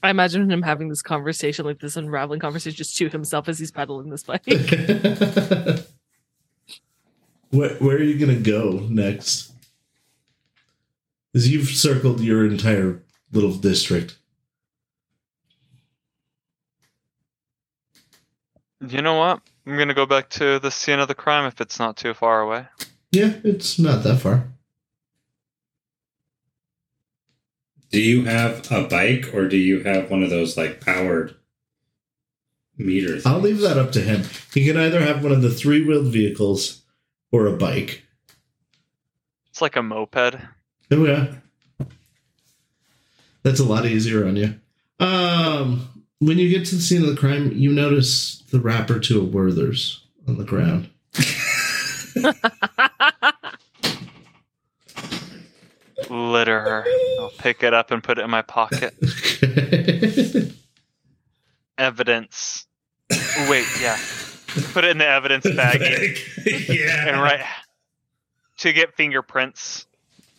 I 0.04 0.10
imagine 0.10 0.48
him 0.48 0.62
having 0.62 0.88
this 0.88 1.02
conversation, 1.02 1.64
like 1.66 1.80
this 1.80 1.96
unraveling 1.96 2.38
conversation, 2.38 2.76
just 2.76 2.96
to 2.98 3.08
himself 3.08 3.48
as 3.48 3.58
he's 3.58 3.72
pedaling 3.72 4.08
this 4.08 4.22
bike. 4.22 4.46
where, 7.50 7.74
where 7.78 7.96
are 7.96 8.02
you 8.04 8.16
gonna 8.16 8.38
go 8.38 8.86
next? 8.88 9.50
Because 11.32 11.48
you've 11.48 11.70
circled 11.70 12.20
your 12.20 12.46
entire 12.46 13.02
little 13.32 13.56
district. 13.56 14.16
You 18.80 19.02
know 19.02 19.18
what? 19.18 19.40
I'm 19.68 19.76
gonna 19.76 19.92
go 19.92 20.06
back 20.06 20.30
to 20.30 20.58
the 20.58 20.70
scene 20.70 20.98
of 20.98 21.08
the 21.08 21.14
crime 21.14 21.46
if 21.46 21.60
it's 21.60 21.78
not 21.78 21.98
too 21.98 22.14
far 22.14 22.40
away. 22.40 22.66
Yeah, 23.12 23.34
it's 23.44 23.78
not 23.78 24.02
that 24.02 24.18
far. 24.18 24.48
do 27.90 28.00
you 28.00 28.24
have 28.24 28.70
a 28.70 28.86
bike 28.86 29.32
or 29.32 29.48
do 29.48 29.56
you 29.56 29.82
have 29.82 30.10
one 30.10 30.22
of 30.22 30.30
those 30.30 30.56
like 30.56 30.84
powered 30.84 31.34
meters? 32.76 33.24
I'll 33.24 33.40
leave 33.40 33.60
that 33.60 33.78
up 33.78 33.92
to 33.92 34.00
him. 34.00 34.24
He 34.52 34.64
can 34.64 34.76
either 34.76 35.00
have 35.00 35.22
one 35.22 35.32
of 35.32 35.42
the 35.42 35.50
three 35.50 35.84
wheeled 35.84 36.12
vehicles 36.12 36.82
or 37.32 37.46
a 37.46 37.56
bike. 37.56 38.04
It's 39.48 39.62
like 39.62 39.76
a 39.76 39.82
moped. 39.82 40.36
Oh 40.90 41.06
yeah. 41.06 41.34
That's 43.42 43.60
a 43.60 43.64
lot 43.64 43.86
easier 43.86 44.26
on 44.26 44.36
you. 44.36 44.54
Um 45.00 45.97
when 46.20 46.38
you 46.38 46.48
get 46.48 46.66
to 46.66 46.74
the 46.76 46.80
scene 46.82 47.02
of 47.02 47.08
the 47.08 47.16
crime, 47.16 47.52
you 47.52 47.72
notice 47.72 48.42
the 48.50 48.60
wrapper 48.60 48.98
to 49.00 49.20
a 49.20 49.24
Werther's 49.24 50.04
on 50.26 50.36
the 50.38 50.44
ground. 50.44 50.88
Litter 56.08 56.60
her. 56.60 56.84
I'll 57.20 57.30
pick 57.38 57.62
it 57.62 57.74
up 57.74 57.90
and 57.90 58.02
put 58.02 58.18
it 58.18 58.22
in 58.22 58.30
my 58.30 58.42
pocket. 58.42 58.94
Evidence. 61.78 62.66
Wait, 63.48 63.66
yeah. 63.80 63.98
Put 64.72 64.84
it 64.84 64.90
in 64.92 64.98
the 64.98 65.06
evidence 65.06 65.44
baggie 65.44 66.18
yeah. 66.68 67.08
and 67.08 67.20
right 67.20 67.44
to 68.58 68.72
get 68.72 68.96
fingerprints. 68.96 69.86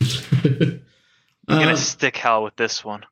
I'm 0.00 0.80
gonna 1.48 1.72
Uh, 1.72 1.76
stick 1.76 2.16
Hal 2.16 2.42
with 2.42 2.56
this 2.56 2.84
one. 2.84 3.04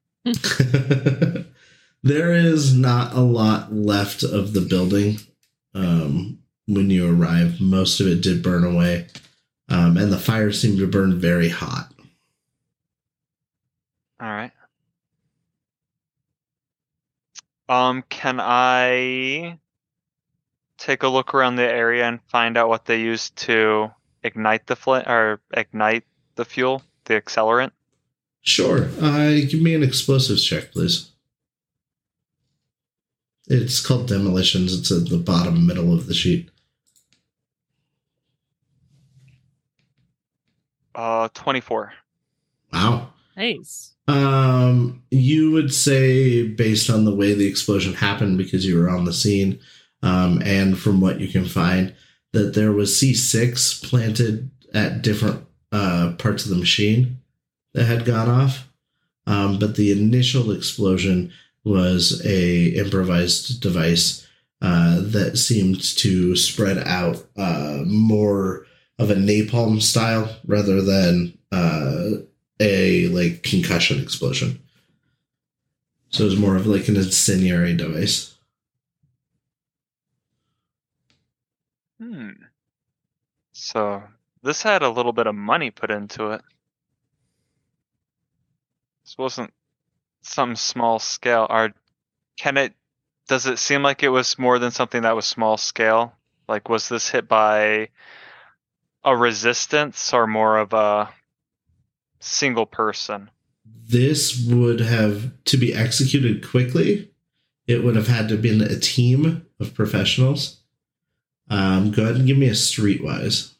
There 2.08 2.34
is 2.34 2.74
not 2.74 3.14
a 3.14 3.20
lot 3.20 3.72
left 3.72 4.22
of 4.22 4.54
the 4.54 4.60
building 4.60 5.18
um, 5.74 6.38
when 6.66 6.90
you 6.90 7.08
arrive. 7.08 7.60
Most 7.60 8.00
of 8.00 8.06
it 8.06 8.22
did 8.22 8.42
burn 8.42 8.64
away, 8.64 9.06
um, 9.68 9.96
and 9.96 10.12
the 10.12 10.18
fire 10.18 10.50
seemed 10.50 10.78
to 10.78 10.86
burn 10.86 11.20
very 11.20 11.48
hot. 11.48 11.92
All 14.20 14.28
right. 14.28 14.50
Um, 17.68 18.02
can 18.08 18.40
I 18.40 19.58
take 20.78 21.02
a 21.02 21.08
look 21.08 21.34
around 21.34 21.56
the 21.56 21.70
area 21.70 22.06
and 22.06 22.20
find 22.28 22.56
out 22.56 22.70
what 22.70 22.86
they 22.86 23.00
used 23.00 23.36
to 23.36 23.90
ignite 24.22 24.66
the 24.66 24.76
flint 24.76 25.06
or 25.06 25.40
ignite 25.52 26.04
the 26.36 26.46
fuel, 26.46 26.82
the 27.04 27.20
accelerant? 27.20 27.72
Sure. 28.40 28.88
Uh, 29.00 29.32
give 29.46 29.60
me 29.60 29.74
an 29.74 29.82
explosives 29.82 30.44
check, 30.44 30.72
please. 30.72 31.10
It's 33.48 33.84
called 33.84 34.08
demolitions. 34.08 34.78
It's 34.78 34.90
at 34.90 35.08
the 35.08 35.16
bottom 35.18 35.66
middle 35.66 35.92
of 35.92 36.06
the 36.06 36.14
sheet. 36.14 36.50
Uh, 40.94 41.28
twenty-four. 41.32 41.92
Wow. 42.72 43.12
nice. 43.36 43.94
Um, 44.08 45.02
you 45.10 45.50
would 45.52 45.72
say, 45.72 46.46
based 46.46 46.90
on 46.90 47.04
the 47.04 47.14
way 47.14 47.34
the 47.34 47.46
explosion 47.46 47.94
happened, 47.94 48.38
because 48.38 48.66
you 48.66 48.78
were 48.78 48.90
on 48.90 49.04
the 49.04 49.12
scene, 49.12 49.60
um, 50.02 50.42
and 50.44 50.78
from 50.78 51.00
what 51.00 51.20
you 51.20 51.28
can 51.28 51.44
find, 51.44 51.94
that 52.32 52.54
there 52.54 52.72
was 52.72 52.94
C6 52.94 53.84
planted 53.88 54.50
at 54.74 55.02
different 55.02 55.44
uh, 55.72 56.14
parts 56.18 56.44
of 56.44 56.50
the 56.50 56.56
machine 56.56 57.18
that 57.74 57.84
had 57.84 58.04
gone 58.04 58.28
off. 58.28 58.68
Um, 59.26 59.58
but 59.58 59.76
the 59.76 59.92
initial 59.92 60.50
explosion 60.50 61.32
was 61.68 62.22
a 62.24 62.68
improvised 62.68 63.60
device 63.60 64.26
uh, 64.62 65.00
that 65.00 65.36
seemed 65.36 65.80
to 65.98 66.34
spread 66.34 66.78
out 66.78 67.24
uh, 67.36 67.82
more 67.86 68.66
of 68.98 69.10
a 69.10 69.14
napalm 69.14 69.80
style 69.80 70.34
rather 70.46 70.82
than 70.82 71.38
uh, 71.52 72.10
a 72.58 73.06
like 73.08 73.42
concussion 73.42 74.02
explosion. 74.02 74.60
So 76.10 76.24
it 76.24 76.26
was 76.26 76.38
more 76.38 76.56
of 76.56 76.66
like 76.66 76.88
an 76.88 76.96
incendiary 76.96 77.76
device. 77.76 78.34
Hmm. 82.00 82.30
So 83.52 84.02
this 84.42 84.62
had 84.62 84.82
a 84.82 84.90
little 84.90 85.12
bit 85.12 85.26
of 85.26 85.34
money 85.34 85.70
put 85.70 85.90
into 85.90 86.30
it. 86.30 86.42
This 89.04 89.18
wasn't 89.18 89.52
some 90.22 90.56
small 90.56 90.98
scale. 90.98 91.46
Or 91.48 91.72
can 92.38 92.56
it? 92.56 92.74
Does 93.28 93.46
it 93.46 93.58
seem 93.58 93.82
like 93.82 94.02
it 94.02 94.08
was 94.08 94.38
more 94.38 94.58
than 94.58 94.70
something 94.70 95.02
that 95.02 95.16
was 95.16 95.26
small 95.26 95.56
scale? 95.58 96.14
Like, 96.48 96.68
was 96.68 96.88
this 96.88 97.08
hit 97.08 97.28
by 97.28 97.90
a 99.04 99.16
resistance 99.16 100.14
or 100.14 100.26
more 100.26 100.58
of 100.58 100.72
a 100.72 101.10
single 102.20 102.66
person? 102.66 103.30
This 103.86 104.42
would 104.46 104.80
have 104.80 105.30
to 105.44 105.56
be 105.56 105.74
executed 105.74 106.46
quickly. 106.48 107.10
It 107.66 107.84
would 107.84 107.96
have 107.96 108.08
had 108.08 108.28
to 108.28 108.34
have 108.34 108.42
been 108.42 108.62
a 108.62 108.78
team 108.78 109.46
of 109.60 109.74
professionals. 109.74 110.60
Um, 111.50 111.90
go 111.90 112.04
ahead 112.04 112.16
and 112.16 112.26
give 112.26 112.38
me 112.38 112.48
a 112.48 112.52
streetwise. 112.52 113.52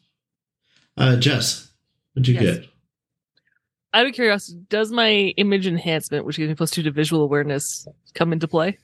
Uh, 0.97 1.15
Jess, 1.15 1.69
what'd 2.13 2.27
you 2.27 2.33
Yes. 2.35 2.57
get? 2.57 2.69
Out 3.93 4.05
of 4.05 4.13
curiosity, 4.13 4.59
does 4.69 4.91
my 4.91 5.09
image 5.37 5.65
enhancement, 5.65 6.25
which 6.25 6.37
gives 6.37 6.49
me 6.49 6.55
plus 6.55 6.71
two 6.71 6.83
to 6.83 6.91
visual 6.91 7.23
awareness, 7.23 7.87
come 8.13 8.31
into 8.31 8.47
play? 8.47 8.77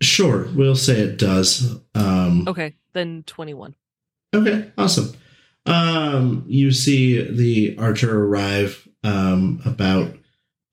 Sure, 0.00 0.48
we'll 0.54 0.76
say 0.76 1.00
it 1.00 1.18
does. 1.18 1.76
Um, 1.94 2.46
Okay, 2.48 2.76
then 2.92 3.24
21. 3.26 3.74
Okay, 4.34 4.70
awesome. 4.78 5.12
Um, 5.66 6.44
you 6.46 6.70
see 6.70 7.20
the 7.20 7.76
archer 7.78 8.24
arrive 8.24 8.88
um, 9.02 9.60
about 9.64 10.14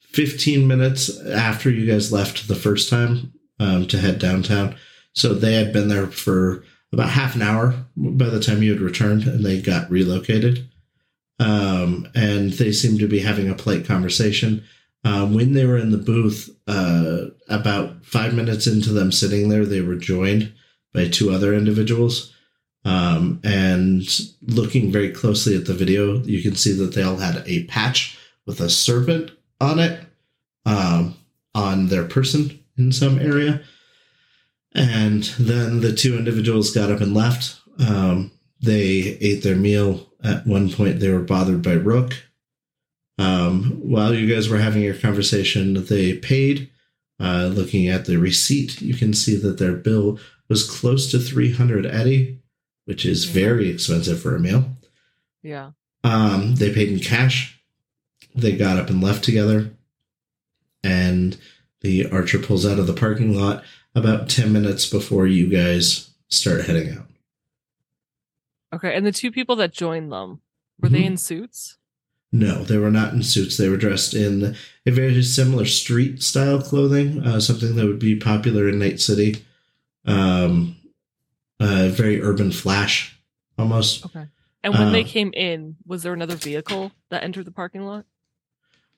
15 0.02 0.68
minutes 0.68 1.20
after 1.26 1.70
you 1.70 1.92
guys 1.92 2.12
left 2.14 2.48
the 2.48 2.56
first 2.56 2.90
time 2.90 3.34
um, 3.60 3.88
to 3.88 3.98
head 3.98 4.20
downtown. 4.20 4.76
So 5.14 5.34
they 5.34 5.54
had 5.56 5.74
been 5.74 5.88
there 5.88 6.08
for 6.08 6.64
about 6.94 7.10
half 7.10 7.36
an 7.36 7.42
hour 7.42 7.74
by 7.96 8.30
the 8.30 8.40
time 8.40 8.64
you 8.64 8.72
had 8.72 8.82
returned 8.82 9.24
and 9.24 9.44
they 9.44 9.60
got 9.62 9.90
relocated. 9.90 10.70
Um, 11.40 12.08
and 12.16 12.54
they 12.54 12.72
seemed 12.72 13.00
to 13.00 13.08
be 13.08 13.20
having 13.20 13.50
a 13.50 13.56
polite 13.56 13.86
conversation. 13.86 14.64
Um, 15.04 15.34
when 15.34 15.54
they 15.54 15.66
were 15.66 15.78
in 15.78 15.92
the 15.92 15.98
booth, 15.98 16.50
uh, 16.68 17.26
about 17.48 18.04
five 18.06 18.34
minutes 18.34 18.68
into 18.68 18.92
them 18.92 19.12
sitting 19.12 19.50
there, 19.50 19.66
they 19.66 19.82
were 19.82 19.96
joined 19.96 20.54
by 20.94 21.08
two 21.08 21.30
other 21.30 21.54
individuals. 21.54 22.34
Um, 22.84 23.42
and 23.44 24.04
looking 24.42 24.92
very 24.92 25.12
closely 25.12 25.56
at 25.56 25.66
the 25.66 25.74
video, 25.74 26.20
you 26.24 26.42
can 26.42 26.56
see 26.56 26.74
that 26.74 26.94
they 26.94 27.04
all 27.04 27.18
had 27.18 27.44
a 27.46 27.66
patch 27.66 28.18
with 28.46 28.62
a 28.62 28.70
serpent 28.70 29.32
on 29.60 29.80
it 29.80 30.06
um, 30.66 31.16
on 31.54 31.88
their 31.88 32.06
person 32.06 32.60
in 32.78 32.92
some 32.92 33.20
area. 33.20 33.62
And 34.74 35.24
then 35.40 35.82
the 35.82 35.94
two 35.94 36.18
individuals 36.18 36.72
got 36.72 36.92
up 36.92 37.02
and 37.02 37.14
left. 37.14 37.60
Um, 37.80 38.32
they 38.62 39.18
ate 39.22 39.44
their 39.44 39.56
meal. 39.56 40.07
At 40.24 40.48
one 40.48 40.72
point, 40.72 41.00
they 41.00 41.10
were 41.10 41.20
bothered 41.22 41.62
by 41.62 41.74
Rook. 41.74 42.14
Um, 43.20 43.80
while 43.82 44.14
you 44.14 44.34
guys 44.34 44.50
were 44.50 44.58
having 44.60 44.84
your 44.84 44.96
conversation, 44.96 45.86
they 45.86 46.14
paid. 46.18 46.70
Uh, 47.20 47.48
looking 47.52 47.88
at 47.88 48.06
the 48.06 48.18
receipt, 48.18 48.80
you 48.82 48.94
can 48.94 49.12
see 49.14 49.36
that 49.38 49.58
their 49.58 49.74
bill 49.74 50.20
was 50.50 50.70
close 50.70 51.10
to 51.12 51.18
300 51.20 51.86
Eddie, 51.86 52.40
which 52.86 53.06
is 53.06 53.26
Mhm. 53.26 53.30
very 53.32 53.70
expensive 53.70 54.20
for 54.22 54.36
a 54.36 54.40
meal. 54.40 54.78
Yeah. 55.42 55.72
Um, 56.04 56.56
they 56.56 56.72
paid 56.74 56.90
in 56.90 57.00
cash. 57.00 57.60
They 58.36 58.56
got 58.56 58.78
up 58.78 58.90
and 58.92 59.02
left 59.04 59.24
together. 59.24 59.72
And 60.84 61.38
the 61.82 62.06
archer 62.08 62.38
pulls 62.40 62.66
out 62.66 62.80
of 62.80 62.86
the 62.88 62.94
parking 62.94 63.36
lot 63.36 63.64
about 63.96 64.30
10 64.30 64.54
minutes 64.54 64.86
before 64.88 65.26
you 65.26 65.48
guys 65.48 66.12
start 66.30 66.66
heading 66.66 66.96
out. 66.96 67.07
Okay, 68.74 68.96
and 68.96 69.06
the 69.06 69.12
two 69.12 69.32
people 69.32 69.56
that 69.58 69.74
joined 69.74 70.12
them, 70.12 70.42
were 70.80 70.90
they 70.90 71.02
Mhm. 71.04 71.06
in 71.06 71.18
suits? 71.18 71.78
No, 72.32 72.64
they 72.64 72.78
were 72.78 72.92
not 72.92 73.14
in 73.14 73.24
suits. 73.24 73.56
They 73.56 73.70
were 73.70 73.78
dressed 73.78 74.14
in 74.14 74.56
a 74.86 74.92
very 74.92 75.24
similar 75.24 75.66
street 75.66 76.22
style 76.22 76.62
clothing, 76.62 77.22
uh, 77.24 77.40
something 77.40 77.76
that 77.76 77.86
would 77.86 78.00
be 78.00 78.18
popular 78.18 78.68
in 78.68 78.80
Night 78.80 79.00
City. 79.00 79.38
Um, 80.06 80.76
uh, 81.60 81.88
very 81.90 82.22
urban 82.22 82.52
flash, 82.52 83.18
almost. 83.58 84.06
Okay. 84.06 84.26
And 84.64 84.74
when 84.74 84.92
they 84.92 85.04
Uh, 85.04 85.08
came 85.08 85.32
in, 85.34 85.78
was 85.86 86.04
there 86.04 86.14
another 86.14 86.36
vehicle 86.36 86.92
that 87.10 87.24
entered 87.24 87.46
the 87.46 87.52
parking 87.52 87.86
lot? 87.86 88.06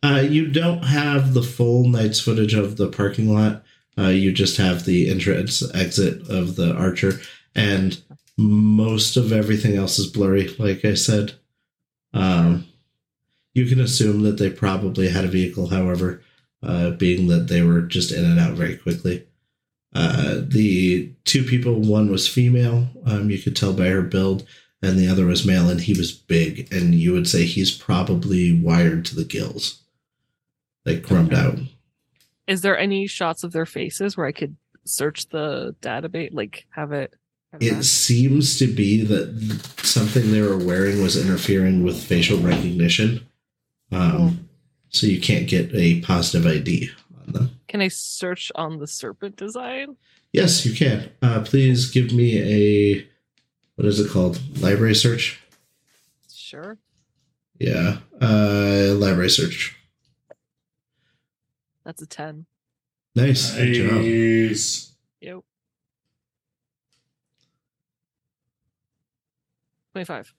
Uh, 0.02 0.26
you 0.28 0.48
don't 0.48 0.84
have 0.86 1.34
the 1.34 1.44
full 1.44 1.88
night's 1.88 2.20
footage 2.20 2.54
of 2.56 2.78
the 2.78 2.88
parking 2.88 3.32
lot. 3.32 3.64
Uh, 3.98 4.08
you 4.08 4.32
just 4.32 4.58
have 4.58 4.86
the 4.86 5.10
entrance 5.10 5.62
exit 5.76 6.28
of 6.30 6.56
the 6.56 6.74
Archer, 6.74 7.20
and 7.54 8.02
most 8.40 9.18
of 9.18 9.34
everything 9.34 9.76
else 9.76 10.00
is 10.00 10.08
blurry. 10.08 10.48
Like 10.58 10.86
I 10.86 10.94
said, 10.94 11.34
um, 12.14 12.66
you 13.54 13.66
can 13.66 13.82
assume 13.82 14.22
that 14.22 14.38
they 14.38 14.50
probably 14.50 15.10
had 15.10 15.26
a 15.26 15.30
vehicle. 15.30 15.68
However, 15.68 16.22
uh, 16.64 16.92
being 16.92 17.28
that 17.28 17.48
they 17.50 17.62
were 17.62 17.82
just 17.82 18.12
in 18.12 18.24
and 18.24 18.40
out 18.40 18.54
very 18.54 18.78
quickly. 18.78 19.26
Uh, 19.94 20.42
the 20.48 21.12
two 21.26 21.44
people, 21.44 21.82
one 21.82 22.10
was 22.10 22.28
female. 22.28 22.88
Um, 23.06 23.30
you 23.30 23.40
could 23.40 23.56
tell 23.56 23.74
by 23.74 23.88
her 23.88 24.02
build, 24.02 24.48
and 24.82 24.98
the 24.98 25.08
other 25.08 25.26
was 25.26 25.46
male, 25.46 25.70
and 25.70 25.82
he 25.82 25.94
was 25.94 26.12
big. 26.14 26.72
And 26.72 26.96
you 26.96 27.12
would 27.12 27.28
say 27.28 27.44
he's 27.46 27.76
probably 27.76 28.54
wired 28.54 29.04
to 29.06 29.16
the 29.16 29.26
gills, 29.26 29.82
like 30.86 31.02
chromed 31.02 31.34
Okay. 31.34 31.42
out. 31.42 31.60
Is 32.48 32.62
there 32.62 32.78
any 32.78 33.06
shots 33.08 33.44
of 33.44 33.52
their 33.52 33.66
faces 33.66 34.16
where 34.16 34.28
I 34.28 34.32
could 34.32 34.56
search 34.86 35.28
the 35.30 35.76
database, 35.82 36.34
like 36.34 36.66
have 36.72 36.94
it? 36.94 37.14
Have 37.52 37.62
It 37.62 37.84
seems 37.84 38.60
to 38.60 38.68
be 38.68 39.04
that 39.04 39.62
something 39.84 40.32
they 40.32 40.42
were 40.42 40.58
wearing 40.58 41.02
was 41.02 41.18
interfering 41.18 41.84
with 41.84 42.02
facial 42.02 42.40
recognition. 42.40 43.26
Um, 43.92 44.12
Cool. 44.12 44.32
So 44.92 45.06
you 45.06 45.22
can't 45.22 45.48
get 45.48 45.74
a 45.76 46.02
positive 46.02 46.48
ID 46.48 46.90
on 47.28 47.34
them. 47.34 47.60
Can 47.68 47.80
I 47.80 47.90
search 47.90 48.52
on 48.56 48.80
the 48.80 48.88
serpent 48.88 49.36
design? 49.36 49.98
Yes, 50.34 50.66
you 50.66 50.74
can. 50.76 51.12
Uh, 51.22 51.42
please 51.42 51.92
give 51.92 52.12
me 52.12 52.40
a 52.40 53.08
what 53.76 53.88
is 53.88 54.00
it 54.00 54.10
called? 54.10 54.42
Library 54.60 54.96
search. 54.96 55.40
Sure. 56.34 56.78
Yeah, 57.60 58.00
uh, 58.20 58.96
library 58.96 59.30
search. 59.30 59.78
That's 61.86 62.02
a 62.02 62.06
10. 62.06 62.46
Nice. 63.16 63.56
Good 63.56 63.74
job. 63.74 64.02
Nice. 64.02 64.96
Yep. 65.22 65.40
25. 70.06 70.34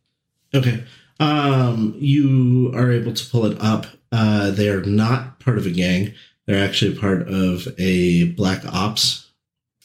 Okay. 0.55 0.85
Um, 1.21 1.95
you 1.99 2.73
are 2.75 2.91
able 2.91 3.13
to 3.13 3.31
pull 3.31 3.45
it 3.45 3.61
up. 3.61 3.87
Uh, 4.11 4.51
they 4.51 4.69
are 4.69 4.81
not 4.83 5.39
part 5.39 5.59
of 5.59 5.67
a 5.67 5.71
gang. 5.71 6.15
They're 6.47 6.65
actually 6.65 6.99
part 6.99 7.29
of 7.29 7.69
a 7.79 8.33
black 8.33 8.65
ops 8.65 9.31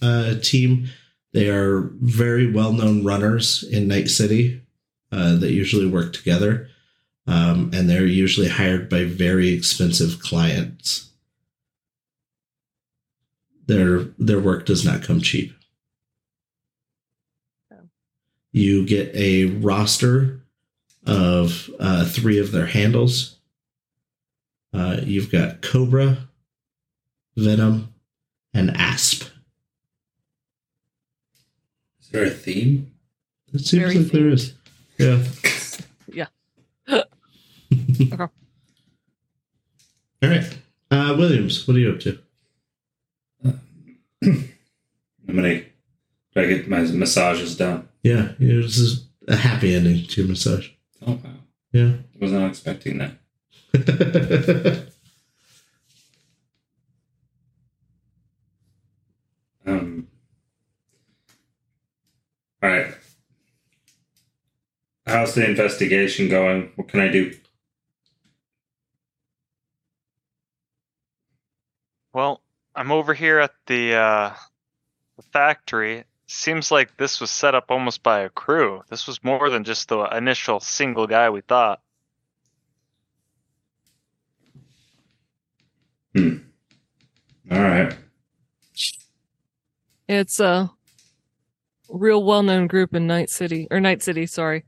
uh, 0.01 0.35
team. 0.41 0.87
They 1.33 1.49
are 1.49 1.89
very 1.99 2.49
well 2.49 2.71
known 2.71 3.03
runners 3.03 3.63
in 3.69 3.89
Night 3.89 4.07
City 4.07 4.61
uh, 5.11 5.35
that 5.35 5.51
usually 5.51 5.87
work 5.87 6.13
together. 6.13 6.69
Um, 7.27 7.71
and 7.73 7.89
they're 7.89 8.05
usually 8.05 8.47
hired 8.47 8.89
by 8.89 9.03
very 9.03 9.49
expensive 9.49 10.21
clients. 10.21 11.09
Their 13.67 14.03
their 14.19 14.39
work 14.39 14.65
does 14.65 14.85
not 14.85 15.03
come 15.03 15.19
cheap. 15.19 15.51
You 18.55 18.85
get 18.85 19.13
a 19.13 19.47
roster 19.47 20.39
of 21.05 21.69
uh, 21.77 22.05
three 22.05 22.39
of 22.39 22.53
their 22.53 22.67
handles. 22.67 23.35
Uh, 24.73 25.01
you've 25.03 25.29
got 25.29 25.61
Cobra, 25.61 26.29
Venom, 27.35 27.93
and 28.53 28.71
Asp. 28.77 29.25
Is 31.99 32.07
there 32.11 32.23
a 32.23 32.29
theme? 32.29 32.93
It 33.53 33.59
seems 33.59 33.83
Very 33.83 33.97
like 33.97 34.11
there 34.13 34.29
is. 34.29 34.53
Yeah. 34.97 35.21
Yeah. 36.13 36.27
okay. 36.89 37.03
All 38.13 38.29
right. 40.23 40.57
Uh, 40.89 41.15
Williams, 41.17 41.67
what 41.67 41.75
are 41.75 41.79
you 41.79 41.91
up 41.91 41.99
to? 41.99 42.19
I'm 44.23 44.45
gonna 45.27 45.61
I 46.37 46.45
get 46.45 46.69
my 46.69 46.79
massages 46.83 47.57
done. 47.57 47.89
Yeah, 48.05 48.33
it 48.39 48.53
was 48.53 48.75
just 48.75 49.07
a 49.27 49.35
happy 49.35 49.73
ending 49.73 50.05
to 50.05 50.21
your 50.21 50.27
massage. 50.29 50.69
Oh 51.07 51.13
wow. 51.13 51.31
Yeah. 51.71 51.93
I 52.13 52.17
was 52.21 52.31
not 52.31 52.49
expecting 52.49 52.99
that. 52.99 53.17
Um 59.67 60.07
all 62.61 62.69
right. 62.69 62.93
How's 65.07 65.33
the 65.33 65.49
investigation 65.49 66.29
going? 66.29 66.73
What 66.75 66.87
can 66.87 66.99
I 66.99 67.07
do? 67.07 67.33
Well, 72.13 72.41
I'm 72.75 72.91
over 72.91 73.15
here 73.15 73.39
at 73.39 73.55
the 73.65 73.95
uh, 73.95 74.33
the 75.17 75.23
factory. 75.23 76.03
Seems 76.27 76.71
like 76.71 76.97
this 76.97 77.21
was 77.21 77.29
set 77.29 77.53
up 77.53 77.65
almost 77.69 78.01
by 78.01 78.21
a 78.21 78.29
crew. 78.29 78.83
This 78.89 79.05
was 79.05 79.23
more 79.23 79.49
than 79.49 79.63
just 79.63 79.89
the 79.89 80.03
initial 80.05 80.59
single 80.59 81.05
guy 81.05 81.29
we 81.29 81.41
thought. 81.41 81.81
Hmm. 86.15 86.37
All 87.51 87.59
right. 87.59 87.95
It's 90.07 90.39
a 90.39 90.71
real 91.89 92.23
well-known 92.23 92.67
group 92.67 92.95
in 92.95 93.05
Night 93.05 93.29
City 93.29 93.67
or 93.69 93.79
Night 93.79 94.01
City. 94.01 94.25
Sorry, 94.25 94.63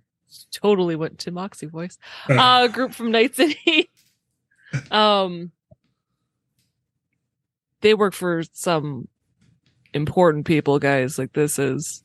totally 0.52 0.96
went 0.96 1.20
to 1.20 1.32
Moxie 1.32 1.68
voice. 1.68 1.98
Uh, 2.30 2.68
group 2.68 2.94
from 2.94 3.12
Night 3.12 3.36
City. 3.36 3.90
um, 4.92 5.52
they 7.82 7.94
work 7.94 8.14
for 8.14 8.44
some 8.52 9.08
important 9.98 10.46
people, 10.46 10.80
guys. 10.80 11.20
Like 11.20 11.34
this 11.34 11.60
is 11.60 12.04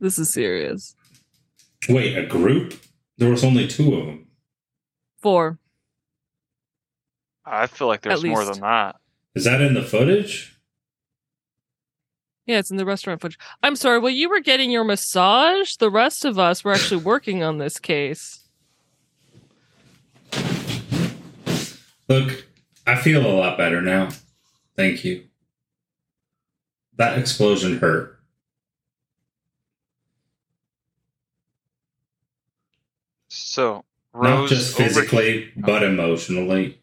this 0.00 0.18
is 0.18 0.32
serious. 0.32 0.94
Wait, 1.88 2.16
a 2.16 2.26
group? 2.26 2.74
There 3.18 3.30
was 3.30 3.44
only 3.44 3.68
two 3.68 3.94
of 3.94 4.06
them. 4.06 4.26
Four. 5.20 5.58
I 7.44 7.66
feel 7.66 7.88
like 7.88 8.00
there's 8.00 8.24
more 8.24 8.44
than 8.44 8.60
that. 8.60 8.96
Is 9.34 9.44
that 9.44 9.60
in 9.60 9.74
the 9.74 9.82
footage? 9.82 10.58
Yeah, 12.46 12.58
it's 12.58 12.70
in 12.70 12.76
the 12.76 12.84
restaurant 12.84 13.20
footage. 13.20 13.38
I'm 13.62 13.76
sorry. 13.76 13.98
Well, 13.98 14.12
you 14.12 14.28
were 14.28 14.40
getting 14.40 14.70
your 14.70 14.84
massage. 14.84 15.76
The 15.76 15.90
rest 15.90 16.24
of 16.24 16.38
us 16.38 16.64
were 16.64 16.72
actually 16.72 17.02
working 17.02 17.42
on 17.42 17.58
this 17.58 17.78
case. 17.78 18.40
Look, 22.08 22.46
I 22.86 22.96
feel 22.96 23.26
a 23.26 23.32
lot 23.32 23.56
better 23.56 23.80
now. 23.80 24.10
Thank 24.76 25.04
you. 25.04 25.24
That 26.96 27.18
explosion 27.18 27.78
hurt. 27.78 28.18
So 33.28 33.84
Not 34.14 34.22
Rose 34.22 34.50
just 34.50 34.74
over 34.80 34.88
physically, 34.88 35.52
but 35.56 35.82
emotionally. 35.82 36.80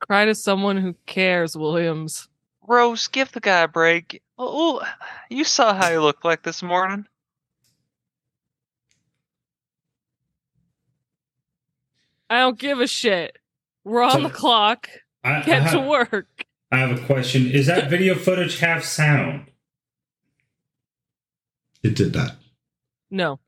Cry 0.00 0.26
to 0.26 0.34
someone 0.34 0.76
who 0.76 0.94
cares, 1.06 1.56
Williams. 1.56 2.28
Rose, 2.66 3.08
give 3.08 3.32
the 3.32 3.40
guy 3.40 3.62
a 3.62 3.68
break. 3.68 4.22
Oh, 4.38 4.80
oh, 4.80 4.86
you 5.30 5.44
saw 5.44 5.74
how 5.74 5.90
he 5.90 5.98
looked 5.98 6.24
like 6.24 6.42
this 6.42 6.62
morning. 6.62 7.06
I 12.30 12.38
don't 12.40 12.58
give 12.58 12.80
a 12.80 12.86
shit. 12.86 13.38
We're 13.84 14.02
on 14.02 14.10
So- 14.12 14.22
the 14.22 14.30
clock. 14.30 14.88
I, 15.24 15.40
I, 15.40 15.42
Get 15.42 15.70
to 15.70 15.80
have, 15.80 15.86
work. 15.86 16.44
I 16.70 16.78
have 16.78 16.96
a 16.96 17.06
question. 17.06 17.50
Is 17.50 17.66
that 17.66 17.88
video 17.88 18.14
footage 18.14 18.58
have 18.60 18.84
sound? 18.84 19.50
it 21.84 21.94
did 21.94 22.14
not. 22.14 22.36
No. 23.10 23.38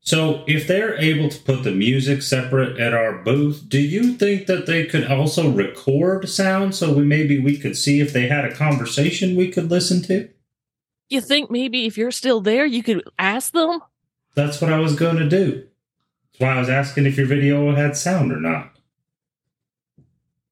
So, 0.00 0.44
if 0.46 0.66
they're 0.66 1.00
able 1.00 1.30
to 1.30 1.38
put 1.38 1.62
the 1.62 1.70
music 1.70 2.20
separate 2.20 2.78
at 2.78 2.92
our 2.92 3.22
booth, 3.22 3.66
do 3.66 3.80
you 3.80 4.12
think 4.12 4.46
that 4.46 4.66
they 4.66 4.84
could 4.84 5.10
also 5.10 5.50
record 5.50 6.28
sound 6.28 6.74
so 6.74 6.92
we 6.92 7.04
maybe 7.04 7.38
we 7.38 7.56
could 7.56 7.74
see 7.74 8.00
if 8.00 8.12
they 8.12 8.26
had 8.26 8.44
a 8.44 8.54
conversation 8.54 9.34
we 9.34 9.50
could 9.50 9.70
listen 9.70 10.02
to? 10.02 10.28
You 11.08 11.22
think 11.22 11.50
maybe 11.50 11.86
if 11.86 11.96
you're 11.96 12.10
still 12.10 12.42
there, 12.42 12.66
you 12.66 12.82
could 12.82 13.02
ask 13.18 13.54
them? 13.54 13.80
That's 14.34 14.60
what 14.60 14.72
I 14.72 14.78
was 14.78 14.94
going 14.94 15.16
to 15.16 15.28
do. 15.28 15.66
That's 16.32 16.40
why 16.40 16.56
I 16.56 16.58
was 16.58 16.68
asking 16.68 17.06
if 17.06 17.16
your 17.16 17.26
video 17.26 17.74
had 17.74 17.96
sound 17.96 18.30
or 18.30 18.40
not. 18.40 18.73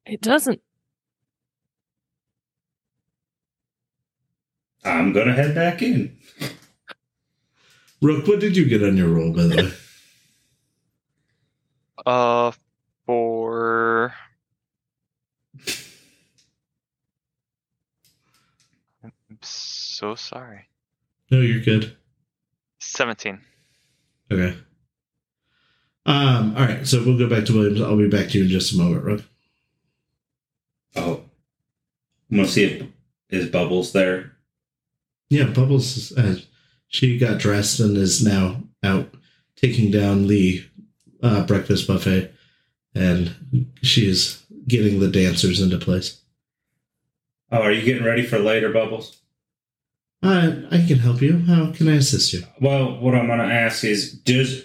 It 0.06 0.20
doesn't. 0.20 0.60
I'm 4.84 5.12
going 5.12 5.28
to 5.28 5.34
head 5.34 5.54
back 5.54 5.80
in. 5.82 6.18
Rook, 8.00 8.26
what 8.26 8.40
did 8.40 8.56
you 8.56 8.64
get 8.64 8.82
on 8.82 8.96
your 8.96 9.08
roll, 9.08 9.32
by 9.32 9.42
the 9.44 9.56
way? 9.56 9.72
Uh, 12.04 12.50
for 13.06 14.12
I'm 19.04 19.12
so 19.40 20.16
sorry. 20.16 20.68
No, 21.30 21.40
you're 21.40 21.60
good. 21.60 21.96
Seventeen. 22.80 23.40
Okay. 24.32 24.56
Um, 26.04 26.56
all 26.56 26.64
right, 26.66 26.84
so 26.84 27.02
we'll 27.04 27.18
go 27.18 27.28
back 27.28 27.44
to 27.46 27.52
Williams. 27.54 27.80
I'll 27.80 27.96
be 27.96 28.08
back 28.08 28.30
to 28.30 28.38
you 28.38 28.44
in 28.44 28.50
just 28.50 28.74
a 28.74 28.76
moment, 28.76 29.04
Rook. 29.04 29.22
Oh. 30.96 31.24
I'm 32.30 32.38
to 32.38 32.48
see 32.48 32.64
if 32.64 32.86
is 33.30 33.48
Bubbles 33.48 33.92
there. 33.92 34.32
Yeah, 35.30 35.46
Bubbles, 35.48 36.12
uh, 36.12 36.36
she 36.88 37.18
got 37.18 37.38
dressed 37.40 37.80
and 37.80 37.96
is 37.96 38.24
now 38.24 38.62
out 38.82 39.14
taking 39.56 39.90
down 39.90 40.26
the 40.26 40.64
uh, 41.22 41.44
breakfast 41.46 41.86
buffet, 41.86 42.32
and 42.94 43.34
she 43.82 44.08
is 44.08 44.42
getting 44.68 45.00
the 45.00 45.08
dancers 45.08 45.60
into 45.60 45.78
place. 45.78 46.20
Oh, 47.50 47.62
are 47.62 47.72
you 47.72 47.82
getting 47.82 48.04
ready 48.04 48.24
for 48.24 48.38
later, 48.38 48.70
Bubbles? 48.72 49.18
Uh, 50.22 50.52
I 50.70 50.84
can 50.86 50.98
help 50.98 51.20
you. 51.20 51.38
How 51.46 51.72
can 51.72 51.88
I 51.88 51.96
assist 51.96 52.32
you? 52.32 52.42
Well, 52.60 52.98
what 53.00 53.14
I'm 53.14 53.26
going 53.26 53.38
to 53.40 53.44
ask 53.54 53.84
is 53.84 54.12
does, 54.12 54.64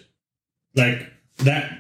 like, 0.76 1.12
that 1.38 1.80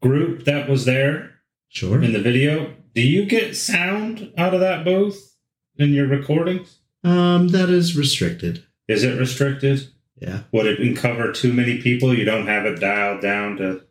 group 0.00 0.44
that 0.44 0.68
was 0.68 0.84
there 0.84 1.32
Sure. 1.68 2.02
in 2.02 2.12
the 2.12 2.20
video, 2.20 2.74
do 2.96 3.02
you 3.02 3.26
get 3.26 3.54
sound 3.54 4.32
out 4.38 4.54
of 4.54 4.60
that 4.60 4.82
booth 4.82 5.36
in 5.78 5.92
your 5.92 6.08
recordings? 6.08 6.78
Um, 7.04 7.48
that 7.48 7.68
is 7.68 7.94
restricted. 7.94 8.64
Is 8.88 9.04
it 9.04 9.20
restricted? 9.20 9.88
Yeah. 10.18 10.44
Would 10.50 10.66
it 10.66 10.96
cover 10.96 11.30
too 11.30 11.52
many 11.52 11.82
people? 11.82 12.16
You 12.16 12.24
don't 12.24 12.46
have 12.46 12.64
it 12.64 12.80
dialed 12.80 13.20
down 13.20 13.58
to. 13.58 13.82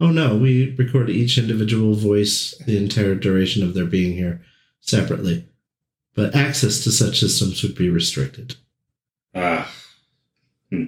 Oh 0.00 0.10
no, 0.10 0.36
we 0.36 0.74
record 0.76 1.10
each 1.10 1.36
individual 1.36 1.94
voice 1.94 2.56
the 2.64 2.78
entire 2.78 3.14
duration 3.14 3.62
of 3.62 3.74
their 3.74 3.84
being 3.84 4.14
here 4.14 4.40
separately, 4.80 5.46
but 6.14 6.34
access 6.34 6.82
to 6.84 6.90
such 6.90 7.20
systems 7.20 7.62
would 7.62 7.74
be 7.74 7.90
restricted. 7.90 8.56
Ah. 9.34 9.70
Hmm. 10.70 10.84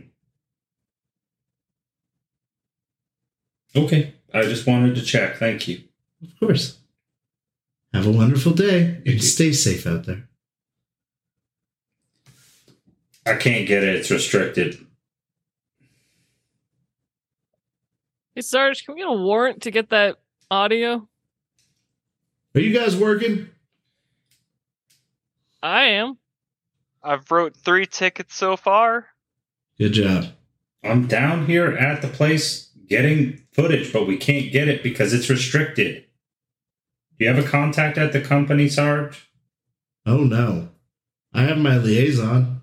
Okay. 3.77 4.15
I 4.33 4.43
just 4.43 4.67
wanted 4.67 4.95
to 4.95 5.03
check. 5.03 5.37
Thank 5.37 5.69
you. 5.69 5.83
Of 6.23 6.41
course. 6.41 6.79
Have 7.97 8.07
a 8.07 8.11
wonderful 8.11 8.53
day 8.53 9.01
and 9.07 9.25
stay 9.25 9.53
safe 9.53 9.87
out 9.87 10.05
there. 10.05 10.29
I 13.25 13.37
can't 13.37 13.67
get 13.67 13.83
it. 13.83 13.95
It's 13.95 14.11
restricted. 14.11 14.87
Hey, 18.35 18.43
Sarge, 18.43 18.85
can 18.85 18.95
we 18.95 19.01
get 19.01 19.09
a 19.09 19.15
warrant 19.15 19.63
to 19.63 19.71
get 19.71 19.89
that 19.89 20.17
audio? 20.51 21.09
Are 22.55 22.61
you 22.61 22.79
guys 22.79 22.95
working? 22.95 23.49
I 25.63 25.85
am. 25.85 26.19
I've 27.03 27.31
wrote 27.31 27.57
three 27.57 27.87
tickets 27.87 28.37
so 28.37 28.59
far. 28.59 29.07
Good 29.79 29.95
job. 29.95 30.27
I'm 30.85 31.07
down 31.07 31.47
here 31.47 31.73
at 31.73 32.03
the 32.03 32.09
place 32.09 32.69
getting 32.91 33.41
footage, 33.53 33.91
but 33.91 34.07
we 34.07 34.19
can't 34.19 34.53
get 34.53 34.69
it 34.69 34.83
because 34.83 35.15
it's 35.15 35.31
restricted. 35.31 36.06
Do 37.19 37.25
you 37.25 37.33
have 37.33 37.45
a 37.45 37.49
contact 37.49 37.97
at 37.99 38.13
the 38.13 38.21
company, 38.21 38.69
Sarge? 38.69 39.29
Oh 40.05 40.25
no. 40.25 40.69
I 41.33 41.43
have 41.43 41.59
my 41.59 41.77
liaison. 41.77 42.63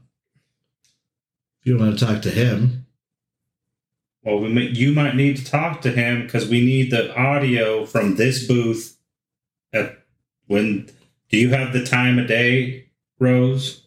If 1.62 1.68
you 1.68 1.78
want 1.78 1.98
to 1.98 2.06
talk 2.06 2.22
to 2.24 2.30
him. 2.30 2.86
Well, 4.24 4.40
we 4.40 4.50
may, 4.50 4.68
you 4.68 4.94
might 4.94 5.16
need 5.16 5.38
to 5.38 5.46
talk 5.46 5.82
to 5.82 5.92
him 5.92 6.24
because 6.24 6.48
we 6.48 6.64
need 6.64 6.92
the 6.92 7.16
audio 7.16 7.86
from 7.86 8.16
this 8.16 8.48
booth. 8.48 8.98
At 9.74 10.00
when 10.48 10.90
do 11.30 11.38
you 11.38 11.50
have 11.50 11.74
the 11.74 11.84
time 11.84 12.20
of 12.20 12.28
day, 12.28 12.88
Rose? 13.20 13.84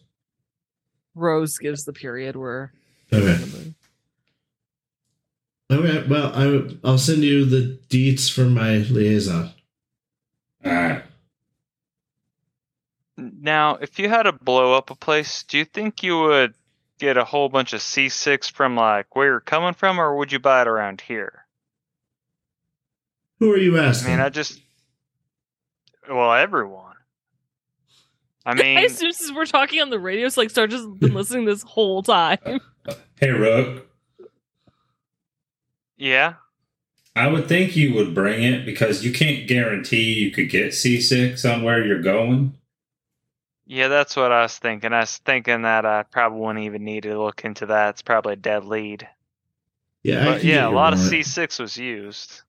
Rose 1.15 1.57
gives 1.57 1.85
the 1.85 1.93
period 1.93 2.35
where. 2.35 2.73
Okay. 3.11 3.39
Okay, 5.69 6.07
well, 6.07 6.31
I, 6.33 6.75
I'll 6.87 6.97
send 6.97 7.23
you 7.23 7.45
the 7.45 7.79
deets 7.89 8.31
from 8.31 8.53
my 8.53 8.77
liaison. 8.77 9.51
All 10.67 10.73
right. 10.73 11.03
Now, 13.17 13.75
if 13.75 13.97
you 13.99 14.09
had 14.09 14.23
to 14.23 14.31
blow 14.33 14.73
up 14.73 14.91
a 14.91 14.95
place, 14.95 15.43
do 15.43 15.57
you 15.57 15.65
think 15.65 16.03
you 16.03 16.19
would 16.19 16.53
get 16.99 17.17
a 17.17 17.23
whole 17.23 17.49
bunch 17.49 17.73
of 17.73 17.79
C6 17.79 18.51
from 18.51 18.75
like 18.75 19.15
where 19.15 19.27
you're 19.27 19.39
coming 19.39 19.73
from, 19.73 19.99
or 19.99 20.17
would 20.17 20.31
you 20.31 20.39
buy 20.39 20.61
it 20.61 20.67
around 20.67 21.01
here? 21.01 21.45
Who 23.39 23.51
are 23.51 23.57
you 23.57 23.77
asking? 23.79 24.11
I 24.11 24.15
mean, 24.17 24.25
I 24.25 24.29
just. 24.29 24.61
Well, 26.09 26.33
everyone. 26.33 26.95
I 28.45 28.53
mean, 28.61 28.77
I 28.77 28.81
assume 28.81 29.11
since 29.11 29.31
we're 29.33 29.45
talking 29.45 29.81
on 29.81 29.89
the 29.89 29.99
radio, 29.99 30.27
so 30.29 30.41
like 30.41 30.49
Sarge 30.49 30.71
just 30.71 30.99
been 30.99 31.13
listening 31.13 31.45
this 31.45 31.63
whole 31.63 32.03
time. 32.03 32.39
Hey, 33.19 33.31
Rook. 33.31 33.85
yeah. 35.97 36.35
I 37.17 37.27
would 37.27 37.47
think 37.47 37.75
you 37.75 37.93
would 37.95 38.13
bring 38.15 38.43
it 38.43 38.65
because 38.65 39.03
you 39.05 39.11
can't 39.13 39.47
guarantee 39.47 40.13
you 40.13 40.31
could 40.31 40.49
get 40.49 40.73
C6 40.73 41.51
on 41.51 41.63
where 41.63 41.85
you're 41.85 42.01
going. 42.01 42.53
Yeah, 43.65 43.89
that's 43.89 44.15
what 44.15 44.31
I 44.31 44.43
was 44.43 44.57
thinking. 44.57 44.93
I 44.93 45.01
was 45.01 45.17
thinking 45.17 45.63
that 45.63 45.85
I 45.85 46.03
probably 46.03 46.39
wouldn't 46.39 46.65
even 46.65 46.83
need 46.85 47.03
to 47.03 47.21
look 47.21 47.45
into 47.45 47.67
that. 47.67 47.89
It's 47.91 48.01
probably 48.01 48.33
a 48.33 48.37
dead 48.37 48.65
lead. 48.65 49.07
yeah, 50.03 50.25
But 50.25 50.43
yeah, 50.43 50.67
a 50.67 50.69
your 50.69 50.75
lot 50.77 50.93
of. 50.93 50.99
C6 50.99 51.59
was 51.59 51.77
used. 51.77 52.41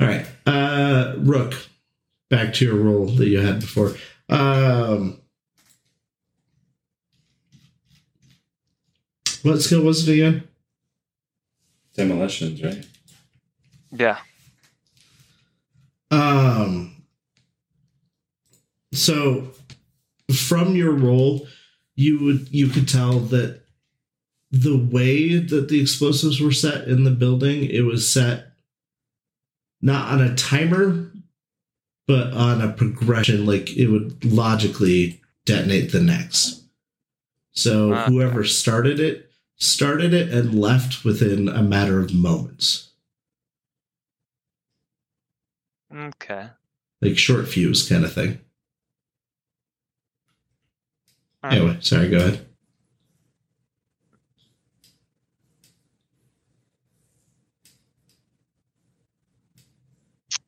All 0.00 0.06
right, 0.08 0.26
uh, 0.46 1.14
Rook. 1.18 1.54
Back 2.28 2.54
to 2.54 2.64
your 2.64 2.76
role 2.76 3.06
that 3.06 3.28
you 3.28 3.40
had 3.40 3.60
before. 3.60 3.94
Um, 4.28 5.20
what 9.46 9.62
skill 9.62 9.82
was 9.82 10.06
it 10.08 10.12
again? 10.12 10.42
Demolitions, 11.94 12.62
right? 12.62 12.84
Yeah. 13.92 14.18
Um, 16.10 17.02
so 18.92 19.50
from 20.34 20.74
your 20.74 20.92
role, 20.92 21.46
you 21.94 22.22
would 22.24 22.48
you 22.50 22.68
could 22.68 22.88
tell 22.88 23.20
that 23.20 23.60
the 24.50 24.76
way 24.76 25.38
that 25.38 25.68
the 25.68 25.80
explosives 25.80 26.40
were 26.40 26.52
set 26.52 26.88
in 26.88 27.04
the 27.04 27.10
building, 27.10 27.64
it 27.64 27.80
was 27.82 28.10
set 28.10 28.48
not 29.80 30.10
on 30.12 30.20
a 30.20 30.34
timer, 30.34 31.10
but 32.06 32.32
on 32.32 32.60
a 32.60 32.72
progression. 32.72 33.46
Like 33.46 33.76
it 33.76 33.88
would 33.88 34.24
logically 34.24 35.20
detonate 35.44 35.92
the 35.92 36.00
next. 36.02 36.62
So 37.52 37.94
Ah. 37.94 38.06
whoever 38.06 38.44
started 38.44 39.00
it 39.00 39.25
started 39.56 40.12
it 40.14 40.30
and 40.32 40.58
left 40.58 41.04
within 41.04 41.48
a 41.48 41.62
matter 41.62 42.00
of 42.00 42.14
moments. 42.14 42.90
Okay. 45.94 46.48
Like 47.00 47.18
short 47.18 47.48
fuse 47.48 47.88
kind 47.88 48.04
of 48.04 48.12
thing. 48.12 48.40
Alright. 51.42 51.58
Anyway, 51.58 51.76
sorry, 51.80 52.08
go 52.08 52.18
ahead. 52.18 52.46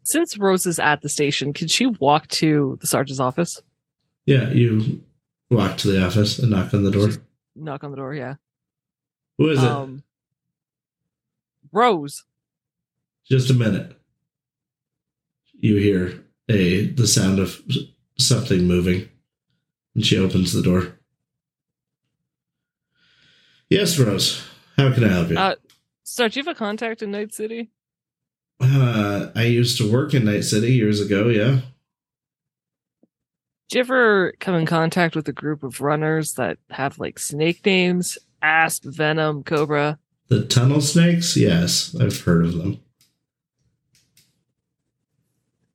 Since 0.02 0.38
Rose 0.38 0.64
is 0.64 0.78
at 0.78 1.02
the 1.02 1.08
station, 1.10 1.52
can 1.52 1.68
she 1.68 1.86
walk 1.86 2.28
to 2.28 2.78
the 2.80 2.86
sergeant's 2.86 3.20
office? 3.20 3.60
Yeah, 4.24 4.48
you 4.48 5.02
walk 5.50 5.76
to 5.78 5.88
the 5.88 6.04
office 6.04 6.38
and 6.38 6.50
knock 6.50 6.72
on 6.72 6.82
the 6.82 6.90
door. 6.90 7.10
Knock 7.54 7.84
on 7.84 7.90
the 7.90 7.96
door, 7.98 8.14
yeah. 8.14 8.36
Who 9.38 9.50
is 9.50 9.62
it? 9.62 9.68
Um, 9.68 10.02
Rose. 11.72 12.24
Just 13.24 13.50
a 13.50 13.54
minute. 13.54 13.92
You 15.60 15.76
hear 15.76 16.24
a 16.48 16.86
the 16.86 17.06
sound 17.06 17.38
of 17.38 17.60
something 18.16 18.64
moving, 18.66 19.08
and 19.94 20.04
she 20.04 20.18
opens 20.18 20.52
the 20.52 20.62
door. 20.62 20.98
Yes, 23.70 23.98
Rose. 23.98 24.44
How 24.76 24.92
can 24.92 25.04
I 25.04 25.08
help 25.08 25.30
you? 25.30 25.38
Uh, 25.38 25.54
Sarge, 26.04 26.34
do 26.34 26.40
you 26.40 26.46
have 26.46 26.56
a 26.56 26.58
contact 26.58 27.02
in 27.02 27.10
Night 27.10 27.34
City? 27.34 27.70
Uh, 28.60 29.28
I 29.36 29.44
used 29.44 29.76
to 29.78 29.92
work 29.92 30.14
in 30.14 30.24
Night 30.24 30.44
City 30.44 30.72
years 30.72 31.00
ago. 31.00 31.28
Yeah. 31.28 31.60
Do 33.68 33.78
you 33.78 33.80
ever 33.80 34.32
come 34.40 34.54
in 34.54 34.64
contact 34.64 35.14
with 35.14 35.28
a 35.28 35.32
group 35.32 35.62
of 35.62 35.80
runners 35.82 36.34
that 36.34 36.56
have 36.70 36.98
like 36.98 37.18
snake 37.18 37.64
names? 37.66 38.16
Asp, 38.42 38.84
Venom, 38.84 39.42
Cobra. 39.42 39.98
The 40.28 40.44
tunnel 40.44 40.80
snakes. 40.80 41.36
Yes, 41.36 41.96
I've 41.98 42.20
heard 42.20 42.44
of 42.44 42.56
them. 42.56 42.80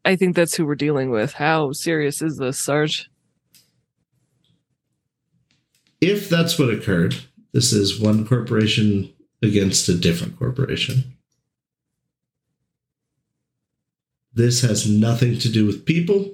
I 0.06 0.16
think 0.16 0.35
that's 0.35 0.56
who 0.56 0.66
we're 0.66 0.75
dealing 0.75 1.09
with. 1.09 1.33
How 1.33 1.72
serious 1.72 2.22
is 2.22 2.38
this, 2.38 2.59
Sarge? 2.59 3.09
If 6.01 6.30
that's 6.30 6.59
what 6.59 6.69
occurred, 6.69 7.16
this 7.53 7.72
is 7.72 8.00
one 8.00 8.27
corporation 8.27 9.14
against 9.42 9.88
a 9.88 9.98
different 9.98 10.38
corporation. 10.38 11.16
This 14.33 14.61
has 14.61 14.90
nothing 14.90 15.38
to 15.40 15.50
do 15.50 15.66
with 15.66 15.85
people, 15.85 16.33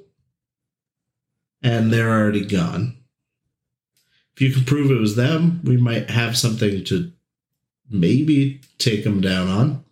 and 1.61 1.91
they're 1.91 2.09
already 2.09 2.45
gone. 2.45 2.98
If 4.39 4.43
you 4.43 4.53
can 4.53 4.63
prove 4.63 4.89
it 4.89 5.01
was 5.01 5.17
them, 5.17 5.59
we 5.65 5.75
might 5.75 6.09
have 6.09 6.37
something 6.37 6.85
to 6.85 7.11
maybe 7.89 8.61
take 8.77 9.03
them 9.03 9.19
down 9.19 9.49
on. 9.49 9.83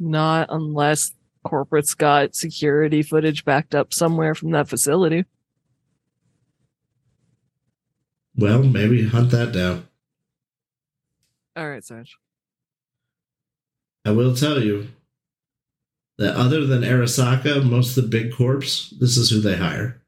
Not 0.00 0.48
unless 0.50 1.12
corporate's 1.44 1.94
got 1.94 2.34
security 2.34 3.04
footage 3.04 3.44
backed 3.44 3.72
up 3.72 3.94
somewhere 3.94 4.34
from 4.34 4.50
that 4.50 4.68
facility. 4.68 5.26
Well, 8.34 8.64
maybe 8.64 9.06
hunt 9.06 9.30
that 9.30 9.52
down. 9.52 9.86
All 11.54 11.70
right, 11.70 11.84
Sarge. 11.84 12.16
I 14.04 14.10
will 14.10 14.34
tell 14.34 14.60
you 14.60 14.88
that 16.18 16.34
other 16.34 16.66
than 16.66 16.82
Arasaka, 16.82 17.62
most 17.62 17.96
of 17.96 18.02
the 18.02 18.10
big 18.10 18.34
corps, 18.34 18.58
this 18.58 19.16
is 19.16 19.30
who 19.30 19.38
they 19.38 19.56
hire. 19.56 19.99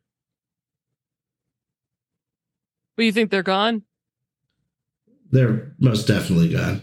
But 2.97 3.05
you 3.05 3.13
think 3.13 3.31
they're 3.31 3.43
gone? 3.43 3.83
They're 5.31 5.73
most 5.79 6.07
definitely 6.07 6.51
gone. 6.51 6.83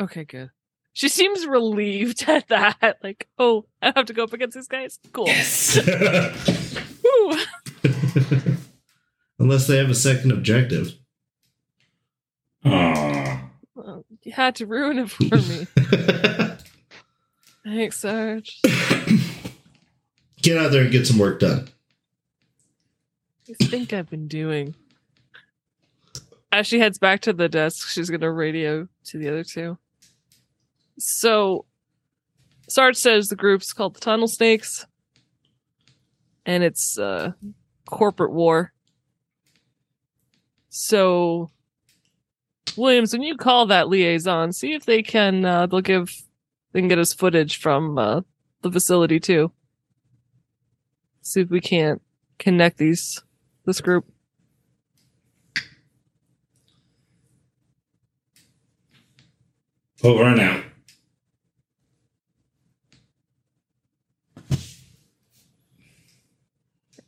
Okay, 0.00 0.24
good. 0.24 0.50
She 0.94 1.08
seems 1.08 1.46
relieved 1.46 2.24
at 2.28 2.48
that. 2.48 2.98
Like, 3.02 3.28
oh, 3.38 3.66
I 3.82 3.92
have 3.94 4.06
to 4.06 4.12
go 4.12 4.24
up 4.24 4.32
against 4.32 4.56
these 4.56 4.68
guys. 4.68 4.98
Cool. 5.12 5.26
Yes. 5.26 5.76
Unless 9.38 9.66
they 9.66 9.76
have 9.76 9.90
a 9.90 9.94
second 9.94 10.32
objective. 10.32 10.94
Aw. 12.64 13.50
Well, 13.74 14.04
you 14.24 14.32
had 14.32 14.56
to 14.56 14.66
ruin 14.66 14.98
it 14.98 15.10
for 15.10 15.36
me. 15.36 15.66
Thanks, 17.64 18.00
Sarge. 18.00 18.60
get 20.42 20.56
out 20.56 20.72
there 20.72 20.82
and 20.82 20.90
get 20.90 21.06
some 21.06 21.18
work 21.18 21.38
done. 21.38 21.68
What 23.44 23.44
do 23.44 23.54
you 23.60 23.66
think 23.68 23.92
I've 23.92 24.10
been 24.10 24.26
doing? 24.26 24.74
As 26.50 26.66
she 26.66 26.78
heads 26.78 26.98
back 26.98 27.20
to 27.22 27.32
the 27.32 27.48
desk, 27.48 27.88
she's 27.88 28.10
gonna 28.10 28.30
radio 28.30 28.88
to 29.04 29.18
the 29.18 29.28
other 29.28 29.44
two. 29.44 29.78
So 30.98 31.66
Sarge 32.68 32.96
says 32.96 33.28
the 33.28 33.36
group's 33.36 33.72
called 33.72 33.96
the 33.96 34.00
Tunnel 34.00 34.28
Snakes. 34.28 34.86
And 36.46 36.62
it's 36.62 36.98
uh 36.98 37.32
corporate 37.88 38.32
war. 38.32 38.72
So 40.70 41.50
Williams, 42.76 43.12
when 43.12 43.22
you 43.22 43.36
call 43.36 43.66
that 43.66 43.88
liaison, 43.88 44.52
see 44.52 44.72
if 44.72 44.86
they 44.86 45.02
can 45.02 45.44
uh 45.44 45.66
they'll 45.66 45.80
give 45.80 46.10
they 46.72 46.80
can 46.80 46.88
get 46.88 46.98
us 46.98 47.12
footage 47.12 47.58
from 47.58 47.98
uh 47.98 48.22
the 48.62 48.72
facility 48.72 49.20
too. 49.20 49.52
See 51.22 51.42
if 51.42 51.50
we 51.50 51.60
can't 51.60 52.00
connect 52.38 52.78
these 52.78 53.22
this 53.66 53.80
group. 53.80 54.06
Over 60.02 60.24
and 60.24 60.40
out. 60.40 60.64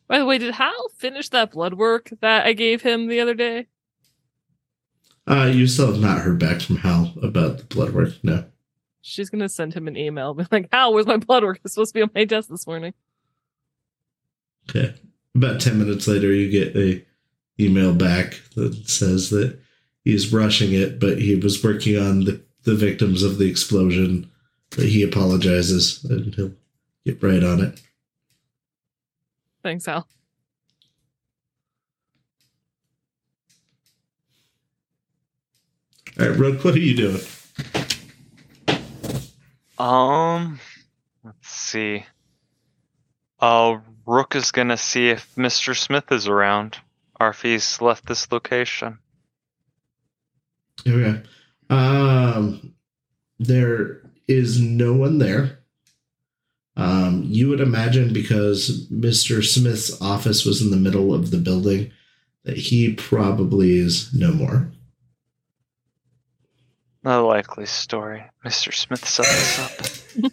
By 0.08 0.18
the 0.18 0.24
way, 0.24 0.38
did 0.38 0.54
Hal 0.54 0.88
finish 0.96 1.28
that 1.28 1.52
blood 1.52 1.74
work 1.74 2.10
that 2.20 2.44
I 2.44 2.52
gave 2.52 2.82
him 2.82 3.06
the 3.06 3.20
other 3.20 3.34
day? 3.34 3.68
Uh, 5.28 5.44
you 5.54 5.68
still 5.68 5.92
have 5.92 6.00
not 6.00 6.18
heard 6.18 6.40
back 6.40 6.60
from 6.60 6.76
Hal 6.76 7.12
about 7.22 7.58
the 7.58 7.64
blood 7.64 7.92
work. 7.92 8.14
No. 8.24 8.44
She's 9.02 9.30
gonna 9.30 9.48
send 9.48 9.72
him 9.74 9.86
an 9.86 9.96
email, 9.96 10.34
be 10.34 10.44
like, 10.50 10.68
"Hal, 10.72 10.92
where's 10.92 11.06
my 11.06 11.16
blood 11.16 11.44
work? 11.44 11.60
It's 11.64 11.74
supposed 11.74 11.94
to 11.94 11.98
be 11.98 12.02
on 12.02 12.10
my 12.12 12.24
desk 12.24 12.48
this 12.48 12.66
morning." 12.66 12.92
Okay. 14.68 14.94
About 15.36 15.60
10 15.60 15.78
minutes 15.78 16.08
later, 16.08 16.32
you 16.32 16.50
get 16.50 16.76
a 16.76 17.04
email 17.60 17.94
back 17.94 18.40
that 18.56 18.88
says 18.88 19.30
that 19.30 19.58
he's 20.04 20.32
rushing 20.32 20.72
it, 20.72 20.98
but 20.98 21.20
he 21.20 21.36
was 21.36 21.62
working 21.62 21.96
on 21.96 22.24
the, 22.24 22.42
the 22.64 22.74
victims 22.74 23.22
of 23.22 23.38
the 23.38 23.48
explosion. 23.48 24.30
But 24.70 24.86
he 24.86 25.02
apologizes 25.02 26.04
and 26.04 26.34
he'll 26.34 26.52
get 27.04 27.22
right 27.22 27.42
on 27.42 27.60
it. 27.60 27.80
Thanks, 29.62 29.88
Al. 29.88 30.06
All 36.18 36.28
right, 36.28 36.38
Rook, 36.38 36.64
what 36.64 36.74
are 36.74 36.78
you 36.78 36.96
doing? 36.96 37.20
Um, 39.78 40.60
let's 41.24 41.48
see. 41.48 42.04
Uh, 43.40 43.78
Rook 44.04 44.34
is 44.34 44.50
gonna 44.50 44.76
see 44.76 45.08
if 45.08 45.34
Mr. 45.36 45.74
Smith 45.74 46.12
is 46.12 46.28
around, 46.28 46.78
or 47.18 47.30
if 47.30 47.40
he's 47.40 47.80
left 47.80 48.06
this 48.06 48.30
location. 48.30 48.98
Okay. 50.86 51.22
Um, 51.70 52.74
there 53.38 54.02
is 54.28 54.60
no 54.60 54.92
one 54.92 55.18
there. 55.18 55.60
Um, 56.76 57.22
you 57.24 57.48
would 57.48 57.60
imagine 57.60 58.12
because 58.12 58.88
Mr. 58.90 59.44
Smith's 59.44 60.00
office 60.02 60.44
was 60.44 60.60
in 60.60 60.70
the 60.70 60.76
middle 60.76 61.14
of 61.14 61.30
the 61.30 61.38
building 61.38 61.92
that 62.44 62.56
he 62.56 62.94
probably 62.94 63.78
is 63.78 64.12
no 64.14 64.32
more. 64.32 64.70
Not 67.02 67.20
a 67.20 67.26
likely 67.26 67.66
story. 67.66 68.24
Mr. 68.44 68.74
Smith 68.74 69.06
set 69.06 69.26
this 69.26 69.58
up. 69.58 70.32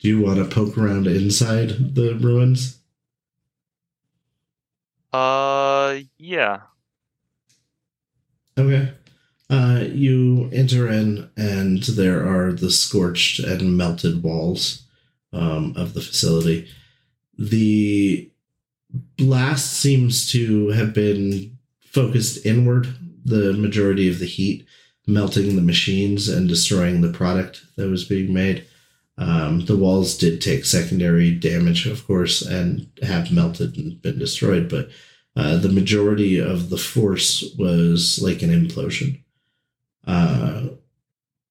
Do 0.00 0.08
you 0.08 0.20
want 0.20 0.38
to 0.38 0.44
poke 0.44 0.76
around 0.76 1.06
inside 1.06 1.94
the 1.94 2.14
ruins? 2.14 2.78
Uh, 5.12 6.00
yeah. 6.18 6.60
Okay. 8.58 8.92
Uh, 9.54 9.84
you 9.92 10.50
enter 10.52 10.90
in, 10.90 11.30
and 11.36 11.84
there 11.84 12.26
are 12.26 12.50
the 12.52 12.72
scorched 12.72 13.38
and 13.38 13.76
melted 13.76 14.20
walls 14.20 14.82
um, 15.32 15.72
of 15.76 15.94
the 15.94 16.00
facility. 16.00 16.66
The 17.38 18.32
blast 19.16 19.74
seems 19.74 20.28
to 20.32 20.70
have 20.70 20.92
been 20.92 21.56
focused 21.84 22.44
inward, 22.44 22.96
the 23.24 23.52
majority 23.52 24.10
of 24.10 24.18
the 24.18 24.26
heat, 24.26 24.66
melting 25.06 25.54
the 25.54 25.62
machines 25.62 26.28
and 26.28 26.48
destroying 26.48 27.00
the 27.00 27.12
product 27.12 27.62
that 27.76 27.88
was 27.88 28.02
being 28.02 28.34
made. 28.34 28.66
Um, 29.18 29.66
the 29.66 29.76
walls 29.76 30.18
did 30.18 30.40
take 30.40 30.64
secondary 30.64 31.30
damage, 31.30 31.86
of 31.86 32.04
course, 32.08 32.42
and 32.42 32.88
have 33.04 33.30
melted 33.30 33.76
and 33.76 34.02
been 34.02 34.18
destroyed, 34.18 34.68
but 34.68 34.88
uh, 35.36 35.58
the 35.58 35.68
majority 35.68 36.38
of 36.38 36.70
the 36.70 36.76
force 36.76 37.44
was 37.56 38.20
like 38.20 38.42
an 38.42 38.50
implosion. 38.50 39.20
Uh, 40.06 40.68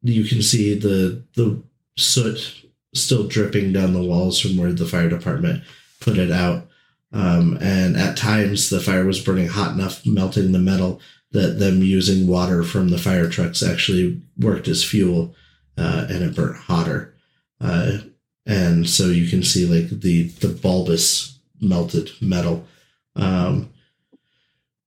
you 0.02 0.24
can 0.26 0.42
see 0.42 0.74
the 0.74 1.24
the 1.36 1.62
soot 1.98 2.66
still 2.94 3.28
dripping 3.28 3.74
down 3.74 3.94
the 3.94 4.04
walls 4.04 4.40
from 4.40 4.58
where 4.58 4.72
the 4.72 4.86
fire 4.86 5.10
department 5.10 5.64
put 6.00 6.18
it 6.18 6.32
out. 6.32 6.68
Um, 7.12 7.58
and 7.62 7.96
at 7.96 8.18
times 8.18 8.70
the 8.70 8.80
fire 8.80 9.06
was 9.06 9.20
burning 9.20 9.48
hot 9.48 9.74
enough, 9.74 10.06
melting 10.06 10.52
the 10.52 10.60
metal, 10.60 11.00
that 11.32 11.60
them 11.60 11.82
using 11.82 12.28
water 12.28 12.64
from 12.64 12.90
the 12.90 12.98
fire 12.98 13.28
trucks 13.28 13.64
actually 13.64 14.22
worked 14.38 14.68
as 14.68 14.84
fuel 14.84 15.36
uh, 15.78 16.06
and 16.10 16.24
it 16.24 16.36
burnt 16.36 16.58
hotter. 16.58 17.16
Uh, 17.60 17.98
and 18.46 18.90
so 18.90 19.08
you 19.08 19.28
can 19.28 19.42
see 19.42 19.66
like 19.66 19.90
the, 20.02 20.24
the 20.24 20.50
bulbous 20.50 21.40
melted 21.62 22.12
metal. 22.22 22.68
Um, 23.16 23.73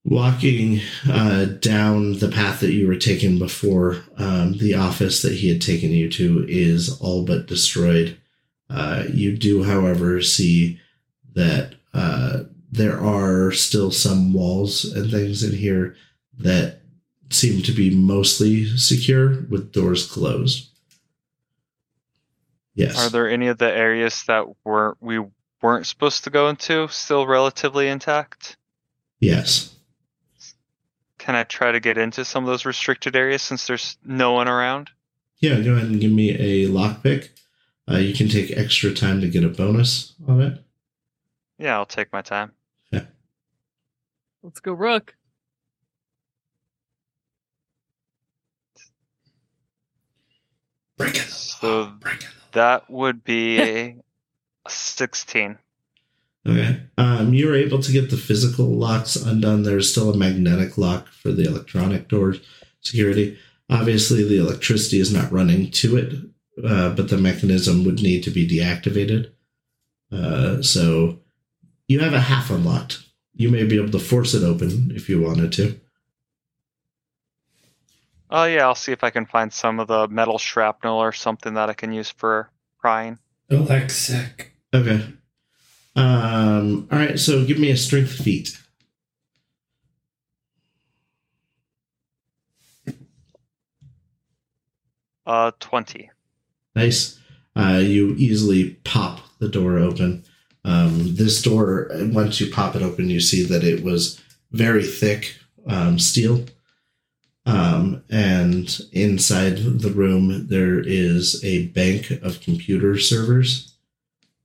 walking 0.07 0.79
uh, 1.09 1.45
down 1.45 2.17
the 2.19 2.29
path 2.29 2.61
that 2.61 2.71
you 2.71 2.87
were 2.87 2.95
taking 2.95 3.37
before, 3.37 3.97
um, 4.17 4.57
the 4.57 4.73
office 4.73 5.21
that 5.21 5.33
he 5.33 5.49
had 5.49 5.61
taken 5.61 5.91
you 5.91 6.09
to 6.09 6.45
is 6.47 6.99
all 7.01 7.25
but 7.25 7.45
destroyed. 7.45 8.17
Uh, 8.69 9.03
you 9.11 9.35
do, 9.37 9.63
however, 9.63 10.21
see 10.21 10.79
that 11.33 11.75
uh, 11.93 12.43
there 12.71 12.99
are 12.99 13.51
still 13.51 13.91
some 13.91 14.31
walls 14.33 14.85
and 14.85 15.11
things 15.11 15.43
in 15.43 15.55
here 15.55 15.95
that 16.39 16.79
seem 17.29 17.61
to 17.61 17.73
be 17.73 17.93
mostly 17.93 18.65
secure 18.77 19.41
with 19.49 19.73
doors 19.73 20.09
closed. 20.09 20.69
Yes. 22.75 22.97
Are 22.97 23.09
there 23.09 23.29
any 23.29 23.47
of 23.47 23.57
the 23.57 23.69
areas 23.71 24.23
that 24.27 24.45
weren't 24.63 24.97
we 25.01 25.19
weren't 25.61 25.87
supposed 25.87 26.23
to 26.23 26.29
go 26.29 26.47
into 26.47 26.87
still 26.89 27.27
relatively 27.27 27.89
intact? 27.89 28.55
yes. 29.19 29.76
Can 31.27 31.35
I 31.35 31.43
try 31.43 31.73
to 31.73 31.81
get 31.81 31.97
into 31.97 32.23
some 32.23 32.45
of 32.45 32.47
those 32.47 32.63
restricted 32.63 33.13
areas 33.13 33.41
since 33.41 33.67
there's 33.67 33.97
no 34.01 34.31
one 34.31 34.47
around? 34.47 34.89
Yeah, 35.39 35.59
go 35.59 35.73
ahead 35.73 35.89
and 35.89 35.99
give 35.99 36.13
me 36.13 36.29
a 36.29 36.69
lockpick. 36.69 37.27
Uh, 37.85 37.97
you 37.97 38.13
can 38.13 38.29
take 38.29 38.55
extra 38.55 38.93
time 38.93 39.19
to 39.19 39.27
get 39.27 39.43
a 39.43 39.49
bonus 39.49 40.13
on 40.25 40.39
it. 40.41 40.63
Yeah, 41.59 41.75
I'll 41.75 41.85
take 41.85 42.13
my 42.13 42.21
time. 42.21 42.53
Yeah. 42.91 43.01
Let's 44.41 44.61
go, 44.61 44.71
Rook. 44.71 45.17
Bring 50.95 51.09
it. 51.13 51.27
So 51.27 51.87
Bring 51.99 52.15
it. 52.19 52.27
that 52.53 52.89
would 52.89 53.25
be 53.25 53.59
a 53.59 53.97
16. 54.69 55.57
Okay. 56.47 56.81
Um, 56.97 57.33
you 57.33 57.47
were 57.47 57.55
able 57.55 57.81
to 57.81 57.91
get 57.91 58.09
the 58.09 58.17
physical 58.17 58.67
locks 58.67 59.15
undone. 59.17 59.63
There's 59.63 59.91
still 59.91 60.11
a 60.11 60.17
magnetic 60.17 60.77
lock 60.77 61.09
for 61.09 61.31
the 61.31 61.43
electronic 61.43 62.07
door 62.07 62.35
security. 62.81 63.37
Obviously, 63.69 64.23
the 64.23 64.37
electricity 64.37 64.99
is 64.99 65.11
not 65.11 65.31
running 65.31 65.71
to 65.71 65.97
it, 65.97 66.13
uh, 66.65 66.95
but 66.95 67.09
the 67.09 67.17
mechanism 67.17 67.83
would 67.83 68.01
need 68.01 68.23
to 68.23 68.31
be 68.31 68.47
deactivated. 68.47 69.31
Uh, 70.09 70.61
so 70.61 71.19
you 71.87 71.99
have 71.99 72.13
a 72.13 72.19
half 72.19 72.49
unlocked. 72.49 73.03
You 73.35 73.49
may 73.49 73.65
be 73.65 73.77
able 73.77 73.91
to 73.91 73.99
force 73.99 74.33
it 74.33 74.43
open 74.43 74.91
if 74.95 75.09
you 75.09 75.21
wanted 75.21 75.51
to. 75.53 75.79
Oh 78.29 78.45
yeah, 78.45 78.65
I'll 78.65 78.75
see 78.75 78.91
if 78.91 79.03
I 79.03 79.09
can 79.09 79.25
find 79.25 79.51
some 79.51 79.79
of 79.79 79.87
the 79.87 80.07
metal 80.07 80.37
shrapnel 80.37 80.97
or 80.97 81.11
something 81.11 81.53
that 81.55 81.69
I 81.69 81.73
can 81.73 81.91
use 81.91 82.09
for 82.09 82.49
prying. 82.79 83.19
Alexic. 83.49 84.53
Okay. 84.73 85.13
Um, 85.97 86.87
all 86.91 86.99
right, 86.99 87.19
so 87.19 87.43
give 87.43 87.57
me 87.57 87.71
a 87.71 87.77
strength 87.77 88.11
feat. 88.11 88.55
Uh, 95.25 95.51
20. 95.59 96.09
Nice. 96.75 97.19
Uh, 97.55 97.81
you 97.83 98.13
easily 98.15 98.75
pop 98.83 99.21
the 99.39 99.49
door 99.49 99.79
open. 99.79 100.23
Um, 100.63 101.15
this 101.15 101.41
door, 101.41 101.89
once 101.91 102.39
you 102.39 102.51
pop 102.51 102.75
it 102.75 102.83
open, 102.83 103.09
you 103.09 103.19
see 103.19 103.43
that 103.43 103.63
it 103.63 103.83
was 103.83 104.21
very 104.51 104.83
thick 104.83 105.35
um, 105.65 105.97
steel. 105.97 106.45
Um, 107.47 108.03
and 108.11 108.79
inside 108.91 109.57
the 109.57 109.91
room, 109.91 110.47
there 110.47 110.79
is 110.79 111.43
a 111.43 111.67
bank 111.69 112.11
of 112.11 112.41
computer 112.41 112.99
servers 112.99 113.76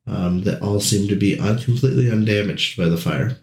um, 0.07 0.43
that 0.43 0.63
all 0.63 0.81
seem 0.81 1.09
to 1.09 1.17
be 1.17 1.39
un- 1.39 1.59
completely 1.59 2.11
undamaged 2.11 2.77
by 2.77 2.87
the 2.87 2.97
fire. 2.97 3.39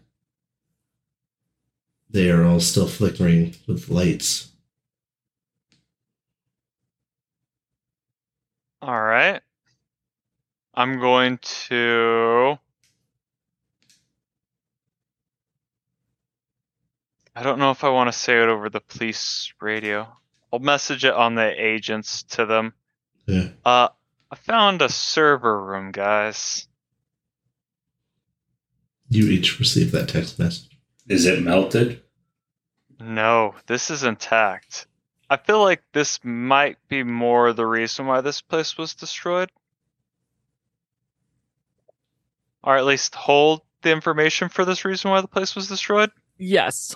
They 2.09 2.31
are 2.31 2.43
all 2.43 2.59
still 2.59 2.87
flickering 2.87 3.55
with 3.67 3.89
lights. 3.89 4.49
All 8.81 9.01
right. 9.01 9.41
I'm 10.73 10.99
going 10.99 11.37
to. 11.67 12.57
I 17.35 17.43
don't 17.43 17.59
know 17.59 17.71
if 17.71 17.83
I 17.83 17.89
want 17.89 18.11
to 18.11 18.17
say 18.17 18.41
it 18.41 18.49
over 18.49 18.69
the 18.69 18.81
police 18.81 19.53
radio. 19.61 20.07
I'll 20.51 20.59
message 20.59 21.05
it 21.05 21.13
on 21.13 21.35
the 21.35 21.53
agents 21.57 22.23
to 22.23 22.45
them. 22.45 22.73
Yeah. 23.27 23.49
Uh, 23.63 23.89
I 24.31 24.35
found 24.35 24.81
a 24.81 24.89
server 24.89 25.63
room, 25.63 25.91
guys. 25.91 26.67
You 29.09 29.25
each 29.27 29.59
receive 29.59 29.91
that 29.91 30.09
text 30.09 30.37
message. 30.37 30.77
Is 31.07 31.25
it 31.25 31.41
melted? 31.41 32.03
No, 32.99 33.55
this 33.65 33.89
is 33.89 34.03
intact. 34.03 34.85
I 35.29 35.37
feel 35.37 35.61
like 35.61 35.81
this 35.93 36.19
might 36.23 36.77
be 36.87 37.03
more 37.03 37.53
the 37.53 37.65
reason 37.65 38.05
why 38.05 38.21
this 38.21 38.41
place 38.41 38.77
was 38.77 38.93
destroyed. 38.93 39.51
Or 42.63 42.77
at 42.77 42.85
least 42.85 43.15
hold 43.15 43.61
the 43.81 43.91
information 43.91 44.49
for 44.49 44.65
this 44.65 44.85
reason 44.85 45.09
why 45.09 45.21
the 45.21 45.27
place 45.27 45.55
was 45.55 45.67
destroyed. 45.67 46.11
Yes. 46.37 46.95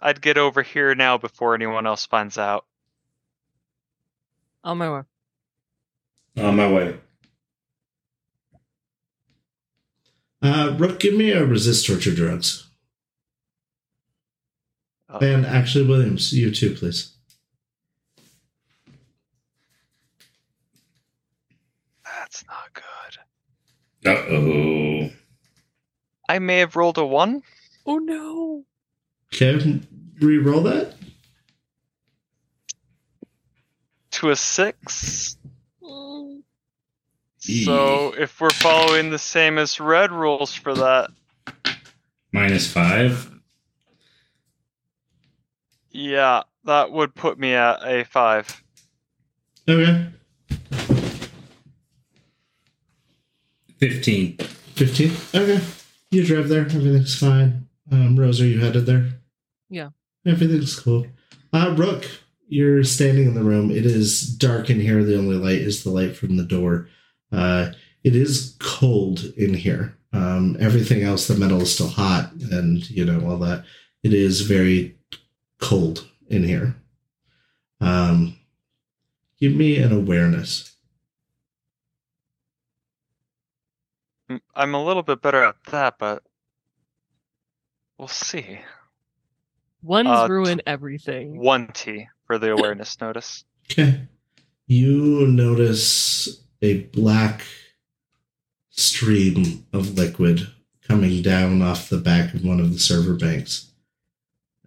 I'd 0.00 0.20
get 0.20 0.38
over 0.38 0.62
here 0.62 0.94
now 0.94 1.18
before 1.18 1.54
anyone 1.54 1.86
else 1.86 2.06
finds 2.06 2.38
out. 2.38 2.64
On 4.64 4.78
my 4.78 4.90
way. 4.90 5.02
On 6.36 6.54
my 6.56 6.70
way. 6.70 6.96
Uh, 10.42 10.76
Rook, 10.78 11.00
give 11.00 11.14
me 11.14 11.30
a 11.32 11.44
resist 11.44 11.86
torture 11.86 12.14
drugs. 12.14 12.68
Uh, 15.08 15.18
And 15.22 15.46
actually, 15.46 15.86
Williams, 15.86 16.32
you 16.32 16.50
too, 16.52 16.74
please. 16.74 17.12
That's 22.04 22.44
not 22.46 22.72
good. 22.74 22.84
Uh 24.08 24.34
oh. 24.34 25.10
I 26.28 26.38
may 26.38 26.58
have 26.58 26.76
rolled 26.76 26.98
a 26.98 27.04
one. 27.06 27.42
Oh 27.86 27.98
no. 27.98 28.64
Okay, 29.32 29.80
re-roll 30.20 30.62
that. 30.62 30.94
to 34.12 34.30
a 34.30 34.36
six. 34.36 35.36
So 37.46 38.12
if 38.18 38.40
we're 38.40 38.50
following 38.50 39.10
the 39.10 39.18
same 39.18 39.56
as 39.58 39.78
red 39.80 40.10
rules 40.10 40.52
for 40.52 40.74
that, 40.74 41.10
Minus 42.32 42.70
five. 42.70 43.30
yeah, 45.92 46.42
that 46.64 46.90
would 46.90 47.14
put 47.14 47.38
me 47.38 47.54
at 47.54 47.78
a 47.86 48.04
five. 48.04 48.62
Okay, 49.68 50.06
15. 53.78 54.36
15. 54.38 55.12
Okay, 55.34 55.60
you 56.10 56.24
drive 56.24 56.48
there. 56.48 56.62
Everything's 56.62 57.18
fine. 57.18 57.68
Um, 57.90 58.16
Rose, 58.18 58.40
are 58.40 58.46
you 58.46 58.60
headed 58.60 58.86
there? 58.86 59.08
Yeah. 59.68 59.90
Everything's 60.24 60.78
cool. 60.78 61.06
Uh, 61.52 61.74
Rook, 61.76 62.04
you're 62.48 62.84
standing 62.84 63.26
in 63.28 63.34
the 63.34 63.42
room. 63.42 63.70
It 63.70 63.86
is 63.86 64.22
dark 64.36 64.70
in 64.70 64.80
here. 64.80 65.04
The 65.04 65.16
only 65.18 65.36
light 65.36 65.60
is 65.60 65.84
the 65.84 65.90
light 65.90 66.16
from 66.16 66.36
the 66.36 66.44
door. 66.44 66.88
Uh, 67.32 67.70
it 68.04 68.14
is 68.14 68.56
cold 68.60 69.24
in 69.36 69.54
here. 69.54 69.96
Um, 70.12 70.56
everything 70.60 71.02
else, 71.02 71.26
the 71.26 71.34
metal 71.34 71.60
is 71.60 71.74
still 71.74 71.88
hot, 71.88 72.32
and 72.50 72.88
you 72.88 73.04
know 73.04 73.28
all 73.28 73.38
that. 73.38 73.64
It 74.02 74.12
is 74.14 74.42
very 74.42 74.96
cold 75.60 76.08
in 76.28 76.44
here. 76.44 76.76
Um, 77.80 78.38
give 79.40 79.54
me 79.54 79.78
an 79.78 79.92
awareness. 79.92 80.72
I'm 84.54 84.74
a 84.74 84.84
little 84.84 85.02
bit 85.02 85.22
better 85.22 85.44
at 85.44 85.56
that, 85.70 85.98
but 85.98 86.22
we'll 87.98 88.08
see. 88.08 88.58
One's 89.82 90.08
Uh, 90.08 90.26
ruin 90.28 90.60
everything. 90.66 91.38
One 91.38 91.68
T 91.68 92.08
for 92.26 92.38
the 92.38 92.52
awareness 92.52 93.00
notice. 93.00 93.44
Okay. 93.70 94.08
You 94.66 95.26
notice 95.28 96.42
a 96.62 96.82
black 96.84 97.42
stream 98.70 99.66
of 99.72 99.96
liquid 99.96 100.48
coming 100.86 101.22
down 101.22 101.62
off 101.62 101.88
the 101.88 101.98
back 101.98 102.34
of 102.34 102.44
one 102.44 102.60
of 102.60 102.72
the 102.72 102.78
server 102.78 103.14
banks. 103.14 103.70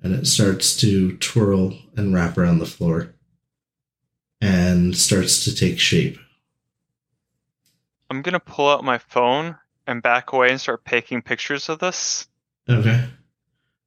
And 0.01 0.13
it 0.13 0.27
starts 0.27 0.75
to 0.77 1.17
twirl 1.17 1.73
and 1.95 2.13
wrap 2.13 2.37
around 2.37 2.59
the 2.59 2.65
floor 2.65 3.13
and 4.41 4.95
starts 4.95 5.43
to 5.43 5.55
take 5.55 5.79
shape. 5.79 6.17
I'm 8.09 8.21
gonna 8.21 8.39
pull 8.39 8.69
out 8.69 8.83
my 8.83 8.97
phone 8.97 9.57
and 9.85 10.01
back 10.01 10.31
away 10.33 10.49
and 10.49 10.59
start 10.59 10.85
taking 10.85 11.21
pictures 11.21 11.69
of 11.69 11.79
this. 11.79 12.27
Okay. 12.67 13.05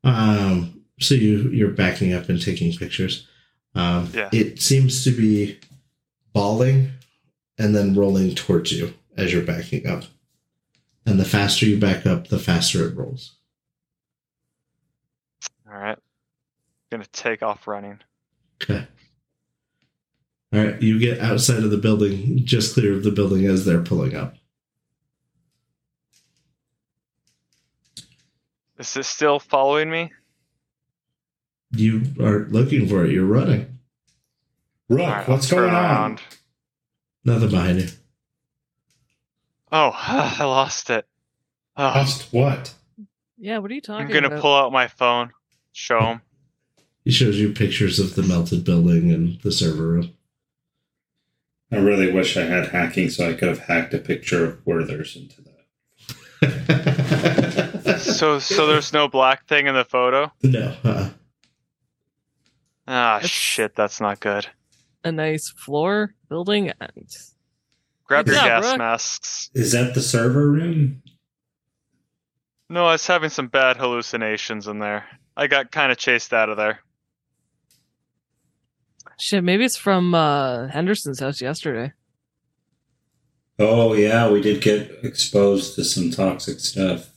Um, 0.04 0.82
so 1.00 1.14
you 1.14 1.50
you're 1.50 1.70
backing 1.70 2.12
up 2.12 2.28
and 2.28 2.40
taking 2.40 2.72
pictures. 2.76 3.26
Um, 3.74 4.10
Yeah. 4.14 4.28
It 4.32 4.60
seems 4.60 5.04
to 5.04 5.10
be 5.10 5.58
balling 6.32 6.92
and 7.62 7.76
then 7.76 7.94
rolling 7.94 8.34
towards 8.34 8.72
you 8.72 8.92
as 9.16 9.32
you're 9.32 9.44
backing 9.44 9.86
up. 9.86 10.02
And 11.06 11.18
the 11.20 11.24
faster 11.24 11.64
you 11.64 11.78
back 11.78 12.04
up, 12.06 12.26
the 12.26 12.38
faster 12.38 12.88
it 12.88 12.96
rolls. 12.96 13.36
All 15.70 15.78
right. 15.78 15.98
Gonna 16.90 17.06
take 17.12 17.42
off 17.42 17.68
running. 17.68 18.00
Okay. 18.62 18.86
All 20.52 20.64
right. 20.64 20.82
You 20.82 20.98
get 20.98 21.20
outside 21.20 21.62
of 21.62 21.70
the 21.70 21.78
building, 21.78 22.44
just 22.44 22.74
clear 22.74 22.92
of 22.94 23.04
the 23.04 23.12
building 23.12 23.46
as 23.46 23.64
they're 23.64 23.82
pulling 23.82 24.16
up. 24.16 24.34
Is 28.78 28.96
it 28.96 29.04
still 29.04 29.38
following 29.38 29.88
me? 29.88 30.10
You 31.70 32.02
are 32.20 32.46
looking 32.50 32.88
for 32.88 33.04
it. 33.04 33.12
You're 33.12 33.24
running. 33.24 33.78
Rook, 34.88 35.00
All 35.00 35.06
right, 35.06 35.28
I'll 35.28 35.34
what's 35.36 35.48
turn 35.48 35.70
going 35.70 35.74
on? 35.74 36.18
Around. 37.26 37.34
Nothing 37.40 37.50
behind 37.50 37.80
you. 37.80 37.88
Oh, 39.70 39.90
I 39.94 40.44
lost 40.44 40.90
it. 40.90 41.06
Oh, 41.76 41.84
Lost 41.84 42.32
what? 42.32 42.74
Yeah, 43.38 43.58
what 43.58 43.70
are 43.70 43.74
you 43.74 43.80
talking 43.80 44.06
I'm 44.06 44.12
gonna 44.12 44.26
about? 44.28 44.40
pull 44.40 44.54
out 44.54 44.72
my 44.72 44.88
phone. 44.88 45.32
Show 45.72 46.00
him. 46.00 46.20
He 47.04 47.10
shows 47.10 47.36
you 47.38 47.52
pictures 47.52 47.98
of 47.98 48.14
the 48.14 48.22
melted 48.22 48.64
building 48.64 49.10
and 49.10 49.40
the 49.40 49.50
server 49.50 49.82
room. 49.86 50.12
I 51.72 51.76
really 51.76 52.12
wish 52.12 52.36
I 52.36 52.42
had 52.42 52.68
hacking 52.68 53.08
so 53.08 53.28
I 53.28 53.32
could 53.32 53.48
have 53.48 53.60
hacked 53.60 53.94
a 53.94 53.98
picture 53.98 54.44
of 54.44 54.64
Werther's 54.66 55.16
into 55.16 55.42
that. 55.42 55.48
So, 57.98 58.38
so 58.38 58.66
there's 58.66 58.92
no 58.92 59.06
black 59.08 59.46
thing 59.46 59.66
in 59.66 59.74
the 59.74 59.84
photo. 59.84 60.32
no. 60.42 60.74
Uh, 60.84 61.10
Ah, 62.86 63.16
It's- 63.18 63.30
shit, 63.30 63.74
that's 63.76 64.00
not 64.00 64.18
good. 64.20 64.46
A 65.04 65.10
nice 65.12 65.48
floor 65.50 66.14
building 66.28 66.70
and 66.80 67.08
Grab 68.04 68.26
your 68.26 68.36
Yeah, 68.36 68.46
gas 68.60 68.64
Rook. 68.64 68.78
masks. 68.78 69.50
Is 69.54 69.72
that 69.72 69.94
the 69.94 70.00
server 70.02 70.48
room? 70.50 71.02
No, 72.68 72.86
I 72.86 72.92
was 72.92 73.06
having 73.06 73.30
some 73.30 73.48
bad 73.48 73.76
hallucinations 73.76 74.66
in 74.68 74.78
there. 74.78 75.04
I 75.36 75.46
got 75.46 75.70
kind 75.72 75.90
of 75.92 75.98
chased 75.98 76.32
out 76.32 76.48
of 76.48 76.56
there. 76.56 76.80
shit, 79.18 79.44
maybe 79.44 79.64
it's 79.64 79.76
from 79.76 80.14
uh 80.14 80.68
Henderson's 80.68 81.20
house 81.20 81.40
yesterday. 81.40 81.92
Oh, 83.58 83.92
yeah, 83.94 84.30
we 84.30 84.40
did 84.40 84.62
get 84.62 84.90
exposed 85.04 85.74
to 85.76 85.84
some 85.84 86.10
toxic 86.10 86.58
stuff. 86.60 87.10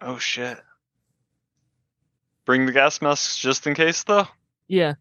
Oh 0.00 0.18
shit. 0.18 0.58
Bring 2.46 2.66
the 2.66 2.72
gas 2.72 3.00
masks 3.02 3.38
just 3.38 3.66
in 3.66 3.74
case, 3.74 4.02
though. 4.04 4.26
Yeah, 4.66 4.94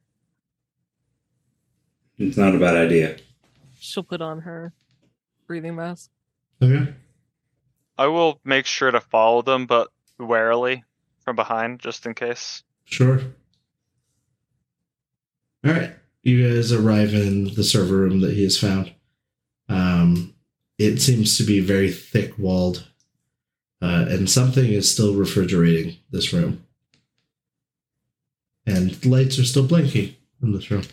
It's 2.20 2.38
not 2.38 2.54
a 2.54 2.60
bad 2.60 2.76
idea. 2.76 3.18
she'll 3.80 4.04
put 4.04 4.22
on 4.22 4.42
her 4.42 4.74
breathing 5.48 5.76
mask. 5.76 6.10
okay. 6.62 6.94
I 7.98 8.08
will 8.08 8.40
make 8.44 8.66
sure 8.66 8.92
to 8.92 9.02
follow 9.02 9.42
them, 9.42 9.66
but 9.66 9.90
warily 10.20 10.84
from 11.24 11.36
behind, 11.36 11.80
just 11.80 12.06
in 12.06 12.14
case. 12.14 12.64
Sure. 12.86 13.20
All 15.66 15.74
right. 15.74 15.96
You 16.24 16.54
guys 16.54 16.72
arrive 16.72 17.14
in 17.14 17.54
the 17.56 17.64
server 17.64 17.96
room 17.98 18.22
that 18.22 18.34
he 18.34 18.44
has 18.44 18.58
found. 18.58 18.94
Um, 19.68 20.34
it 20.78 21.00
seems 21.02 21.38
to 21.38 21.44
be 21.44 21.60
very 21.60 21.92
thick 21.92 22.38
walled, 22.38 22.88
uh, 23.82 24.06
and 24.10 24.30
something 24.30 24.72
is 24.72 24.92
still 24.92 25.16
refrigerating 25.16 25.98
this 26.12 26.32
room. 26.34 26.66
And 28.66 29.06
lights 29.06 29.40
are 29.40 29.46
still 29.46 29.68
blinking 29.68 30.16
in 30.42 30.54
this 30.54 30.70
room. 30.72 30.84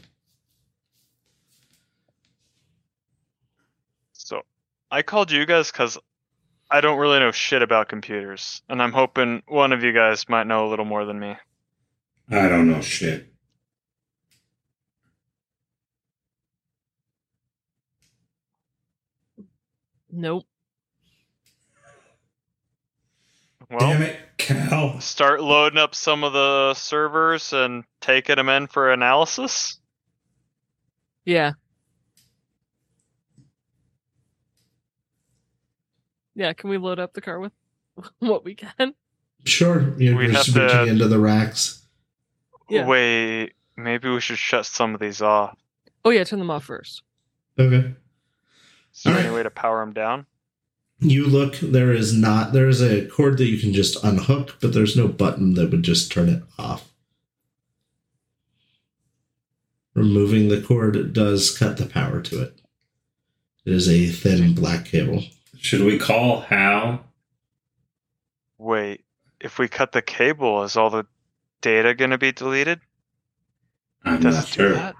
So, 4.12 4.42
I 4.90 5.02
called 5.02 5.30
you 5.30 5.44
guys 5.46 5.70
because 5.70 5.98
I 6.70 6.80
don't 6.80 6.98
really 6.98 7.18
know 7.20 7.32
shit 7.32 7.62
about 7.62 7.88
computers, 7.88 8.62
and 8.68 8.82
I'm 8.82 8.92
hoping 8.92 9.42
one 9.46 9.72
of 9.72 9.82
you 9.82 9.92
guys 9.92 10.28
might 10.28 10.46
know 10.46 10.66
a 10.66 10.68
little 10.70 10.84
more 10.84 11.04
than 11.04 11.18
me. 11.18 11.36
I 12.30 12.48
don't 12.48 12.70
know 12.70 12.80
shit. 12.80 13.32
Nope. 20.10 20.44
Well, 23.70 23.80
Damn 23.80 24.02
it, 24.02 24.16
Cal. 24.38 25.00
start 25.00 25.42
loading 25.42 25.78
up 25.78 25.94
some 25.94 26.22
of 26.24 26.32
the 26.32 26.74
servers 26.74 27.52
and 27.52 27.84
taking 28.00 28.36
them 28.36 28.48
in 28.48 28.68
for 28.68 28.92
analysis. 28.92 29.78
Yeah. 31.24 31.52
Yeah, 36.36 36.52
can 36.52 36.70
we 36.70 36.76
load 36.78 37.00
up 37.00 37.14
the 37.14 37.20
car 37.20 37.40
with 37.40 37.52
what 38.20 38.44
we 38.44 38.54
can? 38.54 38.94
Sure. 39.44 39.92
You're 39.98 40.16
We'd 40.16 40.30
just 40.32 40.54
have 40.54 40.54
to- 40.70 40.76
reaching 40.78 40.92
into 40.94 41.08
the 41.08 41.18
racks. 41.18 41.82
Yeah. 42.68 42.86
Wait, 42.86 43.52
maybe 43.76 44.08
we 44.10 44.20
should 44.20 44.38
shut 44.38 44.66
some 44.66 44.94
of 44.94 45.00
these 45.00 45.22
off. 45.22 45.56
Oh 46.04 46.10
yeah, 46.10 46.24
turn 46.24 46.38
them 46.38 46.50
off 46.50 46.64
first. 46.64 47.02
Okay. 47.58 47.94
Is 48.94 49.02
there 49.02 49.12
Alright. 49.14 49.26
any 49.26 49.34
way 49.34 49.42
to 49.42 49.50
power 49.50 49.80
them 49.80 49.92
down? 49.92 50.26
You 51.00 51.26
look, 51.26 51.56
there 51.60 51.92
is 51.92 52.14
not, 52.14 52.52
there 52.52 52.68
is 52.68 52.80
a 52.82 53.06
cord 53.06 53.38
that 53.38 53.46
you 53.46 53.58
can 53.58 53.72
just 53.72 54.02
unhook, 54.04 54.56
but 54.60 54.72
there's 54.72 54.96
no 54.96 55.08
button 55.08 55.54
that 55.54 55.70
would 55.70 55.82
just 55.82 56.10
turn 56.10 56.28
it 56.28 56.42
off. 56.58 56.88
Removing 59.94 60.48
the 60.48 60.60
cord 60.60 61.12
does 61.12 61.56
cut 61.56 61.76
the 61.76 61.86
power 61.86 62.20
to 62.22 62.42
it. 62.42 62.60
It 63.64 63.72
is 63.72 63.88
a 63.88 64.06
thin 64.06 64.54
black 64.54 64.86
cable. 64.86 65.22
Should 65.58 65.82
we 65.82 65.98
call 65.98 66.40
Hal? 66.40 67.04
Wait, 68.58 69.04
if 69.40 69.58
we 69.58 69.68
cut 69.68 69.92
the 69.92 70.02
cable, 70.02 70.62
is 70.62 70.76
all 70.76 70.90
the 70.90 71.06
data 71.60 71.94
going 71.94 72.10
to 72.10 72.18
be 72.18 72.32
deleted? 72.32 72.80
I'm 74.04 74.20
Does 74.20 74.34
not 74.36 74.44
it 74.44 74.46
do 74.48 74.52
sure. 74.52 74.72
that? 74.74 74.94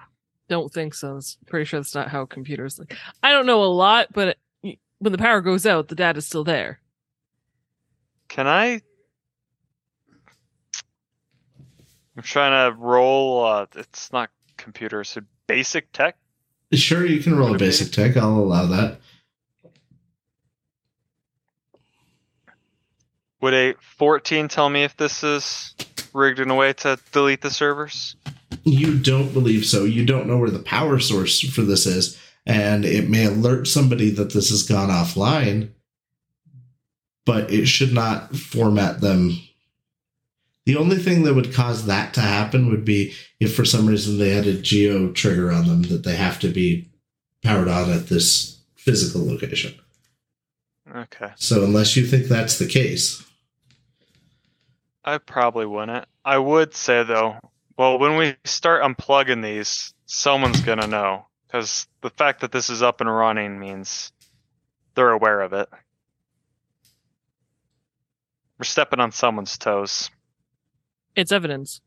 Don't 0.48 0.72
think 0.72 0.94
so. 0.94 1.16
It's 1.16 1.38
pretty 1.46 1.64
sure 1.64 1.80
that's 1.80 1.94
not 1.94 2.08
how 2.08 2.24
computers. 2.26 2.78
Like, 2.78 2.94
I 3.22 3.32
don't 3.32 3.46
know 3.46 3.62
a 3.62 3.66
lot, 3.66 4.08
but 4.12 4.36
when 4.62 5.12
the 5.12 5.18
power 5.18 5.40
goes 5.40 5.66
out, 5.66 5.88
the 5.88 5.94
data's 5.94 6.26
still 6.26 6.44
there. 6.44 6.80
Can 8.28 8.46
I? 8.46 8.80
I'm 12.16 12.22
trying 12.22 12.72
to 12.72 12.76
roll. 12.78 13.44
Uh, 13.44 13.66
it's 13.76 14.12
not 14.12 14.30
computers. 14.56 15.10
So 15.10 15.20
basic 15.46 15.92
tech. 15.92 16.16
Sure, 16.72 17.04
you 17.06 17.22
can 17.22 17.36
roll 17.36 17.48
a 17.48 17.50
Would 17.52 17.60
it 17.60 17.64
be? 17.64 17.66
basic 17.66 17.92
tech. 17.92 18.16
I'll 18.16 18.38
allow 18.38 18.66
that. 18.66 19.00
Would 23.40 23.54
a 23.54 23.74
14 23.98 24.48
tell 24.48 24.70
me 24.70 24.84
if 24.84 24.96
this 24.96 25.22
is 25.22 25.74
rigged 26.12 26.40
in 26.40 26.50
a 26.50 26.54
way 26.54 26.72
to 26.72 26.98
delete 27.12 27.42
the 27.42 27.50
servers? 27.50 28.16
You 28.64 28.98
don't 28.98 29.32
believe 29.32 29.66
so. 29.66 29.84
You 29.84 30.04
don't 30.04 30.26
know 30.26 30.38
where 30.38 30.50
the 30.50 30.58
power 30.58 30.98
source 30.98 31.40
for 31.40 31.62
this 31.62 31.86
is, 31.86 32.20
and 32.46 32.84
it 32.84 33.10
may 33.10 33.26
alert 33.26 33.66
somebody 33.66 34.10
that 34.10 34.32
this 34.32 34.50
has 34.50 34.62
gone 34.62 34.88
offline, 34.88 35.70
but 37.24 37.52
it 37.52 37.66
should 37.66 37.92
not 37.92 38.34
format 38.34 39.00
them. 39.00 39.38
The 40.64 40.76
only 40.76 40.96
thing 40.96 41.22
that 41.24 41.34
would 41.34 41.54
cause 41.54 41.86
that 41.86 42.14
to 42.14 42.20
happen 42.20 42.68
would 42.70 42.84
be 42.84 43.14
if 43.38 43.54
for 43.54 43.64
some 43.64 43.86
reason 43.86 44.18
they 44.18 44.30
had 44.30 44.46
a 44.46 44.54
geo 44.54 45.12
trigger 45.12 45.52
on 45.52 45.66
them 45.66 45.82
that 45.82 46.04
they 46.04 46.16
have 46.16 46.40
to 46.40 46.48
be 46.48 46.90
powered 47.42 47.68
on 47.68 47.92
at 47.92 48.08
this 48.08 48.60
physical 48.74 49.26
location. 49.26 49.74
Okay. 50.96 51.30
So 51.36 51.62
unless 51.64 51.96
you 51.96 52.06
think 52.06 52.26
that's 52.26 52.58
the 52.58 52.66
case, 52.66 53.22
I 55.04 55.18
probably 55.18 55.66
wouldn't. 55.66 56.06
I 56.24 56.38
would 56.38 56.74
say 56.74 57.02
though, 57.04 57.38
well, 57.76 57.98
when 57.98 58.16
we 58.16 58.34
start 58.44 58.82
unplugging 58.82 59.42
these, 59.42 59.92
someone's 60.06 60.60
gonna 60.62 60.86
know 60.86 61.26
because 61.46 61.86
the 62.00 62.10
fact 62.10 62.40
that 62.40 62.50
this 62.52 62.70
is 62.70 62.82
up 62.82 63.00
and 63.00 63.14
running 63.14 63.58
means 63.58 64.10
they're 64.94 65.10
aware 65.10 65.42
of 65.42 65.52
it. 65.52 65.68
We're 68.58 68.64
stepping 68.64 69.00
on 69.00 69.12
someone's 69.12 69.58
toes. 69.58 70.10
It's 71.14 71.30
evidence. 71.32 71.80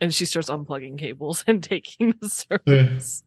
And 0.00 0.14
she 0.14 0.26
starts 0.26 0.48
unplugging 0.50 0.98
cables 0.98 1.42
and 1.48 1.62
taking 1.62 2.14
the 2.20 2.28
service. 2.28 2.62
servers. 2.66 3.24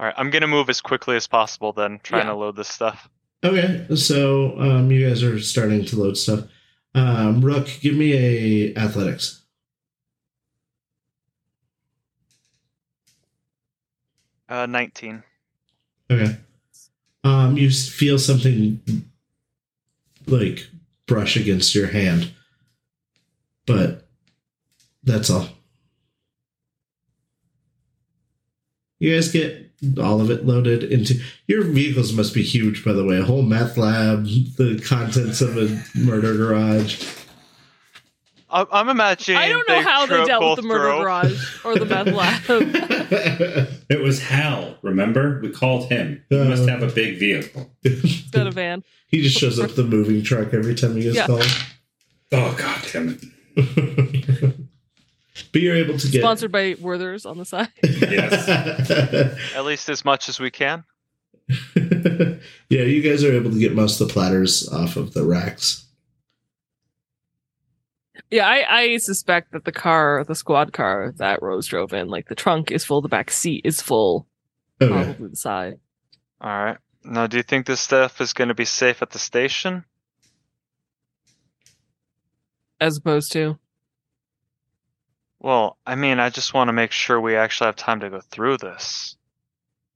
All 0.00 0.06
right, 0.06 0.14
I'm 0.16 0.30
gonna 0.30 0.46
move 0.48 0.70
as 0.70 0.80
quickly 0.80 1.16
as 1.16 1.26
possible. 1.26 1.72
Then 1.72 2.00
trying 2.02 2.26
Yeah. 2.26 2.32
to 2.32 2.36
load 2.36 2.56
this 2.56 2.68
stuff. 2.68 3.08
Okay, 3.44 3.86
so 3.94 4.58
um, 4.58 4.90
you 4.90 5.06
guys 5.06 5.22
are 5.22 5.38
starting 5.38 5.84
to 5.84 5.96
load 5.96 6.16
stuff. 6.16 6.44
Um, 6.94 7.44
Rook, 7.44 7.68
give 7.82 7.94
me 7.94 8.14
a 8.14 8.74
athletics. 8.76 9.42
Uh, 14.48 14.64
19. 14.64 15.22
Okay. 16.10 16.36
Um, 17.22 17.58
you 17.58 17.70
feel 17.70 18.18
something 18.18 18.80
like 20.26 20.66
brush 21.06 21.36
against 21.36 21.74
your 21.74 21.88
hand, 21.88 22.32
but 23.66 24.06
that's 25.02 25.28
all. 25.28 25.48
You 29.04 29.14
guys 29.14 29.30
get 29.30 29.70
all 30.00 30.22
of 30.22 30.30
it 30.30 30.46
loaded 30.46 30.82
into 30.84 31.20
your 31.46 31.62
vehicles. 31.62 32.14
Must 32.14 32.32
be 32.32 32.42
huge, 32.42 32.82
by 32.84 32.94
the 32.94 33.04
way. 33.04 33.18
A 33.18 33.22
whole 33.22 33.42
meth 33.42 33.76
lab, 33.76 34.24
the 34.24 34.82
contents 34.82 35.42
of 35.42 35.58
a 35.58 35.82
murder 35.94 36.34
garage. 36.34 37.04
I- 38.48 38.64
I'm 38.72 38.88
imagining. 38.88 39.36
I 39.36 39.48
don't 39.50 39.68
know 39.68 39.82
how 39.82 40.06
they 40.06 40.24
dealt 40.24 40.56
with 40.56 40.56
the 40.64 40.68
murder 40.68 40.84
drove. 40.84 41.02
garage 41.02 41.56
or 41.66 41.74
the 41.78 41.84
meth 41.84 42.06
lab. 42.48 43.68
It 43.90 44.00
was 44.00 44.22
Hal, 44.22 44.78
remember? 44.80 45.38
We 45.42 45.50
called 45.50 45.90
him. 45.90 46.24
He 46.30 46.38
Uh. 46.40 46.44
must 46.46 46.66
have 46.66 46.82
a 46.82 46.86
big 46.86 47.18
vehicle. 47.18 47.70
Instead 47.84 48.46
of 48.46 48.54
van. 48.54 48.82
he 49.08 49.20
just 49.22 49.36
shows 49.38 49.58
up 49.60 49.74
the 49.74 49.84
moving 49.84 50.22
truck 50.22 50.54
every 50.54 50.74
time 50.74 50.96
he 50.96 51.02
gets 51.02 51.16
Yeah. 51.16 51.26
called. 51.26 51.44
Oh, 52.32 52.54
god 52.58 52.80
damn 52.90 53.18
it. 53.56 54.54
But 55.52 55.60
you're 55.62 55.76
able 55.76 55.98
to 55.98 56.08
get 56.08 56.20
Sponsored 56.20 56.52
by 56.52 56.76
Werther's 56.80 57.26
on 57.26 57.38
the 57.38 57.44
side. 57.44 57.68
Yes. 57.82 58.48
At 59.56 59.64
least 59.64 59.88
as 59.88 60.04
much 60.04 60.28
as 60.28 60.38
we 60.38 60.50
can. 60.50 60.84
yeah, 61.76 62.38
you 62.68 63.02
guys 63.02 63.22
are 63.24 63.32
able 63.32 63.50
to 63.50 63.58
get 63.58 63.74
most 63.74 64.00
of 64.00 64.08
the 64.08 64.12
platters 64.12 64.68
off 64.68 64.96
of 64.96 65.12
the 65.14 65.24
racks. 65.24 65.86
Yeah, 68.30 68.46
I, 68.48 68.80
I 68.80 68.96
suspect 68.96 69.52
that 69.52 69.64
the 69.64 69.72
car, 69.72 70.24
the 70.26 70.34
squad 70.34 70.72
car 70.72 71.12
that 71.18 71.42
Rose 71.42 71.66
drove 71.66 71.92
in, 71.92 72.08
like 72.08 72.28
the 72.28 72.34
trunk 72.34 72.70
is 72.70 72.84
full, 72.84 73.02
the 73.02 73.08
back 73.08 73.30
seat 73.30 73.62
is 73.64 73.80
full, 73.82 74.26
Okay. 74.80 74.92
probably 74.92 75.28
the 75.28 75.36
side. 75.36 75.74
All 76.40 76.64
right. 76.64 76.78
Now, 77.04 77.26
do 77.26 77.36
you 77.36 77.42
think 77.42 77.66
this 77.66 77.80
stuff 77.80 78.20
is 78.20 78.32
going 78.32 78.48
to 78.48 78.54
be 78.54 78.64
safe 78.64 79.02
at 79.02 79.10
the 79.10 79.18
station? 79.18 79.84
As 82.80 82.96
opposed 82.96 83.30
to 83.32 83.58
Well, 85.44 85.76
I 85.84 85.94
mean, 85.94 86.20
I 86.20 86.30
just 86.30 86.54
want 86.54 86.68
to 86.68 86.72
make 86.72 86.90
sure 86.90 87.20
we 87.20 87.36
actually 87.36 87.66
have 87.66 87.76
time 87.76 88.00
to 88.00 88.08
go 88.08 88.20
through 88.22 88.56
this. 88.56 89.14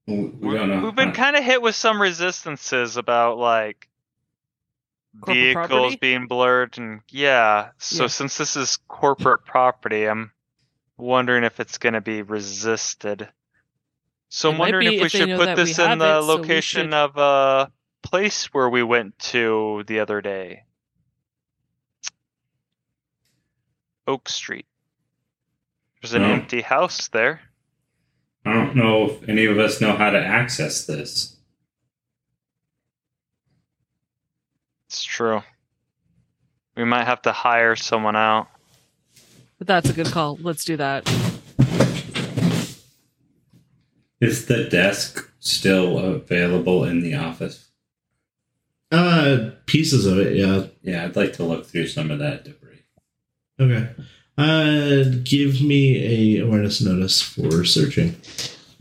We 0.06 0.24
we 0.26 0.54
don't 0.54 0.68
know. 0.68 0.82
We've 0.84 0.94
been 0.94 1.12
kind 1.12 1.36
of 1.36 1.42
hit 1.42 1.62
with 1.62 1.74
some 1.74 2.02
resistances 2.02 2.98
about 2.98 3.38
like 3.38 3.88
Corporate 5.22 5.42
vehicles 5.42 5.68
property? 5.70 5.96
being 6.02 6.26
blurred 6.26 6.76
and 6.76 7.00
yeah. 7.08 7.70
So 7.78 8.04
Yeah. 8.04 8.08
since 8.08 8.36
this 8.36 8.56
is 8.56 8.78
corporate 8.88 9.46
property, 9.46 10.04
I'm 10.06 10.32
wondering 10.98 11.44
if 11.44 11.60
it's 11.60 11.78
going 11.78 11.94
to 11.94 12.02
be 12.02 12.20
resisted. 12.20 13.26
So 14.28 14.50
It 14.50 14.52
I'm 14.52 14.58
wondering 14.58 14.86
be 14.90 14.96
if 14.96 15.00
we 15.00 15.06
if 15.06 15.12
should 15.12 15.38
put 15.38 15.56
this 15.56 15.78
in 15.78 15.98
the 15.98 16.18
it, 16.18 16.22
so 16.24 16.26
location 16.26 16.90
should- 16.90 16.92
of 16.92 17.16
a 17.16 17.72
place 18.02 18.52
where 18.52 18.68
we 18.68 18.82
went 18.82 19.18
to 19.32 19.82
the 19.86 20.00
other 20.00 20.20
day. 20.20 20.64
Oak 24.06 24.28
Street. 24.28 24.66
There's 26.00 26.14
an 26.14 26.22
No. 26.22 26.32
empty 26.32 26.60
house 26.62 27.08
there. 27.08 27.40
I 28.44 28.52
don't 28.52 28.76
know 28.76 29.10
if 29.10 29.28
any 29.28 29.44
of 29.46 29.58
us 29.58 29.80
know 29.80 29.96
how 29.96 30.10
to 30.10 30.18
access 30.18 30.86
this. 30.86 31.36
It's 34.88 35.02
true. 35.04 35.42
We 36.76 36.84
might 36.84 37.04
have 37.04 37.22
to 37.22 37.32
hire 37.32 37.76
someone 37.76 38.16
out. 38.16 38.48
but 39.58 39.66
that's 39.66 39.90
a 39.90 39.92
good 39.92 40.06
call. 40.06 40.38
Let's 40.40 40.64
do 40.64 40.76
that. 40.76 41.04
Is 44.20 44.46
the 44.46 44.68
desk 44.70 45.28
still 45.40 45.98
available 45.98 46.84
in 46.84 47.00
the 47.02 47.14
office? 47.16 47.68
Uh, 48.92 49.50
pieces 49.66 50.06
of 50.06 50.18
it, 50.18 50.36
yeah. 50.36 50.66
Yeah, 50.82 51.04
I'd 51.04 51.16
like 51.16 51.32
to 51.34 51.44
look 51.44 51.66
through 51.66 51.88
some 51.88 52.10
of 52.12 52.20
that 52.20 52.44
debris. 52.44 52.84
Okay. 53.60 53.90
Uh, 54.38 55.02
give 55.24 55.60
me 55.60 56.36
a 56.38 56.44
awareness 56.44 56.80
notice 56.80 57.20
for 57.20 57.64
searching. 57.64 58.14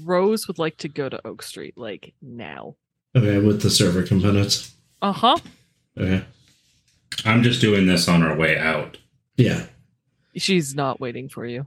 Rose 0.04 0.48
would 0.48 0.60
like 0.60 0.78
to 0.78 0.88
go 0.88 1.10
to 1.10 1.26
Oak 1.28 1.42
Street, 1.42 1.76
like 1.78 2.14
now. 2.22 2.76
Okay, 3.16 3.40
with 3.40 3.64
the 3.64 3.72
server 3.72 4.04
components. 4.04 4.76
Uh 5.02 5.12
huh. 5.12 5.38
Okay. 5.98 6.24
I'm 7.26 7.42
just 7.42 7.60
doing 7.60 7.88
this 7.88 8.08
on 8.08 8.22
our 8.22 8.36
way 8.36 8.58
out. 8.58 8.98
Yeah. 9.36 9.66
She's 10.36 10.76
not 10.76 11.00
waiting 11.00 11.28
for 11.28 11.46
you. 11.46 11.66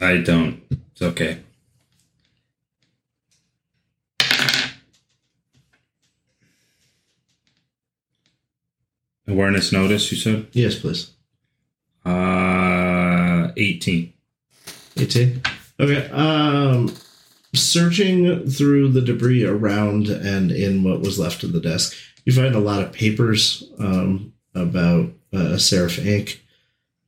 I 0.00 0.18
don't. 0.18 0.62
It's 0.92 1.00
okay. 1.00 1.40
Awareness 9.26 9.72
notice, 9.72 10.10
you 10.10 10.18
said? 10.18 10.48
Yes, 10.52 10.78
please. 10.78 11.12
Uh, 12.04 12.10
18. 13.60 14.12
18. 14.96 15.42
Okay. 15.78 16.10
Um, 16.10 16.94
searching 17.54 18.48
through 18.48 18.88
the 18.88 19.00
debris 19.00 19.44
around 19.44 20.08
and 20.08 20.50
in 20.50 20.82
what 20.82 21.00
was 21.00 21.18
left 21.18 21.42
of 21.42 21.52
the 21.52 21.60
desk, 21.60 21.96
you 22.24 22.32
find 22.32 22.54
a 22.54 22.60
lot 22.60 22.82
of 22.82 22.92
papers 22.92 23.64
um, 23.78 24.32
about 24.54 25.10
uh, 25.32 25.56
Seraph 25.56 25.96
Inc. 25.96 26.38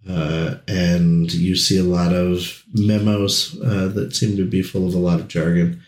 Uh, 0.08 0.56
and 0.66 1.32
you 1.32 1.54
see 1.54 1.78
a 1.78 1.84
lot 1.84 2.12
of 2.12 2.64
memos 2.74 3.56
uh, 3.62 3.86
that 3.94 4.16
seem 4.16 4.36
to 4.36 4.44
be 4.44 4.62
full 4.62 4.86
of 4.86 4.94
a 4.94 4.98
lot 4.98 5.20
of 5.20 5.28
jargon. 5.28 5.80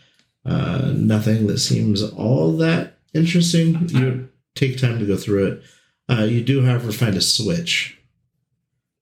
Uh, 0.47 0.93
nothing 0.94 1.47
that 1.49 1.59
seems 1.59 2.02
all 2.02 2.57
that 2.57 2.99
interesting. 3.12 3.89
You 3.89 4.28
take 4.55 4.78
time 4.78 4.99
to 4.99 5.07
go 5.07 5.17
through 5.17 5.47
it. 5.47 5.62
Uh, 6.09 6.25
you 6.25 6.43
do, 6.43 6.65
however, 6.65 6.93
find 6.93 7.17
a 7.17 7.20
switch, 7.20 7.99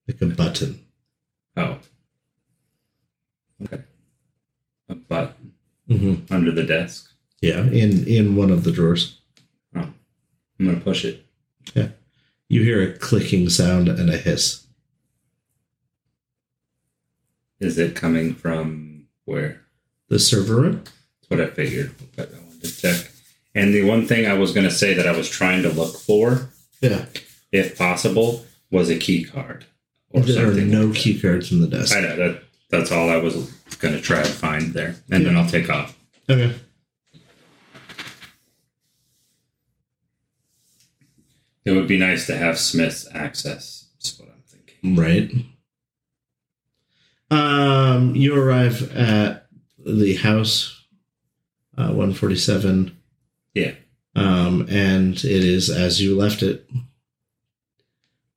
like 0.07 0.21
a 0.21 0.25
button. 0.25 0.82
Oh. 1.57 1.77
Okay. 3.63 3.83
A 4.89 4.95
button 4.95 5.53
Mm-hmm. 5.89 6.33
under 6.33 6.51
the 6.51 6.63
desk. 6.63 7.11
Yeah, 7.41 7.65
in 7.67 8.07
in 8.07 8.35
one 8.37 8.49
of 8.51 8.63
the 8.63 8.71
drawers. 8.71 9.19
I'm 9.75 9.93
going 10.59 10.77
to 10.79 10.83
push 10.83 11.03
it. 11.03 11.25
Yeah. 11.75 11.89
You 12.47 12.63
hear 12.63 12.81
a 12.81 12.97
clicking 12.97 13.49
sound 13.49 13.89
and 13.89 14.09
a 14.09 14.15
hiss. 14.17 14.65
Is 17.59 17.77
it 17.77 17.95
coming 17.95 18.33
from 18.33 19.07
where? 19.25 19.61
The 20.09 20.19
server 20.19 20.55
room? 20.55 20.83
That's 20.83 21.29
what 21.29 21.41
I 21.41 21.47
figured, 21.47 21.91
but 22.15 22.33
I 22.33 22.37
wanted 22.39 22.63
to 22.63 22.77
check. 22.81 23.11
And 23.55 23.73
the 23.73 23.83
one 23.83 24.05
thing 24.07 24.25
I 24.25 24.33
was 24.33 24.51
going 24.53 24.65
to 24.67 24.71
say 24.73 24.93
that 24.93 25.07
I 25.07 25.11
was 25.15 25.29
trying 25.29 25.63
to 25.63 25.69
look 25.69 25.97
for, 25.97 26.49
Yeah. 26.81 27.05
if 27.51 27.77
possible, 27.77 28.45
was 28.71 28.89
a 28.89 28.97
key 28.97 29.23
card 29.23 29.65
or 30.13 30.21
There 30.21 30.47
are 30.47 30.53
no 30.53 30.85
like 30.85 30.95
key 30.95 31.19
cards 31.19 31.51
in 31.51 31.61
the 31.61 31.67
desk. 31.67 31.95
I 31.95 32.01
know 32.01 32.15
that. 32.15 32.43
That's 32.69 32.91
all 32.91 33.09
I 33.09 33.17
was 33.17 33.35
going 33.79 33.93
to 33.93 34.01
try 34.01 34.23
to 34.23 34.29
find 34.29 34.73
there, 34.73 34.95
and 35.11 35.25
then 35.25 35.37
I'll 35.37 35.47
take 35.47 35.69
off. 35.69 35.95
Okay. 36.27 36.55
It 41.65 41.71
would 41.71 41.87
be 41.87 41.97
nice 41.97 42.25
to 42.27 42.35
have 42.35 42.57
Smith's 42.57 43.07
access. 43.13 43.87
That's 43.95 44.19
what 44.19 44.29
I'm 44.29 44.43
thinking. 44.47 44.95
Right. 44.95 45.31
Um, 47.31 48.15
you 48.15 48.35
arrive 48.35 48.95
at 48.95 49.47
the 49.77 50.15
house, 50.15 50.83
uh, 51.77 51.87
147. 51.87 52.97
Yeah. 53.53 53.73
Um, 54.15 54.67
and 54.69 55.15
it 55.15 55.25
is 55.25 55.69
as 55.69 56.01
you 56.01 56.15
left 56.17 56.43
it. 56.43 56.67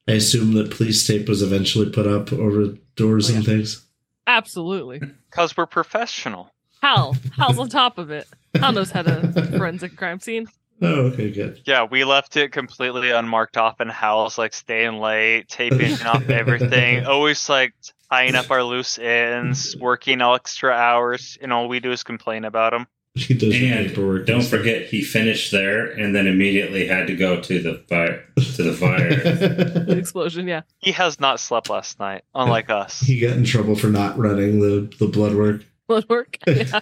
I 0.09 0.13
assume 0.13 0.53
that 0.55 0.71
police 0.71 1.07
tape 1.07 1.29
was 1.29 1.43
eventually 1.43 1.91
put 1.91 2.07
up 2.07 2.33
over 2.33 2.75
doors 2.95 3.31
Oh, 3.31 3.35
and 3.37 3.45
things. 3.45 3.85
Absolutely. 4.27 5.01
Because 5.31 5.55
we're 5.55 5.67
professional. 5.67 6.51
Hal. 6.81 7.15
Hal's 7.37 7.59
on 7.59 7.69
top 7.71 7.99
of 7.99 8.11
it. 8.11 8.27
Hal 8.55 8.73
knows 8.73 8.91
how 8.91 9.03
to 9.03 9.31
forensic 9.59 9.97
crime 9.99 10.19
scene. 10.19 10.47
Oh, 10.81 11.09
okay, 11.09 11.31
good. 11.31 11.61
Yeah, 11.67 11.85
we 11.91 12.05
left 12.05 12.39
it 12.39 12.53
completely 12.53 13.11
unmarked 13.11 13.59
off 13.59 13.81
in 13.83 13.89
house, 13.91 14.39
like 14.39 14.55
staying 14.55 14.99
late, 14.99 15.49
taping 15.49 15.93
off 16.07 16.29
everything, 16.31 17.05
always 17.05 17.49
like 17.51 17.75
tying 18.11 18.35
up 18.35 18.51
our 18.51 18.63
loose 18.63 18.99
ends, 18.99 19.77
working 19.79 20.23
extra 20.23 20.71
hours, 20.73 21.37
and 21.43 21.53
all 21.53 21.69
we 21.69 21.81
do 21.81 21.93
is 21.93 22.03
complain 22.03 22.47
about 22.47 22.73
them. 22.73 22.87
He 23.27 23.33
does 23.33 23.59
your 23.59 23.75
And 23.79 23.89
paperwork. 23.89 24.27
Don't 24.27 24.45
forget, 24.45 24.87
he 24.87 25.03
finished 25.03 25.51
there 25.51 25.87
and 25.87 26.15
then 26.15 26.27
immediately 26.27 26.87
had 26.87 27.07
to 27.07 27.17
go 27.17 27.41
to 27.41 27.63
the 27.63 27.83
fire. 27.89 28.23
To 28.57 28.63
the 28.63 28.75
fire. 28.75 29.09
The 29.87 29.97
explosion, 29.97 30.47
yeah. 30.47 30.63
He 30.79 30.93
has 30.93 31.19
not 31.19 31.41
slept 31.41 31.71
last 31.71 31.99
night, 31.99 32.25
unlike 32.35 32.69
us. 32.69 33.01
he 33.01 33.19
got 33.19 33.37
in 33.37 33.45
trouble 33.45 33.75
for 33.75 33.87
not 33.87 34.19
running 34.19 34.61
the, 34.61 34.95
the 34.99 35.07
blood 35.07 35.35
work. 35.35 35.65
Blood 35.87 36.07
work. 36.11 36.39
Yeah. 36.47 36.81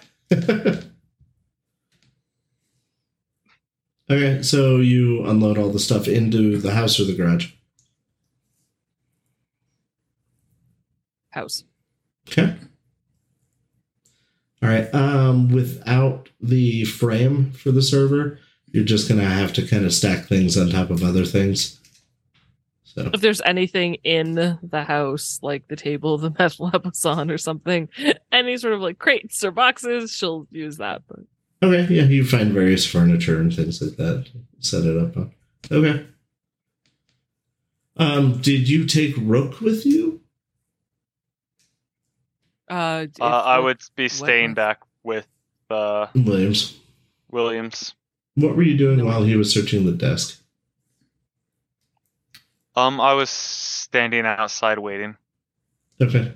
okay, 4.10 4.42
so 4.42 4.78
you 4.78 5.24
unload 5.26 5.58
all 5.58 5.68
the 5.70 5.78
stuff 5.78 6.08
into 6.08 6.58
the 6.58 6.72
house 6.72 6.98
or 6.98 7.04
the 7.04 7.14
garage. 7.14 7.52
House. 11.30 11.62
Okay. 12.28 12.56
All 14.64 14.70
right. 14.70 14.92
Um, 14.94 15.50
without 15.50 16.30
the 16.40 16.86
frame 16.86 17.52
for 17.52 17.70
the 17.70 17.82
server, 17.82 18.38
you're 18.72 18.82
just 18.82 19.10
gonna 19.10 19.28
have 19.28 19.52
to 19.54 19.66
kind 19.66 19.84
of 19.84 19.92
stack 19.92 20.24
things 20.24 20.56
on 20.56 20.70
top 20.70 20.88
of 20.88 21.02
other 21.02 21.26
things. 21.26 21.78
So 22.84 23.10
If 23.12 23.20
there's 23.20 23.42
anything 23.42 23.96
in 24.04 24.58
the 24.62 24.84
house, 24.84 25.38
like 25.42 25.68
the 25.68 25.76
table 25.76 26.16
the 26.18 26.34
meth 26.38 26.60
lab 26.60 26.86
was 26.86 27.04
on 27.04 27.30
or 27.30 27.36
something, 27.36 27.90
any 28.32 28.56
sort 28.56 28.72
of 28.72 28.80
like 28.80 28.98
crates 28.98 29.44
or 29.44 29.50
boxes, 29.50 30.12
she'll 30.12 30.46
use 30.50 30.78
that. 30.78 31.02
But 31.08 31.20
okay, 31.62 31.92
yeah, 31.92 32.04
you 32.04 32.24
find 32.24 32.52
various 32.52 32.86
furniture 32.86 33.38
and 33.38 33.54
things 33.54 33.82
like 33.82 33.96
that. 33.98 34.30
Set 34.60 34.86
it 34.86 34.96
up 34.96 35.14
on. 35.14 35.34
Okay. 35.70 36.06
Um, 37.98 38.40
did 38.40 38.66
you 38.66 38.86
take 38.86 39.14
Rook 39.18 39.60
with 39.60 39.84
you? 39.84 40.22
Uh, 42.68 43.06
Uh, 43.20 43.24
I 43.24 43.58
would 43.58 43.80
be 43.96 44.08
staying 44.08 44.50
Wentworth. 44.50 44.56
back 44.56 44.80
with 45.02 45.26
uh, 45.70 46.06
Williams. 46.14 46.78
Williams. 47.30 47.94
What 48.36 48.56
were 48.56 48.62
you 48.62 48.76
doing 48.76 48.98
No. 48.98 49.04
while 49.06 49.22
he 49.24 49.36
was 49.36 49.52
searching 49.52 49.84
the 49.86 49.92
desk? 49.92 50.40
Um, 52.76 53.00
I 53.00 53.12
was 53.14 53.30
standing 53.30 54.26
outside 54.26 54.78
waiting, 54.80 55.16
Okay. 56.00 56.32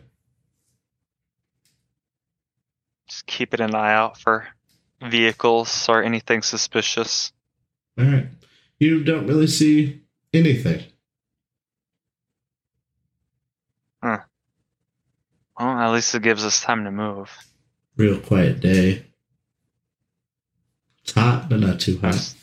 just 3.09 3.27
keeping 3.27 3.61
an 3.61 3.75
eye 3.75 3.93
out 3.95 4.19
for 4.19 4.47
vehicles 5.03 5.89
or 5.89 6.03
anything 6.03 6.43
suspicious. 6.43 7.33
All 7.99 8.05
right. 8.05 8.27
You 8.79 9.03
don't 9.03 9.27
really 9.27 9.47
see 9.49 10.03
anything. 10.33 10.85
Well, 15.59 15.69
at 15.79 15.93
least 15.93 16.15
it 16.15 16.23
gives 16.23 16.45
us 16.45 16.61
time 16.61 16.85
to 16.85 16.91
move. 16.91 17.31
Real 17.97 18.19
quiet 18.21 18.61
day. 18.61 19.05
It's 21.03 21.13
hot, 21.13 21.49
but 21.49 21.61
not 21.61 21.81
too 21.81 21.99
hot. 21.99 22.35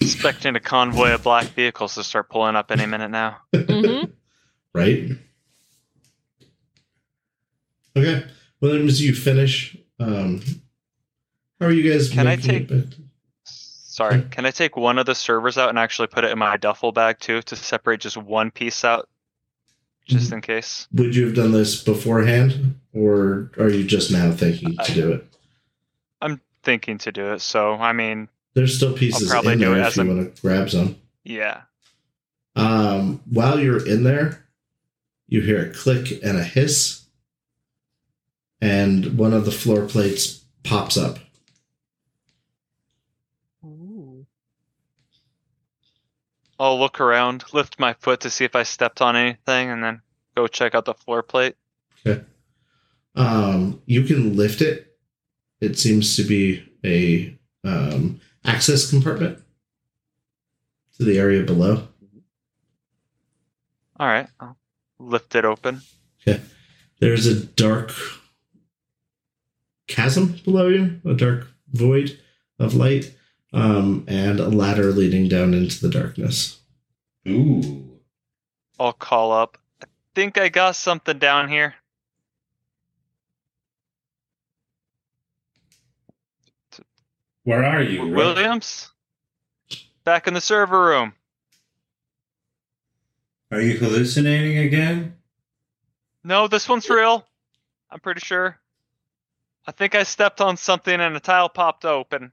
expecting 0.00 0.54
a 0.56 0.60
convoy 0.60 1.12
of 1.12 1.22
black 1.22 1.46
vehicles 1.48 1.94
to 1.94 2.04
start 2.04 2.28
pulling 2.28 2.56
up 2.56 2.70
any 2.70 2.86
minute 2.86 3.10
now. 3.10 3.38
Mhm. 3.52 4.12
right? 4.74 5.10
Okay. 7.96 8.26
Well, 8.60 8.72
then, 8.72 8.86
as 8.86 9.00
you 9.02 9.14
finish, 9.14 9.76
um, 10.00 10.40
how 11.60 11.66
are 11.66 11.72
you 11.72 11.90
guys? 11.90 12.10
Can 12.10 12.26
I 12.26 12.36
take-? 12.36 12.70
Sorry, 13.44 14.22
can 14.30 14.44
I 14.44 14.50
take 14.50 14.76
one 14.76 14.98
of 14.98 15.06
the 15.06 15.14
servers 15.14 15.56
out 15.56 15.68
and 15.68 15.78
actually 15.78 16.08
put 16.08 16.24
it 16.24 16.32
in 16.32 16.38
my 16.38 16.56
duffel 16.56 16.90
bag 16.90 17.20
too 17.20 17.42
to 17.42 17.54
separate 17.56 18.00
just 18.00 18.16
one 18.16 18.50
piece 18.50 18.84
out, 18.84 19.08
just 20.04 20.26
Mm-hmm. 20.26 20.34
in 20.34 20.40
case? 20.42 20.86
Would 20.92 21.14
you 21.16 21.26
have 21.26 21.34
done 21.34 21.52
this 21.52 21.82
beforehand, 21.82 22.78
or 22.92 23.50
are 23.58 23.68
you 23.70 23.84
just 23.84 24.10
now 24.10 24.30
thinking 24.32 24.76
to 24.76 24.92
do 24.92 25.12
it? 25.12 25.26
I'm 26.20 26.40
thinking 26.62 26.98
to 26.98 27.12
do 27.12 27.32
it, 27.32 27.40
so 27.40 27.74
I 27.74 27.92
mean, 27.92 28.28
There's 28.54 28.76
still 28.76 28.92
pieces 28.92 29.28
probably 29.30 29.54
in 29.54 29.58
do 29.58 29.64
there 29.66 29.76
it 29.76 29.80
if 29.80 29.86
as 29.88 29.96
you 29.96 30.02
I'm- 30.04 30.16
want 30.16 30.34
to 30.36 30.42
grab 30.42 30.70
some. 30.70 30.96
yeah. 31.24 31.62
Um, 32.56 33.20
while 33.28 33.58
you're 33.58 33.84
in 33.84 34.04
there, 34.04 34.46
you 35.26 35.40
hear 35.40 35.66
a 35.66 35.70
click 35.74 36.20
and 36.22 36.36
a 36.38 36.44
hiss, 36.44 37.02
and 38.60 39.18
one 39.18 39.32
of 39.32 39.44
the 39.44 39.50
floor 39.50 39.86
plates 39.86 40.44
pops 40.62 40.96
up. 40.96 41.18
I'll 46.64 46.78
look 46.78 46.98
around, 46.98 47.44
lift 47.52 47.78
my 47.78 47.92
foot 47.92 48.20
to 48.20 48.30
see 48.30 48.46
if 48.46 48.56
I 48.56 48.62
stepped 48.62 49.02
on 49.02 49.16
anything, 49.16 49.68
and 49.68 49.84
then 49.84 50.00
go 50.34 50.46
check 50.46 50.74
out 50.74 50.86
the 50.86 50.94
floor 50.94 51.22
plate. 51.22 51.56
Um, 53.14 53.82
you 53.84 54.02
can 54.04 54.34
lift 54.34 54.62
it. 54.62 54.96
It 55.60 55.78
seems 55.78 56.16
to 56.16 56.24
be 56.24 56.66
a 56.82 57.38
um, 57.64 58.18
access 58.46 58.88
compartment 58.88 59.40
to 60.96 61.04
the 61.04 61.18
area 61.18 61.42
below. 61.42 61.86
All 64.00 64.06
right, 64.06 64.28
I'll 64.40 64.56
lift 64.98 65.34
it 65.34 65.44
open. 65.44 65.82
Okay. 66.26 66.40
There's 66.98 67.26
a 67.26 67.44
dark 67.44 67.92
chasm 69.86 70.40
below 70.42 70.68
you, 70.68 71.02
a 71.04 71.12
dark 71.12 71.46
void 71.70 72.18
of 72.58 72.74
light, 72.74 73.14
um, 73.54 74.04
and 74.08 74.40
a 74.40 74.48
ladder 74.48 74.92
leading 74.92 75.28
down 75.28 75.54
into 75.54 75.80
the 75.80 75.88
darkness. 75.88 76.58
Ooh. 77.28 78.00
I'll 78.78 78.92
call 78.92 79.30
up. 79.30 79.56
I 79.80 79.86
think 80.14 80.36
I 80.36 80.48
got 80.48 80.74
something 80.74 81.18
down 81.18 81.48
here. 81.48 81.74
Where 87.44 87.64
are 87.64 87.82
you? 87.82 88.04
Rick? 88.04 88.16
Williams? 88.16 88.90
Back 90.02 90.26
in 90.26 90.34
the 90.34 90.40
server 90.40 90.86
room. 90.86 91.12
Are 93.52 93.60
you 93.60 93.78
hallucinating 93.78 94.58
again? 94.58 95.14
No, 96.24 96.48
this 96.48 96.68
one's 96.68 96.90
real. 96.90 97.24
I'm 97.88 98.00
pretty 98.00 98.20
sure. 98.20 98.58
I 99.66 99.72
think 99.72 99.94
I 99.94 100.02
stepped 100.02 100.40
on 100.40 100.56
something 100.56 101.00
and 101.00 101.16
a 101.16 101.20
tile 101.20 101.48
popped 101.48 101.84
open. 101.84 102.32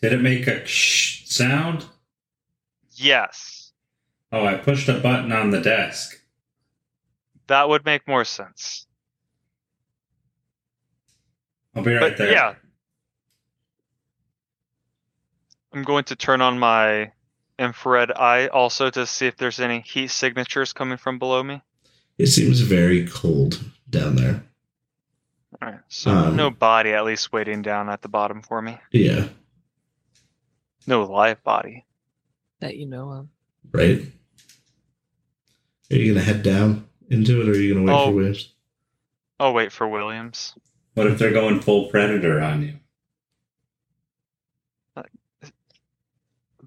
Did 0.00 0.12
it 0.12 0.20
make 0.22 0.46
a 0.46 0.64
shh 0.66 1.26
sound? 1.28 1.86
Yes. 2.92 3.72
Oh, 4.30 4.44
I 4.44 4.54
pushed 4.54 4.88
a 4.88 4.98
button 5.00 5.32
on 5.32 5.50
the 5.50 5.60
desk. 5.60 6.20
That 7.46 7.68
would 7.68 7.84
make 7.84 8.06
more 8.06 8.24
sense. 8.24 8.86
I'll 11.74 11.82
be 11.82 11.92
right 11.94 12.00
But 12.10 12.18
there. 12.18 12.32
yeah. 12.32 12.54
I'm 15.72 15.82
going 15.82 16.04
to 16.04 16.16
turn 16.16 16.40
on 16.40 16.58
my 16.58 17.12
infrared 17.58 18.12
eye 18.12 18.48
also 18.48 18.90
to 18.90 19.06
see 19.06 19.26
if 19.26 19.36
there's 19.36 19.60
any 19.60 19.80
heat 19.80 20.08
signatures 20.10 20.72
coming 20.72 20.98
from 20.98 21.18
below 21.18 21.42
me. 21.42 21.60
It 22.18 22.26
seems 22.28 22.60
very 22.60 23.06
cold 23.06 23.60
down 23.88 24.16
there. 24.16 24.42
Alright. 25.62 25.80
So 25.88 26.10
Um, 26.10 26.36
no 26.36 26.50
body 26.50 26.92
at 26.92 27.04
least 27.04 27.32
waiting 27.32 27.62
down 27.62 27.88
at 27.88 28.02
the 28.02 28.08
bottom 28.08 28.42
for 28.42 28.60
me. 28.60 28.78
Yeah. 28.92 29.28
No 30.88 31.04
live 31.04 31.42
body. 31.44 31.84
that 32.60 32.76
you 32.76 32.86
know 32.86 33.10
of. 33.10 33.28
right? 33.72 34.00
Are 35.92 35.96
you 35.96 36.12
gonna 36.14 36.24
head 36.24 36.42
down 36.42 36.88
into 37.10 37.40
it, 37.42 37.48
or 37.48 37.52
are 37.52 37.56
you 37.56 37.74
gonna 37.74 37.86
wait 37.86 37.92
Oh. 37.92 38.06
for 38.06 38.12
Williams? 38.14 38.54
I'll 39.38 39.52
wait 39.54 39.70
for 39.70 39.86
Williams. 39.86 40.54
What 40.94 41.06
if 41.06 41.18
they're 41.18 41.30
going 41.32 41.60
full 41.60 41.88
predator 41.90 42.40
on 42.40 42.62
you? 42.62 42.74
Uh, 44.96 45.02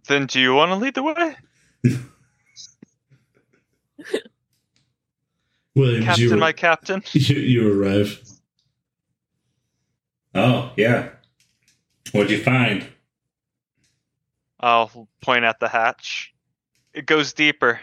then 0.08 0.28
do 0.28 0.40
you 0.40 0.54
want 0.54 0.70
to 0.72 0.76
lead 0.76 0.94
the 0.94 1.04
way? 1.04 1.36
Williams, 5.76 6.06
Captain, 6.06 6.24
you, 6.30 6.36
my 6.38 6.52
captain. 6.52 7.04
you 7.14 7.36
you 7.36 7.82
arrive. 7.82 8.22
Oh, 10.36 10.72
yeah. 10.78 11.10
What'd 12.12 12.32
you 12.32 12.42
find? 12.44 12.86
I'll 14.62 15.08
point 15.22 15.44
at 15.44 15.60
the 15.60 15.68
hatch. 15.68 16.34
It 16.94 17.06
goes 17.06 17.34
deeper. 17.34 17.80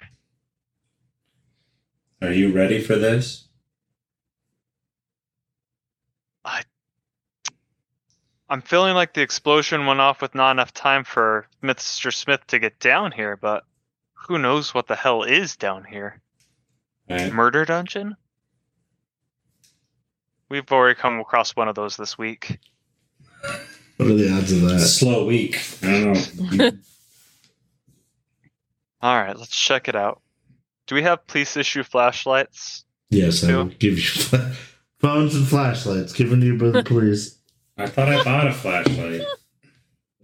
Are 2.23 2.32
you 2.32 2.52
ready 2.52 2.81
for 2.81 2.97
this? 2.97 3.48
I 6.44 6.62
I'm 8.48 8.62
feeling 8.62 8.94
like 8.94 9.12
the 9.12 9.20
explosion 9.20 9.86
went 9.86 10.00
off 10.00 10.23
with 10.23 10.34
not 10.34 10.52
enough 10.52 10.73
time 10.73 11.05
for 11.05 11.47
Mr. 11.62 12.12
Smith 12.12 12.47
to 12.47 12.58
get 12.58 12.78
down 12.78 13.12
here, 13.12 13.36
but 13.36 13.65
who 14.15 14.39
knows 14.39 14.73
what 14.73 14.86
the 14.86 14.97
hell 14.97 15.23
is 15.23 15.57
down 15.57 15.84
here? 15.84 16.20
Right. 17.10 17.32
Murder 17.32 17.65
dungeon? 17.65 18.16
We've 20.48 20.70
already 20.73 20.98
come 20.98 21.20
across 21.20 21.55
one 21.55 21.68
of 21.68 21.74
those 21.74 21.97
this 21.97 22.16
week. 22.16 22.58
What 23.99 24.09
are 24.10 24.15
the 24.15 24.33
odds 24.33 24.52
of 24.52 24.62
It's 24.62 24.73
a 24.73 24.77
that? 24.77 24.81
slow 24.81 25.27
week. 25.27 25.60
I 25.83 25.86
don't 26.01 26.52
know. 26.52 26.70
All 29.02 29.17
right, 29.17 29.36
let's 29.36 29.57
check 29.57 29.89
it 29.89 29.94
out. 29.94 30.20
Do 30.86 30.94
we 30.94 31.02
have 31.02 31.27
police 31.27 31.57
issue 31.57 31.83
flashlights? 31.83 32.85
Yes, 33.10 33.44
I 33.44 33.55
will 33.57 33.67
give 33.67 33.94
you 33.99 34.05
fla- 34.05 34.55
phones 34.99 35.35
and 35.35 35.47
flashlights 35.47 36.12
given 36.12 36.41
to 36.41 36.47
you 36.47 36.59
by 36.59 36.70
the 36.70 36.83
police. 36.83 37.39
I 37.77 37.86
thought 37.86 38.09
I 38.09 38.25
bought 38.25 38.47
a 38.49 38.52
flashlight. 38.52 39.23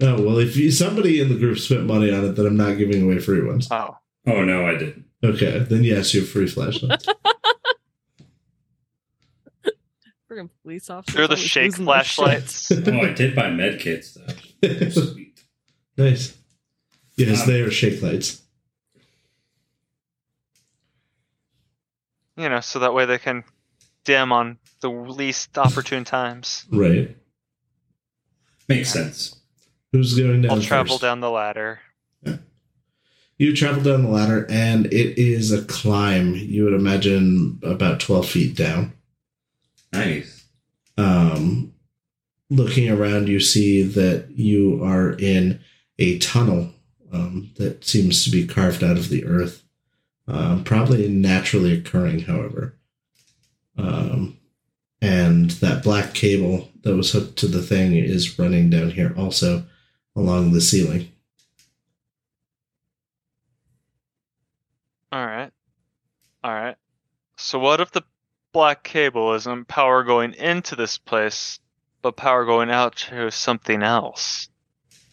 Oh 0.00 0.22
well, 0.22 0.38
if 0.38 0.56
you, 0.56 0.70
somebody 0.72 1.20
in 1.20 1.28
the 1.28 1.38
group 1.38 1.58
spent 1.58 1.84
money 1.84 2.10
on 2.12 2.24
it, 2.24 2.32
then 2.32 2.46
I'm 2.46 2.56
not 2.56 2.78
giving 2.78 3.02
away 3.04 3.18
free 3.20 3.42
ones. 3.42 3.68
Oh, 3.70 3.96
Oh, 4.26 4.42
no, 4.44 4.66
I 4.66 4.72
didn't. 4.72 5.04
Okay, 5.22 5.58
then 5.58 5.84
yes, 5.84 6.14
you 6.14 6.20
have 6.22 6.30
free 6.30 6.46
flashlights. 6.48 7.06
Freaking 10.34 10.50
police 10.62 10.90
officers. 10.90 11.14
they're 11.16 11.26
the 11.28 11.34
always 11.34 11.46
shake 11.48 11.64
losing 11.72 11.84
their 11.86 12.04
shit. 12.04 12.14
flashlights. 12.14 12.70
Oh, 12.86 13.00
I 13.00 13.12
did 13.12 13.34
buy 13.36 13.50
med 13.50 13.80
kits, 13.80 14.14
though. 14.60 14.68
Sweet. 14.90 15.40
nice. 15.96 16.36
Yes, 17.16 17.42
Um, 17.42 17.46
they 17.48 17.60
are 17.60 17.70
shake 17.70 18.02
lights. 18.02 18.42
you 22.36 22.48
know, 22.48 22.60
so 22.60 22.80
that 22.80 22.94
way 22.94 23.04
they 23.06 23.18
can 23.18 23.44
dim 24.04 24.32
on 24.32 24.58
the 24.80 24.88
least 24.90 25.56
opportune 25.56 26.04
times. 26.04 26.64
Right. 26.70 27.16
Makes 28.68 28.92
sense. 28.92 29.36
Who's 29.92 30.18
going 30.18 30.42
down? 30.42 30.50
I'll 30.50 30.60
travel 30.60 30.94
first? 30.96 31.02
down 31.02 31.20
the 31.20 31.30
ladder. 31.30 31.80
You 33.36 33.54
travel 33.54 33.82
down 33.82 34.02
the 34.04 34.08
ladder, 34.10 34.46
and 34.48 34.86
it 34.86 35.18
is 35.20 35.50
a 35.52 35.62
climb. 35.64 36.34
You 36.36 36.64
would 36.64 36.72
imagine 36.72 37.58
about 37.64 37.98
twelve 38.00 38.28
feet 38.28 38.56
down. 38.56 38.92
Nice. 39.94 40.46
Um, 40.96 41.72
looking 42.50 42.90
around, 42.90 43.28
you 43.28 43.40
see 43.40 43.82
that 43.82 44.30
you 44.30 44.82
are 44.82 45.12
in 45.12 45.60
a 45.98 46.18
tunnel 46.18 46.72
um, 47.12 47.50
that 47.56 47.84
seems 47.84 48.24
to 48.24 48.30
be 48.30 48.46
carved 48.46 48.82
out 48.82 48.96
of 48.96 49.08
the 49.08 49.24
earth, 49.24 49.62
um, 50.26 50.64
probably 50.64 51.08
naturally 51.08 51.72
occurring, 51.72 52.20
however. 52.20 52.76
Um, 53.78 54.38
and 55.00 55.50
that 55.52 55.82
black 55.82 56.14
cable 56.14 56.70
that 56.82 56.96
was 56.96 57.12
hooked 57.12 57.36
to 57.38 57.46
the 57.46 57.62
thing 57.62 57.94
is 57.94 58.38
running 58.38 58.70
down 58.70 58.90
here 58.90 59.14
also 59.16 59.64
along 60.16 60.52
the 60.52 60.60
ceiling. 60.60 61.10
All 65.12 65.24
right. 65.24 65.50
All 66.42 66.52
right. 66.52 66.76
So 67.36 67.58
what 67.58 67.80
if 67.80 67.92
the 67.92 68.02
black 68.54 68.84
cable 68.84 69.34
isn't 69.34 69.68
power 69.68 70.04
going 70.04 70.32
into 70.32 70.76
this 70.76 70.96
place, 70.96 71.58
but 72.00 72.16
power 72.16 72.46
going 72.46 72.70
out 72.70 72.96
to 72.96 73.30
something 73.30 73.82
else? 73.82 74.48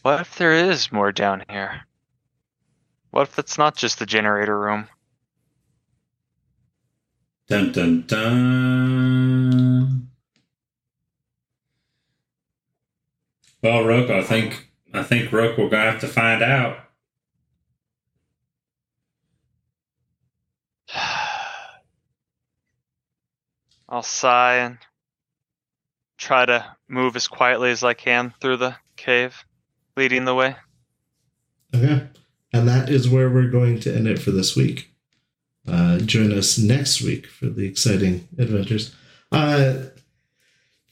What 0.00 0.22
if 0.22 0.36
there 0.36 0.54
is 0.54 0.92
more 0.92 1.12
down 1.12 1.44
here? 1.50 1.82
What 3.10 3.28
if 3.28 3.38
it's 3.38 3.58
not 3.58 3.76
just 3.76 3.98
the 3.98 4.06
generator 4.06 4.58
room? 4.58 4.88
Dun 7.48 7.72
dun 7.72 8.04
dun. 8.06 10.08
Well, 13.60 13.84
Rook, 13.84 14.08
I 14.08 14.22
think 14.22 14.70
I 14.94 15.02
think 15.02 15.32
Rook, 15.32 15.58
we're 15.58 15.68
gonna 15.68 15.90
have 15.90 16.00
to 16.00 16.08
find 16.08 16.42
out. 16.42 16.81
I'll 23.92 24.02
sigh 24.02 24.56
and 24.56 24.78
try 26.16 26.46
to 26.46 26.64
move 26.88 27.14
as 27.14 27.28
quietly 27.28 27.70
as 27.70 27.84
I 27.84 27.92
can 27.92 28.32
through 28.40 28.56
the 28.56 28.76
cave, 28.96 29.44
leading 29.98 30.24
the 30.24 30.34
way. 30.34 30.56
Okay. 31.74 32.08
And 32.54 32.66
that 32.66 32.88
is 32.88 33.10
where 33.10 33.28
we're 33.28 33.50
going 33.50 33.80
to 33.80 33.94
end 33.94 34.08
it 34.08 34.18
for 34.18 34.30
this 34.30 34.56
week. 34.56 34.94
Uh, 35.68 35.98
join 35.98 36.32
us 36.32 36.56
next 36.56 37.02
week 37.02 37.26
for 37.26 37.46
the 37.46 37.66
exciting 37.66 38.26
adventures. 38.38 38.96
Uh, 39.30 39.74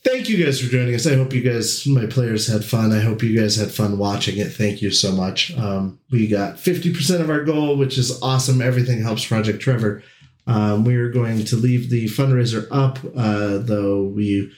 thank 0.04 0.28
you 0.28 0.44
guys 0.44 0.60
for 0.60 0.70
joining 0.70 0.94
us. 0.94 1.06
I 1.06 1.14
hope 1.14 1.32
you 1.32 1.40
guys, 1.40 1.86
my 1.86 2.04
players, 2.04 2.48
had 2.48 2.66
fun. 2.66 2.92
I 2.92 3.00
hope 3.00 3.22
you 3.22 3.38
guys 3.38 3.56
had 3.56 3.70
fun 3.70 3.96
watching 3.96 4.36
it. 4.36 4.52
Thank 4.52 4.82
you 4.82 4.90
so 4.90 5.10
much. 5.10 5.56
Um, 5.56 6.00
we 6.10 6.28
got 6.28 6.56
50% 6.56 7.20
of 7.22 7.30
our 7.30 7.44
goal, 7.44 7.78
which 7.78 7.96
is 7.96 8.20
awesome. 8.20 8.60
Everything 8.60 9.02
helps 9.02 9.24
Project 9.24 9.60
Trevor. 9.60 10.02
Um, 10.47 10.85
we 10.85 10.97
are 10.97 11.10
going 11.10 11.44
to 11.44 11.57
leave 11.57 11.91
the 11.91 12.07
fundraiser 12.07 12.67
up, 12.70 12.99
uh, 13.17 13.59
though 13.59 14.05
we 14.05 14.52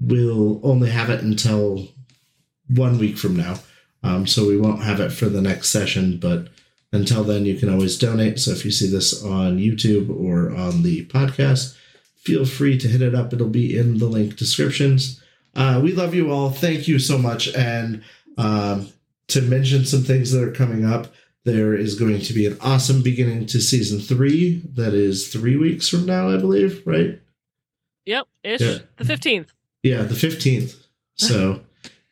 will 0.00 0.60
only 0.62 0.90
have 0.90 1.10
it 1.10 1.22
until 1.22 1.88
one 2.68 2.98
week 2.98 3.16
from 3.16 3.36
now. 3.36 3.56
Um, 4.02 4.26
so 4.26 4.46
we 4.46 4.56
won't 4.56 4.82
have 4.82 5.00
it 5.00 5.10
for 5.10 5.26
the 5.26 5.40
next 5.40 5.70
session, 5.70 6.18
but 6.18 6.48
until 6.92 7.24
then, 7.24 7.44
you 7.44 7.58
can 7.58 7.68
always 7.68 7.98
donate. 7.98 8.38
So 8.38 8.52
if 8.52 8.64
you 8.64 8.70
see 8.70 8.88
this 8.88 9.24
on 9.24 9.58
YouTube 9.58 10.08
or 10.10 10.54
on 10.54 10.82
the 10.82 11.06
podcast, 11.06 11.76
feel 12.16 12.44
free 12.44 12.78
to 12.78 12.88
hit 12.88 13.02
it 13.02 13.14
up. 13.14 13.32
It'll 13.32 13.48
be 13.48 13.76
in 13.76 13.98
the 13.98 14.06
link 14.06 14.36
descriptions. 14.36 15.22
Uh, 15.56 15.80
we 15.82 15.92
love 15.92 16.14
you 16.14 16.30
all. 16.30 16.50
Thank 16.50 16.86
you 16.86 16.98
so 16.98 17.18
much. 17.18 17.52
And 17.54 18.02
um, 18.36 18.88
to 19.28 19.42
mention 19.42 19.84
some 19.84 20.02
things 20.02 20.32
that 20.32 20.42
are 20.42 20.52
coming 20.52 20.84
up, 20.84 21.08
there 21.44 21.74
is 21.74 21.94
going 21.98 22.20
to 22.20 22.32
be 22.32 22.46
an 22.46 22.56
awesome 22.60 23.02
beginning 23.02 23.46
to 23.46 23.60
season 23.60 24.00
three. 24.00 24.62
That 24.74 24.94
is 24.94 25.28
three 25.28 25.56
weeks 25.56 25.88
from 25.88 26.06
now, 26.06 26.30
I 26.30 26.36
believe, 26.38 26.82
right? 26.86 27.20
Yep, 28.06 28.26
ish. 28.42 28.60
Yeah. 28.60 28.78
The 28.96 29.04
15th. 29.04 29.48
Yeah, 29.82 30.02
the 30.02 30.14
15th. 30.14 30.76
So 31.16 31.60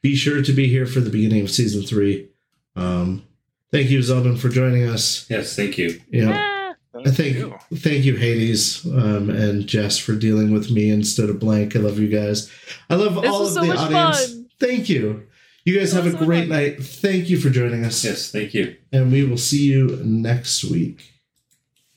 be 0.03 0.15
sure 0.15 0.43
to 0.43 0.53
be 0.53 0.69
here 0.69 0.87
for 0.87 1.01
the 1.01 1.11
beginning 1.11 1.43
of 1.43 1.51
season 1.51 1.83
three. 1.83 2.29
Um, 2.77 3.25
thank 3.71 3.91
you, 3.91 3.99
Zelben, 4.01 4.39
for 4.39 4.49
joining 4.49 4.89
us. 4.89 5.27
Yes, 5.31 5.57
thank 5.57 5.79
you. 5.79 6.01
Yeah. 6.11 6.31
Ah, 6.35 6.99
I 7.05 7.11
thank 7.11 7.37
thank 7.75 8.05
you, 8.05 8.17
Hades, 8.17 8.85
um, 8.87 9.31
and 9.31 9.67
Jess 9.67 9.99
for 9.99 10.15
dealing 10.15 10.53
with 10.53 10.71
me 10.71 10.91
instead 10.91 11.31
of 11.31 11.39
blank. 11.41 11.75
I 11.75 11.79
love 11.81 11.99
you 11.99 12.09
guys. 12.09 12.51
I 12.91 12.95
love 12.97 13.15
This 13.21 13.31
all 13.31 13.47
of 13.47 13.53
so 13.53 13.61
the 13.63 13.67
much 13.69 13.79
audience. 13.79 14.27
fun. 14.33 14.49
Thank 14.61 14.89
you. 14.89 15.27
You 15.65 15.79
guys 15.79 15.93
have 15.93 16.07
a 16.07 16.13
so 16.13 16.19
great 16.19 16.49
fun. 16.49 16.59
night. 16.59 16.83
Thank 16.83 17.31
you 17.31 17.39
for 17.39 17.49
joining 17.51 17.85
us. 17.85 18.05
Yes, 18.05 18.31
thank 18.31 18.53
you. 18.55 18.77
And 18.93 19.13
we 19.13 19.25
will 19.25 19.39
see 19.39 19.65
you 19.65 20.01
next 20.05 20.65
week. 20.65 21.13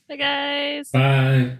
Bye, 0.08 0.16
guys. 0.16 0.90
Bye. 0.90 1.58